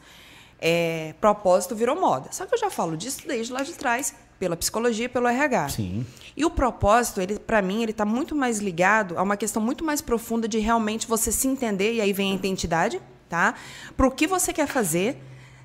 é, 0.59 1.13
propósito 1.19 1.75
virou 1.75 1.99
moda. 1.99 2.29
Só 2.31 2.45
que 2.45 2.53
eu 2.53 2.59
já 2.59 2.69
falo 2.69 2.95
disso 2.95 3.27
desde 3.27 3.51
lá 3.51 3.63
de 3.63 3.73
trás, 3.73 4.15
pela 4.39 4.55
psicologia 4.55 5.05
e 5.05 5.09
pelo 5.09 5.27
RH. 5.27 5.69
Sim. 5.69 6.05
E 6.35 6.45
o 6.45 6.49
propósito, 6.49 7.21
ele, 7.21 7.37
para 7.37 7.61
mim, 7.61 7.83
ele 7.83 7.91
está 7.91 8.05
muito 8.05 8.35
mais 8.35 8.59
ligado 8.59 9.17
a 9.17 9.21
uma 9.21 9.37
questão 9.37 9.61
muito 9.61 9.83
mais 9.83 10.01
profunda 10.01 10.47
de 10.47 10.57
realmente 10.57 11.05
você 11.07 11.31
se 11.31 11.47
entender, 11.47 11.93
e 11.93 12.01
aí 12.01 12.13
vem 12.13 12.31
a 12.31 12.35
identidade, 12.35 13.01
tá? 13.29 13.53
Para 13.95 14.07
o 14.07 14.11
que 14.11 14.25
você 14.25 14.51
quer 14.51 14.67
fazer, 14.67 15.17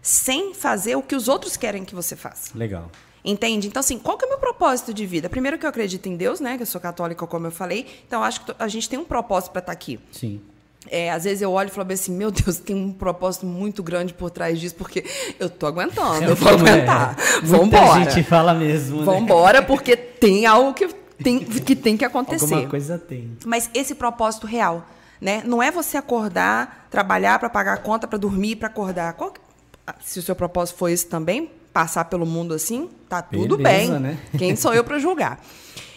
sem 0.02 0.52
fazer 0.52 0.96
o 0.96 1.02
que 1.02 1.14
os 1.14 1.26
outros 1.26 1.56
querem 1.56 1.84
que 1.84 1.94
você 1.94 2.14
faça. 2.14 2.56
Legal. 2.56 2.90
Entende? 3.26 3.66
Então, 3.66 3.80
assim, 3.80 3.98
qual 3.98 4.16
que 4.16 4.24
é 4.24 4.28
o 4.28 4.30
meu 4.30 4.38
propósito 4.38 4.94
de 4.94 5.04
vida? 5.04 5.28
Primeiro 5.28 5.58
que 5.58 5.66
eu 5.66 5.70
acredito 5.70 6.06
em 6.08 6.16
Deus, 6.16 6.38
né? 6.38 6.56
Que 6.56 6.62
eu 6.62 6.66
sou 6.66 6.80
católica, 6.80 7.26
como 7.26 7.48
eu 7.48 7.50
falei. 7.50 7.84
Então, 8.06 8.22
acho 8.22 8.44
que 8.44 8.54
a 8.56 8.68
gente 8.68 8.88
tem 8.88 8.96
um 8.98 9.04
propósito 9.04 9.50
para 9.50 9.58
estar 9.60 9.72
aqui. 9.72 9.98
Sim. 10.12 10.40
É, 10.88 11.10
às 11.10 11.24
vezes 11.24 11.42
eu 11.42 11.50
olho 11.50 11.66
e 11.66 11.70
falo 11.72 11.84
bem 11.84 11.96
assim, 11.96 12.12
meu 12.12 12.30
Deus, 12.30 12.58
tem 12.58 12.76
um 12.76 12.92
propósito 12.92 13.44
muito 13.44 13.82
grande 13.82 14.14
por 14.14 14.30
trás 14.30 14.60
disso, 14.60 14.76
porque 14.76 15.04
eu 15.40 15.50
tô 15.50 15.66
aguentando, 15.66 16.22
eu 16.24 16.36
vou 16.36 16.48
aguentar. 16.54 17.16
É, 17.18 17.40
muita 17.44 17.46
Vambora. 17.80 18.10
gente 18.10 18.22
fala 18.22 18.54
mesmo, 18.54 18.98
né? 18.98 19.04
Vambora, 19.04 19.62
porque 19.62 19.96
tem 19.96 20.46
algo 20.46 20.72
que 20.72 20.86
tem 21.20 21.40
que, 21.40 21.74
tem 21.74 21.96
que 21.96 22.04
acontecer. 22.04 22.54
Alguma 22.54 22.70
coisa 22.70 22.96
tem. 22.98 23.36
Mas 23.44 23.68
esse 23.74 23.96
propósito 23.96 24.46
real, 24.46 24.86
né? 25.20 25.42
Não 25.44 25.60
é 25.60 25.72
você 25.72 25.96
acordar, 25.96 26.86
trabalhar 26.88 27.40
para 27.40 27.48
pagar 27.50 27.72
a 27.72 27.78
conta, 27.78 28.06
para 28.06 28.18
dormir, 28.18 28.54
para 28.54 28.68
acordar. 28.68 29.14
Qual 29.14 29.32
que- 29.32 29.40
ah, 29.84 29.94
Se 30.00 30.20
o 30.20 30.22
seu 30.22 30.36
propósito 30.36 30.76
for 30.78 30.88
esse 30.88 31.06
também, 31.06 31.50
passar 31.76 32.06
pelo 32.06 32.24
mundo 32.24 32.54
assim, 32.54 32.88
tá 33.06 33.20
tudo 33.20 33.58
Beleza, 33.58 33.92
bem. 33.92 34.00
né? 34.00 34.18
Quem 34.38 34.56
sou 34.56 34.72
eu 34.72 34.82
para 34.82 34.98
julgar? 34.98 35.44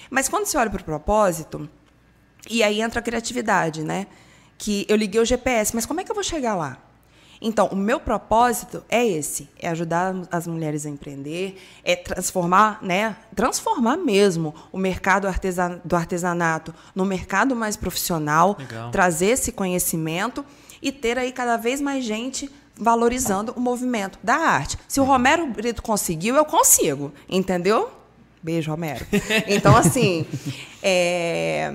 Mas 0.10 0.28
quando 0.28 0.46
você 0.46 0.58
olha 0.58 0.70
para 0.70 0.82
o 0.82 0.84
propósito, 0.84 1.70
e 2.50 2.62
aí 2.62 2.82
entra 2.82 3.00
a 3.00 3.02
criatividade, 3.02 3.82
né? 3.82 4.08
Que 4.58 4.86
eu 4.90 4.98
liguei 4.98 5.22
o 5.22 5.26
GPS, 5.26 5.74
mas 5.74 5.86
como 5.86 6.02
é 6.02 6.04
que 6.04 6.12
eu 6.12 6.16
vou 6.16 6.24
chegar 6.24 6.54
lá? 6.56 6.78
Então, 7.42 7.68
o 7.68 7.78
meu 7.78 7.98
propósito 7.98 8.84
é 8.90 9.08
esse, 9.08 9.48
é 9.58 9.70
ajudar 9.70 10.14
as 10.30 10.46
mulheres 10.46 10.86
a 10.86 10.90
empreender, 10.90 11.56
é 11.86 11.96
transformar, 11.96 12.80
né, 12.82 13.16
transformar 13.34 13.96
mesmo 13.96 14.54
o 14.74 14.78
mercado 14.78 15.30
artesa- 15.30 15.82
do 15.86 15.96
artesanato 15.96 16.76
no 16.94 17.06
mercado 17.06 17.56
mais 17.56 17.78
profissional, 17.78 18.58
Legal. 18.60 18.92
trazer 18.92 19.28
esse 19.28 19.54
conhecimento 19.54 20.44
e 20.82 20.92
ter 20.92 21.18
aí 21.18 21.32
cada 21.32 21.56
vez 21.56 21.80
mais 21.80 22.04
gente 22.04 22.52
valorizando 22.80 23.54
o 23.56 23.60
movimento 23.60 24.18
da 24.24 24.36
arte. 24.36 24.78
Se 24.88 25.00
o 25.00 25.04
Romero 25.04 25.46
Brito 25.48 25.82
conseguiu, 25.84 26.36
eu 26.36 26.46
consigo, 26.46 27.12
entendeu? 27.30 27.92
Beijo, 28.42 28.72
Romero. 28.72 29.06
Então, 29.48 29.76
assim, 29.76 30.26
é, 30.82 31.74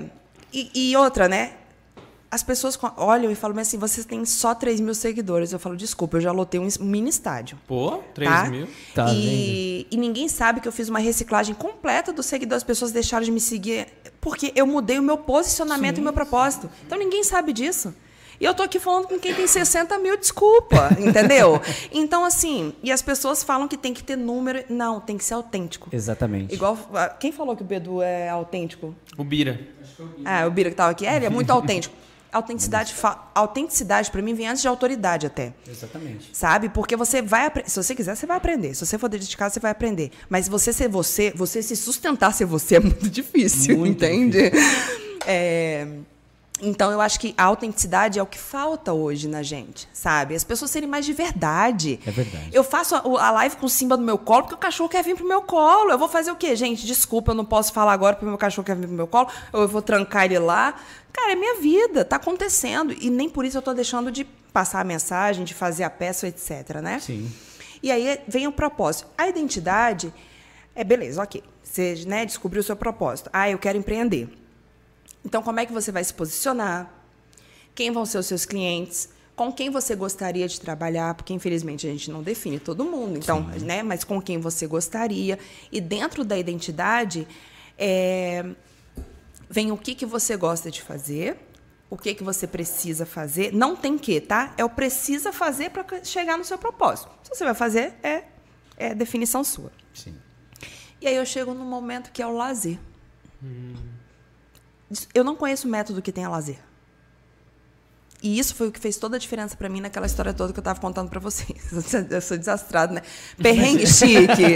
e, 0.51 0.91
e 0.91 0.97
outra, 0.97 1.27
né? 1.29 1.53
As 2.31 2.43
pessoas 2.43 2.77
olham 2.97 3.31
e 3.31 3.35
falam 3.35 3.57
assim, 3.59 3.77
você 3.77 4.03
tem 4.03 4.25
só 4.25 4.53
3 4.53 4.81
mil 4.81 4.93
seguidores. 4.93 5.53
Eu 5.53 5.59
falo, 5.59 5.77
desculpa, 5.77 6.17
eu 6.17 6.21
já 6.21 6.31
lotei 6.33 6.59
um 6.59 6.67
mini 6.81 7.09
estádio. 7.09 7.57
Pô, 7.65 7.99
3 8.13 8.29
Tá? 8.29 8.45
mil. 8.49 8.67
Tá 8.93 9.05
e, 9.13 9.87
e 9.89 9.95
ninguém 9.95 10.27
sabe 10.27 10.59
que 10.59 10.67
eu 10.67 10.71
fiz 10.71 10.89
uma 10.89 10.99
reciclagem 10.99 11.55
completa 11.55 12.11
dos 12.11 12.25
seguidores. 12.25 12.63
As 12.63 12.67
pessoas 12.67 12.91
deixaram 12.91 13.23
de 13.23 13.31
me 13.31 13.39
seguir 13.39 13.87
porque 14.19 14.51
eu 14.55 14.67
mudei 14.67 14.99
o 14.99 15.03
meu 15.03 15.17
posicionamento 15.17 15.97
e 15.99 16.01
o 16.01 16.03
meu 16.03 16.11
propósito. 16.13 16.69
Então 16.85 16.97
ninguém 16.97 17.23
sabe 17.23 17.53
disso. 17.53 17.93
E 18.39 18.45
eu 18.45 18.53
tô 18.53 18.63
aqui 18.63 18.79
falando 18.79 19.07
com 19.07 19.19
quem 19.19 19.33
tem 19.33 19.47
60 19.47 19.97
mil, 19.99 20.17
desculpa, 20.17 20.89
entendeu? 20.99 21.61
Então, 21.91 22.25
assim, 22.25 22.73
e 22.83 22.91
as 22.91 23.01
pessoas 23.01 23.43
falam 23.43 23.67
que 23.67 23.77
tem 23.77 23.93
que 23.93 24.03
ter 24.03 24.15
número. 24.15 24.63
Não, 24.69 24.99
tem 24.99 25.17
que 25.17 25.23
ser 25.23 25.33
autêntico. 25.35 25.89
Exatamente. 25.91 26.53
Igual. 26.53 26.77
ah, 26.93 27.09
Quem 27.09 27.31
falou 27.31 27.55
que 27.55 27.61
o 27.61 27.65
Bedu 27.65 28.01
é 28.01 28.29
autêntico? 28.29 28.93
O 29.17 29.23
Bira. 29.23 29.59
Ah, 30.23 30.45
o 30.45 30.51
Bira 30.51 30.69
que 30.69 30.73
estava 30.73 30.91
aqui. 30.91 31.05
É, 31.05 31.15
ele 31.15 31.25
é 31.25 31.29
muito 31.29 31.49
autêntico. 31.51 31.95
Autenticidade, 32.31 32.93
autenticidade 33.33 34.11
para 34.11 34.21
mim 34.21 34.33
vem 34.33 34.45
antes 34.49 34.61
de 34.61 34.67
autoridade 34.67 35.25
até. 35.25 35.53
Exatamente. 35.65 36.29
Sabe? 36.33 36.67
Porque 36.67 36.97
você 36.97 37.21
vai 37.21 37.45
aprender. 37.45 37.69
Se 37.69 37.81
você 37.81 37.95
quiser, 37.95 38.13
você 38.13 38.25
vai 38.25 38.35
aprender. 38.35 38.73
Se 38.75 38.85
você 38.85 38.97
for 38.97 39.07
dedicado, 39.07 39.53
você 39.53 39.59
vai 39.61 39.71
aprender. 39.71 40.11
Mas 40.27 40.49
você 40.49 40.73
ser 40.73 40.89
você, 40.89 41.31
você 41.33 41.63
se 41.63 41.77
sustentar 41.77 42.33
ser 42.33 42.43
você 42.43 42.75
é 42.75 42.79
muito 42.81 43.09
difícil, 43.09 43.77
Muito 43.77 44.03
entende? 44.03 44.51
É, 45.25 45.87
Então, 46.61 46.89
eu 46.89 47.01
acho 47.01 47.19
que 47.19 47.33
a 47.37 47.43
autenticidade 47.43 48.17
é 48.17 48.23
o 48.23 48.25
que 48.25 48.37
falta 48.37 48.93
hoje 48.93 49.27
na 49.27 49.43
gente, 49.43 49.89
sabe? 49.91 50.35
As 50.35 50.43
pessoas 50.43 50.71
serem 50.71 50.87
mais 50.87 51.05
de 51.05 51.11
verdade. 51.11 51.99
É 52.05 52.11
verdade. 52.11 52.49
Eu 52.53 52.63
faço 52.63 52.95
a, 52.95 52.99
a 52.99 53.31
live 53.31 53.57
com 53.57 53.65
o 53.65 53.69
Simba 53.69 53.97
no 53.97 54.03
meu 54.03 54.17
colo 54.17 54.43
porque 54.43 54.55
o 54.55 54.57
cachorro 54.57 54.87
quer 54.87 55.03
vir 55.03 55.15
pro 55.15 55.27
meu 55.27 55.41
colo. 55.41 55.91
Eu 55.91 55.97
vou 55.97 56.07
fazer 56.07 56.31
o 56.31 56.35
quê? 56.35 56.55
Gente, 56.55 56.85
desculpa, 56.85 57.31
eu 57.31 57.35
não 57.35 57.43
posso 57.43 57.73
falar 57.73 57.91
agora 57.91 58.15
porque 58.15 58.25
o 58.25 58.29
meu 58.29 58.37
cachorro 58.37 58.65
quer 58.65 58.75
vir 58.75 58.87
pro 58.87 58.95
meu 58.95 59.07
colo. 59.07 59.27
Ou 59.51 59.63
eu 59.63 59.67
vou 59.67 59.81
trancar 59.81 60.25
ele 60.25 60.39
lá. 60.39 60.75
Cara, 61.11 61.33
é 61.33 61.35
minha 61.35 61.55
vida, 61.59 62.05
tá 62.05 62.15
acontecendo. 62.15 62.93
E 62.93 63.09
nem 63.09 63.29
por 63.29 63.43
isso 63.43 63.57
eu 63.57 63.61
tô 63.61 63.73
deixando 63.73 64.09
de 64.09 64.23
passar 64.23 64.79
a 64.79 64.83
mensagem, 64.85 65.43
de 65.43 65.53
fazer 65.53 65.83
a 65.83 65.89
peça, 65.89 66.25
etc, 66.25 66.81
né? 66.81 66.99
Sim. 66.99 67.29
E 67.83 67.91
aí 67.91 68.21
vem 68.27 68.47
o 68.47 68.51
propósito. 68.51 69.09
A 69.17 69.27
identidade 69.27 70.13
é 70.73 70.85
beleza, 70.85 71.21
ok. 71.21 71.43
Você 71.61 72.03
né, 72.07 72.25
descobriu 72.25 72.61
o 72.61 72.63
seu 72.63 72.75
propósito. 72.77 73.29
Ah, 73.33 73.49
eu 73.49 73.57
quero 73.57 73.77
empreender. 73.77 74.29
Então, 75.25 75.41
como 75.41 75.59
é 75.59 75.65
que 75.65 75.73
você 75.73 75.91
vai 75.91 76.03
se 76.03 76.13
posicionar? 76.13 76.93
Quem 77.73 77.91
vão 77.91 78.05
ser 78.05 78.19
os 78.19 78.27
seus 78.27 78.45
clientes? 78.45 79.09
Com 79.35 79.51
quem 79.51 79.69
você 79.69 79.95
gostaria 79.95 80.47
de 80.47 80.61
trabalhar? 80.61 81.15
Porque, 81.15 81.33
infelizmente, 81.33 81.87
a 81.87 81.91
gente 81.91 82.11
não 82.11 82.21
define 82.21 82.59
todo 82.59 82.85
mundo. 82.85 83.17
Então, 83.17 83.41
né? 83.61 83.81
Mas 83.81 84.03
com 84.03 84.21
quem 84.21 84.39
você 84.39 84.67
gostaria? 84.67 85.39
E 85.71 85.81
dentro 85.81 86.23
da 86.23 86.37
identidade, 86.37 87.27
é, 87.77 88.45
vem 89.49 89.71
o 89.71 89.77
que, 89.77 89.95
que 89.95 90.05
você 90.05 90.37
gosta 90.37 90.69
de 90.69 90.81
fazer, 90.81 91.37
o 91.89 91.97
que, 91.97 92.13
que 92.13 92.23
você 92.23 92.47
precisa 92.47 93.05
fazer. 93.05 93.51
Não 93.51 93.75
tem 93.75 93.97
que, 93.97 94.21
tá? 94.21 94.53
É 94.57 94.63
o 94.63 94.69
precisa 94.69 95.33
fazer 95.33 95.71
para 95.71 95.85
chegar 96.03 96.37
no 96.37 96.45
seu 96.45 96.57
propósito. 96.57 97.09
Se 97.23 97.35
você 97.35 97.43
vai 97.43 97.55
fazer, 97.55 97.93
é, 98.03 98.23
é 98.77 98.93
definição 98.93 99.43
sua. 99.43 99.71
Sim. 99.93 100.15
E 101.01 101.07
aí 101.07 101.15
eu 101.15 101.25
chego 101.25 101.53
num 101.53 101.65
momento 101.65 102.11
que 102.11 102.21
é 102.21 102.27
o 102.27 102.31
lazer. 102.31 102.79
Eu 105.13 105.23
não 105.23 105.35
conheço 105.35 105.67
método 105.67 106.01
que 106.01 106.11
tenha 106.11 106.29
lazer. 106.29 106.59
E 108.21 108.39
isso 108.39 108.55
foi 108.55 108.69
o 108.69 108.71
que 108.71 108.79
fez 108.79 108.97
toda 108.97 109.17
a 109.17 109.19
diferença 109.19 109.55
pra 109.55 109.69
mim 109.69 109.81
naquela 109.81 110.05
história 110.05 110.33
toda 110.33 110.51
que 110.51 110.57
eu 110.57 110.63
tava 110.63 110.79
contando 110.79 111.09
pra 111.09 111.19
vocês. 111.19 111.59
Eu 112.09 112.21
sou 112.21 112.37
desastrado, 112.37 112.93
né? 112.93 113.01
Perrengue 113.37 113.85
chique. 113.85 114.55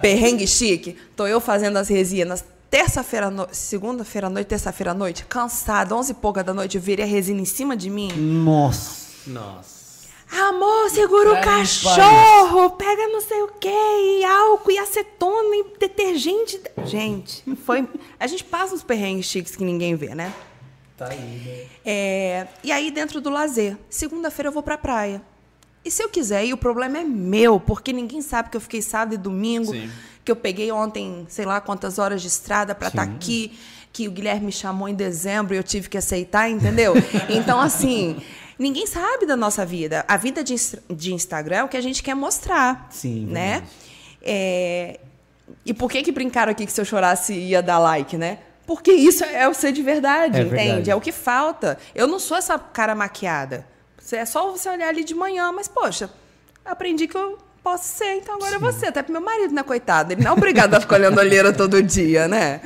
Perrengue 0.00 0.46
chique. 0.46 0.96
Tô 1.16 1.26
eu 1.26 1.40
fazendo 1.40 1.78
as 1.78 1.88
resinas. 1.88 2.44
Terça-feira, 2.70 3.26
à 3.26 3.48
segunda-feira 3.52 4.28
à 4.28 4.30
noite, 4.30 4.46
terça-feira 4.46 4.92
à 4.92 4.94
noite, 4.94 5.26
cansada, 5.26 5.94
onze 5.94 6.12
e 6.12 6.14
pouca 6.14 6.42
da 6.42 6.54
noite, 6.54 6.76
eu 6.76 6.82
virei 6.82 7.04
a 7.04 7.08
resina 7.08 7.40
em 7.40 7.44
cima 7.44 7.76
de 7.76 7.90
mim. 7.90 8.10
Nossa. 8.12 9.08
Nossa. 9.26 9.81
Amor, 10.32 10.88
segura 10.88 11.34
o 11.34 11.40
cachorro, 11.42 12.70
pega 12.70 13.06
não 13.08 13.20
sei 13.20 13.42
o 13.42 13.48
quê, 13.60 13.68
e 13.68 14.24
álcool, 14.24 14.70
e 14.70 14.78
acetona, 14.78 15.56
e 15.56 15.78
detergente. 15.78 16.58
Gente, 16.86 17.44
foi. 17.66 17.86
A 18.18 18.26
gente 18.26 18.42
passa 18.42 18.74
uns 18.74 18.82
perrengues 18.82 19.26
chiques 19.26 19.54
que 19.54 19.62
ninguém 19.62 19.94
vê, 19.94 20.14
né? 20.14 20.32
Tá 20.96 21.08
aí, 21.08 21.18
né? 21.18 21.66
É, 21.84 22.46
e 22.64 22.72
aí, 22.72 22.90
dentro 22.90 23.20
do 23.20 23.28
lazer, 23.28 23.76
segunda-feira 23.90 24.48
eu 24.48 24.52
vou 24.52 24.62
pra 24.62 24.78
praia. 24.78 25.20
E 25.84 25.90
se 25.90 26.02
eu 26.02 26.08
quiser, 26.08 26.46
e 26.46 26.52
o 26.52 26.56
problema 26.56 26.98
é 26.98 27.04
meu, 27.04 27.60
porque 27.60 27.92
ninguém 27.92 28.22
sabe 28.22 28.48
que 28.48 28.56
eu 28.56 28.60
fiquei 28.60 28.80
sábado 28.80 29.14
e 29.14 29.18
domingo, 29.18 29.72
Sim. 29.72 29.90
que 30.24 30.30
eu 30.32 30.36
peguei 30.36 30.72
ontem, 30.72 31.26
sei 31.28 31.44
lá 31.44 31.60
quantas 31.60 31.98
horas 31.98 32.22
de 32.22 32.28
estrada 32.28 32.74
para 32.74 32.88
estar 32.88 33.02
aqui, 33.02 33.58
que 33.92 34.08
o 34.08 34.10
Guilherme 34.10 34.46
me 34.46 34.52
chamou 34.52 34.88
em 34.88 34.94
dezembro 34.94 35.54
e 35.54 35.58
eu 35.58 35.62
tive 35.62 35.88
que 35.88 35.98
aceitar, 35.98 36.48
entendeu? 36.48 36.94
Então, 37.28 37.60
assim, 37.60 38.16
ninguém 38.62 38.86
sabe 38.86 39.26
da 39.26 39.36
nossa 39.36 39.66
vida. 39.66 40.04
A 40.08 40.16
vida 40.16 40.42
de, 40.42 40.54
de 40.90 41.12
Instagram 41.12 41.56
é 41.56 41.64
o 41.64 41.68
que 41.68 41.76
a 41.76 41.80
gente 41.80 42.02
quer 42.02 42.14
mostrar. 42.14 42.86
Sim, 42.90 43.26
né? 43.26 43.62
É, 44.22 45.00
E 45.66 45.74
por 45.74 45.90
que 45.90 46.02
que 46.02 46.12
brincaram 46.12 46.52
aqui 46.52 46.64
que 46.64 46.72
se 46.72 46.80
eu 46.80 46.84
chorasse 46.84 47.32
ia 47.34 47.62
dar 47.62 47.78
like, 47.78 48.16
né? 48.16 48.38
Porque 48.66 48.92
isso 48.92 49.24
é 49.24 49.46
o 49.48 49.52
ser 49.54 49.72
de 49.72 49.82
verdade, 49.82 50.38
É 50.38 50.42
entende? 50.42 50.56
verdade. 50.56 50.90
É 50.90 50.94
o 50.94 51.00
que 51.00 51.10
falta. 51.12 51.76
Eu 51.94 52.06
não 52.06 52.18
sou 52.18 52.36
essa 52.36 52.58
cara 52.58 52.94
maquiada. 52.94 53.66
É 54.12 54.24
só 54.24 54.50
você 54.50 54.68
olhar 54.68 54.88
ali 54.88 55.04
de 55.04 55.14
manhã, 55.14 55.50
mas, 55.52 55.68
poxa, 55.68 56.08
aprendi 56.64 57.06
que 57.08 57.16
eu 57.16 57.38
posso 57.62 57.84
ser, 57.96 58.14
então 58.16 58.34
agora 58.36 58.56
é 58.56 58.58
você. 58.58 58.86
Até 58.86 59.02
pro 59.02 59.12
meu 59.12 59.20
marido, 59.20 59.52
né, 59.54 59.62
coitado? 59.62 60.12
Ele 60.12 60.22
não 60.22 60.30
é 60.30 60.34
obrigado 60.34 60.74
a 60.74 60.80
ficar 60.80 60.96
olhando 60.96 61.18
a 61.18 61.22
olheira 61.22 61.52
todo 61.52 61.82
dia, 61.82 62.26
né? 62.28 62.60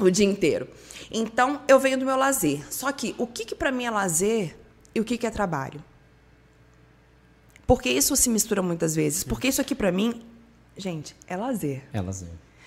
O 0.00 0.10
dia 0.10 0.26
inteiro. 0.26 0.68
Então, 1.10 1.60
eu 1.66 1.78
venho 1.80 1.98
do 1.98 2.04
meu 2.04 2.16
lazer. 2.16 2.60
Só 2.70 2.90
que 2.92 3.14
o 3.18 3.26
que, 3.26 3.44
que 3.44 3.54
para 3.54 3.72
mim 3.72 3.86
é 3.86 3.90
lazer 3.90 4.56
e 4.94 5.00
o 5.00 5.04
que, 5.04 5.18
que 5.18 5.26
é 5.26 5.30
trabalho? 5.30 5.82
Porque 7.66 7.90
isso 7.90 8.16
se 8.16 8.30
mistura 8.30 8.62
muitas 8.62 8.94
vezes. 8.94 9.22
Porque 9.22 9.48
isso 9.48 9.60
aqui, 9.60 9.74
para 9.74 9.92
mim, 9.92 10.22
gente, 10.76 11.14
é 11.26 11.36
lazer. 11.36 11.82
É. 11.92 12.00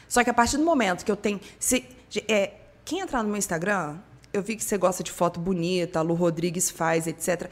Só 0.07 0.23
que 0.23 0.29
a 0.29 0.33
partir 0.33 0.57
do 0.57 0.63
momento 0.63 1.03
que 1.03 1.11
eu 1.11 1.15
tenho. 1.15 1.39
Se, 1.59 1.83
é, 2.27 2.53
quem 2.85 2.99
entrar 2.99 3.23
no 3.23 3.29
meu 3.29 3.37
Instagram, 3.37 3.97
eu 4.31 4.41
vi 4.41 4.55
que 4.55 4.63
você 4.63 4.77
gosta 4.77 5.03
de 5.03 5.11
foto 5.11 5.39
bonita, 5.39 5.99
a 5.99 6.01
Lu 6.01 6.13
Rodrigues 6.13 6.69
faz, 6.69 7.07
etc. 7.07 7.49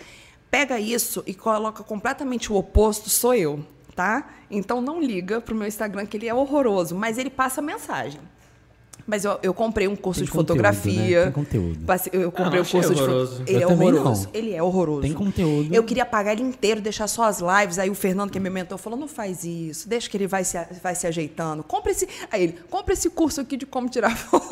Pega 0.52 0.80
isso 0.80 1.24
e 1.26 1.34
coloca 1.34 1.84
completamente 1.84 2.52
o 2.52 2.56
oposto, 2.56 3.10
sou 3.10 3.34
eu, 3.34 3.66
tá? 3.96 4.30
Então 4.50 4.82
não 4.82 5.02
liga 5.02 5.42
pro 5.42 5.56
meu 5.56 5.68
Instagram 5.68 6.06
que 6.06 6.18
ele 6.18 6.28
é 6.28 6.34
horroroso, 6.34 6.96
mas 6.96 7.18
ele 7.18 7.30
passa 7.30 7.62
mensagem. 7.62 8.22
Mas 9.10 9.26
eu, 9.26 9.40
eu 9.42 9.54
comprei 9.54 9.88
um 9.88 9.96
curso 9.96 10.20
Tem 10.20 10.26
de 10.26 10.32
conteúdo, 10.32 10.48
fotografia. 10.50 11.18
né? 11.20 11.24
Tem 11.24 11.32
conteúdo. 11.32 11.80
Passei- 11.86 12.12
Eu 12.14 12.32
comprei 12.32 12.52
não 12.52 12.58
o 12.60 12.62
achei 12.62 12.82
curso 12.82 12.94
de. 12.94 13.52
Ele 13.52 13.64
Eu 13.64 13.70
é 13.70 13.74
horroroso. 13.74 14.24
não. 14.26 14.30
Ele 14.34 14.54
é 14.54 14.62
horroroso. 14.64 15.02
Tem 15.02 15.14
conteúdo. 15.14 15.74
Eu 15.74 15.84
queria 15.84 16.06
pagar 16.06 16.34
ele 16.34 16.44
inteiro, 16.44 16.80
deixar 16.80 17.08
só 17.08 17.24
as 17.24 17.40
lives. 17.40 17.80
Aí 17.80 17.90
o 17.90 17.96
Fernando, 17.96 18.30
que 18.30 18.38
é 18.38 18.42
meu 18.42 18.52
mentor, 18.52 18.78
falou: 18.78 19.00
não 19.00 19.08
faz 19.08 19.44
isso, 19.44 19.90
deixa 19.90 20.08
que 20.10 20.16
ele 20.16 20.28
vai 20.28 20.44
se, 20.44 20.58
vai 20.84 20.94
se 20.94 21.08
ajeitando. 21.08 21.64
Compre 21.64 21.92
esse. 21.92 22.08
Aí 22.32 22.44
ele, 22.44 22.56
compra 22.70 22.94
esse 22.94 23.10
curso 23.10 23.42
aqui 23.42 23.58
de 23.58 23.66
como 23.66 23.90
tirar 23.90 24.14
foto. 24.16 24.48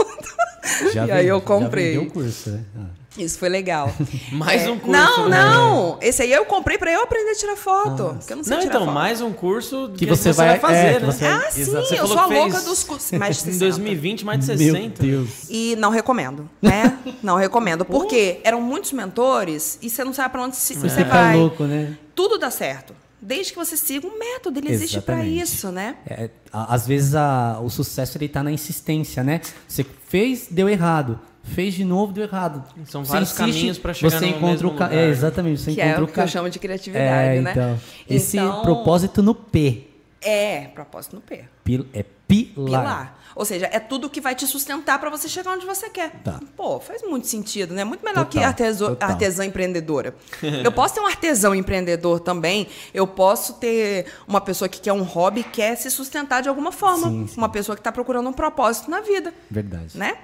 Já 0.92 1.06
e 1.06 1.12
aí 1.12 1.24
ven- 1.26 1.30
eu 1.32 1.40
já 1.40 1.46
comprei. 1.46 1.86
vendeu 1.94 2.02
o 2.04 2.12
curso, 2.12 2.50
né? 2.50 2.64
Ah. 2.78 2.86
Isso 3.18 3.40
foi 3.40 3.50
legal. 3.50 3.92
Mais 4.32 4.62
É, 4.64 4.70
um 4.70 4.78
curso. 4.78 4.92
Não, 4.92 5.28
né? 5.30 5.44
não. 5.44 5.98
Esse 6.02 6.22
aí 6.22 6.32
eu 6.32 6.46
comprei 6.46 6.78
pra 6.78 6.92
eu 6.92 7.02
aprender 7.04 7.32
a 7.32 7.36
tirar 7.36 7.56
foto. 7.56 8.16
porque 8.20 8.34
eu 8.34 8.38
não 8.38 8.44
sei 8.44 8.54
Não, 8.56 8.62
tirar 8.62 8.76
então, 8.76 8.86
foto. 8.86 8.94
mais 8.94 9.22
um 9.22 9.34
curso 9.34 9.90
que, 9.96 10.06
Que 10.06 10.06
você 10.06 10.32
vai- 10.32 10.60
fazer, 10.60 10.76
é, 10.78 11.00
né? 11.00 11.06
você- 11.06 11.26
Ah, 11.26 11.48
sim, 11.52 11.62
Exato. 11.62 11.86
Você 11.88 12.00
eu 12.00 12.08
sou 12.08 12.20
a 12.20 12.26
louca 12.28 12.62
dos 12.62 12.84
cursos. 12.84 13.12
Mais 13.18 13.36
de 13.38 13.42
Em 13.50 13.54
60. 13.54 13.66
2020, 13.66 14.26
mais 14.26 14.40
de 14.40 14.48
Meu 14.48 14.58
60. 14.76 15.02
Deus. 15.04 15.30
E 15.50 15.76
não 15.78 15.90
recomendo, 15.90 16.50
né? 16.62 16.98
Não 17.24 17.36
recomendo. 17.36 17.84
Porque 17.86 18.40
eram 18.44 18.62
muitos 18.62 18.92
mentores 18.94 19.78
e 19.82 19.90
você 19.90 20.04
não 20.04 20.14
sabe 20.14 20.32
pra 20.32 20.44
onde 20.44 20.56
se- 20.56 20.76
você 20.76 20.90
Fica 21.04 21.10
vai. 21.10 21.36
louco, 21.38 21.64
né? 21.64 21.98
Tudo 22.16 22.38
dá 22.38 22.50
certo. 22.52 22.94
Desde 23.20 23.52
que 23.52 23.58
você 23.58 23.76
siga 23.76 24.06
um 24.08 24.18
método, 24.20 24.60
ele 24.60 24.72
existe 24.72 25.02
pra 25.02 25.16
Exatamente. 25.16 25.42
isso, 25.42 25.72
né? 25.72 25.96
É, 26.06 26.30
às 26.54 26.86
vezes 26.86 27.16
a- 27.16 27.60
o 27.64 27.70
sucesso 27.70 28.16
ele 28.18 28.28
tá 28.30 28.44
na 28.44 28.52
insistência, 28.52 29.24
né? 29.24 29.42
Você 29.68 29.84
fez, 30.08 30.48
deu 30.52 30.70
errado. 30.70 31.20
Fez 31.54 31.74
de 31.74 31.84
novo, 31.86 32.14
deu 32.14 32.24
errado. 32.26 32.64
São 32.86 33.04
Você 33.06 33.12
vários 33.12 33.34
caminhos 33.34 33.78
pra 33.78 33.94
chegar 33.94 34.10
Você 34.12 34.26
no 34.26 34.32
encontra 34.32 34.48
mesmo 34.52 34.70
o 34.70 34.72
lugar, 34.74 34.94
É, 34.94 35.08
exatamente. 35.10 35.62
Você 35.62 35.74
que 35.74 35.82
encontra 35.82 36.00
é 36.02 36.04
o 36.04 36.08
que 36.08 36.14
ca- 36.14 36.24
eu 36.24 36.28
chamo 36.28 36.50
de 36.50 36.60
criatividade, 36.60 37.38
é, 37.38 37.42
né? 37.42 37.52
então. 37.52 37.80
Esse 38.10 38.38
Então- 38.38 38.62
propósito 38.62 39.24
no 39.24 39.34
P. 39.34 39.88
É, 40.22 40.62
propósito 40.74 41.16
no 41.16 41.22
P. 41.22 41.46
Pil- 41.64 41.86
É 41.94 42.04
pilar. 42.28 42.82
Pilar. 42.82 43.18
Ou 43.36 43.46
seja, 43.46 43.70
é 43.72 43.80
tudo 43.80 44.10
que 44.10 44.20
vai 44.20 44.34
te 44.34 44.48
sustentar 44.48 45.00
para 45.00 45.12
você 45.12 45.30
chegar 45.30 45.52
onde 45.52 45.64
você 45.66 45.90
quer. 45.92 46.10
Tá. 46.24 46.40
Pô, 46.56 46.80
faz 46.80 47.04
muito 47.04 47.28
sentido, 47.28 47.72
né? 47.74 47.84
Muito 47.84 48.04
melhor 48.04 48.26
que 48.26 48.32
Total, 48.34 48.48
arteso- 48.50 48.88
total. 48.90 49.10
artesã 49.12 49.46
empreendedora. 49.46 50.16
Eu 50.64 50.72
posso 50.72 50.96
ter 50.96 51.02
um 51.02 51.06
artesão 51.06 51.54
empreendedor 51.54 52.20
também. 52.20 52.68
Eu 52.96 53.06
posso 53.06 53.54
ter 53.54 54.08
uma 54.28 54.42
pessoa 54.42 54.68
que 54.68 54.82
quer 54.82 54.92
um 54.92 55.04
hobby 55.04 55.42
e 55.42 55.44
quer 55.44 55.76
se 55.78 55.90
sustentar 55.92 56.42
de 56.42 56.50
alguma 56.50 56.72
forma. 56.72 57.08
Sim, 57.10 57.28
sim. 57.28 57.38
Uma 57.38 57.48
pessoa 57.50 57.76
que 57.76 57.80
está 57.82 57.92
procurando 57.92 58.28
um 58.28 58.34
propósito 58.34 58.90
na 58.90 59.02
vida. 59.02 59.32
Verdade. 59.52 59.96
né? 59.96 60.16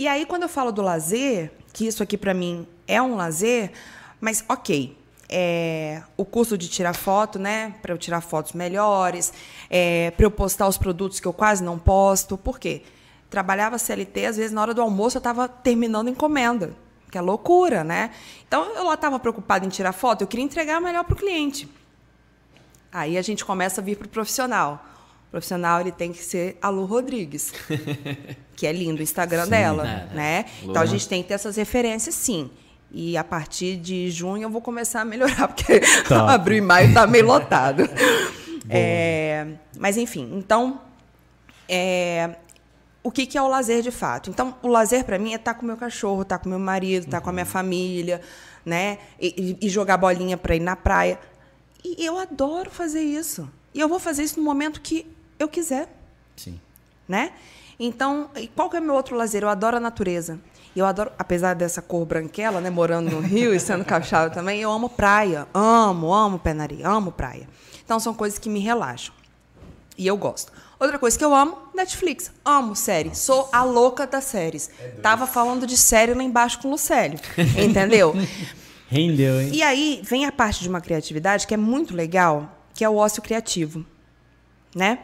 E 0.00 0.08
aí, 0.08 0.24
quando 0.24 0.44
eu 0.44 0.48
falo 0.48 0.72
do 0.72 0.80
lazer, 0.80 1.52
que 1.74 1.86
isso 1.86 2.02
aqui 2.02 2.16
para 2.16 2.32
mim 2.32 2.66
é 2.88 3.02
um 3.02 3.16
lazer, 3.16 3.70
mas 4.18 4.42
ok. 4.48 4.96
é, 5.28 6.02
o 6.16 6.24
curso 6.24 6.56
de 6.56 6.70
tirar 6.70 6.94
foto, 6.94 7.38
né? 7.38 7.74
Para 7.82 7.92
eu 7.92 7.98
tirar 7.98 8.22
fotos 8.22 8.54
melhores, 8.54 9.30
é, 9.68 10.10
para 10.12 10.24
eu 10.24 10.30
postar 10.30 10.66
os 10.68 10.78
produtos 10.78 11.20
que 11.20 11.28
eu 11.28 11.34
quase 11.34 11.62
não 11.62 11.78
posto. 11.78 12.38
Por 12.38 12.58
quê? 12.58 12.80
Trabalhava 13.28 13.76
CLT, 13.76 14.24
às 14.24 14.38
vezes 14.38 14.52
na 14.52 14.62
hora 14.62 14.72
do 14.72 14.80
almoço 14.80 15.18
eu 15.18 15.20
estava 15.20 15.46
terminando 15.46 16.08
encomenda. 16.08 16.74
Que 17.10 17.18
é 17.18 17.20
loucura, 17.20 17.84
né? 17.84 18.10
Então 18.48 18.74
eu 18.74 18.84
lá 18.84 18.94
estava 18.94 19.18
preocupada 19.18 19.66
em 19.66 19.68
tirar 19.68 19.92
foto, 19.92 20.22
eu 20.22 20.26
queria 20.26 20.46
entregar 20.46 20.80
melhor 20.80 21.04
para 21.04 21.12
o 21.12 21.16
cliente. 21.16 21.68
Aí 22.90 23.18
a 23.18 23.22
gente 23.22 23.44
começa 23.44 23.82
a 23.82 23.84
vir 23.84 23.98
para 23.98 24.06
o 24.06 24.08
profissional. 24.08 24.82
O 25.28 25.30
profissional 25.30 25.80
ele 25.82 25.92
tem 25.92 26.10
que 26.10 26.24
ser 26.24 26.56
a 26.62 26.70
Lu 26.70 26.86
Rodrigues, 26.86 27.52
que 28.60 28.66
é 28.66 28.72
lindo 28.72 29.00
o 29.00 29.02
Instagram 29.02 29.48
dela, 29.48 29.88
é, 29.88 30.14
né? 30.14 30.44
Então 30.62 30.82
a 30.82 30.84
gente 30.84 31.08
tem 31.08 31.22
que 31.22 31.28
ter 31.28 31.34
essas 31.34 31.56
referências, 31.56 32.14
sim. 32.14 32.50
E 32.92 33.16
a 33.16 33.24
partir 33.24 33.76
de 33.78 34.10
junho 34.10 34.42
eu 34.42 34.50
vou 34.50 34.60
começar 34.60 35.00
a 35.00 35.04
melhorar, 35.04 35.48
porque 35.54 35.80
Top. 36.06 36.28
abril 36.30 36.58
e 36.58 36.60
maio 36.60 36.92
tá 36.92 37.06
meio 37.06 37.24
lotado. 37.26 37.84
É, 38.72 39.48
mas 39.80 39.96
enfim, 39.96 40.30
então 40.34 40.80
é, 41.68 42.36
o 43.02 43.10
que, 43.10 43.26
que 43.26 43.36
é 43.36 43.42
o 43.42 43.48
lazer 43.48 43.82
de 43.82 43.90
fato? 43.90 44.30
Então, 44.30 44.54
o 44.62 44.68
lazer 44.68 45.02
para 45.04 45.18
mim 45.18 45.32
é 45.32 45.36
estar 45.36 45.54
com 45.54 45.66
meu 45.66 45.76
cachorro, 45.76 46.22
estar 46.22 46.38
com 46.38 46.48
meu 46.48 46.58
marido, 46.58 47.06
estar 47.06 47.20
com 47.20 47.30
a 47.30 47.32
minha 47.32 47.46
família, 47.46 48.20
né? 48.64 48.98
E, 49.20 49.56
e- 49.60 49.66
e 49.66 49.68
jogar 49.68 49.96
bolinha 49.96 50.36
para 50.36 50.54
ir 50.54 50.60
na 50.60 50.76
praia. 50.76 51.18
E 51.84 52.04
eu 52.06 52.16
adoro 52.16 52.70
fazer 52.70 53.00
isso. 53.02 53.50
E 53.74 53.80
eu 53.80 53.88
vou 53.88 53.98
fazer 53.98 54.22
isso 54.22 54.38
no 54.38 54.44
momento 54.44 54.80
que 54.80 55.04
eu 55.36 55.48
quiser, 55.48 55.88
Sim. 56.36 56.60
né? 57.08 57.32
Então, 57.82 58.28
qual 58.54 58.68
que 58.68 58.76
é 58.76 58.80
o 58.80 58.82
meu 58.82 58.94
outro 58.94 59.16
lazer? 59.16 59.42
Eu 59.42 59.48
adoro 59.48 59.78
a 59.78 59.80
natureza. 59.80 60.38
Eu 60.76 60.84
adoro, 60.84 61.10
apesar 61.18 61.54
dessa 61.54 61.80
cor 61.80 62.04
branquela, 62.04 62.60
né, 62.60 62.68
morando 62.68 63.10
no 63.10 63.20
Rio 63.20 63.54
e 63.54 63.58
sendo 63.58 63.84
capixaba 63.86 64.28
também, 64.30 64.60
eu 64.60 64.70
amo 64.70 64.90
praia. 64.90 65.48
Amo, 65.54 66.12
amo 66.12 66.38
pé 66.38 66.52
na 66.52 66.64
areia, 66.64 66.86
amo 66.86 67.10
praia. 67.10 67.48
Então, 67.82 67.98
são 67.98 68.12
coisas 68.12 68.38
que 68.38 68.50
me 68.50 68.60
relaxam. 68.60 69.14
E 69.96 70.06
eu 70.06 70.16
gosto. 70.16 70.52
Outra 70.78 70.98
coisa 70.98 71.18
que 71.18 71.24
eu 71.24 71.34
amo, 71.34 71.56
Netflix. 71.74 72.30
Amo 72.44 72.76
série. 72.76 73.14
Sou 73.14 73.48
a 73.52 73.64
louca 73.64 74.06
das 74.06 74.24
séries. 74.24 74.70
Tava 75.02 75.26
falando 75.26 75.66
de 75.66 75.76
série 75.76 76.14
lá 76.14 76.22
embaixo 76.22 76.58
com 76.60 76.68
o 76.68 76.70
Lucélio. 76.72 77.18
Entendeu? 77.58 78.14
Rendeu, 78.88 79.40
hein? 79.40 79.50
E 79.52 79.62
aí 79.62 80.00
vem 80.02 80.26
a 80.26 80.32
parte 80.32 80.62
de 80.62 80.68
uma 80.68 80.80
criatividade 80.80 81.46
que 81.46 81.54
é 81.54 81.56
muito 81.56 81.94
legal, 81.94 82.64
que 82.74 82.84
é 82.84 82.88
o 82.88 82.96
ócio 82.96 83.22
criativo, 83.22 83.86
né? 84.74 85.00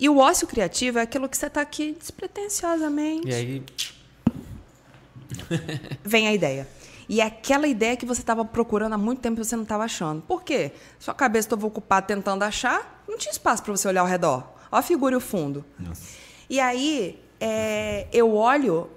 E 0.00 0.08
o 0.08 0.16
ócio 0.16 0.46
criativo 0.46 0.98
é 0.98 1.02
aquilo 1.02 1.28
que 1.28 1.36
você 1.36 1.46
está 1.46 1.60
aqui 1.60 1.94
despretensiosamente. 1.98 3.28
E 3.28 3.34
aí, 3.34 3.62
Vem 6.02 6.26
a 6.26 6.32
ideia. 6.32 6.66
E 7.08 7.20
é 7.20 7.24
aquela 7.24 7.66
ideia 7.66 7.96
que 7.96 8.06
você 8.06 8.20
estava 8.20 8.44
procurando 8.44 8.94
há 8.94 8.98
muito 8.98 9.20
tempo 9.20 9.40
e 9.40 9.44
você 9.44 9.56
não 9.56 9.64
estava 9.64 9.84
achando. 9.84 10.22
Por 10.22 10.42
quê? 10.42 10.72
Sua 10.98 11.12
cabeça 11.12 11.46
estava 11.46 11.66
ocupada 11.66 12.06
tentando 12.06 12.42
achar, 12.44 13.04
não 13.06 13.18
tinha 13.18 13.32
espaço 13.32 13.62
para 13.62 13.76
você 13.76 13.88
olhar 13.88 14.00
ao 14.00 14.06
redor. 14.06 14.44
Olha 14.70 14.78
a 14.78 14.82
figura 14.82 15.14
e 15.14 15.18
o 15.18 15.20
fundo. 15.20 15.64
Nossa. 15.78 16.02
E 16.48 16.58
aí, 16.58 17.18
é, 17.38 18.06
eu 18.12 18.34
olho. 18.34 18.88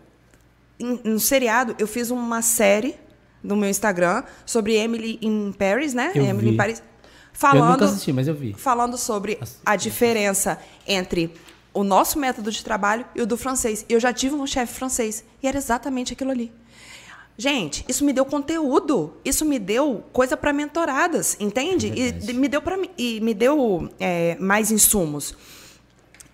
No 0.80 1.20
seriado, 1.20 1.76
eu 1.80 1.88
fiz 1.88 2.12
uma 2.12 2.42
série 2.42 2.96
no 3.42 3.56
meu 3.56 3.70
Instagram 3.70 4.24
sobre 4.46 4.76
Emily 4.76 5.18
em 5.22 5.52
Paris, 5.52 5.94
né? 5.94 6.12
Eu 6.16 6.24
Emily 6.26 6.48
vi. 6.48 6.54
em 6.54 6.58
Paris. 6.58 6.84
Falando 7.34 7.66
Eu 7.66 7.72
nunca 7.72 7.86
assisti, 7.86 8.14
mas 8.14 8.28
eu 8.28 8.36
vi. 8.36 8.54
falando 8.54 8.98
sobre 8.98 9.40
a 9.66 9.76
diferença 9.76 10.60
entre 10.88 11.34
o 11.74 11.84
nosso 11.84 12.20
método 12.20 12.52
de 12.52 12.64
trabalho 12.64 13.06
e 13.16 13.22
o 13.22 13.26
do 13.26 13.36
francês. 13.36 13.84
Eu 13.90 14.00
já 14.00 14.14
tive 14.14 14.36
um 14.36 14.46
chefe 14.46 14.74
francês 14.74 15.26
e 15.42 15.48
era 15.48 15.58
exatamente 15.58 16.14
aquilo 16.14 16.32
ali. 16.32 16.52
Gente, 17.36 17.84
isso 17.90 18.06
me 18.06 18.14
deu 18.14 18.26
conteúdo, 18.26 19.16
isso 19.26 19.44
me 19.44 19.58
deu 19.58 20.04
coisa 20.14 20.38
para 20.38 20.54
mentoradas, 20.54 21.36
entende? 21.40 21.88
É 21.90 22.30
e 22.30 22.34
me 22.34 22.48
deu 22.48 22.62
para 22.62 22.78
e 22.96 23.20
me 23.22 23.34
deu 23.34 23.90
é, 24.00 24.38
mais 24.40 24.70
insumos. 24.70 25.36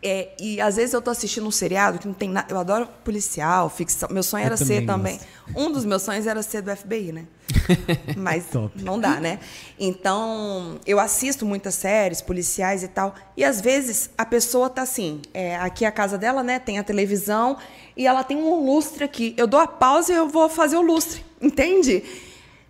É, 0.02 0.30
e 0.40 0.62
às 0.62 0.78
vezes 0.78 0.94
eu 0.94 1.02
tô 1.02 1.12
assistindo 1.12 1.46
um 1.46 1.52
seriado 1.52 2.00
que 2.00 2.08
não 2.08 2.14
tem 2.14 2.30
nada. 2.30 2.54
Eu 2.54 2.58
adoro 2.58 2.88
policial, 3.04 3.70
ficção. 3.70 4.08
Meu 4.10 4.24
sonho 4.24 4.44
Eu 4.44 4.48
era 4.48 4.58
ser 4.58 4.86
também 4.86 5.18
também. 5.18 5.20
Um 5.56 5.72
dos 5.72 5.84
meus 5.84 6.02
sonhos 6.02 6.26
era 6.26 6.42
ser 6.42 6.62
do 6.62 6.76
FBI, 6.76 7.12
né? 7.12 7.26
Mas 8.16 8.46
não 8.76 9.00
dá, 9.00 9.20
né? 9.20 9.40
Então, 9.80 10.80
eu 10.86 11.00
assisto 11.00 11.46
muitas 11.46 11.76
séries 11.76 12.22
policiais 12.22 12.84
e 12.84 12.88
tal. 12.88 13.14
E 13.36 13.44
às 13.44 13.60
vezes 13.60 14.10
a 14.18 14.26
pessoa 14.26 14.70
tá 14.70 14.84
assim, 14.84 15.22
é, 15.34 15.58
aqui 15.58 15.84
é 15.84 15.88
a 15.88 15.92
casa 15.92 16.18
dela, 16.18 16.44
né? 16.44 16.60
Tem 16.60 16.80
a 16.80 16.84
televisão 16.84 17.58
e 17.98 18.08
ela 18.08 18.24
tem 18.24 18.38
um 18.38 18.66
lustre 18.66 19.04
aqui. 19.04 19.34
Eu 19.36 19.48
dou 19.48 19.60
a 19.60 19.68
pausa 19.68 20.14
e 20.14 20.16
eu 20.16 20.30
vou 20.30 20.48
fazer 20.48 20.78
o 20.78 20.82
lustre, 20.82 21.26
entende? 21.42 22.04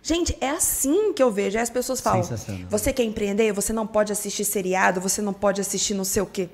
Gente, 0.02 0.36
é 0.40 0.48
assim 0.48 1.12
que 1.12 1.22
eu 1.22 1.30
vejo. 1.30 1.58
Aí 1.58 1.62
as 1.62 1.70
pessoas 1.70 2.00
falam: 2.00 2.22
você 2.68 2.92
quer 2.92 3.04
empreender? 3.04 3.52
Você 3.52 3.72
não 3.72 3.86
pode 3.86 4.10
assistir 4.12 4.44
seriado, 4.44 5.00
você 5.00 5.20
não 5.20 5.32
pode 5.32 5.60
assistir 5.60 5.94
não 5.94 6.04
sei 6.04 6.22
o 6.22 6.26
quê. 6.26 6.48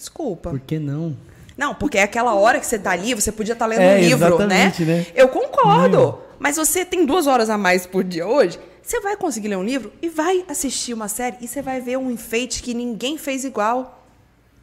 Desculpa. 0.00 0.48
Por 0.48 0.60
que 0.60 0.78
não? 0.78 1.14
Não, 1.58 1.74
porque 1.74 1.98
é 1.98 2.02
aquela 2.02 2.34
hora 2.34 2.58
que 2.58 2.64
você 2.64 2.78
tá 2.78 2.92
ali, 2.92 3.12
você 3.12 3.30
podia 3.30 3.52
estar 3.52 3.66
lendo 3.66 3.82
É, 3.82 3.96
um 3.96 3.98
livro, 4.00 4.38
né? 4.46 4.72
né? 4.78 5.06
Eu 5.14 5.28
concordo. 5.28 6.18
Mas 6.38 6.56
você 6.56 6.86
tem 6.86 7.04
duas 7.04 7.26
horas 7.26 7.50
a 7.50 7.58
mais 7.58 7.84
por 7.84 8.02
dia 8.02 8.26
hoje, 8.26 8.58
você 8.82 8.98
vai 8.98 9.14
conseguir 9.14 9.48
ler 9.48 9.58
um 9.58 9.62
livro 9.62 9.92
e 10.00 10.08
vai 10.08 10.42
assistir 10.48 10.94
uma 10.94 11.06
série 11.06 11.36
e 11.42 11.46
você 11.46 11.60
vai 11.60 11.82
ver 11.82 11.98
um 11.98 12.10
enfeite 12.10 12.62
que 12.62 12.72
ninguém 12.72 13.18
fez 13.18 13.44
igual. 13.44 14.02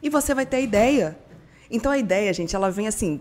E 0.02 0.10
você 0.10 0.34
vai 0.34 0.44
ter 0.44 0.56
a 0.56 0.60
ideia. 0.60 1.16
Então 1.70 1.92
a 1.92 1.98
ideia, 1.98 2.32
gente, 2.32 2.56
ela 2.56 2.68
vem 2.68 2.88
assim. 2.88 3.20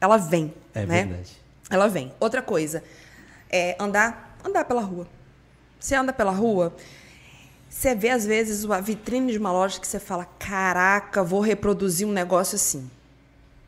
Ela 0.00 0.16
vem. 0.16 0.54
É 0.72 0.86
né? 0.86 1.06
verdade. 1.06 1.32
Ela 1.68 1.88
vem. 1.88 2.12
Outra 2.20 2.40
coisa, 2.40 2.84
é 3.50 3.74
andar, 3.80 4.38
andar 4.44 4.64
pela 4.64 4.80
rua. 4.80 5.08
Você 5.80 5.96
anda 5.96 6.12
pela 6.12 6.30
rua, 6.30 6.72
você 7.74 7.94
vê 7.94 8.10
às 8.10 8.24
vezes 8.26 8.64
uma 8.64 8.80
vitrine 8.80 9.32
de 9.32 9.38
uma 9.38 9.50
loja 9.52 9.80
que 9.80 9.86
você 9.86 9.98
fala: 9.98 10.24
"Caraca, 10.38 11.22
vou 11.24 11.40
reproduzir 11.40 12.06
um 12.06 12.12
negócio 12.12 12.56
assim". 12.56 12.88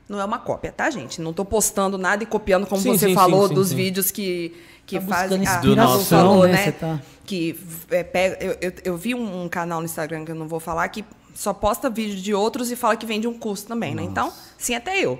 Não 0.09 0.21
é 0.21 0.25
uma 0.25 0.39
cópia, 0.39 0.71
tá, 0.71 0.91
gente? 0.91 1.21
Não 1.23 1.33
tô 1.33 1.45
postando 1.45 1.97
nada 1.97 2.23
e 2.23 2.27
copiando 2.27 2.67
como 2.67 2.81
Sim, 2.83 2.91
você 2.99 3.07
sim, 3.09 3.15
falou 3.15 3.49
sim, 3.49 3.55
dos 3.55 3.69
sim. 3.69 3.77
vídeos 3.77 4.11
que 4.11 4.55
que 4.87 5.01
Tá 5.01 5.07
fazem 5.07 5.47
a- 5.47 5.57
Do 5.61 5.73
a 5.73 5.77
nosso- 5.77 6.05
falou, 6.05 6.47
né? 6.47 6.65
Você 6.65 6.73
tá- 6.73 7.01
Que 7.25 7.59
é, 7.91 8.05
pega, 8.05 8.37
eu, 8.45 8.59
eu, 8.61 8.73
eu 8.85 8.97
vi 8.99 9.15
um 9.15 9.49
canal 9.49 9.79
no 9.81 9.87
Instagram 9.87 10.27
que 10.27 10.31
eu 10.31 10.35
não 10.35 10.47
vou 10.47 10.61
falar 10.61 10.87
que 10.89 11.03
só 11.35 11.55
posta 11.55 11.89
vídeo 11.89 12.21
de 12.21 12.35
outros 12.35 12.71
e 12.71 12.77
fala 12.77 12.95
que 12.95 13.07
vende 13.07 13.27
um 13.27 13.33
curso 13.39 13.67
também, 13.67 13.95
né? 13.95 14.03
Então, 14.03 14.31
sim, 14.59 14.75
até 14.75 15.01
eu. 15.01 15.19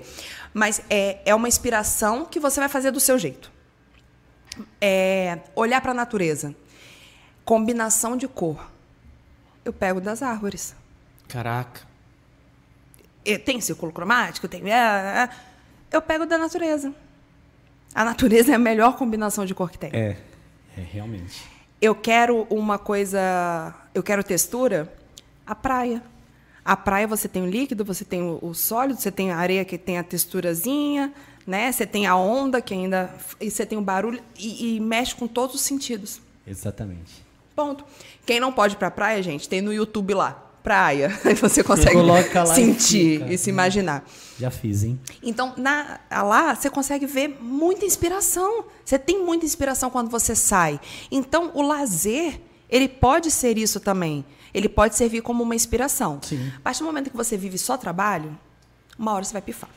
Mas 0.53 0.81
é, 0.87 1.17
é 1.25 1.33
uma 1.33 1.47
inspiração 1.47 2.25
que 2.25 2.39
você 2.39 2.59
vai 2.59 2.69
fazer 2.69 2.91
do 2.91 2.99
seu 2.99 3.17
jeito. 3.17 3.51
É, 4.79 5.39
olhar 5.55 5.81
para 5.81 5.91
a 5.91 5.95
natureza. 5.95 6.53
Combinação 7.43 8.15
de 8.15 8.27
cor. 8.27 8.71
Eu 9.65 9.73
pego 9.73 9.99
das 9.99 10.21
árvores. 10.21 10.75
Caraca. 11.27 11.81
E 13.25 13.37
Tem 13.39 13.59
círculo 13.59 13.91
cromático, 13.91 14.47
tem. 14.47 14.71
é, 14.71 14.75
é, 14.75 15.29
Eu 15.91 16.01
pego 16.01 16.25
da 16.27 16.37
natureza. 16.37 16.93
A 17.93 18.05
natureza 18.05 18.51
é 18.51 18.55
a 18.55 18.59
melhor 18.59 18.95
combinação 18.95 19.45
de 19.45 19.55
cor 19.55 19.71
que 19.71 19.79
tem. 19.79 19.89
É. 19.91 20.17
É, 20.77 20.81
realmente. 20.81 21.43
Eu 21.81 21.95
quero 21.95 22.45
uma 22.49 22.77
coisa. 22.77 23.73
Eu 23.93 24.03
quero 24.03 24.23
textura. 24.23 24.93
A 25.47 25.55
praia. 25.55 26.03
A 26.63 26.75
praia 26.75 27.07
você 27.07 27.27
tem 27.27 27.41
o 27.43 27.45
líquido, 27.49 27.85
você 27.85 28.03
tem 28.03 28.21
o, 28.21 28.39
o 28.41 28.53
sólido, 28.53 28.99
você 28.99 29.11
tem 29.11 29.31
a 29.31 29.37
areia 29.37 29.63
que 29.63 29.77
tem 29.77 29.97
a 29.97 30.03
texturazinha, 30.03 31.13
né? 31.45 31.71
Você 31.71 31.85
tem 31.85 32.05
a 32.05 32.15
onda 32.15 32.61
que 32.61 32.73
ainda. 32.73 33.13
E 33.39 33.49
você 33.49 33.65
tem 33.65 33.77
o 33.77 33.81
barulho. 33.81 34.21
E, 34.37 34.75
e 34.75 34.79
mexe 34.79 35.15
com 35.15 35.27
todos 35.27 35.55
os 35.55 35.61
sentidos. 35.61 36.21
Exatamente. 36.45 37.24
Ponto. 37.55 37.85
Quem 38.25 38.39
não 38.39 38.51
pode 38.51 38.75
ir 38.75 38.77
pra 38.77 38.91
praia, 38.91 39.21
gente, 39.23 39.47
tem 39.47 39.61
no 39.61 39.73
YouTube 39.73 40.13
lá. 40.13 40.41
Praia. 40.61 41.17
Aí 41.23 41.35
você 41.35 41.63
consegue 41.63 41.95
e 41.97 42.47
sentir 42.47 43.19
fica. 43.19 43.33
e 43.33 43.37
se 43.37 43.49
imaginar. 43.49 44.03
Já 44.37 44.49
fiz, 44.49 44.83
hein? 44.83 44.99
Então, 45.21 45.53
na, 45.55 45.99
lá 46.11 46.55
você 46.55 46.69
consegue 46.69 47.05
ver 47.05 47.37
muita 47.39 47.85
inspiração. 47.85 48.65
Você 48.83 48.97
tem 48.97 49.23
muita 49.23 49.45
inspiração 49.45 49.89
quando 49.89 50.09
você 50.09 50.35
sai. 50.35 50.79
Então, 51.11 51.51
o 51.53 51.61
lazer, 51.61 52.41
ele 52.69 52.89
pode 52.89 53.29
ser 53.29 53.57
isso 53.57 53.79
também. 53.79 54.25
Ele 54.53 54.67
pode 54.67 54.95
servir 54.95 55.21
como 55.21 55.43
uma 55.43 55.55
inspiração. 55.55 56.19
Sim. 56.21 56.51
A 56.57 56.61
partir 56.61 56.79
do 56.79 56.85
momento 56.85 57.11
que 57.11 57.17
você 57.17 57.37
vive 57.37 57.57
só 57.57 57.77
trabalho, 57.77 58.37
uma 58.97 59.13
hora 59.13 59.23
você 59.23 59.33
vai 59.33 59.41
pifar. 59.41 59.69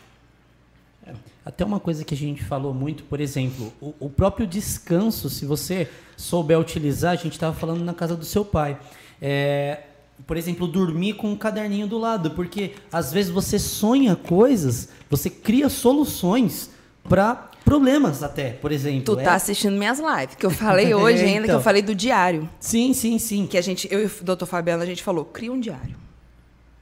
Até 1.44 1.64
uma 1.64 1.80
coisa 1.80 2.04
que 2.04 2.14
a 2.14 2.16
gente 2.16 2.44
falou 2.44 2.74
muito, 2.74 3.04
por 3.04 3.20
exemplo, 3.20 3.72
o, 3.80 3.94
o 4.00 4.10
próprio 4.10 4.46
descanso, 4.46 5.30
se 5.30 5.46
você 5.46 5.88
souber 6.16 6.58
utilizar, 6.58 7.12
a 7.12 7.16
gente 7.16 7.32
estava 7.32 7.54
falando 7.56 7.82
na 7.84 7.94
casa 7.94 8.14
do 8.14 8.24
seu 8.24 8.44
pai. 8.44 8.78
É, 9.20 9.80
por 10.26 10.36
exemplo, 10.36 10.66
dormir 10.66 11.14
com 11.14 11.30
um 11.30 11.36
caderninho 11.36 11.86
do 11.86 11.96
lado, 11.96 12.32
porque 12.32 12.74
às 12.92 13.12
vezes 13.12 13.30
você 13.30 13.58
sonha 13.58 14.14
coisas, 14.16 14.88
você 15.08 15.30
cria 15.30 15.68
soluções 15.68 16.70
para 17.08 17.34
problemas 17.64 18.22
até, 18.22 18.50
por 18.50 18.70
exemplo. 18.72 19.14
Tu 19.14 19.20
É- 19.20 19.24
tá 19.24 19.34
assistindo 19.34 19.76
minhas 19.76 19.98
lives, 19.98 20.34
que 20.34 20.44
eu 20.44 20.50
falei 20.50 20.92
hoje 20.94 21.24
ainda, 21.24 21.40
que 21.40 21.44
Então. 21.46 21.56
eu 21.56 21.62
falei 21.62 21.82
do 21.82 21.94
diário. 21.94 22.48
Sim, 22.60 22.92
sim, 22.92 23.18
sim. 23.18 23.46
Que 23.46 23.56
a 23.56 23.62
gente, 23.62 23.88
eu 23.90 24.02
e 24.02 24.06
o 24.06 24.10
doutor 24.22 24.46
Fabiano, 24.46 24.82
a 24.82 24.86
gente 24.86 25.02
falou, 25.02 25.24
cria 25.24 25.52
um 25.52 25.60
diário. 25.60 25.96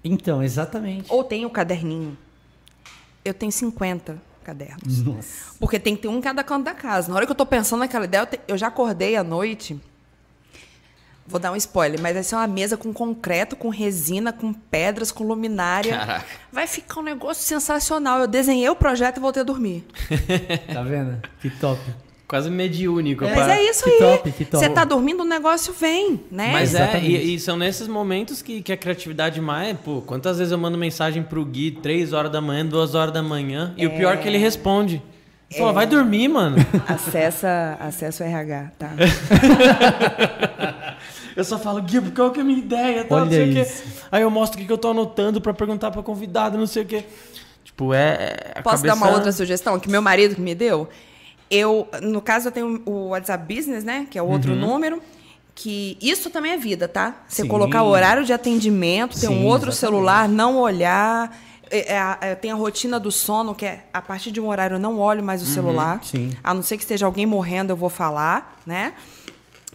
Então, 0.03 0.43
exatamente. 0.43 1.07
Ou 1.09 1.25
tem 1.25 1.45
o 1.45 1.51
caderninho. 1.51 2.17
Eu 3.27 3.35
tenho 3.35 3.51
50 3.53 4.17
cadernos. 4.45 5.03
Nossa. 5.03 5.53
Porque 5.59 5.79
tem 5.79 5.97
que 5.97 6.03
ter 6.03 6.09
um 6.09 6.19
em 6.19 6.21
cada 6.21 6.45
canto 6.45 6.65
da 6.65 6.75
casa. 6.75 7.09
Na 7.09 7.17
hora 7.17 7.27
que 7.27 7.33
eu 7.33 7.37
tô 7.37 7.45
pensando 7.47 7.81
naquela 7.81 8.05
ideia, 8.05 8.23
eu, 8.23 8.27
te- 8.27 8.41
eu 8.47 8.57
já 8.57 8.69
acordei 8.69 9.17
à 9.17 9.25
noite. 9.25 9.79
Vou 11.29 11.41
dar 11.41 11.51
um 11.51 11.57
spoiler, 11.57 12.01
mas 12.01 12.15
vai 12.15 12.23
ser 12.23 12.37
uma 12.37 12.47
mesa 12.47 12.77
com 12.77 12.93
concreto, 12.93 13.57
com 13.57 13.69
resina, 13.69 14.33
com 14.33 14.53
pedras, 14.53 15.11
com 15.11 15.25
luminária. 15.25 15.99
Caraca. 15.99 16.27
Vai 16.53 16.69
ficar 16.69 17.01
um 17.01 17.03
negócio 17.03 17.43
sensacional. 17.43 18.21
Eu 18.21 18.29
desenhei 18.29 18.69
o 18.69 18.77
projeto 18.77 19.17
e 19.17 19.21
voltei 19.21 19.43
a 19.43 19.45
dormir. 19.45 19.85
Tá 20.73 20.83
vendo? 20.85 21.21
Que 21.41 21.51
top. 21.51 21.81
Quase 22.29 22.51
mediúnico. 22.51 23.25
É. 23.25 23.35
Mas 23.37 23.49
é 23.49 23.63
isso 23.63 23.85
Que 23.85 23.91
aí. 23.91 23.99
top, 23.99 24.33
que 24.33 24.45
top. 24.45 24.65
Você 24.65 24.69
tá 24.71 24.85
dormindo, 24.85 25.21
o 25.21 25.25
negócio 25.25 25.73
vem, 25.73 26.21
né? 26.31 26.51
Mas 26.53 26.75
é, 26.75 26.79
Exatamente. 26.83 27.09
e, 27.11 27.35
e 27.37 27.41
são 27.41 27.57
nesses 27.57 27.87
momentos 27.87 28.43
que, 28.43 28.63
que 28.63 28.73
a 28.73 28.77
criatividade 28.77 29.41
mais. 29.41 29.77
Pô, 29.79 30.03
quantas 30.05 30.39
vezes 30.39 30.51
eu 30.53 30.59
mando 30.59 30.77
mensagem 30.77 31.23
pro 31.23 31.45
Gui, 31.45 31.71
3 31.71 32.13
horas 32.13 32.33
da 32.33 32.41
manhã, 32.41 32.67
2 32.67 32.95
horas 32.97 33.15
da 33.15 33.23
manhã, 33.23 33.73
e 33.77 33.87
o 33.87 33.91
pior 33.91 34.15
é 34.15 34.17
que 34.17 34.27
ele 34.27 34.39
responde. 34.39 35.01
Ele 35.49 35.61
fala, 35.61 35.73
vai 35.73 35.87
dormir, 35.87 36.27
mano. 36.27 36.57
Acessa, 36.89 37.77
acessa 37.79 38.25
o 38.25 38.27
RH, 38.27 38.73
tá? 38.77 38.91
Eu 41.37 41.45
só 41.45 41.59
falo, 41.59 41.83
Gui, 41.83 42.01
qual 42.13 42.31
que 42.31 42.39
é 42.41 42.43
a 42.43 42.45
minha 42.45 42.59
ideia? 42.59 43.05
Tá, 43.05 43.17
não 43.17 43.23
Olha 43.23 43.31
sei 43.31 43.51
o 43.51 43.53
quê. 43.53 43.61
isso. 43.61 43.85
Aí 44.11 44.23
eu 44.23 44.31
mostro 44.31 44.57
o 44.57 44.61
que 44.61 44.67
que 44.67 44.73
eu 44.73 44.79
tô 44.79 44.91
anotando 44.91 45.41
pra 45.41 45.53
perguntar 45.53 45.91
pra 45.91 46.03
convidado, 46.03 46.57
não 46.57 46.67
sei 46.67 46.83
o 46.83 46.87
quê. 46.87 47.05
Tipo, 47.63 47.93
é. 47.93 48.37
é 48.55 48.59
a 48.59 48.63
Posso 48.63 48.83
dar 48.83 48.95
uma 48.95 49.01
cabeça- 49.01 49.17
outra 49.19 49.33
sugestão 49.33 49.79
que 49.79 49.91
meu 49.91 50.01
marido 50.01 50.35
que 50.35 50.41
me 50.41 50.55
deu? 50.55 50.89
Eu, 51.51 51.89
no 52.03 52.21
caso, 52.21 52.49
eu 52.49 52.53
tenho 52.53 52.83
o 52.85 53.09
WhatsApp 53.09 53.55
Business, 53.55 53.85
né? 53.85 54.07
Que 54.11 54.19
é 54.19 54.23
o 54.23 54.27
outro 54.27 54.55
número. 54.57 55.01
Que 55.55 55.97
isso 56.03 56.29
também 56.29 56.53
é 56.53 56.57
vida, 56.59 56.87
tá? 56.87 57.25
Você 57.27 57.43
Sim. 57.43 57.49
colocar 57.49 57.83
o 57.83 57.87
horário 57.89 58.25
de 58.25 58.33
atendimento, 58.33 59.19
ter 59.19 59.29
um 59.29 59.31
Sim, 59.31 59.45
outro 59.47 59.71
exatamente. 59.71 59.79
celular, 59.79 60.29
não 60.29 60.59
olhar. 60.59 61.35
É, 61.71 61.95
é, 61.95 61.99
a- 61.99 62.19
é, 62.21 62.35
tem 62.35 62.51
a 62.51 62.55
rotina 62.55 63.01
do 63.01 63.11
sono, 63.11 63.55
que 63.55 63.65
é 63.65 63.85
a 63.93 64.03
partir 64.03 64.31
de 64.31 64.41
um 64.41 64.49
horário 64.49 64.75
eu 64.75 64.79
não 64.79 64.99
olho 64.99 65.23
mais 65.23 65.43
o 65.43 65.47
celular. 65.47 66.01
sim. 66.05 66.31
A 66.45 66.53
não 66.53 66.63
ser 66.63 66.77
que 66.77 66.83
esteja 66.83 67.07
alguém 67.07 67.25
morrendo, 67.27 67.71
eu 67.73 67.77
vou 67.77 67.89
falar, 67.89 68.61
né? 68.67 68.93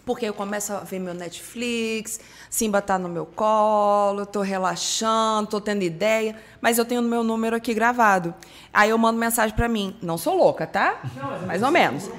Porque 0.06 0.24
eu 0.26 0.34
começo 0.34 0.72
a 0.72 0.80
ver 0.80 0.98
meu 1.00 1.14
Netflix, 1.14 2.18
Simba 2.52 2.82
tá 2.82 2.98
no 2.98 3.08
meu 3.08 3.24
colo, 3.24 4.26
tô 4.26 4.42
relaxando, 4.42 5.48
tô 5.48 5.58
tendo 5.58 5.80
ideia, 5.84 6.36
mas 6.60 6.76
eu 6.76 6.84
tenho 6.84 7.00
o 7.00 7.04
meu 7.04 7.24
número 7.24 7.56
aqui 7.56 7.72
gravado. 7.72 8.34
Aí 8.70 8.90
eu 8.90 8.98
mando 8.98 9.18
mensagem 9.18 9.56
pra 9.56 9.66
mim. 9.70 9.96
Não 10.02 10.18
sou 10.18 10.36
louca, 10.36 10.66
tá? 10.66 11.00
Mais 11.46 11.62
ou 11.62 11.70
menos. 11.70 12.10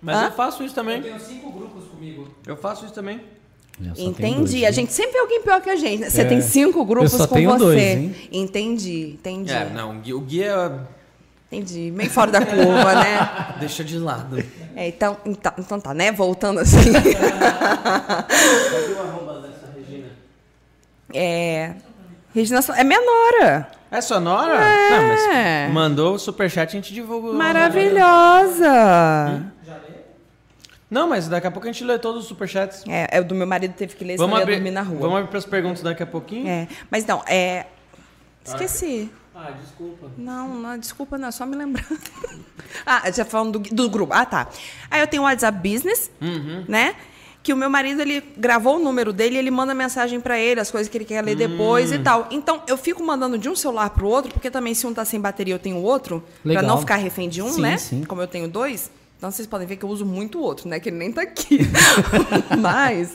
Mas 0.00 0.16
Hã? 0.16 0.24
eu 0.28 0.32
faço 0.32 0.64
isso 0.64 0.74
também. 0.74 1.02
Tenho 1.02 1.20
cinco 1.20 1.52
grupos 1.52 1.84
comigo. 1.84 2.26
Eu 2.46 2.56
faço 2.56 2.86
isso 2.86 2.94
também. 2.94 3.20
Eu 3.78 3.92
Entendi. 4.06 4.60
dois, 4.60 4.64
a 4.64 4.70
gente 4.70 4.94
sempre 4.94 5.12
vê 5.12 5.18
alguém 5.18 5.42
pior 5.42 5.60
que 5.60 5.68
a 5.68 5.76
gente. 5.76 6.00
né? 6.00 6.08
Você 6.08 6.22
É. 6.22 6.24
tem 6.24 6.40
cinco 6.40 6.82
grupos 6.82 7.12
Eu 7.12 7.18
só 7.18 7.26
com 7.26 7.34
tenho 7.34 7.50
você. 7.50 7.58
dois, 7.58 7.82
hein? 7.82 8.16
Entendi, 8.32 9.10
entendi. 9.20 9.52
É, 9.52 9.68
não, 9.68 9.90
o 9.98 10.00
Gui, 10.00 10.14
o 10.14 10.20
Gui 10.22 10.42
é. 10.42 10.72
Entendi. 11.54 11.90
Meio 11.90 12.10
fora 12.10 12.30
da 12.30 12.44
curva, 12.44 12.94
né? 12.94 13.54
Deixa 13.60 13.82
de 13.84 13.98
lado. 13.98 14.42
É, 14.76 14.88
então, 14.88 15.16
então, 15.24 15.52
então 15.58 15.80
tá, 15.80 15.94
né? 15.94 16.12
Voltando 16.12 16.60
assim. 16.60 16.92
é. 21.12 21.74
Regina, 22.34 22.62
Son- 22.62 22.74
é 22.74 22.82
minha 22.82 23.00
nora. 23.00 23.70
É 23.90 24.00
sua 24.00 24.18
nora? 24.18 24.54
É. 24.54 24.90
Não, 24.90 25.08
mas 25.08 25.72
mandou 25.72 26.14
o 26.14 26.18
superchat, 26.18 26.70
a 26.70 26.72
gente 26.72 26.92
divulga. 26.92 27.28
o- 27.28 27.34
Maravilhosa. 27.34 28.72
Não, 30.90 31.08
mas 31.08 31.28
daqui 31.28 31.46
a 31.46 31.50
pouco 31.50 31.66
a 31.68 31.72
gente 31.72 31.84
lê 31.84 31.98
todos 31.98 32.22
os 32.22 32.28
superchats. 32.28 32.84
É, 32.88 33.08
é, 33.16 33.20
o 33.20 33.24
do 33.24 33.34
meu 33.34 33.46
marido 33.46 33.74
teve 33.74 33.94
que 33.96 34.04
ler, 34.04 34.14
senão 34.14 34.26
Vamos 34.28 34.38
ia 34.38 34.42
abrir, 34.42 34.54
dormir 34.56 34.70
na 34.70 34.82
rua. 34.82 34.98
vamos 35.00 35.16
abrir 35.18 35.30
pras 35.30 35.44
perguntas 35.44 35.82
daqui 35.82 36.02
a 36.02 36.06
pouquinho? 36.06 36.48
É, 36.48 36.68
mas 36.90 37.04
não, 37.06 37.22
é... 37.26 37.66
Esqueci. 38.44 39.10
Ah, 39.34 39.50
desculpa. 39.60 40.10
Não, 40.16 40.54
não, 40.54 40.78
desculpa, 40.78 41.18
não, 41.18 41.28
é 41.28 41.32
só 41.32 41.44
me 41.44 41.56
lembrar. 41.56 41.84
ah, 42.86 43.10
já 43.10 43.24
falando 43.24 43.58
do, 43.58 43.74
do 43.74 43.90
grupo. 43.90 44.12
Ah, 44.14 44.24
tá. 44.24 44.48
Aí 44.90 45.00
eu 45.00 45.06
tenho 45.08 45.22
o 45.22 45.26
WhatsApp 45.26 45.58
Business, 45.68 46.10
Uhum. 46.20 46.64
né? 46.68 46.94
Que 47.42 47.52
o 47.52 47.56
meu 47.56 47.68
marido, 47.68 48.00
ele 48.00 48.22
gravou 48.38 48.76
o 48.76 48.78
número 48.78 49.12
dele 49.12 49.34
e 49.34 49.38
ele 49.38 49.50
manda 49.50 49.74
mensagem 49.74 50.18
pra 50.20 50.38
ele, 50.38 50.60
as 50.60 50.70
coisas 50.70 50.88
que 50.90 50.96
ele 50.96 51.04
quer 51.04 51.20
ler 51.22 51.34
depois 51.36 51.90
Hum. 51.90 51.96
e 51.96 51.98
tal. 51.98 52.28
Então, 52.30 52.62
eu 52.66 52.76
fico 52.78 53.02
mandando 53.04 53.36
de 53.36 53.48
um 53.48 53.56
celular 53.56 53.90
pro 53.90 54.06
outro, 54.08 54.32
porque 54.32 54.50
também 54.50 54.72
se 54.72 54.86
um 54.86 54.94
tá 54.94 55.04
sem 55.04 55.20
bateria, 55.20 55.54
eu 55.54 55.58
tenho 55.58 55.76
o 55.76 55.82
outro, 55.82 56.22
pra 56.42 56.62
não 56.62 56.78
ficar 56.78 56.96
refém 56.96 57.28
de 57.28 57.42
um, 57.42 57.50
Sim, 57.50 57.60
né? 57.60 57.76
sim. 57.76 58.04
Como 58.04 58.22
eu 58.22 58.26
tenho 58.28 58.48
dois. 58.48 58.90
Então, 59.18 59.30
vocês 59.30 59.46
podem 59.48 59.66
ver 59.66 59.76
que 59.76 59.84
eu 59.84 59.88
uso 59.88 60.06
muito 60.06 60.38
o 60.38 60.42
outro, 60.42 60.68
né? 60.68 60.78
Que 60.80 60.88
ele 60.90 60.96
nem 60.96 61.10
tá 61.12 61.22
aqui. 61.22 61.58
Mas... 62.60 63.14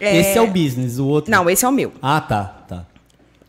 Esse 0.00 0.38
é 0.38 0.40
o 0.40 0.46
business, 0.46 0.98
o 0.98 1.06
outro. 1.06 1.30
Não, 1.30 1.48
esse 1.50 1.64
é 1.64 1.68
o 1.68 1.72
meu. 1.72 1.92
Ah, 2.00 2.20
tá, 2.20 2.44
tá. 2.68 2.86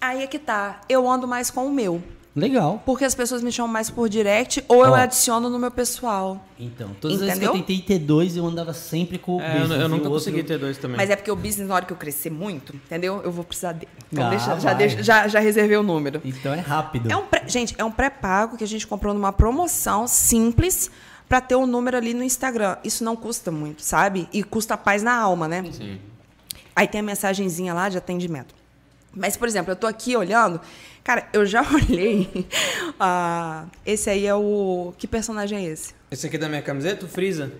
Aí 0.01 0.23
é 0.23 0.27
que 0.27 0.39
tá. 0.39 0.81
Eu 0.87 1.09
ando 1.09 1.27
mais 1.27 1.49
com 1.51 1.65
o 1.67 1.71
meu. 1.71 2.01
Legal. 2.35 2.81
Porque 2.85 3.03
as 3.03 3.15
pessoas 3.15 3.41
me 3.43 3.51
chamam 3.51 3.71
mais 3.73 3.89
por 3.89 4.07
direct 4.07 4.63
ou 4.67 4.85
eu 4.85 4.91
Ó. 4.91 4.95
adiciono 4.95 5.49
no 5.49 5.57
meu 5.59 5.71
pessoal. 5.71 6.39
Então, 6.59 6.91
todas 7.01 7.15
as 7.17 7.21
vezes 7.21 7.33
que 7.39 7.45
Entendeu? 7.45 7.53
eu 7.59 7.65
tentei 7.65 7.81
ter 7.81 7.99
dois, 7.99 8.37
eu 8.37 8.45
andava 8.45 8.71
sempre 8.73 9.17
com 9.17 9.37
o 9.37 9.41
É, 9.41 9.57
eu, 9.57 9.61
business. 9.61 9.79
eu 9.81 9.85
e 9.85 9.89
nunca 9.89 10.03
outro- 10.03 10.11
consegui 10.11 10.43
ter 10.43 10.57
dois 10.57 10.77
também. 10.77 10.95
Mas 10.95 11.09
é 11.09 11.15
porque 11.15 11.31
o 11.31 11.35
business, 11.35 11.67
na 11.67 11.75
hora 11.75 11.85
que 11.85 11.91
eu 11.91 11.97
crescer 11.97 12.29
muito, 12.29 12.73
entendeu? 12.75 13.19
Eu 13.23 13.31
vou 13.31 13.43
precisar 13.43 13.73
dele. 13.73 13.91
Então 14.13 14.27
Ah, 14.27 14.29
deixa, 14.29 14.45
já, 14.45 14.55
vai. 14.55 14.75
deixa- 14.75 15.03
já, 15.03 15.27
já 15.27 15.39
reservei 15.39 15.75
o 15.75 15.83
número. 15.83 16.21
Então 16.23 16.53
é 16.53 16.59
rápido. 16.59 17.11
É 17.11 17.17
um 17.17 17.25
pré- 17.25 17.43
gente, 17.47 17.75
é 17.77 17.83
um 17.83 17.91
pré-pago 17.91 18.55
que 18.57 18.63
a 18.63 18.67
gente 18.67 18.85
comprou 18.87 19.13
numa 19.13 19.33
promoção 19.33 20.07
simples 20.07 20.89
para 21.27 21.41
ter 21.41 21.55
o 21.55 21.65
número 21.65 21.97
ali 21.97 22.13
no 22.13 22.23
Instagram. 22.23 22.77
Isso 22.83 23.03
não 23.03 23.15
custa 23.17 23.51
muito, 23.51 23.81
sabe? 23.81 24.29
E 24.31 24.43
custa 24.43 24.77
paz 24.77 25.03
na 25.03 25.13
alma, 25.15 25.47
né? 25.47 25.65
Sim. 25.71 25.99
Aí 26.75 26.87
tem 26.87 27.01
a 27.01 27.03
mensagenzinha 27.03 27.73
lá 27.73 27.89
de 27.89 27.97
atendimento. 27.97 28.55
Mas, 29.19 29.35
por 29.37 29.47
exemplo, 29.47 29.71
eu 29.71 29.75
tô 29.75 29.85
aqui 29.85 30.15
olhando. 30.15 30.59
Cara, 31.03 31.27
eu 31.33 31.45
já 31.45 31.61
olhei. 31.73 32.47
ah, 32.99 33.65
esse 33.85 34.09
aí 34.09 34.25
é 34.25 34.33
o. 34.33 34.93
Que 34.97 35.05
personagem 35.07 35.57
é 35.67 35.69
esse? 35.71 35.93
Esse 36.09 36.25
aqui 36.27 36.37
é 36.37 36.39
da 36.39 36.49
minha 36.49 36.61
camiseta, 36.61 37.05
o 37.05 37.09
Freeza. 37.09 37.51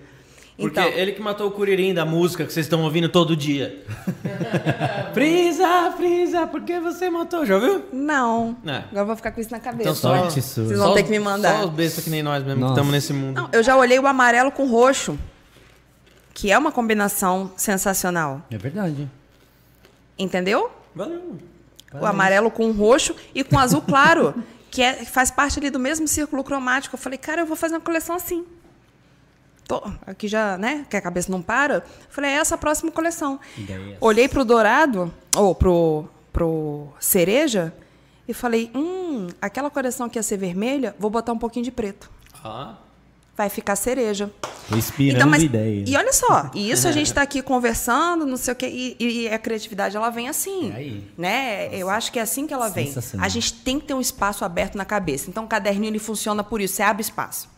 Porque 0.58 0.78
Então. 0.78 0.92
ele 0.92 1.12
que 1.12 1.22
matou 1.22 1.48
o 1.48 1.50
Curirim 1.52 1.94
da 1.94 2.04
música 2.04 2.44
que 2.44 2.52
vocês 2.52 2.66
estão 2.66 2.82
ouvindo 2.82 3.08
todo 3.08 3.34
dia. 3.34 3.82
Freeza, 5.14 5.92
Freeza, 5.96 6.46
por 6.46 6.60
que 6.62 6.78
você 6.80 7.08
matou? 7.08 7.46
Já 7.46 7.54
ouviu? 7.56 7.84
Não. 7.92 8.56
É. 8.66 8.76
Agora 8.76 8.88
eu 9.00 9.06
vou 9.06 9.16
ficar 9.16 9.30
com 9.32 9.40
isso 9.40 9.50
na 9.50 9.58
cabeça. 9.60 9.82
Então 9.88 9.94
só, 9.94 10.16
Sorte 10.18 10.42
sua. 10.42 10.64
Vocês 10.64 10.78
vão 10.78 10.88
só 10.88 10.94
ter 10.94 11.02
que 11.04 11.10
me 11.10 11.18
mandar. 11.18 11.60
Só 11.60 11.64
os 11.66 11.70
bestas 11.72 12.04
que 12.04 12.10
nem 12.10 12.22
nós 12.22 12.42
mesmo 12.44 12.56
que 12.56 12.60
Nossa. 12.60 12.74
estamos 12.74 12.92
nesse 12.92 13.12
mundo. 13.14 13.40
Não, 13.40 13.48
eu 13.52 13.62
já 13.62 13.74
olhei 13.76 13.98
o 13.98 14.06
amarelo 14.06 14.50
com 14.50 14.66
roxo, 14.66 15.18
que 16.34 16.50
é 16.52 16.58
uma 16.58 16.70
combinação 16.72 17.50
sensacional. 17.56 18.42
É 18.50 18.58
verdade. 18.58 19.08
Entendeu? 20.18 20.70
Valeu. 20.94 21.38
O 21.92 22.06
amarelo 22.06 22.50
com 22.50 22.70
roxo 22.70 23.16
e 23.34 23.42
com 23.42 23.58
azul 23.58 23.82
claro, 23.82 24.34
que, 24.70 24.82
é, 24.82 25.04
faz 25.04 25.30
parte 25.30 25.58
ali 25.58 25.70
do 25.70 25.78
mesmo 25.78 26.06
círculo 26.06 26.44
cromático. 26.44 26.94
Eu 26.94 27.00
falei, 27.00 27.18
cara, 27.18 27.42
eu 27.42 27.46
vou 27.46 27.56
fazer 27.56 27.74
uma 27.74 27.80
coleção 27.80 28.14
assim. 28.14 28.46
Tô, 29.66 29.82
aqui 30.06 30.28
já, 30.28 30.58
né? 30.58 30.84
Que 30.88 30.96
a 30.96 31.00
cabeça 31.00 31.30
não 31.30 31.42
para. 31.42 31.76
Eu 31.76 31.82
Falei, 32.08 32.30
é 32.30 32.34
essa 32.34 32.54
a 32.54 32.58
próxima 32.58 32.90
coleção. 32.90 33.38
Ideias. 33.56 33.96
Olhei 34.00 34.28
pro 34.28 34.44
dourado, 34.44 35.12
ou 35.36 35.54
pro, 35.54 36.08
pro 36.32 36.88
cereja, 36.98 37.72
e 38.26 38.34
falei, 38.34 38.70
hum, 38.74 39.28
aquela 39.40 39.70
coleção 39.70 40.08
que 40.08 40.18
ia 40.18 40.22
ser 40.22 40.36
vermelha, 40.36 40.94
vou 40.98 41.10
botar 41.10 41.32
um 41.32 41.38
pouquinho 41.38 41.64
de 41.64 41.70
preto. 41.70 42.10
Ah, 42.44 42.76
Vai 43.40 43.48
ficar 43.48 43.74
cereja. 43.74 44.30
Inspirando 44.70 45.34
ideias. 45.36 45.88
E 45.88 45.96
olha 45.96 46.12
só, 46.12 46.50
e 46.54 46.70
isso 46.70 46.86
a 46.86 46.92
gente 46.92 47.06
está 47.06 47.22
aqui 47.24 47.40
conversando, 47.40 48.26
não 48.26 48.36
sei 48.36 48.52
o 48.52 48.54
quê, 48.54 48.68
e, 48.68 49.22
e 49.22 49.28
a 49.30 49.38
criatividade 49.38 49.96
ela 49.96 50.10
vem 50.10 50.28
assim. 50.28 50.70
Aí. 50.74 51.10
Né? 51.16 51.74
Eu 51.74 51.88
acho 51.88 52.12
que 52.12 52.18
é 52.18 52.22
assim 52.22 52.46
que 52.46 52.52
ela 52.52 52.68
vem. 52.68 52.92
A 53.18 53.28
gente 53.30 53.54
tem 53.54 53.80
que 53.80 53.86
ter 53.86 53.94
um 53.94 54.00
espaço 54.00 54.44
aberto 54.44 54.76
na 54.76 54.84
cabeça. 54.84 55.30
Então 55.30 55.44
o 55.44 55.48
caderninho 55.48 55.90
ele 55.90 55.98
funciona 55.98 56.44
por 56.44 56.60
isso, 56.60 56.74
você 56.74 56.82
abre 56.82 57.00
espaço. 57.00 57.48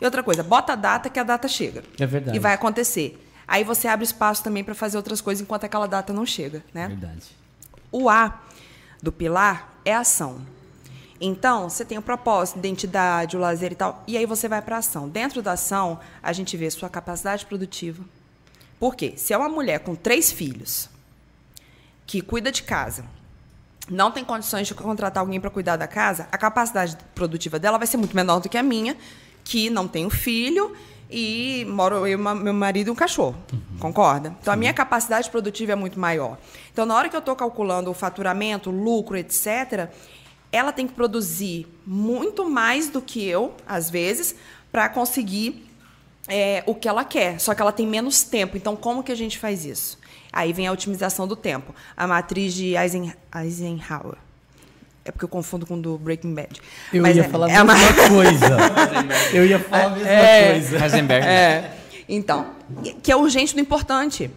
E 0.00 0.04
outra 0.04 0.20
coisa, 0.20 0.42
bota 0.42 0.72
a 0.72 0.76
data 0.76 1.08
que 1.08 1.20
a 1.20 1.22
data 1.22 1.46
chega. 1.46 1.84
É 1.96 2.06
verdade. 2.06 2.36
E 2.36 2.40
vai 2.40 2.54
acontecer. 2.54 3.24
Aí 3.46 3.62
você 3.62 3.86
abre 3.86 4.04
espaço 4.04 4.42
também 4.42 4.64
para 4.64 4.74
fazer 4.74 4.96
outras 4.96 5.20
coisas 5.20 5.40
enquanto 5.40 5.62
aquela 5.62 5.86
data 5.86 6.12
não 6.12 6.26
chega, 6.26 6.64
né? 6.74 6.88
Verdade. 6.88 7.36
O 7.92 8.10
A 8.10 8.40
do 9.00 9.12
pilar 9.12 9.80
é 9.84 9.94
ação. 9.94 10.40
Então, 11.20 11.68
você 11.68 11.84
tem 11.84 11.98
o 11.98 12.02
propósito, 12.02 12.58
identidade, 12.58 13.36
o 13.36 13.40
lazer 13.40 13.72
e 13.72 13.74
tal, 13.74 14.02
e 14.06 14.16
aí 14.16 14.24
você 14.24 14.48
vai 14.48 14.62
para 14.62 14.78
ação. 14.78 15.08
Dentro 15.08 15.42
da 15.42 15.52
ação, 15.52 16.00
a 16.22 16.32
gente 16.32 16.56
vê 16.56 16.70
sua 16.70 16.88
capacidade 16.88 17.44
produtiva. 17.44 18.02
Por 18.78 18.96
quê? 18.96 19.12
Se 19.16 19.34
é 19.34 19.36
uma 19.36 19.48
mulher 19.48 19.80
com 19.80 19.94
três 19.94 20.32
filhos, 20.32 20.88
que 22.06 22.22
cuida 22.22 22.50
de 22.50 22.62
casa, 22.62 23.04
não 23.90 24.10
tem 24.10 24.24
condições 24.24 24.66
de 24.66 24.74
contratar 24.74 25.20
alguém 25.20 25.38
para 25.38 25.50
cuidar 25.50 25.76
da 25.76 25.86
casa, 25.86 26.26
a 26.32 26.38
capacidade 26.38 26.96
produtiva 27.14 27.58
dela 27.58 27.76
vai 27.76 27.86
ser 27.86 27.98
muito 27.98 28.16
menor 28.16 28.40
do 28.40 28.48
que 28.48 28.56
a 28.56 28.62
minha, 28.62 28.96
que 29.44 29.68
não 29.68 29.86
tenho 29.86 30.08
filho 30.08 30.74
e 31.10 31.66
moro 31.68 32.06
eu, 32.06 32.18
meu 32.18 32.54
marido 32.54 32.88
e 32.88 32.90
um 32.90 32.94
cachorro. 32.94 33.36
Concorda? 33.78 34.34
Então 34.40 34.54
a 34.54 34.56
minha 34.56 34.72
capacidade 34.72 35.28
produtiva 35.28 35.72
é 35.72 35.74
muito 35.74 35.98
maior. 35.98 36.38
Então 36.72 36.86
na 36.86 36.94
hora 36.94 37.08
que 37.08 37.16
eu 37.16 37.20
estou 37.20 37.34
calculando 37.34 37.90
o 37.90 37.94
faturamento, 37.94 38.70
o 38.70 38.72
lucro, 38.72 39.16
etc., 39.16 39.90
ela 40.52 40.72
tem 40.72 40.86
que 40.86 40.92
produzir 40.94 41.66
muito 41.86 42.48
mais 42.48 42.88
do 42.88 43.00
que 43.00 43.24
eu, 43.26 43.54
às 43.66 43.88
vezes, 43.90 44.34
para 44.72 44.88
conseguir 44.88 45.66
é, 46.28 46.62
o 46.66 46.74
que 46.74 46.88
ela 46.88 47.04
quer, 47.04 47.38
só 47.40 47.54
que 47.54 47.62
ela 47.62 47.72
tem 47.72 47.86
menos 47.86 48.22
tempo. 48.22 48.56
Então, 48.56 48.76
como 48.76 49.02
que 49.02 49.10
a 49.12 49.16
gente 49.16 49.38
faz 49.38 49.64
isso? 49.64 49.98
Aí 50.32 50.52
vem 50.52 50.66
a 50.66 50.72
otimização 50.72 51.26
do 51.26 51.34
tempo. 51.34 51.74
A 51.96 52.06
matriz 52.06 52.54
de 52.54 52.76
Eisen, 52.76 53.12
Eisenhower. 53.34 54.16
É 55.04 55.10
porque 55.10 55.24
eu 55.24 55.28
confundo 55.28 55.66
com 55.66 55.74
o 55.74 55.80
do 55.82 55.98
Breaking 55.98 56.34
Bad. 56.34 56.60
Eu 56.92 57.02
Mas 57.02 57.16
ia 57.16 57.24
é- 57.24 57.28
falar 57.28 57.50
é 57.50 57.56
a 57.56 57.60
a 57.62 57.64
ma- 57.64 57.74
mesma 57.74 58.08
coisa. 58.08 58.56
Eu 59.32 59.46
ia 59.46 59.58
falar 59.58 59.86
a 59.86 59.90
mesma 59.90 60.08
É. 60.10 60.50
coisa. 60.52 60.78
Heisenberg. 60.84 61.26
É. 61.26 61.76
Então, 62.08 62.50
que 63.02 63.10
é 63.10 63.16
urgente 63.16 63.54
do 63.54 63.60
importante. 63.60 64.30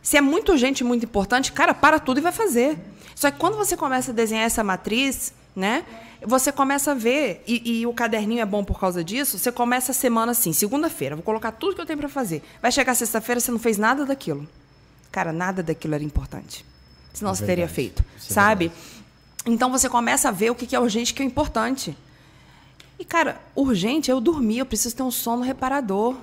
Se 0.00 0.16
é 0.16 0.20
muito 0.20 0.52
urgente 0.52 0.82
e 0.82 0.86
muito 0.86 1.04
importante, 1.04 1.50
cara, 1.52 1.74
para 1.74 1.98
tudo 1.98 2.18
e 2.18 2.20
vai 2.20 2.32
fazer. 2.32 2.78
Só 3.14 3.30
que 3.30 3.38
quando 3.38 3.56
você 3.56 3.76
começa 3.76 4.12
a 4.12 4.14
desenhar 4.14 4.44
essa 4.46 4.62
matriz, 4.62 5.32
né? 5.54 5.84
Você 6.22 6.50
começa 6.50 6.92
a 6.92 6.94
ver, 6.94 7.42
e, 7.46 7.80
e 7.80 7.86
o 7.86 7.92
caderninho 7.92 8.40
é 8.40 8.46
bom 8.46 8.64
por 8.64 8.80
causa 8.80 9.04
disso, 9.04 9.38
você 9.38 9.52
começa 9.52 9.92
a 9.92 9.94
semana 9.94 10.32
assim, 10.32 10.52
segunda-feira, 10.52 11.14
vou 11.14 11.22
colocar 11.22 11.52
tudo 11.52 11.74
que 11.74 11.80
eu 11.80 11.86
tenho 11.86 11.98
para 11.98 12.08
fazer. 12.08 12.42
Vai 12.62 12.72
chegar 12.72 12.94
sexta-feira, 12.94 13.40
você 13.40 13.50
não 13.50 13.58
fez 13.58 13.78
nada 13.78 14.04
daquilo. 14.06 14.48
Cara, 15.12 15.32
nada 15.32 15.62
daquilo 15.62 15.94
era 15.94 16.02
importante. 16.02 16.64
Senão 17.12 17.34
você 17.34 17.46
teria 17.46 17.68
feito, 17.68 18.04
Isso 18.18 18.32
é 18.32 18.34
sabe? 18.34 18.72
Então 19.46 19.70
você 19.70 19.88
começa 19.88 20.28
a 20.28 20.32
ver 20.32 20.50
o 20.50 20.54
que 20.54 20.66
que 20.66 20.74
é 20.74 20.80
urgente 20.80 21.10
e 21.10 21.12
o 21.12 21.16
que 21.16 21.22
é 21.22 21.26
importante. 21.26 21.96
E, 22.98 23.04
cara, 23.04 23.40
urgente 23.54 24.10
é 24.10 24.14
eu 24.14 24.20
dormir, 24.20 24.58
eu 24.58 24.66
preciso 24.66 24.96
ter 24.96 25.02
um 25.02 25.10
sono 25.10 25.42
reparador, 25.42 26.16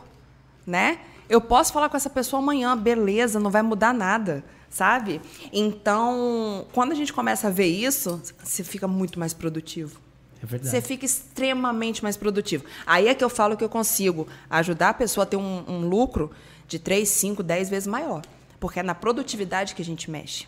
né? 0.65 0.99
Eu 1.29 1.39
posso 1.39 1.71
falar 1.71 1.87
com 1.89 1.95
essa 1.95 2.09
pessoa 2.09 2.41
amanhã, 2.41 2.75
beleza, 2.75 3.39
não 3.39 3.49
vai 3.51 3.61
mudar 3.61 3.93
nada, 3.93 4.43
sabe? 4.71 5.21
Então, 5.53 6.65
quando 6.71 6.93
a 6.93 6.95
gente 6.95 7.13
começa 7.13 7.49
a 7.49 7.51
ver 7.51 7.67
isso, 7.67 8.19
você 8.43 8.63
fica 8.63 8.87
muito 8.87 9.19
mais 9.19 9.33
produtivo. 9.33 9.99
É 10.41 10.45
verdade. 10.45 10.71
Você 10.71 10.81
fica 10.81 11.05
extremamente 11.05 12.01
mais 12.01 12.17
produtivo. 12.17 12.65
Aí 12.87 13.07
é 13.07 13.13
que 13.13 13.23
eu 13.23 13.29
falo 13.29 13.55
que 13.55 13.63
eu 13.63 13.69
consigo 13.69 14.27
ajudar 14.49 14.89
a 14.89 14.93
pessoa 14.93 15.23
a 15.23 15.27
ter 15.27 15.37
um, 15.37 15.63
um 15.67 15.87
lucro 15.87 16.31
de 16.67 16.79
3, 16.79 17.07
5, 17.07 17.43
10 17.43 17.69
vezes 17.69 17.85
maior. 17.85 18.23
Porque 18.59 18.79
é 18.79 18.83
na 18.83 18.95
produtividade 18.95 19.75
que 19.75 19.81
a 19.81 19.85
gente 19.85 20.09
mexe. 20.09 20.47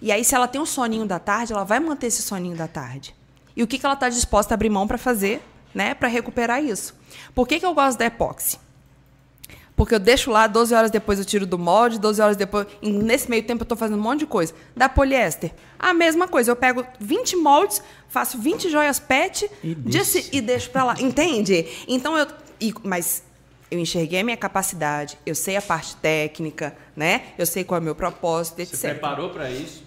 E 0.00 0.12
aí, 0.12 0.24
se 0.24 0.34
ela 0.34 0.48
tem 0.48 0.60
um 0.60 0.66
soninho 0.66 1.06
da 1.06 1.18
tarde, 1.18 1.52
ela 1.52 1.64
vai 1.64 1.80
manter 1.80 2.06
esse 2.06 2.22
soninho 2.22 2.56
da 2.56 2.68
tarde. 2.68 3.14
E 3.56 3.62
o 3.62 3.66
que, 3.66 3.78
que 3.78 3.84
ela 3.84 3.94
está 3.94 4.08
disposta 4.08 4.54
a 4.54 4.56
abrir 4.56 4.70
mão 4.70 4.86
para 4.86 4.98
fazer, 4.98 5.42
né? 5.74 5.94
Para 5.94 6.08
recuperar 6.08 6.62
isso. 6.62 6.94
Por 7.34 7.46
que, 7.46 7.58
que 7.58 7.66
eu 7.66 7.74
gosto 7.74 7.98
da 7.98 8.06
epóxi? 8.06 8.58
Porque 9.76 9.94
eu 9.94 9.98
deixo 9.98 10.30
lá, 10.30 10.46
12 10.46 10.72
horas 10.74 10.90
depois 10.90 11.18
eu 11.18 11.24
tiro 11.24 11.44
do 11.46 11.58
molde, 11.58 11.98
12 11.98 12.22
horas 12.22 12.36
depois. 12.36 12.66
e 12.80 12.90
Nesse 12.90 13.28
meio 13.28 13.42
tempo 13.42 13.62
eu 13.62 13.64
estou 13.64 13.76
fazendo 13.76 13.98
um 13.98 14.02
monte 14.02 14.20
de 14.20 14.26
coisa. 14.26 14.54
Da 14.76 14.88
poliéster, 14.88 15.52
a 15.78 15.92
mesma 15.92 16.28
coisa. 16.28 16.50
Eu 16.50 16.56
pego 16.56 16.86
20 17.00 17.36
moldes, 17.36 17.82
faço 18.08 18.38
20 18.38 18.70
joias 18.70 19.00
PET 19.00 19.50
E 19.64 19.74
disse- 19.74 20.28
e 20.32 20.40
deixo 20.40 20.70
para 20.70 20.84
lá. 20.84 20.94
Entende? 21.00 21.66
Então 21.88 22.16
eu. 22.16 22.26
e- 22.60 22.72
mas 22.84 23.24
eu 23.68 23.80
enxerguei 23.80 24.20
a 24.20 24.24
minha 24.24 24.36
capacidade, 24.36 25.18
eu 25.26 25.34
sei 25.34 25.56
a 25.56 25.62
parte 25.62 25.96
técnica, 25.96 26.76
né? 26.94 27.22
Eu 27.36 27.44
sei 27.44 27.64
qual 27.64 27.78
é 27.78 27.80
o 27.80 27.84
meu 27.84 27.94
propósito, 27.96 28.60
etc. 28.60 28.74
Você 28.76 28.88
preparou 28.90 29.30
pra 29.30 29.50
isso? 29.50 29.82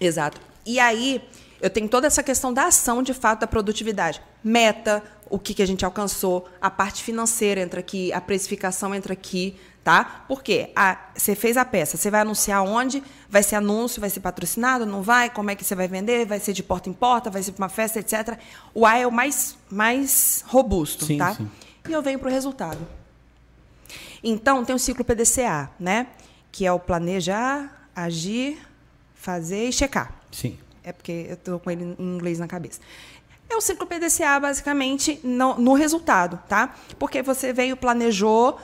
Exato. 0.00 0.40
E 0.64 0.78
aí, 0.80 1.20
eu 1.60 1.68
tenho 1.68 1.88
toda 1.88 2.06
essa 2.06 2.22
questão 2.22 2.52
da 2.52 2.66
ação, 2.66 3.02
de 3.02 3.12
fato, 3.12 3.40
da 3.40 3.46
produtividade. 3.46 4.22
Meta, 4.42 5.02
o 5.30 5.38
que, 5.38 5.54
que 5.54 5.62
a 5.62 5.66
gente 5.66 5.84
alcançou, 5.84 6.48
a 6.60 6.70
parte 6.70 7.02
financeira 7.02 7.60
entra 7.60 7.80
aqui, 7.80 8.12
a 8.12 8.20
precificação 8.20 8.94
entra 8.94 9.12
aqui, 9.12 9.56
tá? 9.84 10.24
Por 10.26 10.42
quê? 10.42 10.70
Ah, 10.76 10.98
você 11.14 11.34
fez 11.34 11.56
a 11.56 11.64
peça, 11.64 11.96
você 11.96 12.10
vai 12.10 12.20
anunciar 12.20 12.62
onde? 12.62 13.02
Vai 13.28 13.42
ser 13.42 13.56
anúncio, 13.56 14.00
vai 14.00 14.10
ser 14.10 14.20
patrocinado, 14.20 14.84
não 14.84 15.02
vai? 15.02 15.30
Como 15.30 15.50
é 15.50 15.54
que 15.54 15.64
você 15.64 15.74
vai 15.74 15.88
vender? 15.88 16.26
Vai 16.26 16.40
ser 16.40 16.52
de 16.52 16.62
porta 16.62 16.88
em 16.90 16.92
porta, 16.92 17.30
vai 17.30 17.42
ser 17.42 17.52
para 17.52 17.64
uma 17.64 17.68
festa, 17.68 17.98
etc. 17.98 18.38
O 18.74 18.84
A 18.84 18.98
é 18.98 19.06
o 19.06 19.12
mais, 19.12 19.56
mais 19.70 20.44
robusto, 20.46 21.06
Sim, 21.06 21.18
tá? 21.18 21.34
sim. 21.34 21.50
E 21.88 21.92
eu 21.92 22.02
venho 22.02 22.18
para 22.18 22.28
o 22.28 22.30
resultado. 22.30 22.78
Então, 24.22 24.64
tem 24.64 24.74
o 24.74 24.78
ciclo 24.78 25.04
PDCA, 25.04 25.70
né? 25.78 26.08
Que 26.52 26.66
é 26.66 26.72
o 26.72 26.78
planejar, 26.78 27.88
agir, 27.94 28.58
fazer 29.14 29.68
e 29.68 29.72
checar. 29.72 30.12
Sim. 30.30 30.58
É 30.82 30.92
porque 30.92 31.26
eu 31.28 31.34
estou 31.34 31.60
com 31.60 31.70
ele 31.70 31.84
em 31.98 32.16
inglês 32.16 32.38
na 32.38 32.46
cabeça. 32.46 32.80
É 33.50 33.56
o 33.56 33.60
ciclo 33.60 33.86
PDCA, 33.86 34.38
basicamente, 34.38 35.18
no, 35.24 35.58
no 35.58 35.72
resultado, 35.72 36.38
tá? 36.48 36.74
Porque 36.98 37.22
você 37.22 37.52
veio, 37.52 37.76
planejou, 37.76 38.58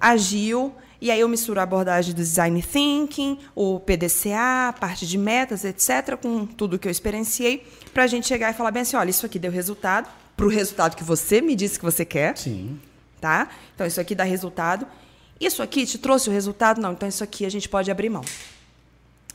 agiu, 0.00 0.72
e 1.00 1.10
aí 1.10 1.20
eu 1.20 1.28
misturo 1.28 1.60
a 1.60 1.64
abordagem 1.64 2.14
do 2.14 2.18
design 2.18 2.62
thinking, 2.62 3.38
o 3.54 3.80
PDCA, 3.80 4.68
a 4.68 4.72
parte 4.72 5.06
de 5.06 5.18
metas, 5.18 5.64
etc., 5.64 6.16
com 6.16 6.46
tudo 6.46 6.78
que 6.78 6.86
eu 6.86 6.92
experienciei, 6.92 7.66
para 7.92 8.04
a 8.04 8.06
gente 8.06 8.26
chegar 8.26 8.50
e 8.50 8.54
falar 8.54 8.70
bem 8.70 8.82
assim, 8.82 8.96
olha, 8.96 9.10
isso 9.10 9.26
aqui 9.26 9.38
deu 9.38 9.50
resultado, 9.50 10.08
para 10.36 10.46
o 10.46 10.48
resultado 10.48 10.96
que 10.96 11.04
você 11.04 11.40
me 11.40 11.56
disse 11.56 11.78
que 11.78 11.84
você 11.84 12.04
quer, 12.04 12.36
Sim. 12.36 12.78
tá? 13.20 13.48
Então, 13.74 13.86
isso 13.86 14.00
aqui 14.00 14.14
dá 14.14 14.22
resultado. 14.22 14.86
Isso 15.40 15.62
aqui 15.62 15.84
te 15.84 15.98
trouxe 15.98 16.28
o 16.28 16.32
resultado? 16.32 16.80
Não, 16.80 16.92
então 16.92 17.08
isso 17.08 17.24
aqui 17.24 17.44
a 17.44 17.50
gente 17.50 17.68
pode 17.68 17.90
abrir 17.90 18.08
mão. 18.08 18.24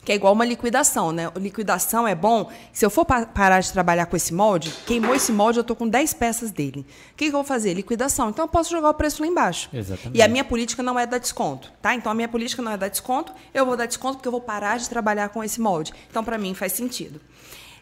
Que 0.05 0.11
é 0.11 0.15
igual 0.15 0.33
uma 0.33 0.43
liquidação, 0.43 1.11
né? 1.13 1.31
Liquidação 1.37 2.05
é 2.07 2.13
bom. 2.13 2.51
Se 2.73 2.85
eu 2.85 2.89
for 2.89 3.05
pa- 3.05 3.25
parar 3.25 3.61
de 3.61 3.71
trabalhar 3.71 4.05
com 4.07 4.17
esse 4.17 4.33
molde, 4.33 4.69
queimou 4.85 5.15
esse 5.15 5.31
molde, 5.31 5.59
eu 5.59 5.61
estou 5.61 5.75
com 5.75 5.87
10 5.87 6.13
peças 6.13 6.51
dele. 6.51 6.85
O 7.13 7.15
que, 7.15 7.25
que 7.25 7.27
eu 7.27 7.31
vou 7.31 7.43
fazer? 7.43 7.73
Liquidação. 7.73 8.29
Então 8.29 8.43
eu 8.43 8.49
posso 8.49 8.69
jogar 8.69 8.89
o 8.89 8.93
preço 8.93 9.21
lá 9.21 9.27
embaixo. 9.27 9.69
Exatamente. 9.73 10.17
E 10.17 10.21
a 10.21 10.27
minha 10.27 10.43
política 10.43 10.83
não 10.83 10.99
é 10.99 11.05
dar 11.05 11.19
desconto, 11.19 11.71
tá? 11.81 11.95
Então 11.95 12.11
a 12.11 12.15
minha 12.15 12.27
política 12.27 12.61
não 12.61 12.71
é 12.73 12.77
dar 12.77 12.89
desconto, 12.89 13.31
eu 13.53 13.65
vou 13.65 13.77
dar 13.77 13.85
desconto 13.85 14.15
porque 14.17 14.27
eu 14.27 14.31
vou 14.31 14.41
parar 14.41 14.77
de 14.77 14.89
trabalhar 14.89 15.29
com 15.29 15.41
esse 15.43 15.61
molde. 15.61 15.93
Então, 16.09 16.23
para 16.23 16.37
mim, 16.37 16.53
faz 16.53 16.73
sentido. 16.73 17.21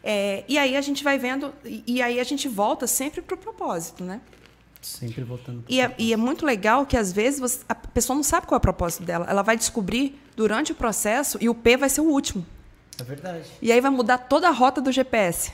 É, 0.04 0.44
e 0.48 0.58
aí 0.58 0.76
a 0.76 0.82
gente 0.82 1.04
vai 1.04 1.18
vendo, 1.18 1.54
e, 1.66 1.84
e 1.88 2.02
aí 2.02 2.20
a 2.20 2.24
gente 2.24 2.48
volta 2.48 2.88
sempre 2.88 3.22
para 3.22 3.36
o 3.36 3.38
propósito, 3.38 4.04
né? 4.04 4.20
Sempre 4.82 5.24
voltando. 5.24 5.64
E 5.70 5.80
é, 5.80 5.94
e 5.98 6.12
é 6.12 6.18
muito 6.18 6.46
legal 6.46 6.86
que, 6.86 6.98
às 6.98 7.12
vezes, 7.14 7.40
você- 7.40 7.60
a 7.70 7.76
pessoa 7.76 8.16
não 8.16 8.24
sabe 8.24 8.48
qual 8.48 8.56
é 8.56 8.60
o 8.60 8.62
propósito 8.62 9.04
dela. 9.04 9.26
Ela 9.30 9.42
vai 9.44 9.56
descobrir 9.56 10.20
durante 10.36 10.72
o 10.72 10.76
processo 10.76 11.38
e 11.40 11.48
o 11.48 11.54
P 11.56 11.78
vai 11.78 11.90
ser 11.90 12.02
o 12.02 12.06
último. 12.06 12.46
É 13.00 13.04
verdade. 13.04 13.46
E 13.62 13.72
aí 13.72 13.80
vai 13.80 13.92
mudar 13.92 14.18
toda 14.18 14.48
a 14.48 14.52
rota 14.52 14.82
do 14.82 14.92
GPS. 14.92 15.52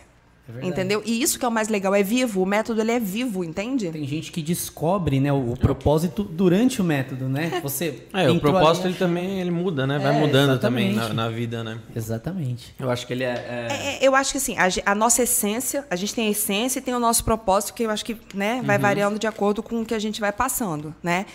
É 0.61 0.65
entendeu? 0.65 1.01
E 1.05 1.21
isso 1.21 1.37
que 1.37 1.43
é 1.45 1.47
o 1.47 1.51
mais 1.51 1.67
legal, 1.67 1.93
é 1.93 2.01
vivo. 2.01 2.41
O 2.41 2.45
método 2.45 2.79
ele 2.81 2.91
é 2.91 2.99
vivo, 2.99 3.43
entende? 3.43 3.89
Tem 3.89 4.05
gente 4.07 4.31
que 4.31 4.41
descobre, 4.41 5.19
né, 5.19 5.31
o, 5.31 5.51
o 5.51 5.57
propósito 5.57 6.23
durante 6.23 6.81
o 6.81 6.83
método, 6.83 7.27
né? 7.27 7.59
Você 7.63 8.03
É, 8.13 8.29
o 8.29 8.39
propósito 8.39 8.85
ali, 8.85 8.93
ele 8.93 8.99
também 8.99 9.39
ele 9.41 9.51
muda, 9.51 9.85
né? 9.85 9.99
Vai 9.99 10.15
É, 10.15 10.19
mudando 10.19 10.59
também 10.59 10.87
na, 10.93 11.03
exatamente. 11.03 11.15
na 11.15 11.29
vida, 11.29 11.63
né? 11.63 11.79
Exatamente. 11.95 12.73
Eu 12.79 12.89
acho 12.89 13.05
que 13.05 13.13
ele 13.13 13.23
é. 13.23 13.27
é- 13.69 13.97
É, 14.03 14.07
eu 14.07 14.15
acho 14.15 14.31
que 14.31 14.37
assim, 14.37 14.55
a, 14.57 14.91
a 14.91 14.95
nossa 14.95 15.23
essência, 15.23 15.85
a 15.89 15.95
gente 15.95 16.15
tem 16.15 16.27
a 16.27 16.31
essência 16.31 16.79
e 16.79 16.81
tem 16.81 16.93
o 16.93 16.99
nosso 16.99 17.23
propósito, 17.23 17.73
que 17.73 17.83
eu 17.83 17.89
acho 17.91 18.05
que 18.05 18.15
né, 18.33 18.61
vai 18.63 18.77
variando 18.77 19.19
de 19.19 19.27
acordo 19.27 19.61
com 19.61 19.81
o 19.81 19.85
que 19.85 19.93
a 19.93 19.99
gente 19.99 20.19
vai 20.21 20.31
passando, 20.31 20.95
né? 21.03 21.25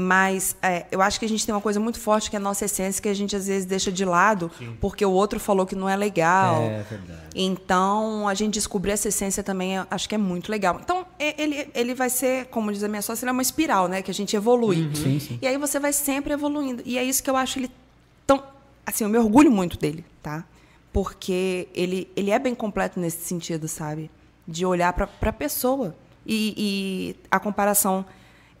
Mas 0.00 0.54
é, 0.62 0.86
eu 0.92 1.02
acho 1.02 1.18
que 1.18 1.26
a 1.26 1.28
gente 1.28 1.44
tem 1.44 1.52
uma 1.52 1.60
coisa 1.60 1.80
muito 1.80 1.98
forte 1.98 2.30
que 2.30 2.36
é 2.36 2.38
a 2.38 2.40
nossa 2.40 2.64
essência, 2.66 3.02
que 3.02 3.08
a 3.08 3.14
gente 3.14 3.34
às 3.34 3.48
vezes 3.48 3.66
deixa 3.66 3.90
de 3.90 4.04
lado, 4.04 4.48
porque 4.80 5.04
o 5.04 5.10
outro 5.10 5.40
falou 5.40 5.66
que 5.66 5.74
não 5.74 5.88
é 5.88 5.96
legal. 5.96 6.62
É 6.62 6.84
verdade. 6.88 7.20
Então, 7.34 8.28
a 8.28 8.34
gente 8.34 8.54
descobrir 8.54 8.92
essa 8.92 9.08
essência 9.08 9.42
também, 9.42 9.72
acho 9.90 10.08
que 10.08 10.14
é 10.14 10.18
muito 10.18 10.52
legal. 10.52 10.78
Então, 10.80 11.04
ele, 11.18 11.68
ele 11.74 11.94
vai 11.94 12.08
ser, 12.10 12.46
como 12.46 12.72
diz 12.72 12.84
a 12.84 12.88
minha 12.88 13.02
sócia, 13.02 13.24
ele 13.24 13.30
é 13.30 13.32
uma 13.32 13.42
espiral, 13.42 13.88
né? 13.88 14.00
Que 14.00 14.12
a 14.12 14.14
gente 14.14 14.36
evolui. 14.36 14.88
Sim, 14.94 15.18
sim. 15.18 15.38
E 15.42 15.48
aí 15.48 15.58
você 15.58 15.80
vai 15.80 15.92
sempre 15.92 16.32
evoluindo. 16.32 16.80
E 16.86 16.96
é 16.96 17.02
isso 17.02 17.20
que 17.20 17.28
eu 17.28 17.36
acho 17.36 17.58
ele 17.58 17.70
tão. 18.24 18.40
Assim, 18.86 19.02
eu 19.02 19.10
me 19.10 19.18
orgulho 19.18 19.50
muito 19.50 19.76
dele, 19.76 20.04
tá? 20.22 20.44
Porque 20.92 21.66
ele, 21.74 22.08
ele 22.14 22.30
é 22.30 22.38
bem 22.38 22.54
completo 22.54 23.00
nesse 23.00 23.24
sentido, 23.24 23.66
sabe? 23.66 24.08
De 24.46 24.64
olhar 24.64 24.92
para 24.92 25.08
a 25.22 25.32
pessoa. 25.32 25.92
E, 26.24 26.54
e 26.56 27.16
a 27.28 27.40
comparação, 27.40 28.06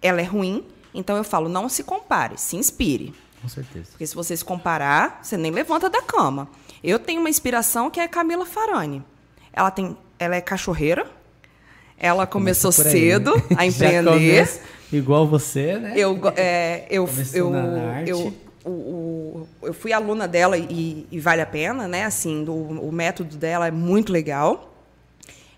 ela 0.02 0.20
é 0.20 0.24
ruim. 0.24 0.64
Então 0.98 1.16
eu 1.16 1.22
falo, 1.22 1.48
não 1.48 1.68
se 1.68 1.84
compare, 1.84 2.36
se 2.36 2.56
inspire. 2.56 3.14
Com 3.40 3.48
certeza. 3.48 3.86
Porque 3.92 4.04
se 4.04 4.16
você 4.16 4.36
se 4.36 4.44
comparar, 4.44 5.20
você 5.22 5.36
nem 5.36 5.52
levanta 5.52 5.88
da 5.88 6.02
cama. 6.02 6.48
Eu 6.82 6.98
tenho 6.98 7.20
uma 7.20 7.30
inspiração 7.30 7.88
que 7.88 8.00
é 8.00 8.02
a 8.02 8.08
Camila 8.08 8.44
Farani. 8.44 9.00
Ela 9.52 9.70
tem, 9.70 9.96
ela 10.18 10.34
é 10.34 10.40
cachorreira. 10.40 11.06
Ela 11.96 12.26
começou 12.26 12.70
aí, 12.70 12.90
cedo 12.90 13.36
né? 13.36 13.42
a 13.56 13.64
empreender. 13.66 14.60
igual 14.92 15.24
você, 15.26 15.78
né? 15.78 15.92
Eu, 15.96 16.18
é, 16.36 16.86
eu, 16.90 17.08
eu, 17.32 17.52
eu, 18.06 18.34
o- 18.64 19.46
eu 19.62 19.72
fui 19.74 19.92
aluna 19.92 20.26
dela 20.26 20.58
e, 20.58 21.06
e 21.10 21.20
vale 21.20 21.40
a 21.40 21.46
pena, 21.46 21.86
né? 21.86 22.04
Assim, 22.06 22.42
do- 22.42 22.52
o 22.54 22.90
método 22.90 23.36
dela 23.36 23.68
é 23.68 23.70
muito 23.70 24.12
legal. 24.12 24.74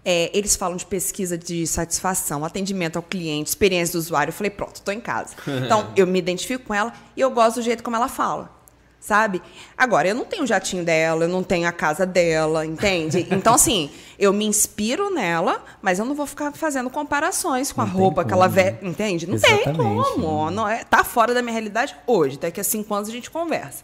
É, 0.04 0.30
eles 0.32 0.56
falam 0.56 0.76
de 0.76 0.86
pesquisa 0.86 1.36
de 1.36 1.66
satisfação, 1.66 2.44
atendimento 2.44 2.96
ao 2.96 3.02
cliente, 3.02 3.50
experiência 3.50 3.92
do 3.92 3.98
usuário. 3.98 4.30
Eu 4.30 4.34
falei, 4.34 4.50
pronto, 4.50 4.76
estou 4.76 4.94
em 4.94 5.00
casa. 5.00 5.34
Então, 5.64 5.92
eu 5.94 6.06
me 6.06 6.18
identifico 6.18 6.64
com 6.64 6.74
ela 6.74 6.92
e 7.16 7.20
eu 7.20 7.30
gosto 7.30 7.56
do 7.56 7.62
jeito 7.62 7.82
como 7.82 7.96
ela 7.96 8.08
fala. 8.08 8.58
Sabe? 8.98 9.40
Agora, 9.78 10.08
eu 10.08 10.14
não 10.14 10.26
tenho 10.26 10.42
o 10.42 10.46
jatinho 10.46 10.84
dela, 10.84 11.24
eu 11.24 11.28
não 11.28 11.42
tenho 11.42 11.66
a 11.66 11.72
casa 11.72 12.04
dela, 12.04 12.66
entende? 12.66 13.26
Então, 13.32 13.54
assim, 13.54 13.90
eu 14.18 14.30
me 14.30 14.44
inspiro 14.44 15.08
nela, 15.08 15.64
mas 15.80 15.98
eu 15.98 16.04
não 16.04 16.14
vou 16.14 16.26
ficar 16.26 16.52
fazendo 16.52 16.90
comparações 16.90 17.72
com 17.72 17.80
a 17.80 17.86
Não 17.86 17.92
tem 17.92 18.00
roupa 18.00 18.24
que 18.24 18.32
ela 18.32 18.46
como, 18.46 18.60
né? 18.60 18.78
entende? 18.82 19.26
Não 19.26 19.38
tem 19.38 19.54
Exatamente, 19.54 20.12
como. 20.12 20.50
Não 20.50 20.68
é, 20.68 20.84
tá 20.84 21.02
fora 21.02 21.32
da 21.32 21.40
minha 21.40 21.52
realidade 21.52 21.96
hoje. 22.06 22.38
Daqui 22.38 22.60
a 22.60 22.64
cinco 22.64 22.94
anos 22.94 23.08
a 23.08 23.12
gente 23.12 23.30
conversa. 23.30 23.82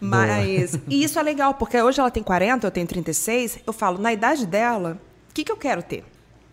Mas, 0.00 0.76
e 0.88 1.04
isso 1.04 1.18
é 1.18 1.22
legal, 1.22 1.54
porque 1.54 1.80
hoje 1.80 2.00
ela 2.00 2.10
tem 2.10 2.22
40, 2.22 2.66
eu 2.66 2.70
tenho 2.70 2.86
36. 2.86 3.58
Eu 3.66 3.72
falo, 3.72 3.98
na 3.98 4.12
idade 4.12 4.46
dela, 4.46 4.98
que, 5.40 5.44
que 5.44 5.52
eu 5.52 5.56
quero 5.56 5.82
ter? 5.82 6.04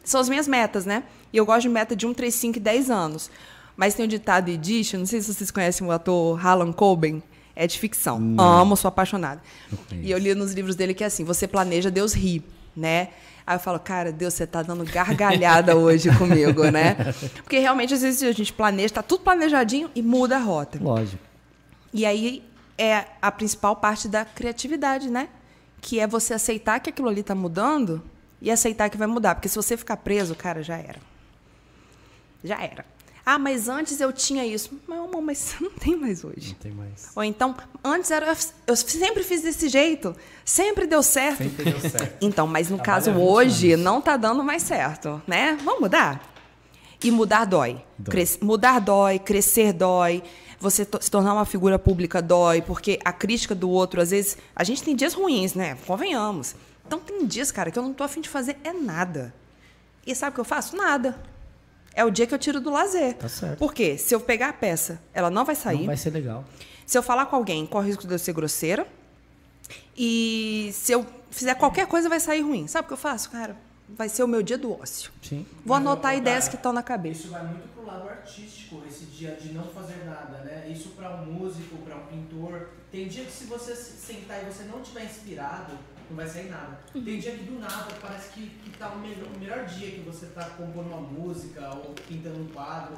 São 0.03 0.22
as 0.22 0.30
minhas 0.30 0.47
metas, 0.47 0.85
né? 0.85 1.03
E 1.31 1.38
eu 1.38 1.45
gosto 1.45 1.64
de 1.64 1.69
meta 1.69 1.95
de 1.95 2.07
1, 2.07 2.14
3, 2.14 2.34
5 2.34 2.57
e 2.57 2.61
10 2.61 2.89
anos. 2.89 3.30
Mas 3.76 3.93
tem 3.93 4.05
o 4.05 4.07
ditado 4.07 4.49
Edition, 4.49 4.99
não 4.99 5.05
sei 5.05 5.22
se 5.22 5.34
vocês 5.34 5.51
conhecem 5.51 5.85
o 5.85 5.91
ator 5.91 6.43
Harlan 6.43 6.72
Coben. 6.72 7.22
É 7.55 7.65
de 7.65 7.77
ficção. 7.80 8.35
Amo, 8.38 8.77
sou 8.77 8.88
apaixonada. 8.88 9.41
E 9.91 10.11
eu 10.11 10.18
li 10.19 10.35
nos 10.35 10.53
livros 10.53 10.76
dele 10.76 10.93
que 10.93 11.03
é 11.03 11.07
assim: 11.07 11.23
você 11.23 11.47
planeja, 11.47 11.89
Deus 11.89 12.14
ri, 12.14 12.43
né? 12.76 13.09
Aí 13.47 13.55
eu 13.55 13.59
falo, 13.59 13.80
cara, 13.80 14.11
Deus, 14.11 14.35
você 14.35 14.45
tá 14.45 14.61
dando 14.61 14.85
gargalhada 14.85 15.73
hoje 15.77 16.15
comigo, 16.18 16.65
né? 16.65 16.95
Porque 17.43 17.57
realmente, 17.57 17.95
às 17.95 18.01
vezes, 18.03 18.22
a 18.22 18.31
gente 18.31 18.53
planeja, 18.53 18.93
tá 18.93 19.01
tudo 19.01 19.23
planejadinho 19.23 19.89
e 19.95 20.03
muda 20.03 20.35
a 20.35 20.39
rota. 20.39 20.77
Lógico. 20.80 21.23
E 21.91 22.05
aí 22.05 22.43
é 22.77 23.05
a 23.19 23.31
principal 23.31 23.76
parte 23.76 24.07
da 24.07 24.23
criatividade, 24.23 25.09
né? 25.09 25.27
Que 25.81 25.99
é 25.99 26.05
você 26.05 26.35
aceitar 26.35 26.80
que 26.80 26.91
aquilo 26.91 27.09
ali 27.09 27.22
está 27.22 27.34
mudando 27.34 28.03
e 28.41 28.49
aceitar 28.51 28.89
que 28.89 28.97
vai 28.97 29.07
mudar. 29.07 29.35
Porque 29.35 29.49
se 29.49 29.55
você 29.55 29.76
ficar 29.77 29.97
preso, 29.97 30.35
cara, 30.35 30.61
já 30.64 30.77
era. 30.77 30.99
Já 32.43 32.61
era. 32.61 32.85
Ah, 33.26 33.38
mas 33.38 33.68
antes 33.68 33.99
eu 33.99 34.14
tinha 34.14 34.45
isso. 34.45 34.80
Meu 34.88 35.03
amor, 35.03 35.22
mas 35.22 35.55
não 35.59 35.72
tem 35.72 35.97
mais 35.97 36.23
hoje. 36.23 36.49
Não 36.49 36.55
tem 36.55 36.72
mais. 36.72 37.09
Ou 37.15 37.23
então, 37.23 37.55
antes 37.84 38.09
era. 38.09 38.34
Eu 38.65 38.76
sempre 38.76 39.22
fiz 39.23 39.41
desse 39.41 39.68
jeito. 39.68 40.15
Sempre 40.45 40.88
deu 40.88 41.03
certo. 41.03 41.39
Sempre 41.43 41.72
deu 41.72 41.80
certo. 41.81 42.18
Então, 42.22 42.47
mas 42.47 42.69
no 42.69 42.77
Trabalha 42.77 43.03
caso 43.05 43.11
20 43.11 43.22
hoje 43.22 43.72
anos. 43.73 43.84
não 43.84 44.01
tá 44.01 44.15
dando 44.15 44.43
mais 44.43 44.64
certo, 44.64 45.22
né? 45.27 45.57
Vamos 45.64 45.81
mudar? 45.81 46.34
E 47.03 47.11
mudar 47.11 47.45
dói. 47.45 47.81
Dói. 47.97 48.11
Cres- 48.11 48.39
mudar 48.41 48.80
dói, 48.80 49.19
crescer 49.19 49.73
dói. 49.73 50.23
Você 50.59 50.85
to- 50.85 50.99
se 51.01 51.11
tornar 51.11 51.34
uma 51.34 51.45
figura 51.45 51.77
pública 51.77 52.22
dói, 52.22 52.61
porque 52.61 52.97
a 53.03 53.11
crítica 53.11 53.53
do 53.53 53.69
outro, 53.69 54.01
às 54.01 54.09
vezes, 54.11 54.38
a 54.55 54.64
gente 54.64 54.81
tem 54.81 54.95
dias 54.95 55.14
ruins, 55.14 55.53
né? 55.53 55.77
Convenhamos. 55.85 56.55
Então 56.88 56.99
tem 56.99 57.26
dias, 57.26 57.51
cara, 57.51 57.69
que 57.69 57.77
eu 57.77 57.84
não 57.84 57.93
tô 57.93 58.03
afim 58.03 58.22
de 58.22 58.30
fazer 58.30 58.57
é 58.64 58.72
nada. 58.72 59.34
E 60.05 60.15
sabe 60.15 60.31
o 60.31 60.34
que 60.35 60.39
eu 60.39 60.45
faço? 60.45 60.76
Nada. 60.76 61.19
É 61.93 62.05
o 62.05 62.09
dia 62.09 62.26
que 62.26 62.34
eu 62.34 62.39
tiro 62.39 62.61
do 62.61 62.72
lazer. 62.72 63.15
Tá 63.15 63.27
certo. 63.27 63.57
Por 63.57 63.73
quê? 63.73 63.97
Se 63.97 64.15
eu 64.15 64.22
pegar 64.22 64.49
a 64.49 64.53
peça, 64.53 65.01
ela 65.14 65.30
não 65.30 65.43
vai 65.43 65.55
sair. 65.55 65.80
Não 65.80 65.88
vai 65.88 65.97
ser 65.97 66.11
legal. 66.11 66.45
Se 66.85 66.97
eu 66.97 67.03
falar 67.03 67.26
com 67.26 67.35
alguém, 67.35 67.65
corre 67.65 67.85
o 67.85 67.88
risco 67.88 68.07
de 68.07 68.14
eu 68.14 68.19
ser 68.19 68.31
grosseira. 68.31 68.88
E 69.97 70.69
se 70.73 70.93
eu 70.93 71.05
fizer 71.30 71.55
qualquer 71.55 71.88
coisa, 71.88 72.07
vai 72.07 72.19
sair 72.19 72.41
ruim. 72.41 72.68
Sabe 72.68 72.85
o 72.85 72.88
que 72.88 72.93
eu 72.93 72.97
faço, 72.97 73.30
cara? 73.30 73.57
Vai 73.89 74.07
ser 74.07 74.23
o 74.23 74.27
meu 74.27 74.41
dia 74.41 74.57
do 74.57 74.72
ócio. 74.72 75.11
Sim. 75.22 75.45
Vou 75.65 75.76
anotar 75.76 76.15
ideias 76.15 76.47
que 76.47 76.55
estão 76.55 76.72
na 76.72 76.84
cabeça. 76.84 77.22
Isso 77.22 77.30
vai 77.30 77.43
muito 77.43 77.68
pro 77.73 77.85
lado 77.85 78.07
artístico, 78.07 78.81
esse 78.88 79.05
dia 79.05 79.31
de 79.31 79.51
não 79.53 79.64
fazer 79.64 80.05
nada, 80.05 80.39
né? 80.45 80.69
Isso 80.69 80.89
para 80.89 81.09
um 81.15 81.26
músico, 81.26 81.77
para 81.77 81.95
um 81.95 82.05
pintor. 82.05 82.69
Tem 82.91 83.07
dia 83.07 83.26
que 83.26 83.31
se 83.31 83.45
você 83.45 83.76
se 83.76 83.97
sentar 83.97 84.41
e 84.43 84.45
você 84.45 84.64
não 84.64 84.81
tiver 84.81 85.03
inspirado, 85.03 85.73
não 86.09 86.17
vai 86.17 86.27
sair 86.27 86.49
nada. 86.49 86.79
Tem 86.93 87.19
dia 87.19 87.31
que 87.31 87.43
do 87.43 87.59
nada 87.59 87.88
parece 88.01 88.29
que, 88.31 88.47
que 88.63 88.69
tá 88.77 88.89
o 88.89 88.99
melhor, 88.99 89.27
o 89.35 89.39
melhor 89.39 89.65
dia 89.65 89.91
que 89.91 89.99
você 90.01 90.27
tá 90.27 90.43
compondo 90.51 90.88
uma 90.89 91.01
música 91.01 91.69
ou 91.75 91.93
pintando 92.07 92.39
um 92.41 92.47
quadro. 92.47 92.95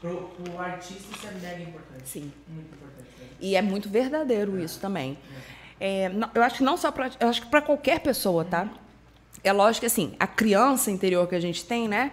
Pro, 0.00 0.28
pro 0.30 0.58
artista 0.58 1.04
isso 1.16 1.26
é 1.28 1.30
mega 1.40 1.62
importante. 1.62 2.02
Sim. 2.08 2.32
Muito 2.48 2.74
importante. 2.74 3.08
né? 3.20 3.26
E 3.40 3.54
é 3.54 3.62
muito 3.62 3.88
verdadeiro 3.88 4.58
isso 4.58 4.80
também. 4.80 5.16
É, 5.78 6.08
não- 6.08 6.28
eu 6.34 6.42
acho 6.42 6.56
que 6.58 6.64
não 6.64 6.76
só 6.76 6.90
para, 6.90 7.10
eu 7.20 7.28
acho 7.28 7.42
que 7.42 7.46
para 7.48 7.62
qualquer 7.62 8.00
pessoa, 8.00 8.44
tá? 8.44 8.68
É 9.44 9.52
lógico 9.52 9.80
que 9.80 9.86
assim, 9.86 10.14
a 10.18 10.26
criança 10.26 10.90
interior 10.90 11.26
que 11.28 11.34
a 11.34 11.40
gente 11.40 11.64
tem, 11.64 11.86
né? 11.88 12.12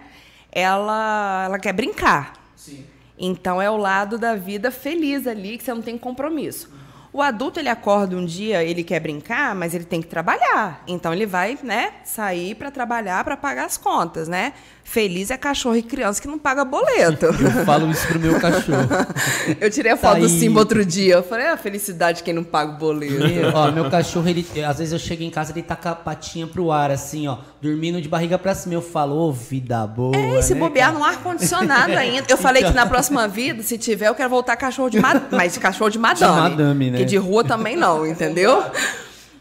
Ela, 0.52 1.44
ela 1.46 1.58
quer 1.58 1.72
brincar. 1.72 2.34
Sim. 2.56 2.84
Então 3.18 3.60
é 3.60 3.70
o 3.70 3.76
lado 3.76 4.18
da 4.18 4.34
vida 4.34 4.70
feliz 4.70 5.26
ali 5.26 5.58
que 5.58 5.64
você 5.64 5.72
não 5.74 5.82
tem 5.82 5.96
compromisso. 5.98 6.70
O 7.12 7.20
adulto, 7.20 7.58
ele 7.58 7.68
acorda 7.68 8.16
um 8.16 8.24
dia, 8.24 8.62
ele 8.62 8.84
quer 8.84 9.00
brincar, 9.00 9.54
mas 9.54 9.74
ele 9.74 9.84
tem 9.84 10.00
que 10.00 10.06
trabalhar. 10.06 10.82
Então, 10.86 11.12
ele 11.12 11.26
vai, 11.26 11.58
né, 11.62 11.90
sair 12.04 12.54
para 12.54 12.70
trabalhar, 12.70 13.24
para 13.24 13.36
pagar 13.36 13.66
as 13.66 13.76
contas, 13.76 14.28
né? 14.28 14.52
Feliz 14.90 15.30
é 15.30 15.36
cachorro 15.36 15.76
e 15.76 15.82
criança 15.82 16.20
que 16.20 16.26
não 16.26 16.36
paga 16.36 16.64
boleto. 16.64 17.26
Eu 17.40 17.64
falo 17.64 17.88
isso 17.90 18.06
pro 18.08 18.18
meu 18.18 18.40
cachorro. 18.40 18.88
Eu 19.60 19.70
tirei 19.70 19.92
a 19.92 19.96
foto 19.96 20.14
Tá 20.14 20.18
do. 20.18 20.28
Simba 20.28 20.58
outro 20.58 20.84
dia. 20.84 21.14
Eu 21.14 21.22
falei, 21.22 21.46
é 21.46 21.50
a 21.50 21.56
felicidade 21.56 22.18
de 22.18 22.24
quem 22.24 22.34
não 22.34 22.42
paga 22.42 22.72
o 22.72 22.76
boleto. 22.76 23.18
Meu, 23.18 23.52
ó, 23.54 23.70
meu 23.70 23.88
cachorro, 23.88 24.28
ele, 24.28 24.44
às 24.64 24.78
vezes 24.78 24.92
eu 24.92 24.98
chego 24.98 25.22
em 25.22 25.30
casa, 25.30 25.52
ele 25.52 25.62
tá 25.62 25.76
com 25.76 25.88
a 25.88 25.94
patinha 25.94 26.44
pro 26.44 26.72
ar, 26.72 26.90
assim, 26.90 27.28
ó, 27.28 27.38
dormindo 27.62 28.00
de 28.00 28.08
barriga 28.08 28.36
pra 28.36 28.52
cima. 28.52 28.74
Eu 28.74 28.82
falo, 28.82 29.16
ô, 29.16 29.32
vida 29.32 29.86
boa. 29.86 30.16
É, 30.16 30.40
e 30.40 30.42
se 30.42 30.54
né, 30.54 30.60
bobear 30.60 30.88
cara? 30.88 30.98
no 30.98 31.04
ar-condicionado 31.04 31.92
ainda. 31.92 32.26
Eu 32.28 32.36
falei 32.36 32.64
que 32.64 32.72
na 32.72 32.84
próxima 32.86 33.28
vida, 33.28 33.62
se 33.62 33.78
tiver, 33.78 34.08
eu 34.08 34.14
quero 34.16 34.30
voltar 34.30 34.56
cachorro 34.56 34.90
de 34.90 34.98
madame. 34.98 35.26
Mas 35.30 35.56
cachorro 35.56 35.90
de 35.90 36.00
madame. 36.00 36.40
madame, 36.40 36.90
né? 36.90 36.99
Que 37.00 37.04
de 37.04 37.16
rua 37.16 37.44
também 37.44 37.76
não, 37.76 38.06
entendeu? 38.06 38.62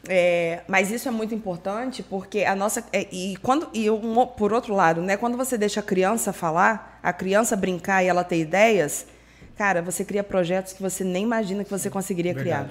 É, 0.07 0.61
mas 0.67 0.89
isso 0.89 1.07
é 1.07 1.11
muito 1.11 1.35
importante 1.35 2.01
porque 2.01 2.43
a 2.43 2.55
nossa. 2.55 2.83
é, 2.91 3.07
e 3.11 3.37
quando 3.37 3.69
e 3.73 3.89
um, 3.89 4.25
por 4.25 4.51
outro 4.51 4.73
lado, 4.73 5.01
né, 5.01 5.15
quando 5.17 5.37
você 5.37 5.57
deixa 5.57 5.81
a 5.81 5.83
criança 5.83 6.33
falar, 6.33 6.99
a 7.03 7.13
criança 7.13 7.55
brincar 7.55 8.03
e 8.03 8.07
ela 8.07 8.23
ter 8.23 8.39
ideias, 8.39 9.05
cara, 9.55 9.81
você 9.81 10.03
cria 10.03 10.23
projetos 10.23 10.73
que 10.73 10.81
você 10.81 11.03
nem 11.03 11.23
imagina 11.23 11.63
que 11.63 11.69
você 11.69 11.89
conseguiria 11.89 12.33
criar. 12.33 12.69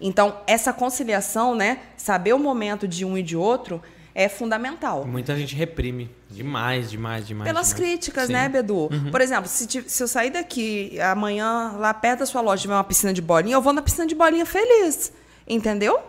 Então, 0.00 0.36
essa 0.46 0.72
conciliação, 0.72 1.54
né, 1.54 1.78
saber 1.96 2.34
o 2.34 2.38
momento 2.38 2.86
de 2.86 3.04
um 3.04 3.16
e 3.16 3.22
de 3.22 3.36
outro 3.36 3.82
é 4.18 4.30
fundamental. 4.30 5.04
Muita 5.04 5.36
gente 5.36 5.54
reprime. 5.54 6.10
Demais, 6.30 6.90
demais, 6.90 7.26
demais. 7.26 7.46
Pelas 7.50 7.68
demais. 7.68 7.80
críticas, 7.88 8.26
Sim. 8.28 8.32
Uhum. 8.34 8.38
né, 8.40 8.48
Bedu? 8.48 8.88
Por 9.12 9.20
exemplo, 9.20 9.46
se, 9.46 9.66
ti- 9.66 9.84
se 9.86 10.02
eu 10.02 10.08
sair 10.08 10.30
daqui 10.30 10.98
amanhã, 11.00 11.74
lá 11.76 11.92
perto 11.92 12.20
da 12.20 12.26
sua 12.26 12.40
loja, 12.40 12.62
tiver 12.62 12.74
uma 12.74 12.82
piscina 12.84 13.12
de 13.12 13.20
bolinha, 13.20 13.54
eu 13.56 13.60
vou 13.60 13.74
na 13.74 13.82
piscina 13.82 14.06
de 14.06 14.14
bolinha 14.14 14.46
feliz. 14.46 15.12
Entendeu? 15.46 16.00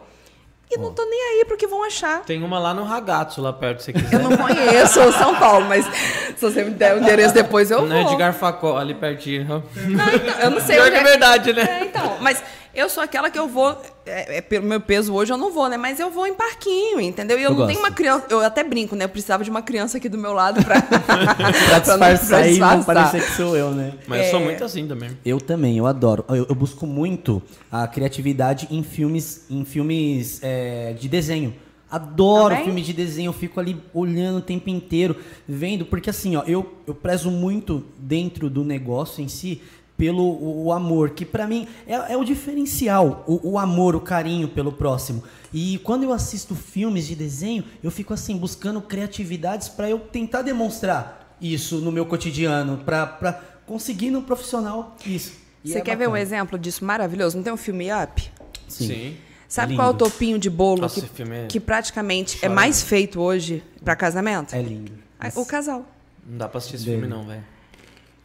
E 0.71 0.77
não 0.77 0.91
tô 0.93 1.03
nem 1.05 1.19
aí 1.39 1.45
pro 1.45 1.55
que 1.55 1.65
vão 1.67 1.83
achar. 1.83 2.21
Tem 2.23 2.43
uma 2.43 2.59
lá 2.59 2.73
no 2.73 2.83
Ragazzo, 2.83 3.41
lá 3.41 3.53
perto, 3.53 3.79
se 3.83 3.91
você 3.93 3.97
Eu 3.97 4.01
quiser. 4.03 4.19
não 4.19 4.35
conheço 4.35 5.11
São 5.13 5.33
Paulo, 5.35 5.65
mas 5.65 5.85
se 5.85 6.41
você 6.41 6.61
me 6.63 6.71
der 6.71 6.95
o 6.95 6.99
endereço 6.99 7.33
depois, 7.33 7.71
eu 7.71 7.85
Na 7.85 8.03
vou. 8.03 8.11
Edgar 8.11 8.33
Facó, 8.33 8.77
ali 8.77 8.93
pertinho. 8.93 9.45
Não, 9.75 10.07
então, 10.13 10.39
eu 10.41 10.49
não 10.49 10.59
sei 10.59 10.75
Pior 10.75 10.89
que 10.91 10.97
é 10.97 11.03
verdade, 11.03 11.53
né? 11.53 11.61
É, 11.81 11.85
então, 11.85 12.17
mas 12.19 12.43
eu 12.77 12.89
sou 12.89 13.01
aquela 13.03 13.29
que 13.29 13.37
eu 13.39 13.47
vou, 13.47 13.75
é, 14.05 14.37
é, 14.37 14.41
pelo 14.41 14.65
meu 14.65 14.79
peso 14.79 15.13
hoje 15.13 15.33
eu 15.33 15.37
não 15.37 15.51
vou, 15.51 15.67
né? 15.67 15.77
Mas 15.77 15.99
eu 15.99 16.11
vou 16.11 16.27
em 16.27 16.33
parquinho, 16.33 17.01
entendeu? 17.01 17.37
E 17.39 17.43
eu, 17.43 17.51
Eu 17.51 17.57
não 17.57 17.65
tenho 17.67 17.79
gosto. 17.79 17.89
uma 17.89 17.91
criança, 17.95 18.25
eu 18.29 18.39
até 18.39 18.63
brinco, 18.63 18.95
né? 18.95 19.05
Eu 19.05 19.09
precisava 19.09 19.43
de 19.43 19.49
uma 19.49 19.61
criança 19.61 19.97
aqui 19.97 20.07
do 20.07 20.17
meu 20.17 20.31
lado 20.33 20.63
pra, 20.63 20.79
Pra 21.05 21.79
disfarçar 21.79 22.49
e 22.49 22.59
não 22.59 22.83
parecer 22.83 23.25
que 23.25 23.31
sou 23.31 23.57
eu, 23.57 23.71
né? 23.71 23.93
Mas 24.07 24.25
eu 24.25 24.31
sou 24.31 24.39
É. 24.39 24.43
muito 24.43 24.63
assim 24.63 24.87
também. 24.87 25.09
Eu 25.25 25.41
também, 25.41 25.77
eu 25.77 25.85
adoro. 25.87 26.23
Eu, 26.29 26.45
eu 26.47 26.55
busco 26.55 26.85
muito 26.85 27.41
a 27.71 27.87
criatividade 27.87 28.67
em 28.69 28.83
filmes, 28.83 29.45
em 29.49 29.65
filmes 29.65 30.39
é, 30.43 30.93
de 30.99 31.09
desenho. 31.09 31.53
Adoro 31.89 32.49
Também? 32.49 32.65
filme 32.65 32.81
de 32.81 32.91
desenho, 32.91 33.29
eu 33.29 33.33
fico 33.33 33.61
ali 33.61 33.81
olhando 33.93 34.39
o 34.39 34.41
tempo 34.41 34.69
inteiro, 34.69 35.15
vendo, 35.47 35.85
porque 35.85 36.09
assim, 36.09 36.35
ó, 36.35 36.43
eu, 36.45 36.69
eu 36.85 36.93
prezo 36.93 37.31
muito 37.31 37.81
dentro 37.97 38.49
do 38.49 38.61
negócio 38.61 39.23
em 39.23 39.29
si 39.29 39.61
pelo 39.97 40.21
o, 40.23 40.65
o 40.65 40.71
amor, 40.71 41.09
que 41.09 41.25
pra 41.25 41.47
mim 41.47 41.67
é, 41.87 42.13
é 42.13 42.17
o 42.17 42.23
diferencial, 42.23 43.23
o, 43.27 43.51
o 43.53 43.59
amor, 43.59 43.95
o 43.95 43.99
carinho 43.99 44.47
pelo 44.47 44.71
próximo. 44.71 45.23
E 45.53 45.79
quando 45.79 46.03
eu 46.03 46.13
assisto 46.13 46.53
filmes 46.55 47.07
de 47.07 47.15
desenho, 47.15 47.63
eu 47.83 47.89
fico 47.89 48.13
assim, 48.13 48.37
buscando 48.37 48.81
criatividades 48.81 49.67
pra 49.69 49.89
eu 49.89 49.97
tentar 49.99 50.41
demonstrar 50.43 51.35
isso 51.41 51.77
no 51.77 51.91
meu 51.91 52.05
cotidiano, 52.05 52.77
pra, 52.85 53.05
pra 53.07 53.33
conseguir 53.65 54.11
no 54.11 54.21
profissional 54.21 54.95
isso. 55.05 55.33
E 55.63 55.71
Você 55.71 55.79
é 55.79 55.81
quer 55.81 55.95
ver 55.97 56.05
um 56.07 56.11
bacana. 56.11 56.19
exemplo 56.21 56.59
disso 56.59 56.85
maravilhoso? 56.85 57.35
Não 57.37 57.43
tem 57.43 57.51
um 57.51 57.57
filme 57.57 57.87
Up? 57.91 58.31
Sim. 58.67 59.15
Sabe 59.49 59.73
É 59.73 59.75
qual 59.77 59.87
é 59.89 59.91
o 59.91 59.93
topinho 59.93 60.37
de 60.37 60.49
bolo 60.49 60.81
Nossa, 60.81 61.01
que, 61.01 61.23
é 61.23 61.45
que 61.47 61.59
praticamente 61.59 62.37
é 62.37 62.41
chora, 62.41 62.53
mais 62.53 62.81
feito 62.83 63.19
hoje 63.21 63.63
pra 63.83 63.95
casamento? 63.95 64.53
É 64.53 64.61
lindo. 64.61 64.91
Ah, 65.19 65.29
O 65.35 65.45
casal. 65.45 65.85
Não 66.25 66.37
dá 66.37 66.47
pra 66.49 66.57
assistir 66.57 66.75
esse 66.75 66.85
Dele. 66.85 66.99
filme, 66.99 67.13
não, 67.13 67.25
velho. 67.25 67.43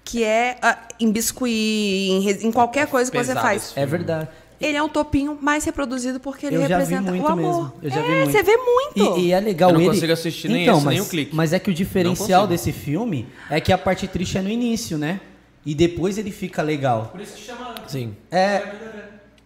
Que 0.05 0.25
é 0.25 0.57
ah, 0.61 0.79
em 0.99 1.11
biscuit, 1.11 1.51
em, 1.51 2.47
em 2.47 2.53
qualquer 2.53 2.87
coisa 2.87 3.11
que 3.11 3.17
você 3.17 3.35
faz. 3.35 3.65
esse 3.71 3.81
É 3.81 3.87
verdade. 3.87 4.29
Ele 4.61 4.77
é 4.77 4.83
um 4.83 4.89
topinho 4.89 5.37
mais 5.41 5.65
reproduzido 5.65 6.21
porque 6.21 6.47
ele 6.47 6.57
Eu 6.57 6.61
já 6.61 6.67
vi 6.67 6.73
representa 6.73 7.11
muito 7.11 7.25
o 7.25 7.29
amor. 7.29 7.65
mesmo. 7.65 7.73
Eu 7.83 7.91
já 7.91 8.01
é, 8.01 8.03
vi 8.03 8.15
muito. 8.15 8.31
você 8.31 8.43
vê 8.45 8.57
muito. 8.57 9.19
E, 9.19 9.27
e 9.27 9.33
é 9.33 9.41
legal 9.41 9.71
Eu 9.71 9.75
não 9.75 9.81
ele... 9.81 9.91
consigo 9.91 10.13
assistir 10.13 10.49
nem 10.49 10.63
então, 10.63 10.77
esse, 10.77 10.85
mas, 10.85 10.95
nem 10.95 11.03
o 11.03 11.09
clique. 11.09 11.35
Mas 11.35 11.53
é 11.53 11.59
que 11.59 11.71
o 11.71 11.75
diferencial 11.75 12.43
Não 12.43 12.49
consigo. 12.49 12.69
desse 12.69 12.73
filme 12.73 13.27
é 13.51 13.61
que 13.61 13.73
a 13.73 13.79
parte 13.79 14.07
triste 14.07 14.39
é 14.39 14.43
no 14.43 14.49
início, 14.49 14.97
né? 14.97 15.21
E 15.67 15.75
depois 15.75 16.17
ele 16.17 16.31
fica 16.31 16.63
legal. 16.63 17.09
Por 17.11 17.21
isso 17.21 17.35
que 17.35 17.43
chama. 17.43 17.75
Sim. 17.89 18.17
É, 18.31 18.63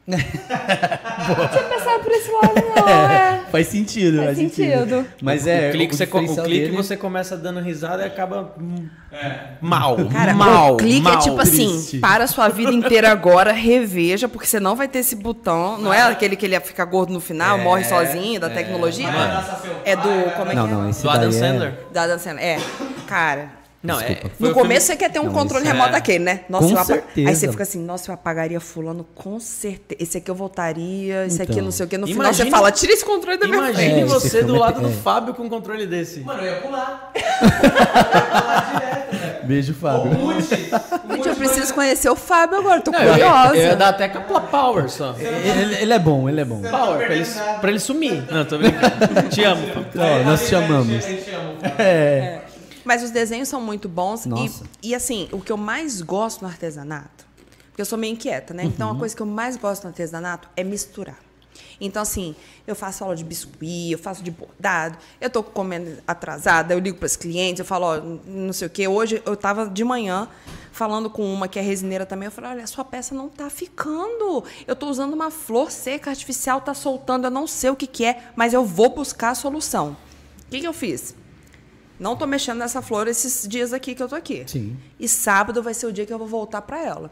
Pensar 0.06 1.98
por 1.98 2.12
esse 2.12 2.30
lado, 2.30 2.54
não, 2.76 2.88
é. 3.10 3.40
faz 3.50 3.66
sentido. 3.66 4.22
Faz 4.22 4.36
sentido. 4.38 5.06
Mas 5.20 5.46
é, 5.46 5.68
o 5.68 5.72
clique, 5.72 5.94
o 5.94 5.98
diferencial 5.98 6.46
clique 6.46 6.64
dele- 6.66 6.76
você 6.76 6.96
começa 6.96 7.36
dando 7.36 7.60
risada 7.60 8.02
e 8.04 8.06
acaba 8.06 8.54
hum, 8.60 8.88
mal. 9.60 9.96
Cara, 10.12 10.32
mal. 10.34 10.74
o 10.74 10.76
clique 10.76 11.00
mal. 11.02 11.14
é 11.14 11.18
tipo 11.18 11.40
assim, 11.40 11.68
triste. 11.68 11.98
para 11.98 12.24
a 12.24 12.26
sua 12.28 12.48
vida 12.48 12.72
inteira 12.72 13.10
agora, 13.10 13.52
reveja, 13.52 14.28
porque 14.28 14.46
você 14.46 14.60
não 14.60 14.76
vai 14.76 14.86
ter 14.86 15.00
esse 15.00 15.16
botão. 15.16 15.76
Não 15.78 15.92
é 15.92 16.02
aquele 16.02 16.36
que 16.36 16.46
ele 16.46 16.58
fica 16.60 16.84
gordo 16.84 17.12
no 17.12 17.20
final, 17.20 17.58
morre 17.58 17.84
sozinho, 17.84 18.38
da 18.38 18.48
tecnologia. 18.50 19.08
É 19.84 19.96
do. 19.96 20.30
Como 20.36 20.52
é 20.52 20.54
Não, 20.54 20.66
que 20.66 20.72
é? 20.72 20.76
não, 20.76 20.88
esse 20.90 21.02
Do 21.02 21.10
Adam 21.10 21.28
daí 21.30 21.36
é- 21.36 21.40
Sandler? 21.40 21.74
Da 21.92 22.02
Adam 22.02 22.18
Sandler. 22.18 22.44
É. 22.44 22.58
Cara. 23.08 23.55
Não, 23.86 24.00
é. 24.00 24.08
Desculpa. 24.08 24.20
foi 24.20 24.30
No 24.48 24.54
filme- 24.54 24.54
começo 24.54 24.86
você 24.86 24.96
quer 24.96 25.10
ter 25.10 25.20
um 25.20 25.24
Não, 25.24 25.32
controle 25.32 25.64
isso- 25.64 25.72
remoto 25.72 25.90
é. 25.90 25.92
daquele, 25.92 26.24
né? 26.24 26.40
Nossa, 26.48 26.64
Com 26.66 26.72
eu 26.72 26.76
apa- 26.78 26.84
certeza. 26.86 27.28
Aí 27.28 27.36
você 27.36 27.48
fica 27.50 27.62
assim, 27.62 27.80
nossa, 27.84 28.10
eu 28.10 28.14
apagaria 28.14 28.60
fulano 28.60 29.06
com 29.14 29.38
certeza. 29.40 30.02
Esse 30.02 30.18
aqui 30.18 30.30
eu 30.30 30.34
voltaria, 30.34 31.26
esse 31.26 31.40
aqui 31.40 31.52
Então. 31.52 31.64
não 31.64 31.70
sei 31.70 31.86
o 31.86 31.88
quê. 31.88 31.96
No 31.98 32.06
final 32.06 32.24
Imagine- 32.24 32.50
você 32.50 32.56
fala, 32.56 32.72
tira 32.72 32.92
esse 32.92 33.04
controle 33.04 33.38
da 33.38 33.46
minha 33.46 33.58
Imagine 33.58 33.76
frente. 33.76 34.00
É, 34.00 34.04
esse 34.04 34.12
você 34.14 34.38
do 34.40 34.44
filme 34.46 34.58
é- 34.58 34.60
lado 34.60 34.80
do 34.80 34.88
é. 34.88 34.92
Fábio 34.92 35.34
com 35.34 35.42
um 35.44 35.48
controle 35.48 35.86
desse. 35.86 36.20
Mano, 36.20 36.42
eu 36.42 36.46
ia 36.54 36.60
pular. 36.60 37.12
Beijo, 39.44 39.74
Fábio. 39.74 40.10
Gente, 40.40 41.28
eu 41.28 41.36
preciso 41.36 41.72
conhecer 41.72 42.10
o 42.10 42.16
Fábio 42.16 42.58
agora, 42.58 42.80
tô 42.80 42.90
Não, 42.90 42.98
eu, 42.98 43.06
ia, 43.06 43.12
curiosa. 43.12 43.56
eu 43.56 43.62
ia 43.62 43.76
dar 43.76 43.88
até 43.90 44.08
capla 44.08 44.40
power 44.40 44.88
só. 44.90 45.14
Ele, 45.18 45.74
ele 45.76 45.92
é 45.92 45.98
bom, 45.98 46.28
ele 46.28 46.40
é 46.40 46.44
bom. 46.44 46.60
Power, 46.62 47.06
pra 47.06 47.14
ele, 47.14 47.26
pra 47.60 47.70
ele 47.70 47.78
sumir. 47.78 48.24
Não, 48.30 48.44
tô 48.44 48.58
brincando. 48.58 49.28
Te 49.30 49.44
amo. 49.44 49.66
Fábio. 49.68 49.86
Ó, 49.98 50.24
nós 50.24 50.40
te 50.42 50.48
chamamos. 50.50 51.04
A 51.04 51.08
gente 51.08 51.30
ama. 51.30 51.52
É. 51.78 52.40
Mas 52.86 53.02
os 53.02 53.10
desenhos 53.10 53.48
são 53.48 53.60
muito 53.60 53.88
bons. 53.88 54.24
Nossa. 54.26 54.64
E, 54.80 54.90
e, 54.90 54.94
assim, 54.94 55.28
o 55.32 55.40
que 55.40 55.50
eu 55.50 55.56
mais 55.56 56.00
gosto 56.00 56.42
no 56.42 56.48
artesanato, 56.48 57.26
porque 57.70 57.82
eu 57.82 57.84
sou 57.86 57.98
meio 57.98 58.12
inquieta, 58.12 58.54
né? 58.54 58.62
Então, 58.64 58.88
Uhum. 58.90 58.96
a 58.96 58.98
coisa 59.00 59.14
que 59.16 59.20
eu 59.20 59.26
mais 59.26 59.56
gosto 59.56 59.82
no 59.82 59.88
artesanato 59.88 60.48
é 60.56 60.62
misturar. 60.62 61.18
Então, 61.80 62.00
assim, 62.02 62.34
eu 62.66 62.74
faço 62.76 63.02
aula 63.02 63.16
de 63.16 63.24
biscuit, 63.24 63.90
eu 63.90 63.98
faço 63.98 64.22
de 64.22 64.30
bordado, 64.30 64.96
eu 65.20 65.28
tô 65.28 65.42
comendo 65.42 65.98
atrasada, 66.06 66.72
eu 66.72 66.78
ligo 66.78 66.98
para 66.98 67.06
os 67.06 67.16
clientes, 67.16 67.58
eu 67.58 67.64
falo, 67.66 67.86
ó, 67.86 68.00
não 68.24 68.52
sei 68.52 68.66
o 68.68 68.70
quê. 68.70 68.86
Hoje 68.86 69.20
eu 69.26 69.36
tava 69.36 69.66
de 69.68 69.82
manhã 69.82 70.28
falando 70.70 71.10
com 71.10 71.24
uma 71.32 71.48
que 71.48 71.58
é 71.58 71.62
resineira 71.62 72.06
também, 72.06 72.26
eu 72.26 72.30
falei, 72.32 72.50
olha, 72.52 72.64
a 72.64 72.66
sua 72.66 72.84
peça 72.84 73.14
não 73.14 73.28
tá 73.28 73.50
ficando. 73.50 74.44
Eu 74.66 74.76
tô 74.76 74.88
usando 74.88 75.12
uma 75.14 75.30
flor 75.30 75.70
seca 75.72 76.10
artificial, 76.10 76.60
tá 76.60 76.72
soltando, 76.72 77.26
eu 77.26 77.30
não 77.30 77.46
sei 77.48 77.70
o 77.70 77.76
que 77.76 77.86
que 77.86 78.04
é, 78.04 78.22
mas 78.36 78.52
eu 78.54 78.64
vou 78.64 78.90
buscar 78.94 79.30
a 79.30 79.34
solução. 79.34 79.96
O 80.46 80.50
que 80.50 80.60
que 80.60 80.66
eu 80.68 80.72
fiz? 80.72 81.14
Não 81.98 82.14
tô 82.16 82.26
mexendo 82.26 82.58
nessa 82.58 82.82
flor 82.82 83.08
esses 83.08 83.46
dias 83.48 83.72
aqui 83.72 83.94
que 83.94 84.02
eu 84.02 84.08
tô 84.08 84.14
aqui. 84.14 84.44
Sim. 84.46 84.76
E 85.00 85.08
sábado 85.08 85.62
vai 85.62 85.72
ser 85.74 85.86
o 85.86 85.92
dia 85.92 86.04
que 86.06 86.12
eu 86.12 86.18
vou 86.18 86.28
voltar 86.28 86.62
para 86.62 86.82
ela. 86.82 87.10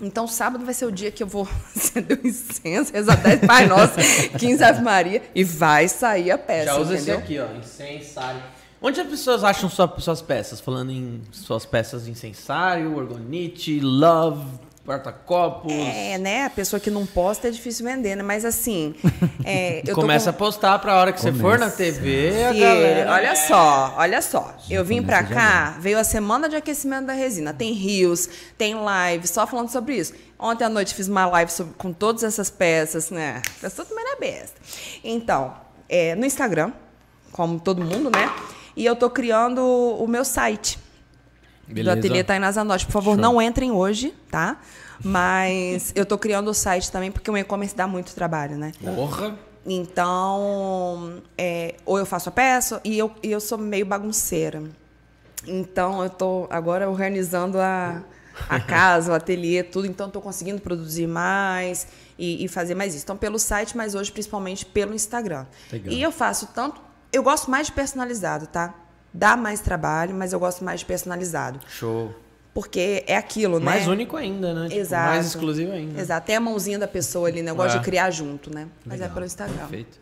Então, 0.00 0.28
sábado 0.28 0.64
vai 0.64 0.74
ser 0.74 0.84
o 0.84 0.92
dia 0.92 1.10
que 1.10 1.22
eu 1.22 1.26
vou 1.26 1.48
acender 1.74 2.20
o 2.22 2.26
incenso, 2.26 2.92
rezar 2.92 3.16
10 3.16 3.46
Pai 3.46 3.64
Nosso, 3.68 3.94
15 4.38 4.62
Ave 4.62 4.82
Maria, 4.82 5.22
e 5.34 5.42
vai 5.42 5.88
sair 5.88 6.30
a 6.30 6.36
peça, 6.38 6.66
Já 6.66 6.76
usa 6.78 6.94
esse 6.94 7.10
entendeu? 7.10 7.18
aqui, 7.18 7.38
ó. 7.38 7.58
Incensário. 7.58 8.42
Onde 8.80 9.00
as 9.00 9.08
pessoas 9.08 9.42
acham 9.42 9.70
sua- 9.70 9.92
suas 9.98 10.20
peças? 10.20 10.60
Falando 10.60 10.92
em 10.92 11.22
suas 11.32 11.64
peças 11.64 12.04
de 12.04 12.10
incensário, 12.10 12.94
orgonite, 12.94 13.80
love, 13.80 14.44
porta-copos. 14.86 15.72
É, 15.72 16.16
né? 16.16 16.44
A 16.46 16.50
pessoa 16.50 16.78
que 16.80 16.90
não 16.90 17.04
posta 17.04 17.48
é 17.48 17.50
difícil 17.50 17.84
vender, 17.84 18.14
né? 18.16 18.22
Mas 18.22 18.44
assim, 18.44 18.94
é, 19.44 19.80
eu 19.80 19.94
tô 19.94 20.00
Começa 20.00 20.32
com- 20.32 20.36
a 20.36 20.38
postar 20.38 20.78
pra 20.78 20.96
hora 20.96 21.12
que 21.12 21.20
você 21.20 21.32
for 21.32 21.58
na 21.58 21.68
TV, 21.70 22.30
galera. 22.58 23.12
olha 23.12 23.34
só, 23.36 23.94
olha 23.98 24.22
só. 24.22 24.56
Eu 24.70 24.84
vim 24.84 25.02
pra 25.02 25.22
começa 25.24 25.34
cá, 25.40 25.76
veio 25.80 25.98
a 25.98 26.04
semana 26.04 26.48
de 26.48 26.56
aquecimento 26.56 27.06
da 27.06 27.12
resina. 27.12 27.52
Tem 27.52 27.72
rios, 27.72 28.28
tem 28.56 28.74
live, 28.74 29.26
só 29.26 29.46
falando 29.46 29.68
sobre 29.70 29.96
isso. 29.96 30.14
Ontem 30.38 30.64
à 30.64 30.68
noite 30.68 30.94
fiz 30.94 31.08
uma 31.08 31.26
live 31.26 31.50
sobre- 31.50 31.74
com 31.76 31.92
todas 31.92 32.22
essas 32.22 32.48
peças, 32.50 33.10
né? 33.10 33.42
A 33.58 33.60
pessoa 33.60 33.84
também 33.84 34.04
é 34.12 34.16
besta. 34.16 34.60
Então, 35.02 35.54
é, 35.88 36.14
no 36.14 36.24
Instagram, 36.24 36.72
como 37.32 37.58
todo 37.58 37.82
mundo, 37.84 38.10
né? 38.10 38.30
E 38.76 38.84
eu 38.84 38.94
tô 38.94 39.08
criando 39.08 39.60
o 39.64 40.06
meu 40.06 40.24
site 40.24 40.78
Beleza. 41.66 41.96
do 41.96 41.98
Ateliê 41.98 42.24
Tainá 42.24 42.50
Zanotti. 42.52 42.86
Por 42.86 42.92
favor, 42.92 43.16
não 43.16 43.40
entrem 43.40 43.70
hoje, 43.70 44.14
tá? 44.30 44.58
Mas 45.02 45.92
eu 45.94 46.06
tô 46.06 46.16
criando 46.16 46.48
o 46.48 46.54
site 46.54 46.90
também, 46.90 47.10
porque 47.10 47.30
o 47.30 47.36
e-commerce 47.36 47.76
dá 47.76 47.86
muito 47.86 48.14
trabalho, 48.14 48.56
né? 48.56 48.72
Porra. 48.82 49.36
Então, 49.66 51.22
é, 51.36 51.74
ou 51.84 51.98
eu 51.98 52.06
faço 52.06 52.28
a 52.28 52.32
peça 52.32 52.80
e 52.84 52.96
eu, 52.96 53.10
e 53.22 53.30
eu 53.30 53.40
sou 53.40 53.58
meio 53.58 53.84
bagunceira. 53.84 54.62
Então, 55.46 56.02
eu 56.02 56.10
tô 56.10 56.46
agora 56.50 56.88
organizando 56.88 57.58
a, 57.58 58.02
a 58.48 58.60
casa, 58.60 59.12
o 59.12 59.14
ateliê, 59.14 59.62
tudo. 59.62 59.86
Então, 59.86 60.06
estou 60.06 60.22
conseguindo 60.22 60.60
produzir 60.60 61.06
mais. 61.06 61.86
e, 62.18 62.44
e 62.44 62.48
fazer 62.48 62.74
mais 62.74 62.94
isso. 62.94 63.04
Então, 63.04 63.16
pelo 63.16 63.38
site, 63.38 63.76
mas 63.76 63.94
hoje 63.94 64.10
principalmente 64.12 64.64
pelo 64.64 64.94
Instagram. 64.94 65.46
Legal. 65.70 65.92
E 65.92 66.00
eu 66.00 66.12
faço 66.12 66.48
tanto. 66.54 66.80
Eu 67.12 67.22
gosto 67.22 67.50
mais 67.50 67.66
de 67.66 67.72
personalizado, 67.72 68.46
tá? 68.46 68.74
Dá 69.18 69.36
mais 69.36 69.60
trabalho, 69.60 70.14
mas 70.14 70.32
eu 70.32 70.38
gosto 70.38 70.62
mais 70.64 70.80
de 70.80 70.86
personalizado. 70.86 71.58
Show. 71.68 72.14
Porque 72.52 73.02
é 73.06 73.16
aquilo, 73.16 73.58
né? 73.58 73.64
Mais 73.64 73.86
único 73.88 74.16
ainda, 74.16 74.52
né? 74.54 74.68
Tipo, 74.68 74.80
Exato. 74.80 75.08
Mais 75.10 75.26
exclusivo 75.26 75.72
ainda. 75.72 76.00
Exato. 76.00 76.26
Tem 76.26 76.36
a 76.36 76.40
mãozinha 76.40 76.78
da 76.78 76.88
pessoa 76.88 77.28
ali, 77.28 77.42
né? 77.42 77.50
Eu 77.50 77.56
gosto 77.56 77.76
É. 77.76 77.78
de 77.78 77.84
criar 77.84 78.10
junto, 78.10 78.52
né? 78.54 78.66
Mas 78.84 78.94
Legal. 78.94 79.08
é 79.10 79.14
pelo 79.14 79.26
Instagram. 79.26 79.56
Perfeito. 79.58 79.98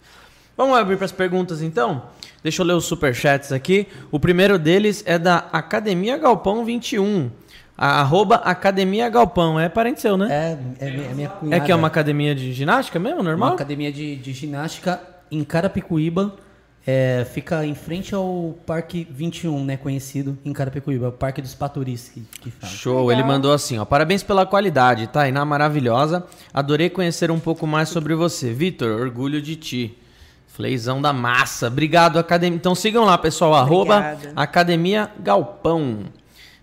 Vamos 0.56 0.76
abrir 0.78 0.96
para 0.96 1.04
as 1.04 1.12
perguntas 1.12 1.62
então? 1.62 2.02
Deixa 2.42 2.62
eu 2.62 2.66
ler 2.66 2.74
os 2.74 2.84
superchats 2.84 3.50
aqui. 3.52 3.88
O 4.10 4.20
primeiro 4.20 4.56
deles 4.58 5.02
é 5.06 5.18
da 5.18 5.48
Academia 5.52 6.16
Galpão 6.16 6.64
21. 6.64 7.30
A 7.76 8.00
arroba 8.00 8.36
Academia 8.36 9.08
Galpão. 9.08 9.58
É 9.58 9.68
parente 9.68 10.00
seu, 10.00 10.16
né? 10.16 10.28
É, 10.80 10.86
é, 10.86 10.90
minha- 10.90 11.06
é 11.10 11.14
minha 11.14 11.26
É, 11.26 11.30
cunhada. 11.30 11.64
que 11.64 11.72
é 11.72 11.74
uma 11.74 11.88
academia 11.88 12.34
de 12.36 12.52
ginástica 12.52 13.00
mesmo, 13.00 13.18
Uma 13.18 13.30
normal? 13.30 13.54
academia 13.54 13.92
de, 13.92 14.14
de 14.14 14.32
ginástica 14.32 15.00
em 15.30 15.42
Carapicuíba. 15.42 16.34
É, 16.86 17.27
fica 17.32 17.65
em 17.65 17.74
frente 17.74 18.15
ao 18.15 18.55
Parque 18.66 19.06
21, 19.11 19.65
né? 19.65 19.77
Conhecido 19.78 20.36
em 20.44 20.52
Carapicuíba. 20.52 21.09
O 21.09 21.12
Parque 21.12 21.40
dos 21.40 21.55
Paturis, 21.55 22.11
que, 22.11 22.20
que 22.40 22.51
fala. 22.51 22.70
Show, 22.70 23.11
ele 23.11 23.23
mandou 23.23 23.52
assim, 23.52 23.78
ó. 23.78 23.86
Parabéns 23.86 24.23
pela 24.23 24.44
qualidade, 24.44 25.06
Tainá 25.06 25.47
maravilhosa. 25.47 26.24
Adorei 26.52 26.90
conhecer 26.90 27.31
um 27.31 27.40
pouco 27.40 27.66
mais 27.66 27.89
sobre 27.89 28.15
você. 28.15 28.52
Vitor, 28.52 29.01
orgulho 29.01 29.40
de 29.40 29.56
ti. 29.56 29.98
Fleizão 30.47 31.01
da 31.01 31.12
massa. 31.12 31.69
Obrigado, 31.69 32.19
Academia. 32.19 32.56
Então 32.56 32.74
sigam 32.74 33.05
lá, 33.05 33.16
pessoal. 33.16 33.55
Arroba. 33.55 34.16
Academia 34.36 35.11
Galpão. 35.19 36.01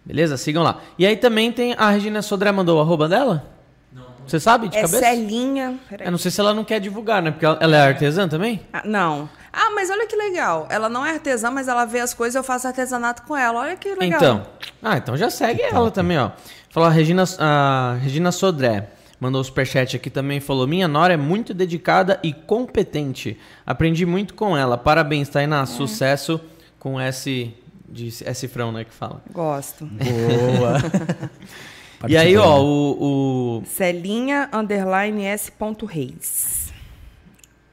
Beleza? 0.06 0.38
Sigam 0.38 0.64
lá. 0.64 0.82
E 1.00 1.06
aí 1.06 1.18
também 1.18 1.52
tem 1.52 1.74
a 1.78 1.90
Regina 1.90 2.22
Sodré 2.22 2.52
mandou 2.52 2.78
o 2.78 2.82
arroba 2.82 3.10
dela? 3.10 3.44
Não. 3.92 4.04
Você 4.26 4.40
sabe 4.40 4.70
de 4.70 4.78
É 4.78 4.82
cabeça? 4.82 5.00
Celinha. 5.00 5.80
Peraí. 5.90 6.08
Eu 6.08 6.12
não 6.12 6.18
sei 6.18 6.32
se 6.32 6.40
ela 6.40 6.54
não 6.54 6.64
quer 6.64 6.80
divulgar, 6.80 7.22
né? 7.22 7.32
Porque 7.32 7.46
ela 7.46 7.58
ela 7.60 7.76
é 7.76 7.82
artesã 7.82 8.28
também? 8.28 8.62
Ah, 8.72 8.84
não. 8.86 9.28
Ah, 9.54 9.72
mas 9.76 9.90
olha 9.90 10.08
que 10.08 10.16
legal. 10.16 10.68
Ela 10.70 10.88
não 10.88 11.06
é 11.06 11.12
artesã, 11.12 11.52
mas 11.52 11.68
ela 11.68 11.86
vê 11.86 12.00
as 12.00 12.14
coisas 12.14 12.36
eu 12.36 12.44
faço 12.44 12.68
artesanato 12.68 13.24
com 13.24 13.36
ela. 13.36 13.60
Olha 13.62 13.76
que 13.76 13.94
legal. 13.96 14.18
Então. 14.18 14.48
Ah, 14.82 14.98
então 14.98 15.18
já 15.18 15.30
segue 15.30 15.62
ela 15.62 15.92
também, 15.92 16.18
ó. 16.18 16.32
Falou 16.70 16.88
a 16.88 16.92
Regina, 16.92 17.24
a 17.40 17.98
Regina 18.02 18.32
Sodré. 18.32 18.90
Mandou 19.20 19.42
o 19.42 19.44
superchat 19.44 19.96
aqui 19.96 20.10
também. 20.10 20.40
Falou: 20.40 20.66
Minha 20.66 20.88
Nora 20.88 21.14
é 21.14 21.18
muito 21.18 21.54
dedicada 21.54 22.20
e 22.24 22.34
competente. 22.34 23.38
Aprendi 23.66 24.06
muito 24.06 24.34
com 24.34 24.58
ela. 24.58 24.78
Parabéns, 24.78 25.28
É. 25.30 25.32
Tainá. 25.34 25.66
Sucesso 25.66 26.40
com 26.80 27.00
S. 27.00 27.54
De 27.88 28.08
S 28.26 28.48
frão, 28.48 28.72
né? 28.72 28.86
Que 28.86 28.94
fala. 28.94 29.22
Gosto. 29.32 29.86
Boa. 29.86 30.78
E 32.08 32.18
aí, 32.18 32.36
ó, 32.36 32.60
o, 32.60 33.60
o 33.60 33.64
Celinha 33.64 34.50
underline 34.52 35.24
S 35.24 35.52
ponto 35.52 35.86
Reis. 35.86 36.74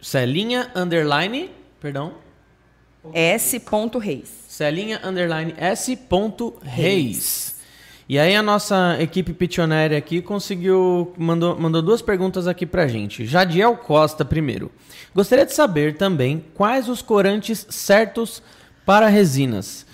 Celinha 0.03 0.71
underline. 0.77 1.51
Perdão. 1.81 2.13
S 3.13 3.59
ponto 3.61 3.99
Reis. 3.99 4.29
Celinha 4.49 5.01
underline 5.05 5.55
S 5.57 5.95
ponto 5.97 6.57
Reis. 6.63 7.57
E 8.09 8.19
aí 8.19 8.35
a 8.35 8.43
nossa 8.43 8.97
equipe 9.01 9.33
pitionária 9.35 9.97
aqui 9.97 10.23
conseguiu 10.23 11.13
mandou, 11.17 11.59
mandou 11.59 11.83
duas 11.83 12.01
perguntas 12.03 12.47
aqui 12.47 12.65
pra 12.67 12.87
gente. 12.89 13.25
Jadiel 13.27 13.77
Costa 13.77 14.25
primeiro. 14.25 14.71
Gostaria 15.15 15.45
de 15.47 15.53
saber 15.55 15.97
também 15.97 16.45
quais 16.55 16.89
os 16.89 17.03
corantes 17.03 17.67
certos 17.71 18.43
para 18.85 19.09
resinas. 19.09 19.87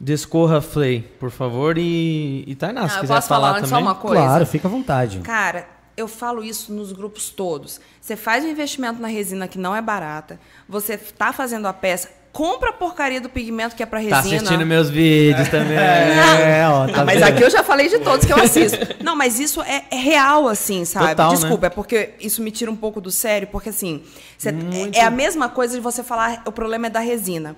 Descorra 0.00 0.60
Flay, 0.60 1.00
por 1.18 1.30
favor, 1.30 1.76
e, 1.76 2.44
e 2.46 2.54
Tainá, 2.54 2.88
se 2.88 2.94
Ah, 2.94 2.98
eu 2.98 3.00
quiser 3.02 3.14
posso 3.16 3.28
falar 3.28 3.46
falar 3.48 3.58
antes 3.58 3.70
só 3.70 3.76
também. 3.76 3.88
uma 3.88 3.94
coisa? 3.96 4.22
Claro, 4.22 4.46
fica 4.46 4.68
à 4.68 4.70
vontade. 4.70 5.18
Cara, 5.20 5.66
eu 5.98 6.08
falo 6.08 6.42
isso 6.44 6.72
nos 6.72 6.92
grupos 6.92 7.30
todos. 7.30 7.80
Você 8.00 8.16
faz 8.16 8.44
um 8.44 8.48
investimento 8.48 9.00
na 9.00 9.08
resina 9.08 9.46
que 9.48 9.58
não 9.58 9.74
é 9.74 9.82
barata, 9.82 10.38
você 10.68 10.96
tá 10.96 11.32
fazendo 11.32 11.66
a 11.66 11.72
peça, 11.72 12.08
compra 12.32 12.70
a 12.70 12.72
porcaria 12.72 13.20
do 13.20 13.28
pigmento 13.28 13.74
que 13.74 13.82
é 13.82 13.86
pra 13.86 13.98
resina. 13.98 14.22
Tá 14.22 14.28
assistindo 14.28 14.64
meus 14.66 14.88
vídeos 14.88 15.48
também. 15.48 15.76
É, 15.76 16.66
ó, 16.68 16.86
tá 16.86 17.04
mas 17.04 17.22
aqui 17.22 17.42
eu 17.42 17.50
já 17.50 17.64
falei 17.64 17.88
de 17.88 17.98
todos 17.98 18.24
que 18.26 18.32
eu 18.32 18.36
assisto. 18.42 18.78
Não, 19.02 19.16
mas 19.16 19.38
isso 19.40 19.60
é, 19.62 19.84
é 19.90 19.96
real, 19.96 20.46
assim, 20.48 20.84
sabe? 20.84 21.08
Total, 21.08 21.30
né? 21.32 21.36
Desculpa, 21.36 21.66
é 21.66 21.70
porque 21.70 22.10
isso 22.20 22.40
me 22.42 22.50
tira 22.50 22.70
um 22.70 22.76
pouco 22.76 23.00
do 23.00 23.10
sério, 23.10 23.48
porque 23.48 23.70
assim, 23.70 24.02
você- 24.36 24.50
é, 24.94 24.98
é 25.00 25.04
a 25.04 25.10
mesma 25.10 25.48
coisa 25.48 25.74
de 25.74 25.80
você 25.80 26.02
falar 26.04 26.42
o 26.46 26.52
problema 26.52 26.86
é 26.86 26.90
da 26.90 27.00
resina. 27.00 27.56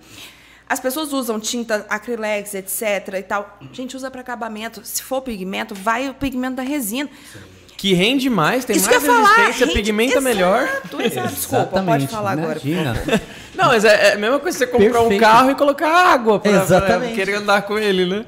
As 0.69 0.79
pessoas 0.79 1.12
usam 1.12 1.41
tinta 1.41 1.85
acrylex, 1.91 2.55
etc 2.55 3.15
e 3.19 3.23
tal. 3.25 3.59
Gente, 3.73 3.97
usa 3.97 4.09
para 4.09 4.21
acabamento. 4.21 4.81
Se 4.85 5.03
for 5.03 5.21
pigmento, 5.21 5.75
vai 5.75 6.09
o 6.09 6.15
pigmento 6.15 6.55
da 6.57 6.62
resina. 6.62 7.11
Que 7.81 7.94
rende 7.94 8.28
mais, 8.28 8.66
tem 8.66 8.77
Isso 8.77 8.90
mais 8.90 9.02
falar. 9.02 9.23
resistência, 9.27 9.65
rende- 9.66 9.78
pigmenta 9.78 10.19
é 10.19 10.20
melhor. 10.20 10.62
Exato, 10.65 11.01
exato. 11.02 11.28
Desculpa, 11.28 11.65
pode 11.65 11.78
Exatamente, 11.81 12.09
falar 12.11 12.32
agora. 12.32 12.61
imagina. 12.62 12.94
favor. 12.94 13.20
Não, 13.57 13.66
mas 13.69 13.85
é, 13.86 14.09
é 14.11 14.12
a 14.12 14.16
mesma 14.19 14.39
coisa 14.39 14.59
que 14.59 14.65
você 14.65 14.70
comprar 14.70 15.01
um 15.01 15.09
Perfeito. 15.09 15.20
carro 15.20 15.51
e 15.51 15.55
colocar 15.55 15.89
água 16.12 16.39
pra, 16.39 16.52
Exatamente. 16.52 17.15
pra 17.15 17.24
querer 17.24 17.35
andar 17.36 17.62
com 17.62 17.78
ele, 17.78 18.05
né? 18.05 18.24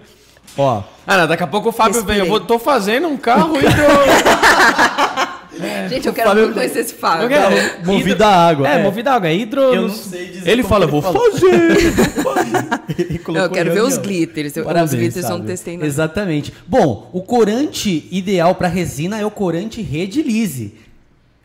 Ó, 0.56 0.82
Ah, 1.06 1.18
não, 1.18 1.26
daqui 1.26 1.42
a 1.42 1.46
pouco 1.46 1.68
o 1.68 1.72
Fábio 1.72 1.94
Respirei. 1.96 2.20
vem. 2.20 2.26
Eu 2.26 2.30
vou, 2.30 2.40
tô 2.40 2.58
fazendo 2.58 3.08
um 3.08 3.16
carro 3.18 3.56
e 3.58 3.62
Gente, 5.88 6.06
eu 6.06 6.12
quero 6.14 6.28
Fábio- 6.28 6.42
muito 6.44 6.54
conhecer 6.54 6.80
esse 6.80 6.94
Fábio. 6.94 7.24
Eu 7.24 7.28
quero- 7.28 7.86
movido 7.86 8.24
a 8.24 8.28
água. 8.28 8.68
É, 8.68 8.74
é. 8.80 8.82
movido 8.82 9.08
a 9.10 9.14
água, 9.14 9.28
é 9.28 9.34
hidro. 9.34 9.60
Eu 9.60 9.82
não 9.82 9.90
sei 9.94 10.26
dizer 10.28 10.50
Ele 10.50 10.62
fala, 10.62 10.84
ele 10.84 10.92
vou 10.92 11.02
falou. 11.02 11.30
fazer. 11.32 11.48
Eu 13.34 13.50
quero 13.50 13.72
ver 13.72 13.82
os 13.82 13.96
glitters. 13.98 14.56
Eu- 14.56 14.64
Parabéns, 14.64 14.92
os 14.92 14.98
glitters 14.98 15.24
eu 15.24 15.38
não 15.38 15.44
testei 15.44 15.76
nada. 15.76 15.86
Exatamente. 15.86 16.52
Bom, 16.66 17.08
o 17.12 17.22
corante 17.22 18.06
ideal 18.10 18.54
para 18.54 18.68
resina 18.68 19.18
é 19.18 19.24
o 19.26 19.30
corante 19.30 19.80
Redilize. 19.80 20.74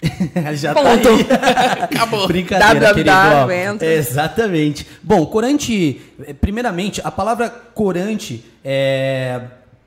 Já 0.56 0.74
tá 0.74 0.82
Ponto. 0.84 1.08
aí. 1.10 1.26
Acabou. 1.82 2.28
Brincadeira, 2.28 2.94
querido. 2.94 3.84
Exatamente. 3.86 4.86
Bom, 5.02 5.26
corante, 5.26 6.02
eh, 6.26 6.34
primeiramente, 6.34 7.02
a 7.04 7.10
palavra 7.10 7.50
corante, 7.50 8.44
é, 8.64 9.42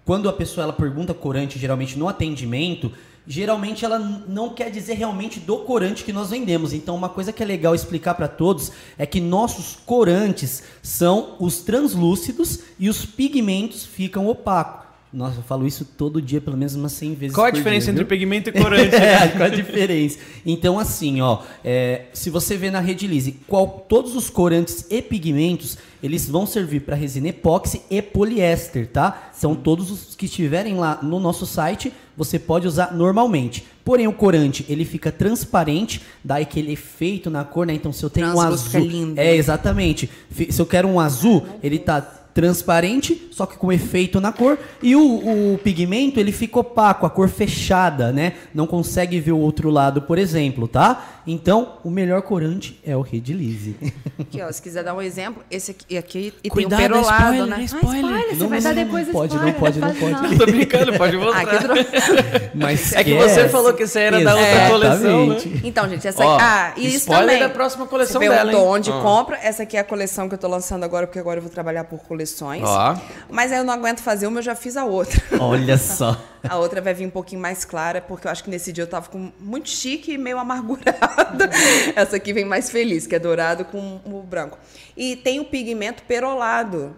quando 0.05 0.28
a 0.28 0.32
pessoa 0.32 0.65
ela 0.65 0.73
pergunta 0.73 1.15
corante, 1.15 1.59
geralmente 1.59 1.97
no 1.98 2.09
atendimento, 2.09 2.90
geralmente 3.26 3.84
ela 3.84 3.98
não 3.98 4.51
quer 4.51 4.70
dizer 4.70 4.94
realmente 4.94 5.38
do 5.40 5.59
corante 5.59 6.05
que 6.05 6.12
nós 6.12 6.30
vendemos. 6.30 6.72
Então, 6.72 6.97
uma 6.97 7.09
coisa 7.09 7.32
que 7.32 7.42
é 7.42 7.47
legal 7.47 7.74
explicar 7.74 8.14
para 8.14 8.28
todos 8.28 8.72
é 8.98 9.06
que 9.06 9.20
nossos 9.20 9.76
corantes 9.86 10.62
são 10.82 11.36
os 11.38 11.60
translúcidos 11.60 12.60
e 12.78 12.88
os 12.88 13.05
pigmentos 13.05 13.84
ficam 13.84 14.28
opacos. 14.28 14.89
Nossa, 15.12 15.39
eu 15.39 15.43
falo 15.43 15.66
isso 15.66 15.85
todo 15.85 16.23
dia, 16.23 16.41
pelo 16.41 16.57
menos 16.57 16.77
umas 16.77 16.93
100 16.93 17.15
vezes 17.15 17.35
Qual 17.35 17.47
a 17.47 17.51
diferença 17.51 17.87
dia, 17.87 17.93
entre 17.93 18.05
viu? 18.05 18.09
pigmento 18.09 18.49
e 18.49 18.53
corante? 18.62 18.95
É, 18.95 19.27
qual 19.28 19.45
a 19.45 19.49
diferença? 19.49 20.19
Então, 20.47 20.78
assim, 20.78 21.20
ó, 21.20 21.43
é, 21.65 22.03
se 22.12 22.31
você 22.31 22.57
vê 22.57 22.70
na 22.70 22.78
Redilize, 22.78 23.39
qual, 23.49 23.85
todos 23.89 24.15
os 24.15 24.31
corantes 24.31 24.87
e 24.89 25.03
pigmentos, 25.03 25.77
eles 26.01 26.28
vão 26.28 26.47
servir 26.47 26.81
para 26.81 26.95
resina 26.95 27.28
epóxi 27.28 27.82
e 27.91 28.01
poliéster, 28.01 28.87
tá? 28.87 29.31
São 29.35 29.57
todos 29.57 29.91
os 29.91 30.15
que 30.15 30.27
estiverem 30.27 30.77
lá 30.77 31.01
no 31.03 31.19
nosso 31.19 31.45
site, 31.45 31.93
você 32.16 32.39
pode 32.39 32.69
usar 32.69 32.95
normalmente. 32.95 33.66
Porém, 33.85 34.07
o 34.07 34.12
corante, 34.12 34.65
ele 34.69 34.85
fica 34.85 35.11
transparente, 35.11 36.03
dá 36.23 36.37
aquele 36.37 36.73
efeito 36.73 37.28
na 37.28 37.43
cor, 37.43 37.66
né? 37.66 37.74
Então, 37.74 37.93
se 37.93 38.05
eu 38.05 38.11
tenho 38.11 38.28
um 38.28 38.32
Translúcido, 38.32 38.69
azul... 38.69 38.81
fica 38.81 38.97
lindo. 38.97 39.20
É, 39.20 39.35
exatamente. 39.35 40.09
Se 40.51 40.61
eu 40.61 40.66
quero 40.66 40.87
um 40.87 41.01
azul, 41.01 41.45
ele 41.62 41.81
tá 41.81 42.19
transparente, 42.40 43.28
só 43.30 43.44
que 43.44 43.56
com 43.58 43.70
efeito 43.70 44.18
na 44.20 44.32
cor. 44.32 44.58
E 44.82 44.96
o, 44.96 45.54
o 45.54 45.58
pigmento, 45.62 46.18
ele 46.18 46.32
fica 46.32 46.58
opaco, 46.58 47.04
a 47.04 47.10
cor 47.10 47.28
fechada, 47.28 48.10
né? 48.12 48.32
Não 48.54 48.66
consegue 48.66 49.20
ver 49.20 49.32
o 49.32 49.38
outro 49.38 49.68
lado, 49.68 50.00
por 50.02 50.16
exemplo, 50.18 50.66
tá? 50.66 51.20
Então, 51.26 51.74
o 51.84 51.90
melhor 51.90 52.22
corante 52.22 52.80
é 52.84 52.96
o 52.96 53.02
Redilize. 53.02 53.76
Aqui, 54.18 54.40
ó, 54.40 54.50
se 54.50 54.60
quiser 54.62 54.82
dar 54.82 54.94
um 54.94 55.02
exemplo, 55.02 55.44
esse 55.50 55.70
aqui, 55.72 55.98
aqui 55.98 56.34
e 56.42 56.48
Cuidado, 56.48 56.78
tem 56.78 56.86
um 56.88 56.92
perolado, 56.92 57.22
spoiler, 57.34 57.46
né? 57.58 57.64
spoiler. 57.64 58.04
Ah, 58.04 58.34
você 58.34 58.36
Não, 58.42 58.48
vai 58.48 58.58
não, 58.58 58.64
dar 58.64 58.74
não, 58.74 58.84
depois 58.84 59.06
não 59.06 59.12
pode, 59.12 59.36
não 59.36 59.48
spoiler, 59.48 59.60
pode, 59.60 59.78
não 59.80 59.94
faz 59.94 60.20
pode. 60.20 60.38
Tô 60.38 60.46
brincando, 60.46 60.92
pode 60.96 61.16
mostrar. 61.18 61.70
Ah. 61.70 62.50
Mas 62.54 62.92
É 62.94 63.04
que 63.04 63.14
você 63.14 63.48
falou 63.48 63.74
que 63.74 63.86
você 63.86 64.00
era 64.00 64.24
da 64.24 64.34
outra 64.34 64.68
coleção, 64.70 65.26
né? 65.26 65.36
Então, 65.62 65.88
gente, 65.88 66.08
essa 66.08 66.24
Ó, 66.24 66.38
Ah, 66.40 66.72
e 66.76 66.86
isso 66.86 66.96
spoiler 66.98 67.26
também. 67.26 67.40
da 67.40 67.48
próxima 67.50 67.86
coleção 67.86 68.20
Você 68.20 68.28
dela, 68.28 68.56
onde 68.58 68.90
Ó. 68.90 69.02
compra. 69.02 69.38
Essa 69.42 69.62
aqui 69.64 69.76
é 69.76 69.80
a 69.80 69.84
coleção 69.84 70.28
que 70.28 70.34
eu 70.34 70.38
tô 70.38 70.48
lançando 70.48 70.84
agora, 70.84 71.06
porque 71.06 71.18
agora 71.18 71.38
eu 71.38 71.42
vou 71.42 71.50
trabalhar 71.50 71.84
por 71.84 71.98
coleções. 72.31 72.62
Ó. 72.65 72.97
Mas 73.28 73.52
aí 73.52 73.59
eu 73.59 73.65
não 73.65 73.74
aguento 73.74 74.01
fazer 74.01 74.27
uma, 74.27 74.39
eu 74.39 74.43
já 74.43 74.55
fiz 74.55 74.77
a 74.77 74.85
outra. 74.85 75.20
Olha 75.40 75.77
só. 75.77 76.20
A 76.48 76.57
outra 76.57 76.81
vai 76.81 76.94
vir 76.94 77.07
um 77.07 77.11
pouquinho 77.11 77.40
mais 77.40 77.65
clara, 77.65 78.01
porque 78.01 78.27
eu 78.27 78.31
acho 78.31 78.43
que 78.44 78.51
nesse 78.51 78.73
dia 78.73 78.85
eu 78.85 78.89
tava 78.89 79.09
com 79.09 79.31
muito 79.39 79.69
chique 79.69 80.12
e 80.12 80.19
meio 80.19 80.39
amargurada. 80.39 81.51
Essa 81.94 82.16
aqui 82.16 82.32
vem 82.32 82.44
mais 82.44 82.70
feliz, 82.70 83.07
que 83.07 83.15
é 83.15 83.19
dourado 83.19 83.65
com 83.65 84.01
o 84.05 84.23
branco. 84.23 84.59
E 84.97 85.16
tem 85.16 85.40
o 85.40 85.44
pigmento 85.44 86.02
perolado. 86.05 86.97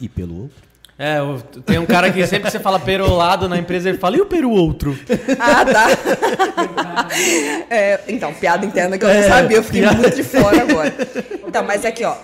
E 0.00 0.08
pelo 0.08 0.42
outro? 0.42 0.72
É, 0.98 1.18
tem 1.64 1.78
um 1.78 1.86
cara 1.86 2.12
que 2.12 2.24
sempre 2.26 2.44
que 2.44 2.50
você 2.52 2.60
fala 2.60 2.78
perolado 2.78 3.48
na 3.48 3.58
empresa, 3.58 3.88
ele 3.88 3.98
fala, 3.98 4.16
e 4.16 4.20
o 4.20 4.26
peru 4.26 4.50
outro? 4.50 4.96
Ah, 5.40 5.64
tá. 5.64 5.88
É, 7.68 8.00
então, 8.06 8.32
piada 8.32 8.64
interna 8.64 8.96
que 8.96 9.04
eu 9.04 9.08
não 9.08 9.16
É, 9.16 9.22
sabia, 9.22 9.56
eu 9.56 9.64
fiquei 9.64 9.84
muito 9.86 10.14
de 10.14 10.22
fora 10.22 10.62
agora. 10.62 10.94
Então, 11.46 11.64
mas 11.64 11.84
aqui, 11.84 12.04
ó. 12.04 12.14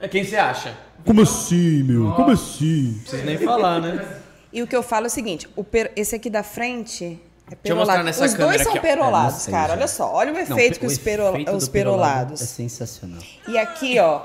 É 0.00 0.06
quem 0.08 0.24
você 0.24 0.36
acha? 0.36 0.76
Como 1.04 1.22
assim, 1.22 1.82
meu? 1.82 2.12
Como 2.12 2.30
assim? 2.30 2.92
Não 2.92 2.98
precisa 3.00 3.24
nem 3.24 3.38
falar, 3.38 3.80
né? 3.80 4.06
E 4.52 4.62
o 4.62 4.66
que 4.66 4.74
eu 4.76 4.82
falo 4.82 5.06
é 5.06 5.08
o 5.08 5.10
seguinte: 5.10 5.48
o 5.56 5.64
per- 5.64 5.92
esse 5.96 6.14
aqui 6.14 6.30
da 6.30 6.42
frente 6.42 7.04
É 7.04 7.54
eu 7.64 7.76
mostrar 7.76 7.94
perolado. 7.94 8.04
nessa 8.04 8.24
Os 8.24 8.32
câmera 8.32 8.50
dois 8.50 8.62
são 8.62 8.72
aqui, 8.72 8.80
perolados, 8.80 9.48
É, 9.48 9.50
não 9.50 9.58
cara. 9.58 9.68
já. 9.68 9.74
Olha 9.78 9.88
só, 9.88 10.12
olha 10.14 10.30
o 10.30 10.34
Não, 10.34 10.40
efeito 10.42 10.78
que 10.78 10.86
o 10.86 10.88
os, 10.88 10.98
perol- 10.98 11.32
efeito 11.34 11.52
os 11.52 11.66
do 11.66 11.70
perolado 11.70 12.08
perolados. 12.12 12.42
É 12.42 12.46
sensacional. 12.46 13.22
E 13.48 13.58
aqui, 13.58 13.98
ó, 13.98 14.22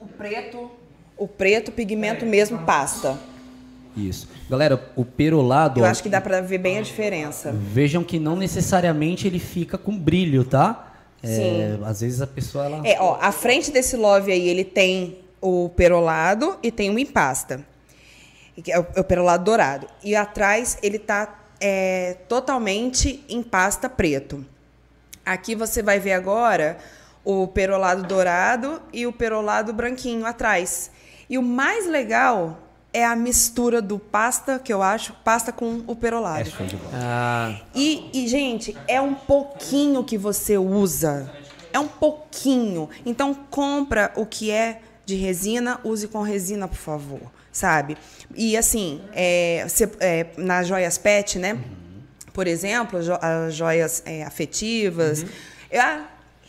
o 0.00 0.06
preto, 0.06 0.70
o 1.16 1.26
preto 1.26 1.72
pigmento 1.72 2.24
mesmo 2.26 2.58
pasta. 2.60 3.16
Isso. 3.96 4.28
Galera, 4.48 4.80
o 4.94 5.04
perolado, 5.04 5.80
Eu 5.80 5.84
ó, 5.84 5.88
acho 5.88 6.02
que 6.02 6.08
dá 6.08 6.20
pra 6.20 6.40
ver 6.40 6.58
bem 6.58 6.78
a 6.78 6.82
diferença. 6.82 7.50
vejam 7.52 8.04
que 8.04 8.18
não 8.18 8.36
necessariamente 8.36 9.26
ele 9.26 9.38
fica 9.40 9.76
com 9.76 9.96
brilho, 9.98 10.44
tá? 10.44 10.87
É, 11.22 11.78
às 11.84 12.00
vezes 12.00 12.20
a 12.20 12.26
pessoa 12.26 12.64
ela 12.64 12.86
É, 12.86 12.96
ó, 13.00 13.18
a 13.20 13.32
frente 13.32 13.70
desse 13.70 13.96
love 13.96 14.30
aí, 14.30 14.48
ele 14.48 14.64
tem 14.64 15.18
o 15.40 15.68
perolado 15.70 16.58
e 16.62 16.70
tem 16.70 16.90
o 16.90 16.98
empasta. 16.98 17.64
Que 18.62 18.72
é 18.72 18.78
o, 18.78 18.86
é 18.94 19.00
o 19.00 19.04
perolado 19.04 19.44
dourado. 19.44 19.86
E 20.02 20.14
atrás 20.14 20.78
ele 20.82 20.98
tá 20.98 21.38
é, 21.60 22.16
totalmente 22.28 23.24
em 23.28 23.42
pasta 23.42 23.88
preto. 23.88 24.44
Aqui 25.24 25.54
você 25.54 25.82
vai 25.82 25.98
ver 26.00 26.12
agora 26.12 26.78
o 27.24 27.46
perolado 27.46 28.04
dourado 28.04 28.80
e 28.92 29.06
o 29.06 29.12
perolado 29.12 29.72
branquinho 29.72 30.24
atrás. 30.24 30.90
E 31.28 31.36
o 31.36 31.42
mais 31.42 31.86
legal 31.86 32.58
é 32.98 33.04
a 33.04 33.14
mistura 33.16 33.80
do 33.80 33.98
pasta, 33.98 34.58
que 34.58 34.72
eu 34.72 34.82
acho, 34.82 35.12
pasta 35.24 35.52
com 35.52 35.82
o 35.86 35.94
perolado. 35.94 36.40
é 36.40 36.44
show 36.44 36.66
de 36.66 36.76
bola. 36.76 36.90
Ah, 36.94 37.60
E, 37.74 38.10
e, 38.12 38.28
gente, 38.28 38.76
é 38.86 39.00
um 39.00 39.14
pouquinho 39.14 40.02
que 40.04 40.18
você 40.18 40.58
usa. 40.58 41.30
É 41.72 41.78
um 41.78 41.88
pouquinho. 41.88 42.88
Então, 43.06 43.34
compra 43.50 44.12
o 44.16 44.24
que 44.26 44.50
é 44.50 44.80
de 45.06 45.14
resina, 45.14 45.80
use 45.84 46.08
com 46.08 46.22
resina, 46.22 46.66
por 46.66 46.76
favor. 46.78 47.20
Sabe? 47.52 47.96
E 48.34 48.56
assim, 48.56 49.00
é, 49.12 49.64
você- 49.66 49.90
é, 50.00 50.26
nas 50.36 50.66
joias 50.68 50.98
pet, 50.98 51.38
né? 51.38 51.58
Por 52.32 52.46
exemplo, 52.46 53.02
jo- 53.02 53.18
as 53.20 53.54
joias 53.54 54.02
é, 54.06 54.22
afetivas. 54.22 55.24
Ah, 55.74 56.02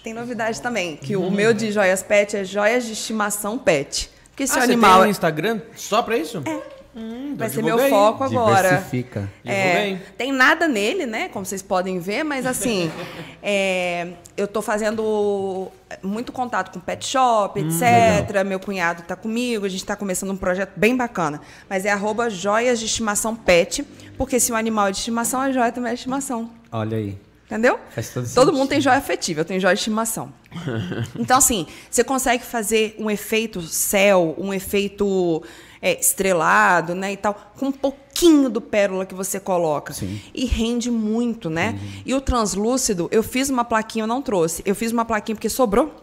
tem 0.03 0.13
novidade 0.13 0.61
também, 0.61 0.95
que 0.97 1.15
o 1.15 1.29
meu 1.31 1.53
de 1.53 1.71
joias 1.71 2.03
pet 2.03 2.35
é 2.37 2.43
joias 2.43 2.85
de 2.85 2.93
estimação 2.93 3.57
pet. 3.57 4.09
Porque 4.39 4.47
se 4.47 4.53
ah 4.53 4.59
o 4.59 4.61
você 4.61 4.71
animal 4.71 4.99
tem 4.99 5.07
um 5.07 5.11
Instagram 5.11 5.59
só 5.75 6.01
pra 6.01 6.15
isso? 6.15 6.41
É. 6.45 7.35
vai 7.35 7.49
ser 7.49 7.61
meu 7.61 7.77
foco 7.89 8.23
agora. 8.23 8.69
Diversifica. 8.69 9.29
É, 9.43 9.97
tem 10.17 10.31
nada 10.31 10.65
nele, 10.65 11.05
né? 11.05 11.27
Como 11.27 11.45
vocês 11.45 11.61
podem 11.61 11.99
ver, 11.99 12.23
mas 12.23 12.45
assim, 12.45 12.89
é, 13.43 14.13
eu 14.37 14.47
tô 14.47 14.61
fazendo 14.61 15.69
muito 16.01 16.31
contato 16.31 16.71
com 16.71 16.79
pet 16.79 17.05
shop, 17.05 17.59
etc. 17.59 18.45
Meu 18.45 18.61
cunhado 18.61 19.03
tá 19.03 19.13
comigo, 19.13 19.65
a 19.65 19.69
gente 19.69 19.83
tá 19.83 19.97
começando 19.97 20.29
um 20.29 20.37
projeto 20.37 20.71
bem 20.77 20.95
bacana. 20.95 21.41
Mas 21.69 21.83
é 21.83 21.91
arroba 21.91 22.29
joias 22.29 22.79
de 22.79 22.85
estimação 22.85 23.35
pet, 23.35 23.85
porque 24.17 24.39
se 24.39 24.53
o 24.53 24.55
animal 24.55 24.87
é 24.87 24.91
de 24.91 24.99
estimação, 24.99 25.41
a 25.41 25.51
joia 25.51 25.73
também 25.73 25.91
é 25.91 25.95
de 25.95 25.99
estimação. 25.99 26.49
Olha 26.71 26.95
aí. 26.95 27.17
Entendeu? 27.45 27.77
Faz 27.89 28.13
todo 28.13 28.29
todo 28.33 28.53
mundo 28.53 28.69
tem 28.69 28.79
joia 28.79 28.97
afetiva, 28.99 29.41
eu 29.41 29.45
tenho 29.45 29.59
joia 29.59 29.73
de 29.73 29.79
estimação. 29.79 30.31
Então, 31.17 31.37
assim, 31.37 31.67
você 31.89 32.03
consegue 32.03 32.43
fazer 32.43 32.95
um 32.97 33.09
efeito 33.09 33.61
céu, 33.61 34.35
um 34.37 34.53
efeito 34.53 35.43
é, 35.81 35.99
estrelado, 35.99 36.93
né, 36.93 37.13
e 37.13 37.17
tal, 37.17 37.51
com 37.57 37.67
um 37.67 37.71
pouquinho 37.71 38.49
do 38.49 38.61
pérola 38.61 39.05
que 39.05 39.13
você 39.13 39.39
coloca. 39.39 39.93
Sim. 39.93 40.19
E 40.33 40.45
rende 40.45 40.91
muito, 40.91 41.49
né? 41.49 41.79
E 42.05 42.13
o 42.13 42.21
translúcido, 42.21 43.07
eu 43.11 43.23
fiz 43.23 43.49
uma 43.49 43.63
plaquinha, 43.63 44.03
eu 44.03 44.07
não 44.07 44.21
trouxe. 44.21 44.61
Eu 44.65 44.75
fiz 44.75 44.91
uma 44.91 45.05
plaquinha 45.05 45.35
porque 45.35 45.49
sobrou 45.49 45.93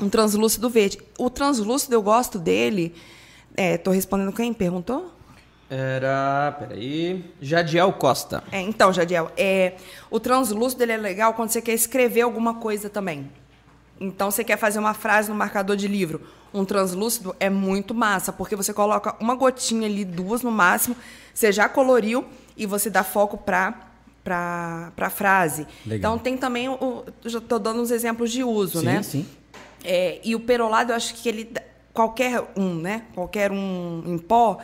um 0.00 0.08
translúcido 0.08 0.68
verde. 0.68 0.98
O 1.18 1.30
translúcido, 1.30 1.94
eu 1.94 2.02
gosto 2.02 2.38
dele. 2.38 2.94
É, 3.56 3.78
tô 3.78 3.92
respondendo 3.92 4.32
quem 4.32 4.52
perguntou? 4.52 5.12
Era. 5.70 6.56
Peraí. 6.58 7.24
Jadiel 7.40 7.92
Costa. 7.92 8.42
É, 8.50 8.60
então, 8.60 8.92
Jadiel, 8.92 9.30
é, 9.36 9.74
o 10.10 10.18
translúcido 10.18 10.82
ele 10.82 10.92
é 10.92 10.96
legal 10.96 11.34
quando 11.34 11.50
você 11.50 11.62
quer 11.62 11.72
escrever 11.72 12.22
alguma 12.22 12.54
coisa 12.54 12.90
também. 12.90 13.30
Então, 14.00 14.30
você 14.30 14.42
quer 14.44 14.56
fazer 14.56 14.78
uma 14.78 14.94
frase 14.94 15.28
no 15.28 15.34
marcador 15.34 15.76
de 15.76 15.86
livro. 15.88 16.20
Um 16.52 16.64
translúcido 16.64 17.34
é 17.40 17.48
muito 17.50 17.94
massa, 17.94 18.32
porque 18.32 18.54
você 18.56 18.72
coloca 18.72 19.14
uma 19.20 19.34
gotinha 19.34 19.86
ali, 19.88 20.04
duas 20.04 20.42
no 20.42 20.50
máximo, 20.50 20.96
você 21.32 21.50
já 21.52 21.68
coloriu 21.68 22.24
e 22.56 22.66
você 22.66 22.88
dá 22.90 23.02
foco 23.04 23.36
para 23.38 23.74
para 24.22 24.90
a 24.96 25.10
frase. 25.10 25.66
Legal. 25.84 25.98
Então, 26.14 26.18
tem 26.18 26.34
também, 26.34 26.66
o, 26.66 27.04
eu 27.22 27.28
já 27.30 27.38
estou 27.40 27.58
dando 27.58 27.82
uns 27.82 27.90
exemplos 27.90 28.32
de 28.32 28.42
uso, 28.42 28.78
Sim, 28.80 28.86
né? 28.86 29.02
sim. 29.02 29.26
É, 29.84 30.18
e 30.24 30.34
o 30.34 30.40
perolado, 30.40 30.92
eu 30.92 30.96
acho 30.96 31.12
que 31.14 31.28
ele 31.28 31.52
qualquer 31.92 32.42
um, 32.56 32.74
né? 32.74 33.02
Qualquer 33.14 33.52
um 33.52 34.02
em 34.06 34.16
pó, 34.16 34.58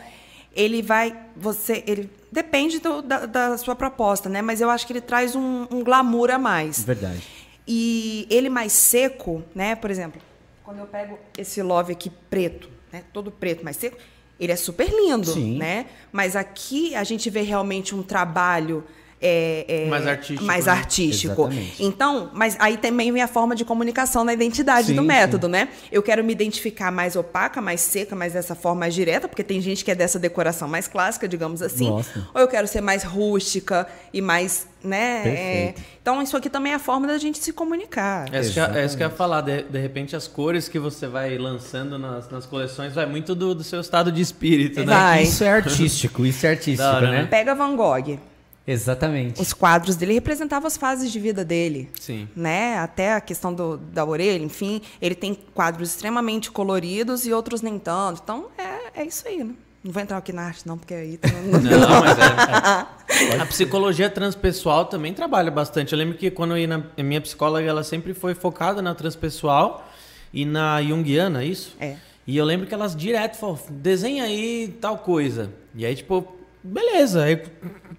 ele 0.55 0.81
vai 0.81 1.15
você, 1.37 1.83
ele 1.85 2.09
depende 2.31 2.79
do- 2.79 3.03
da, 3.03 3.27
da 3.27 3.57
sua 3.59 3.75
proposta, 3.75 4.27
né? 4.27 4.41
Mas 4.41 4.61
eu 4.61 4.69
acho 4.71 4.87
que 4.87 4.93
ele 4.93 5.01
traz 5.01 5.35
um, 5.35 5.67
um 5.69 5.83
glamour 5.83 6.31
a 6.31 6.39
mais. 6.39 6.81
Verdade. 6.83 7.21
E 7.67 8.27
ele 8.29 8.49
mais 8.49 8.71
seco, 8.71 9.43
né? 9.53 9.75
Por 9.75 9.91
exemplo, 9.91 10.21
quando 10.63 10.79
eu 10.79 10.85
pego 10.87 11.17
esse 11.37 11.61
love 11.61 11.93
aqui 11.93 12.09
preto, 12.09 12.69
né? 12.91 13.03
Todo 13.13 13.31
preto, 13.31 13.63
mais 13.63 13.77
seco, 13.77 13.97
ele 14.39 14.51
é 14.51 14.55
super 14.55 14.89
lindo, 14.89 15.31
Sim. 15.33 15.57
né? 15.57 15.85
Mas 16.11 16.35
aqui 16.35 16.95
a 16.95 17.03
gente 17.03 17.29
vê 17.29 17.41
realmente 17.41 17.93
um 17.93 18.01
trabalho 18.01 18.83
é, 19.21 19.65
é, 19.67 19.85
Mais 19.85 20.07
artístico, 20.07 20.43
mais 20.43 20.65
né? 20.65 20.71
artístico. 20.71 21.49
Então, 21.79 22.31
mas 22.33 22.57
aí 22.59 22.75
também 22.77 23.11
vem 23.11 23.21
a 23.21 23.27
forma 23.27 23.55
de 23.55 23.63
comunicação 23.63 24.25
da 24.25 24.33
identidade 24.33 24.87
Sim, 24.87 24.95
do 24.95 25.03
método, 25.03 25.47
né? 25.47 25.67
Eu 25.91 26.01
quero 26.01 26.23
me 26.23 26.31
identificar 26.31 26.91
mais 26.91 27.15
opaca, 27.15 27.61
mais 27.61 27.81
seca, 27.81 28.15
mais 28.15 28.33
dessa 28.33 28.55
forma 28.55 28.81
mais 28.81 28.95
direta, 28.95 29.27
porque 29.27 29.43
tem 29.43 29.61
gente 29.61 29.85
que 29.85 29.91
é 29.91 29.95
dessa 29.95 30.17
decoração 30.17 30.67
mais 30.67 30.87
clássica, 30.87 31.27
digamos 31.27 31.61
assim. 31.61 31.87
Nossa. 31.87 32.27
Ou 32.33 32.41
eu 32.41 32.47
quero 32.47 32.67
ser 32.67 32.81
mais 32.81 33.03
rústica 33.03 33.87
e 34.11 34.21
mais, 34.21 34.67
né? 34.83 35.21
É, 35.27 35.73
Então, 36.01 36.19
isso 36.23 36.35
aqui 36.35 36.49
também 36.49 36.71
é 36.71 36.75
a 36.75 36.79
forma 36.79 37.05
da 37.05 37.19
gente 37.19 37.37
se 37.37 37.53
comunicar. 37.53 38.33
É 38.33 38.39
isso, 38.39 38.53
que, 38.53 38.59
é 38.59 38.85
eu 38.85 38.99
ia 39.07 39.09
falar. 39.11 39.41
De, 39.41 39.61
de 39.61 39.79
repente, 39.79 40.15
as 40.15 40.27
cores 40.27 40.67
que 40.67 40.79
você 40.79 41.05
vai 41.07 41.37
lançando 41.37 41.99
nas, 41.99 42.27
nas 42.27 42.47
coleções 42.47 42.95
vai 42.95 43.05
muito 43.05 43.35
do, 43.35 43.53
do 43.53 43.63
seu 43.63 43.79
estado 43.79 44.11
de 44.11 44.19
espírito, 44.19 44.79
né? 44.79 44.85
Vai. 44.85 45.23
Isso 45.23 45.43
é 45.43 45.49
artístico, 45.49 46.25
isso 46.25 46.43
é 46.47 46.49
artístico, 46.49 46.89
hora, 46.89 47.11
né? 47.11 47.21
né? 47.21 47.27
Pega 47.29 47.53
Van 47.53 47.75
Gogh. 47.75 48.30
Exatamente. 48.65 49.41
Os 49.41 49.53
quadros 49.53 49.95
dele 49.95 50.13
representavam 50.13 50.67
as 50.67 50.77
fases 50.77 51.11
de 51.11 51.19
vida 51.19 51.43
dele. 51.43 51.89
Sim. 51.99 52.27
Né? 52.35 52.77
Até 52.77 53.13
a 53.13 53.21
questão 53.21 53.53
do, 53.53 53.77
da 53.77 54.05
orelha, 54.05 54.43
enfim. 54.43 54.81
Ele 55.01 55.15
tem 55.15 55.33
quadros 55.53 55.89
extremamente 55.89 56.51
coloridos 56.51 57.25
e 57.25 57.33
outros 57.33 57.61
nem 57.61 57.79
tanto. 57.79 58.21
Então, 58.23 58.45
é, 58.57 59.01
é 59.01 59.05
isso 59.05 59.27
aí, 59.27 59.43
né? 59.43 59.53
Não 59.83 59.91
vou 59.91 60.01
entrar 60.03 60.17
aqui 60.17 60.31
na 60.31 60.43
arte, 60.43 60.67
não, 60.67 60.77
porque 60.77 60.93
aí... 60.93 61.17
tá- 61.17 61.27
Não, 61.27 62.01
mas 62.05 63.31
é. 63.33 63.41
A 63.41 63.45
psicologia 63.47 64.09
transpessoal 64.11 64.85
também 64.85 65.11
trabalha 65.11 65.49
bastante. 65.49 65.91
Eu 65.93 65.97
lembro 65.97 66.15
que 66.17 66.29
quando 66.29 66.51
eu 66.51 66.57
ia 66.59 66.67
na 66.67 66.83
minha 67.03 67.19
psicóloga, 67.19 67.65
ela 67.67 67.83
sempre 67.83 68.13
foi 68.13 68.35
focada 68.35 68.79
na 68.79 68.93
transpessoal 68.93 69.89
e 70.31 70.45
na 70.45 70.81
junguiana, 70.83 71.41
é 71.43 71.47
isso? 71.47 71.75
É. 71.79 71.95
E 72.27 72.37
eu 72.37 72.45
lembro 72.45 72.67
que 72.67 72.73
elas 72.75 72.95
direto 72.95 73.37
falavam, 73.37 73.65
desenha 73.71 74.23
aí 74.25 74.67
tal 74.79 74.99
coisa. 74.99 75.51
E 75.73 75.83
aí, 75.83 75.95
tipo, 75.95 76.27
beleza. 76.63 77.23
Aí 77.23 77.41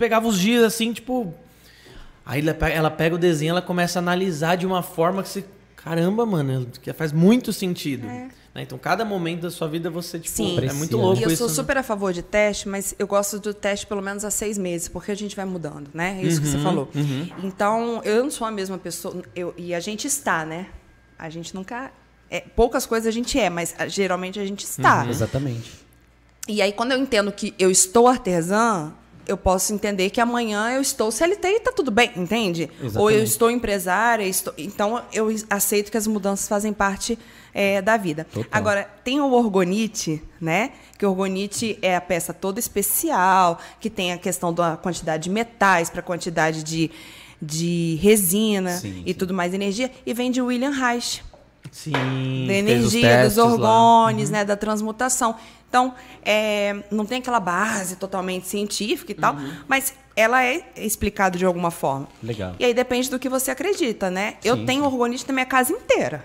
pegava 0.02 0.26
os 0.26 0.39
dias 0.39 0.64
assim, 0.64 0.92
tipo. 0.92 1.32
Aí 2.26 2.40
ela 2.40 2.55
pega, 2.55 2.74
ela 2.74 2.90
pega 2.90 3.14
o 3.14 3.18
desenho, 3.18 3.50
ela 3.50 3.62
começa 3.62 3.98
a 3.98 4.00
analisar 4.00 4.56
de 4.56 4.66
uma 4.66 4.82
forma 4.82 5.22
que 5.22 5.28
você. 5.28 5.44
Caramba, 5.76 6.24
mano, 6.26 6.66
que 6.81 6.92
faz 6.92 7.12
muito 7.12 7.52
sentido. 7.52 8.06
Né? 8.06 8.28
Então, 8.56 8.76
cada 8.78 9.05
momento 9.05 9.40
da 9.42 9.50
sua 9.50 9.66
vida 9.66 9.89
você, 9.90 10.18
tipo, 10.18 10.36
Sim. 10.36 10.56
é 10.58 10.72
muito 10.72 10.97
louco 10.97 11.20
E 11.20 11.24
eu 11.24 11.28
isso. 11.31 11.39
sou 11.39 11.48
né? 11.48 11.55
super 11.55 11.76
a 11.78 11.82
favor 11.82 12.12
de 12.12 12.22
teste, 12.22 12.68
mas 12.68 12.94
eu 12.98 13.06
gosto 13.06 13.39
do 13.40 13.55
teste 13.55 13.86
pelo 13.86 14.02
menos 14.02 14.24
há 14.24 14.31
seis 14.31 14.58
meses, 14.58 14.89
porque 14.89 15.10
a 15.10 15.14
gente 15.14 15.34
vai 15.34 15.44
mudando, 15.44 15.89
né? 15.94 16.18
É 16.20 16.24
isso 16.26 16.40
que 16.40 16.47
você 16.47 16.56
Uhum, 16.58 16.62
falou. 16.62 16.90
Então, 17.42 18.00
eu 18.05 18.22
não 18.24 18.31
sou 18.31 18.47
a 18.47 18.50
mesma 18.50 18.76
pessoa. 18.78 19.22
Eu, 19.34 19.55
e 19.56 19.74
a 19.74 19.81
gente 19.81 20.06
está, 20.06 20.44
né? 20.44 20.66
A 21.18 21.28
gente 21.31 21.55
nunca. 21.55 21.90
é, 22.31 22.40
poucas 22.40 22.84
coisas 22.86 23.06
a 23.08 23.10
gente 23.10 23.39
é, 23.39 23.48
mas 23.50 23.74
ah, 23.78 23.86
geralmente 23.89 24.39
a 24.39 24.44
gente 24.44 24.64
Uhum. 24.64 24.70
está. 24.70 25.06
Exatamente. 25.08 25.72
E 26.48 26.60
aí, 26.62 26.72
quando 26.72 26.92
eu 26.92 26.98
entendo 26.98 27.31
que 27.32 27.55
eu 27.58 27.70
estou 27.70 28.06
artesã, 28.06 28.92
eu 29.26 29.36
posso 29.36 29.73
entender 29.73 30.10
que 30.10 30.20
amanhã 30.20 30.70
eu 30.73 30.81
estou 30.81 31.10
CLT 31.10 31.49
e 31.49 31.60
tá 31.60 31.73
tudo 31.73 31.91
bem, 31.91 32.10
entende? 32.17 32.68
Ou 32.81 32.86
eu 32.86 32.89
Exatamente. 32.89 33.23
estou 33.25 33.51
empresária, 33.51 34.25
estou... 34.25 34.52
então 34.57 35.02
eu 35.12 35.28
aceito 35.49 35.91
que 35.91 35.97
as 35.97 36.07
mudanças 36.07 36.49
fazem 36.49 36.73
parte 36.73 37.18
é, 37.55 37.81
da 37.83 37.97
vida. 37.97 38.26
Total. 38.33 38.49
Agora, 38.51 38.89
tem 39.05 39.20
o 39.20 39.33
orgonite, 39.33 40.23
né? 40.41 40.73
Que 40.99 41.07
o 41.07 41.10
orgonite 41.10 41.78
é 41.83 41.97
a 41.97 42.01
peça 42.01 42.33
toda 42.33 42.59
especial, 42.59 43.59
que 43.81 43.91
tem 43.91 44.12
a 44.12 44.18
questão 44.18 44.52
da 44.52 44.76
quantidade 44.76 45.25
de 45.25 45.31
metais 45.31 45.91
para 45.91 46.02
quantidade 46.02 46.62
de, 46.62 46.91
de 47.41 47.99
resina 48.01 48.78
Sim, 48.78 49.02
e 49.05 49.12
sim. 49.12 49.18
tudo 49.18 49.34
mais 49.34 49.55
energia, 49.55 49.91
e 50.05 50.15
vem 50.15 50.31
de 50.31 50.41
William 50.41 50.70
Reich 50.70 51.23
Sim. 51.70 52.47
da 52.47 52.55
energia, 52.55 53.24
dos 53.24 53.36
lá. 53.36 53.44
orgônios, 53.44 54.31
né, 54.31 54.44
da 54.44 54.57
transmutação. 54.57 55.34
Então, 55.68 55.94
é, 56.23 56.82
não 56.91 57.07
tem 57.07 57.18
aquela 57.18 57.41
base 57.41 57.97
totalmente 57.97 58.47
científica 58.47 59.12
e 59.12 59.15
tal, 59.15 59.34
Uhum. 59.34 59.52
mas 59.66 59.94
ela 60.15 60.44
é 60.44 60.62
explicada 60.76 61.39
de 61.39 61.47
alguma 61.47 61.70
forma. 61.70 62.07
Legal. 62.23 62.55
E 62.58 62.65
aí 62.66 62.74
depende 62.74 63.08
do 63.08 63.18
que 63.18 63.26
você 63.26 63.50
acredita, 63.50 64.10
né? 64.10 64.34
eu 64.44 64.57
Sim, 64.57 64.66
tenho 64.66 64.81
sim. 64.82 64.86
orgonite 64.86 65.24
na 65.26 65.32
minha 65.32 65.47
casa 65.47 65.73
inteira. 65.73 66.23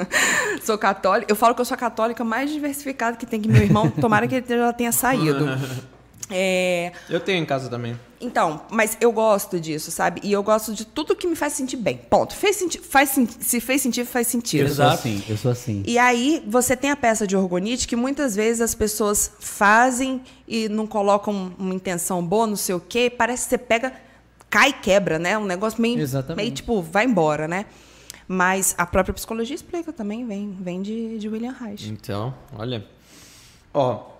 sou 0.62 0.76
católica. 0.76 1.32
Eu 1.32 1.36
falo 1.36 1.54
que 1.54 1.60
eu 1.62 1.64
sou 1.64 1.74
a 1.74 1.78
católica 1.78 2.22
mais 2.22 2.50
diversificada 2.50 3.16
que 3.16 3.24
tem 3.24 3.40
que 3.40 3.48
meu 3.48 3.62
irmão. 3.62 3.90
Tomara 3.90 4.28
que 4.28 4.34
ele 4.34 4.46
já 4.46 4.72
tenha 4.74 4.92
saído. 4.92 5.46
É, 6.32 6.92
Eu 7.10 7.20
tenho 7.20 7.42
em 7.42 7.46
casa 7.46 7.68
também. 7.68 7.98
então, 8.20 8.62
mas 8.70 8.96
eu 9.00 9.12
gosto 9.12 9.60
disso, 9.60 9.90
sabe? 9.90 10.20
E 10.24 10.32
eu 10.32 10.42
gosto 10.42 10.72
de 10.74 10.84
tudo 10.84 11.14
que 11.14 11.26
me 11.26 11.36
faz 11.36 11.52
sentir 11.52 11.76
bem. 11.76 11.98
Ponto. 12.08 12.34
Fez 12.34 12.56
senti 12.56 12.78
faz 12.78 13.10
sen- 13.10 13.28
se 13.40 13.60
fez 13.60 13.82
sentido, 13.82 14.06
faz 14.06 14.26
sentido. 14.28 14.68
Eu 14.68 14.74
sou 14.74 14.84
assim, 14.86 15.22
eu 15.28 15.36
sou 15.36 15.50
assim. 15.50 15.82
E 15.86 15.98
aí, 15.98 16.42
você 16.46 16.76
tem 16.76 16.90
a 16.90 16.96
peça 16.96 17.26
de 17.26 17.36
orgonite 17.36 17.86
que 17.86 17.96
muitas 17.96 18.34
vezes 18.36 18.60
as 18.60 18.74
pessoas 18.74 19.32
fazem 19.40 20.22
e 20.48 20.68
não 20.68 20.86
colocam 20.86 21.52
uma 21.58 21.74
intenção 21.74 22.24
boa, 22.24 22.46
não 22.46 22.56
sei 22.56 22.74
o 22.74 22.80
quê. 22.80 23.10
Parece 23.10 23.44
que 23.44 23.50
você 23.50 23.58
pega, 23.58 23.92
cai 24.50 24.70
e 24.70 24.72
quebra, 24.72 25.18
né? 25.18 25.36
Um 25.38 25.44
negócio 25.44 25.80
meio, 25.80 25.98
Exatamente. 26.00 26.36
meio 26.36 26.50
tipo, 26.54 26.80
vai 26.82 27.04
embora, 27.04 27.46
né? 27.48 27.66
Mas 28.28 28.74
a 28.78 28.86
própria 28.86 29.12
psicologia 29.12 29.54
explica 29.54 29.92
também, 29.92 30.24
vem, 30.26 30.56
vem 30.60 30.80
de, 30.80 31.18
de 31.18 31.28
William 31.28 31.52
Reich. 31.52 31.88
Então, 31.90 32.32
olha. 32.56 32.84
Ó, 33.74 34.11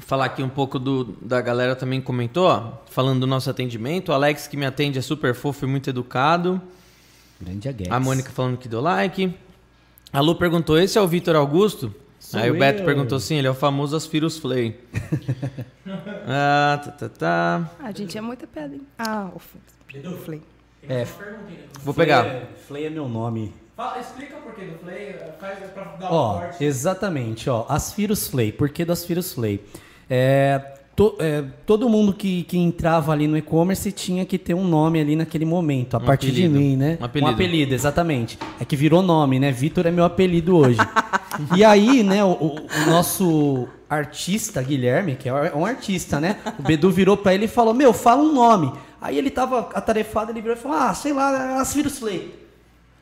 falar 0.00 0.26
aqui 0.26 0.42
um 0.42 0.48
pouco 0.48 0.78
do, 0.78 1.16
da 1.20 1.40
galera 1.40 1.76
também 1.76 2.00
comentou, 2.00 2.46
ó, 2.46 2.72
falando 2.90 3.20
do 3.20 3.26
nosso 3.26 3.50
atendimento. 3.50 4.10
O 4.10 4.12
Alex 4.12 4.46
que 4.46 4.56
me 4.56 4.64
atende 4.66 4.98
é 4.98 5.02
super 5.02 5.34
fofo 5.34 5.64
e 5.64 5.68
muito 5.68 5.90
educado. 5.90 6.60
Grande 7.40 7.68
Aguex. 7.68 7.90
A 7.90 8.00
Mônica 8.00 8.30
falando 8.30 8.56
que 8.56 8.68
deu 8.68 8.80
like. 8.80 9.34
A 10.12 10.20
Lu 10.20 10.34
perguntou: 10.36 10.78
esse 10.78 10.98
é 10.98 11.00
o 11.00 11.08
Vitor 11.08 11.36
Augusto? 11.36 11.94
Sou 12.18 12.38
Aí 12.40 12.50
o 12.50 12.54
Beto 12.56 12.82
eu. 12.82 12.86
perguntou 12.86 13.18
sim, 13.18 13.36
ele 13.36 13.48
é 13.48 13.50
o 13.50 13.54
famoso 13.54 13.96
Aspirus 13.96 14.38
Flay. 14.38 14.78
ah, 16.26 16.80
tá, 16.84 16.90
tá, 16.92 17.08
tá. 17.08 17.70
A 17.80 17.90
gente 17.90 18.16
é 18.16 18.20
muita 18.20 18.46
pedra, 18.46 18.76
hein? 18.76 18.86
Ah, 18.96 19.28
o 19.34 19.38
Flay. 19.38 20.40
É, 20.88 21.06
Vou 21.82 21.92
pegar. 21.92 22.48
Flay 22.66 22.86
é 22.86 22.90
meu 22.90 23.08
nome. 23.08 23.52
Fala, 23.76 23.98
explica 24.00 24.36
o 24.36 24.42
porquê 24.42 24.66
do 24.66 24.78
Flay, 24.78 25.16
faz 25.40 25.58
pra 25.72 25.84
dar 25.98 26.12
um 26.12 26.14
Ó, 26.14 26.38
corte. 26.40 26.62
exatamente, 26.64 27.48
ó. 27.48 27.64
Asphyrus 27.68 28.28
Flay. 28.28 28.52
Por 28.52 28.68
que 28.68 28.84
do 28.84 28.92
Asphyrus 28.92 29.32
Flay? 29.32 29.64
É, 30.10 30.60
to- 30.94 31.16
é, 31.18 31.42
todo 31.64 31.88
mundo 31.88 32.12
que, 32.12 32.42
que 32.44 32.58
entrava 32.58 33.12
ali 33.12 33.26
no 33.26 33.36
e-commerce 33.36 33.90
tinha 33.90 34.26
que 34.26 34.36
ter 34.36 34.52
um 34.52 34.64
nome 34.64 35.00
ali 35.00 35.16
naquele 35.16 35.46
momento, 35.46 35.94
a 35.94 35.98
Um 35.98 36.04
partir 36.04 36.28
apelido. 36.28 36.52
de 36.52 36.58
mim, 36.58 36.76
né? 36.76 36.98
Um 37.00 37.04
apelido. 37.06 37.30
Um 37.30 37.34
apelido, 37.34 37.74
exatamente. 37.74 38.38
É 38.60 38.64
que 38.64 38.76
virou 38.76 39.00
nome, 39.00 39.40
né? 39.40 39.50
Vitor 39.50 39.86
é 39.86 39.90
meu 39.90 40.04
apelido 40.04 40.54
hoje. 40.54 40.78
e 41.56 41.64
aí, 41.64 42.02
né, 42.02 42.22
o, 42.22 42.32
o- 42.32 42.66
nosso 42.90 43.66
artista, 43.88 44.60
Guilherme, 44.62 45.16
que 45.16 45.30
é 45.30 45.32
um 45.56 45.64
artista, 45.64 46.20
né? 46.20 46.36
O 46.58 46.62
Bedu 46.62 46.90
virou 46.90 47.16
pra 47.16 47.32
ele 47.34 47.46
e 47.46 47.48
falou, 47.48 47.72
meu, 47.72 47.94
fala 47.94 48.22
um 48.22 48.32
nome. 48.34 48.70
Aí 49.00 49.16
ele 49.16 49.30
tava 49.30 49.70
atarefado, 49.74 50.30
ele 50.30 50.42
virou 50.42 50.56
e 50.56 50.60
falou, 50.60 50.76
ah, 50.76 50.92
sei 50.92 51.14
lá, 51.14 51.58
Asphyrus 51.58 51.98
Flay. 51.98 52.41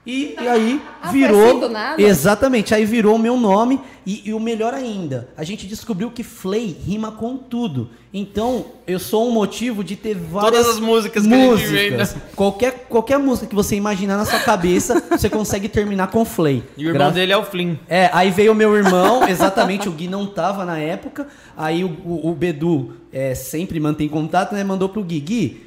E, 0.07 0.35
e 0.41 0.49
aí 0.49 0.81
Ah, 1.03 1.11
virou. 1.13 1.59
assim 1.65 1.73
nada? 1.73 2.01
Exatamente, 2.03 2.75
aí 2.75 2.85
virou 2.87 3.17
o 3.17 3.19
meu 3.19 3.37
nome. 3.37 3.79
E, 4.07 4.23
e 4.31 4.33
o 4.35 4.41
melhor 4.41 4.73
ainda, 4.73 5.29
a 5.37 5.45
gente 5.45 5.67
descobriu 5.67 6.11
que 6.11 6.23
Flay 6.25 6.75
rima 6.85 7.13
com 7.13 7.37
tudo. 7.37 7.91
Então, 8.13 8.65
eu 8.87 8.99
sou 8.99 9.29
um 9.29 9.31
motivo 9.31 9.85
de 9.85 9.95
ter 9.95 10.15
várias 10.17 10.51
Todas 10.53 10.69
as 10.75 10.81
músicas 10.81 11.27
que 11.27 11.33
a 11.33 11.37
gente 11.37 11.49
músicas. 11.51 11.71
vem, 11.71 11.91
né? 11.93 12.09
Qualquer, 12.35 12.87
qualquer 12.89 13.19
música 13.19 13.47
que 13.47 13.55
você 13.55 13.77
imaginar 13.77 14.17
na 14.17 14.25
sua 14.25 14.41
cabeça, 14.41 15.01
você 15.11 15.29
consegue 15.29 15.69
terminar 15.69 16.07
com 16.09 16.25
Flay. 16.25 16.65
E 16.79 16.87
o 16.87 16.89
irmão 16.89 17.09
Gra- 17.09 17.11
dele 17.11 17.33
é 17.33 17.37
o 17.37 17.45
Flynn. 17.45 17.75
é, 17.87 18.09
aí 18.13 18.31
veio 18.31 18.53
o 18.53 18.55
meu 18.55 18.75
irmão, 18.75 19.23
exatamente, 19.29 19.87
o 19.87 19.93
Gui 19.93 20.09
não 20.09 20.27
tava 20.27 20.65
na 20.65 20.79
época. 20.79 21.29
Aí 21.57 21.85
o, 21.85 21.89
o- 22.05 22.31
o 22.31 22.35
Bedu 22.35 22.95
é, 23.13 23.35
sempre 23.35 23.79
mantém 23.79 24.09
contato, 24.09 24.55
né? 24.55 24.65
Mandou 24.65 24.89
pro 24.89 25.05
Gui. 25.05 25.21
Gui, 25.21 25.67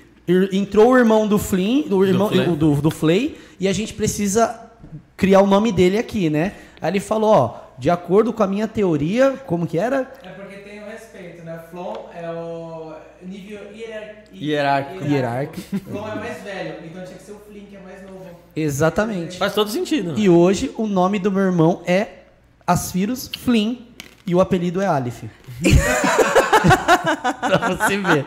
entrou 0.52 0.92
o 0.92 0.98
irmão 0.98 1.28
do 1.28 1.38
Flynn, 1.38 1.84
do 1.88 2.06
irmão 2.06 2.30
Flay. 2.30 2.46
do, 2.46 2.56
do, 2.56 2.82
do 2.82 2.92
Flay, 2.92 3.38
e 3.60 3.68
a 3.68 3.74
gente 3.74 3.94
precisa 3.94 4.60
criar 5.18 5.42
o 5.42 5.48
nome 5.48 5.72
dele 5.72 5.98
aqui, 5.98 6.30
né? 6.30 6.54
Aí 6.82 6.92
ele 6.92 7.00
falou, 7.00 7.32
ó, 7.32 7.58
de 7.78 7.90
acordo 7.90 8.32
com 8.32 8.44
a 8.44 8.48
minha 8.48 8.68
teoria, 8.68 9.32
como 9.46 9.66
que 9.68 9.78
era? 9.78 10.12
É 10.24 10.30
porque 10.30 10.58
tem 10.58 10.82
o 10.82 10.86
respeito, 10.86 11.44
né? 11.44 11.60
Flon 11.70 11.94
é 12.16 12.30
o 12.30 12.94
nível 13.22 13.60
hierar... 13.74 14.24
Hierárquico. 14.34 15.06
Hierárquico. 15.06 15.80
Flon 15.80 16.08
é 16.08 16.16
mais 16.16 16.42
velho, 16.44 16.76
então 16.86 17.04
tinha 17.04 17.18
que 17.18 17.24
ser 17.24 17.32
o 17.32 17.40
Flynn, 17.40 17.66
que 17.70 17.76
é 17.76 17.80
mais 17.80 18.02
novo. 18.04 18.26
Exatamente. 18.56 19.38
Faz 19.38 19.54
todo 19.54 19.70
sentido. 19.70 20.14
E 20.18 20.30
hoje 20.30 20.72
o 20.78 20.88
nome 20.88 21.20
do 21.20 21.32
meu 21.32 21.44
irmão 21.44 21.82
é 21.86 22.08
Asphyrus 22.66 23.30
Flynn 23.40 23.76
e 24.26 24.34
o 24.36 24.42
apelido 24.42 24.82
é 24.82 24.86
Aleph. 24.86 25.24
pra 27.42 27.58
você 27.70 27.98
ver. 27.98 28.26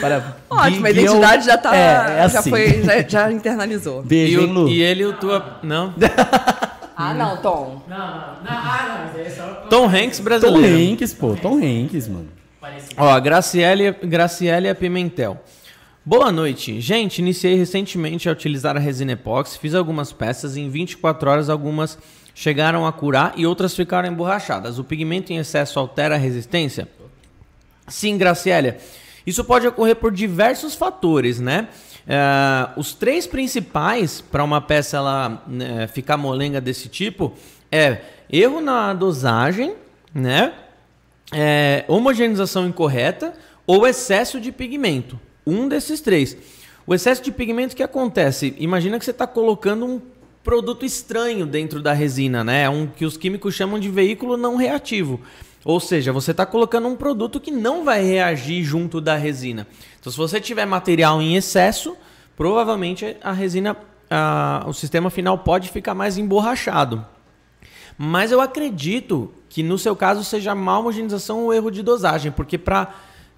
Para, 0.00 0.36
Ótimo, 0.50 0.86
a 0.86 0.90
identidade 0.90 1.46
já 1.46 1.58
tá. 1.58 1.74
É, 1.76 2.24
é 2.24 2.28
já, 2.28 2.38
assim. 2.40 2.50
foi, 2.50 2.82
já, 2.82 3.02
já 3.08 3.32
internalizou. 3.32 4.02
E, 4.06 4.06
Beijo, 4.06 4.40
hein, 4.40 4.46
o- 4.50 4.52
Lu? 4.52 4.68
e 4.68 4.82
ele 4.82 5.04
o 5.04 5.12
tua. 5.14 5.58
Não? 5.62 5.94
Ah, 6.98 7.12
não, 7.12 7.36
Tom. 7.36 7.82
Não, 7.86 7.98
não, 7.98 8.06
não, 8.06 8.40
ah, 8.46 9.10
não, 9.14 9.20
é 9.20 9.28
só 9.28 9.44
Tom 9.68 9.84
Hanks 9.86 10.16
Tom 10.16 10.24
brasileiro. 10.24 10.92
Hanks, 10.94 11.12
pô. 11.12 11.36
Tom 11.36 11.58
Hanks, 11.58 12.08
mano. 12.08 12.28
Ó, 12.96 13.20
Graciele, 13.20 13.92
Graciele 14.02 14.72
Pimentel. 14.74 15.38
Boa 16.02 16.32
noite. 16.32 16.80
Gente, 16.80 17.18
iniciei 17.18 17.54
recentemente 17.54 18.30
a 18.30 18.32
utilizar 18.32 18.76
a 18.78 18.80
resina 18.80 19.12
epóxi, 19.12 19.58
fiz 19.58 19.74
algumas 19.74 20.10
peças 20.10 20.56
e 20.56 20.62
em 20.62 20.70
24 20.70 21.28
horas 21.30 21.50
algumas 21.50 21.98
chegaram 22.34 22.86
a 22.86 22.92
curar 22.92 23.34
e 23.36 23.44
outras 23.46 23.76
ficaram 23.76 24.08
emborrachadas. 24.08 24.78
O 24.78 24.84
pigmento 24.84 25.34
em 25.34 25.36
excesso 25.36 25.78
altera 25.78 26.14
a 26.14 26.18
resistência? 26.18 26.88
Sim, 27.88 28.18
Graciela. 28.18 28.76
Isso 29.26 29.44
pode 29.44 29.66
ocorrer 29.66 29.96
por 29.96 30.12
diversos 30.12 30.74
fatores, 30.74 31.40
né? 31.40 31.68
É, 32.06 32.68
os 32.76 32.94
três 32.94 33.26
principais 33.26 34.20
para 34.20 34.44
uma 34.44 34.60
peça 34.60 34.96
ela 34.96 35.42
né, 35.46 35.88
ficar 35.88 36.16
molenga 36.16 36.60
desse 36.60 36.88
tipo 36.88 37.34
é 37.70 38.00
erro 38.30 38.60
na 38.60 38.94
dosagem, 38.94 39.74
né? 40.14 40.52
É, 41.32 41.84
homogeneização 41.88 42.66
incorreta 42.68 43.34
ou 43.66 43.86
excesso 43.86 44.40
de 44.40 44.52
pigmento. 44.52 45.18
Um 45.44 45.66
desses 45.68 46.00
três. 46.00 46.36
O 46.86 46.94
excesso 46.94 47.20
de 47.22 47.32
pigmento 47.32 47.74
que 47.74 47.82
acontece? 47.82 48.54
Imagina 48.58 48.96
que 48.96 49.04
você 49.04 49.10
está 49.10 49.26
colocando 49.26 49.84
um 49.84 50.00
produto 50.44 50.84
estranho 50.86 51.44
dentro 51.44 51.82
da 51.82 51.92
resina, 51.92 52.44
né? 52.44 52.62
É 52.62 52.70
Um 52.70 52.86
que 52.86 53.04
os 53.04 53.16
químicos 53.16 53.54
chamam 53.54 53.80
de 53.80 53.88
veículo 53.88 54.36
não 54.36 54.54
reativo. 54.54 55.20
Ou 55.68 55.80
seja, 55.80 56.12
você 56.12 56.30
está 56.30 56.46
colocando 56.46 56.86
um 56.86 56.94
produto 56.94 57.40
que 57.40 57.50
não 57.50 57.84
vai 57.84 58.00
reagir 58.00 58.62
junto 58.62 59.00
da 59.00 59.16
resina. 59.16 59.66
Então, 59.98 60.12
se 60.12 60.16
você 60.16 60.40
tiver 60.40 60.64
material 60.64 61.20
em 61.20 61.34
excesso, 61.34 61.96
provavelmente 62.36 63.16
a 63.20 63.32
resina, 63.32 63.76
a- 64.08 64.62
o 64.68 64.72
sistema 64.72 65.10
final 65.10 65.38
pode 65.38 65.68
ficar 65.68 65.92
mais 65.92 66.16
emborrachado. 66.18 67.04
Mas 67.98 68.30
eu 68.30 68.40
acredito 68.40 69.32
que 69.48 69.60
no 69.64 69.76
seu 69.76 69.96
caso 69.96 70.22
seja 70.22 70.54
má 70.54 70.78
homogeneização 70.78 71.42
ou 71.42 71.52
erro 71.52 71.72
de 71.72 71.82
dosagem, 71.82 72.30
porque 72.30 72.56
para 72.56 72.94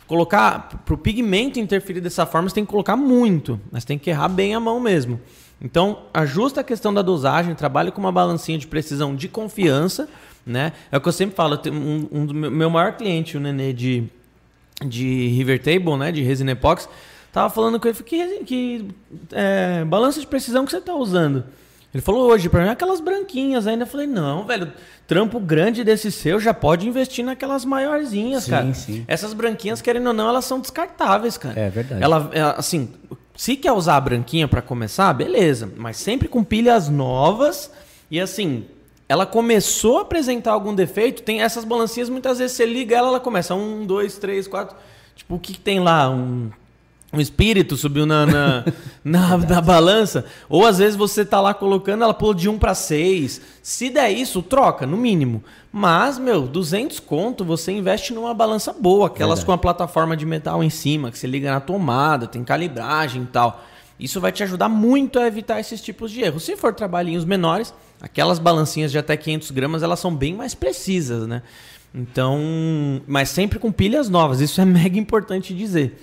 colocar 0.06 0.82
para 0.84 0.94
o 0.94 0.98
pigmento 0.98 1.58
interferir 1.58 2.02
dessa 2.02 2.26
forma, 2.26 2.50
você 2.50 2.56
tem 2.56 2.64
que 2.66 2.70
colocar 2.70 2.94
muito, 2.96 3.58
mas 3.72 3.86
tem 3.86 3.98
que 3.98 4.10
errar 4.10 4.28
bem 4.28 4.54
a 4.54 4.60
mão 4.60 4.78
mesmo. 4.78 5.18
Então, 5.62 6.00
ajusta 6.12 6.60
a 6.60 6.64
questão 6.64 6.92
da 6.92 7.00
dosagem, 7.00 7.54
trabalhe 7.54 7.90
com 7.90 8.00
uma 8.00 8.12
balancinha 8.12 8.58
de 8.58 8.66
precisão 8.66 9.16
de 9.16 9.28
confiança, 9.28 10.06
né? 10.48 10.72
É 10.90 10.96
o 10.96 11.00
que 11.00 11.08
eu 11.08 11.12
sempre 11.12 11.36
falo, 11.36 11.60
um, 11.70 12.08
um 12.10 12.26
do 12.26 12.34
meu 12.34 12.70
maior 12.70 12.96
cliente, 12.96 13.36
o 13.36 13.40
Nenê 13.40 13.72
de 13.72 14.04
de 14.84 15.26
River 15.28 15.60
Table, 15.60 15.96
né, 15.96 16.12
de 16.12 16.22
resina 16.22 16.52
epox, 16.52 16.88
tava 17.32 17.50
falando 17.50 17.80
com 17.80 17.88
ele, 17.88 17.96
que, 18.04 18.44
que 18.44 18.88
é, 19.32 19.84
balança 19.84 20.20
de 20.20 20.26
precisão 20.26 20.64
que 20.64 20.70
você 20.70 20.80
tá 20.80 20.94
usando? 20.94 21.44
Ele 21.92 22.02
falou 22.02 22.30
hoje, 22.30 22.48
pra 22.48 22.62
mim, 22.62 22.68
aquelas 22.68 23.00
branquinhas 23.00 23.66
ainda. 23.66 23.84
Eu 23.84 23.86
falei, 23.86 24.06
não, 24.06 24.44
velho, 24.44 24.70
trampo 25.06 25.40
grande 25.40 25.82
desse 25.82 26.12
seu 26.12 26.38
já 26.38 26.52
pode 26.52 26.86
investir 26.86 27.24
naquelas 27.24 27.64
maiorzinhas, 27.64 28.44
Sim, 28.44 28.50
cara. 28.50 28.74
sim. 28.74 29.04
Essas 29.08 29.32
branquinhas, 29.32 29.80
querendo 29.80 30.08
ou 30.08 30.12
não, 30.12 30.28
elas 30.28 30.44
são 30.44 30.60
descartáveis, 30.60 31.38
cara. 31.38 31.58
É 31.58 31.70
verdade. 31.70 32.02
Ela, 32.02 32.30
é, 32.32 32.40
assim, 32.42 32.90
se 33.34 33.56
quer 33.56 33.72
usar 33.72 33.96
a 33.96 34.00
branquinha 34.00 34.46
pra 34.46 34.60
começar, 34.60 35.12
beleza. 35.14 35.72
Mas 35.76 35.96
sempre 35.96 36.28
com 36.28 36.44
pilhas 36.44 36.90
novas. 36.90 37.70
E 38.10 38.20
assim, 38.20 38.66
ela 39.08 39.24
começou 39.24 39.98
a 39.98 40.02
apresentar 40.02 40.52
algum 40.52 40.74
defeito. 40.74 41.22
Tem 41.22 41.40
essas 41.40 41.64
balancinhas, 41.64 42.10
muitas 42.10 42.38
vezes 42.38 42.56
você 42.56 42.66
liga 42.66 42.96
ela, 42.96 43.08
ela 43.08 43.20
começa 43.20 43.54
um, 43.54 43.86
dois, 43.86 44.18
três, 44.18 44.46
quatro. 44.46 44.76
Tipo, 45.16 45.36
o 45.36 45.38
que, 45.38 45.54
que 45.54 45.60
tem 45.60 45.80
lá? 45.80 46.10
Um, 46.10 46.50
um 47.10 47.18
espírito 47.18 47.74
subiu 47.74 48.04
na, 48.04 48.26
na, 48.26 48.64
na, 49.02 49.38
na 49.38 49.60
balança. 49.62 50.26
Ou 50.46 50.66
às 50.66 50.76
vezes 50.76 50.94
você 50.94 51.24
tá 51.24 51.40
lá 51.40 51.54
colocando, 51.54 52.04
ela 52.04 52.12
pulou 52.12 52.34
de 52.34 52.50
1 52.50 52.58
para 52.58 52.74
6. 52.74 53.40
Se 53.62 53.88
der 53.88 54.10
isso, 54.10 54.42
troca, 54.42 54.86
no 54.86 54.96
mínimo. 54.96 55.42
Mas, 55.72 56.18
meu, 56.18 56.42
200 56.42 57.00
conto, 57.00 57.46
você 57.46 57.72
investe 57.72 58.12
numa 58.12 58.34
balança 58.34 58.74
boa. 58.74 59.06
Aquelas 59.06 59.38
Verdade. 59.38 59.46
com 59.46 59.52
a 59.52 59.58
plataforma 59.58 60.14
de 60.14 60.26
metal 60.26 60.62
em 60.62 60.70
cima, 60.70 61.10
que 61.10 61.18
você 61.18 61.26
liga 61.26 61.50
na 61.50 61.60
tomada, 61.60 62.26
tem 62.26 62.44
calibragem 62.44 63.22
e 63.22 63.26
tal. 63.26 63.64
Isso 63.98 64.20
vai 64.20 64.30
te 64.30 64.42
ajudar 64.42 64.68
muito 64.68 65.18
a 65.18 65.26
evitar 65.26 65.58
esses 65.58 65.80
tipos 65.80 66.12
de 66.12 66.20
erros. 66.20 66.44
Se 66.44 66.56
for 66.56 66.74
trabalhinhos 66.74 67.24
menores, 67.24 67.74
aquelas 68.00 68.38
balancinhas 68.38 68.90
de 68.90 68.98
até 68.98 69.16
500 69.16 69.50
gramas, 69.50 69.82
elas 69.82 69.98
são 69.98 70.14
bem 70.14 70.34
mais 70.34 70.54
precisas, 70.54 71.26
né? 71.26 71.42
Então, 71.94 72.38
mas 73.06 73.30
sempre 73.30 73.58
com 73.58 73.72
pilhas 73.72 74.08
novas. 74.08 74.40
Isso 74.40 74.60
é 74.60 74.64
mega 74.66 74.98
importante 74.98 75.54
dizer. 75.54 76.00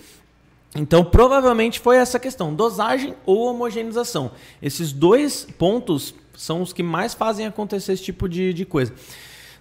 Então, 0.75 1.05
provavelmente 1.05 1.79
foi 1.79 1.97
essa 1.97 2.19
questão: 2.19 2.53
dosagem 2.53 3.13
ou 3.25 3.49
homogeneização. 3.49 4.31
Esses 4.61 4.91
dois 4.91 5.47
pontos 5.57 6.13
são 6.35 6.61
os 6.61 6.73
que 6.73 6.83
mais 6.83 7.13
fazem 7.13 7.45
acontecer 7.45 7.93
esse 7.93 8.03
tipo 8.03 8.27
de, 8.27 8.53
de 8.53 8.65
coisa. 8.65 8.93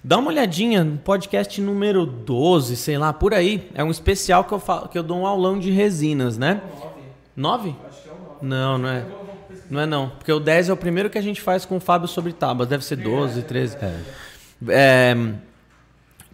Dá 0.02 0.18
uma 0.18 0.28
olhadinha 0.28 0.84
no 0.84 0.98
podcast 0.98 1.58
número 1.62 2.04
12, 2.04 2.76
sei 2.76 2.98
lá, 2.98 3.12
por 3.12 3.32
aí. 3.32 3.70
É 3.74 3.82
um 3.82 3.90
especial 3.90 4.44
que 4.44 4.52
eu, 4.52 4.58
falo, 4.58 4.88
que 4.88 4.98
eu 4.98 5.02
dou 5.02 5.18
um 5.18 5.26
aulão 5.26 5.58
de 5.58 5.70
resinas, 5.70 6.36
né? 6.36 6.60
9? 7.36 7.74
Não, 8.42 8.76
não 8.76 8.88
é. 8.88 9.06
Não 9.74 9.80
é 9.80 9.86
não. 9.86 10.10
Porque 10.10 10.32
o 10.32 10.38
10 10.38 10.68
é 10.68 10.72
o 10.72 10.76
primeiro 10.76 11.10
que 11.10 11.18
a 11.18 11.20
gente 11.20 11.40
faz 11.40 11.64
com 11.64 11.76
o 11.76 11.80
Fábio 11.80 12.06
sobre 12.06 12.32
tábuas. 12.32 12.68
Deve 12.68 12.84
ser 12.84 12.94
12, 12.94 13.42
13. 13.42 13.76
É, 14.68 15.16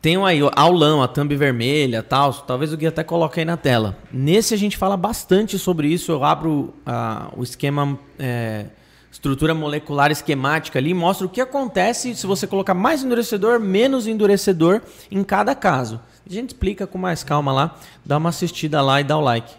tem 0.03 0.23
aí 0.23 0.41
aulão, 0.55 1.03
a 1.03 1.09
thumb 1.09 1.35
vermelha 1.35 2.03
tal. 2.03 2.35
Talvez 2.35 2.71
o 2.71 2.77
Gui 2.77 2.87
até 2.87 3.03
coloque 3.03 3.41
aí 3.41 3.47
na 3.47 3.57
tela. 3.57 3.97
Nesse 4.13 4.53
a 4.53 4.59
gente 4.59 4.77
fala 4.77 4.95
bastante 4.95 5.59
sobre 5.59 5.89
isso. 5.89 6.13
Eu 6.13 6.23
abro 6.23 6.75
ah, 6.85 7.31
o 7.35 7.43
esquema, 7.43 7.99
é, 8.19 8.67
estrutura 9.11 9.55
molecular 9.55 10.11
esquemática 10.11 10.79
ali, 10.79 10.93
mostra 10.93 11.27
o 11.27 11.31
que 11.31 11.41
acontece 11.41 12.15
se 12.15 12.27
você 12.27 12.47
colocar 12.47 12.75
mais 12.75 13.03
endurecedor, 13.03 13.59
menos 13.59 14.07
endurecedor 14.07 14.83
em 15.11 15.25
cada 15.25 15.55
caso. 15.55 15.99
A 16.29 16.31
gente 16.31 16.51
explica 16.51 16.87
com 16.87 16.99
mais 16.99 17.25
calma 17.25 17.53
lá. 17.53 17.77
Dá 18.05 18.19
uma 18.19 18.29
assistida 18.29 18.83
lá 18.83 19.01
e 19.01 19.05
dá 19.05 19.17
o 19.17 19.23
like. 19.23 19.51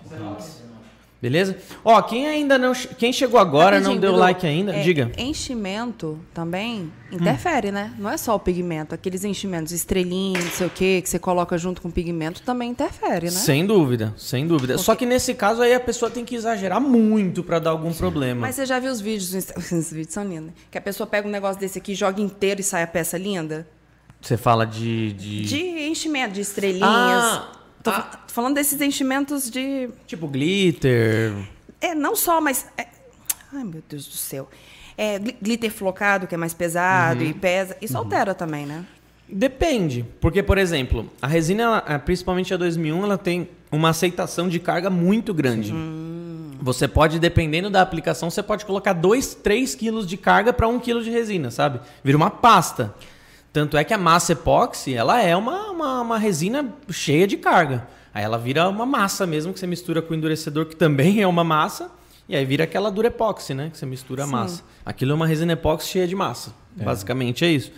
Beleza? 1.21 1.55
Ó, 1.85 2.01
quem 2.01 2.25
ainda 2.25 2.57
não. 2.57 2.73
Quem 2.73 3.13
chegou 3.13 3.39
agora 3.39 3.79
não 3.79 3.93
Rapidinho, 3.93 4.01
deu 4.01 4.11
Bidu, 4.11 4.19
like 4.19 4.47
ainda, 4.47 4.75
é, 4.75 4.81
diga. 4.81 5.11
Enchimento 5.15 6.19
também 6.33 6.91
interfere, 7.11 7.71
né? 7.71 7.93
Não 7.99 8.09
é 8.09 8.17
só 8.17 8.33
o 8.35 8.39
pigmento. 8.39 8.95
Aqueles 8.95 9.23
enchimentos, 9.23 9.71
estrelinha, 9.71 10.41
não 10.41 10.49
sei 10.49 10.65
o 10.65 10.69
quê, 10.71 10.99
que 10.99 11.07
você 11.07 11.19
coloca 11.19 11.55
junto 11.59 11.79
com 11.79 11.89
o 11.89 11.91
pigmento, 11.91 12.41
também 12.41 12.71
interfere, 12.71 13.25
né? 13.25 13.31
Sem 13.31 13.67
dúvida, 13.67 14.15
sem 14.17 14.47
dúvida. 14.47 14.79
Só 14.79 14.95
que 14.95 15.05
nesse 15.05 15.35
caso 15.35 15.61
aí 15.61 15.75
a 15.75 15.79
pessoa 15.79 16.09
tem 16.09 16.25
que 16.25 16.33
exagerar 16.33 16.81
muito 16.81 17.43
pra 17.43 17.59
dar 17.59 17.69
algum 17.69 17.93
problema. 17.93 18.41
Mas 18.41 18.55
você 18.55 18.65
já 18.65 18.79
viu 18.79 18.91
os 18.91 18.99
vídeos, 18.99 19.31
os 19.71 19.91
vídeos 19.91 20.13
são 20.13 20.27
lindos, 20.27 20.53
que 20.71 20.77
a 20.77 20.81
pessoa 20.81 21.05
pega 21.05 21.27
um 21.27 21.31
negócio 21.31 21.59
desse 21.59 21.77
aqui, 21.77 21.93
joga 21.93 22.19
inteiro 22.19 22.61
e 22.61 22.63
sai 22.63 22.81
a 22.81 22.87
peça 22.87 23.15
linda? 23.15 23.67
Você 24.19 24.37
fala 24.37 24.65
de. 24.65 25.13
de... 25.13 25.41
De 25.41 25.59
enchimento, 25.87 26.33
de 26.33 26.41
estrelinhas. 26.41 26.83
Ah, 26.83 27.51
tô, 27.83 27.89
ah. 27.89 28.19
falando 28.27 28.55
desses 28.55 28.79
enchimentos 28.81 29.49
de. 29.49 29.89
Tipo 30.07 30.27
glitter. 30.27 31.33
É, 31.79 31.93
não 31.95 32.15
só, 32.15 32.39
mas. 32.41 32.65
é- 32.77 32.87
Ai, 33.53 33.63
meu 33.63 33.83
Deus 33.89 34.05
do 34.07 34.15
céu. 34.15 34.47
É, 34.97 35.17
gli- 35.19 35.35
glitter 35.41 35.71
flocado, 35.71 36.27
que 36.27 36.35
é 36.35 36.37
mais 36.37 36.53
pesado 36.53 37.21
Uhum. 37.23 37.29
e 37.29 37.33
pesa. 37.33 37.75
Isso 37.81 37.97
altera 37.97 38.33
também, 38.33 38.65
né? 38.65 38.85
Depende. 39.27 40.05
Porque, 40.19 40.43
por 40.43 40.57
exemplo, 40.57 41.09
a 41.21 41.27
resina, 41.27 41.63
ela, 41.63 41.83
eh, 41.87 41.97
principalmente 41.97 42.53
a 42.53 42.57
2001, 42.57 43.03
ela 43.03 43.17
tem 43.17 43.49
uma 43.71 43.89
aceitação 43.89 44.49
de 44.49 44.59
carga 44.59 44.89
muito 44.89 45.33
grande. 45.33 45.73
Você 46.61 46.87
pode, 46.87 47.17
dependendo 47.17 47.69
da 47.69 47.81
aplicação, 47.81 48.29
você 48.29 48.43
pode 48.43 48.65
colocar 48.65 48.93
2, 48.93 49.33
3 49.35 49.73
quilos 49.73 50.05
de 50.05 50.15
carga 50.17 50.53
para 50.53 50.67
1 50.67 50.79
quilo 50.79 51.01
de 51.03 51.09
resina, 51.09 51.49
sabe? 51.49 51.79
Vira 52.03 52.17
uma 52.17 52.29
pasta. 52.29 52.93
Tanto 53.53 53.75
é 53.75 53.83
que 53.83 53.93
a 53.93 53.97
massa 53.97 54.31
epóxi, 54.31 54.93
ela 54.93 55.21
é 55.21 55.35
uma, 55.35 55.71
uma, 55.71 56.01
uma 56.01 56.17
resina 56.17 56.73
cheia 56.89 57.27
de 57.27 57.37
carga. 57.37 57.87
Aí 58.13 58.23
ela 58.23 58.37
vira 58.37 58.67
uma 58.69 58.85
massa 58.85 59.25
mesmo, 59.27 59.53
que 59.53 59.59
você 59.59 59.67
mistura 59.67 60.01
com 60.01 60.13
o 60.13 60.17
endurecedor, 60.17 60.65
que 60.65 60.75
também 60.75 61.19
é 61.23 61.27
uma 61.27 61.43
massa. 61.43 61.91
E 62.29 62.35
aí 62.35 62.45
vira 62.45 62.63
aquela 62.63 62.89
dura 62.89 63.07
epóxi, 63.07 63.53
né? 63.53 63.69
Que 63.69 63.77
você 63.77 63.85
mistura 63.85 64.23
a 64.23 64.25
Sim. 64.25 64.31
massa. 64.31 64.63
Aquilo 64.85 65.11
é 65.11 65.15
uma 65.15 65.27
resina 65.27 65.53
epóxi 65.53 65.89
cheia 65.89 66.07
de 66.07 66.15
massa. 66.15 66.53
Basicamente 66.75 67.43
é 67.43 67.49
isso. 67.49 67.71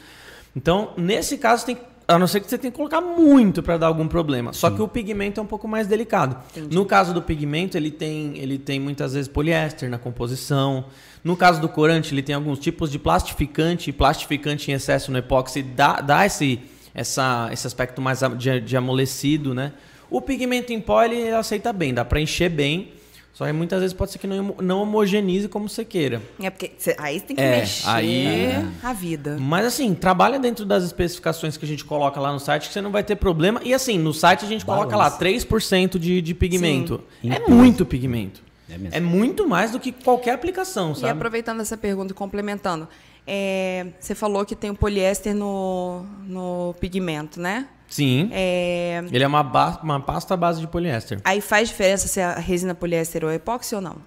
Então, 0.56 0.93
nesse 0.95 1.38
caso, 1.38 1.66
tem, 1.66 1.77
a 2.16 2.19
não 2.19 2.27
ser 2.27 2.40
que 2.40 2.50
você 2.50 2.58
tenha 2.58 2.72
que 2.72 2.77
colocar 2.77 3.01
muito 3.01 3.61
para 3.61 3.77
dar 3.77 3.88
algum 3.88 4.08
problema. 4.08 4.53
Só 4.53 4.69
que 4.69 4.82
o 4.82 4.88
pigmento 4.88 5.40
é 5.40 5.43
um 5.43 5.45
pouco 5.45 5.67
mais 5.67 5.88
delicado. 5.88 6.38
No 6.72 6.85
caso 6.85 7.14
do 7.14 7.22
pigmento, 7.22 7.77
ele 7.77 7.92
tem, 7.92 8.38
ele 8.38 8.58
tem 8.58 8.80
muitas 8.80 9.14
vezes 9.14 9.27
poliéster 9.27 9.90
na 9.90 9.98
composição. 9.98 10.85
No 11.24 11.35
caso 11.35 11.61
do 11.61 11.69
corante, 11.69 12.14
ele 12.14 12.22
tem 12.22 12.35
alguns 12.35 12.59
tipos 12.59 12.92
de 12.92 13.00
plastificante. 13.00 13.90
E 13.90 13.93
plastificante 13.93 14.72
em 14.72 14.74
excesso 14.74 15.11
no 15.11 15.17
epóxi 15.17 15.61
dá, 15.61 16.01
dá 16.01 16.25
esse, 16.25 16.59
essa, 16.93 17.50
esse 17.51 17.66
aspecto 17.67 18.01
mais 18.01 18.22
de, 18.38 18.61
de 18.61 18.77
amolecido, 18.77 19.53
né? 19.53 19.74
O 20.09 20.22
pigmento 20.22 20.72
em 20.72 20.80
pó, 20.80 21.03
ele 21.03 21.30
aceita 21.32 21.74
bem, 21.74 21.93
dá 21.93 22.06
para 22.06 22.22
encher 22.22 22.50
bem. 22.50 22.93
Só 23.34 23.48
que 23.48 23.52
muitas 23.52 23.80
vezes 23.82 23.95
pode 23.95 24.12
ser 24.12 24.20
que 24.20 24.28
não, 24.28 24.56
não 24.62 24.82
homogenize 24.84 25.48
como 25.48 25.68
você 25.68 25.84
queira. 25.84 26.22
É 26.40 26.52
porque 26.52 26.72
cê- 26.78 26.95
aí 27.00 27.20
você 27.20 27.26
tem 27.26 27.36
que 27.36 27.42
É, 27.42 27.60
mexer 27.62 27.90
aí- 27.90 28.70
a 28.84 28.94
vida. 28.94 29.38
Mas 29.40 29.66
assim, 29.66 29.95
trabalha 29.95 30.38
dentro 30.38 30.64
das 30.66 30.84
especificações 30.84 31.58
que 31.58 31.66
a 31.66 31.68
gente 31.68 31.84
coloca 31.84 32.20
lá 32.20 32.32
no 32.32 32.40
site 32.40 32.68
que 32.68 32.74
você 32.74 32.80
não 32.82 32.92
vai 32.92 33.03
ter 33.03 33.16
problema. 33.16 33.60
E 33.64 33.74
assim, 33.74 33.98
no 33.98 34.14
site 34.14 34.45
a 34.45 34.48
gente 34.48 34.64
coloca 34.64 34.95
lá 34.95 35.10
3% 35.10 35.98
de, 35.98 36.22
de 36.22 36.34
pigmento. 36.36 37.03
É 37.24 37.40
muito 37.50 37.86
pigmento. 37.88 38.44
É 38.70 38.78
mesmo. 38.78 38.95
É 38.98 39.00
muito 39.00 39.48
mais 39.48 39.72
do 39.72 39.80
que 39.80 39.92
qualquer 39.92 40.32
aplicação, 40.36 40.92
E 40.92 40.95
sabe? 40.95 41.12
aproveitando 41.14 41.60
essa 41.60 41.76
pergunta 41.76 42.12
e 42.12 42.16
complementando, 42.16 42.88
é, 43.26 43.88
você 44.00 44.14
falou 44.16 44.45
que 44.45 44.56
tem 44.56 44.70
o 44.70 44.76
poliéster 44.76 45.36
no, 45.36 46.06
no 46.26 46.76
pigmento, 46.80 47.40
né? 47.42 47.68
Sim. 47.93 48.30
É, 48.31 49.03
Ele 49.11 49.23
é 49.23 49.27
uma, 49.27 49.43
ba- 49.43 49.80
uma 49.83 49.99
pasta 49.99 50.33
à 50.33 50.38
base 50.38 50.59
de 50.59 50.67
poliéster. 50.67 51.19
aí 51.23 51.39
faz 51.41 51.69
diferença 51.69 52.07
se 52.07 52.19
a 52.19 52.33
resina 52.39 52.73
poliéster 52.73 53.23
ou 53.23 53.31
epóxi 53.31 53.75
ou 53.75 53.81
não? 53.81 53.97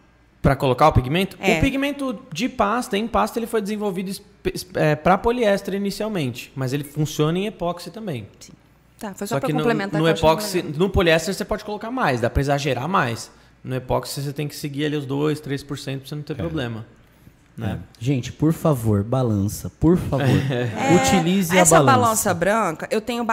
Pra 0.43 0.57
colocar 0.57 0.89
o 0.89 0.93
pigmento? 0.93 1.37
É. 1.41 1.59
O 1.59 1.61
pigmento 1.61 2.19
de 2.33 2.49
pasta, 2.49 2.99
em 2.99 3.07
pasta, 3.07 3.39
ele 3.39 3.47
foi 3.47 3.61
desenvolvido 3.63 4.13
para 5.03 5.17
poliéster 5.19 5.75
inicialmente. 5.75 6.53
Mas 6.57 6.73
ele 6.73 6.83
funciona 6.85 7.39
em 7.39 7.47
epóxi 7.47 7.91
também. 7.91 8.27
Tá, 8.99 9.15
foi 9.15 9.27
só, 9.27 9.37
Só 9.37 9.41
para 9.41 9.51
no, 9.53 9.57
complementar. 9.61 10.01
no 10.01 10.07
achei 10.07 10.19
epóxi, 10.19 10.63
no 10.63 10.89
poliéster 10.91 11.33
você 11.35 11.45
pode 11.45 11.65
colocar 11.65 11.91
mais, 11.91 12.21
dá 12.21 12.29
pra 12.31 12.41
exagerar 12.41 12.89
mais. 12.89 13.31
No 13.63 13.75
epóxi 13.77 14.21
você 14.23 14.33
tem 14.33 14.49
que 14.49 14.57
seguir 14.57 14.87
ali 14.87 14.97
os 14.97 15.07
2, 15.07 15.41
3% 15.41 15.99
pra 15.99 16.09
você 16.09 16.15
não 16.15 16.23
ter 16.23 16.35
problema. 16.35 16.87
Né? 17.57 17.79
Gente, 17.99 18.33
por 18.33 18.53
favor, 18.53 19.03
balança. 19.03 19.71
Por 19.81 19.97
favor. 19.97 20.27
Utilize 21.07 21.53
a 21.55 21.59
É, 21.59 21.61
Essa 21.63 21.77
balança. 21.77 21.99
balança 22.01 22.35
branca, 22.35 22.89
eu 22.91 23.01
tenho, 23.01 23.27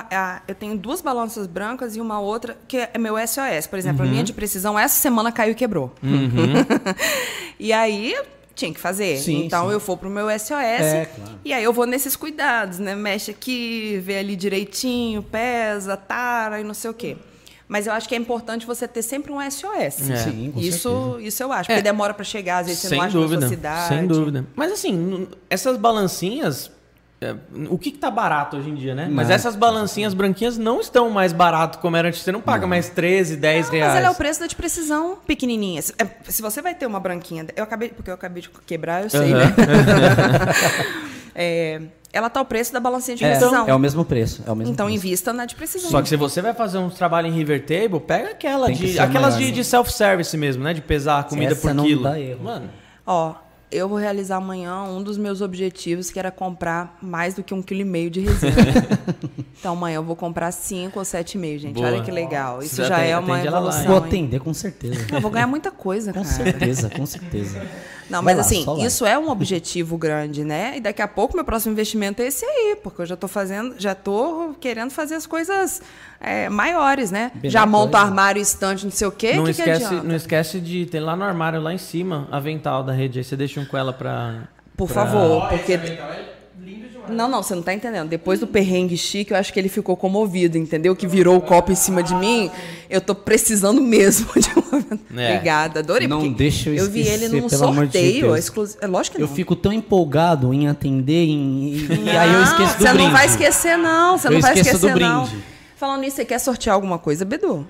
eu 0.47 0.55
tenho 0.55 0.77
duas 0.77 1.01
balanças 1.01 1.45
brancas 1.45 1.95
e 1.97 2.01
uma 2.01 2.19
outra 2.21 2.57
que 2.67 2.77
é 2.77 2.97
meu 2.97 3.15
SOS. 3.17 3.67
Por 3.67 3.77
exemplo, 3.77 4.01
a 4.01 4.05
Uhum. 4.05 4.11
minha 4.11 4.23
de 4.23 4.31
precisão 4.31 4.79
essa 4.79 4.95
semana 4.99 5.31
caiu 5.31 5.51
e 5.51 5.55
quebrou. 5.55 5.93
e 7.59 7.73
aí 7.73 8.13
eu 8.13 8.25
tinha 8.55 8.73
que 8.73 8.79
fazer. 8.79 9.17
Sim, 9.17 9.45
então 9.45 9.67
sim. 9.67 9.73
eu 9.73 9.79
vou 9.79 9.97
pro 9.97 10.09
meu 10.09 10.27
SOS 10.39 10.53
É, 10.61 11.05
claro. 11.13 11.31
e 11.43 11.51
aí 11.53 11.63
eu 11.63 11.73
vou 11.73 11.85
nesses 11.85 12.15
cuidados, 12.15 12.79
né? 12.79 12.95
Mexe 12.95 13.31
aqui, 13.31 13.99
vê 14.03 14.19
ali 14.19 14.35
direitinho, 14.35 15.21
pesa, 15.23 15.97
tara 15.97 16.59
e 16.61 16.63
não 16.63 16.73
sei 16.73 16.91
o 16.91 16.93
quê. 16.93 17.17
Mas 17.67 17.87
eu 17.87 17.93
acho 17.93 18.07
que 18.09 18.13
é 18.15 18.17
importante 18.17 18.65
você 18.65 18.87
ter 18.87 19.01
sempre 19.01 19.31
um 19.31 19.39
SOS. 19.49 20.09
É. 20.09 20.15
Sim, 20.17 20.51
com 20.53 20.59
isso, 20.59 20.89
certeza. 20.89 21.27
isso 21.27 21.43
eu 21.43 21.51
acho. 21.51 21.67
Porque 21.67 21.81
demora 21.81 22.13
para 22.13 22.23
chegar, 22.25 22.59
às 22.59 22.67
vezes 22.67 22.81
você 22.81 22.89
Sem 22.89 22.97
não 22.97 23.05
acha 23.05 23.15
na 23.17 23.21
dúvida, 23.23 23.41
sua 23.41 23.49
cidade. 23.49 23.87
sem 23.87 24.07
dúvida. 24.07 24.45
Mas 24.55 24.71
assim, 24.71 25.27
essas 25.49 25.77
balancinhas, 25.77 26.69
é, 27.21 27.33
o 27.69 27.77
que, 27.77 27.91
que 27.91 27.97
tá 27.97 28.11
barato 28.11 28.57
hoje 28.57 28.69
em 28.69 28.75
dia, 28.75 28.93
né? 28.93 29.05
Mas 29.09 29.27
Nada. 29.27 29.33
essas 29.35 29.55
balancinhas 29.55 30.13
branquinhas 30.13 30.57
não 30.57 30.81
estão 30.81 31.09
mais 31.09 31.31
barato 31.31 31.79
como 31.79 31.95
era 31.95 32.09
antes. 32.09 32.21
Você 32.21 32.33
não 32.33 32.41
paga 32.41 32.67
mais 32.67 32.89
13, 32.89 33.37
10 33.37 33.67
Não, 33.67 33.73
reais. 33.73 33.87
mas 33.93 33.97
ela 33.99 34.07
é 34.07 34.11
o 34.11 34.15
preço 34.15 34.41
da 34.41 34.47
de 34.47 34.55
precisão 34.57 35.17
pequenininha. 35.25 35.81
Se, 35.81 35.93
é, 35.97 36.05
se 36.29 36.41
você 36.41 36.61
vai 36.61 36.75
ter 36.75 36.85
uma 36.85 36.99
branquinha, 36.99 37.47
eu 37.55 37.63
acabei, 37.63 37.89
porque 37.89 38.09
eu 38.09 38.13
acabei 38.15 38.41
de 38.43 38.49
quebrar, 38.67 39.03
eu 39.03 39.09
sei, 39.09 39.33
né? 39.33 39.53
É, 41.35 41.81
ela 42.13 42.29
tá 42.29 42.39
o 42.39 42.45
preço 42.45 42.71
da 42.71 42.79
balancinha 42.79 43.17
de 43.17 43.25
É, 43.25 43.31
precisão. 43.31 43.67
é 43.67 43.73
o 43.73 43.79
mesmo 43.79 44.05
preço. 44.05 44.43
É 44.47 44.51
o 44.51 44.55
mesmo 44.55 44.71
Então 44.71 44.85
preço. 44.85 44.97
invista 45.05 45.33
na 45.33 45.45
de 45.45 45.55
precisão. 45.55 45.89
Só 45.89 46.01
que 46.01 46.07
se 46.07 46.15
você 46.15 46.41
vai 46.41 46.53
fazer 46.53 46.77
um 46.77 46.89
trabalho 46.89 47.27
em 47.27 47.31
River 47.31 47.65
Table, 47.65 47.99
pega 47.99 48.29
aquela 48.29 48.71
de, 48.71 48.99
aquelas 48.99 49.33
maior, 49.33 49.39
de, 49.39 49.45
né? 49.47 49.51
de 49.51 49.63
self-service 49.63 50.37
mesmo, 50.37 50.63
né? 50.63 50.73
De 50.73 50.81
pesar 50.81 51.19
a 51.19 51.23
comida 51.23 51.53
Essa 51.53 51.61
por 51.61 51.73
não 51.73 51.83
quilo. 51.85 52.03
dá 52.03 52.19
erro. 52.19 52.43
Mano, 52.43 52.69
Ó, 53.05 53.33
eu 53.71 53.89
vou 53.89 53.97
realizar 53.97 54.35
amanhã 54.37 54.83
um 54.83 55.01
dos 55.01 55.17
meus 55.17 55.41
objetivos, 55.41 56.11
que 56.11 56.19
era 56.19 56.29
comprar 56.29 56.95
mais 57.01 57.33
do 57.33 57.41
que 57.41 57.53
um 57.55 57.61
quilo 57.63 57.81
e 57.81 57.83
meio 57.83 58.11
de 58.11 58.19
resina. 58.21 58.53
então 59.59 59.73
amanhã 59.73 59.95
eu 59.95 60.03
vou 60.03 60.15
comprar 60.15 60.51
cinco 60.51 60.99
ou 60.99 61.05
sete 61.05 61.33
e 61.33 61.37
meio, 61.39 61.57
gente. 61.57 61.75
Boa. 61.75 61.87
Olha 61.87 62.03
que 62.03 62.11
legal. 62.11 62.61
Isso 62.61 62.75
Você 62.75 62.85
já 62.85 62.97
atende- 62.97 63.09
é 63.11 63.17
uma 63.17 63.39
ela 63.39 63.49
lá, 63.59 63.69
evolução. 63.69 63.85
Vou 63.87 63.97
atender, 63.97 64.39
com 64.39 64.53
certeza. 64.53 65.07
Eu 65.11 65.19
vou 65.19 65.31
ganhar 65.31 65.47
muita 65.47 65.71
coisa, 65.71 66.13
Com 66.13 66.21
cara. 66.23 66.33
certeza, 66.35 66.89
com 66.91 67.05
certeza. 67.05 67.61
Não, 68.09 68.21
Vai 68.21 68.33
mas 68.35 68.37
lá, 68.37 68.41
assim, 68.61 68.85
isso 68.85 69.05
é 69.05 69.17
um 69.17 69.29
objetivo 69.29 69.97
grande, 69.97 70.43
né? 70.43 70.73
E 70.77 70.79
daqui 70.81 71.01
a 71.01 71.07
pouco 71.07 71.35
meu 71.35 71.45
próximo 71.45 71.71
investimento 71.73 72.21
é 72.21 72.27
esse 72.27 72.45
aí, 72.45 72.77
porque 72.81 73.01
eu 73.01 73.05
já 73.05 73.15
tô 73.15 73.27
fazendo, 73.27 73.75
já 73.77 73.95
tô 73.95 74.53
querendo 74.59 74.91
fazer 74.91 75.15
as 75.15 75.25
coisas 75.25 75.81
é, 76.19 76.49
maiores, 76.49 77.11
né? 77.11 77.31
Bem 77.35 77.49
já 77.49 77.65
monto 77.65 77.95
armário, 77.97 78.41
estante, 78.41 78.85
não 78.85 78.91
sei 78.91 79.07
o 79.07 79.11
quê. 79.11 79.33
não, 79.33 79.43
que 79.45 79.53
que 79.53 79.61
esquece, 79.61 79.85
adianta? 79.85 80.07
não 80.07 80.15
esquece 80.15 80.59
de 80.59 80.85
ter 80.85 80.99
lá 80.99 81.15
no 81.15 81.23
armário, 81.23 81.61
lá 81.61 81.73
em 81.73 81.77
cima, 81.77 82.27
avental 82.31 82.83
da 82.83 82.91
rede. 82.93 83.19
Aí 83.19 83.23
você 83.23 83.35
deixa 83.35 83.59
um 83.59 83.65
com 83.65 83.77
ela 83.77 83.93
pra. 83.93 84.43
Por 84.75 84.89
pra- 84.89 85.05
favor, 85.05 85.49
porque 85.49 85.73
esse 85.73 85.83
avental 85.85 86.09
é 86.11 86.33
lindo 86.59 86.87
demais. 86.89 87.02
Não, 87.13 87.29
não, 87.29 87.41
você 87.43 87.53
não 87.55 87.61
tá 87.61 87.73
entendendo. 87.73 88.09
Depois 88.09 88.39
do 88.39 88.47
perrengue 88.47 88.97
chique, 88.97 89.31
eu 89.31 89.37
acho 89.37 89.53
que 89.53 89.59
ele 89.59 89.69
ficou 89.69 89.95
comovido, 89.95 90.57
entendeu? 90.57 90.95
Que 90.95 91.05
virou 91.07 91.37
o 91.37 91.41
copo 91.41 91.71
em 91.71 91.75
cima 91.75 92.01
de 92.03 92.13
mim. 92.15 92.49
Eu 92.89 92.99
tô 92.99 93.13
precisando 93.15 93.81
mesmo 93.81 94.27
de 94.35 94.49
uma. 94.59 95.21
É. 95.21 95.31
Obrigada, 95.35 95.79
adorei. 95.79 96.07
Não 96.07 96.31
deixa 96.31 96.69
eu 96.69 96.75
Eu 96.75 96.89
vi 96.89 97.01
ele 97.07 97.27
num 97.29 97.47
pelo 97.47 97.63
amor 97.67 97.87
de 97.87 97.93
sorteio. 97.93 98.21
Deus. 98.27 98.39
exclusivo. 98.39 98.79
É 98.81 98.87
lógico 98.87 99.15
que 99.17 99.23
Eu 99.23 99.27
não. 99.27 99.35
fico 99.35 99.55
tão 99.55 99.71
empolgado 99.71 100.53
em 100.53 100.67
atender 100.67 101.25
em- 101.27 101.75
e, 102.05 102.09
aí 102.09 102.33
eu 102.33 102.43
esqueço 102.43 102.77
do 102.77 102.83
Você 102.83 102.89
brinde. 102.89 103.03
não 103.03 103.11
vai 103.11 103.25
esquecer, 103.27 103.77
não. 103.77 104.17
Você 104.17 104.27
Eu 104.27 104.31
não 104.31 104.41
vai 104.41 104.53
esqueço 104.53 104.79
do 104.79 104.87
esquecer, 104.87 105.07
não. 105.07 105.25
brinde. 105.25 105.43
Falando 105.77 106.01
nisso, 106.01 106.15
você 106.17 106.25
quer 106.25 106.39
sortear 106.39 106.73
alguma 106.75 106.97
coisa, 106.97 107.23
Bedu? 107.25 107.67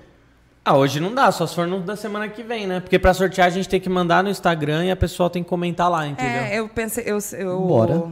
Ah, 0.64 0.76
hoje 0.78 0.98
não 0.98 1.14
dá, 1.14 1.30
só 1.30 1.46
se 1.46 1.54
for 1.54 1.66
no 1.66 1.80
da 1.80 1.94
semana 1.94 2.26
que 2.26 2.42
vem, 2.42 2.66
né? 2.66 2.80
Porque 2.80 2.98
pra 2.98 3.12
sortear 3.12 3.48
a 3.48 3.50
gente 3.50 3.68
tem 3.68 3.78
que 3.78 3.88
mandar 3.90 4.22
no 4.24 4.30
Instagram 4.30 4.86
e 4.86 4.90
a 4.90 4.96
pessoa 4.96 5.28
tem 5.28 5.42
que 5.42 5.48
comentar 5.48 5.90
lá, 5.90 6.06
entendeu? 6.06 6.32
É, 6.40 6.58
eu 6.58 6.68
pensei. 6.70 7.04
Eu, 7.06 7.18
eu, 7.38 7.60
Bora. 7.60 8.04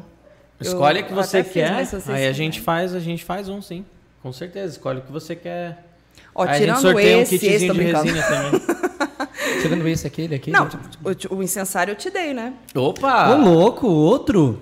Escolhe 0.62 1.00
o 1.00 1.04
que 1.04 1.12
você 1.12 1.42
quer, 1.42 1.86
aí 2.08 2.26
a 2.26 2.32
gente 2.32 2.60
faz, 2.60 2.94
a 2.94 3.00
gente 3.00 3.24
faz 3.24 3.48
um 3.48 3.60
sim. 3.60 3.84
Com 4.22 4.32
certeza, 4.32 4.72
escolhe 4.72 4.98
o 5.00 5.02
que 5.02 5.12
você 5.12 5.34
quer. 5.34 5.84
Ó, 6.34 6.42
aí 6.42 6.48
a 6.48 6.52
gente 6.52 6.60
tirando 6.62 6.80
sorteia 6.80 7.22
esse, 7.22 7.34
um 7.34 7.36
esse 7.36 7.38
kitzinho 7.38 7.72
de 7.72 7.80
brincando. 7.80 8.04
resina 8.04 8.22
também. 8.22 8.82
Tirando 9.60 9.86
esse, 9.88 10.06
aquele, 10.06 10.34
aquele. 10.34 10.56
Não, 10.56 10.68
o, 11.04 11.36
o 11.36 11.42
incensário 11.42 11.92
eu 11.92 11.96
te 11.96 12.10
dei, 12.10 12.34
né? 12.34 12.52
Opa! 12.74 13.30
Ô, 13.30 13.36
louco, 13.36 13.86
outro? 13.86 14.60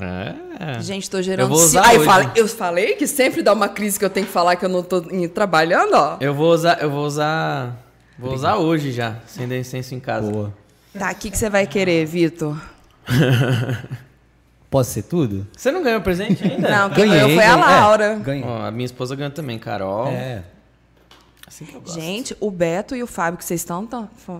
É. 0.00 0.80
Gente, 0.80 1.10
tô 1.10 1.20
gerando... 1.20 1.46
Eu 1.46 1.48
vou 1.48 1.58
usar 1.58 1.88
Ah, 1.88 1.94
eu 1.94 2.04
falei, 2.04 2.30
eu 2.36 2.48
falei 2.48 2.94
que 2.94 3.06
sempre 3.06 3.42
dá 3.42 3.52
uma 3.52 3.68
crise 3.68 3.98
que 3.98 4.04
eu 4.04 4.10
tenho 4.10 4.26
que 4.26 4.32
falar 4.32 4.56
que 4.56 4.64
eu 4.64 4.68
não 4.68 4.82
tô 4.82 5.02
trabalhando, 5.28 5.94
ó. 5.94 6.16
Eu 6.20 6.32
vou 6.34 6.52
usar, 6.52 6.80
eu 6.80 6.90
vou 6.90 7.04
usar, 7.04 7.76
vou 8.18 8.32
usar 8.32 8.56
hoje 8.56 8.92
já, 8.92 9.16
acender 9.24 9.60
incenso 9.60 9.94
em 9.94 10.00
casa. 10.00 10.30
Boa. 10.30 10.54
Tá, 10.96 11.10
o 11.10 11.14
que, 11.14 11.30
que 11.30 11.36
você 11.38 11.50
vai 11.50 11.66
querer, 11.66 12.04
Vitor? 12.06 12.56
Posso 14.70 14.92
ser 14.92 15.02
tudo? 15.02 15.46
Você 15.56 15.72
não 15.72 15.82
ganhou 15.82 16.00
presente 16.00 16.44
ainda? 16.44 16.68
Não, 16.70 16.90
quem 16.90 17.08
ganhou 17.08 17.30
foi 17.30 17.44
a 17.44 17.56
ganhei. 17.56 17.70
Laura. 17.80 18.04
É, 18.04 18.18
ganhei. 18.20 18.44
Ó, 18.44 18.66
a 18.66 18.70
minha 18.70 18.86
esposa 18.86 19.16
ganhou 19.16 19.32
também, 19.32 19.58
Carol. 19.58 20.06
É. 20.06 20.44
Assim 21.46 21.64
que 21.64 21.74
eu 21.74 21.80
gosto. 21.80 22.00
Gente, 22.00 22.36
o 22.38 22.50
Beto 22.50 22.94
e 22.94 23.02
o 23.02 23.06
Fábio 23.08 23.36
que 23.36 23.44
vocês 23.44 23.60
estão 23.60 23.84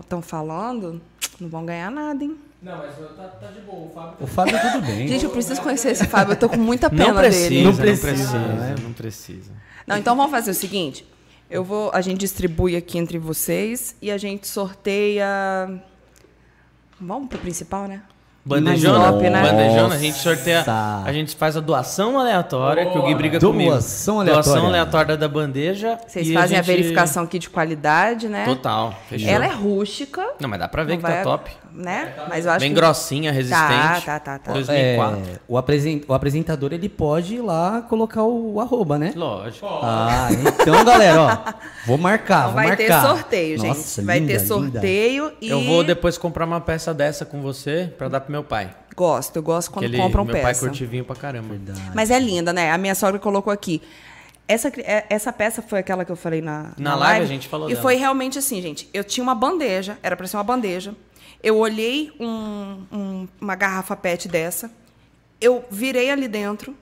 tão 0.07 0.21
falando 0.21 1.01
não 1.39 1.49
vão 1.49 1.65
ganhar 1.65 1.91
nada, 1.91 2.23
hein? 2.23 2.37
Não, 2.61 2.77
mas 2.77 2.95
tá, 3.17 3.23
tá 3.27 3.47
de 3.47 3.59
boa. 3.61 3.87
O 3.87 3.89
Fábio 3.89 4.15
O 4.21 4.27
Fábio 4.27 4.61
tudo 4.61 4.85
bem. 4.85 5.07
Gente, 5.07 5.25
eu 5.25 5.31
preciso 5.31 5.61
conhecer 5.61 5.89
esse 5.89 6.05
Fábio, 6.07 6.33
eu 6.33 6.37
tô 6.37 6.47
com 6.47 6.57
muita 6.57 6.89
pena 6.89 7.07
não 7.07 7.15
precisa, 7.15 7.49
dele. 7.49 7.63
não 7.63 7.71
Não 7.71 7.77
precisa, 7.77 8.39
não 8.39 8.47
né? 8.47 8.55
precisa, 8.55 8.83
não 8.87 8.93
precisa. 8.93 9.51
Não, 9.85 9.97
então 9.97 10.15
vamos 10.15 10.31
fazer 10.31 10.51
o 10.51 10.53
seguinte. 10.53 11.05
Eu 11.49 11.65
vou, 11.65 11.91
a 11.93 11.99
gente 11.99 12.19
distribui 12.19 12.77
aqui 12.77 12.97
entre 12.97 13.17
vocês 13.17 13.95
e 14.01 14.09
a 14.09 14.17
gente 14.17 14.47
sorteia. 14.47 15.25
Vamos 16.99 17.27
pro 17.27 17.39
principal, 17.39 17.87
né? 17.87 18.03
Bandejona, 18.43 19.11
né? 19.11 19.29
bandejona, 19.41 19.95
a 19.95 19.97
gente 19.99 20.17
sorteia, 20.17 20.63
a 21.05 21.13
gente 21.13 21.35
faz 21.35 21.55
a 21.55 21.59
doação 21.59 22.17
aleatória, 22.19 22.87
que 22.87 22.97
o 22.97 23.03
Gui 23.03 23.13
briga 23.13 23.39
comigo. 23.39 23.69
Doação 23.69 24.19
aleatória. 24.19 24.43
Doação 24.51 24.67
aleatória 24.67 25.15
da 25.17 25.27
bandeja. 25.27 25.99
Vocês 26.07 26.27
e 26.27 26.33
fazem 26.33 26.57
a, 26.57 26.61
gente- 26.63 26.75
verificação 26.75 27.23
aqui 27.23 27.37
de 27.37 27.49
qualidade, 27.49 28.27
né? 28.27 28.43
Total, 28.45 28.95
fechou. 29.07 29.29
Ela 29.29 29.45
é 29.45 29.49
rústica. 29.53 30.25
Não, 30.39 30.49
mas 30.49 30.59
dá 30.59 30.67
pra 30.67 30.83
ver 30.83 30.97
que 30.97 31.03
tá 31.03 31.09
vai- 31.09 31.23
top. 31.23 31.51
Né? 31.73 32.13
Mas 32.27 32.45
eu 32.45 32.51
acho 32.51 32.59
Bem 32.59 32.71
que... 32.71 32.75
grossinha, 32.75 33.31
resistente. 33.31 33.61
Tá, 33.65 34.01
tá, 34.05 34.19
tá, 34.19 34.39
tá. 34.39 34.51
2004. 34.51 35.17
É, 35.17 35.39
o, 35.47 35.57
apresen- 35.57 36.03
o 36.05 36.13
apresentador 36.13 36.73
ele 36.73 36.89
pode 36.89 37.35
ir 37.35 37.41
lá 37.41 37.81
colocar 37.83 38.23
o, 38.23 38.59
arroba, 38.59 38.97
né? 38.99 39.13
Lógico. 39.15 39.65
Ah, 39.81 40.27
então, 40.31 40.83
galera, 40.83 41.21
ó. 41.21 41.53
Vou 41.87 41.97
marcar, 41.97 42.39
Então 42.49 42.51
vou 42.51 42.55
vai 42.55 42.75
ter 42.75 42.89
marcar. 42.89 43.07
sorteio, 43.07 43.57
gente. 43.57 43.67
Nossa, 43.69 44.01
vai 44.01 44.19
linda, 44.19 44.33
ter 44.33 44.39
linda. 44.39 44.47
sorteio 44.53 45.31
e. 45.39 45.49
Eu 45.49 45.61
vou 45.63 45.81
depois 45.81 46.17
comprar 46.17 46.45
uma 46.45 46.59
peça 46.59 46.93
dessa 46.93 47.23
com 47.23 47.41
você 47.41 47.89
pra 47.97 48.09
dar 48.09 48.19
pro 48.31 48.41
meu 48.41 48.43
pai. 48.43 48.75
Gosto, 48.95 49.35
eu 49.35 49.43
gosto 49.43 49.71
quando 49.71 49.85
que 49.85 49.91
ele, 49.91 49.97
compram 49.97 50.23
meu 50.25 50.33
pai 50.33 50.43
peça. 50.43 50.65
curte 50.67 50.85
vinho 50.85 51.03
pra 51.05 51.15
caramba. 51.15 51.55
Mas 51.93 52.09
é 52.11 52.19
linda, 52.19 52.51
né? 52.53 52.71
A 52.71 52.77
minha 52.77 52.95
sogra 52.95 53.19
colocou 53.19 53.51
aqui. 53.51 53.81
Essa, 54.47 54.67
é- 54.79 55.05
essa 55.09 55.31
peça 55.31 55.61
foi 55.61 55.79
aquela 55.79 56.03
que 56.03 56.11
eu 56.11 56.15
falei 56.15 56.41
na, 56.41 56.71
Na 56.77 56.95
live 56.95 57.23
a 57.23 57.27
gente 57.27 57.47
falou 57.47 57.69
E 57.69 57.73
dela. 57.73 57.81
foi 57.81 57.95
realmente 57.95 58.37
assim, 58.37 58.61
gente. 58.61 58.89
Eu 58.93 59.03
tinha 59.03 59.23
uma 59.23 59.33
bandeja, 59.35 59.97
era 60.03 60.15
pra 60.15 60.27
ser 60.27 60.35
uma 60.37 60.43
bandeja. 60.43 60.93
Eu 61.41 61.57
olhei 61.57 62.11
um- 62.19 62.83
um- 62.91 63.27
uma 63.39 63.55
garrafa 63.55 63.95
PET 63.95 64.27
dessa. 64.27 64.69
Eu 65.39 65.63
virei 65.71 66.11
ali 66.11 66.27
dentro, 66.27 66.75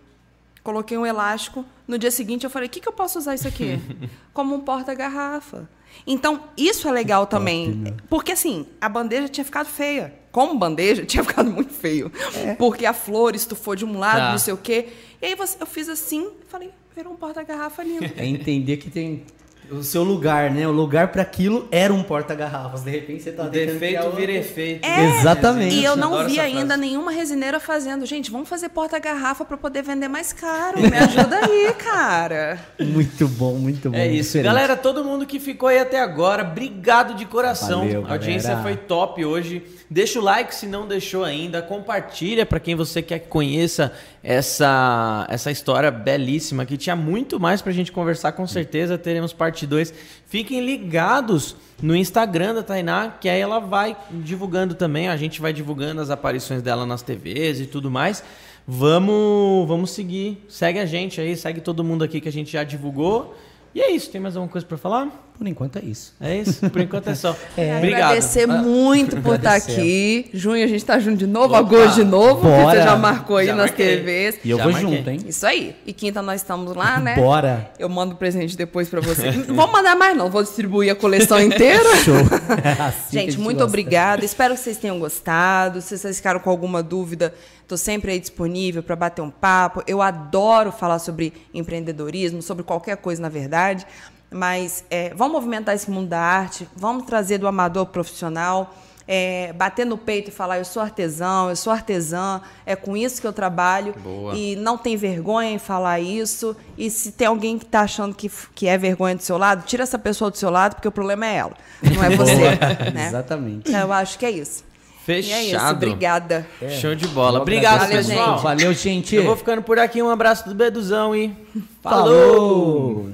coloquei 0.64 0.98
um 0.98 1.06
elástico. 1.06 1.64
No 1.88 1.98
dia 1.98 2.12
seguinte 2.12 2.44
eu 2.44 2.50
falei: 2.50 2.68
o 2.68 2.70
que, 2.72 2.80
que 2.80 2.88
eu 2.90 2.94
posso 2.94 3.20
usar 3.20 3.36
isso 3.36 3.48
aqui? 3.48 3.80
Como 4.34 4.56
um 4.56 4.60
porta-garrafa. 4.62 5.70
Então, 6.08 6.42
isso 6.58 6.88
é 6.88 6.92
legal 6.92 7.28
também. 7.28 7.94
Porque, 8.10 8.32
assim, 8.32 8.66
a 8.82 8.88
bandeja 8.90 9.28
tinha 9.30 9.44
ficado 9.46 9.68
feia. 9.68 10.14
Como 10.32 10.58
bandeja, 10.58 11.04
tinha 11.08 11.24
ficado 11.24 11.50
muito 11.52 11.74
feio. 11.74 12.12
Porque 12.58 12.86
a 12.86 12.94
flor 12.94 13.36
estufou 13.36 13.76
de 13.76 13.86
um 13.86 13.98
lado, 13.98 14.18
Tá. 14.18 14.32
não 14.32 14.38
sei 14.40 14.54
o 14.54 14.58
quê. 14.58 14.88
E 15.22 15.26
aí 15.28 15.36
você- 15.36 15.58
eu 15.60 15.66
fiz 15.66 15.90
assim, 15.90 16.30
falei, 16.48 16.72
virou 16.96 17.14
um 17.14 17.16
porta-garrafa 17.16 17.84
lindo. 17.84 18.12
É 18.18 18.26
entender 18.26 18.78
que 18.78 18.90
tem 18.90 19.24
o 19.72 19.84
seu 19.84 20.04
lugar, 20.04 20.52
né? 20.52 20.68
O 20.68 20.72
lugar 20.72 21.10
para 21.10 21.22
aquilo 21.22 21.68
era 21.72 21.94
um 21.94 22.04
porta-garrafas. 22.04 22.82
De 22.82 22.92
repente 22.92 23.24
você 23.24 23.32
tá 23.32 23.48
tentando 23.48 23.80
criar 23.80 24.06
outro. 24.06 24.22
efeito. 24.22 24.88
Exatamente. 24.88 25.76
E 25.76 25.84
eu 25.84 25.96
não 25.96 26.14
Adoro 26.14 26.30
vi 26.30 26.40
ainda 26.40 26.76
frase. 26.76 26.82
nenhuma 26.82 27.12
resineira 27.12 27.60
fazendo. 27.60 28.06
Gente, 28.06 28.32
vamos 28.32 28.50
fazer 28.50 28.70
porta-garrafa 28.70 29.46
para 29.46 29.58
poder 29.58 29.82
vender 29.82 30.08
mais 30.08 30.34
caro. 30.34 30.80
Me 30.80 30.96
ajuda 30.98 31.38
aí, 31.46 31.74
cara. 31.78 32.60
Muito 32.80 33.28
bom, 33.28 33.54
muito 33.56 33.90
bom. 33.90 33.98
É 33.98 34.08
isso. 34.08 34.30
diferente. 34.30 34.46
Galera, 34.46 34.76
todo 34.76 35.04
mundo 35.04 35.26
que 35.26 35.40
ficou 35.40 35.70
aí 35.70 35.80
até 35.80 36.00
agora, 36.00 36.44
obrigado 36.44 37.16
de 37.16 37.26
coração. 37.26 37.80
Valeu, 37.82 38.06
a 38.08 38.12
audiência 38.14 38.50
galera. 38.50 38.64
foi 38.64 38.76
top 38.78 39.24
hoje. 39.26 39.64
Deixa 39.92 40.20
o 40.20 40.24
like 40.24 40.54
se 40.54 40.68
não 40.68 40.88
deixou 40.88 41.24
ainda, 41.24 41.64
compartilha 41.64 42.46
para 42.46 42.60
quem 42.60 42.76
você 42.76 43.02
quer 43.02 43.18
que 43.18 43.28
conheça 43.28 43.92
essa 44.22 45.26
essa 45.28 45.50
história 45.50 45.90
belíssima 45.90 46.64
que 46.64 46.78
tinha 46.78 46.96
muito 46.96 47.40
mais 47.40 47.60
pra 47.60 47.72
gente 47.72 47.92
conversar, 47.92 48.34
com 48.34 48.46
certeza 48.46 49.00
teremos 49.00 49.34
parte 49.34 49.66
2. 49.66 49.92
Fiquem 50.28 50.64
ligados 50.64 51.56
no 51.82 51.96
Instagram 51.96 52.54
da 52.54 52.62
Tainá, 52.62 53.16
que 53.20 53.28
aí 53.28 53.42
ela 53.42 53.58
vai 53.58 53.98
divulgando 54.12 54.76
também, 54.76 55.10
a 55.10 55.18
gente 55.18 55.42
vai 55.42 55.52
divulgando 55.52 56.02
as 56.02 56.12
aparições 56.12 56.62
dela 56.62 56.86
nas 56.86 57.02
TVs 57.02 57.60
e 57.60 57.66
tudo 57.66 57.90
mais. 57.90 58.24
Vamos, 58.68 59.68
vamos 59.68 59.90
seguir. 59.90 60.46
Segue 60.48 60.78
a 60.78 60.86
gente 60.86 61.20
aí, 61.20 61.36
segue 61.36 61.62
todo 61.62 61.84
mundo 61.84 62.04
aqui 62.04 62.22
que 62.22 62.30
a 62.30 62.32
gente 62.32 62.52
já 62.52 62.64
divulgou. 62.64 63.36
E 63.74 63.82
é 63.82 63.92
isso. 63.92 64.10
Tem 64.10 64.20
mais 64.20 64.36
alguma 64.36 64.52
coisa 64.52 64.66
pra 64.66 64.78
falar? 64.78 65.08
Por 65.38 65.48
enquanto 65.48 65.78
é 65.80 65.82
isso. 65.84 66.14
É 66.20 66.36
isso. 66.36 66.70
Por 66.70 66.82
enquanto 66.82 67.08
é 67.10 67.16
só. 67.16 67.34
É. 67.56 67.78
Obrigado. 67.78 68.02
Agradecer 68.04 68.46
muito 68.46 69.22
por 69.22 69.36
estar 69.36 69.54
aqui. 69.56 70.30
Junho 70.34 70.64
a 70.64 70.68
gente 70.68 70.84
tá 70.84 71.00
junto 71.00 71.18
de 71.18 71.28
novo, 71.28 71.48
Opa, 71.54 71.60
agosto 71.60 71.96
de 71.96 72.04
novo, 72.04 72.42
bora. 72.42 72.78
você 72.80 72.84
já 72.84 72.96
marcou 72.98 73.38
aí 73.38 73.46
Já 73.48 73.56
nas 73.56 73.68
marquei. 73.68 73.98
TVs. 73.98 74.40
E 74.44 74.50
eu 74.50 74.58
Já 74.58 74.64
vou 74.64 74.74
marquei. 74.74 74.98
junto, 74.98 75.10
hein? 75.10 75.20
Isso 75.26 75.46
aí. 75.46 75.76
E 75.86 75.94
quinta 75.94 76.22
nós 76.22 76.42
estamos 76.42 76.76
lá, 76.76 77.00
né? 77.00 77.16
Bora. 77.16 77.72
Eu 77.80 77.88
mando 77.88 78.16
presente 78.16 78.58
depois 78.58 78.90
pra 78.90 79.00
você. 79.00 79.32
Não 79.32 79.56
vou 79.56 79.68
mandar 79.72 79.96
mais, 79.96 80.18
não. 80.18 80.30
Vou 80.30 80.44
distribuir 80.44 80.92
a 80.92 80.96
coleção 80.96 81.40
inteira. 81.40 81.96
Show. 82.04 82.16
Assim 82.86 83.10
que 83.12 83.18
a 83.18 83.22
Gente, 83.22 83.40
muito 83.40 83.58
gosta. 83.60 83.70
obrigada. 83.70 84.26
Espero 84.26 84.56
que 84.56 84.60
vocês 84.60 84.78
tenham 84.78 85.00
gostado. 85.00 85.80
Se 85.82 85.98
vocês 85.98 86.18
ficaram 86.18 86.40
com 86.42 86.50
alguma 86.50 86.84
dúvida, 86.84 87.34
estou 87.70 87.78
sempre 87.78 88.12
aí 88.12 88.20
disponível 88.20 88.82
para 88.82 88.96
bater 88.96 89.22
um 89.22 89.30
papo. 89.30 89.84
Eu 89.86 90.02
adoro 90.02 90.72
falar 90.72 90.98
sobre 90.98 91.32
empreendedorismo, 91.54 92.42
sobre 92.42 92.64
qualquer 92.64 92.98
coisa, 92.98 93.22
na 93.22 93.30
verdade. 93.30 93.86
Mas 94.32 94.84
é, 94.90 95.14
vamos 95.16 95.34
movimentar 95.34 95.76
esse 95.76 95.90
mundo 95.90 96.08
da 96.10 96.20
arte, 96.20 96.68
vamos 96.76 97.06
trazer 97.06 97.38
do 97.38 97.48
amador 97.48 97.86
pro 97.86 97.94
profissional. 97.94 98.74
é, 99.12 99.52
bater 99.54 99.88
no 99.88 99.98
peito 99.98 100.30
e 100.30 100.32
falar, 100.32 100.60
eu 100.60 100.66
sou 100.66 100.84
artesão, 100.84 101.50
eu 101.50 101.56
sou 101.56 101.74
artesã, 101.74 102.42
é 102.64 102.76
com 102.76 102.96
isso 102.96 103.20
que 103.20 103.26
eu 103.26 103.34
trabalho. 103.34 103.96
Boa. 104.04 104.36
E 104.36 104.56
não 104.56 104.78
tem 104.78 104.96
vergonha 104.96 105.50
em 105.50 105.58
falar 105.58 106.00
isso. 106.00 106.56
E 106.78 106.92
se 106.92 107.12
tem 107.12 107.28
alguém 107.28 107.58
que 107.58 107.66
está 107.66 107.82
achando 107.82 108.14
que, 108.14 108.32
que 108.54 108.68
é 108.68 108.78
vergonha 108.78 109.16
do 109.16 109.24
seu 109.24 109.36
lado, 109.38 109.66
tira 109.66 109.82
essa 109.82 109.98
pessoa 109.98 110.30
do 110.30 110.38
seu 110.38 110.52
lado, 110.52 110.76
porque 110.76 110.88
o 110.88 110.92
problema 110.92 111.26
é 111.26 111.36
ela, 111.38 111.54
não 111.82 112.04
é 112.04 112.10
você. 112.16 112.92
né? 112.94 113.08
Exatamente. 113.08 113.70
Então, 113.70 113.82
eu 113.82 113.92
acho 113.94 114.20
que 114.20 114.26
é 114.28 114.32
isso. 114.32 114.69
E 115.14 115.32
é 115.32 115.42
isso, 115.42 115.52
Fechado. 115.52 115.76
obrigada. 115.76 116.48
Show 116.82 116.96
de 116.96 117.08
bola. 117.08 117.42
Obrigado. 117.42 117.80
Valeu, 117.80 117.98
pessoal. 117.98 118.34
gente. 118.34 118.44
Valeu, 118.44 118.74
gente. 118.74 119.16
Eu 119.16 119.24
vou 119.26 119.36
ficando 119.36 119.62
por 119.62 119.80
aqui. 119.80 120.02
Um 120.02 120.10
abraço 120.10 120.48
do 120.48 120.56
Beduzão 120.56 121.16
e 121.16 121.36
Falou. 121.82 123.10